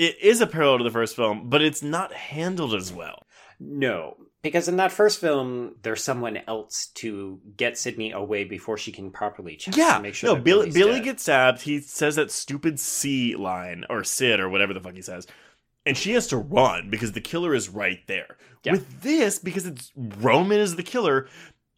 It 0.00 0.16
is 0.22 0.40
a 0.40 0.46
parallel 0.46 0.78
to 0.78 0.84
the 0.84 0.90
first 0.90 1.14
film, 1.14 1.50
but 1.50 1.60
it's 1.60 1.82
not 1.82 2.14
handled 2.14 2.74
as 2.74 2.90
well. 2.90 3.26
No, 3.58 4.16
because 4.40 4.66
in 4.66 4.76
that 4.76 4.92
first 4.92 5.20
film, 5.20 5.76
there's 5.82 6.02
someone 6.02 6.38
else 6.48 6.86
to 6.94 7.38
get 7.58 7.76
Sidney 7.76 8.10
away 8.10 8.44
before 8.44 8.78
she 8.78 8.92
can 8.92 9.10
properly 9.10 9.56
check 9.56 9.76
Yeah, 9.76 9.98
to 9.98 10.02
make 10.02 10.14
sure. 10.14 10.30
no, 10.30 10.34
that 10.36 10.44
Billy, 10.44 10.70
Billy 10.70 11.00
dead. 11.00 11.04
gets 11.04 11.24
stabbed. 11.24 11.60
He 11.60 11.80
says 11.80 12.16
that 12.16 12.30
stupid 12.30 12.80
C 12.80 13.36
line 13.36 13.84
or 13.90 14.02
Sid 14.02 14.40
or 14.40 14.48
whatever 14.48 14.72
the 14.72 14.80
fuck 14.80 14.94
he 14.94 15.02
says, 15.02 15.26
and 15.84 15.98
she 15.98 16.12
has 16.12 16.26
to 16.28 16.38
run 16.38 16.88
because 16.88 17.12
the 17.12 17.20
killer 17.20 17.54
is 17.54 17.68
right 17.68 18.00
there. 18.06 18.38
Yeah. 18.64 18.72
With 18.72 19.02
this, 19.02 19.38
because 19.38 19.66
it's 19.66 19.92
Roman 19.94 20.60
is 20.60 20.76
the 20.76 20.82
killer, 20.82 21.28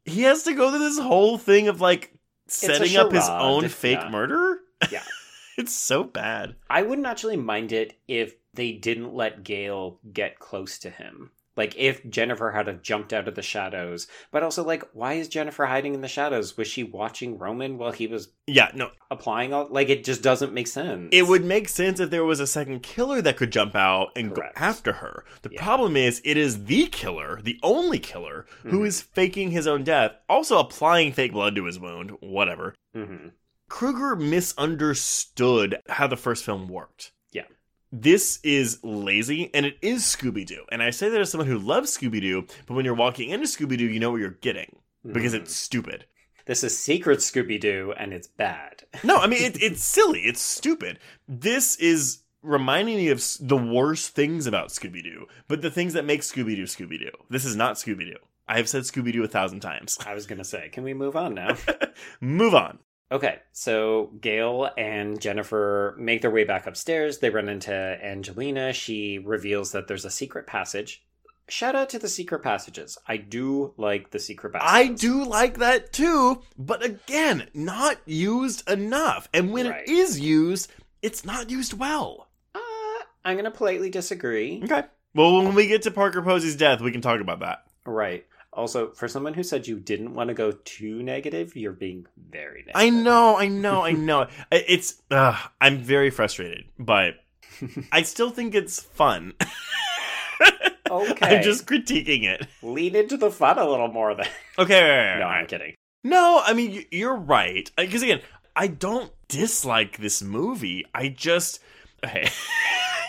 he 0.05 0.23
has 0.23 0.45
to 0.45 0.55
go 0.55 0.71
through 0.71 0.79
this 0.79 1.01
whole 1.01 1.39
thing 1.39 1.67
of 1.67 1.81
like 1.81 2.13
setting 2.47 2.97
up 2.97 3.11
his 3.11 3.29
own 3.29 3.69
fake 3.69 3.99
yeah. 4.01 4.11
murder. 4.11 4.61
Yeah. 4.93 5.03
it's 5.59 5.75
so 5.75 6.05
bad. 6.05 6.57
I 6.71 6.83
wouldn't 6.83 7.07
actually 7.07 7.37
mind 7.37 7.73
it 7.73 7.99
if 8.09 8.35
they 8.55 8.73
didn't 8.73 9.15
let 9.15 9.45
Gail 9.45 9.99
get 10.13 10.39
close 10.39 10.79
to 10.81 10.91
him. 10.91 11.31
Like 11.55 11.75
if 11.77 12.09
Jennifer 12.09 12.51
had 12.53 12.67
have 12.67 12.81
jumped 12.81 13.13
out 13.13 13.29
of 13.29 13.35
the 13.35 13.43
shadows, 13.43 14.07
but 14.31 14.43
also 14.43 14.65
like, 14.65 14.83
why 14.95 15.15
is 15.15 15.29
Jennifer 15.29 15.67
hiding 15.67 15.93
in 15.93 16.01
the 16.01 16.09
shadows? 16.09 16.57
Was 16.57 16.67
she 16.67 16.83
watching 16.83 17.37
Roman 17.37 17.77
while 17.77 17.93
he 17.93 18.07
was 18.07 18.31
Yeah, 18.47 18.71
no, 18.75 18.91
applying 19.11 19.53
all? 19.53 19.69
Like 19.71 19.91
it 19.91 20.03
just 20.03 20.23
doesn't 20.23 20.55
make 20.55 20.67
sense. 20.67 21.11
It 21.13 21.27
would 21.27 21.45
make 21.45 21.69
sense 21.69 22.01
if 22.01 22.09
there 22.09 22.25
was 22.25 22.41
a 22.41 22.47
second 22.47 22.83
killer 22.83 23.21
that 23.21 23.37
could 23.37 23.53
jump 23.53 23.75
out 23.75 24.13
and 24.17 24.35
Correct. 24.35 24.57
go 24.57 24.65
after 24.65 24.93
her. 24.95 25.27
The 25.43 25.51
Yeah. 25.53 25.63
problem 25.63 25.95
is, 25.95 26.23
it 26.25 26.39
is 26.39 26.65
the 26.65 26.87
killer, 26.87 27.39
the 27.43 27.61
only 27.63 27.99
killer, 27.99 28.47
who 28.63 28.81
Mhm. 28.81 28.87
is 28.87 29.03
faking 29.03 29.51
his 29.51 29.67
own 29.67 29.85
death, 29.85 30.13
also 30.31 30.59
applying 30.59 31.13
fake 31.13 31.33
blood 31.33 31.55
to 31.57 31.67
his 31.67 31.79
wound, 31.79 32.13
whatever. 32.21 32.75
hmm 32.95 33.29
Kruger 33.77 34.15
misunderstood 34.17 35.81
how 35.89 36.07
the 36.07 36.17
first 36.17 36.45
film 36.45 36.69
worked. 36.69 37.13
Yeah. 37.33 37.45
This 37.91 38.39
is 38.43 38.79
lazy 38.85 39.51
and 39.55 39.65
it 39.65 39.79
is 39.81 40.03
Scooby 40.03 40.45
Doo. 40.45 40.65
And 40.71 40.83
I 40.83 40.91
say 40.91 41.09
that 41.09 41.19
as 41.21 41.31
someone 41.31 41.49
who 41.49 41.59
loves 41.59 41.97
Scooby 41.97 42.21
Doo, 42.21 42.47
but 42.67 42.75
when 42.75 42.85
you're 42.85 42.93
walking 42.95 43.31
into 43.31 43.47
Scooby 43.47 43.79
Doo, 43.79 43.87
you 43.87 43.99
know 43.99 44.11
what 44.11 44.21
you're 44.21 44.31
getting 44.43 44.77
because 45.11 45.33
Mhm. 45.33 45.41
it's 45.41 45.57
stupid. 45.57 46.05
this 46.45 46.63
is 46.63 46.77
secret 46.77 47.21
Scooby 47.21 47.59
Doo, 47.59 47.95
and 47.97 48.13
it's 48.13 48.27
bad. 48.29 48.83
No, 49.05 49.17
I 49.17 49.27
mean 49.27 49.43
it, 49.43 49.63
it's 49.63 49.83
silly. 49.83 50.21
It's 50.21 50.43
stupid. 50.43 50.99
This 51.27 51.77
is 51.77 52.25
reminding 52.43 52.97
me 52.99 53.09
of 53.09 53.25
the 53.41 53.57
worst 53.57 54.11
things 54.15 54.47
about 54.47 54.69
Scooby 54.69 55.03
Doo, 55.03 55.27
but 55.49 55.63
the 55.63 55.71
things 55.71 55.95
that 55.95 56.05
make 56.05 56.21
Scooby 56.21 56.57
Doo 56.57 56.65
Scooby 56.65 56.99
Doo. 56.99 57.11
This 57.31 57.47
is 57.47 57.57
not 57.57 57.77
Scooby 57.77 58.05
Doo. 58.05 58.19
I 58.47 58.59
have 58.59 58.69
said 58.69 58.83
Scooby 58.83 59.13
Doo 59.15 59.25
a 59.25 59.29
thousand 59.29 59.61
times. 59.61 59.99
I 60.07 60.13
was 60.13 60.27
gonna 60.27 60.45
say, 60.45 60.69
can 60.69 60.85
we 60.85 60.93
move 60.93 61.17
on 61.17 61.33
now? 61.35 61.57
Move 62.21 62.55
on. 62.55 62.79
Okay, 63.13 63.41
so 63.53 64.11
Gail 64.23 64.71
and 64.79 65.21
Jennifer 65.21 65.95
make 65.99 66.23
their 66.23 66.31
way 66.31 66.45
back 66.45 66.67
upstairs. 66.67 67.19
They 67.19 67.29
run 67.29 67.51
into 67.51 67.71
Angelina. 67.73 68.73
She 68.73 69.19
reveals 69.19 69.73
that 69.73 69.87
there's 69.87 70.07
a 70.07 70.11
secret 70.11 70.47
passage. 70.47 71.05
Shout 71.47 71.75
out 71.77 71.91
to 71.91 71.99
the 71.99 72.09
secret 72.09 72.43
passages. 72.43 72.97
I 73.07 73.19
do 73.19 73.75
like 73.77 74.13
the 74.13 74.19
secret 74.19 74.55
passages. 74.55 74.73
I 74.75 74.87
do 75.09 75.25
like 75.25 75.59
that 75.59 75.93
too, 75.93 76.41
but 76.57 76.83
again, 76.83 77.49
not 77.53 77.99
used 78.07 78.67
enough. 78.71 79.29
And 79.35 79.53
when 79.53 79.69
Right. 79.69 79.83
it 79.83 79.91
is 79.91 80.19
used, 80.19 80.73
it's 81.03 81.23
not 81.23 81.51
used 81.51 81.75
well. 81.79 82.29
Uh, 82.55 82.59
I'm 83.27 83.35
going 83.37 83.45
to 83.45 83.51
politely 83.51 83.91
disagree. 83.91 84.63
Okay. 84.65 84.85
Well, 85.15 85.43
when 85.43 85.55
we 85.55 85.67
get 85.67 85.83
to 85.83 85.91
Parker 85.91 86.23
Posey's 86.23 86.57
death, 86.57 86.81
we 86.81 86.93
can 86.93 87.03
talk 87.03 87.21
about 87.21 87.41
that. 87.41 87.65
Right. 87.85 88.25
Also, 88.55 88.91
for 88.91 89.09
someone 89.09 89.33
who 89.33 89.43
said 89.43 89.67
you 89.67 89.81
didn't 89.81 90.15
want 90.15 90.29
to 90.29 90.35
go 90.35 90.53
too 90.65 91.03
negative, 91.03 91.57
you're 91.57 91.73
being 91.73 92.07
very 92.31 92.59
negative. 92.59 92.73
I 92.75 92.91
know, 92.91 93.39
I 93.39 93.49
know, 93.49 93.83
I 93.83 93.93
know. 93.93 94.27
It's 94.53 95.01
uh, 95.11 95.39
I'm 95.61 95.79
very 95.79 96.11
frustrated, 96.11 96.65
but 96.79 97.15
I 97.91 98.03
still 98.03 98.31
think 98.31 98.55
it's 98.55 98.81
fun. 98.81 99.35
Okay. 100.93 101.37
I'm 101.37 101.43
just 101.43 101.67
critiquing 101.67 102.25
it. 102.25 102.47
Lean 102.63 102.95
into 102.95 103.17
the 103.17 103.31
fun 103.31 103.59
a 103.59 103.67
little 103.67 103.89
more 103.89 104.15
then. 104.15 104.29
Okay, 104.59 104.83
right, 104.83 105.13
right, 105.13 105.19
no, 105.19 105.25
right. 105.25 105.41
I'm 105.41 105.47
kidding. 105.47 105.75
No, 106.05 106.43
I 106.45 106.53
mean 106.53 106.85
you're 106.91 107.17
right. 107.17 107.71
Because 107.77 108.03
again, 108.03 108.21
I 108.55 108.67
don't 108.67 109.11
dislike 109.29 109.97
this 109.97 110.23
movie. 110.23 110.85
I 110.95 111.09
just 111.09 111.61
okay. 112.05 112.29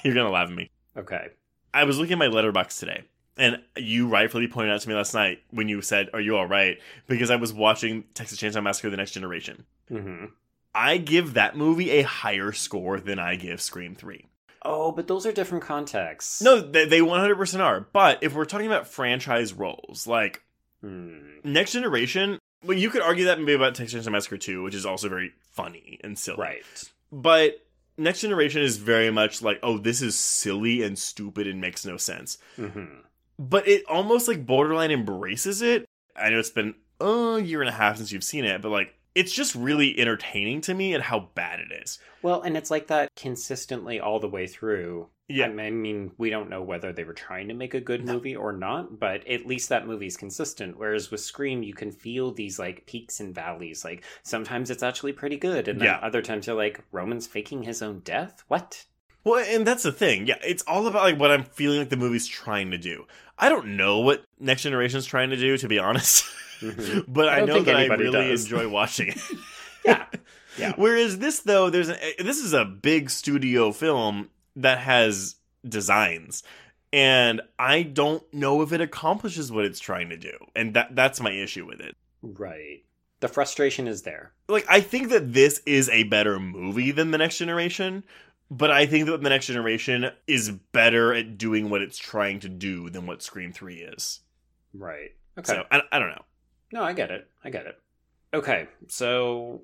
you're 0.04 0.14
gonna 0.14 0.32
laugh 0.32 0.48
at 0.50 0.56
me. 0.56 0.70
Okay. 0.96 1.28
I 1.74 1.84
was 1.84 1.98
looking 1.98 2.14
at 2.14 2.20
my 2.20 2.28
Letterboxd 2.28 2.80
today, 2.80 3.04
and 3.38 3.62
you 3.78 4.08
rightfully 4.08 4.48
pointed 4.48 4.74
out 4.74 4.82
to 4.82 4.90
me 4.90 4.96
last 4.96 5.14
night 5.14 5.40
when 5.52 5.68
you 5.70 5.82
said, 5.82 6.10
"Are 6.14 6.22
you 6.22 6.38
all 6.38 6.48
right?" 6.48 6.78
Because 7.08 7.32
I 7.32 7.36
was 7.36 7.54
watching 7.54 8.04
Texas 8.14 8.40
Chainsaw 8.40 8.62
Massacre: 8.64 8.90
The 8.90 8.98
Next 8.98 9.12
Generation. 9.12 9.66
hmm 9.88 10.26
I 10.76 10.98
give 10.98 11.36
that 11.36 11.56
movie 11.56 11.92
a 11.92 12.02
higher 12.02 12.52
score 12.52 13.00
than 13.00 13.20
I 13.20 13.36
give 13.36 13.62
Scream 13.62 13.94
Three. 13.96 14.26
Oh, 14.66 14.92
but 14.92 15.08
those 15.08 15.26
are 15.26 15.32
different 15.32 15.64
contexts. 15.64 16.42
No, 16.42 16.60
they, 16.62 16.86
they 16.86 17.00
100% 17.00 17.60
are. 17.60 17.82
But 17.82 18.20
if 18.24 18.34
we're 18.34 18.46
talking 18.46 18.66
about 18.68 18.88
franchise 18.88 19.54
roles, 19.54 20.08
like 20.08 20.42
Hmm. 20.82 21.18
Next 21.44 21.74
Generation, 21.74 22.40
well, 22.64 22.78
you 22.78 22.90
could 22.90 23.02
argue 23.02 23.26
that 23.26 23.40
maybe 23.40 23.54
about 23.54 23.76
Texas 23.76 24.06
Chainsaw 24.06 24.12
Massacre 24.12 24.38
2, 24.38 24.64
which 24.64 24.74
is 24.76 24.86
also 24.86 25.10
very 25.10 25.34
funny 25.52 26.00
and 26.04 26.18
silly. 26.18 26.40
Right. 26.40 26.92
But 27.12 27.66
Next 27.98 28.22
Generation 28.22 28.62
is 28.62 28.78
very 28.78 29.12
much 29.12 29.42
like, 29.42 29.60
oh, 29.64 29.78
this 29.78 30.02
is 30.02 30.18
silly 30.18 30.82
and 30.82 30.98
stupid 30.98 31.46
and 31.48 31.62
makes 31.62 31.86
no 31.86 31.98
sense. 31.98 32.38
hmm 32.56 32.86
But 33.40 33.68
it 33.68 33.84
almost 33.90 34.28
like 34.28 34.46
borderline 34.46 34.92
embraces 34.92 35.62
it. 35.62 35.86
I 36.16 36.30
know 36.30 36.40
it's 36.40 36.50
been 36.50 36.76
a 37.00 37.40
year 37.40 37.62
and 37.62 37.70
a 37.70 37.74
half 37.74 37.98
since 37.98 38.12
you've 38.12 38.24
seen 38.24 38.46
it, 38.46 38.62
but 38.62 38.70
like, 38.70 38.94
it's 39.16 39.32
just 39.32 39.54
really 39.54 40.00
entertaining 40.00 40.62
to 40.62 40.74
me 40.74 40.96
at 40.96 41.02
how 41.02 41.30
bad 41.36 41.60
it 41.60 41.72
is. 41.84 42.00
Well, 42.24 42.42
and 42.42 42.58
it's 42.58 42.72
like 42.72 42.88
that 42.88 43.10
consistently 43.16 44.00
all 44.00 44.20
the 44.20 44.28
way 44.30 44.48
through. 44.48 45.10
Yeah. 45.30 45.46
I 45.46 45.70
mean, 45.70 46.12
we 46.18 46.30
don't 46.30 46.50
know 46.50 46.62
whether 46.64 46.92
they 46.92 47.04
were 47.04 47.14
trying 47.14 47.48
to 47.48 47.54
make 47.54 47.74
a 47.74 47.80
good 47.80 48.06
movie 48.06 48.36
or 48.36 48.52
not, 48.52 49.00
but 49.00 49.26
at 49.28 49.46
least 49.46 49.70
that 49.70 49.88
movie's 49.88 50.18
consistent. 50.18 50.78
Whereas 50.78 51.12
with 51.12 51.22
Scream, 51.22 51.64
you 51.64 51.74
can 51.74 51.92
feel 51.92 52.32
these 52.32 52.60
like 52.60 52.86
peaks 52.86 53.20
and 53.20 53.34
valleys. 53.34 53.86
Like 53.86 54.04
sometimes 54.24 54.70
it's 54.70 54.84
actually 54.84 55.14
pretty 55.14 55.38
good, 55.38 55.68
and 55.68 55.80
then 55.80 55.88
Yeah. 55.88 56.00
other 56.02 56.22
times 56.22 56.48
you're 56.48 56.56
like, 56.56 56.84
Roman's 56.92 57.28
faking 57.28 57.64
his 57.64 57.82
own 57.82 58.00
death? 58.00 58.44
What? 58.48 58.86
Well, 59.24 59.44
and 59.48 59.66
that's 59.66 59.84
the 59.84 59.92
thing. 59.92 60.28
Yeah, 60.28 60.38
it's 60.44 60.64
all 60.64 60.86
about 60.88 61.04
like 61.04 61.20
what 61.20 61.32
I'm 61.32 61.44
feeling 61.44 61.80
like 61.80 61.90
the 61.90 61.98
movie's 61.98 62.28
trying 62.28 62.72
to 62.72 62.78
do. 62.78 63.06
I 63.38 63.50
don't 63.50 63.78
know 63.78 64.00
what 64.00 64.24
Next 64.40 64.64
Generation's 64.64 65.06
trying 65.06 65.30
to 65.32 65.38
do, 65.38 65.58
to 65.58 65.68
be 65.68 65.80
honest. 65.80 66.26
Mhm. 66.60 67.06
but 67.08 67.30
I 67.30 67.42
I, 67.42 67.46
know 67.46 67.62
that 67.62 67.76
I 67.76 67.86
really 67.88 68.30
does. 68.30 68.44
enjoy 68.44 68.68
watching 68.68 69.10
it. 69.10 69.18
Yeah. 69.86 70.06
Yeah. 70.58 70.74
Whereas 70.78 71.18
this, 71.18 71.40
though, 71.42 71.70
there's 71.70 71.90
an, 71.90 71.98
this 72.20 72.38
is 72.38 72.54
a 72.54 72.64
big 72.64 73.10
studio 73.10 73.74
film 73.74 74.30
that 74.56 74.78
has 74.78 75.36
designs, 75.68 76.42
and 76.94 77.42
I 77.60 77.84
don't 77.84 78.24
know 78.34 78.62
if 78.62 78.72
it 78.72 78.80
accomplishes 78.80 79.52
what 79.52 79.66
it's 79.66 79.82
trying 79.82 80.08
to 80.10 80.16
do, 80.18 80.32
and 80.56 80.74
that 80.76 80.96
that's 80.96 81.20
my 81.20 81.32
issue 81.32 81.66
with 81.66 81.82
it. 81.82 81.98
Right. 82.22 82.84
The 83.20 83.28
frustration 83.28 83.88
is 83.90 84.04
there. 84.04 84.32
Like, 84.48 84.66
I 84.70 84.80
think 84.80 85.10
that 85.10 85.34
this 85.34 85.62
is 85.66 85.90
a 85.90 86.04
better 86.04 86.40
movie 86.40 86.92
than 86.92 87.12
the 87.12 87.18
Next 87.18 87.38
Generation. 87.40 88.06
But 88.56 88.70
I 88.72 88.86
think 88.86 89.08
that 89.08 89.22
the 89.24 89.30
next 89.30 89.48
generation 89.48 90.12
is 90.28 90.52
better 90.52 91.14
at 91.14 91.38
doing 91.38 91.70
what 91.70 91.82
it's 91.82 91.98
trying 91.98 92.40
to 92.42 92.50
do 92.50 92.90
than 92.90 93.08
what 93.08 93.24
Scream 93.24 93.52
3 93.52 93.76
is. 93.78 94.20
Right. 94.74 95.10
Okay. 95.40 95.54
So 95.54 95.64
I, 95.72 95.82
I 95.92 95.98
don't 96.00 96.10
know. 96.10 96.22
no, 96.72 96.84
I 96.84 96.94
get 96.94 97.10
it. 97.10 97.28
I 97.44 97.50
get 97.50 97.66
it. 97.66 97.80
Okay. 98.34 98.68
So 98.88 99.62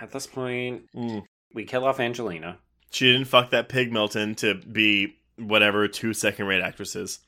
at 0.00 0.12
this 0.12 0.26
point, 0.26 0.84
Mm. 0.94 1.24
we 1.52 1.64
kill 1.64 1.84
off 1.84 1.98
Angelina. 2.00 2.58
She 2.90 3.10
didn't 3.12 3.26
fuck 3.26 3.50
that 3.50 3.68
pig 3.68 3.92
Milton 3.92 4.34
to 4.36 4.54
be 4.54 5.16
whatever 5.36 5.88
two 5.88 6.12
second 6.14 6.46
rate 6.46 6.62
actresses. 6.62 7.18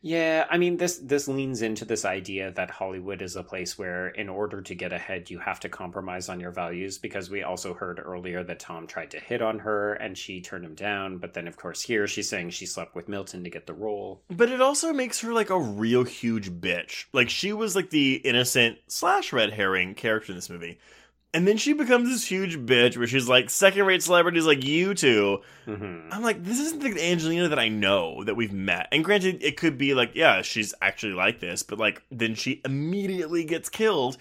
Yeah, 0.00 0.46
I 0.48 0.58
mean 0.58 0.76
this 0.76 0.98
this 0.98 1.26
leans 1.26 1.60
into 1.60 1.84
this 1.84 2.04
idea 2.04 2.52
that 2.52 2.70
Hollywood 2.70 3.20
is 3.20 3.34
a 3.34 3.42
place 3.42 3.76
where 3.76 4.08
in 4.08 4.28
order 4.28 4.60
to 4.62 4.74
get 4.74 4.92
ahead 4.92 5.28
you 5.28 5.40
have 5.40 5.58
to 5.60 5.68
compromise 5.68 6.28
on 6.28 6.38
your 6.38 6.52
values 6.52 6.98
because 6.98 7.30
we 7.30 7.42
also 7.42 7.74
heard 7.74 8.00
earlier 8.04 8.44
that 8.44 8.60
Tom 8.60 8.86
tried 8.86 9.10
to 9.10 9.20
hit 9.20 9.42
on 9.42 9.58
her 9.60 9.94
and 9.94 10.16
she 10.16 10.40
turned 10.40 10.64
him 10.64 10.76
down, 10.76 11.18
but 11.18 11.34
then 11.34 11.48
of 11.48 11.56
course 11.56 11.82
here 11.82 12.06
she's 12.06 12.28
saying 12.28 12.50
she 12.50 12.66
slept 12.66 12.94
with 12.94 13.08
Milton 13.08 13.42
to 13.42 13.50
get 13.50 13.66
the 13.66 13.74
role. 13.74 14.22
But 14.30 14.50
it 14.50 14.60
also 14.60 14.92
makes 14.92 15.20
her 15.20 15.32
like 15.32 15.50
a 15.50 15.58
real 15.58 16.04
huge 16.04 16.50
bitch. 16.50 17.06
Like 17.12 17.28
she 17.28 17.52
was 17.52 17.74
like 17.74 17.90
the 17.90 18.14
innocent 18.14 18.78
slash 18.86 19.32
red 19.32 19.52
herring 19.52 19.94
character 19.94 20.30
in 20.30 20.36
this 20.36 20.50
movie. 20.50 20.78
And 21.34 21.46
then 21.46 21.58
she 21.58 21.74
becomes 21.74 22.08
this 22.08 22.24
huge 22.24 22.56
bitch 22.58 22.96
where 22.96 23.06
she's 23.06 23.28
like 23.28 23.50
second 23.50 23.84
rate 23.84 24.02
celebrities 24.02 24.46
like 24.46 24.64
you 24.64 24.94
two. 24.94 25.42
hmm 25.66 26.08
I'm 26.10 26.22
like, 26.22 26.42
this 26.42 26.58
isn't 26.58 26.80
the 26.82 26.98
Angelina 27.10 27.48
that 27.48 27.58
I 27.58 27.68
know 27.68 28.24
that 28.24 28.34
we've 28.34 28.52
met. 28.52 28.88
And 28.92 29.04
granted, 29.04 29.42
it 29.42 29.58
could 29.58 29.76
be 29.76 29.92
like, 29.92 30.12
yeah, 30.14 30.40
she's 30.40 30.72
actually 30.80 31.12
like 31.12 31.38
this, 31.40 31.62
but 31.62 31.78
like 31.78 32.02
then 32.10 32.34
she 32.34 32.62
immediately 32.64 33.44
gets 33.44 33.68
killed 33.68 34.16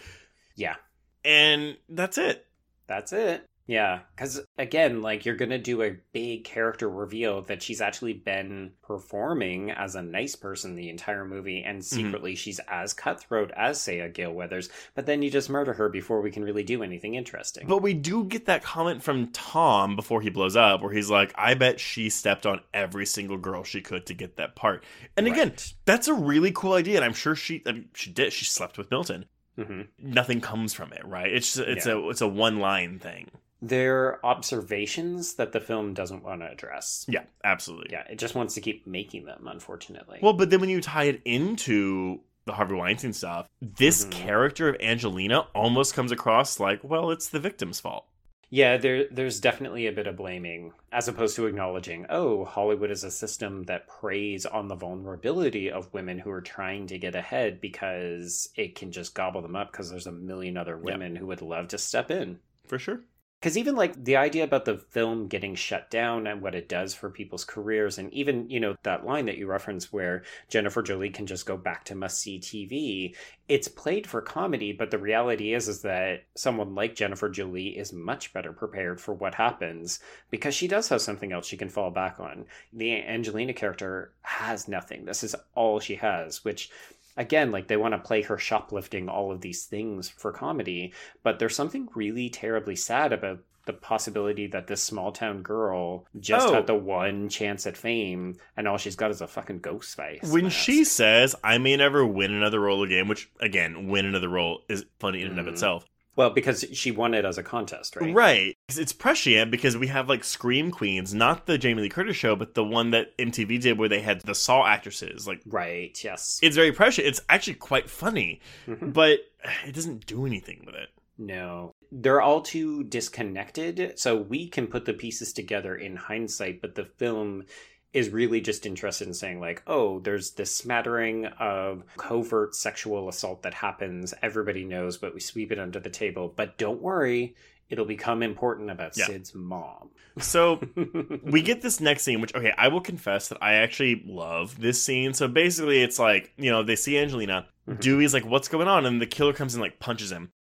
Yeah, 0.55 0.75
and 1.23 1.77
that's 1.87 2.17
it. 2.17 2.45
that's 2.87 3.13
it. 3.13 3.45
Yeah, 3.69 3.99
because 4.15 4.39
again, 4.57 5.01
like 5.01 5.25
you're 5.25 5.35
gonna 5.35 5.57
do 5.57 5.81
a 5.83 5.97
big 6.13 6.45
character 6.45 6.89
reveal 6.89 7.41
that 7.43 7.61
she's 7.61 7.81
actually 7.81 8.13
been 8.13 8.71
performing 8.81 9.71
as 9.71 9.95
a 9.95 10.01
nice 10.01 10.35
person 10.37 10.75
the 10.75 10.89
entire 10.89 11.25
movie, 11.25 11.63
and 11.63 11.83
secretly 11.83 12.35
she's 12.35 12.61
as 12.69 12.93
cutthroat 12.93 13.51
as, 13.57 13.81
say, 13.81 13.99
a 13.99 14.07
Gail 14.07 14.31
Weathers. 14.31 14.69
But 14.95 15.05
then 15.05 15.21
you 15.21 15.29
just 15.29 15.49
murder 15.49 15.73
her 15.73 15.89
before 15.89 16.21
we 16.21 16.31
can 16.31 16.43
really 16.45 16.63
do 16.63 16.81
anything 16.81 17.15
interesting. 17.15 17.67
But 17.67 17.81
we 17.81 17.93
do 17.93 18.23
get 18.23 18.45
that 18.45 18.63
comment 18.63 19.03
from 19.03 19.31
Tom 19.33 19.97
before 19.97 20.21
he 20.21 20.29
blows 20.29 20.55
up, 20.55 20.81
where 20.81 20.93
he's 20.93 21.09
like, 21.09 21.33
I 21.35 21.53
bet 21.53 21.79
she 21.81 22.09
stepped 22.09 22.45
on 22.45 22.61
every 22.73 23.05
single 23.05 23.37
girl 23.37 23.65
she 23.65 23.81
could 23.81 24.05
to 24.05 24.13
get 24.13 24.37
that 24.37 24.55
part. 24.55 24.85
And 25.17 25.27
again, 25.27 25.49
Right. 25.49 25.73
that's 25.83 26.07
a 26.07 26.13
really 26.13 26.53
cool 26.53 26.71
idea, 26.73 26.95
and 26.95 27.03
I'm 27.05 27.13
sure 27.13 27.35
she 27.35 27.63
I 27.65 27.73
mean, 27.73 27.89
she 27.93 28.11
did. 28.11 28.31
She 28.31 28.45
slept 28.45 28.77
with 28.77 28.89
Milton. 28.91 29.25
hmm 29.57 29.81
Nothing 29.99 30.39
comes 30.39 30.73
from 30.73 30.93
it, 30.93 31.05
right? 31.05 31.31
It's 31.33 31.55
just, 31.55 31.67
it's 31.67 31.85
a 31.85 32.07
it's 32.07 32.21
a 32.21 32.27
one 32.29 32.59
line 32.59 32.99
thing. 32.99 33.27
They're 33.61 34.23
observations 34.25 35.35
that 35.35 35.51
the 35.51 35.59
film 35.59 35.93
doesn't 35.93 36.23
want 36.23 36.41
to 36.41 36.51
address. 36.51 37.05
Yeah, 37.07 37.23
absolutely. 37.43 37.89
Yeah, 37.91 38.03
it 38.09 38.17
just 38.19 38.35
wants 38.35 38.53
to 38.55 38.61
keep 38.61 38.85
making 38.85 39.25
them, 39.25 39.47
unfortunately. 39.47 40.19
Well, 40.21 40.33
but 40.33 40.49
then 40.49 40.61
when 40.61 40.69
you 40.69 40.81
tie 40.81 41.05
it 41.05 41.21
into 41.25 42.19
the 42.45 42.53
Harvey 42.53 42.75
Weinstein 42.75 43.13
stuff, 43.13 43.47
this 43.61 44.05
Mhm. 44.05 44.11
character 44.11 44.69
of 44.69 44.77
Angelina 44.79 45.47
almost 45.53 45.93
comes 45.93 46.11
across 46.11 46.59
like, 46.59 46.83
well, 46.83 47.11
it's 47.11 47.29
the 47.29 47.39
victim's 47.39 47.79
fault. 47.79 48.05
Yeah, 48.49 48.77
there 48.77 49.07
there's 49.11 49.41
definitely 49.41 49.87
a 49.87 49.91
bit 49.91 50.07
of 50.07 50.15
blaming 50.15 50.71
as 50.93 51.09
opposed 51.09 51.35
to 51.35 51.47
acknowledging, 51.47 52.05
oh, 52.09 52.45
Hollywood 52.45 52.89
is 52.91 53.03
a 53.03 53.11
system 53.11 53.63
that 53.63 53.89
preys 53.89 54.45
on 54.45 54.69
the 54.69 54.75
vulnerability 54.75 55.69
of 55.69 55.93
women 55.93 56.17
who 56.19 56.29
are 56.31 56.39
trying 56.39 56.87
to 56.87 56.97
get 56.97 57.13
ahead 57.13 57.59
because 57.59 58.47
it 58.55 58.75
can 58.75 58.93
just 58.93 59.13
gobble 59.13 59.41
them 59.41 59.57
up 59.57 59.73
because 59.73 59.89
there's 59.89 60.07
a 60.07 60.13
million 60.13 60.55
other 60.55 60.77
women 60.77 61.17
who 61.17 61.27
would 61.27 61.41
love 61.41 61.67
to 61.69 61.77
step 61.77 62.09
in. 62.09 62.39
For 62.65 62.79
sure. 62.79 63.01
Because 63.47 63.57
even 63.57 63.77
like 63.77 64.03
the 64.03 64.17
idea 64.17 64.43
about 64.43 64.65
the 64.65 64.77
film 64.77 65.29
getting 65.29 65.55
shut 65.55 65.89
down 65.89 66.27
and 66.27 66.41
what 66.41 66.53
it 66.53 66.67
does 66.67 66.93
for 66.93 67.09
people's 67.09 67.45
careers, 67.45 67.97
and 67.97 68.13
even, 68.13 68.49
you 68.49 68.59
know, 68.59 68.75
that 68.83 69.05
line 69.05 69.23
that 69.27 69.37
you 69.37 69.47
reference 69.47 69.93
where 69.93 70.23
Jennifer 70.49 70.83
Jolie 70.83 71.11
can 71.11 71.25
just 71.25 71.45
go 71.45 71.55
back 71.55 71.85
to 71.85 71.95
must 71.95 72.19
see 72.19 72.39
TV, 72.39 73.15
it's 73.47 73.69
played 73.69 74.05
for 74.05 74.19
comedy, 74.19 74.73
but 74.73 74.91
the 74.91 74.97
reality 74.97 75.53
is 75.53 75.69
is 75.69 75.81
that 75.83 76.25
someone 76.35 76.75
like 76.75 76.93
Jennifer 76.93 77.29
Jolie 77.29 77.77
is 77.77 77.93
much 77.93 78.33
better 78.33 78.51
prepared 78.51 78.99
for 78.99 79.13
what 79.13 79.35
happens 79.35 80.01
because 80.29 80.53
she 80.53 80.67
does 80.67 80.89
have 80.89 80.99
something 81.01 81.31
else 81.31 81.47
she 81.47 81.55
can 81.55 81.69
fall 81.69 81.89
back 81.89 82.19
on. 82.19 82.47
The 82.73 83.01
Angelina 83.01 83.53
character 83.53 84.11
has 84.23 84.67
nothing. 84.67 85.05
This 85.05 85.23
is 85.23 85.37
all 85.55 85.79
she 85.79 85.95
has, 85.95 86.43
which 86.43 86.69
again, 87.17 87.51
like 87.51 87.67
they 87.67 87.77
want 87.77 87.93
to 87.93 87.97
play 87.99 88.21
her 88.21 88.37
shoplifting 88.37 89.09
all 89.09 89.31
of 89.31 89.41
these 89.41 89.65
things 89.65 90.07
for 90.07 90.31
comedy, 90.31 90.93
but 91.23 91.39
there's 91.39 91.55
something 91.55 91.89
really 91.95 92.29
terribly 92.29 92.75
sad 92.75 93.11
about 93.11 93.39
the 93.65 93.73
possibility 93.73 94.47
that 94.47 94.67
this 94.67 94.81
small 94.81 95.11
town 95.11 95.41
girl 95.41 96.05
just 96.17 96.47
Oh. 96.47 96.53
had 96.53 96.67
the 96.67 96.73
one 96.75 97.27
chance 97.27 97.67
at 97.67 97.75
fame 97.75 98.37
and 98.55 98.65
all 98.65 98.77
she's 98.77 98.95
got 98.95 99.11
is 99.11 99.19
a 99.19 99.27
fucking 99.27 99.59
ghost 99.59 99.97
face. 99.97 100.21
When 100.31 100.45
mask. 100.45 100.55
she 100.57 100.85
says, 100.85 101.35
I 101.43 101.57
may 101.57 101.75
never 101.75 102.05
win 102.05 102.31
another 102.33 102.61
role 102.61 102.81
again, 102.83 103.09
which, 103.09 103.29
again, 103.41 103.89
win 103.89 104.05
another 104.05 104.29
role 104.29 104.61
is 104.69 104.85
funny 104.99 105.21
in 105.21 105.31
and 105.31 105.39
of 105.39 105.47
Mhm. 105.47 105.49
itself. 105.49 105.85
Well, 106.17 106.31
because 106.31 106.65
she 106.73 106.91
won 106.91 107.13
it 107.13 107.23
as 107.23 107.37
a 107.37 107.43
contest, 107.43 107.95
right? 107.95 108.13
Right. 108.13 108.55
It's- 108.67 108.91
prescient 108.91 109.51
because 109.51 109.77
we 109.77 109.87
have 109.87 110.09
like 110.09 110.23
Scream 110.23 110.71
Queens, 110.71 111.13
not 111.13 111.45
the 111.45 111.57
Jamie 111.57 111.83
Lee 111.83 111.89
Curtis 111.89 112.17
show, 112.17 112.35
but 112.35 112.55
the 112.55 112.63
one 112.63 112.89
that 112.91 113.15
MTV 113.17 113.59
did 113.61 113.77
where 113.77 113.87
they 113.87 114.01
had 114.01 114.21
the 114.21 114.33
Saw 114.35 114.65
actresses. 114.65 115.27
Like, 115.27 115.41
Right, 115.45 115.97
yes. 116.03 116.39
it's 116.41 116.55
very 116.55 116.71
prescient. 116.71 117.07
It's 117.07 117.21
actually 117.29 117.53
quite 117.53 117.89
funny, 117.89 118.41
Mhm. 118.67 118.91
but 118.93 119.19
it 119.65 119.73
doesn't 119.75 120.05
do 120.07 120.25
anything 120.25 120.63
with 120.65 120.75
it. 120.75 120.89
No. 121.19 121.71
They're 121.91 122.21
all 122.21 122.41
too 122.41 122.83
disconnected, 122.83 123.93
so 123.99 124.15
we 124.15 124.47
can 124.49 124.67
put 124.67 124.85
the 124.85 124.93
pieces 124.93 125.33
together 125.33 125.75
in 125.75 125.95
hindsight, 125.95 126.61
but 126.61 126.75
the 126.75 126.85
film 126.85 127.45
is 127.93 128.09
really 128.09 128.41
just 128.41 128.65
interested 128.65 129.07
in 129.07 129.13
saying, 129.13 129.39
like, 129.39 129.63
oh, 129.67 129.99
there's 129.99 130.31
this 130.31 130.53
smattering 130.53 131.25
of 131.39 131.83
covert 131.97 132.53
sexual 132.55 133.09
assault 133.09 133.43
that 133.43 133.53
happens. 133.53 134.13
Everybody 134.21 134.63
knows, 134.65 134.97
but 134.97 135.13
we 135.13 135.19
sweep 135.19 135.51
it 135.51 135.59
under 135.59 135.79
the 135.79 135.89
table. 135.89 136.31
But 136.35 136.57
don't 136.57 136.81
worry, 136.81 137.35
it'll 137.69 137.85
become 137.85 138.21
important 138.23 138.69
about 138.69 138.97
Yeah. 138.97 139.05
Sid's 139.07 139.33
mom. 139.33 139.89
So 140.19 140.59
we 141.23 141.41
get 141.41 141.61
this 141.61 141.79
next 141.79 142.03
scene, 142.03 142.21
which 142.21 142.33
okay, 142.35 142.53
I 142.57 142.67
will 142.69 142.81
confess 142.81 143.29
that 143.29 143.37
I 143.41 143.53
actually 143.55 144.03
love 144.05 144.59
this 144.59 144.81
scene. 144.83 145.13
So 145.13 145.27
basically, 145.27 145.81
it's 145.81 145.99
like 145.99 146.33
you 146.37 146.51
know 146.51 146.63
they 146.63 146.75
see 146.75 146.97
Angelina. 146.97 147.47
Mhm. 147.67 147.79
Dewey's 147.79 148.13
like, 148.13 148.25
"What's 148.25 148.47
going 148.47 148.67
on?" 148.67 148.85
And 148.85 149.01
the 149.01 149.05
killer 149.05 149.33
comes 149.33 149.53
and 149.53 149.61
like 149.61 149.79
punches 149.79 150.11
him. 150.11 150.31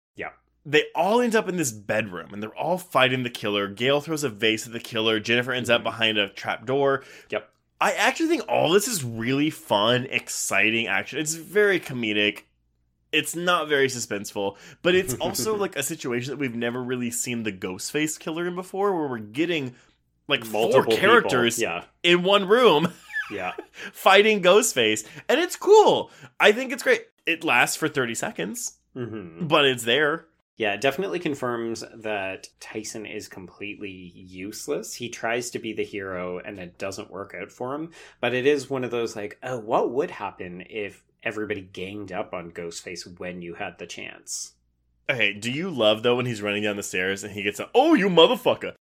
They 0.69 0.83
all 0.93 1.21
end 1.21 1.33
up 1.33 1.47
in 1.47 1.55
this 1.55 1.71
bedroom 1.71 2.33
and 2.33 2.43
they're 2.43 2.53
all 2.55 2.77
fighting 2.77 3.23
the 3.23 3.29
killer. 3.29 3.67
Gale 3.69 4.01
throws 4.01 4.25
a 4.25 4.29
vase 4.29 4.67
at 4.67 4.73
the 4.73 4.81
killer. 4.81 5.17
Jennifer 5.21 5.53
ends 5.53 5.69
up 5.69 5.79
Mhm. 5.81 5.85
behind 5.85 6.17
a 6.17 6.27
trap 6.27 6.65
door. 6.65 7.03
Yep. 7.29 7.49
I 7.79 7.93
actually 7.93 8.27
think 8.27 8.43
all 8.49 8.71
this 8.73 8.87
is 8.87 9.01
really 9.03 9.49
fun, 9.49 10.07
exciting 10.09 10.87
action. 10.87 11.19
It's 11.19 11.35
very 11.35 11.79
comedic. 11.79 12.41
It's 13.13 13.33
not 13.35 13.69
very 13.69 13.87
suspenseful, 13.87 14.57
but 14.81 14.93
it's 14.93 15.13
also 15.15 15.55
like 15.63 15.77
a 15.77 15.83
situation 15.83 16.31
that 16.31 16.37
we've 16.37 16.53
never 16.55 16.83
really 16.83 17.11
seen 17.11 17.43
the 17.43 17.51
Ghostface 17.53 18.19
killer 18.19 18.45
in 18.45 18.55
before, 18.55 18.93
where 18.93 19.07
we're 19.07 19.19
getting 19.19 19.73
like 20.27 20.41
Multiple 20.47 20.71
four 20.71 20.83
people. 20.83 20.97
characters 20.97 21.57
Yeah, 21.61 21.85
in 22.03 22.23
one 22.23 22.45
room 22.49 22.91
yeah. 23.31 23.53
fighting 23.93 24.41
Ghostface, 24.43 25.05
and 25.29 25.39
it's 25.39 25.55
cool. 25.55 26.11
I 26.41 26.51
think 26.51 26.73
it's 26.73 26.83
great. 26.83 27.03
It 27.25 27.45
lasts 27.45 27.77
for 27.77 27.87
30 27.87 28.15
seconds, 28.15 28.73
hmm 28.93 29.47
but 29.47 29.63
it's 29.63 29.83
there. 29.85 30.25
Yeah, 30.57 30.73
it 30.73 30.81
definitely 30.81 31.19
confirms 31.19 31.83
that 31.93 32.49
Tyson 32.59 33.05
is 33.05 33.27
completely 33.27 33.91
useless. 34.15 34.95
He 34.95 35.07
tries 35.07 35.51
to 35.51 35.59
be 35.59 35.71
the 35.71 35.85
hero 35.85 36.39
and 36.39 36.57
it 36.57 36.79
doesn't 36.79 37.11
work 37.11 37.35
out 37.39 37.51
for 37.51 37.75
him. 37.75 37.91
But 38.19 38.33
it 38.33 38.47
is 38.47 38.69
one 38.69 38.83
of 38.83 38.89
those 38.89 39.15
like, 39.15 39.37
oh, 39.43 39.59
what 39.59 39.91
would 39.91 40.09
happen 40.09 40.63
if 40.67 41.03
everybody 41.21 41.61
ganged 41.61 42.11
up 42.11 42.33
on 42.33 42.51
Ghostface 42.51 43.19
when 43.19 43.43
you 43.43 43.53
had 43.53 43.77
the 43.77 43.85
chance? 43.85 44.53
Hey, 45.07 45.33
do 45.33 45.51
you 45.51 45.69
love 45.69 46.03
though 46.03 46.17
when 46.17 46.25
he's 46.25 46.41
running 46.41 46.63
down 46.63 46.75
the 46.75 46.83
stairs 46.83 47.23
and 47.23 47.33
he 47.33 47.43
gets 47.43 47.59
a 47.59 47.69
oh 47.73 47.93
you 47.93 48.09
motherfucker? 48.09 48.73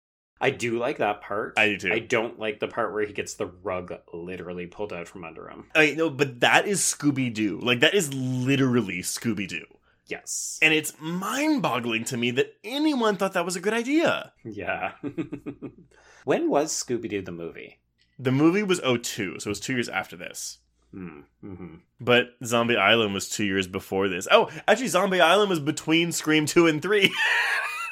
I 0.41 0.51
do 0.51 0.79
like 0.79 0.99
that 0.99 1.23
part. 1.23 1.55
I 1.57 1.69
do 1.69 1.79
too. 1.79 1.93
I 1.93 1.99
don't 1.99 2.39
like 2.39 2.61
the 2.61 2.69
part 2.69 2.93
where 2.93 3.07
he 3.07 3.13
gets 3.13 3.35
the 3.35 3.47
rug 3.47 3.93
literally 4.13 4.67
pulled 4.67 4.93
out 4.93 5.09
from 5.09 5.25
under 5.25 5.49
him. 5.49 5.67
I 5.75 5.95
no, 5.97 6.09
but 6.09 6.41
that 6.41 6.67
is 6.67 6.81
Scooby 6.81 7.33
Doo. 7.33 7.59
Like 7.61 7.81
that 7.81 7.95
is 7.95 8.13
literally 8.15 9.01
Scooby 9.01 9.49
Doo, 9.49 9.67
Yes. 10.07 10.59
and 10.61 10.75
it's 10.75 10.93
mind 11.01 11.63
boggling 11.63 12.05
to 12.05 12.17
me 12.17 12.31
that 12.33 12.55
anyone 12.63 13.17
thought 13.17 13.33
that 13.33 13.45
was 13.45 13.57
a 13.57 13.61
good 13.61 13.73
idea. 13.75 14.33
yeah. 14.45 14.93
when 16.25 16.49
was 16.51 16.73
Scooby 16.73 17.09
Doo 17.09 17.23
the 17.23 17.33
movie? 17.33 17.79
The 18.19 18.31
movie 18.33 18.63
was 18.63 18.81
02, 18.81 19.41
so 19.41 19.49
it 19.49 19.51
was 19.51 19.61
two 19.61 19.73
years 19.75 19.89
after 19.89 20.17
this. 20.17 20.59
Hmm. 20.93 21.21
Mm-hmm. 21.45 21.75
But 22.01 22.29
Zombie 22.45 22.77
Island 22.77 23.15
was 23.15 23.29
two 23.29 23.45
years 23.45 23.67
before 23.67 24.09
this. 24.09 24.29
Oh, 24.31 24.51
actually, 24.69 24.89
Zombie 24.89 25.21
Island 25.21 25.51
was 25.51 25.59
between 25.59 26.13
Scream 26.13 26.47
2 26.47 26.67
and 26.67 26.81
3. 26.83 27.13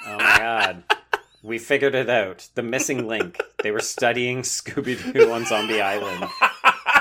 Oh 0.05 0.17
my 0.17 0.37
god. 0.39 0.83
We 1.45 1.61
figured 1.61 1.95
it 1.95 2.11
out. 2.11 2.49
The 2.57 2.63
missing 2.65 3.07
link. 3.07 3.41
They 3.63 3.71
were 3.71 3.79
studying 3.79 4.43
Scooby 4.43 5.13
Doo 5.13 5.31
on 5.31 5.45
Zombie 5.47 5.81
Island. 5.81 6.25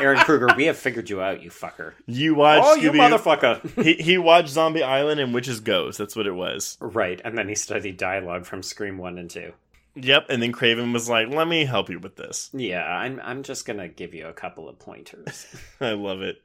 Ehren 0.01 0.23
Kruger, 0.23 0.49
we 0.55 0.65
have 0.65 0.77
figured 0.77 1.09
you 1.09 1.21
out, 1.21 1.41
you 1.41 1.49
fucker. 1.49 1.93
you 2.05 2.35
watched 2.35 2.65
oh, 2.65 2.75
you 2.75 2.91
motherfucker. 2.91 3.83
he, 3.83 3.93
he 3.93 4.17
watched 4.17 4.49
Zombie 4.49 4.83
Island 4.83 5.19
and 5.19 5.33
Witch's 5.33 5.59
Ghost. 5.59 5.97
That's 5.97 6.15
what 6.15 6.27
it 6.27 6.33
was. 6.33 6.77
right, 6.79 7.21
and 7.23 7.37
then 7.37 7.47
he 7.47 7.55
studied 7.55 7.97
dialogue 7.97 8.45
from 8.45 8.63
Scream 8.63 8.97
1 8.97 9.17
and 9.17 9.29
2. 9.29 9.53
Yep, 9.95 10.27
and 10.29 10.41
then 10.41 10.51
Craven 10.51 10.93
was 10.93 11.09
like, 11.09 11.27
let 11.29 11.47
me 11.47 11.65
help 11.65 11.89
you 11.89 11.99
with 11.99 12.15
this. 12.15 12.49
Yeah, 12.53 12.85
I'm, 12.85 13.19
I'm 13.23 13.43
just 13.43 13.65
gonna 13.65 13.89
give 13.89 14.13
you 14.13 14.27
a 14.27 14.33
couple 14.33 14.69
of 14.69 14.79
pointers. 14.79 15.47
I 15.81 15.91
love 15.91 16.21
it. 16.21 16.41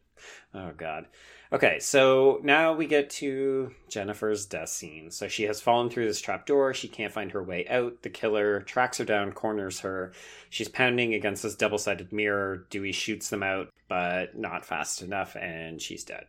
Oh 0.54 0.72
god. 0.76 1.06
Okay, 1.52 1.78
so 1.78 2.40
now 2.42 2.72
we 2.72 2.86
get 2.86 3.08
to 3.10 3.72
Jennifer's 3.88 4.46
death 4.46 4.68
scene. 4.68 5.10
So 5.10 5.28
she 5.28 5.44
has 5.44 5.60
fallen 5.60 5.88
through 5.90 6.06
this 6.06 6.20
trap 6.20 6.44
door. 6.44 6.74
She 6.74 6.88
can't 6.88 7.12
find 7.12 7.30
her 7.32 7.42
way 7.42 7.66
out. 7.68 8.02
The 8.02 8.10
killer 8.10 8.62
tracks 8.62 8.98
her 8.98 9.04
down, 9.04 9.32
corners 9.32 9.80
her. 9.80 10.12
She's 10.50 10.68
pounding 10.68 11.14
against 11.14 11.44
this 11.44 11.54
double 11.54 11.78
sided 11.78 12.12
mirror. 12.12 12.66
Dewey 12.68 12.92
shoots 12.92 13.30
them 13.30 13.44
out, 13.44 13.68
but 13.88 14.36
not 14.36 14.66
fast 14.66 15.02
enough, 15.02 15.36
and 15.36 15.80
she's 15.80 16.02
dead. 16.04 16.26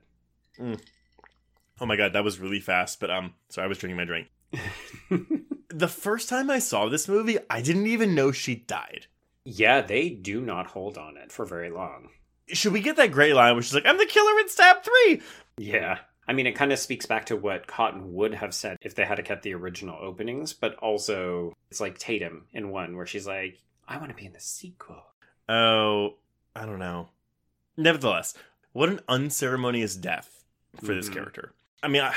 Oh 1.80 1.86
my 1.86 1.96
god, 1.96 2.14
that 2.14 2.24
was 2.24 2.40
really 2.40 2.60
fast, 2.60 3.00
but 3.00 3.10
um, 3.10 3.34
sorry, 3.50 3.66
I 3.66 3.68
was 3.68 3.78
drinking 3.80 3.98
my 3.98 4.06
drink. 4.06 4.28
The 5.70 5.90
first 5.90 6.30
time 6.30 6.50
I 6.50 6.60
saw 6.60 6.88
this 6.88 7.08
movie, 7.10 7.38
I 7.50 7.62
didn't 7.62 7.88
even 7.88 8.16
know 8.16 8.32
she 8.32 8.56
died. 8.56 9.08
yeah, 9.44 9.82
they 9.82 10.10
do 10.10 10.42
not 10.42 10.68
hold 10.68 10.98
on 10.98 11.18
it 11.18 11.32
for 11.32 11.46
very 11.46 11.70
long. 11.70 12.10
Should 12.50 12.74
we 12.74 12.82
get 12.82 12.96
that 12.98 13.12
great 13.12 13.34
line 13.36 13.54
where 13.54 13.62
she's 13.64 13.74
like, 13.74 13.86
I'm 13.86 13.98
the 13.98 14.06
killer 14.06 14.40
in 14.40 14.50
stab 14.50 14.84
three? 14.84 15.22
Yeah. 15.58 16.00
I 16.28 16.34
mean, 16.34 16.46
it 16.48 16.54
kind 16.56 16.74
of 16.74 16.80
speaks 16.80 17.06
back 17.06 17.26
to 17.28 17.36
what 17.38 17.68
Cotton 17.68 18.14
would 18.14 18.34
have 18.36 18.54
said 18.54 18.78
if 18.82 18.96
they 18.96 19.06
had 19.06 19.24
kept 19.24 19.44
the 19.44 19.54
original 19.54 19.98
openings, 20.02 20.54
but 20.54 20.76
also 20.76 21.54
it's 21.72 21.80
like 21.80 21.98
Tatum 21.98 22.46
in 22.54 22.70
one 22.70 22.98
where 22.98 23.06
she's 23.06 23.26
like, 23.28 23.60
I 23.88 23.98
want 23.98 24.10
to 24.10 24.16
be 24.16 24.26
in 24.26 24.34
the 24.34 24.40
sequel. 24.40 25.04
Oh, 25.48 26.16
I 26.56 26.66
don't 26.66 26.80
know. 26.80 27.10
Nevertheless, 27.78 28.34
what 28.74 28.90
an 28.90 29.00
unceremonious 29.08 29.96
death 29.96 30.44
for 30.84 30.94
this 30.94 31.10
Mhm. 31.10 31.14
character. 31.14 31.54
I 31.82 31.88
mean, 31.88 32.02
I, 32.02 32.14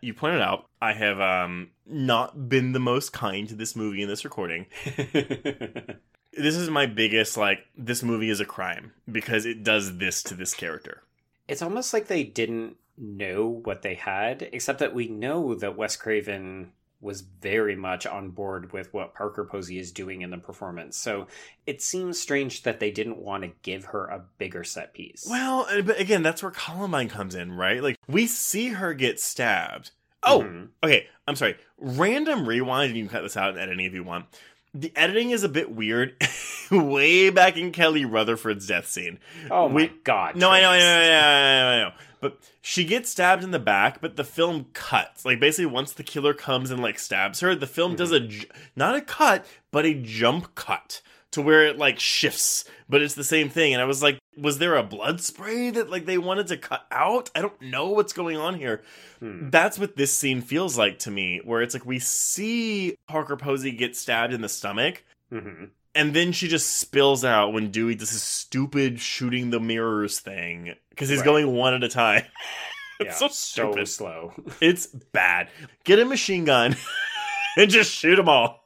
you 0.00 0.12
pointed 0.14 0.40
out, 0.42 0.66
I 0.80 0.92
have 0.94 1.20
um 1.20 1.70
not 1.86 2.48
been 2.48 2.72
the 2.72 2.80
most 2.80 3.12
kind 3.12 3.48
to 3.48 3.54
this 3.54 3.76
movie 3.76 4.02
in 4.02 4.08
this 4.08 4.24
recording. 4.24 4.66
this 6.32 6.56
is 6.56 6.70
my 6.70 6.86
biggest 6.86 7.36
like 7.36 7.60
this 7.76 8.02
movie 8.02 8.30
is 8.30 8.40
a 8.40 8.44
crime 8.44 8.92
because 9.10 9.44
it 9.46 9.62
does 9.64 9.98
this 9.98 10.22
to 10.24 10.34
this 10.34 10.54
character. 10.54 11.02
it's 11.48 11.62
almost 11.62 11.92
like 11.92 12.06
they 12.06 12.24
didn't 12.24 12.76
know 12.98 13.46
what 13.64 13.82
they 13.82 13.94
had, 13.94 14.48
except 14.52 14.78
that 14.78 14.94
we 14.94 15.08
know 15.08 15.54
that 15.54 15.76
Wes 15.76 15.96
Craven 15.96 16.72
was 17.00 17.20
very 17.22 17.74
much 17.74 18.06
on 18.06 18.30
board 18.30 18.72
with 18.72 18.92
what 18.94 19.12
Parker 19.14 19.44
Posey 19.44 19.76
is 19.78 19.90
doing 19.90 20.20
in 20.22 20.30
the 20.30 20.38
performance. 20.38 20.96
So 20.96 21.26
it 21.66 21.82
seems 21.82 22.20
strange 22.20 22.62
that 22.62 22.78
they 22.78 22.92
didn't 22.92 23.18
want 23.18 23.42
to 23.42 23.50
give 23.62 23.86
her 23.86 24.04
a 24.06 24.22
bigger 24.38 24.62
set 24.62 24.94
piece. 24.94 25.26
Well, 25.28 25.66
but 25.84 25.98
again, 25.98 26.22
that's 26.22 26.42
where 26.42 26.52
Columbine 26.52 27.08
comes 27.08 27.34
in, 27.34 27.52
right? 27.52 27.82
Like 27.82 27.96
we 28.06 28.26
see 28.28 28.68
her 28.68 28.94
get 28.94 29.18
stabbed. 29.18 29.90
Oh, 30.22 30.42
Mhm. 30.42 30.68
okay. 30.84 31.08
I'm 31.26 31.34
sorry. 31.34 31.56
Random 31.78 32.46
rewind, 32.46 32.90
and 32.90 32.96
you 32.96 33.04
can 33.04 33.12
cut 33.12 33.22
this 33.22 33.36
out 33.36 33.50
and 33.50 33.58
edit 33.58 33.74
any 33.74 33.86
if 33.86 33.94
you 33.94 34.04
want. 34.04 34.26
The 34.74 34.92
editing 34.96 35.30
is 35.30 35.42
a 35.42 35.48
bit 35.48 35.70
weird. 35.70 36.14
Way 36.70 37.28
back 37.28 37.56
in 37.58 37.72
Kelly 37.72 38.04
Rutherford's 38.04 38.66
death 38.66 38.86
scene. 38.88 39.18
Oh 39.50 39.68
my 39.68 39.74
We- 39.74 39.92
god. 40.04 40.36
No, 40.36 40.50
I 40.50 40.60
know, 40.60 40.70
I 40.70 40.78
know, 40.78 40.84
I 40.84 41.08
know, 41.08 41.18
I 41.18 41.60
know, 41.60 41.68
I 41.68 41.76
know. 41.88 41.92
But 42.20 42.38
she 42.62 42.84
gets 42.84 43.10
stabbed 43.10 43.42
in 43.42 43.50
the 43.50 43.58
back, 43.58 44.00
but 44.00 44.16
the 44.16 44.24
film 44.24 44.66
cuts. 44.72 45.24
Like 45.24 45.40
basically, 45.40 45.66
once 45.66 45.92
the 45.92 46.04
killer 46.04 46.32
comes 46.32 46.70
and 46.70 46.80
like 46.80 46.98
stabs 46.98 47.40
her, 47.40 47.54
the 47.54 47.66
film 47.66 47.96
mm-hmm. 47.96 47.96
does 47.96 48.12
a 48.12 48.28
not 48.76 48.94
a 48.94 49.00
cut, 49.00 49.44
but 49.72 49.84
a 49.84 49.92
jump 49.92 50.54
cut 50.54 51.02
to 51.32 51.42
where 51.42 51.66
it 51.66 51.78
like 51.78 51.98
shifts, 51.98 52.64
but 52.88 53.02
it's 53.02 53.14
the 53.14 53.24
same 53.24 53.48
thing. 53.48 53.72
And 53.72 53.82
I 53.82 53.84
was 53.86 54.02
like, 54.02 54.18
was 54.38 54.58
there 54.58 54.76
a 54.76 54.82
blood 54.82 55.20
spray 55.20 55.70
that 55.70 55.90
like 55.90 56.06
they 56.06 56.18
wanted 56.18 56.46
to 56.48 56.56
cut 56.56 56.86
out? 56.90 57.30
I 57.34 57.42
don't 57.42 57.60
know 57.60 57.88
what's 57.90 58.12
going 58.12 58.36
on 58.36 58.54
here. 58.54 58.82
Hmm. 59.20 59.50
That's 59.50 59.78
what 59.78 59.96
this 59.96 60.16
scene 60.16 60.40
feels 60.42 60.78
like 60.78 60.98
to 61.00 61.10
me, 61.10 61.40
where 61.44 61.62
it's 61.62 61.74
like 61.74 61.84
we 61.86 61.98
see 61.98 62.94
Parker 63.08 63.36
Posey 63.36 63.72
get 63.72 63.96
stabbed 63.96 64.32
in 64.32 64.40
the 64.40 64.48
stomach, 64.48 65.04
Mhm. 65.32 65.70
and 65.94 66.14
then 66.14 66.32
she 66.32 66.48
just 66.48 66.76
spills 66.80 67.24
out 67.24 67.52
when 67.52 67.70
Dewey 67.70 67.94
does 67.94 68.10
his 68.10 68.22
stupid 68.22 69.00
shooting 69.00 69.50
the 69.50 69.60
mirrors 69.60 70.20
thing 70.20 70.74
because 70.90 71.08
he's 71.08 71.18
Right. 71.20 71.24
going 71.24 71.52
one 71.52 71.74
at 71.74 71.82
a 71.84 71.88
time. 71.88 72.24
it's 73.00 73.08
Yeah, 73.08 73.14
so 73.14 73.28
so 73.28 73.32
stupid. 73.72 73.88
slow. 73.88 74.32
It's 74.60 74.86
bad. 74.86 75.48
Get 75.84 75.98
a 75.98 76.04
machine 76.04 76.44
gun 76.44 76.76
and 77.56 77.70
just 77.70 77.90
shoot 77.92 78.16
them 78.16 78.28
all. 78.28 78.61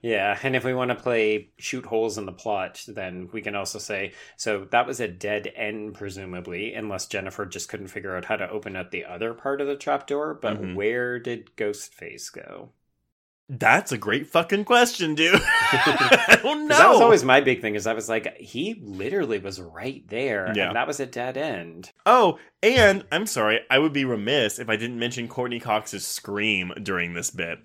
Yeah, 0.00 0.38
and 0.44 0.54
if 0.54 0.62
we 0.64 0.74
want 0.74 0.90
to 0.90 0.94
play 0.94 1.50
shoot 1.58 1.84
holes 1.86 2.18
in 2.18 2.26
the 2.26 2.32
plot, 2.32 2.84
then 2.86 3.28
we 3.32 3.42
can 3.42 3.56
also 3.56 3.78
say 3.80 4.12
so 4.36 4.66
that 4.70 4.86
was 4.86 5.00
a 5.00 5.08
dead 5.08 5.52
end, 5.56 5.94
presumably, 5.94 6.72
unless 6.74 7.06
Jennifer 7.06 7.44
just 7.46 7.68
couldn't 7.68 7.88
figure 7.88 8.16
out 8.16 8.24
how 8.26 8.36
to 8.36 8.48
open 8.48 8.76
up 8.76 8.90
the 8.90 9.04
other 9.04 9.34
part 9.34 9.60
of 9.60 9.66
the 9.66 9.74
trapdoor. 9.76 10.34
But 10.34 10.60
Mhm. 10.62 10.74
where 10.76 11.18
did 11.18 11.50
Ghostface 11.56 12.32
go? 12.32 12.70
That's 13.50 13.92
a 13.92 13.98
great 13.98 14.26
fucking 14.26 14.66
question, 14.66 15.14
dude. 15.14 15.40
I 15.72 16.38
don't 16.42 16.68
know. 16.68 16.76
That 16.78 16.90
was 16.90 17.00
always 17.00 17.24
my 17.24 17.40
big 17.40 17.62
thing. 17.62 17.74
Is 17.76 17.86
I 17.86 17.94
was 17.94 18.08
like, 18.08 18.36
he 18.36 18.78
literally 18.82 19.38
was 19.38 19.58
right 19.60 20.06
there, 20.08 20.52
Yeah. 20.54 20.66
and 20.68 20.76
that 20.76 20.86
was 20.86 21.00
a 21.00 21.06
dead 21.06 21.38
end. 21.38 21.90
Oh, 22.04 22.38
and 22.62 23.04
I'm 23.10 23.24
sorry, 23.26 23.60
I 23.70 23.78
would 23.78 23.94
be 23.94 24.04
remiss 24.04 24.58
if 24.58 24.68
I 24.68 24.76
didn't 24.76 24.98
mention 24.98 25.28
Courteney 25.28 25.60
Cox's 25.60 26.06
scream 26.06 26.72
during 26.82 27.14
this 27.14 27.30
bit. 27.30 27.58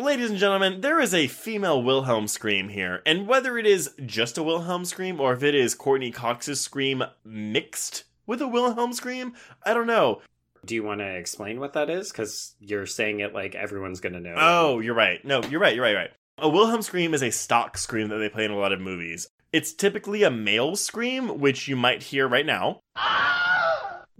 Ladies 0.00 0.30
and 0.30 0.38
gentlemen, 0.38 0.80
there 0.80 0.98
is 0.98 1.12
a 1.12 1.26
female 1.26 1.82
Wilhelm 1.82 2.26
scream 2.26 2.70
here, 2.70 3.02
and 3.04 3.28
whether 3.28 3.58
it 3.58 3.66
is 3.66 3.90
just 4.06 4.38
a 4.38 4.42
Wilhelm 4.42 4.86
scream 4.86 5.20
or 5.20 5.34
if 5.34 5.42
it 5.42 5.54
is 5.54 5.74
Courteney 5.74 6.10
Cox's 6.10 6.58
scream 6.58 7.04
mixed 7.22 8.04
with 8.26 8.40
a 8.40 8.48
Wilhelm 8.48 8.94
scream, 8.94 9.34
I 9.62 9.74
don't 9.74 9.86
know. 9.86 10.22
Do 10.64 10.74
you 10.74 10.82
want 10.82 11.00
to 11.00 11.16
explain 11.16 11.60
what 11.60 11.74
that 11.74 11.90
is? 11.90 12.10
Because 12.10 12.54
you're 12.60 12.86
saying 12.86 13.20
it 13.20 13.34
like 13.34 13.54
everyone's 13.54 14.00
going 14.00 14.14
to 14.14 14.20
know. 14.20 14.36
Oh, 14.38 14.80
you're 14.80 14.94
right. 14.94 15.22
No, 15.22 15.42
you're 15.42 15.60
right. 15.60 15.74
You're 15.74 15.84
right. 15.84 15.90
You're 15.92 16.00
right. 16.00 16.12
A 16.38 16.48
Wilhelm 16.48 16.80
scream 16.80 17.12
is 17.12 17.22
a 17.22 17.30
stock 17.30 17.76
scream 17.76 18.08
that 18.08 18.16
they 18.16 18.30
play 18.30 18.46
in 18.46 18.52
a 18.52 18.58
lot 18.58 18.72
of 18.72 18.80
movies. 18.80 19.28
It's 19.52 19.74
typically 19.74 20.22
a 20.22 20.30
male 20.30 20.76
scream, 20.76 21.40
which 21.40 21.68
you 21.68 21.76
might 21.76 22.04
hear 22.04 22.26
right 22.26 22.46
now. 22.46 22.80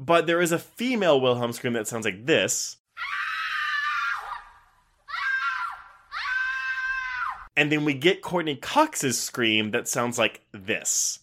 But 0.03 0.27
there 0.27 0.41
is 0.41 0.51
a 0.51 0.59
female 0.59 1.21
Wilhelm 1.21 1.53
scream 1.53 1.75
that 1.75 1.87
sounds 1.87 2.07
like 2.07 2.25
this. 2.25 2.79
And 7.61 7.71
then 7.71 7.85
we 7.85 7.93
get 7.93 8.23
Courteney 8.23 8.57
Cox's 8.57 9.21
scream 9.21 9.73
that 9.73 9.87
sounds 9.87 10.19
like 10.19 10.41
this. 10.51 11.19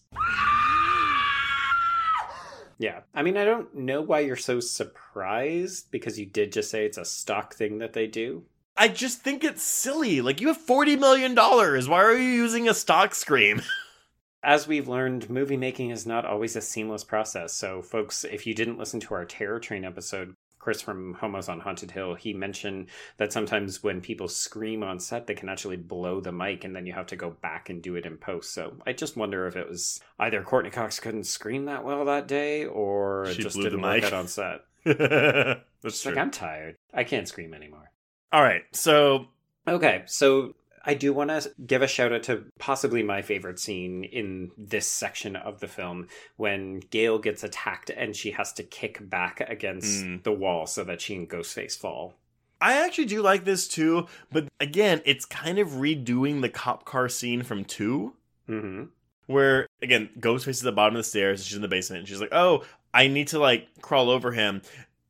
Yeah. 2.78 3.00
I 3.12 3.24
mean, 3.24 3.36
I 3.36 3.44
don't 3.44 3.74
know 3.74 4.02
why 4.02 4.20
you're 4.20 4.36
so 4.36 4.60
surprised 4.60 5.90
because 5.90 6.16
you 6.16 6.26
did 6.26 6.52
just 6.52 6.70
say 6.70 6.86
it's 6.86 6.96
a 6.96 7.04
stock 7.04 7.54
thing 7.54 7.78
that 7.78 7.92
they 7.92 8.06
do. 8.06 8.44
I 8.76 8.86
just 8.86 9.20
think 9.22 9.42
it's 9.42 9.64
silly. 9.64 10.20
Like, 10.20 10.40
you 10.40 10.46
have 10.46 10.64
$40 10.64 10.96
million. 11.00 11.34
Why 11.34 12.04
are 12.04 12.16
you 12.16 12.28
using 12.28 12.68
a 12.68 12.74
stock 12.74 13.16
scream? 13.16 13.60
As 14.44 14.68
we've 14.68 14.86
learned, 14.86 15.28
movie 15.28 15.56
making 15.56 15.90
is 15.90 16.06
not 16.06 16.24
always 16.24 16.54
a 16.54 16.60
seamless 16.60 17.02
process. 17.02 17.52
So, 17.52 17.82
folks, 17.82 18.22
if 18.22 18.46
you 18.46 18.54
didn't 18.54 18.78
listen 18.78 19.00
to 19.00 19.14
our 19.14 19.24
Terror 19.24 19.58
Train 19.58 19.84
episode, 19.84 20.34
Chris 20.68 20.82
from 20.82 21.14
Homos 21.14 21.48
on 21.48 21.60
Haunted 21.60 21.90
Hill, 21.92 22.14
he 22.14 22.34
mentioned 22.34 22.88
that 23.16 23.32
sometimes 23.32 23.82
when 23.82 24.02
people 24.02 24.28
scream 24.28 24.82
on 24.82 25.00
set, 25.00 25.26
they 25.26 25.32
can 25.32 25.48
actually 25.48 25.78
blow 25.78 26.20
the 26.20 26.30
mic 26.30 26.62
and 26.62 26.76
then 26.76 26.84
you 26.84 26.92
have 26.92 27.06
to 27.06 27.16
go 27.16 27.30
back 27.30 27.70
and 27.70 27.80
do 27.80 27.96
it 27.96 28.04
in 28.04 28.18
post. 28.18 28.52
So, 28.52 28.74
I 28.86 28.92
just 28.92 29.16
wonder 29.16 29.46
if 29.46 29.56
it 29.56 29.66
was 29.66 29.98
either 30.18 30.42
Courteney 30.42 30.70
Cox 30.70 31.00
couldn't 31.00 31.24
scream 31.24 31.64
that 31.64 31.84
well 31.84 32.04
that 32.04 32.28
day 32.28 32.66
or 32.66 33.24
it 33.24 33.36
She 33.36 33.42
just 33.44 33.56
blew 33.56 33.64
the 33.64 33.70
didn't 33.70 33.80
work 33.80 34.04
out 34.04 34.12
on 34.12 34.28
set. 34.28 34.60
That's 34.84 35.60
It's 35.84 36.02
true. 36.02 36.12
like, 36.12 36.20
I'm 36.20 36.30
tired. 36.30 36.76
I 36.92 37.04
can't 37.04 37.26
scream 37.26 37.54
anymore. 37.54 37.90
All 38.30 38.42
right. 38.42 38.64
So, 38.72 39.28
Okay, 39.66 40.02
so 40.04 40.54
I 40.84 40.94
do 40.94 41.12
want 41.12 41.30
to 41.30 41.50
give 41.66 41.82
a 41.82 41.86
shout 41.86 42.12
out 42.12 42.22
to 42.24 42.44
possibly 42.58 43.02
my 43.02 43.22
favorite 43.22 43.58
scene 43.58 44.04
in 44.04 44.50
this 44.56 44.86
section 44.86 45.36
of 45.36 45.60
the 45.60 45.68
film 45.68 46.08
when 46.36 46.80
Gale 46.90 47.18
gets 47.18 47.42
attacked 47.44 47.90
and 47.90 48.14
she 48.16 48.30
has 48.32 48.52
to 48.54 48.62
kick 48.62 49.08
back 49.08 49.40
against 49.48 50.04
Mm. 50.04 50.22
the 50.22 50.32
wall 50.32 50.66
so 50.66 50.84
that 50.84 51.00
she 51.00 51.14
and 51.14 51.28
Ghostface 51.28 51.76
fall. 51.76 52.14
I 52.60 52.84
actually 52.84 53.04
do 53.06 53.22
like 53.22 53.44
this 53.44 53.68
too, 53.68 54.06
but 54.32 54.48
again, 54.60 55.00
it's 55.04 55.24
kind 55.24 55.58
of 55.58 55.68
redoing 55.68 56.40
the 56.40 56.48
cop 56.48 56.84
car 56.84 57.08
scene 57.08 57.42
from 57.42 57.64
2, 57.64 58.12
hmm 58.46 58.84
where 59.26 59.66
again, 59.82 60.08
Ghostface 60.18 60.48
is 60.48 60.62
at 60.62 60.64
the 60.64 60.72
bottom 60.72 60.96
of 60.96 61.00
the 61.00 61.08
stairs, 61.08 61.44
she's 61.44 61.54
in 61.54 61.60
the 61.62 61.68
basement, 61.68 62.00
and 62.00 62.08
she's 62.08 62.20
like, 62.20 62.32
"Oh, 62.32 62.64
I 62.94 63.08
need 63.08 63.28
to 63.28 63.38
like 63.38 63.68
crawl 63.82 64.08
over 64.08 64.32
him." 64.32 64.62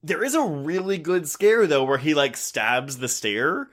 There 0.02 0.24
is 0.24 0.34
a 0.34 0.42
really 0.42 0.98
good 0.98 1.28
scare 1.28 1.66
though 1.68 1.84
where 1.84 1.98
he 1.98 2.14
like 2.14 2.36
stabs 2.36 2.98
the 2.98 3.06
stair. 3.08 3.68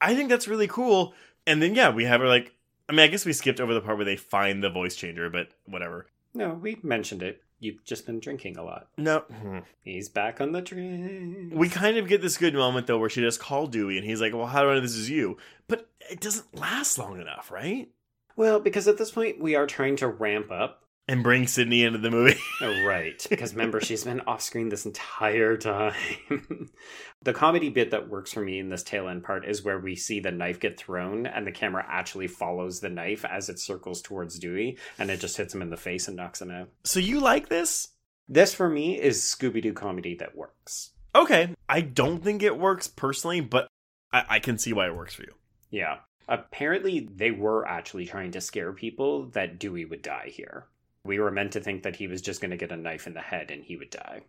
Yeah. 0.00 0.08
I 0.08 0.14
think 0.14 0.28
that's 0.28 0.48
really 0.48 0.68
cool. 0.68 1.14
And 1.46 1.62
then 1.62 1.74
yeah, 1.74 1.90
we 1.90 2.04
have 2.04 2.20
her 2.20 2.28
like 2.28 2.52
I 2.88 2.92
mean, 2.92 3.00
I 3.00 3.08
guess 3.08 3.26
we 3.26 3.32
skipped 3.32 3.60
over 3.60 3.74
the 3.74 3.80
part 3.80 3.96
where 3.96 4.04
they 4.04 4.16
find 4.16 4.62
the 4.62 4.70
voice 4.70 4.94
changer, 4.96 5.28
but 5.28 5.48
whatever. 5.66 6.06
No, 6.34 6.50
we 6.50 6.78
mentioned 6.82 7.22
it. 7.22 7.42
You've 7.58 7.82
just 7.84 8.04
been 8.04 8.20
drinking 8.20 8.58
a 8.58 8.62
lot. 8.62 8.88
No. 8.98 9.20
hmm. 9.20 9.60
He's 9.82 10.10
back 10.10 10.42
on 10.42 10.52
the 10.52 10.60
drink. 10.60 11.54
We 11.54 11.70
kind 11.70 11.96
of 11.96 12.06
get 12.06 12.20
this 12.20 12.36
good 12.36 12.54
moment 12.54 12.86
though 12.86 12.98
where 12.98 13.08
she 13.08 13.22
does 13.22 13.38
call 13.38 13.66
Dewey 13.66 13.96
and 13.96 14.06
he's 14.06 14.20
like, 14.20 14.34
"Well, 14.34 14.46
how 14.46 14.62
do 14.62 14.70
I 14.70 14.74
know 14.74 14.80
this 14.80 14.94
is 14.94 15.08
you?" 15.08 15.38
But 15.66 15.88
it 16.10 16.20
doesn't 16.20 16.54
last 16.54 16.98
long 16.98 17.20
enough, 17.20 17.50
right? 17.50 17.88
Well, 18.36 18.60
because 18.60 18.86
at 18.86 18.98
this 18.98 19.10
point 19.10 19.40
we 19.40 19.54
are 19.54 19.66
trying 19.66 19.96
to 19.96 20.08
ramp 20.08 20.50
up. 20.52 20.82
And 21.08 21.22
bring 21.22 21.46
Sidney 21.46 21.84
into 21.84 21.98
the 21.98 22.10
movie. 22.10 22.38
Oh, 22.62 22.84
right. 22.84 23.24
Because 23.28 23.52
remember, 23.52 23.80
she's 23.82 24.04
been 24.04 24.22
off 24.22 24.40
screen 24.40 24.70
this 24.70 24.86
entire 24.86 25.56
time. 25.58 25.92
the 27.22 27.34
comedy 27.34 27.68
bit 27.68 27.90
that 27.90 28.08
works 28.08 28.32
for 28.32 28.40
me 28.40 28.58
in 28.58 28.70
this 28.70 28.82
tail 28.82 29.08
end 29.08 29.24
part 29.24 29.46
is 29.46 29.62
where 29.62 29.78
we 29.78 29.94
see 29.94 30.20
the 30.20 30.30
knife 30.30 30.58
get 30.58 30.78
thrown 30.78 31.26
and 31.26 31.46
the 31.46 31.52
camera 31.52 31.84
actually 31.86 32.28
follows 32.28 32.80
the 32.80 32.88
knife 32.88 33.26
as 33.26 33.50
it 33.50 33.58
circles 33.58 34.00
towards 34.00 34.38
Dewey 34.38 34.78
and 34.98 35.10
it 35.10 35.20
just 35.20 35.36
hits 35.36 35.54
him 35.54 35.60
in 35.60 35.68
the 35.68 35.76
face 35.76 36.08
and 36.08 36.16
knocks 36.16 36.40
him 36.40 36.50
out. 36.50 36.70
so 36.84 36.98
you 36.98 37.20
like 37.20 37.48
this? 37.50 37.88
This, 38.28 38.54
for 38.54 38.68
me, 38.68 39.00
is 39.00 39.22
Scooby 39.22 39.62
Doo 39.62 39.74
comedy 39.74 40.16
that 40.16 40.34
works. 40.34 40.90
Okay. 41.14 41.54
I 41.68 41.82
don't 41.82 42.24
think 42.24 42.42
it 42.42 42.58
works 42.58 42.88
personally, 42.88 43.40
but 43.40 43.68
I, 44.12 44.24
I 44.28 44.38
can 44.40 44.58
see 44.58 44.72
why 44.72 44.86
it 44.86 44.96
works 44.96 45.14
for 45.14 45.22
you. 45.22 45.34
Yeah. 45.70 45.98
Apparently, 46.26 47.08
they 47.14 47.30
were 47.30 47.66
actually 47.68 48.06
trying 48.06 48.32
to 48.32 48.40
scare 48.40 48.72
people 48.72 49.26
that 49.30 49.58
Dewey 49.58 49.84
would 49.84 50.02
die 50.02 50.30
here. 50.32 50.66
We 51.06 51.18
were 51.18 51.30
meant 51.30 51.52
to 51.52 51.60
think 51.60 51.82
that 51.84 51.96
he 51.96 52.06
was 52.06 52.22
just 52.22 52.40
going 52.40 52.50
to 52.50 52.56
get 52.56 52.72
a 52.72 52.76
knife 52.76 53.06
in 53.06 53.14
the 53.14 53.20
head 53.20 53.50
and 53.50 53.64
he 53.64 53.76
would 53.76 53.90
die. 53.90 54.22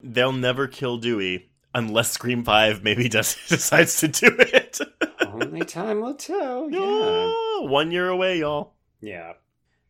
They'll 0.00 0.32
never 0.32 0.66
kill 0.66 0.98
Dewey 0.98 1.50
unless 1.74 2.10
Scream 2.10 2.44
5 2.44 2.82
maybe 2.82 3.08
does, 3.08 3.36
decides 3.48 4.00
to 4.00 4.08
do 4.08 4.34
it. 4.38 4.80
Only 5.32 5.64
time 5.64 6.00
will 6.00 6.14
tell. 6.14 6.70
Yeah. 6.70 6.80
Oh, 6.82 7.66
One 7.68 7.90
year 7.90 8.08
away, 8.08 8.38
y'all. 8.38 8.74
Yeah. 9.00 9.34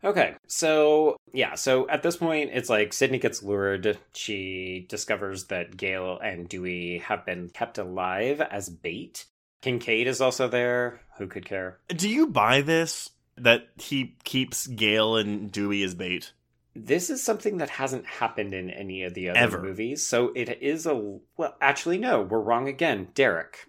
Okay. 0.04 0.34
So, 0.46 1.16
yeah. 1.32 1.54
So 1.54 1.88
at 1.88 2.02
this 2.02 2.16
point, 2.16 2.50
it's 2.52 2.68
like 2.68 2.92
Sidney 2.92 3.18
gets 3.18 3.42
lured. 3.42 3.98
She 4.14 4.86
discovers 4.88 5.44
that 5.44 5.76
Gale 5.76 6.18
and 6.22 6.48
Dewey 6.48 6.98
have 6.98 7.24
been 7.24 7.48
kept 7.50 7.78
alive 7.78 8.40
as 8.40 8.68
bait. 8.68 9.26
Kincaid 9.62 10.08
is 10.08 10.20
also 10.20 10.48
there. 10.48 11.00
Who 11.18 11.28
could 11.28 11.44
care? 11.44 11.78
Do 11.88 12.08
you 12.08 12.26
buy 12.26 12.62
this? 12.62 13.10
That 13.36 13.68
he 13.76 14.16
keeps 14.24 14.66
Gale 14.66 15.16
and 15.16 15.50
Dewey 15.50 15.82
as 15.82 15.94
bait? 15.94 16.32
this 16.74 17.10
is 17.10 17.22
something 17.22 17.58
that 17.58 17.68
hasn't 17.68 18.06
happened 18.06 18.54
in 18.54 18.70
any 18.70 19.02
of 19.02 19.12
the 19.14 19.28
other 19.28 19.38
Ever. 19.38 19.62
movies. 19.62 20.06
So 20.06 20.32
it 20.34 20.62
is 20.62 20.86
a 20.86 21.18
well, 21.36 21.54
actually, 21.60 21.98
no, 21.98 22.22
we're 22.22 22.40
wrong 22.40 22.68
again. 22.68 23.08
Derek 23.14 23.66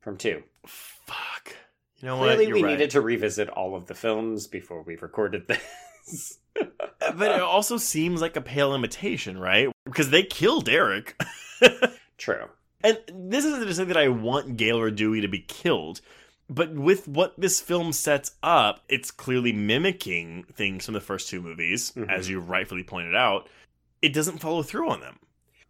from 0.00 0.16
two. 0.16 0.42
Fuck. 0.66 1.54
You 1.98 2.08
know 2.08 2.18
Clearly, 2.18 2.36
what? 2.36 2.48
You're 2.48 2.56
we 2.56 2.62
right. 2.62 2.70
needed 2.72 2.90
to 2.90 3.00
revisit 3.00 3.48
all 3.50 3.74
of 3.74 3.86
the 3.86 3.94
films 3.94 4.46
before 4.46 4.82
we 4.82 4.96
recorded 4.96 5.46
this. 5.48 6.38
Uh, 6.58 7.12
but 7.12 7.32
it 7.32 7.40
also 7.42 7.76
seems 7.76 8.20
like 8.22 8.36
a 8.36 8.40
pale 8.40 8.74
imitation, 8.74 9.38
right? 9.38 9.70
Because 9.84 10.10
they 10.10 10.22
kill 10.22 10.60
Derek. 10.62 11.20
True. 12.18 12.46
And 12.82 12.98
this 13.12 13.44
isn't 13.44 13.66
to 13.66 13.74
say 13.74 13.84
that 13.84 13.96
I 13.96 14.08
want 14.08 14.56
Gale 14.56 14.78
or 14.78 14.90
Dewey 14.90 15.20
to 15.20 15.28
be 15.28 15.40
killed, 15.40 16.00
but 16.48 16.72
with 16.72 17.08
what 17.08 17.34
this 17.38 17.60
film 17.60 17.92
sets 17.92 18.32
up, 18.42 18.84
it's 18.88 19.10
clearly 19.10 19.52
mimicking 19.52 20.44
things 20.52 20.84
from 20.84 20.94
the 20.94 21.00
first 21.00 21.28
two 21.28 21.40
movies, 21.42 21.92
Mhm. 21.96 22.10
as 22.10 22.28
you 22.28 22.40
rightfully 22.40 22.82
pointed 22.84 23.14
out. 23.14 23.48
It 24.02 24.12
doesn't 24.12 24.38
follow 24.38 24.62
through 24.62 24.88
on 24.90 25.00
them. 25.00 25.18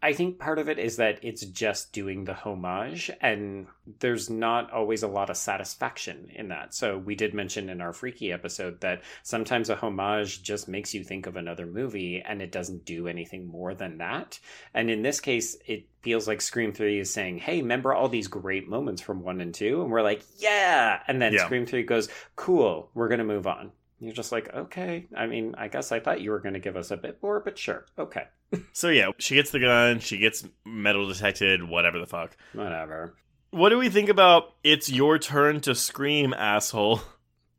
I 0.02 0.12
think 0.12 0.39
part 0.39 0.59
of 0.59 0.68
it 0.68 0.78
is 0.78 0.97
that 0.97 1.18
it's 1.23 1.44
just 1.44 1.93
doing 1.93 2.24
the 2.24 2.35
homage, 2.35 3.10
and 3.20 3.66
there's 4.01 4.28
not 4.28 4.70
always 4.70 5.02
a 5.02 5.09
lot 5.09 5.31
of 5.31 5.36
satisfaction 5.36 6.31
in 6.35 6.48
that. 6.48 6.74
So, 6.74 6.98
we 6.98 7.14
did 7.14 7.32
mention 7.32 7.70
in 7.70 7.81
our 7.81 7.93
Freaky 7.93 8.31
episode 8.31 8.81
that 8.82 9.02
sometimes 9.23 9.70
a 9.70 9.77
homage 9.77 10.43
just 10.43 10.68
makes 10.68 10.93
you 10.94 11.02
think 11.02 11.27
of 11.27 11.36
another 11.36 11.66
movie 11.66 12.23
and 12.24 12.43
it 12.43 12.52
doesn't 12.52 12.85
do 12.85 13.09
anything 13.09 13.47
more 13.47 13.74
than 13.74 13.98
that. 13.98 14.39
And 14.74 14.90
in 14.90 15.02
this 15.02 15.18
case, 15.18 15.56
it 15.66 15.86
feels 16.02 16.28
like 16.28 16.40
Scream 16.40 16.73
3 16.73 17.01
is 17.01 17.12
saying, 17.12 17.39
Hey, 17.39 17.62
remember 17.62 17.94
all 17.94 18.09
these 18.09 18.28
great 18.28 18.68
moments 18.68 19.01
from 19.01 19.23
1 19.23 19.40
and 19.40 19.55
2? 19.55 19.82
And 19.82 19.90
we're 19.90 20.02
like, 20.02 20.23
Yeah. 20.36 21.01
And 21.09 21.20
then 21.20 21.32
Yeah. 21.32 21.44
Scream 21.47 21.66
3 21.66 21.82
goes, 21.85 22.09
Cool, 22.36 22.90
we're 22.94 23.09
going 23.09 23.18
to 23.18 23.24
move 23.24 23.47
on. 23.47 23.73
You're 23.98 24.12
just 24.12 24.32
like, 24.32 24.52
Okay. 24.55 25.06
I 25.16 25.27
mean, 25.27 25.55
I 25.56 25.68
guess 25.68 25.93
I 25.93 26.01
thought 26.01 26.20
you 26.20 26.31
were 26.31 26.39
going 26.40 26.55
to 26.55 26.60
give 26.60 26.77
us 26.77 26.90
a 26.90 26.97
bit 26.97 27.18
more, 27.23 27.40
but 27.40 27.59
sure. 27.59 27.86
Okay. 27.98 28.24
So 28.73 28.90
yeah, 28.90 29.10
she 29.18 29.35
gets 29.35 29.51
the 29.51 29.59
gun, 29.59 29.98
she 29.98 30.18
gets 30.18 30.47
metal 30.64 31.09
detected, 31.09 31.64
whatever 31.64 31.98
the 31.98 32.06
fuck. 32.06 32.36
Whatever. 32.52 33.14
What 33.51 33.70
do 33.70 33.78
we 33.78 33.89
think 33.89 34.09
about 34.09 34.55
it's 34.62 34.89
your 34.90 35.18
turn 35.18 35.60
to 35.62 35.74
scream, 35.74 36.32
asshole? 36.32 37.01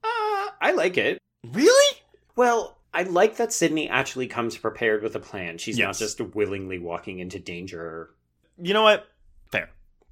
Uh, 0.03 0.47
I 0.61 0.72
like 0.76 0.97
it. 0.97 1.19
Really? 1.51 1.97
Well, 2.38 2.77
I 2.93 3.03
like 3.03 3.35
that 3.38 3.51
Sidney 3.51 3.89
actually 3.89 4.27
comes 4.27 4.55
prepared 4.57 5.03
with 5.03 5.15
a 5.15 5.19
plan. 5.19 5.57
She's 5.57 5.77
not 5.77 5.97
just 5.97 6.22
willingly 6.22 6.80
walking 6.80 7.19
into 7.19 7.38
danger. 7.39 8.11
You 8.57 8.73
know 8.73 8.84
what? 8.84 9.07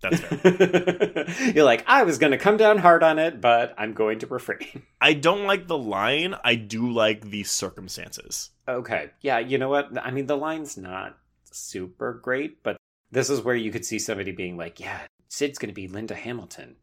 That's 0.01 0.19
fair. 0.19 1.26
You're 1.55 1.63
like, 1.63 1.84
I 1.88 2.03
was 2.03 2.17
going 2.17 2.31
to 2.31 2.38
come 2.38 2.57
down 2.57 2.77
hard 2.77 3.01
on 3.03 3.17
it, 3.19 3.41
but 3.41 3.73
I'm 3.77 3.93
going 3.93 4.19
to 4.19 4.27
refrain. 4.27 4.84
I 5.01 5.13
don't 5.13 5.45
like 5.45 5.67
the 5.67 5.77
line. 5.77 6.35
I 6.43 6.55
do 6.55 6.91
like 6.91 7.22
the 7.30 7.43
circumstances. 7.43 8.51
okay. 8.67 9.11
Yeah, 9.22 9.39
you 9.39 9.57
know 9.57 9.69
what? 9.69 9.89
I 10.05 10.11
mean, 10.11 10.27
the 10.27 10.38
line's 10.38 10.77
not 10.77 11.17
super 11.51 12.13
great, 12.13 12.61
but 12.63 12.77
this 13.11 13.30
is 13.30 13.41
where 13.41 13.55
you 13.55 13.72
could 13.72 13.85
see 13.85 13.99
somebody 13.99 14.31
being 14.31 14.57
like, 14.57 14.80
yeah, 14.80 15.01
Sid's 15.30 15.57
going 15.57 15.69
to 15.69 15.73
be 15.73 15.88
Linda 15.88 16.15
Hamilton. 16.15 16.76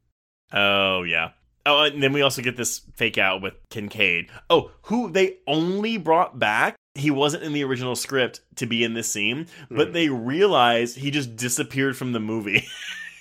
Oh 0.53 1.03
yeah. 1.03 1.31
Oh, 1.65 1.85
and 1.85 2.03
then 2.03 2.13
we 2.13 2.23
also 2.23 2.43
get 2.43 2.57
this 2.57 2.81
fake 2.97 3.19
out 3.19 3.41
with 3.41 3.55
Kincaid. 3.71 4.31
Oh, 4.51 4.73
who 4.83 5.11
they 5.13 5.37
only 5.47 5.97
brought 5.97 6.39
back. 6.39 6.75
He 6.95 7.11
wasn't 7.11 7.45
in 7.45 7.53
the 7.53 7.63
original 7.65 7.95
script 7.97 8.41
to 8.57 8.67
be 8.67 8.83
in 8.85 8.95
this 8.95 9.11
scene, 9.11 9.47
but 9.71 9.89
Hmm. 9.89 9.93
they 9.95 10.09
realized 10.09 10.97
he 10.99 11.11
just 11.11 11.37
disappeared 11.37 11.97
from 11.97 12.13
the 12.13 12.21
movie. 12.21 12.67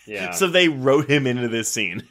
Yeah. 0.05 0.31
so 0.31 0.47
they 0.47 0.67
wrote 0.67 1.09
him 1.09 1.27
into 1.27 1.47
this 1.47 1.69
scene. 1.69 2.03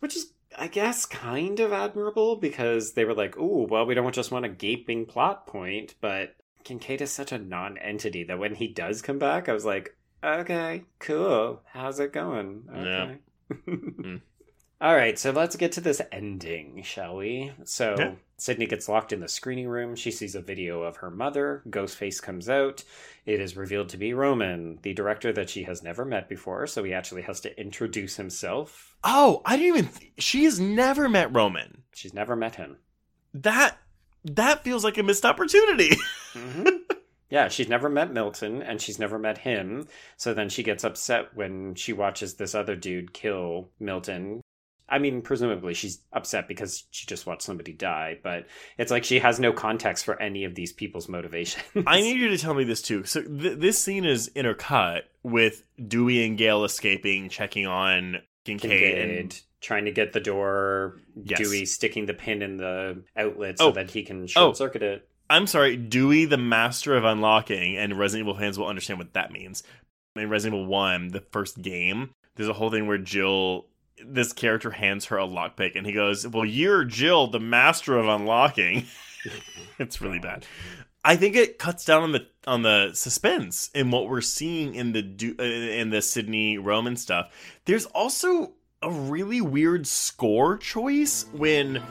Which 0.00 0.16
is, 0.16 0.32
I 0.56 0.68
guess, 0.68 1.06
kind 1.06 1.58
of 1.60 1.72
admirable 1.72 2.36
because 2.36 2.92
they 2.92 3.04
were 3.04 3.14
like, 3.14 3.36
"Oh, 3.38 3.66
well, 3.70 3.86
we 3.86 3.94
don't 3.94 4.14
just 4.14 4.30
want 4.30 4.44
a 4.44 4.50
gaping 4.50 5.06
plot 5.06 5.46
point." 5.46 5.94
But 6.00 6.36
Kincaid 6.64 7.00
is 7.02 7.12
such 7.12 7.32
a 7.32 7.38
non-entity 7.38 8.24
that 8.24 8.38
when 8.38 8.54
he 8.54 8.68
does 8.68 9.02
come 9.02 9.18
back, 9.18 9.48
I 9.48 9.52
was 9.52 9.64
like, 9.64 9.96
"Okay, 10.22 10.84
cool. 10.98 11.62
How's 11.66 11.98
it 12.00 12.12
going?" 12.12 12.64
Okay. 12.70 13.18
Mm. 13.50 14.20
All 14.80 14.94
right, 14.94 15.18
so 15.18 15.30
let's 15.30 15.56
get 15.56 15.72
to 15.72 15.80
this 15.80 16.02
ending, 16.12 16.82
shall 16.82 17.16
we? 17.16 17.52
So 17.64 17.94
Yeah. 17.98 18.12
Sidney 18.38 18.66
gets 18.66 18.88
locked 18.88 19.12
in 19.12 19.20
the 19.20 19.28
screening 19.28 19.66
room. 19.68 19.96
She 19.96 20.10
sees 20.10 20.34
a 20.34 20.40
video 20.42 20.82
of 20.82 20.96
her 20.98 21.10
mother. 21.10 21.62
Ghostface 21.70 22.20
comes 22.20 22.48
out. 22.50 22.84
It 23.24 23.40
is 23.40 23.56
revealed 23.56 23.88
to 23.90 23.96
be 23.96 24.12
Roman, 24.12 24.78
the 24.82 24.92
director 24.92 25.32
that 25.32 25.48
she 25.48 25.62
has 25.62 25.82
never 25.82 26.04
met 26.04 26.28
before. 26.28 26.66
So 26.66 26.84
he 26.84 26.92
actually 26.92 27.22
has 27.22 27.40
to 27.40 27.58
introduce 27.60 28.16
himself. 28.16 28.96
Oh, 29.04 29.40
I 29.46 29.56
didn't 29.56 29.78
even. 29.78 29.88
Th- 29.90 30.12
she 30.18 30.44
has 30.44 30.60
never 30.60 31.08
met 31.08 31.34
Roman. 31.34 31.82
She's 31.94 32.12
never 32.14 32.36
met 32.36 32.56
him. 32.56 32.76
That 33.32 33.78
that 34.24 34.64
feels 34.64 34.84
like 34.84 34.98
a 34.98 35.02
missed 35.02 35.24
opportunity. 35.24 35.96
Mhm. 36.34 36.80
yeah, 37.30 37.48
she's 37.48 37.68
never 37.70 37.88
met 37.88 38.12
Milton 38.12 38.60
and 38.62 38.78
she's 38.78 38.98
never 38.98 39.18
met 39.18 39.38
him. 39.38 39.88
So 40.18 40.34
then 40.34 40.50
she 40.50 40.62
gets 40.62 40.84
upset 40.84 41.34
when 41.34 41.74
she 41.74 41.94
watches 41.94 42.34
this 42.34 42.54
other 42.54 42.76
dude 42.76 43.14
kill 43.14 43.70
Milton. 43.80 44.42
I 44.88 44.98
mean, 44.98 45.20
presumably 45.22 45.74
she's 45.74 46.00
upset 46.12 46.46
because 46.48 46.84
she 46.90 47.06
just 47.06 47.26
watched 47.26 47.42
somebody 47.42 47.72
die, 47.72 48.18
but 48.22 48.46
it's 48.78 48.90
like 48.90 49.02
she 49.04 49.18
has 49.18 49.40
no 49.40 49.52
context 49.52 50.04
for 50.04 50.20
any 50.22 50.44
of 50.44 50.54
these 50.54 50.72
people's 50.72 51.08
motivations. 51.08 51.64
I 51.86 52.00
need 52.00 52.18
you 52.18 52.28
to 52.28 52.38
tell 52.38 52.54
me 52.54 52.64
this 52.64 52.82
too. 52.82 53.04
So 53.04 53.22
th- 53.22 53.58
this 53.58 53.78
scene 53.78 54.04
is 54.04 54.30
intercut 54.36 55.02
with 55.24 55.64
Dewey 55.88 56.24
and 56.24 56.38
Gale 56.38 56.64
escaping, 56.64 57.28
checking 57.28 57.66
on 57.66 58.18
Kincaid. 58.44 58.70
Kincaid 58.70 59.18
and- 59.18 59.42
trying 59.60 59.86
to 59.86 59.90
get 59.90 60.12
the 60.12 60.20
door, 60.20 61.00
Yes. 61.20 61.40
Dewey 61.40 61.64
sticking 61.66 62.06
the 62.06 62.14
pin 62.14 62.42
in 62.42 62.56
the 62.58 63.02
outlet 63.16 63.58
so 63.58 63.68
Oh. 63.68 63.72
that 63.72 63.90
he 63.90 64.04
can 64.04 64.26
short 64.28 64.50
Oh. 64.50 64.52
circuit 64.52 64.82
it. 64.82 65.08
I'm 65.28 65.48
sorry, 65.48 65.76
Dewey, 65.76 66.26
the 66.26 66.36
master 66.36 66.94
of 66.94 67.04
unlocking, 67.04 67.76
and 67.76 67.98
Resident 67.98 68.28
Evil 68.28 68.38
fans 68.38 68.56
will 68.58 68.68
understand 68.68 69.00
what 69.00 69.14
that 69.14 69.32
means. 69.32 69.64
In 70.14 70.28
Resident 70.28 70.60
Evil 70.60 70.66
1, 70.70 71.08
the 71.08 71.20
first 71.32 71.60
game, 71.60 72.10
there's 72.36 72.48
a 72.48 72.52
whole 72.52 72.70
thing 72.70 72.86
where 72.86 72.98
Jill, 72.98 73.66
this 74.04 74.32
character 74.32 74.70
hands 74.70 75.06
her 75.06 75.18
a 75.18 75.26
lockpick, 75.26 75.76
and 75.76 75.86
he 75.86 75.92
goes, 75.92 76.26
Well, 76.26 76.44
you're 76.44 76.84
Jill, 76.84 77.28
the 77.28 77.40
master 77.40 77.96
of 77.96 78.08
unlocking. 78.08 78.86
it's 79.78 80.00
really 80.00 80.18
bad. 80.18 80.46
I 81.04 81.14
think 81.14 81.36
it 81.36 81.58
cuts 81.58 81.84
down 81.84 82.02
on 82.02 82.12
the 82.12 82.26
on 82.46 82.62
the 82.62 82.90
suspense 82.92 83.70
in 83.74 83.92
what 83.92 84.08
we're 84.08 84.20
seeing 84.20 84.74
in 84.74 84.92
the 84.92 85.36
uh, 85.38 85.42
in 85.42 85.90
the 85.90 86.02
Sidney 86.02 86.58
Roman 86.58 86.96
stuff. 86.96 87.32
There's 87.64 87.86
also 87.86 88.54
a 88.82 88.90
really 88.90 89.40
weird 89.40 89.86
score 89.86 90.58
choice 90.58 91.26
when 91.32 91.82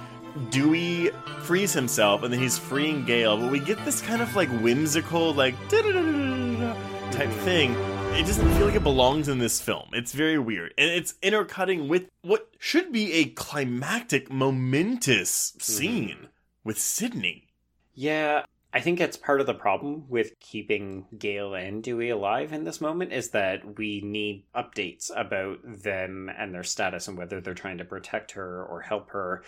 Dewey 0.49 1.11
frees 1.41 1.71
himself 1.71 2.23
and 2.23 2.33
then 2.33 2.41
he's 2.41 2.57
freeing 2.57 3.05
Gale, 3.05 3.37
but 3.37 3.51
we 3.51 3.59
get 3.59 3.83
this 3.85 4.01
kind 4.01 4.21
of 4.21 4.35
like 4.35 4.49
whimsical, 4.59 5.33
like 5.33 5.55
type 5.69 7.29
thing. 7.43 7.94
It 8.15 8.25
doesn't 8.25 8.49
feel 8.53 8.67
like 8.67 8.75
it 8.75 8.83
belongs 8.83 9.27
in 9.27 9.39
this 9.39 9.59
film. 9.59 9.89
It's 9.91 10.13
very 10.13 10.39
weird. 10.39 10.73
And 10.77 10.89
it's 10.89 11.15
intercutting 11.21 11.89
with 11.89 12.09
what 12.21 12.49
should 12.57 12.93
be 12.93 13.11
a 13.11 13.25
climactic, 13.25 14.31
momentous 14.31 15.51
mm-hmm. 15.51 15.59
scene 15.59 16.27
with 16.63 16.79
Sidney. 16.79 17.49
Yeah, 17.93 18.45
I 18.73 18.79
think 18.79 18.99
that's 18.99 19.17
part 19.17 19.41
of 19.41 19.47
the 19.47 19.53
problem 19.53 20.05
with 20.07 20.39
keeping 20.39 21.05
Gale 21.19 21.55
and 21.55 21.83
Dewey 21.83 22.09
alive 22.09 22.53
in 22.53 22.63
this 22.63 22.79
moment 22.79 23.11
is 23.11 23.31
that 23.31 23.77
we 23.77 23.99
need 23.99 24.45
updates 24.55 25.11
about 25.13 25.59
them 25.63 26.31
and 26.37 26.53
their 26.53 26.63
status 26.63 27.09
and 27.09 27.17
whether 27.17 27.41
they're 27.41 27.53
trying 27.53 27.79
to 27.79 27.85
protect 27.85 28.31
her 28.31 28.63
or 28.63 28.79
help 28.79 29.09
her. 29.09 29.43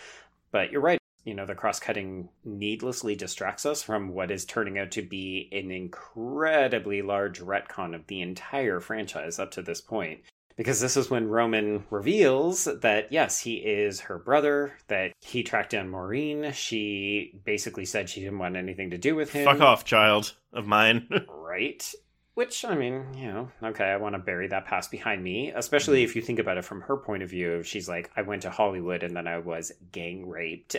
But 0.50 0.72
you're 0.72 0.82
right. 0.82 1.00
You 1.24 1.34
know, 1.34 1.46
the 1.46 1.54
cross 1.54 1.78
cutting 1.80 2.28
needlessly 2.44 3.14
distracts 3.14 3.66
us 3.66 3.82
from 3.82 4.08
what 4.08 4.30
is 4.30 4.44
turning 4.44 4.78
out 4.78 4.90
to 4.92 5.02
be 5.02 5.48
an 5.52 5.70
incredibly 5.70 7.02
large 7.02 7.40
retcon 7.40 7.94
of 7.94 8.06
the 8.06 8.22
entire 8.22 8.80
franchise 8.80 9.38
up 9.38 9.50
to 9.52 9.62
this 9.62 9.80
point. 9.80 10.20
Because 10.58 10.80
this 10.80 10.96
is 10.96 11.08
when 11.08 11.28
Roman 11.28 11.84
reveals 11.88 12.64
that, 12.64 13.12
yes, 13.12 13.38
he 13.38 13.58
is 13.58 14.00
her 14.00 14.18
brother, 14.18 14.72
that 14.88 15.12
he 15.20 15.44
tracked 15.44 15.70
down 15.70 15.88
Maureen. 15.88 16.50
She 16.52 17.40
basically 17.44 17.84
said 17.84 18.10
she 18.10 18.20
didn't 18.20 18.40
want 18.40 18.56
anything 18.56 18.90
to 18.90 18.98
do 18.98 19.14
with 19.14 19.30
him. 19.30 19.44
Fuck 19.44 19.60
off, 19.60 19.84
child 19.84 20.34
of 20.52 20.66
mine. 20.66 21.08
Right. 21.48 21.92
Which, 22.34 22.64
I 22.64 22.76
mean, 22.76 23.04
you 23.16 23.26
know, 23.26 23.50
okay, 23.64 23.86
I 23.86 23.96
want 23.96 24.14
to 24.14 24.20
bury 24.20 24.46
that 24.46 24.66
past 24.66 24.92
behind 24.92 25.24
me, 25.24 25.50
especially 25.50 26.02
mm. 26.02 26.04
if 26.04 26.14
you 26.14 26.22
think 26.22 26.38
about 26.38 26.56
it 26.56 26.64
from 26.64 26.82
her 26.82 26.96
point 26.96 27.24
of 27.24 27.30
view. 27.30 27.64
She's 27.64 27.88
like, 27.88 28.12
I 28.14 28.22
went 28.22 28.42
to 28.42 28.50
Hollywood 28.50 29.02
and 29.02 29.16
then 29.16 29.26
I 29.26 29.38
was 29.38 29.72
gang 29.90 30.28
raped. 30.28 30.76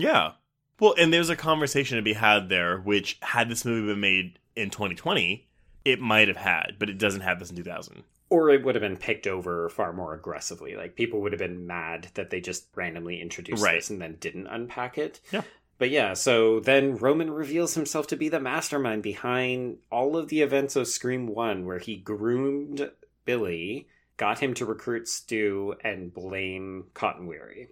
Yeah. 0.00 0.32
Well, 0.78 0.94
and 0.98 1.12
there's 1.12 1.28
a 1.28 1.36
conversation 1.36 1.96
to 1.96 2.02
be 2.02 2.14
had 2.14 2.48
there, 2.48 2.78
which 2.78 3.18
had 3.22 3.48
this 3.50 3.64
movie 3.64 3.86
been 3.92 4.00
made 4.00 4.38
in 4.56 4.70
2020, 4.70 5.46
it 5.84 6.00
might 6.00 6.28
have 6.28 6.38
had, 6.38 6.76
but 6.78 6.88
it 6.88 6.98
doesn't 6.98 7.20
have 7.20 7.38
this 7.38 7.50
in 7.50 7.56
2000. 7.56 8.02
Or 8.30 8.50
it 8.50 8.64
would 8.64 8.76
have 8.76 8.82
been 8.82 8.96
picked 8.96 9.26
over 9.26 9.68
far 9.68 9.92
more 9.92 10.14
aggressively. 10.14 10.76
Like, 10.76 10.94
people 10.96 11.20
would 11.20 11.32
have 11.32 11.38
been 11.38 11.66
mad 11.66 12.08
that 12.14 12.30
they 12.30 12.40
just 12.40 12.68
randomly 12.74 13.20
introduced 13.20 13.62
Right. 13.62 13.74
this 13.74 13.90
and 13.90 14.00
then 14.00 14.16
didn't 14.20 14.46
unpack 14.46 14.96
it. 14.98 15.20
Yeah. 15.32 15.42
But 15.78 15.90
yeah, 15.90 16.12
so 16.14 16.60
then 16.60 16.96
Roman 16.96 17.30
reveals 17.30 17.74
himself 17.74 18.06
to 18.08 18.16
be 18.16 18.28
the 18.28 18.38
mastermind 18.38 19.02
behind 19.02 19.78
all 19.90 20.16
of 20.16 20.28
the 20.28 20.42
events 20.42 20.76
of 20.76 20.86
Scream 20.86 21.26
1, 21.26 21.64
where 21.64 21.78
he 21.78 21.96
groomed 21.96 22.90
Billy, 23.24 23.88
got 24.16 24.38
him 24.40 24.52
to 24.54 24.66
recruit 24.66 25.08
Stu, 25.08 25.74
and 25.82 26.12
blame 26.12 26.86
Cotton 26.94 27.26
Weary. 27.26 27.68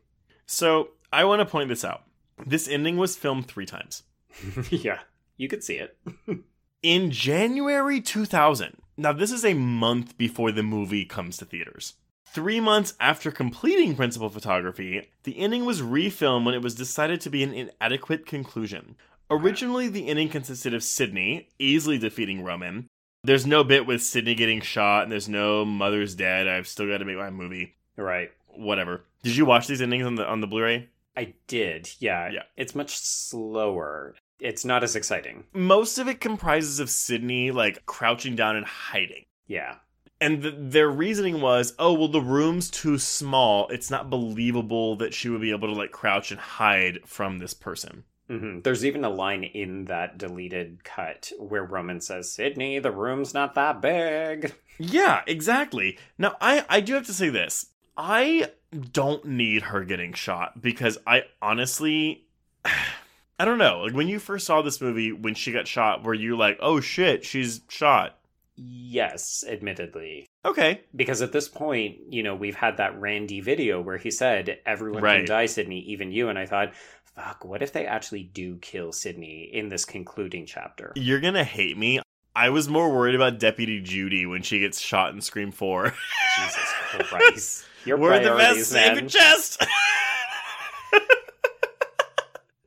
So 0.46 0.88
I 1.12 1.24
want 1.24 1.40
to 1.40 1.46
point 1.46 1.68
this 1.68 1.84
out. 1.84 2.04
This 2.46 2.68
ending 2.68 2.96
was 2.96 3.16
filmed 3.16 3.46
three 3.46 3.66
times. 3.66 4.04
yeah. 4.70 5.00
You 5.36 5.48
could 5.48 5.62
see 5.64 5.76
it. 5.76 5.96
In 6.82 7.10
January 7.10 8.00
2000, 8.00 8.76
now 8.96 9.12
this 9.12 9.32
is 9.32 9.44
a 9.44 9.54
month 9.54 10.16
before 10.16 10.52
the 10.52 10.62
movie 10.62 11.04
comes 11.04 11.36
to 11.38 11.44
theaters. 11.44 11.94
Three 12.26 12.60
months 12.60 12.94
after 13.00 13.30
completing 13.30 13.96
principal 13.96 14.28
photography, 14.28 15.08
the 15.24 15.38
ending 15.38 15.64
was 15.64 15.80
refilmed 15.80 16.44
when 16.44 16.54
it 16.54 16.62
was 16.62 16.74
decided 16.74 17.20
to 17.22 17.30
be 17.30 17.42
an 17.42 17.54
inadequate 17.54 18.26
conclusion. 18.26 18.96
Originally, 19.30 19.88
the 19.88 20.08
ending 20.08 20.28
consisted 20.28 20.74
of 20.74 20.82
Sidney 20.82 21.48
easily 21.58 21.98
defeating 21.98 22.44
Roman. 22.44 22.86
There's 23.24 23.46
no 23.46 23.64
bit 23.64 23.86
with 23.86 24.02
Sidney 24.02 24.34
getting 24.34 24.60
shot, 24.60 25.04
and 25.04 25.12
there's 25.12 25.28
no 25.28 25.64
mother's 25.64 26.14
dead. 26.14 26.46
I've 26.46 26.68
still 26.68 26.86
got 26.86 26.98
to 26.98 27.04
make 27.04 27.16
my 27.16 27.30
movie. 27.30 27.76
Right. 27.96 28.30
Whatever. 28.46 29.04
Did 29.22 29.36
you 29.36 29.44
watch 29.44 29.66
these 29.66 29.82
endings 29.82 30.06
on 30.06 30.14
the 30.14 30.26
on 30.26 30.40
the 30.40 30.46
Blu-ray? 30.46 30.88
I 31.18 31.34
did. 31.48 31.90
Yeah. 31.98 32.30
Yeah. 32.32 32.42
It's 32.56 32.74
much 32.76 32.96
slower. 32.96 34.14
It's 34.40 34.64
not 34.64 34.84
as 34.84 34.94
exciting. 34.94 35.44
Most 35.52 35.98
of 35.98 36.06
it 36.06 36.20
comprises 36.20 36.78
of 36.78 36.88
Sidney 36.90 37.50
like 37.50 37.84
crouching 37.86 38.36
down 38.36 38.54
and 38.54 38.64
hiding. 38.66 39.24
Yeah. 39.48 39.76
And 40.20 40.42
th- 40.42 40.54
their 40.56 40.88
reasoning 40.88 41.40
was, 41.40 41.74
oh, 41.78 41.92
well, 41.92 42.08
the 42.08 42.20
room's 42.20 42.70
too 42.70 42.98
small. 42.98 43.66
It's 43.68 43.90
not 43.90 44.10
believable 44.10 44.96
that 44.96 45.12
she 45.14 45.28
would 45.28 45.40
be 45.40 45.50
able 45.50 45.68
to 45.68 45.74
like 45.74 45.90
crouch 45.90 46.30
and 46.30 46.40
hide 46.40 47.00
from 47.04 47.38
this 47.38 47.54
person. 47.54 48.04
hmm 48.28 48.60
There's 48.60 48.84
even 48.84 49.04
a 49.04 49.10
line 49.10 49.42
in 49.44 49.86
that 49.86 50.18
deleted 50.18 50.84
cut 50.84 51.32
where 51.38 51.64
Roman 51.64 52.00
says, 52.00 52.32
Sidney, 52.32 52.78
the 52.78 52.92
room's 52.92 53.34
not 53.34 53.54
that 53.56 53.80
big. 53.80 54.54
Yeah, 54.78 55.22
exactly. 55.26 55.98
Now, 56.16 56.36
I 56.40 56.64
I 56.68 56.80
do 56.80 56.94
have 56.94 57.06
to 57.06 57.12
say 57.12 57.28
this. 57.30 57.66
I 57.96 58.50
don't 58.92 59.24
need 59.24 59.62
her 59.62 59.84
getting 59.84 60.12
shot 60.12 60.60
because 60.60 60.98
I 61.06 61.22
honestly 61.40 62.26
I 62.64 63.44
don't 63.44 63.58
know. 63.58 63.82
Like 63.82 63.94
when 63.94 64.08
you 64.08 64.18
first 64.18 64.46
saw 64.46 64.62
this 64.62 64.80
movie 64.80 65.12
when 65.12 65.34
she 65.34 65.52
got 65.52 65.68
shot, 65.68 66.02
were 66.02 66.14
you 66.14 66.36
like, 66.36 66.58
"Oh 66.60 66.80
shit, 66.80 67.24
she's 67.24 67.60
shot." 67.68 68.18
Yes, 68.60 69.44
admittedly. 69.48 70.26
Okay. 70.44 70.80
Because 70.94 71.22
at 71.22 71.30
this 71.30 71.48
point, 71.48 71.98
you 72.10 72.24
know, 72.24 72.34
we've 72.34 72.56
had 72.56 72.78
that 72.78 73.00
Randy 73.00 73.40
video 73.40 73.80
where 73.80 73.98
he 73.98 74.10
said, 74.10 74.58
Everyone 74.66 75.00
Right. 75.00 75.18
can 75.18 75.26
die, 75.26 75.46
Sidney, 75.46 75.78
even 75.82 76.10
you. 76.10 76.28
And 76.28 76.36
I 76.36 76.46
thought, 76.46 76.72
fuck, 77.14 77.44
what 77.44 77.62
if 77.62 77.72
they 77.72 77.86
actually 77.86 78.24
do 78.24 78.56
kill 78.56 78.90
Sidney 78.92 79.48
in 79.52 79.68
this 79.68 79.84
concluding 79.84 80.44
chapter? 80.44 80.92
You're 80.96 81.20
going 81.20 81.34
to 81.34 81.44
hate 81.44 81.78
me. 81.78 82.00
I 82.34 82.48
was 82.50 82.68
more 82.68 82.90
worried 82.92 83.14
about 83.14 83.38
Deputy 83.38 83.80
Judy 83.80 84.26
when 84.26 84.42
she 84.42 84.58
gets 84.58 84.80
shot 84.80 85.14
in 85.14 85.20
Scream 85.20 85.52
4. 85.52 85.84
Jesus 85.84 86.72
Christ. 86.90 87.64
Your 87.88 87.96
We're 87.96 88.22
the 88.22 88.36
best 88.36 88.72
man. 88.72 89.08
chest. 89.08 89.64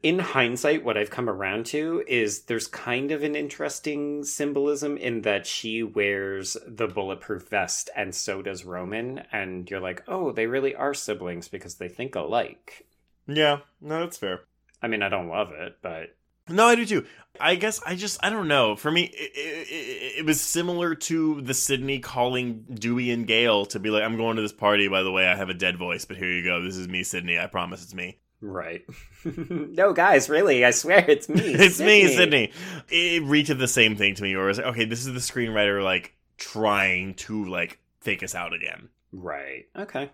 in 0.03 0.17
hindsight, 0.17 0.83
what 0.83 0.97
I've 0.97 1.11
come 1.11 1.29
around 1.29 1.67
to 1.67 2.03
is 2.07 2.43
there's 2.43 2.65
kind 2.65 3.11
of 3.11 3.21
an 3.21 3.35
interesting 3.35 4.23
symbolism 4.23 4.97
in 4.97 5.21
that 5.21 5.45
she 5.45 5.83
wears 5.83 6.57
the 6.65 6.87
bulletproof 6.87 7.47
vest 7.49 7.91
and 7.95 8.15
so 8.15 8.41
does 8.41 8.65
Roman. 8.65 9.21
And 9.31 9.69
you're 9.69 9.79
like, 9.79 10.03
oh, 10.07 10.31
they 10.31 10.47
really 10.47 10.73
are 10.73 10.95
siblings 10.95 11.47
because 11.47 11.75
they 11.75 11.87
think 11.87 12.15
alike. 12.15 12.87
yeah, 13.27 13.59
no, 13.79 13.99
that's 13.99 14.17
fair. 14.17 14.41
I 14.81 14.87
mean, 14.87 15.03
I 15.03 15.09
don't 15.09 15.29
love 15.29 15.51
it, 15.51 15.77
but 15.83 16.15
No, 16.51 16.65
I 16.65 16.75
do 16.75 16.85
too. 16.85 17.05
I 17.39 17.55
guess 17.55 17.81
I 17.85 17.95
just 17.95 18.19
I 18.23 18.29
don't 18.29 18.47
know. 18.47 18.75
For 18.75 18.91
me, 18.91 19.03
it, 19.03 19.31
it, 19.35 19.67
it, 19.71 20.19
it 20.19 20.25
was 20.25 20.41
similar 20.41 20.95
to 20.95 21.41
the 21.41 21.53
Sidney 21.53 21.99
calling 21.99 22.65
Dewey 22.73 23.09
and 23.11 23.25
Gale 23.25 23.65
to 23.67 23.79
be 23.79 23.89
like, 23.89 24.03
"I'm 24.03 24.17
going 24.17 24.35
to 24.35 24.41
this 24.41 24.53
party. 24.53 24.87
By 24.87 25.01
the 25.03 25.11
way, 25.11 25.27
I 25.27 25.35
have 25.35 25.49
a 25.49 25.53
dead 25.53 25.77
voice, 25.77 26.05
but 26.05 26.17
here 26.17 26.29
you 26.29 26.43
go. 26.43 26.61
This 26.61 26.75
is 26.77 26.87
me, 26.87 27.03
Sidney. 27.03 27.39
I 27.39 27.47
promise 27.47 27.83
it's 27.83 27.93
me. 27.95 28.19
right. 28.41 28.83
no, 29.25 29.93
guys, 29.93 30.29
really, 30.29 30.65
I 30.65 30.71
swear 30.71 31.05
it's 31.07 31.29
me. 31.29 31.41
it's 31.41 31.79
me, 31.79 32.07
Sidney." 32.13 32.51
It 32.89 33.23
reached 33.23 33.57
the 33.57 33.67
same 33.67 33.95
thing 33.95 34.15
to 34.15 34.23
me, 34.23 34.35
where 34.35 34.45
it 34.45 34.49
was 34.49 34.57
like, 34.57 34.67
"Okay, 34.67 34.85
this 34.85 35.05
is 35.05 35.13
the 35.13 35.19
screenwriter 35.19 35.83
like 35.83 36.13
trying 36.37 37.13
to 37.15 37.45
like 37.45 37.79
fake 38.01 38.23
us 38.23 38.35
out 38.35 38.53
again." 38.53 38.89
Right. 39.13 39.65
Okay. 39.75 40.11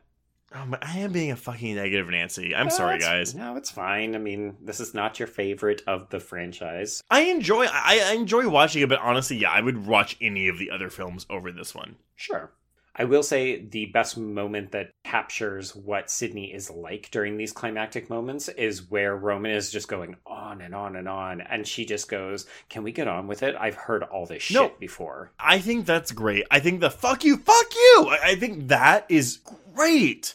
Oh, 0.60 0.64
but 0.70 0.84
I 0.86 1.00
am 1.00 1.12
being 1.12 1.32
a 1.32 1.36
fucking 1.36 1.76
negative 1.76 2.10
Nancy. 2.10 2.56
I'm 2.56 2.68
No, 2.68 2.74
sorry, 2.74 3.00
guys. 3.00 3.36
No, 3.36 3.56
it's 3.58 3.70
fine. 3.70 4.16
I 4.16 4.18
mean, 4.18 4.58
this 4.62 4.80
is 4.80 4.94
not 4.94 5.20
your 5.20 5.28
favorite 5.28 5.82
of 5.86 6.10
the 6.10 6.20
franchise. 6.20 7.04
I 7.10 7.22
enjoy 7.22 7.66
I, 7.66 8.02
I 8.06 8.14
enjoy 8.14 8.50
watching 8.50 8.82
it, 8.82 8.90
but 8.90 9.00
honestly, 9.00 9.38
yeah, 9.38 9.52
I 9.52 9.62
would 9.62 9.86
watch 9.86 10.18
any 10.22 10.48
of 10.48 10.58
the 10.58 10.72
other 10.72 10.90
films 10.90 11.26
over 11.30 11.52
this 11.52 11.76
one. 11.76 11.98
Sure. 12.16 12.52
I 13.00 13.04
will 13.04 13.22
say 13.24 13.62
the 13.64 13.86
best 13.88 14.18
moment 14.18 14.72
that 14.72 14.92
captures 15.04 15.76
what 15.76 16.10
Sidney 16.10 16.54
is 16.54 16.70
like 16.72 17.10
during 17.12 17.38
these 17.38 17.52
climactic 17.52 18.10
moments 18.10 18.48
is 18.50 18.90
where 18.90 19.16
Roman 19.16 19.52
is 19.52 19.70
just 19.72 19.88
going 19.88 20.16
on 20.26 20.62
and 20.62 20.74
on 20.74 20.96
and 20.96 21.08
on, 21.08 21.42
and 21.42 21.68
she 21.68 21.86
just 21.86 22.10
goes, 22.10 22.48
Can 22.70 22.82
we 22.84 22.92
get 22.92 23.08
on 23.08 23.28
with 23.28 23.44
it? 23.44 23.56
I've 23.60 23.76
heard 23.76 24.04
all 24.04 24.26
this 24.26 24.44
shit 24.44 24.56
No. 24.56 24.72
before. 24.80 25.32
I 25.40 25.60
think 25.60 25.86
that's 25.86 26.12
great. 26.12 26.46
I 26.50 26.60
think 26.60 26.80
the 26.82 26.90
fuck 26.90 27.24
you, 27.24 27.38
fuck 27.38 27.74
you. 27.76 28.08
I, 28.10 28.20
I 28.32 28.36
think 28.36 28.68
that 28.70 29.06
is 29.10 29.40
great. 29.76 30.34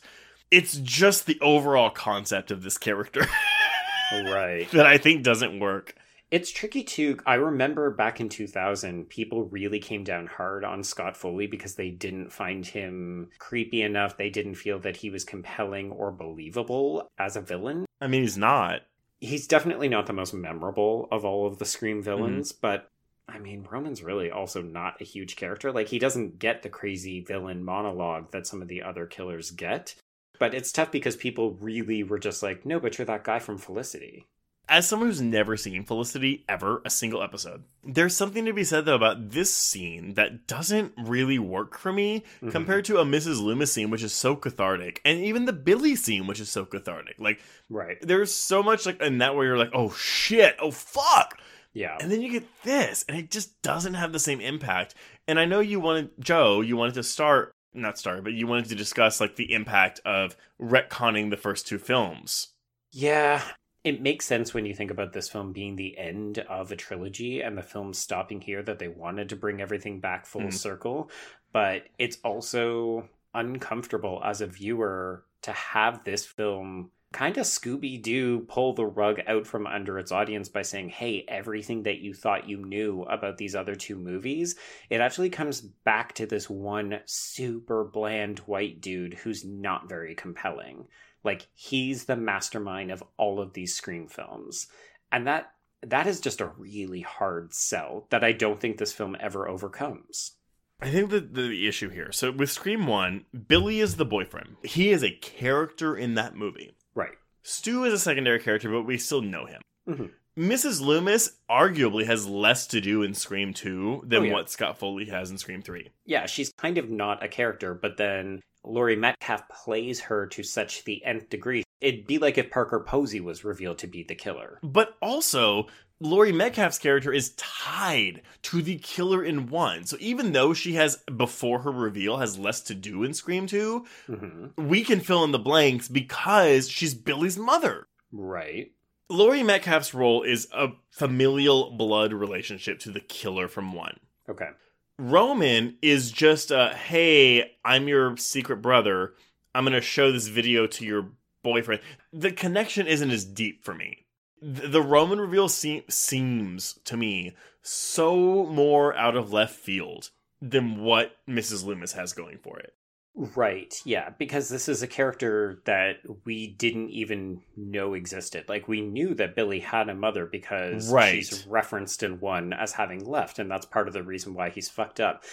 It's 0.50 0.76
just 0.76 1.26
the 1.26 1.40
overall 1.40 1.90
concept 1.90 2.50
of 2.50 2.62
this 2.62 2.78
character 2.78 3.26
Right. 4.12 4.70
that 4.72 4.86
I 4.86 4.98
think 4.98 5.22
doesn't 5.22 5.58
work. 5.58 5.94
It's 6.32 6.50
tricky 6.50 6.82
too. 6.82 7.18
I 7.26 7.34
remember 7.34 7.90
back 7.90 8.18
in 8.18 8.30
2000, 8.30 9.10
people 9.10 9.44
really 9.44 9.78
came 9.78 10.02
down 10.02 10.26
hard 10.26 10.64
on 10.64 10.82
Scott 10.82 11.14
Foley 11.14 11.46
because 11.46 11.74
they 11.74 11.90
didn't 11.90 12.32
find 12.32 12.64
him 12.64 13.28
creepy 13.38 13.82
enough. 13.82 14.16
They 14.16 14.30
didn't 14.30 14.54
feel 14.54 14.78
that 14.78 14.96
he 14.96 15.10
was 15.10 15.24
compelling 15.24 15.92
or 15.92 16.10
believable 16.10 17.06
as 17.18 17.36
a 17.36 17.42
villain. 17.42 17.84
I 18.00 18.06
mean, 18.06 18.22
he's 18.22 18.38
not. 18.38 18.80
He's 19.20 19.46
definitely 19.46 19.90
not 19.90 20.06
the 20.06 20.14
most 20.14 20.32
memorable 20.32 21.06
of 21.12 21.26
all 21.26 21.46
of 21.46 21.58
the 21.58 21.66
Scream 21.66 21.98
mm-hmm. 21.98 22.04
villains, 22.04 22.50
but 22.50 22.88
I 23.28 23.38
mean, 23.38 23.68
Roman's 23.70 24.02
really 24.02 24.30
also 24.30 24.62
not 24.62 25.02
a 25.02 25.04
huge 25.04 25.36
character. 25.36 25.70
Like, 25.70 25.88
he 25.88 25.98
doesn't 25.98 26.38
get 26.38 26.62
the 26.62 26.70
crazy 26.70 27.20
villain 27.20 27.62
monologue 27.62 28.30
that 28.30 28.46
some 28.46 28.62
of 28.62 28.68
the 28.68 28.82
other 28.82 29.04
killers 29.04 29.50
get. 29.50 29.96
But 30.38 30.54
it's 30.54 30.72
tough 30.72 30.90
because 30.90 31.14
people 31.14 31.58
really 31.60 32.02
were 32.02 32.18
just 32.18 32.42
like, 32.42 32.64
no, 32.64 32.80
but 32.80 32.96
you're 32.96 33.04
that 33.04 33.22
guy 33.22 33.38
from 33.38 33.58
Felicity. 33.58 34.26
As 34.72 34.88
someone 34.88 35.10
who's 35.10 35.20
never 35.20 35.54
seen 35.58 35.84
Felicity 35.84 36.46
ever, 36.48 36.80
a 36.86 36.88
single 36.88 37.22
episode, 37.22 37.64
there's 37.84 38.16
something 38.16 38.46
to 38.46 38.54
be 38.54 38.64
said 38.64 38.86
though 38.86 38.94
about 38.94 39.28
this 39.28 39.54
scene 39.54 40.14
that 40.14 40.46
doesn't 40.46 40.94
really 40.96 41.38
work 41.38 41.76
for 41.78 41.92
me 41.92 42.24
Mhm. 42.42 42.52
compared 42.52 42.86
to 42.86 42.96
a 42.98 43.04
Mrs. 43.04 43.38
Loomis 43.42 43.70
scene, 43.70 43.90
which 43.90 44.02
is 44.02 44.14
so 44.14 44.34
cathartic, 44.34 45.02
and 45.04 45.18
even 45.22 45.44
the 45.44 45.52
Billy 45.52 45.94
scene, 45.94 46.26
which 46.26 46.40
is 46.40 46.48
so 46.48 46.64
cathartic. 46.64 47.16
Like, 47.18 47.38
Right. 47.68 47.98
there's 48.00 48.32
so 48.34 48.62
much 48.62 48.86
like 48.86 48.98
in 49.02 49.18
that 49.18 49.34
where 49.34 49.44
you're 49.44 49.58
like, 49.58 49.72
oh 49.74 49.90
shit, 49.92 50.56
oh 50.58 50.70
fuck. 50.70 51.38
Yeah. 51.74 51.98
And 52.00 52.10
then 52.10 52.22
you 52.22 52.30
get 52.32 52.48
this, 52.62 53.04
and 53.06 53.18
it 53.18 53.30
just 53.30 53.60
doesn't 53.60 53.92
have 53.94 54.14
the 54.14 54.18
same 54.18 54.40
impact. 54.40 54.94
And 55.28 55.38
I 55.38 55.44
know 55.44 55.60
you 55.60 55.80
wanted, 55.80 56.12
Joe, 56.18 56.62
you 56.62 56.78
wanted 56.78 56.94
to 56.94 57.02
start, 57.02 57.52
not 57.74 57.98
start, 57.98 58.24
but 58.24 58.32
you 58.32 58.46
wanted 58.46 58.70
to 58.70 58.74
discuss 58.74 59.20
like 59.20 59.36
the 59.36 59.52
impact 59.52 60.00
of 60.06 60.34
retconning 60.58 61.28
the 61.28 61.36
first 61.36 61.66
two 61.66 61.78
films. 61.78 62.48
Yeah, 62.90 63.42
it 63.84 64.00
makes 64.00 64.24
sense 64.26 64.54
when 64.54 64.64
you 64.64 64.74
think 64.74 64.90
about 64.90 65.12
this 65.12 65.28
film 65.28 65.52
being 65.52 65.76
the 65.76 65.98
end 65.98 66.38
of 66.38 66.70
a 66.70 66.76
trilogy 66.76 67.40
and 67.40 67.58
the 67.58 67.62
film 67.62 67.92
stopping 67.92 68.40
here 68.40 68.62
that 68.62 68.78
they 68.78 68.88
wanted 68.88 69.28
to 69.28 69.36
bring 69.36 69.60
everything 69.60 69.98
back 69.98 70.24
full 70.24 70.42
Mhm. 70.42 70.52
circle. 70.52 71.10
But 71.52 71.88
it's 71.98 72.18
also 72.22 73.08
uncomfortable 73.34 74.22
as 74.24 74.40
a 74.40 74.46
viewer 74.46 75.24
to 75.42 75.52
have 75.52 76.04
this 76.04 76.24
film 76.24 76.90
kind 77.12 77.36
of 77.36 77.44
Scooby 77.44 78.00
Doo 78.00 78.40
pull 78.48 78.72
the 78.72 78.86
rug 78.86 79.20
out 79.26 79.46
from 79.46 79.66
under 79.66 79.98
its 79.98 80.10
audience 80.10 80.48
by 80.48 80.62
saying, 80.62 80.88
hey, 80.88 81.26
everything 81.28 81.82
that 81.82 81.98
you 81.98 82.14
thought 82.14 82.48
you 82.48 82.56
knew 82.64 83.02
about 83.02 83.36
these 83.36 83.54
other 83.54 83.74
two 83.74 83.96
movies, 83.96 84.56
it 84.88 85.00
actually 85.02 85.28
comes 85.28 85.60
back 85.60 86.14
to 86.14 86.24
this 86.24 86.48
one 86.48 87.00
super 87.04 87.84
bland 87.84 88.38
white 88.40 88.80
dude 88.80 89.14
who's 89.14 89.44
not 89.44 89.90
very 89.90 90.14
compelling. 90.14 90.86
Like 91.24 91.48
he's 91.54 92.04
the 92.06 92.16
mastermind 92.16 92.90
of 92.90 93.02
all 93.16 93.40
of 93.40 93.52
these 93.52 93.74
Scream 93.74 94.08
films. 94.08 94.66
And 95.10 95.26
that 95.26 95.52
that 95.82 96.06
is 96.06 96.20
just 96.20 96.40
a 96.40 96.46
really 96.58 97.00
hard 97.00 97.52
sell 97.54 98.06
that 98.10 98.22
I 98.22 98.32
don't 98.32 98.60
think 98.60 98.78
this 98.78 98.92
film 98.92 99.16
ever 99.20 99.48
overcomes. 99.48 100.32
I 100.80 100.90
think 100.90 101.10
that 101.10 101.34
the 101.34 101.66
issue 101.68 101.90
here, 101.90 102.10
so 102.12 102.30
with 102.32 102.50
Scream 102.50 102.86
1, 102.86 103.24
Billy 103.48 103.78
is 103.80 103.96
the 103.96 104.04
boyfriend. 104.04 104.56
He 104.64 104.90
is 104.90 105.02
a 105.04 105.10
character 105.10 105.96
in 105.96 106.14
that 106.14 106.34
movie. 106.34 106.74
Right. 106.94 107.14
Stu 107.42 107.84
is 107.84 107.92
a 107.92 107.98
secondary 107.98 108.40
character, 108.40 108.70
but 108.70 108.82
we 108.82 108.98
still 108.98 109.22
know 109.22 109.46
him. 109.46 109.62
Mhm. 109.88 110.10
Mrs. 110.36 110.80
Loomis 110.80 111.38
arguably 111.50 112.06
has 112.06 112.26
less 112.26 112.66
to 112.68 112.80
do 112.80 113.02
in 113.02 113.12
Scream 113.14 113.52
2 113.52 114.02
than 114.06 114.22
Oh, 114.22 114.24
yeah. 114.24 114.32
what 114.32 114.50
Scott 114.50 114.78
Foley 114.78 115.04
has 115.06 115.30
in 115.30 115.38
Scream 115.38 115.62
3. 115.62 115.90
Yeah, 116.04 116.26
she's 116.26 116.52
kind 116.52 116.78
of 116.78 116.88
not 116.90 117.22
a 117.22 117.28
character, 117.28 117.74
but 117.74 117.96
then 117.96 118.40
Laurie 118.64 118.96
Metcalf 118.96 119.48
plays 119.48 120.00
her 120.00 120.26
to 120.28 120.42
such 120.42 120.84
the 120.84 121.04
nth 121.04 121.28
degree. 121.28 121.64
It'd 121.80 122.06
be 122.06 122.18
like 122.18 122.38
if 122.38 122.50
Parker 122.50 122.80
Posey 122.80 123.20
was 123.20 123.44
revealed 123.44 123.78
to 123.78 123.86
be 123.88 124.04
the 124.04 124.14
killer. 124.14 124.60
But 124.62 124.96
also, 125.02 125.66
Laurie 125.98 126.32
Metcalf's 126.32 126.78
character 126.78 127.12
is 127.12 127.34
tied 127.36 128.22
to 128.42 128.62
the 128.62 128.78
killer 128.78 129.24
in 129.24 129.48
1. 129.48 129.86
So 129.86 129.96
even 130.00 130.32
though 130.32 130.54
she 130.54 130.74
has, 130.74 130.98
before 131.16 131.60
her 131.60 131.72
reveal, 131.72 132.18
has 132.18 132.38
less 132.38 132.60
to 132.62 132.74
do 132.74 133.02
in 133.02 133.14
Scream 133.14 133.46
2, 133.46 133.86
hmm 134.06 134.46
we 134.56 134.84
can 134.84 135.00
fill 135.00 135.24
in 135.24 135.32
the 135.32 135.38
blanks 135.38 135.88
because 135.88 136.68
she's 136.68 136.94
Billy's 136.94 137.38
mother. 137.38 137.86
Right. 138.12 138.72
Laurie 139.08 139.42
Metcalf's 139.42 139.92
role 139.92 140.22
is 140.22 140.48
a 140.54 140.68
familial 140.90 141.76
blood 141.76 142.12
relationship 142.12 142.78
to 142.80 142.90
the 142.90 143.00
killer 143.00 143.48
from 143.48 143.72
one. 143.72 143.98
Okay. 144.28 144.48
Roman 144.98 145.76
is 145.82 146.10
just 146.10 146.50
a 146.50 146.74
hey, 146.74 147.52
I'm 147.64 147.88
your 147.88 148.16
secret 148.16 148.56
brother. 148.62 149.14
I'm 149.54 149.64
going 149.64 149.74
to 149.74 149.80
show 149.80 150.12
this 150.12 150.28
video 150.28 150.66
to 150.66 150.84
your 150.84 151.08
boyfriend. 151.42 151.82
The 152.12 152.32
connection 152.32 152.86
isn't 152.86 153.10
as 153.10 153.24
deep 153.24 153.64
for 153.64 153.74
me. 153.74 154.06
The, 154.40 154.82
Roman 154.82 155.20
reveal 155.20 155.48
se- 155.48 155.84
seems 155.88 156.80
to 156.84 156.96
me 156.96 157.34
so 157.62 158.44
more 158.46 158.94
out 158.96 159.16
of 159.16 159.32
left 159.32 159.54
field 159.54 160.10
than 160.40 160.82
what 160.82 161.16
Mrs. 161.28 161.64
Loomis 161.64 161.92
has 161.92 162.12
going 162.12 162.38
for 162.38 162.58
it. 162.58 162.74
Right. 163.14 163.74
Yeah, 163.84 164.10
because 164.18 164.48
this 164.48 164.68
is 164.68 164.82
a 164.82 164.86
character 164.86 165.60
that 165.66 165.96
we 166.24 166.48
didn't 166.48 166.90
even 166.90 167.42
know 167.56 167.92
existed. 167.94 168.48
Like 168.48 168.68
we 168.68 168.80
knew 168.80 169.14
that 169.14 169.36
Billy 169.36 169.60
had 169.60 169.88
a 169.90 169.94
mother 169.94 170.24
because 170.26 170.90
Right. 170.90 171.16
she's 171.16 171.46
referenced 171.46 172.02
in 172.02 172.20
one 172.20 172.52
as 172.52 172.72
having 172.72 173.04
left, 173.04 173.38
and 173.38 173.50
that's 173.50 173.66
part 173.66 173.86
of 173.86 173.92
the 173.94 174.02
reason 174.02 174.32
why 174.34 174.48
he's 174.50 174.70
fucked 174.70 174.98
up. 174.98 175.24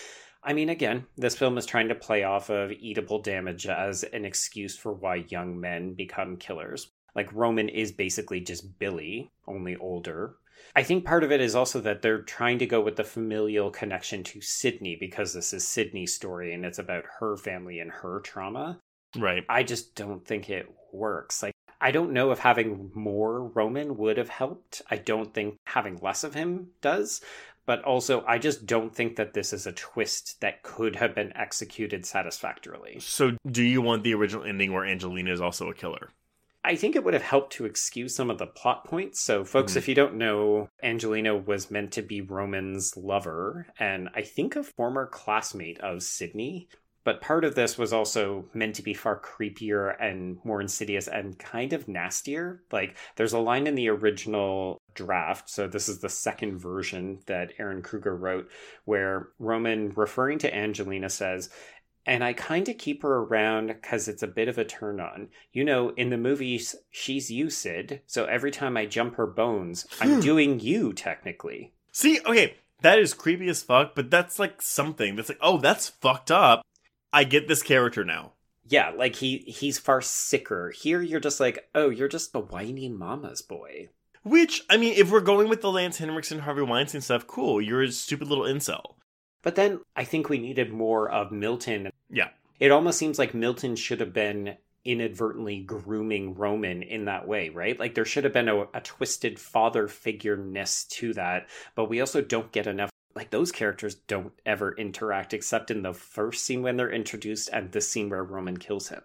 I 0.44 0.54
mean, 0.54 0.70
again, 0.70 1.06
this 1.18 1.38
film 1.38 1.58
is 1.58 1.66
trying 1.66 1.90
to 1.90 1.96
play 1.96 2.24
off 2.24 2.50
of 2.50 2.72
Oedipal 2.72 3.24
damage 3.24 3.66
as 3.68 4.04
an 4.04 4.26
excuse 4.26 4.76
for 4.78 4.94
why 4.94 5.26
young 5.28 5.60
men 5.60 5.94
become 5.94 6.38
killers. 6.38 6.92
Like 7.16 7.34
Roman 7.34 7.70
is 7.70 7.92
basically 7.92 8.40
just 8.42 8.78
Billy, 8.80 9.32
only 9.48 9.76
older. 9.78 10.36
I 10.76 10.84
think 10.84 11.06
part 11.06 11.24
of 11.24 11.32
it 11.32 11.42
is 11.42 11.56
also 11.56 11.80
that 11.82 12.02
they're 12.02 12.22
trying 12.22 12.60
to 12.60 12.66
go 12.66 12.82
with 12.82 12.96
the 12.96 13.04
familial 13.04 13.72
connection 13.72 14.24
to 14.26 14.42
Sidney 14.42 14.98
because 15.00 15.34
this 15.34 15.54
is 15.54 15.68
Sidney's 15.68 16.14
story 16.14 16.54
and 16.54 16.66
it's 16.66 16.80
about 16.80 17.06
her 17.20 17.38
family 17.38 17.80
and 17.80 17.92
her 17.92 18.20
trauma. 18.22 18.80
Right. 19.18 19.44
I 19.50 19.64
just 19.64 19.96
don't 19.96 20.26
think 20.26 20.50
it 20.50 20.72
works. 20.92 21.42
Like, 21.42 21.54
I 21.82 21.92
don't 21.92 22.14
know 22.14 22.32
if 22.32 22.40
having 22.40 22.92
more 22.94 23.48
Roman 23.48 23.98
would 23.98 24.18
have 24.18 24.30
helped. 24.30 24.82
I 24.90 24.98
don't 24.98 25.34
think 25.34 25.56
having 25.66 26.00
less 26.02 26.24
of 26.24 26.34
him 26.34 26.68
does. 26.82 27.22
But 27.66 27.84
also, 27.84 28.26
I 28.26 28.40
just 28.40 28.66
don't 28.66 28.96
think 28.96 29.16
that 29.18 29.34
this 29.34 29.54
is 29.54 29.68
a 29.68 29.72
twist 29.72 30.42
that 30.42 30.64
could 30.64 30.96
have 30.96 31.14
been 31.14 31.36
executed 31.38 32.04
satisfactorily. 32.04 32.98
So, 33.00 33.38
do 33.46 33.64
you 33.64 33.80
want 33.82 34.04
the 34.04 34.16
original 34.16 34.44
ending 34.44 34.74
where 34.74 34.86
Angelina 34.86 35.32
is 35.32 35.40
also 35.40 35.70
a 35.70 35.76
killer? 35.76 36.10
I 36.64 36.76
think 36.76 36.96
it 36.96 37.04
would 37.04 37.14
have 37.14 37.24
helped 37.24 37.54
to 37.54 37.66
excuse 37.66 38.14
some 38.14 38.30
of 38.30 38.38
the 38.38 38.46
plot 38.46 38.84
points. 38.86 39.22
So, 39.22 39.46
folks, 39.46 39.74
Mhm. 39.74 39.78
if 39.78 39.88
you 39.88 39.96
don't 39.96 40.16
know, 40.16 40.70
Angelina 40.84 41.36
was 41.36 41.72
meant 41.72 41.94
to 41.94 42.02
be 42.02 42.22
Roman's 42.22 42.98
lover, 42.98 43.68
and 43.80 44.10
I 44.14 44.24
think 44.24 44.56
a 44.56 44.64
former 44.64 45.08
classmate 45.08 45.80
of 45.80 46.04
Sidney. 46.04 46.68
But 47.06 47.22
part 47.22 47.46
of 47.46 47.56
this 47.56 47.78
was 47.78 47.94
also 47.94 48.50
meant 48.54 48.76
to 48.76 48.84
be 48.84 48.94
far 48.94 49.20
creepier 49.20 49.96
and 50.00 50.38
more 50.44 50.60
insidious 50.60 51.08
and 51.08 51.40
kind 51.40 51.72
of 51.72 51.88
nastier. 51.88 52.62
Like, 52.74 52.98
there's 53.16 53.34
a 53.34 53.40
line 53.40 53.66
in 53.66 53.76
the 53.76 53.88
original 53.90 54.82
draft, 54.96 55.50
so 55.50 55.66
this 55.66 55.88
is 55.88 56.00
the 56.00 56.10
second 56.10 56.60
version 56.60 57.20
that 57.26 57.58
Ehren 57.58 57.82
Kruger 57.84 58.16
wrote, 58.16 58.52
where 58.84 59.30
Roman, 59.40 59.92
referring 59.96 60.40
to 60.40 60.54
Angelina, 60.54 61.10
says, 61.10 61.50
and 62.10 62.24
I 62.24 62.34
kind 62.34 62.68
of 62.68 62.80
keep 62.80 63.04
her 63.04 63.18
around 63.18 63.68
because 63.68 64.08
it's 64.08 64.24
a 64.24 64.28
bit 64.28 64.48
of 64.48 64.58
a 64.58 64.66
turn 64.66 65.00
on. 65.00 65.30
You 65.54 65.64
know, 65.64 65.90
in 65.90 66.10
the 66.10 66.18
movies, 66.18 66.76
she's 66.90 67.30
you, 67.30 67.52
Sid. 67.52 68.02
So 68.08 68.26
every 68.26 68.50
time 68.50 68.76
I 68.76 68.88
jump 68.88 69.16
her 69.16 69.28
bones, 69.28 69.86
I'm 70.02 70.16
hmm. 70.16 70.20
doing 70.20 70.60
you, 70.60 70.92
technically. 70.92 71.72
See, 71.92 72.20
okay, 72.26 72.56
that 72.82 72.98
is 72.98 73.14
creepy 73.14 73.48
as 73.48 73.62
fuck, 73.62 73.94
but 73.94 74.10
that's 74.10 74.40
like 74.40 74.60
something 74.60 75.16
that's 75.16 75.30
like, 75.30 75.38
oh, 75.40 75.60
that's 75.60 75.90
fucked 75.90 76.32
up. 76.32 76.64
I 77.14 77.26
get 77.26 77.48
this 77.48 77.62
character 77.62 78.04
now. 78.04 78.34
Yeah, 78.66 78.90
like 78.90 79.16
he 79.16 79.38
he's 79.48 79.78
far 79.78 80.02
sicker. 80.02 80.72
Here, 80.72 81.04
you're 81.04 81.20
just 81.20 81.40
like, 81.40 81.70
oh, 81.76 81.90
you're 81.92 82.08
just 82.08 82.34
a 82.34 82.40
whiny 82.40 82.90
mama's 82.90 83.44
boy. 83.44 83.90
Which, 84.24 84.64
I 84.68 84.78
mean, 84.78 84.96
if 84.98 85.12
we're 85.12 85.22
going 85.22 85.48
with 85.48 85.62
the 85.62 85.72
Lance 85.72 86.00
Henriksen, 86.00 86.40
Harvey 86.40 86.64
Weinstein 86.64 87.02
stuff, 87.02 87.28
cool. 87.28 87.62
You're 87.62 87.84
a 87.84 87.92
stupid 87.92 88.28
little 88.28 88.46
incel. 88.46 88.96
But 89.42 89.56
then 89.56 89.82
I 89.96 90.04
think 90.04 90.30
we 90.30 90.38
needed 90.38 90.72
more 90.72 91.10
of 91.10 91.32
Milton. 91.32 91.92
Yeah. 92.10 92.30
It 92.60 92.72
almost 92.72 92.98
seems 92.98 93.18
like 93.18 93.34
Milton 93.34 93.76
should 93.76 94.00
have 94.02 94.14
been 94.14 94.58
inadvertently 94.86 95.60
grooming 95.60 96.36
Roman 96.36 96.84
in 96.84 97.06
that 97.06 97.28
way, 97.28 97.50
right? 97.50 97.80
Like 97.80 97.96
there 97.96 98.06
should 98.06 98.24
have 98.24 98.34
been 98.34 98.50
a, 98.50 98.64
a 98.74 98.82
twisted 98.82 99.40
father 99.40 99.88
figure 99.88 100.38
ness 100.38 100.86
to 100.86 101.14
that, 101.14 101.48
but 101.76 101.90
we 101.90 102.00
also 102.00 102.22
don't 102.22 102.52
get 102.52 102.68
enough. 102.68 102.90
Like 103.16 103.30
those 103.30 103.52
characters 103.52 103.96
don't 103.96 104.34
ever 104.46 104.76
interact 104.76 105.34
except 105.34 105.72
in 105.72 105.82
the 105.82 105.94
first 105.94 106.46
scene 106.46 106.62
when 106.62 106.78
they're 106.78 106.92
introduced 106.92 107.50
and 107.52 107.72
the 107.72 107.82
scene 107.82 108.10
where 108.10 108.24
Roman 108.24 108.58
kills 108.58 108.90
him. 108.90 109.02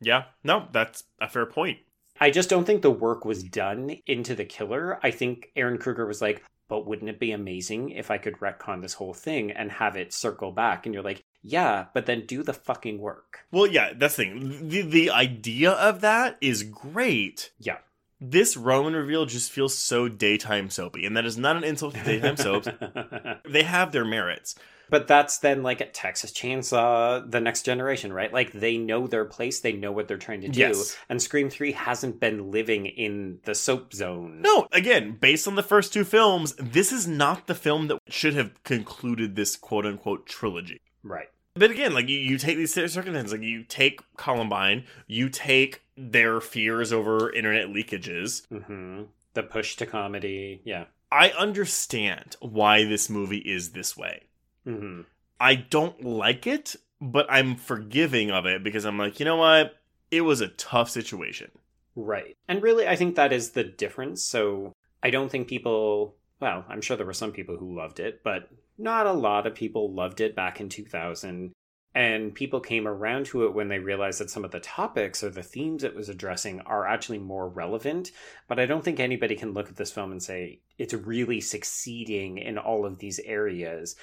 Yeah, 0.00 0.24
no, 0.42 0.66
that's 0.72 1.04
a 1.20 1.28
fair 1.28 1.46
point. 1.46 1.78
I 2.20 2.30
just 2.30 2.50
don't 2.50 2.64
think 2.64 2.82
the 2.82 2.90
work 2.90 3.24
was 3.24 3.42
done 3.42 3.96
into 4.06 4.34
the 4.34 4.44
killer. 4.44 4.98
I 5.02 5.10
think 5.10 5.50
Ehren 5.56 5.80
Kruger 5.80 6.06
was 6.06 6.22
like, 6.22 6.42
but 6.70 6.86
wouldn't 6.86 7.10
it 7.10 7.18
be 7.18 7.32
amazing 7.32 7.90
if 7.90 8.12
I 8.12 8.16
could 8.16 8.38
retcon 8.38 8.80
this 8.80 8.94
whole 8.94 9.12
thing 9.12 9.50
and 9.50 9.72
have 9.72 9.96
it 9.96 10.14
circle 10.14 10.52
back? 10.52 10.86
And 10.86 10.94
you're 10.94 11.02
like, 11.02 11.24
yeah, 11.42 11.86
but 11.92 12.06
then 12.06 12.26
do 12.26 12.44
the 12.44 12.52
fucking 12.54 12.98
work. 13.00 13.40
Well, 13.50 13.66
yeah, 13.66 13.92
that's 13.94 14.14
the 14.14 14.24
thing. 14.24 14.68
The, 14.68 14.82
the 14.82 15.10
idea 15.10 15.72
of 15.72 16.00
that 16.00 16.38
is 16.40 16.62
great. 16.62 17.50
Yeah. 17.58 17.78
This 18.20 18.56
Roman 18.56 18.94
reveal 18.94 19.26
just 19.26 19.50
feels 19.50 19.76
so 19.76 20.08
daytime 20.08 20.70
soapy, 20.70 21.04
and 21.04 21.16
that 21.16 21.26
is 21.26 21.36
not 21.36 21.56
an 21.56 21.64
insult 21.64 21.94
to 21.94 22.04
daytime 22.04 22.36
soaps. 22.36 22.68
They 23.48 23.64
have 23.64 23.90
their 23.90 24.04
merits. 24.04 24.54
But 24.90 25.06
that's 25.06 25.38
then 25.38 25.62
like 25.62 25.80
a 25.80 25.86
Texas 25.86 26.32
Chainsaw, 26.32 27.30
the 27.30 27.40
next 27.40 27.62
generation, 27.62 28.12
right? 28.12 28.32
Like 28.32 28.52
they 28.52 28.76
know 28.76 29.06
their 29.06 29.24
place, 29.24 29.60
they 29.60 29.72
know 29.72 29.92
what 29.92 30.08
they're 30.08 30.18
trying 30.18 30.40
to 30.42 30.48
do. 30.48 30.60
Yes. 30.60 30.96
And 31.08 31.22
Scream 31.22 31.48
3 31.48 31.72
hasn't 31.72 32.20
been 32.20 32.50
living 32.50 32.86
in 32.86 33.38
the 33.44 33.54
soap 33.54 33.92
zone. 33.94 34.42
No, 34.42 34.66
again, 34.72 35.16
based 35.20 35.46
on 35.48 35.54
the 35.54 35.62
first 35.62 35.92
two 35.92 36.04
films, 36.04 36.54
this 36.58 36.92
is 36.92 37.06
not 37.06 37.46
the 37.46 37.54
film 37.54 37.88
that 37.88 37.98
should 38.08 38.34
have 38.34 38.62
concluded 38.64 39.36
this 39.36 39.56
quote 39.56 39.86
unquote 39.86 40.26
trilogy. 40.26 40.80
Right. 41.02 41.28
But 41.54 41.70
again, 41.70 41.94
like 41.94 42.08
you, 42.08 42.18
you 42.18 42.38
take 42.38 42.56
these 42.56 42.72
circumstances, 42.72 43.32
like 43.32 43.42
you 43.42 43.64
take 43.64 44.00
Columbine, 44.16 44.84
you 45.06 45.28
take 45.28 45.82
their 45.96 46.40
fears 46.40 46.92
over 46.92 47.32
internet 47.32 47.68
leakages. 47.68 48.46
hmm 48.48 49.04
The 49.34 49.42
push 49.42 49.76
to 49.76 49.86
comedy. 49.86 50.62
Yeah. 50.64 50.84
I 51.12 51.30
understand 51.30 52.36
why 52.40 52.84
this 52.84 53.10
movie 53.10 53.38
is 53.38 53.70
this 53.70 53.96
way. 53.96 54.22
Hmm 54.64 55.02
I 55.40 55.54
don't 55.54 56.04
like 56.04 56.46
it, 56.46 56.76
but 57.00 57.26
I'm 57.30 57.56
forgiving 57.56 58.30
of 58.30 58.44
it 58.44 58.62
because 58.62 58.84
I'm 58.84 58.98
like, 58.98 59.18
you 59.18 59.24
know 59.24 59.36
what? 59.36 59.76
It 60.10 60.20
was 60.20 60.42
a 60.42 60.48
tough 60.48 60.90
situation. 60.90 61.50
Right. 61.96 62.36
And 62.46 62.62
really, 62.62 62.86
I 62.86 62.96
think 62.96 63.16
that 63.16 63.32
is 63.32 63.50
the 63.50 63.64
difference. 63.64 64.22
So 64.22 64.74
I 65.02 65.10
don't 65.10 65.30
think 65.30 65.48
people, 65.48 66.16
well, 66.40 66.64
I'm 66.68 66.82
sure 66.82 66.96
there 66.96 67.06
were 67.06 67.14
some 67.14 67.32
people 67.32 67.56
who 67.56 67.74
loved 67.74 68.00
it, 68.00 68.22
but 68.22 68.50
not 68.76 69.06
a 69.06 69.12
lot 69.12 69.46
of 69.46 69.54
people 69.54 69.92
loved 69.92 70.20
it 70.20 70.36
back 70.36 70.60
in 70.60 70.68
2000. 70.68 71.52
And 71.92 72.34
people 72.34 72.60
came 72.60 72.86
around 72.86 73.26
to 73.26 73.46
it 73.46 73.54
when 73.54 73.68
they 73.68 73.80
realized 73.80 74.20
that 74.20 74.30
some 74.30 74.44
of 74.44 74.52
the 74.52 74.60
topics 74.60 75.24
or 75.24 75.30
the 75.30 75.42
themes 75.42 75.82
it 75.82 75.96
was 75.96 76.08
addressing 76.08 76.60
are 76.60 76.86
actually 76.86 77.18
more 77.18 77.48
relevant. 77.48 78.12
But 78.46 78.60
I 78.60 78.66
don't 78.66 78.84
think 78.84 79.00
anybody 79.00 79.34
can 79.34 79.54
look 79.54 79.68
at 79.68 79.76
this 79.76 79.90
film 79.90 80.12
and 80.12 80.22
say 80.22 80.60
it's 80.78 80.94
really 80.94 81.40
succeeding 81.40 82.38
in 82.38 82.58
all 82.58 82.86
of 82.86 82.98
these 82.98 83.18
areas. 83.20 83.96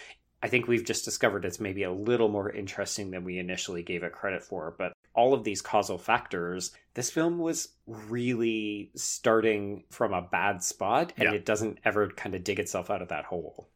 I 0.44 0.48
think 0.50 0.68
we've 0.68 0.86
just 0.86 1.04
discovered 1.06 1.46
it's 1.46 1.60
maybe 1.60 1.84
a 1.84 1.92
little 1.92 2.30
more 2.30 2.52
interesting 2.52 3.10
than 3.12 3.24
we 3.24 3.40
initially 3.40 3.82
gave 3.82 4.04
it 4.04 4.12
credit 4.12 4.44
for. 4.44 4.76
But 4.78 4.94
all 5.16 5.34
of 5.34 5.44
these 5.44 5.62
causal 5.64 5.98
factors, 5.98 6.72
this 6.94 7.10
film 7.10 7.40
was 7.40 7.70
really 7.88 8.92
starting 8.96 9.84
from 9.90 10.14
a 10.14 10.22
bad 10.22 10.64
spot 10.64 11.12
and 11.18 11.30
Yeah. 11.30 11.34
it 11.34 11.46
doesn't 11.46 11.80
ever 11.84 12.10
kind 12.10 12.36
of 12.36 12.44
dig 12.44 12.60
itself 12.60 12.92
out 12.92 13.02
of 13.02 13.08
that 13.10 13.26
hole. 13.26 13.68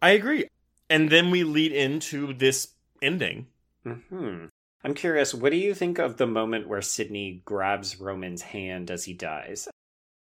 I 0.00 0.10
agree. 0.10 0.48
And 0.88 1.10
then 1.10 1.30
we 1.30 1.44
lead 1.44 1.72
into 1.72 2.32
this 2.32 2.68
ending. 3.02 3.48
Hmm. 3.84 4.46
I'm 4.82 4.94
curious, 4.94 5.34
what 5.34 5.50
do 5.50 5.58
you 5.58 5.74
think 5.74 5.98
of 5.98 6.16
the 6.16 6.26
moment 6.26 6.68
where 6.68 6.80
Sidney 6.82 7.42
grabs 7.44 8.00
Roman's 8.00 8.42
hand 8.42 8.90
as 8.90 9.04
he 9.04 9.12
dies? 9.14 9.68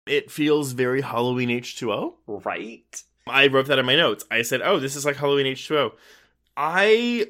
It 0.08 0.32
feels 0.32 0.72
very 0.72 1.02
Halloween 1.02 1.50
H2O. 1.50 2.16
Right? 2.28 3.04
I 3.28 3.48
wrote 3.48 3.68
that 3.68 3.80
in 3.80 3.86
my 3.86 3.95
notes. 3.95 4.24
I 4.30 4.44
said, 4.44 4.62
oh, 4.62 4.80
this 4.80 4.95
is 4.95 5.06
like 5.06 5.16
Halloween 5.16 5.48
H2O. 5.48 5.94
I 6.56 7.28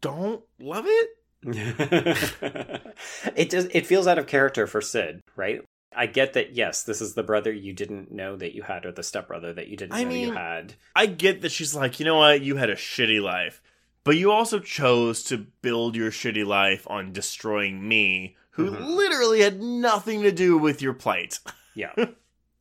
don't 0.00 0.42
love 0.58 0.84
it. 0.86 1.10
it 3.36 3.50
does 3.50 3.66
it 3.66 3.86
feels 3.86 4.06
out 4.08 4.18
of 4.18 4.26
character 4.26 4.66
for 4.66 4.80
Sid, 4.80 5.20
right? 5.36 5.62
I 5.94 6.06
get 6.06 6.32
that 6.32 6.54
yes, 6.54 6.82
this 6.82 7.00
is 7.00 7.14
the 7.14 7.22
brother 7.22 7.52
you 7.52 7.72
didn't 7.72 8.10
know 8.10 8.34
that 8.36 8.54
you 8.54 8.62
had 8.62 8.84
or 8.84 8.90
the 8.90 9.04
stepbrother 9.04 9.52
that 9.52 9.68
you 9.68 9.76
didn't 9.76 9.94
I 9.94 10.02
know 10.04 10.10
you 10.10 10.32
had. 10.32 10.74
I 10.96 11.06
get 11.06 11.42
that 11.42 11.52
she's 11.52 11.74
like, 11.74 12.00
you 12.00 12.06
know 12.06 12.16
what, 12.16 12.40
you 12.42 12.56
had 12.56 12.68
a 12.68 12.74
shitty 12.74 13.22
life, 13.22 13.62
but 14.02 14.16
you 14.16 14.32
also 14.32 14.58
chose 14.58 15.22
to 15.24 15.46
build 15.62 15.94
your 15.94 16.10
shitty 16.10 16.44
life 16.44 16.84
on 16.90 17.12
destroying 17.12 17.86
me, 17.86 18.36
who 18.50 18.70
Mhm. 18.72 18.96
literally 18.96 19.40
had 19.42 19.62
nothing 19.62 20.22
to 20.22 20.32
do 20.32 20.58
with 20.58 20.82
your 20.82 20.94
plight. 20.94 21.38
Yeah. 21.74 21.92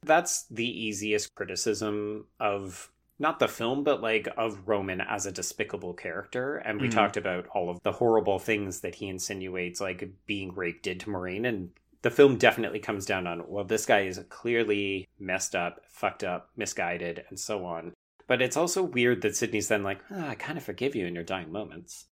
That's 0.06 0.45
the 0.50 0.67
easiest 0.67 1.34
criticism 1.35 2.27
of 2.40 2.92
not 3.17 3.40
the 3.40 3.48
film, 3.48 3.84
but 3.84 4.01
like 4.01 4.27
of 4.38 4.67
Roman 4.67 5.00
as 5.01 5.25
a 5.25 5.32
despicable 5.32 5.93
character. 5.93 6.58
And 6.58 6.82
we 6.82 6.88
Mhm. 6.90 6.92
talked 6.92 7.17
about 7.17 7.48
all 7.48 7.69
of 7.69 7.80
the 7.84 7.93
horrible 7.93 8.40
things 8.40 8.82
that 8.82 8.95
he 8.95 9.08
insinuates, 9.08 9.80
like 9.80 10.09
being 10.25 10.53
raped 10.53 10.84
did 10.84 11.00
to 11.01 11.09
Maureen. 11.09 11.45
And 11.45 11.72
the 12.01 12.11
film 12.11 12.38
definitely 12.38 12.80
comes 12.80 13.06
down 13.06 13.25
on 13.25 13.48
well, 13.48 13.64
this 13.64 13.85
guy 13.85 14.01
is 14.01 14.19
clearly 14.30 15.08
messed 15.17 15.56
up, 15.56 15.82
fucked 15.88 16.24
up, 16.24 16.50
misguided, 16.56 17.24
and 17.30 17.40
so 17.40 17.66
on. 17.66 17.93
But 18.27 18.42
it's 18.42 18.58
also 18.58 18.84
weird 18.84 19.22
that 19.22 19.35
Sidney's 19.35 19.69
then 19.69 19.84
like, 19.84 20.01
oh, 20.11 20.27
I 20.27 20.35
kind 20.35 20.58
of 20.58 20.64
forgive 20.64 20.95
you 20.95 21.06
in 21.06 21.16
your 21.16 21.24
dying 21.24 21.51
moments. 21.51 22.08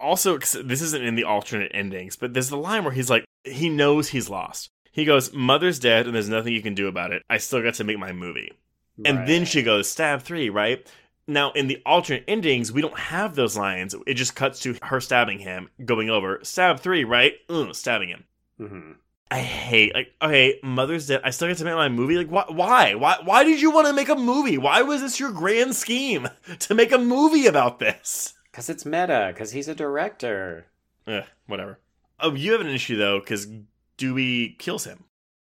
Also, 0.00 0.36
this 0.38 0.82
isn't 0.82 1.04
in 1.04 1.14
the 1.14 1.24
alternate 1.24 1.70
endings, 1.74 2.16
but 2.16 2.34
there's 2.34 2.50
the 2.50 2.56
line 2.58 2.84
where 2.84 2.92
he's 2.92 3.08
like, 3.10 3.24
he 3.44 3.68
knows 3.70 4.08
he's 4.08 4.28
lost. 4.28 4.68
He 4.98 5.04
goes, 5.04 5.32
Mother's 5.32 5.78
dead 5.78 6.06
and 6.06 6.14
there's 6.16 6.28
nothing 6.28 6.52
you 6.52 6.60
can 6.60 6.74
do 6.74 6.88
about 6.88 7.12
it. 7.12 7.22
I 7.30 7.38
still 7.38 7.62
got 7.62 7.74
to 7.74 7.84
make 7.84 8.00
my 8.00 8.10
movie. 8.12 8.50
And 9.04 9.28
then 9.28 9.44
she 9.44 9.62
goes, 9.62 9.88
stab 9.88 10.22
three, 10.22 10.50
right? 10.50 10.84
Now, 11.28 11.52
in 11.52 11.68
the 11.68 11.80
alternate 11.86 12.24
endings, 12.26 12.72
we 12.72 12.82
don't 12.82 12.98
have 12.98 13.36
those 13.36 13.56
lines. 13.56 13.94
It 14.08 14.14
just 14.14 14.34
cuts 14.34 14.58
to 14.62 14.76
her 14.82 15.00
stabbing 15.00 15.38
him, 15.38 15.68
going 15.84 16.10
over, 16.10 16.40
stab 16.42 16.80
three, 16.80 17.04
right? 17.04 17.34
Ugh, 17.48 17.72
stabbing 17.76 18.08
him. 18.08 18.24
hmm 18.56 18.92
I 19.30 19.38
hate 19.38 19.94
like 19.94 20.14
okay, 20.20 20.58
Mother's 20.64 21.06
Dead. 21.06 21.20
I 21.22 21.30
still 21.30 21.46
get 21.46 21.58
to 21.58 21.64
make 21.64 21.74
my 21.76 21.88
movie. 21.88 22.16
Like 22.16 22.28
wh- 22.28 22.50
why? 22.52 22.94
Why? 22.96 23.18
Why 23.22 23.44
did 23.44 23.60
you 23.60 23.70
want 23.70 23.86
to 23.86 23.92
make 23.92 24.08
a 24.08 24.16
movie? 24.16 24.58
Why 24.58 24.82
was 24.82 25.00
this 25.00 25.20
your 25.20 25.30
grand 25.30 25.76
scheme 25.76 26.26
to 26.58 26.74
make 26.74 26.90
a 26.90 26.98
movie 26.98 27.46
about 27.46 27.78
this? 27.78 28.34
Because 28.50 28.68
it's 28.68 28.84
meta. 28.84 29.30
Because 29.32 29.52
he's 29.52 29.68
a 29.68 29.76
director. 29.76 30.66
Eh, 31.06 31.22
whatever. 31.46 31.78
Oh, 32.18 32.34
you 32.34 32.50
have 32.52 32.62
an 32.62 32.66
issue 32.68 32.96
though, 32.96 33.20
because 33.20 33.46
Dewey 33.98 34.56
kills 34.58 34.84
him. 34.84 35.04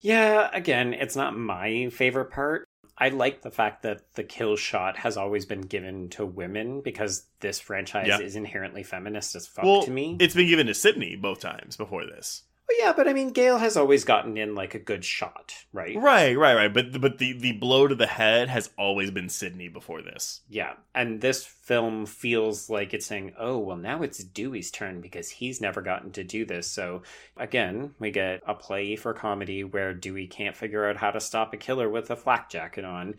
Yeah, 0.01 0.49
again, 0.53 0.93
it's 0.93 1.15
not 1.15 1.35
my 1.37 1.89
favorite 1.89 2.29
part. 2.31 2.65
I 2.97 3.09
like 3.09 3.41
the 3.41 3.49
fact 3.51 3.81
that 3.83 4.13
the 4.13 4.23
kill 4.23 4.55
shot 4.55 4.97
has 4.97 5.17
always 5.17 5.45
been 5.47 5.61
given 5.61 6.09
to 6.09 6.25
women 6.25 6.81
because 6.81 7.25
this 7.39 7.59
franchise 7.59 8.07
Yeah. 8.07 8.19
is 8.19 8.35
inherently 8.35 8.83
feminist 8.83 9.35
as 9.35 9.47
fuck 9.47 9.65
well, 9.65 9.81
to 9.83 9.89
me. 9.91 10.17
it's 10.19 10.35
been 10.35 10.47
given 10.47 10.67
to 10.67 10.75
Sidney 10.75 11.15
both 11.15 11.39
times 11.39 11.75
before 11.75 12.05
this. 12.05 12.43
Well, 12.67 12.77
yeah, 12.79 12.93
but 12.93 13.09
I 13.09 13.13
mean, 13.13 13.31
Gale 13.31 13.57
has 13.57 13.75
always 13.75 14.05
gotten 14.05 14.37
in 14.37 14.55
like 14.55 14.73
a 14.73 14.79
good 14.79 15.03
shot, 15.03 15.53
right? 15.73 15.97
Right, 15.97 16.37
right, 16.37 16.55
right. 16.55 16.73
But 16.73 16.99
but 17.01 17.17
the 17.17 17.33
the 17.33 17.51
blow 17.53 17.87
to 17.87 17.95
the 17.95 18.07
head 18.07 18.47
has 18.49 18.69
always 18.77 19.11
been 19.11 19.27
Sidney 19.27 19.67
before 19.67 20.01
this. 20.01 20.41
Yeah, 20.49 20.73
and 20.95 21.19
this 21.19 21.43
film 21.43 22.05
feels 22.05 22.69
like 22.69 22.93
it's 22.93 23.05
saying, 23.05 23.33
"Oh, 23.37 23.57
well, 23.57 23.75
now 23.75 24.01
it's 24.01 24.23
Dewey's 24.23 24.71
turn 24.71 25.01
because 25.01 25.29
he's 25.29 25.59
never 25.59 25.81
gotten 25.81 26.11
to 26.13 26.23
do 26.23 26.45
this." 26.45 26.71
So 26.71 27.03
again, 27.35 27.95
we 27.99 28.11
get 28.11 28.41
a 28.47 28.53
play 28.53 28.95
for 28.95 29.13
comedy 29.13 29.65
where 29.65 29.93
Dewey 29.93 30.27
can't 30.27 30.55
figure 30.55 30.87
out 30.89 30.97
how 30.97 31.11
to 31.11 31.19
stop 31.19 31.53
a 31.53 31.57
killer 31.57 31.89
with 31.89 32.09
a 32.11 32.15
flak 32.15 32.49
jacket 32.49 32.85
on, 32.85 33.15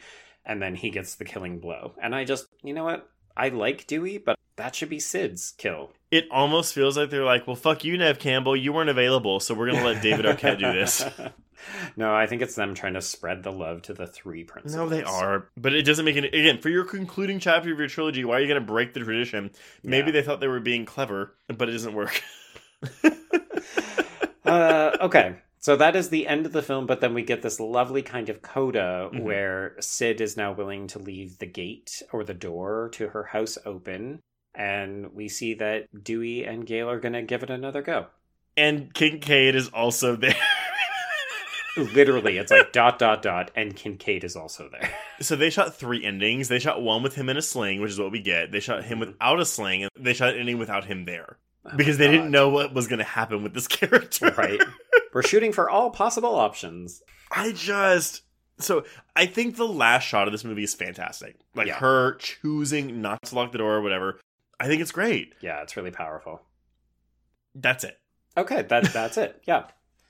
and 0.46 0.62
then 0.62 0.74
he 0.74 0.88
gets 0.88 1.16
the 1.16 1.24
killing 1.24 1.58
blow. 1.58 1.92
And 2.02 2.14
I 2.14 2.24
just, 2.24 2.46
you 2.62 2.72
know 2.72 2.84
what? 2.84 3.08
I 3.36 3.48
like 3.48 3.86
Dewey, 3.86 4.18
but 4.18 4.38
that 4.56 4.74
should 4.74 4.88
be 4.88 5.00
Sid's 5.00 5.52
kill. 5.56 5.90
It 6.10 6.26
almost 6.30 6.74
feels 6.74 6.96
like 6.96 7.10
they're 7.10 7.24
like, 7.24 7.46
well, 7.46 7.56
fuck 7.56 7.84
you, 7.84 7.98
Neve 7.98 8.18
Campbell. 8.20 8.54
You 8.56 8.72
weren't 8.72 8.90
available, 8.90 9.40
so 9.40 9.54
we're 9.54 9.70
gonna 9.70 9.84
let 9.84 10.02
David 10.02 10.24
Arquette 10.24 10.58
do 10.60 10.72
this. 10.72 11.04
no, 11.96 12.14
I 12.14 12.26
think 12.26 12.40
it's 12.42 12.54
them 12.54 12.74
trying 12.74 12.94
to 12.94 13.02
spread 13.02 13.42
the 13.42 13.50
love 13.50 13.82
to 13.82 13.94
the 13.94 14.06
three 14.06 14.44
princes. 14.44 14.76
No, 14.76 14.88
they 14.88 15.02
are, 15.02 15.48
but 15.56 15.74
it 15.74 15.82
doesn't 15.82 16.04
make 16.04 16.16
any. 16.16 16.28
Again, 16.28 16.58
for 16.58 16.68
your 16.68 16.84
concluding 16.84 17.40
chapter 17.40 17.72
of 17.72 17.78
your 17.78 17.88
trilogy, 17.88 18.24
why 18.24 18.36
are 18.36 18.40
you 18.40 18.46
going 18.46 18.60
to 18.60 18.66
break 18.66 18.94
the 18.94 19.00
tradition? 19.00 19.50
Maybe 19.82 20.06
Yeah. 20.08 20.12
they 20.12 20.22
thought 20.22 20.38
they 20.40 20.46
were 20.48 20.60
being 20.60 20.84
clever, 20.84 21.34
but 21.48 21.68
it 21.68 21.72
doesn't 21.72 21.94
work. 21.94 22.22
uh, 24.44 24.96
okay. 25.00 25.36
So 25.64 25.76
that 25.76 25.96
is 25.96 26.10
the 26.10 26.26
end 26.28 26.44
of 26.44 26.52
the 26.52 26.60
film, 26.60 26.84
but 26.84 27.00
then 27.00 27.14
we 27.14 27.22
get 27.22 27.40
this 27.40 27.58
lovely 27.58 28.02
kind 28.02 28.28
of 28.28 28.42
coda 28.42 29.08
Mhm. 29.10 29.22
where 29.22 29.76
Sid 29.80 30.20
is 30.20 30.36
now 30.36 30.52
willing 30.52 30.88
to 30.88 30.98
leave 30.98 31.38
the 31.38 31.46
gate 31.46 32.02
or 32.12 32.22
the 32.22 32.34
door 32.34 32.90
to 32.92 33.08
her 33.08 33.22
house 33.24 33.56
open. 33.64 34.20
And 34.54 35.14
we 35.14 35.26
see 35.30 35.54
that 35.54 35.86
Dewey 36.04 36.44
and 36.44 36.66
Gale 36.66 36.90
are 36.90 37.00
going 37.00 37.14
to 37.14 37.22
give 37.22 37.42
it 37.42 37.48
another 37.48 37.80
go. 37.80 38.08
and 38.58 38.92
Kincaid 38.92 39.54
is 39.54 39.68
also 39.70 40.16
there. 40.16 40.36
Literally, 41.78 42.36
it's 42.36 42.52
like 42.52 42.70
dot, 42.72 42.98
dot, 42.98 43.22
dot, 43.22 43.50
and 43.56 43.74
Kincaid 43.74 44.22
is 44.22 44.36
also 44.36 44.68
there. 44.70 44.90
so 45.20 45.34
they 45.34 45.48
shot 45.48 45.74
three 45.74 46.04
endings. 46.04 46.48
They 46.48 46.58
shot 46.58 46.82
one 46.82 47.02
with 47.02 47.14
him 47.14 47.30
in 47.30 47.38
a 47.38 47.42
sling, 47.42 47.80
which 47.80 47.90
is 47.90 47.98
what 47.98 48.12
we 48.12 48.20
get. 48.20 48.52
They 48.52 48.60
shot 48.60 48.84
him 48.84 49.00
without 49.00 49.40
a 49.40 49.46
sling, 49.46 49.82
and 49.84 49.90
they 49.98 50.12
shot 50.12 50.34
an 50.34 50.40
ending 50.40 50.58
without 50.58 50.84
him 50.84 51.06
there 51.06 51.38
Oh 51.64 51.70
because 51.74 51.96
they 51.98 52.06
didn't 52.08 52.30
know 52.30 52.50
what 52.50 52.74
was 52.74 52.86
going 52.86 52.98
to 52.98 53.04
happen 53.04 53.42
with 53.42 53.54
this 53.54 53.66
character. 53.78 54.32
Right. 54.36 54.60
We're 55.14 55.22
shooting 55.22 55.52
for 55.52 55.70
all 55.70 55.90
possible 55.90 56.34
options. 56.34 57.02
I 57.30 57.52
just 57.52 58.22
so 58.58 58.84
I 59.16 59.26
think 59.26 59.56
the 59.56 59.66
last 59.66 60.04
shot 60.04 60.28
of 60.28 60.32
this 60.32 60.44
movie 60.44 60.64
is 60.64 60.74
fantastic. 60.74 61.36
Like 61.54 61.68
Yeah. 61.68 61.76
her 61.78 62.16
choosing 62.16 63.00
not 63.00 63.22
to 63.24 63.34
lock 63.34 63.52
the 63.52 63.58
door 63.58 63.74
or 63.76 63.80
whatever. 63.80 64.20
I 64.60 64.66
think 64.66 64.82
it's 64.82 64.92
great. 64.92 65.34
Yeah, 65.40 65.62
it's 65.62 65.76
really 65.76 65.90
powerful. 65.90 66.42
That's 67.54 67.84
it. 67.84 67.98
Okay, 68.36 68.62
that 68.62 68.92
that's 68.92 69.16
it. 69.16 69.40
Yeah. 69.46 69.66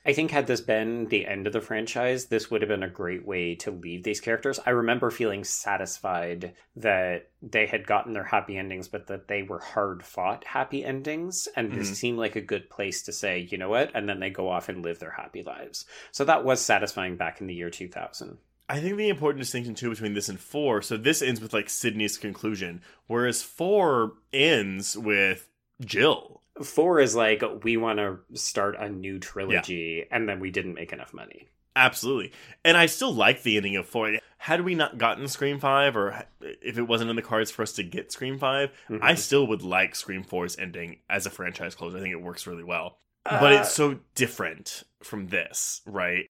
I 0.06 0.12
think 0.12 0.30
had 0.30 0.46
this 0.46 0.60
been 0.60 1.06
the 1.06 1.26
end 1.26 1.46
of 1.46 1.54
the 1.54 1.62
franchise, 1.62 2.26
this 2.26 2.50
would 2.50 2.60
have 2.60 2.68
been 2.68 2.82
a 2.82 2.88
great 2.88 3.26
way 3.26 3.54
to 3.56 3.70
leave 3.70 4.02
these 4.02 4.20
characters. 4.20 4.60
I 4.66 4.70
remember 4.70 5.10
feeling 5.10 5.44
satisfied 5.44 6.54
that 6.76 7.30
they 7.40 7.66
had 7.66 7.86
gotten 7.86 8.12
their 8.12 8.24
happy 8.24 8.58
endings, 8.58 8.86
but 8.86 9.06
that 9.06 9.28
they 9.28 9.42
were 9.42 9.60
hard 9.60 10.04
fought 10.04 10.44
happy 10.44 10.84
endings. 10.84 11.48
And 11.56 11.72
this 11.72 11.90
Mhm. 11.90 11.94
seemed 11.94 12.18
like 12.18 12.36
a 12.36 12.42
good 12.42 12.68
place 12.68 13.02
to 13.04 13.12
say, 13.12 13.38
you 13.50 13.56
know 13.56 13.70
what? 13.70 13.90
And 13.94 14.06
then 14.08 14.20
they 14.20 14.30
go 14.30 14.48
off 14.48 14.68
and 14.68 14.82
live 14.82 14.98
their 14.98 15.12
happy 15.12 15.42
lives. 15.42 15.86
So 16.12 16.24
that 16.24 16.44
was 16.44 16.60
satisfying 16.60 17.16
back 17.16 17.40
in 17.40 17.46
the 17.46 17.54
year 17.54 17.70
2000. 17.70 18.38
I 18.68 18.80
think 18.80 18.96
the 18.96 19.08
important 19.08 19.40
distinction 19.40 19.74
too 19.74 19.90
between 19.90 20.14
this 20.14 20.28
and 20.28 20.40
four. 20.40 20.82
So 20.82 20.96
this 20.96 21.22
ends 21.22 21.40
with 21.40 21.52
like 21.52 21.68
Sidney's 21.68 22.16
conclusion, 22.18 22.82
whereas 23.06 23.42
four 23.42 24.14
ends 24.32 24.96
with 24.96 25.48
Jill. 25.80 26.42
Four 26.62 27.00
is 27.00 27.14
like, 27.16 27.42
we 27.64 27.76
want 27.76 27.98
to 27.98 28.18
start 28.34 28.76
a 28.78 28.88
new 28.88 29.18
trilogy, 29.18 30.06
and 30.10 30.28
then 30.28 30.40
we 30.40 30.50
didn't 30.50 30.74
make 30.74 30.92
enough 30.92 31.12
money. 31.12 31.48
Absolutely, 31.76 32.30
and 32.64 32.76
I 32.76 32.86
still 32.86 33.12
like 33.12 33.42
the 33.42 33.56
ending 33.56 33.74
of 33.76 33.86
four. 33.86 34.12
Had 34.38 34.60
we 34.60 34.76
not 34.76 34.96
gotten 34.98 35.26
Scream 35.26 35.58
Five, 35.58 35.96
or 35.96 36.24
if 36.40 36.78
it 36.78 36.82
wasn't 36.84 37.10
in 37.10 37.16
the 37.16 37.22
cards 37.22 37.50
for 37.50 37.62
us 37.62 37.72
to 37.72 37.82
get 37.82 38.12
Scream 38.12 38.38
5 38.38 38.70
Mhm. 38.88 39.00
I 39.02 39.14
still 39.14 39.46
would 39.48 39.62
like 39.62 39.96
Scream 39.96 40.22
4's 40.22 40.56
ending 40.58 41.00
as 41.10 41.26
a 41.26 41.30
franchise 41.30 41.74
close. 41.74 41.94
I 41.94 42.00
think 42.00 42.12
it 42.12 42.22
works 42.22 42.46
really 42.46 42.62
well, 42.62 42.98
but 43.24 43.52
Uh, 43.52 43.56
it's 43.60 43.72
so 43.72 43.98
different 44.14 44.84
from 45.02 45.28
this, 45.28 45.80
right? 45.86 46.26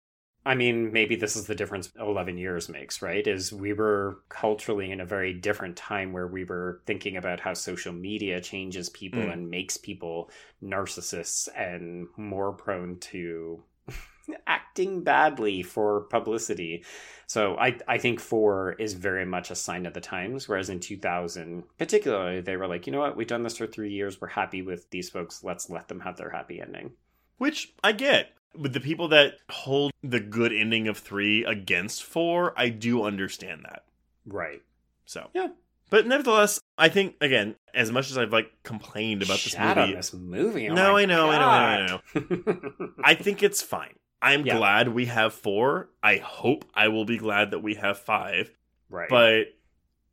I 0.47 0.55
mean, 0.55 0.93
maybe 0.93 1.17
this 1.17 1.37
is 1.37 1.47
the 1.47 1.55
difference 1.55 1.91
11 1.99 2.37
years 2.37 2.69
makes, 2.69 3.01
right? 3.01 3.27
Is 3.27 3.51
we 3.53 3.73
were 3.73 4.19
culturally 4.29 4.91
in 4.91 5.01
a 5.01 5.07
very 5.07 5.33
different 5.33 5.75
time 5.77 6.13
where 6.13 6.27
we 6.27 6.45
were 6.45 6.83
thinking 6.85 7.17
about 7.17 7.41
how 7.41 7.55
social 7.55 7.93
media 7.95 8.41
changes 8.43 8.91
people 8.91 9.23
Mm. 9.23 9.33
and 9.33 9.51
makes 9.51 9.79
people 9.79 10.31
narcissists 10.63 11.49
and 11.57 12.09
more 12.19 12.53
prone 12.53 12.99
to 12.99 13.63
acting 14.47 15.03
badly 15.03 15.63
for 15.63 16.03
publicity. 16.03 16.85
So 17.27 17.57
I, 17.57 17.79
I 17.89 17.97
think 17.97 18.21
four 18.21 18.73
is 18.75 18.93
very 18.93 19.25
much 19.25 19.51
a 19.51 19.55
sign 19.55 19.87
of 19.87 19.95
the 19.95 20.01
times, 20.01 20.47
whereas 20.47 20.69
in 20.69 20.81
2000, 20.81 21.65
particularly, 21.79 22.41
they 22.43 22.57
were 22.59 22.67
like, 22.67 22.87
you 22.87 22.93
know 22.93 23.01
what, 23.01 23.17
we've 23.17 23.27
done 23.27 23.45
this 23.45 23.57
for 23.57 23.67
three 23.67 23.93
years, 23.93 24.21
we're 24.21 24.29
happy 24.29 24.61
with 24.61 24.91
these 24.91 25.09
folks, 25.09 25.43
let's 25.43 25.71
let 25.71 25.89
them 25.89 26.01
have 26.01 26.17
their 26.19 26.31
happy 26.31 26.61
ending. 26.61 26.93
Which 27.39 27.73
I 27.83 27.93
get. 27.93 28.33
With 28.57 28.73
the 28.73 28.81
people 28.81 29.09
that 29.09 29.35
hold 29.51 29.93
the 30.03 30.21
good 30.21 30.53
ending 30.53 30.87
of 30.89 30.99
three 30.99 31.45
against 31.45 32.03
four, 32.05 32.53
I 32.57 32.69
do 32.69 33.03
understand 33.05 33.63
that. 33.65 33.85
Right. 34.27 34.63
So 35.07 35.31
Yeah. 35.35 35.49
But 35.91 36.07
nevertheless, 36.07 36.61
I 36.79 36.89
think 36.89 37.17
again, 37.21 37.57
as 37.75 37.93
much 37.93 38.11
as 38.11 38.19
I've 38.19 38.33
like 38.33 38.51
complained 38.63 39.23
about 39.23 39.41
this 39.41 39.57
movie, 39.59 39.95
this 39.95 40.13
movie. 40.15 40.69
Oh 40.69 40.75
No, 40.75 40.97
I 40.97 41.05
know, 41.05 41.31
I 41.31 41.39
know, 41.39 41.49
I 41.49 41.87
know, 41.87 42.01
God. 42.39 42.91
I 43.05 43.15
think 43.15 43.43
it's 43.43 43.61
fine. 43.63 43.95
I'm 44.23 44.47
Yeah. 44.47 44.57
glad 44.57 44.89
we 44.89 45.07
have 45.07 45.35
four. 45.35 45.91
I 46.03 46.17
hope 46.17 46.65
I 46.75 46.89
will 46.89 47.05
be 47.05 47.19
glad 47.19 47.51
that 47.51 47.59
we 47.61 47.75
have 47.75 47.99
five. 47.99 48.51
right. 48.89 49.09
But 49.09 49.49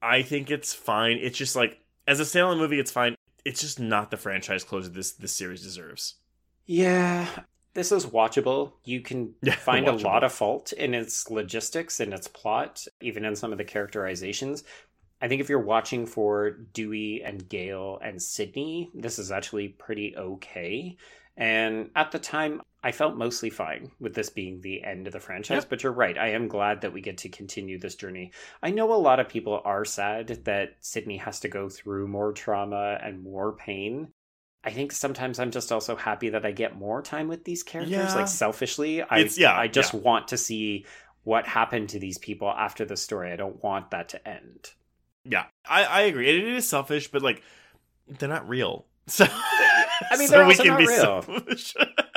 I 0.01 0.23
think 0.23 0.51
it's 0.51 0.73
fine. 0.73 1.17
It's 1.17 1.37
just 1.37 1.55
like 1.55 1.79
as 2.07 2.19
a 2.19 2.23
standalone 2.23 2.57
movie, 2.57 2.79
it's 2.79 2.91
fine. 2.91 3.15
It's 3.45 3.61
just 3.61 3.79
not 3.79 4.11
the 4.11 4.17
franchise 4.17 4.63
closure 4.63 4.89
this 4.89 5.11
this 5.13 5.31
series 5.31 5.61
deserves. 5.63 6.15
yeah, 6.65 7.27
this 7.73 7.91
is 7.91 8.05
watchable. 8.05 8.73
You 8.83 9.01
can 9.01 9.33
Yeah, 9.41 9.55
find 9.55 9.87
a 9.87 9.93
lot 9.93 10.23
of 10.23 10.31
fault 10.31 10.73
in 10.73 10.93
its 10.93 11.29
logistics 11.29 11.99
and 11.99 12.13
its 12.13 12.27
plot, 12.27 12.85
even 13.01 13.25
in 13.25 13.35
some 13.35 13.51
of 13.51 13.57
the 13.57 13.63
characterizations. 13.63 14.63
I 15.21 15.27
think 15.27 15.39
if 15.39 15.49
you're 15.49 15.59
watching 15.59 16.05
for 16.05 16.49
Dewey 16.49 17.21
and 17.23 17.47
Gale 17.47 17.99
and 18.03 18.21
Sidney, 18.21 18.89
this 18.95 19.19
is 19.19 19.31
actually 19.31 19.69
pretty 19.69 20.15
okay. 20.17 20.97
And 21.37 21.91
at 21.95 22.11
the 22.11 22.19
time, 22.19 22.61
I 22.83 22.91
felt 22.91 23.15
mostly 23.15 23.51
fine 23.51 23.91
with 23.99 24.15
this 24.15 24.29
being 24.29 24.59
the 24.59 24.83
end 24.83 25.05
of 25.05 25.13
the 25.13 25.19
franchise. 25.19 25.63
Yeah. 25.63 25.67
But 25.69 25.83
you're 25.83 25.91
right. 25.91 26.17
I 26.17 26.29
am 26.29 26.47
glad 26.47 26.81
that 26.81 26.93
we 26.93 27.01
get 27.01 27.19
to 27.19 27.29
continue 27.29 27.79
this 27.79 27.95
journey. 27.95 28.31
I 28.63 28.71
know 28.71 28.91
a 28.91 28.95
lot 28.95 29.19
of 29.19 29.29
people 29.29 29.61
are 29.63 29.85
sad 29.85 30.27
that 30.45 30.75
Sidney 30.81 31.17
has 31.17 31.39
to 31.41 31.47
go 31.47 31.69
through 31.69 32.07
more 32.07 32.33
trauma 32.33 32.97
and 33.01 33.23
more 33.23 33.53
pain. 33.53 34.09
I 34.63 34.69
think 34.71 34.91
sometimes 34.91 35.39
I'm 35.39 35.51
just 35.51 35.71
also 35.71 35.95
happy 35.95 36.29
that 36.29 36.45
I 36.45 36.51
get 36.51 36.77
more 36.77 37.01
time 37.01 37.27
with 37.27 37.43
these 37.43 37.63
characters. 37.63 37.91
Yeah. 37.91 38.13
Like 38.15 38.27
selfishly, 38.27 39.01
I 39.01 39.19
It's- 39.19 39.37
yeah, 39.37 39.57
I 39.57 39.67
just 39.67 39.93
yeah. 39.93 39.99
want 40.01 40.27
to 40.29 40.37
see 40.37 40.85
what 41.23 41.47
happened 41.47 41.89
to 41.89 41.99
these 41.99 42.17
people 42.17 42.49
after 42.49 42.85
the 42.85 42.97
story. 42.97 43.31
I 43.31 43.35
don't 43.35 43.61
want 43.63 43.91
that 43.91 44.09
to 44.09 44.27
end. 44.27 44.71
Yeah, 45.23 45.45
I, 45.67 45.83
I 45.83 46.01
agree. 46.01 46.29
It 46.29 46.47
is 46.55 46.67
selfish, 46.67 47.09
but 47.11 47.21
like 47.21 47.41
they're 48.07 48.29
not 48.29 48.47
real. 48.47 48.85
So 49.07 49.25
I 49.29 50.17
mean, 50.17 50.27
so 50.27 50.37
they're 50.37 50.47
we 50.47 50.55
can 50.55 50.67
not 50.67 50.79
be 50.79 50.87
real. 50.87 51.01
selfish. 51.21 51.73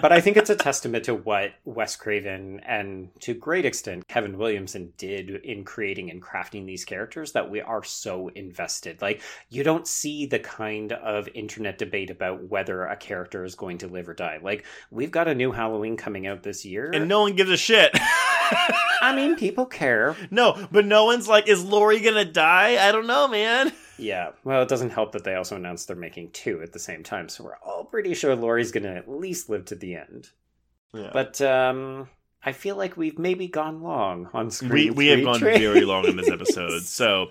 but 0.00 0.12
I 0.12 0.20
think 0.20 0.36
it's 0.36 0.50
a 0.50 0.56
testament 0.56 1.04
to 1.06 1.14
what 1.14 1.52
Wes 1.64 1.96
Craven 1.96 2.60
and 2.60 3.08
to 3.20 3.34
great 3.34 3.64
extent 3.64 4.06
Kevin 4.06 4.38
Williamson 4.38 4.92
did 4.96 5.30
in 5.44 5.64
creating 5.64 6.10
and 6.10 6.22
crafting 6.22 6.64
these 6.64 6.84
characters 6.84 7.32
that 7.32 7.50
we 7.50 7.60
are 7.60 7.82
so 7.82 8.28
invested. 8.28 9.02
Like 9.02 9.20
you 9.48 9.64
don't 9.64 9.88
see 9.88 10.26
the 10.26 10.38
kind 10.38 10.92
of 10.92 11.28
internet 11.34 11.78
debate 11.78 12.10
about 12.10 12.44
whether 12.48 12.84
a 12.84 12.96
character 12.96 13.44
is 13.44 13.54
going 13.56 13.78
to 13.78 13.88
live 13.88 14.08
or 14.08 14.14
die. 14.14 14.38
Like 14.40 14.64
we've 14.90 15.10
got 15.10 15.28
a 15.28 15.34
new 15.34 15.50
Halloween 15.50 15.96
coming 15.96 16.26
out 16.26 16.42
this 16.42 16.64
year. 16.64 16.90
And 16.92 17.08
no 17.08 17.22
one 17.22 17.34
gives 17.34 17.50
a 17.50 17.56
shit. 17.56 17.90
I 19.02 19.14
mean, 19.14 19.36
people 19.36 19.66
care. 19.66 20.16
No, 20.32 20.68
but 20.70 20.84
no 20.84 21.06
one's 21.06 21.26
like, 21.26 21.48
is 21.48 21.64
Laurie 21.64 21.98
gonna 22.00 22.24
die? 22.24 22.86
I 22.86 22.92
don't 22.92 23.06
know, 23.06 23.26
man. 23.26 23.72
Yeah, 24.00 24.30
well, 24.44 24.62
it 24.62 24.68
doesn't 24.68 24.90
help 24.90 25.12
that 25.12 25.24
they 25.24 25.34
also 25.34 25.56
announced 25.56 25.88
they're 25.88 25.96
making 25.96 26.30
two 26.30 26.62
at 26.62 26.72
the 26.72 26.78
same 26.78 27.02
time, 27.02 27.28
so 27.28 27.44
we're 27.44 27.56
all 27.64 27.84
pretty 27.84 28.14
sure 28.14 28.34
Laurie's 28.34 28.72
going 28.72 28.84
to 28.84 28.94
at 28.94 29.10
least 29.10 29.48
live 29.48 29.64
to 29.66 29.74
the 29.74 29.94
end. 29.96 30.30
Yeah. 30.92 31.10
But 31.12 31.40
um, 31.40 32.08
I 32.42 32.52
feel 32.52 32.76
like 32.76 32.96
we've 32.96 33.18
maybe 33.18 33.46
gone 33.46 33.82
long 33.82 34.28
on 34.32 34.50
screen. 34.50 34.70
we 34.72 34.90
we 34.90 35.06
have 35.08 35.22
gone 35.22 35.38
trains. 35.38 35.60
very 35.60 35.82
long 35.82 36.06
in 36.06 36.16
this 36.16 36.30
episode, 36.30 36.82
so 36.82 37.30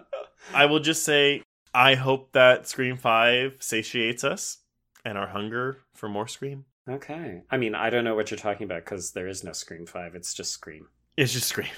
I 0.54 0.66
will 0.66 0.80
just 0.80 1.04
say 1.04 1.42
I 1.74 1.94
hope 1.94 2.32
that 2.32 2.68
Scream 2.68 2.96
Five 2.96 3.56
satiates 3.58 4.24
us 4.24 4.58
and 5.04 5.18
our 5.18 5.28
hunger 5.28 5.78
for 5.94 6.08
more 6.08 6.28
Scream. 6.28 6.64
Okay. 6.88 7.42
I 7.50 7.56
mean, 7.56 7.74
I 7.74 7.90
don't 7.90 8.04
know 8.04 8.14
what 8.14 8.30
you're 8.30 8.38
talking 8.38 8.64
about 8.64 8.84
because 8.84 9.12
there 9.12 9.28
is 9.28 9.44
no 9.44 9.52
Scream 9.52 9.86
5. 9.86 10.14
It's 10.14 10.34
just 10.34 10.52
Scream. 10.52 10.88
It's 11.16 11.32
just 11.32 11.48
Scream. 11.48 11.68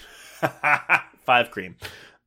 Five 1.25 1.51
Cream. 1.51 1.77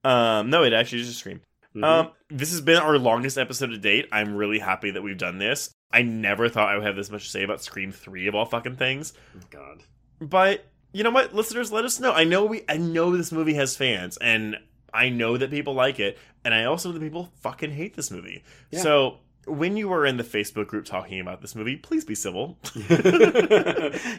Um, 0.04 0.50
no, 0.50 0.64
it 0.64 0.74
actually 0.74 1.02
is 1.02 1.08
just 1.08 1.20
Scream. 1.20 1.42
Mhm. 1.76 1.84
Um, 1.84 2.12
this 2.30 2.52
has 2.52 2.62
been 2.62 2.78
our 2.78 2.98
longest 2.98 3.38
episode 3.38 3.68
to 3.68 3.78
date. 3.78 4.08
I'm 4.12 4.36
really 4.36 4.60
happy 4.60 4.92
that 4.92 5.02
we've 5.02 5.18
done 5.18 5.38
this. 5.38 5.72
I 5.92 6.02
never 6.02 6.50
thought 6.50 6.70
I 6.70 6.76
would 6.76 6.86
have 6.86 6.96
this 6.96 7.12
much 7.12 7.24
to 7.26 7.30
say 7.30 7.44
about 7.44 7.62
Scream 7.62 7.92
3 7.92 8.28
of 8.28 8.36
all 8.36 8.46
fucking 8.46 8.76
things. 8.78 9.14
God. 9.50 9.84
But 10.20 10.66
you 10.94 11.04
know 11.04 11.12
what, 11.12 11.36
listeners, 11.36 11.72
let 11.72 11.86
us 11.86 12.00
know. 12.00 12.14
I 12.14 12.24
know 12.24 12.46
we 12.46 12.64
I 12.70 12.78
know 12.78 13.16
this 13.16 13.32
movie 13.32 13.54
has 13.56 13.76
fans 13.76 14.18
and 14.18 14.58
I 14.94 15.10
know 15.10 15.38
that 15.38 15.50
people 15.52 15.74
like 15.74 16.00
it, 16.00 16.18
and 16.46 16.54
I 16.54 16.64
also 16.66 16.90
know 16.90 16.94
that 16.94 17.02
people 17.02 17.32
fucking 17.42 17.72
hate 17.72 17.96
this 17.96 18.10
movie. 18.10 18.44
Yeah. 18.72 18.80
So 18.80 19.18
when 19.46 19.76
you 19.78 19.92
are 19.92 20.06
in 20.06 20.18
the 20.18 20.24
Facebook 20.24 20.68
group 20.68 20.86
talking 20.86 21.20
about 21.20 21.42
this 21.42 21.54
movie, 21.54 21.76
please 21.76 22.06
be 22.06 22.16
civil. 22.16 22.58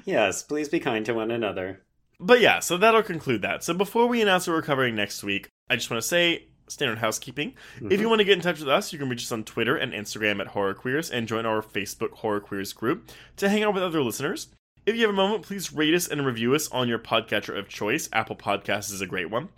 yes, 0.05 0.43
please 0.43 0.69
be 0.69 0.79
kind 0.79 1.05
to 1.07 1.15
one 1.15 1.31
another. 1.31 1.83
But 2.21 2.41
yeah, 2.41 2.61
so 2.61 2.77
that'll 2.77 3.03
conclude 3.03 3.43
that. 3.43 3.65
So 3.65 3.75
before 3.75 4.07
we 4.07 4.23
announce 4.23 4.47
what 4.47 4.55
we're 4.55 4.63
covering 4.63 4.95
next 4.95 5.23
week, 5.25 5.49
I 5.69 5.77
just 5.77 5.91
want 5.91 6.03
to 6.03 6.09
say 6.09 6.49
standard 6.69 6.99
housekeeping. 6.99 7.55
If 7.77 7.83
you 7.83 7.89
mm-hmm. 7.89 8.09
want 8.09 8.19
to 8.21 8.25
get 8.25 8.37
in 8.37 8.43
touch 8.43 8.61
with 8.61 8.69
us, 8.69 8.93
you 8.93 8.99
can 8.99 9.09
reach 9.09 9.23
us 9.23 9.33
on 9.33 9.45
Twitter 9.45 9.77
and 9.77 9.93
Instagram 9.93 10.41
at 10.41 10.49
Horror 10.49 10.75
Queers 10.75 11.11
and 11.11 11.29
join 11.29 11.47
our 11.47 11.63
Facebook 11.63 12.13
Horror 12.13 12.41
Queers 12.41 12.73
group 12.73 13.11
to 13.37 13.49
hang 13.49 13.63
out 13.63 13.75
with 13.75 13.83
other 13.83 14.03
listeners. 14.03 14.49
If 14.87 14.95
you 14.95 15.03
have 15.03 15.11
a 15.11 15.15
moment, 15.15 15.43
please 15.43 15.73
rate 15.73 15.95
us 15.95 16.07
and 16.07 16.25
review 16.25 16.55
us 16.55 16.71
on 16.71 16.89
your 16.89 17.01
podcatcher 17.01 17.59
of 17.59 17.69
choice. 17.69 18.09
Apple 18.13 18.37
Podcasts 18.37 18.93
is 18.93 19.01
a 19.01 19.07
great 19.07 19.31
one. 19.31 19.49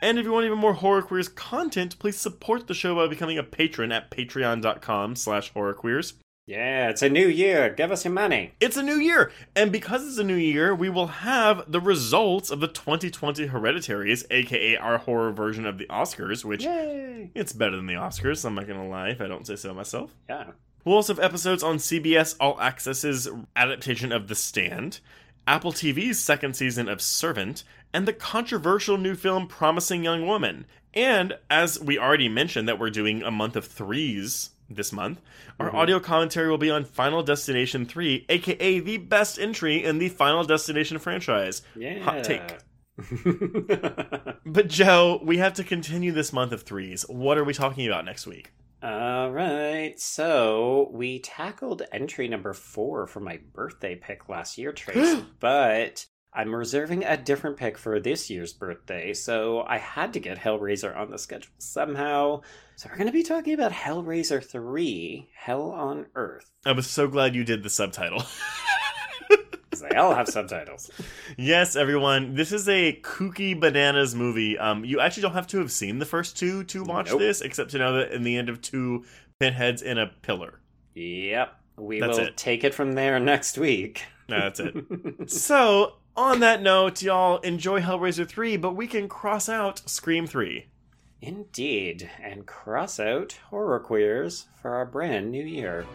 And 0.00 0.16
if 0.16 0.24
you 0.24 0.32
want 0.32 0.46
even 0.46 0.58
more 0.58 0.74
Horror 0.74 1.02
Queers 1.02 1.28
content, 1.28 1.98
please 1.98 2.16
support 2.16 2.68
the 2.68 2.74
show 2.74 2.94
by 2.94 3.08
becoming 3.08 3.36
a 3.36 3.42
patron 3.42 3.90
at 3.90 4.10
patreon.com 4.12 5.16
slash 5.16 5.52
horrorqueers. 5.54 6.12
Yeah, 6.46 6.90
it's 6.90 7.02
a 7.02 7.08
new 7.08 7.26
year. 7.26 7.70
Give 7.70 7.90
us 7.90 8.04
your 8.04 8.14
money. 8.14 8.52
It's 8.60 8.76
a 8.76 8.82
new 8.82 9.00
year, 9.00 9.32
and 9.56 9.72
because 9.72 10.06
it's 10.06 10.18
a 10.18 10.24
new 10.24 10.36
year, 10.36 10.72
we 10.72 10.88
will 10.88 11.08
have 11.08 11.64
the 11.70 11.80
results 11.80 12.50
of 12.50 12.60
the 12.60 12.68
2020 12.68 13.48
Hereditaries, 13.48 14.24
aka 14.30 14.76
our 14.76 14.98
horror 14.98 15.32
version 15.32 15.66
of 15.66 15.76
the 15.76 15.86
Oscars, 15.86 16.44
which 16.44 16.62
Yay! 16.62 17.32
it's 17.34 17.52
better 17.52 17.74
than 17.74 17.86
the 17.86 17.94
Oscars. 17.94 18.44
I'm 18.44 18.54
not 18.54 18.68
gonna 18.68 18.86
lie 18.86 19.08
if 19.08 19.20
I 19.20 19.26
don't 19.26 19.44
say 19.44 19.56
so 19.56 19.74
myself. 19.74 20.14
Yeah. 20.28 20.52
We'll 20.84 20.94
also 20.94 21.14
have 21.14 21.24
episodes 21.24 21.64
on 21.64 21.78
CBS 21.78 22.36
All 22.38 22.56
Access's 22.58 23.28
adaptation 23.56 24.12
of 24.12 24.28
The 24.28 24.36
Stand, 24.36 25.00
Apple 25.48 25.72
TV's 25.72 26.20
second 26.20 26.54
season 26.54 26.88
of 26.88 27.02
Servant, 27.02 27.64
and 27.92 28.06
the 28.06 28.12
controversial 28.12 28.98
new 28.98 29.16
film 29.16 29.48
Promising 29.48 30.04
Young 30.04 30.28
Woman. 30.28 30.66
And 30.94 31.38
as 31.50 31.80
we 31.80 31.98
already 31.98 32.28
mentioned, 32.28 32.68
that 32.68 32.78
we're 32.78 32.90
doing 32.90 33.24
a 33.24 33.32
month 33.32 33.56
of 33.56 33.66
threes 33.66 34.50
this 34.68 34.92
month, 34.92 35.20
our 35.58 35.68
mm-hmm. 35.68 35.76
audio 35.76 36.00
commentary 36.00 36.48
will 36.48 36.58
be 36.58 36.70
on 36.70 36.84
Final 36.84 37.22
Destination 37.22 37.86
3, 37.86 38.26
aka 38.28 38.80
the 38.80 38.96
best 38.98 39.38
entry 39.38 39.84
in 39.84 39.98
the 39.98 40.08
Final 40.08 40.44
Destination 40.44 40.98
franchise. 40.98 41.62
Yeah. 41.74 42.00
Hot 42.00 42.24
take. 42.24 42.58
But 44.46 44.68
Joe, 44.68 45.20
we 45.22 45.38
have 45.38 45.54
to 45.54 45.64
continue 45.64 46.12
this 46.12 46.32
month 46.32 46.52
of 46.52 46.62
threes. 46.62 47.02
What 47.08 47.36
are 47.36 47.44
we 47.44 47.52
talking 47.52 47.86
about 47.86 48.04
next 48.04 48.26
week? 48.26 48.52
All 48.82 49.30
right. 49.32 49.98
So 49.98 50.88
we 50.92 51.18
tackled 51.18 51.82
entry 51.92 52.28
number 52.28 52.52
four 52.52 53.06
for 53.06 53.20
my 53.20 53.40
birthday 53.52 53.96
pick 53.96 54.28
last 54.28 54.56
year, 54.56 54.72
Trace, 54.72 55.20
but 55.40 56.06
I'm 56.36 56.54
reserving 56.54 57.02
a 57.02 57.16
different 57.16 57.56
pick 57.56 57.78
for 57.78 57.98
this 57.98 58.28
year's 58.28 58.52
birthday. 58.52 59.14
So 59.14 59.64
I 59.66 59.78
had 59.78 60.12
to 60.12 60.20
get 60.20 60.36
Hellraiser 60.38 60.94
on 60.94 61.10
the 61.10 61.18
schedule 61.18 61.50
somehow. 61.56 62.42
So 62.76 62.90
we're 62.90 62.98
going 62.98 63.06
to 63.06 63.12
be 63.12 63.22
talking 63.22 63.54
about 63.54 63.72
Hellraiser 63.72 64.44
3 64.44 65.30
Hell 65.34 65.70
on 65.70 66.06
Earth. 66.14 66.50
I 66.66 66.72
was 66.72 66.86
so 66.86 67.08
glad 67.08 67.34
you 67.34 67.42
did 67.42 67.62
the 67.62 67.70
subtitle. 67.70 68.22
they 69.80 69.96
all 69.96 70.14
have 70.14 70.28
subtitles. 70.28 70.90
Yes, 71.38 71.74
everyone. 71.74 72.34
This 72.34 72.52
is 72.52 72.68
a 72.68 73.00
kooky 73.02 73.58
bananas 73.58 74.14
movie. 74.14 74.58
Um, 74.58 74.84
you 74.84 75.00
actually 75.00 75.22
don't 75.22 75.32
have 75.32 75.46
to 75.48 75.58
have 75.58 75.72
seen 75.72 76.00
the 76.00 76.06
first 76.06 76.36
two 76.36 76.64
to 76.64 76.84
watch 76.84 77.08
Nope. 77.08 77.20
this, 77.20 77.40
except 77.40 77.70
to 77.70 77.78
know 77.78 77.94
that 77.94 78.12
in 78.12 78.24
the 78.24 78.36
end 78.36 78.50
of 78.50 78.60
two 78.60 79.04
Pinhead's 79.40 79.80
in 79.80 79.96
a 79.96 80.08
pillar. 80.20 80.60
Yep. 80.94 81.54
We 81.78 82.00
That's 82.00 82.18
will 82.18 82.26
it. 82.26 82.36
take 82.36 82.64
it 82.64 82.74
from 82.74 82.92
there 82.92 83.18
next 83.20 83.56
week. 83.58 84.04
No, 84.28 84.40
that's 84.40 84.60
it. 84.60 84.74
so, 85.30 85.94
on 86.16 86.40
that 86.40 86.62
note, 86.62 87.02
y'all 87.02 87.38
enjoy 87.38 87.80
Hellraiser 87.80 88.26
3, 88.26 88.56
but 88.56 88.74
we 88.74 88.86
can 88.86 89.08
cross 89.08 89.48
out 89.48 89.82
Scream 89.88 90.26
3. 90.26 90.66
Indeed, 91.20 92.10
and 92.22 92.46
cross 92.46 93.00
out 93.00 93.38
horror 93.50 93.80
queers 93.80 94.46
for 94.60 94.74
our 94.74 94.86
brand 94.86 95.30
new 95.30 95.44
year. 95.44 95.86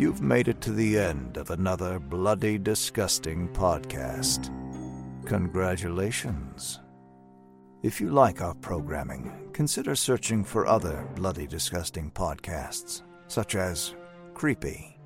You've 0.00 0.22
made 0.22 0.48
it 0.48 0.62
to 0.62 0.72
the 0.72 0.98
end 0.98 1.36
of 1.36 1.50
another 1.50 1.98
bloody 1.98 2.56
disgusting 2.56 3.50
podcast. 3.50 4.48
Congratulations. 5.26 6.80
If 7.82 8.00
you 8.00 8.08
like 8.08 8.40
our 8.40 8.54
programming, 8.54 9.50
consider 9.52 9.94
searching 9.94 10.42
for 10.42 10.66
other 10.66 11.06
bloody 11.16 11.46
disgusting 11.46 12.10
podcasts, 12.12 13.02
such 13.28 13.56
as 13.56 13.94
Creepy, 14.32 14.98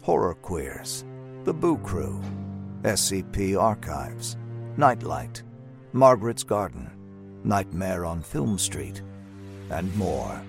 Horror 0.00 0.32
Queers, 0.36 1.04
The 1.44 1.52
Boo 1.52 1.76
Crew, 1.76 2.18
SCP 2.84 3.60
Archives, 3.60 4.38
Nightlight, 4.78 5.42
Margaret's 5.92 6.42
Garden, 6.42 6.90
Nightmare 7.44 8.06
on 8.06 8.22
Film 8.22 8.56
Street, 8.56 9.02
and 9.68 9.94
more. 9.94 10.40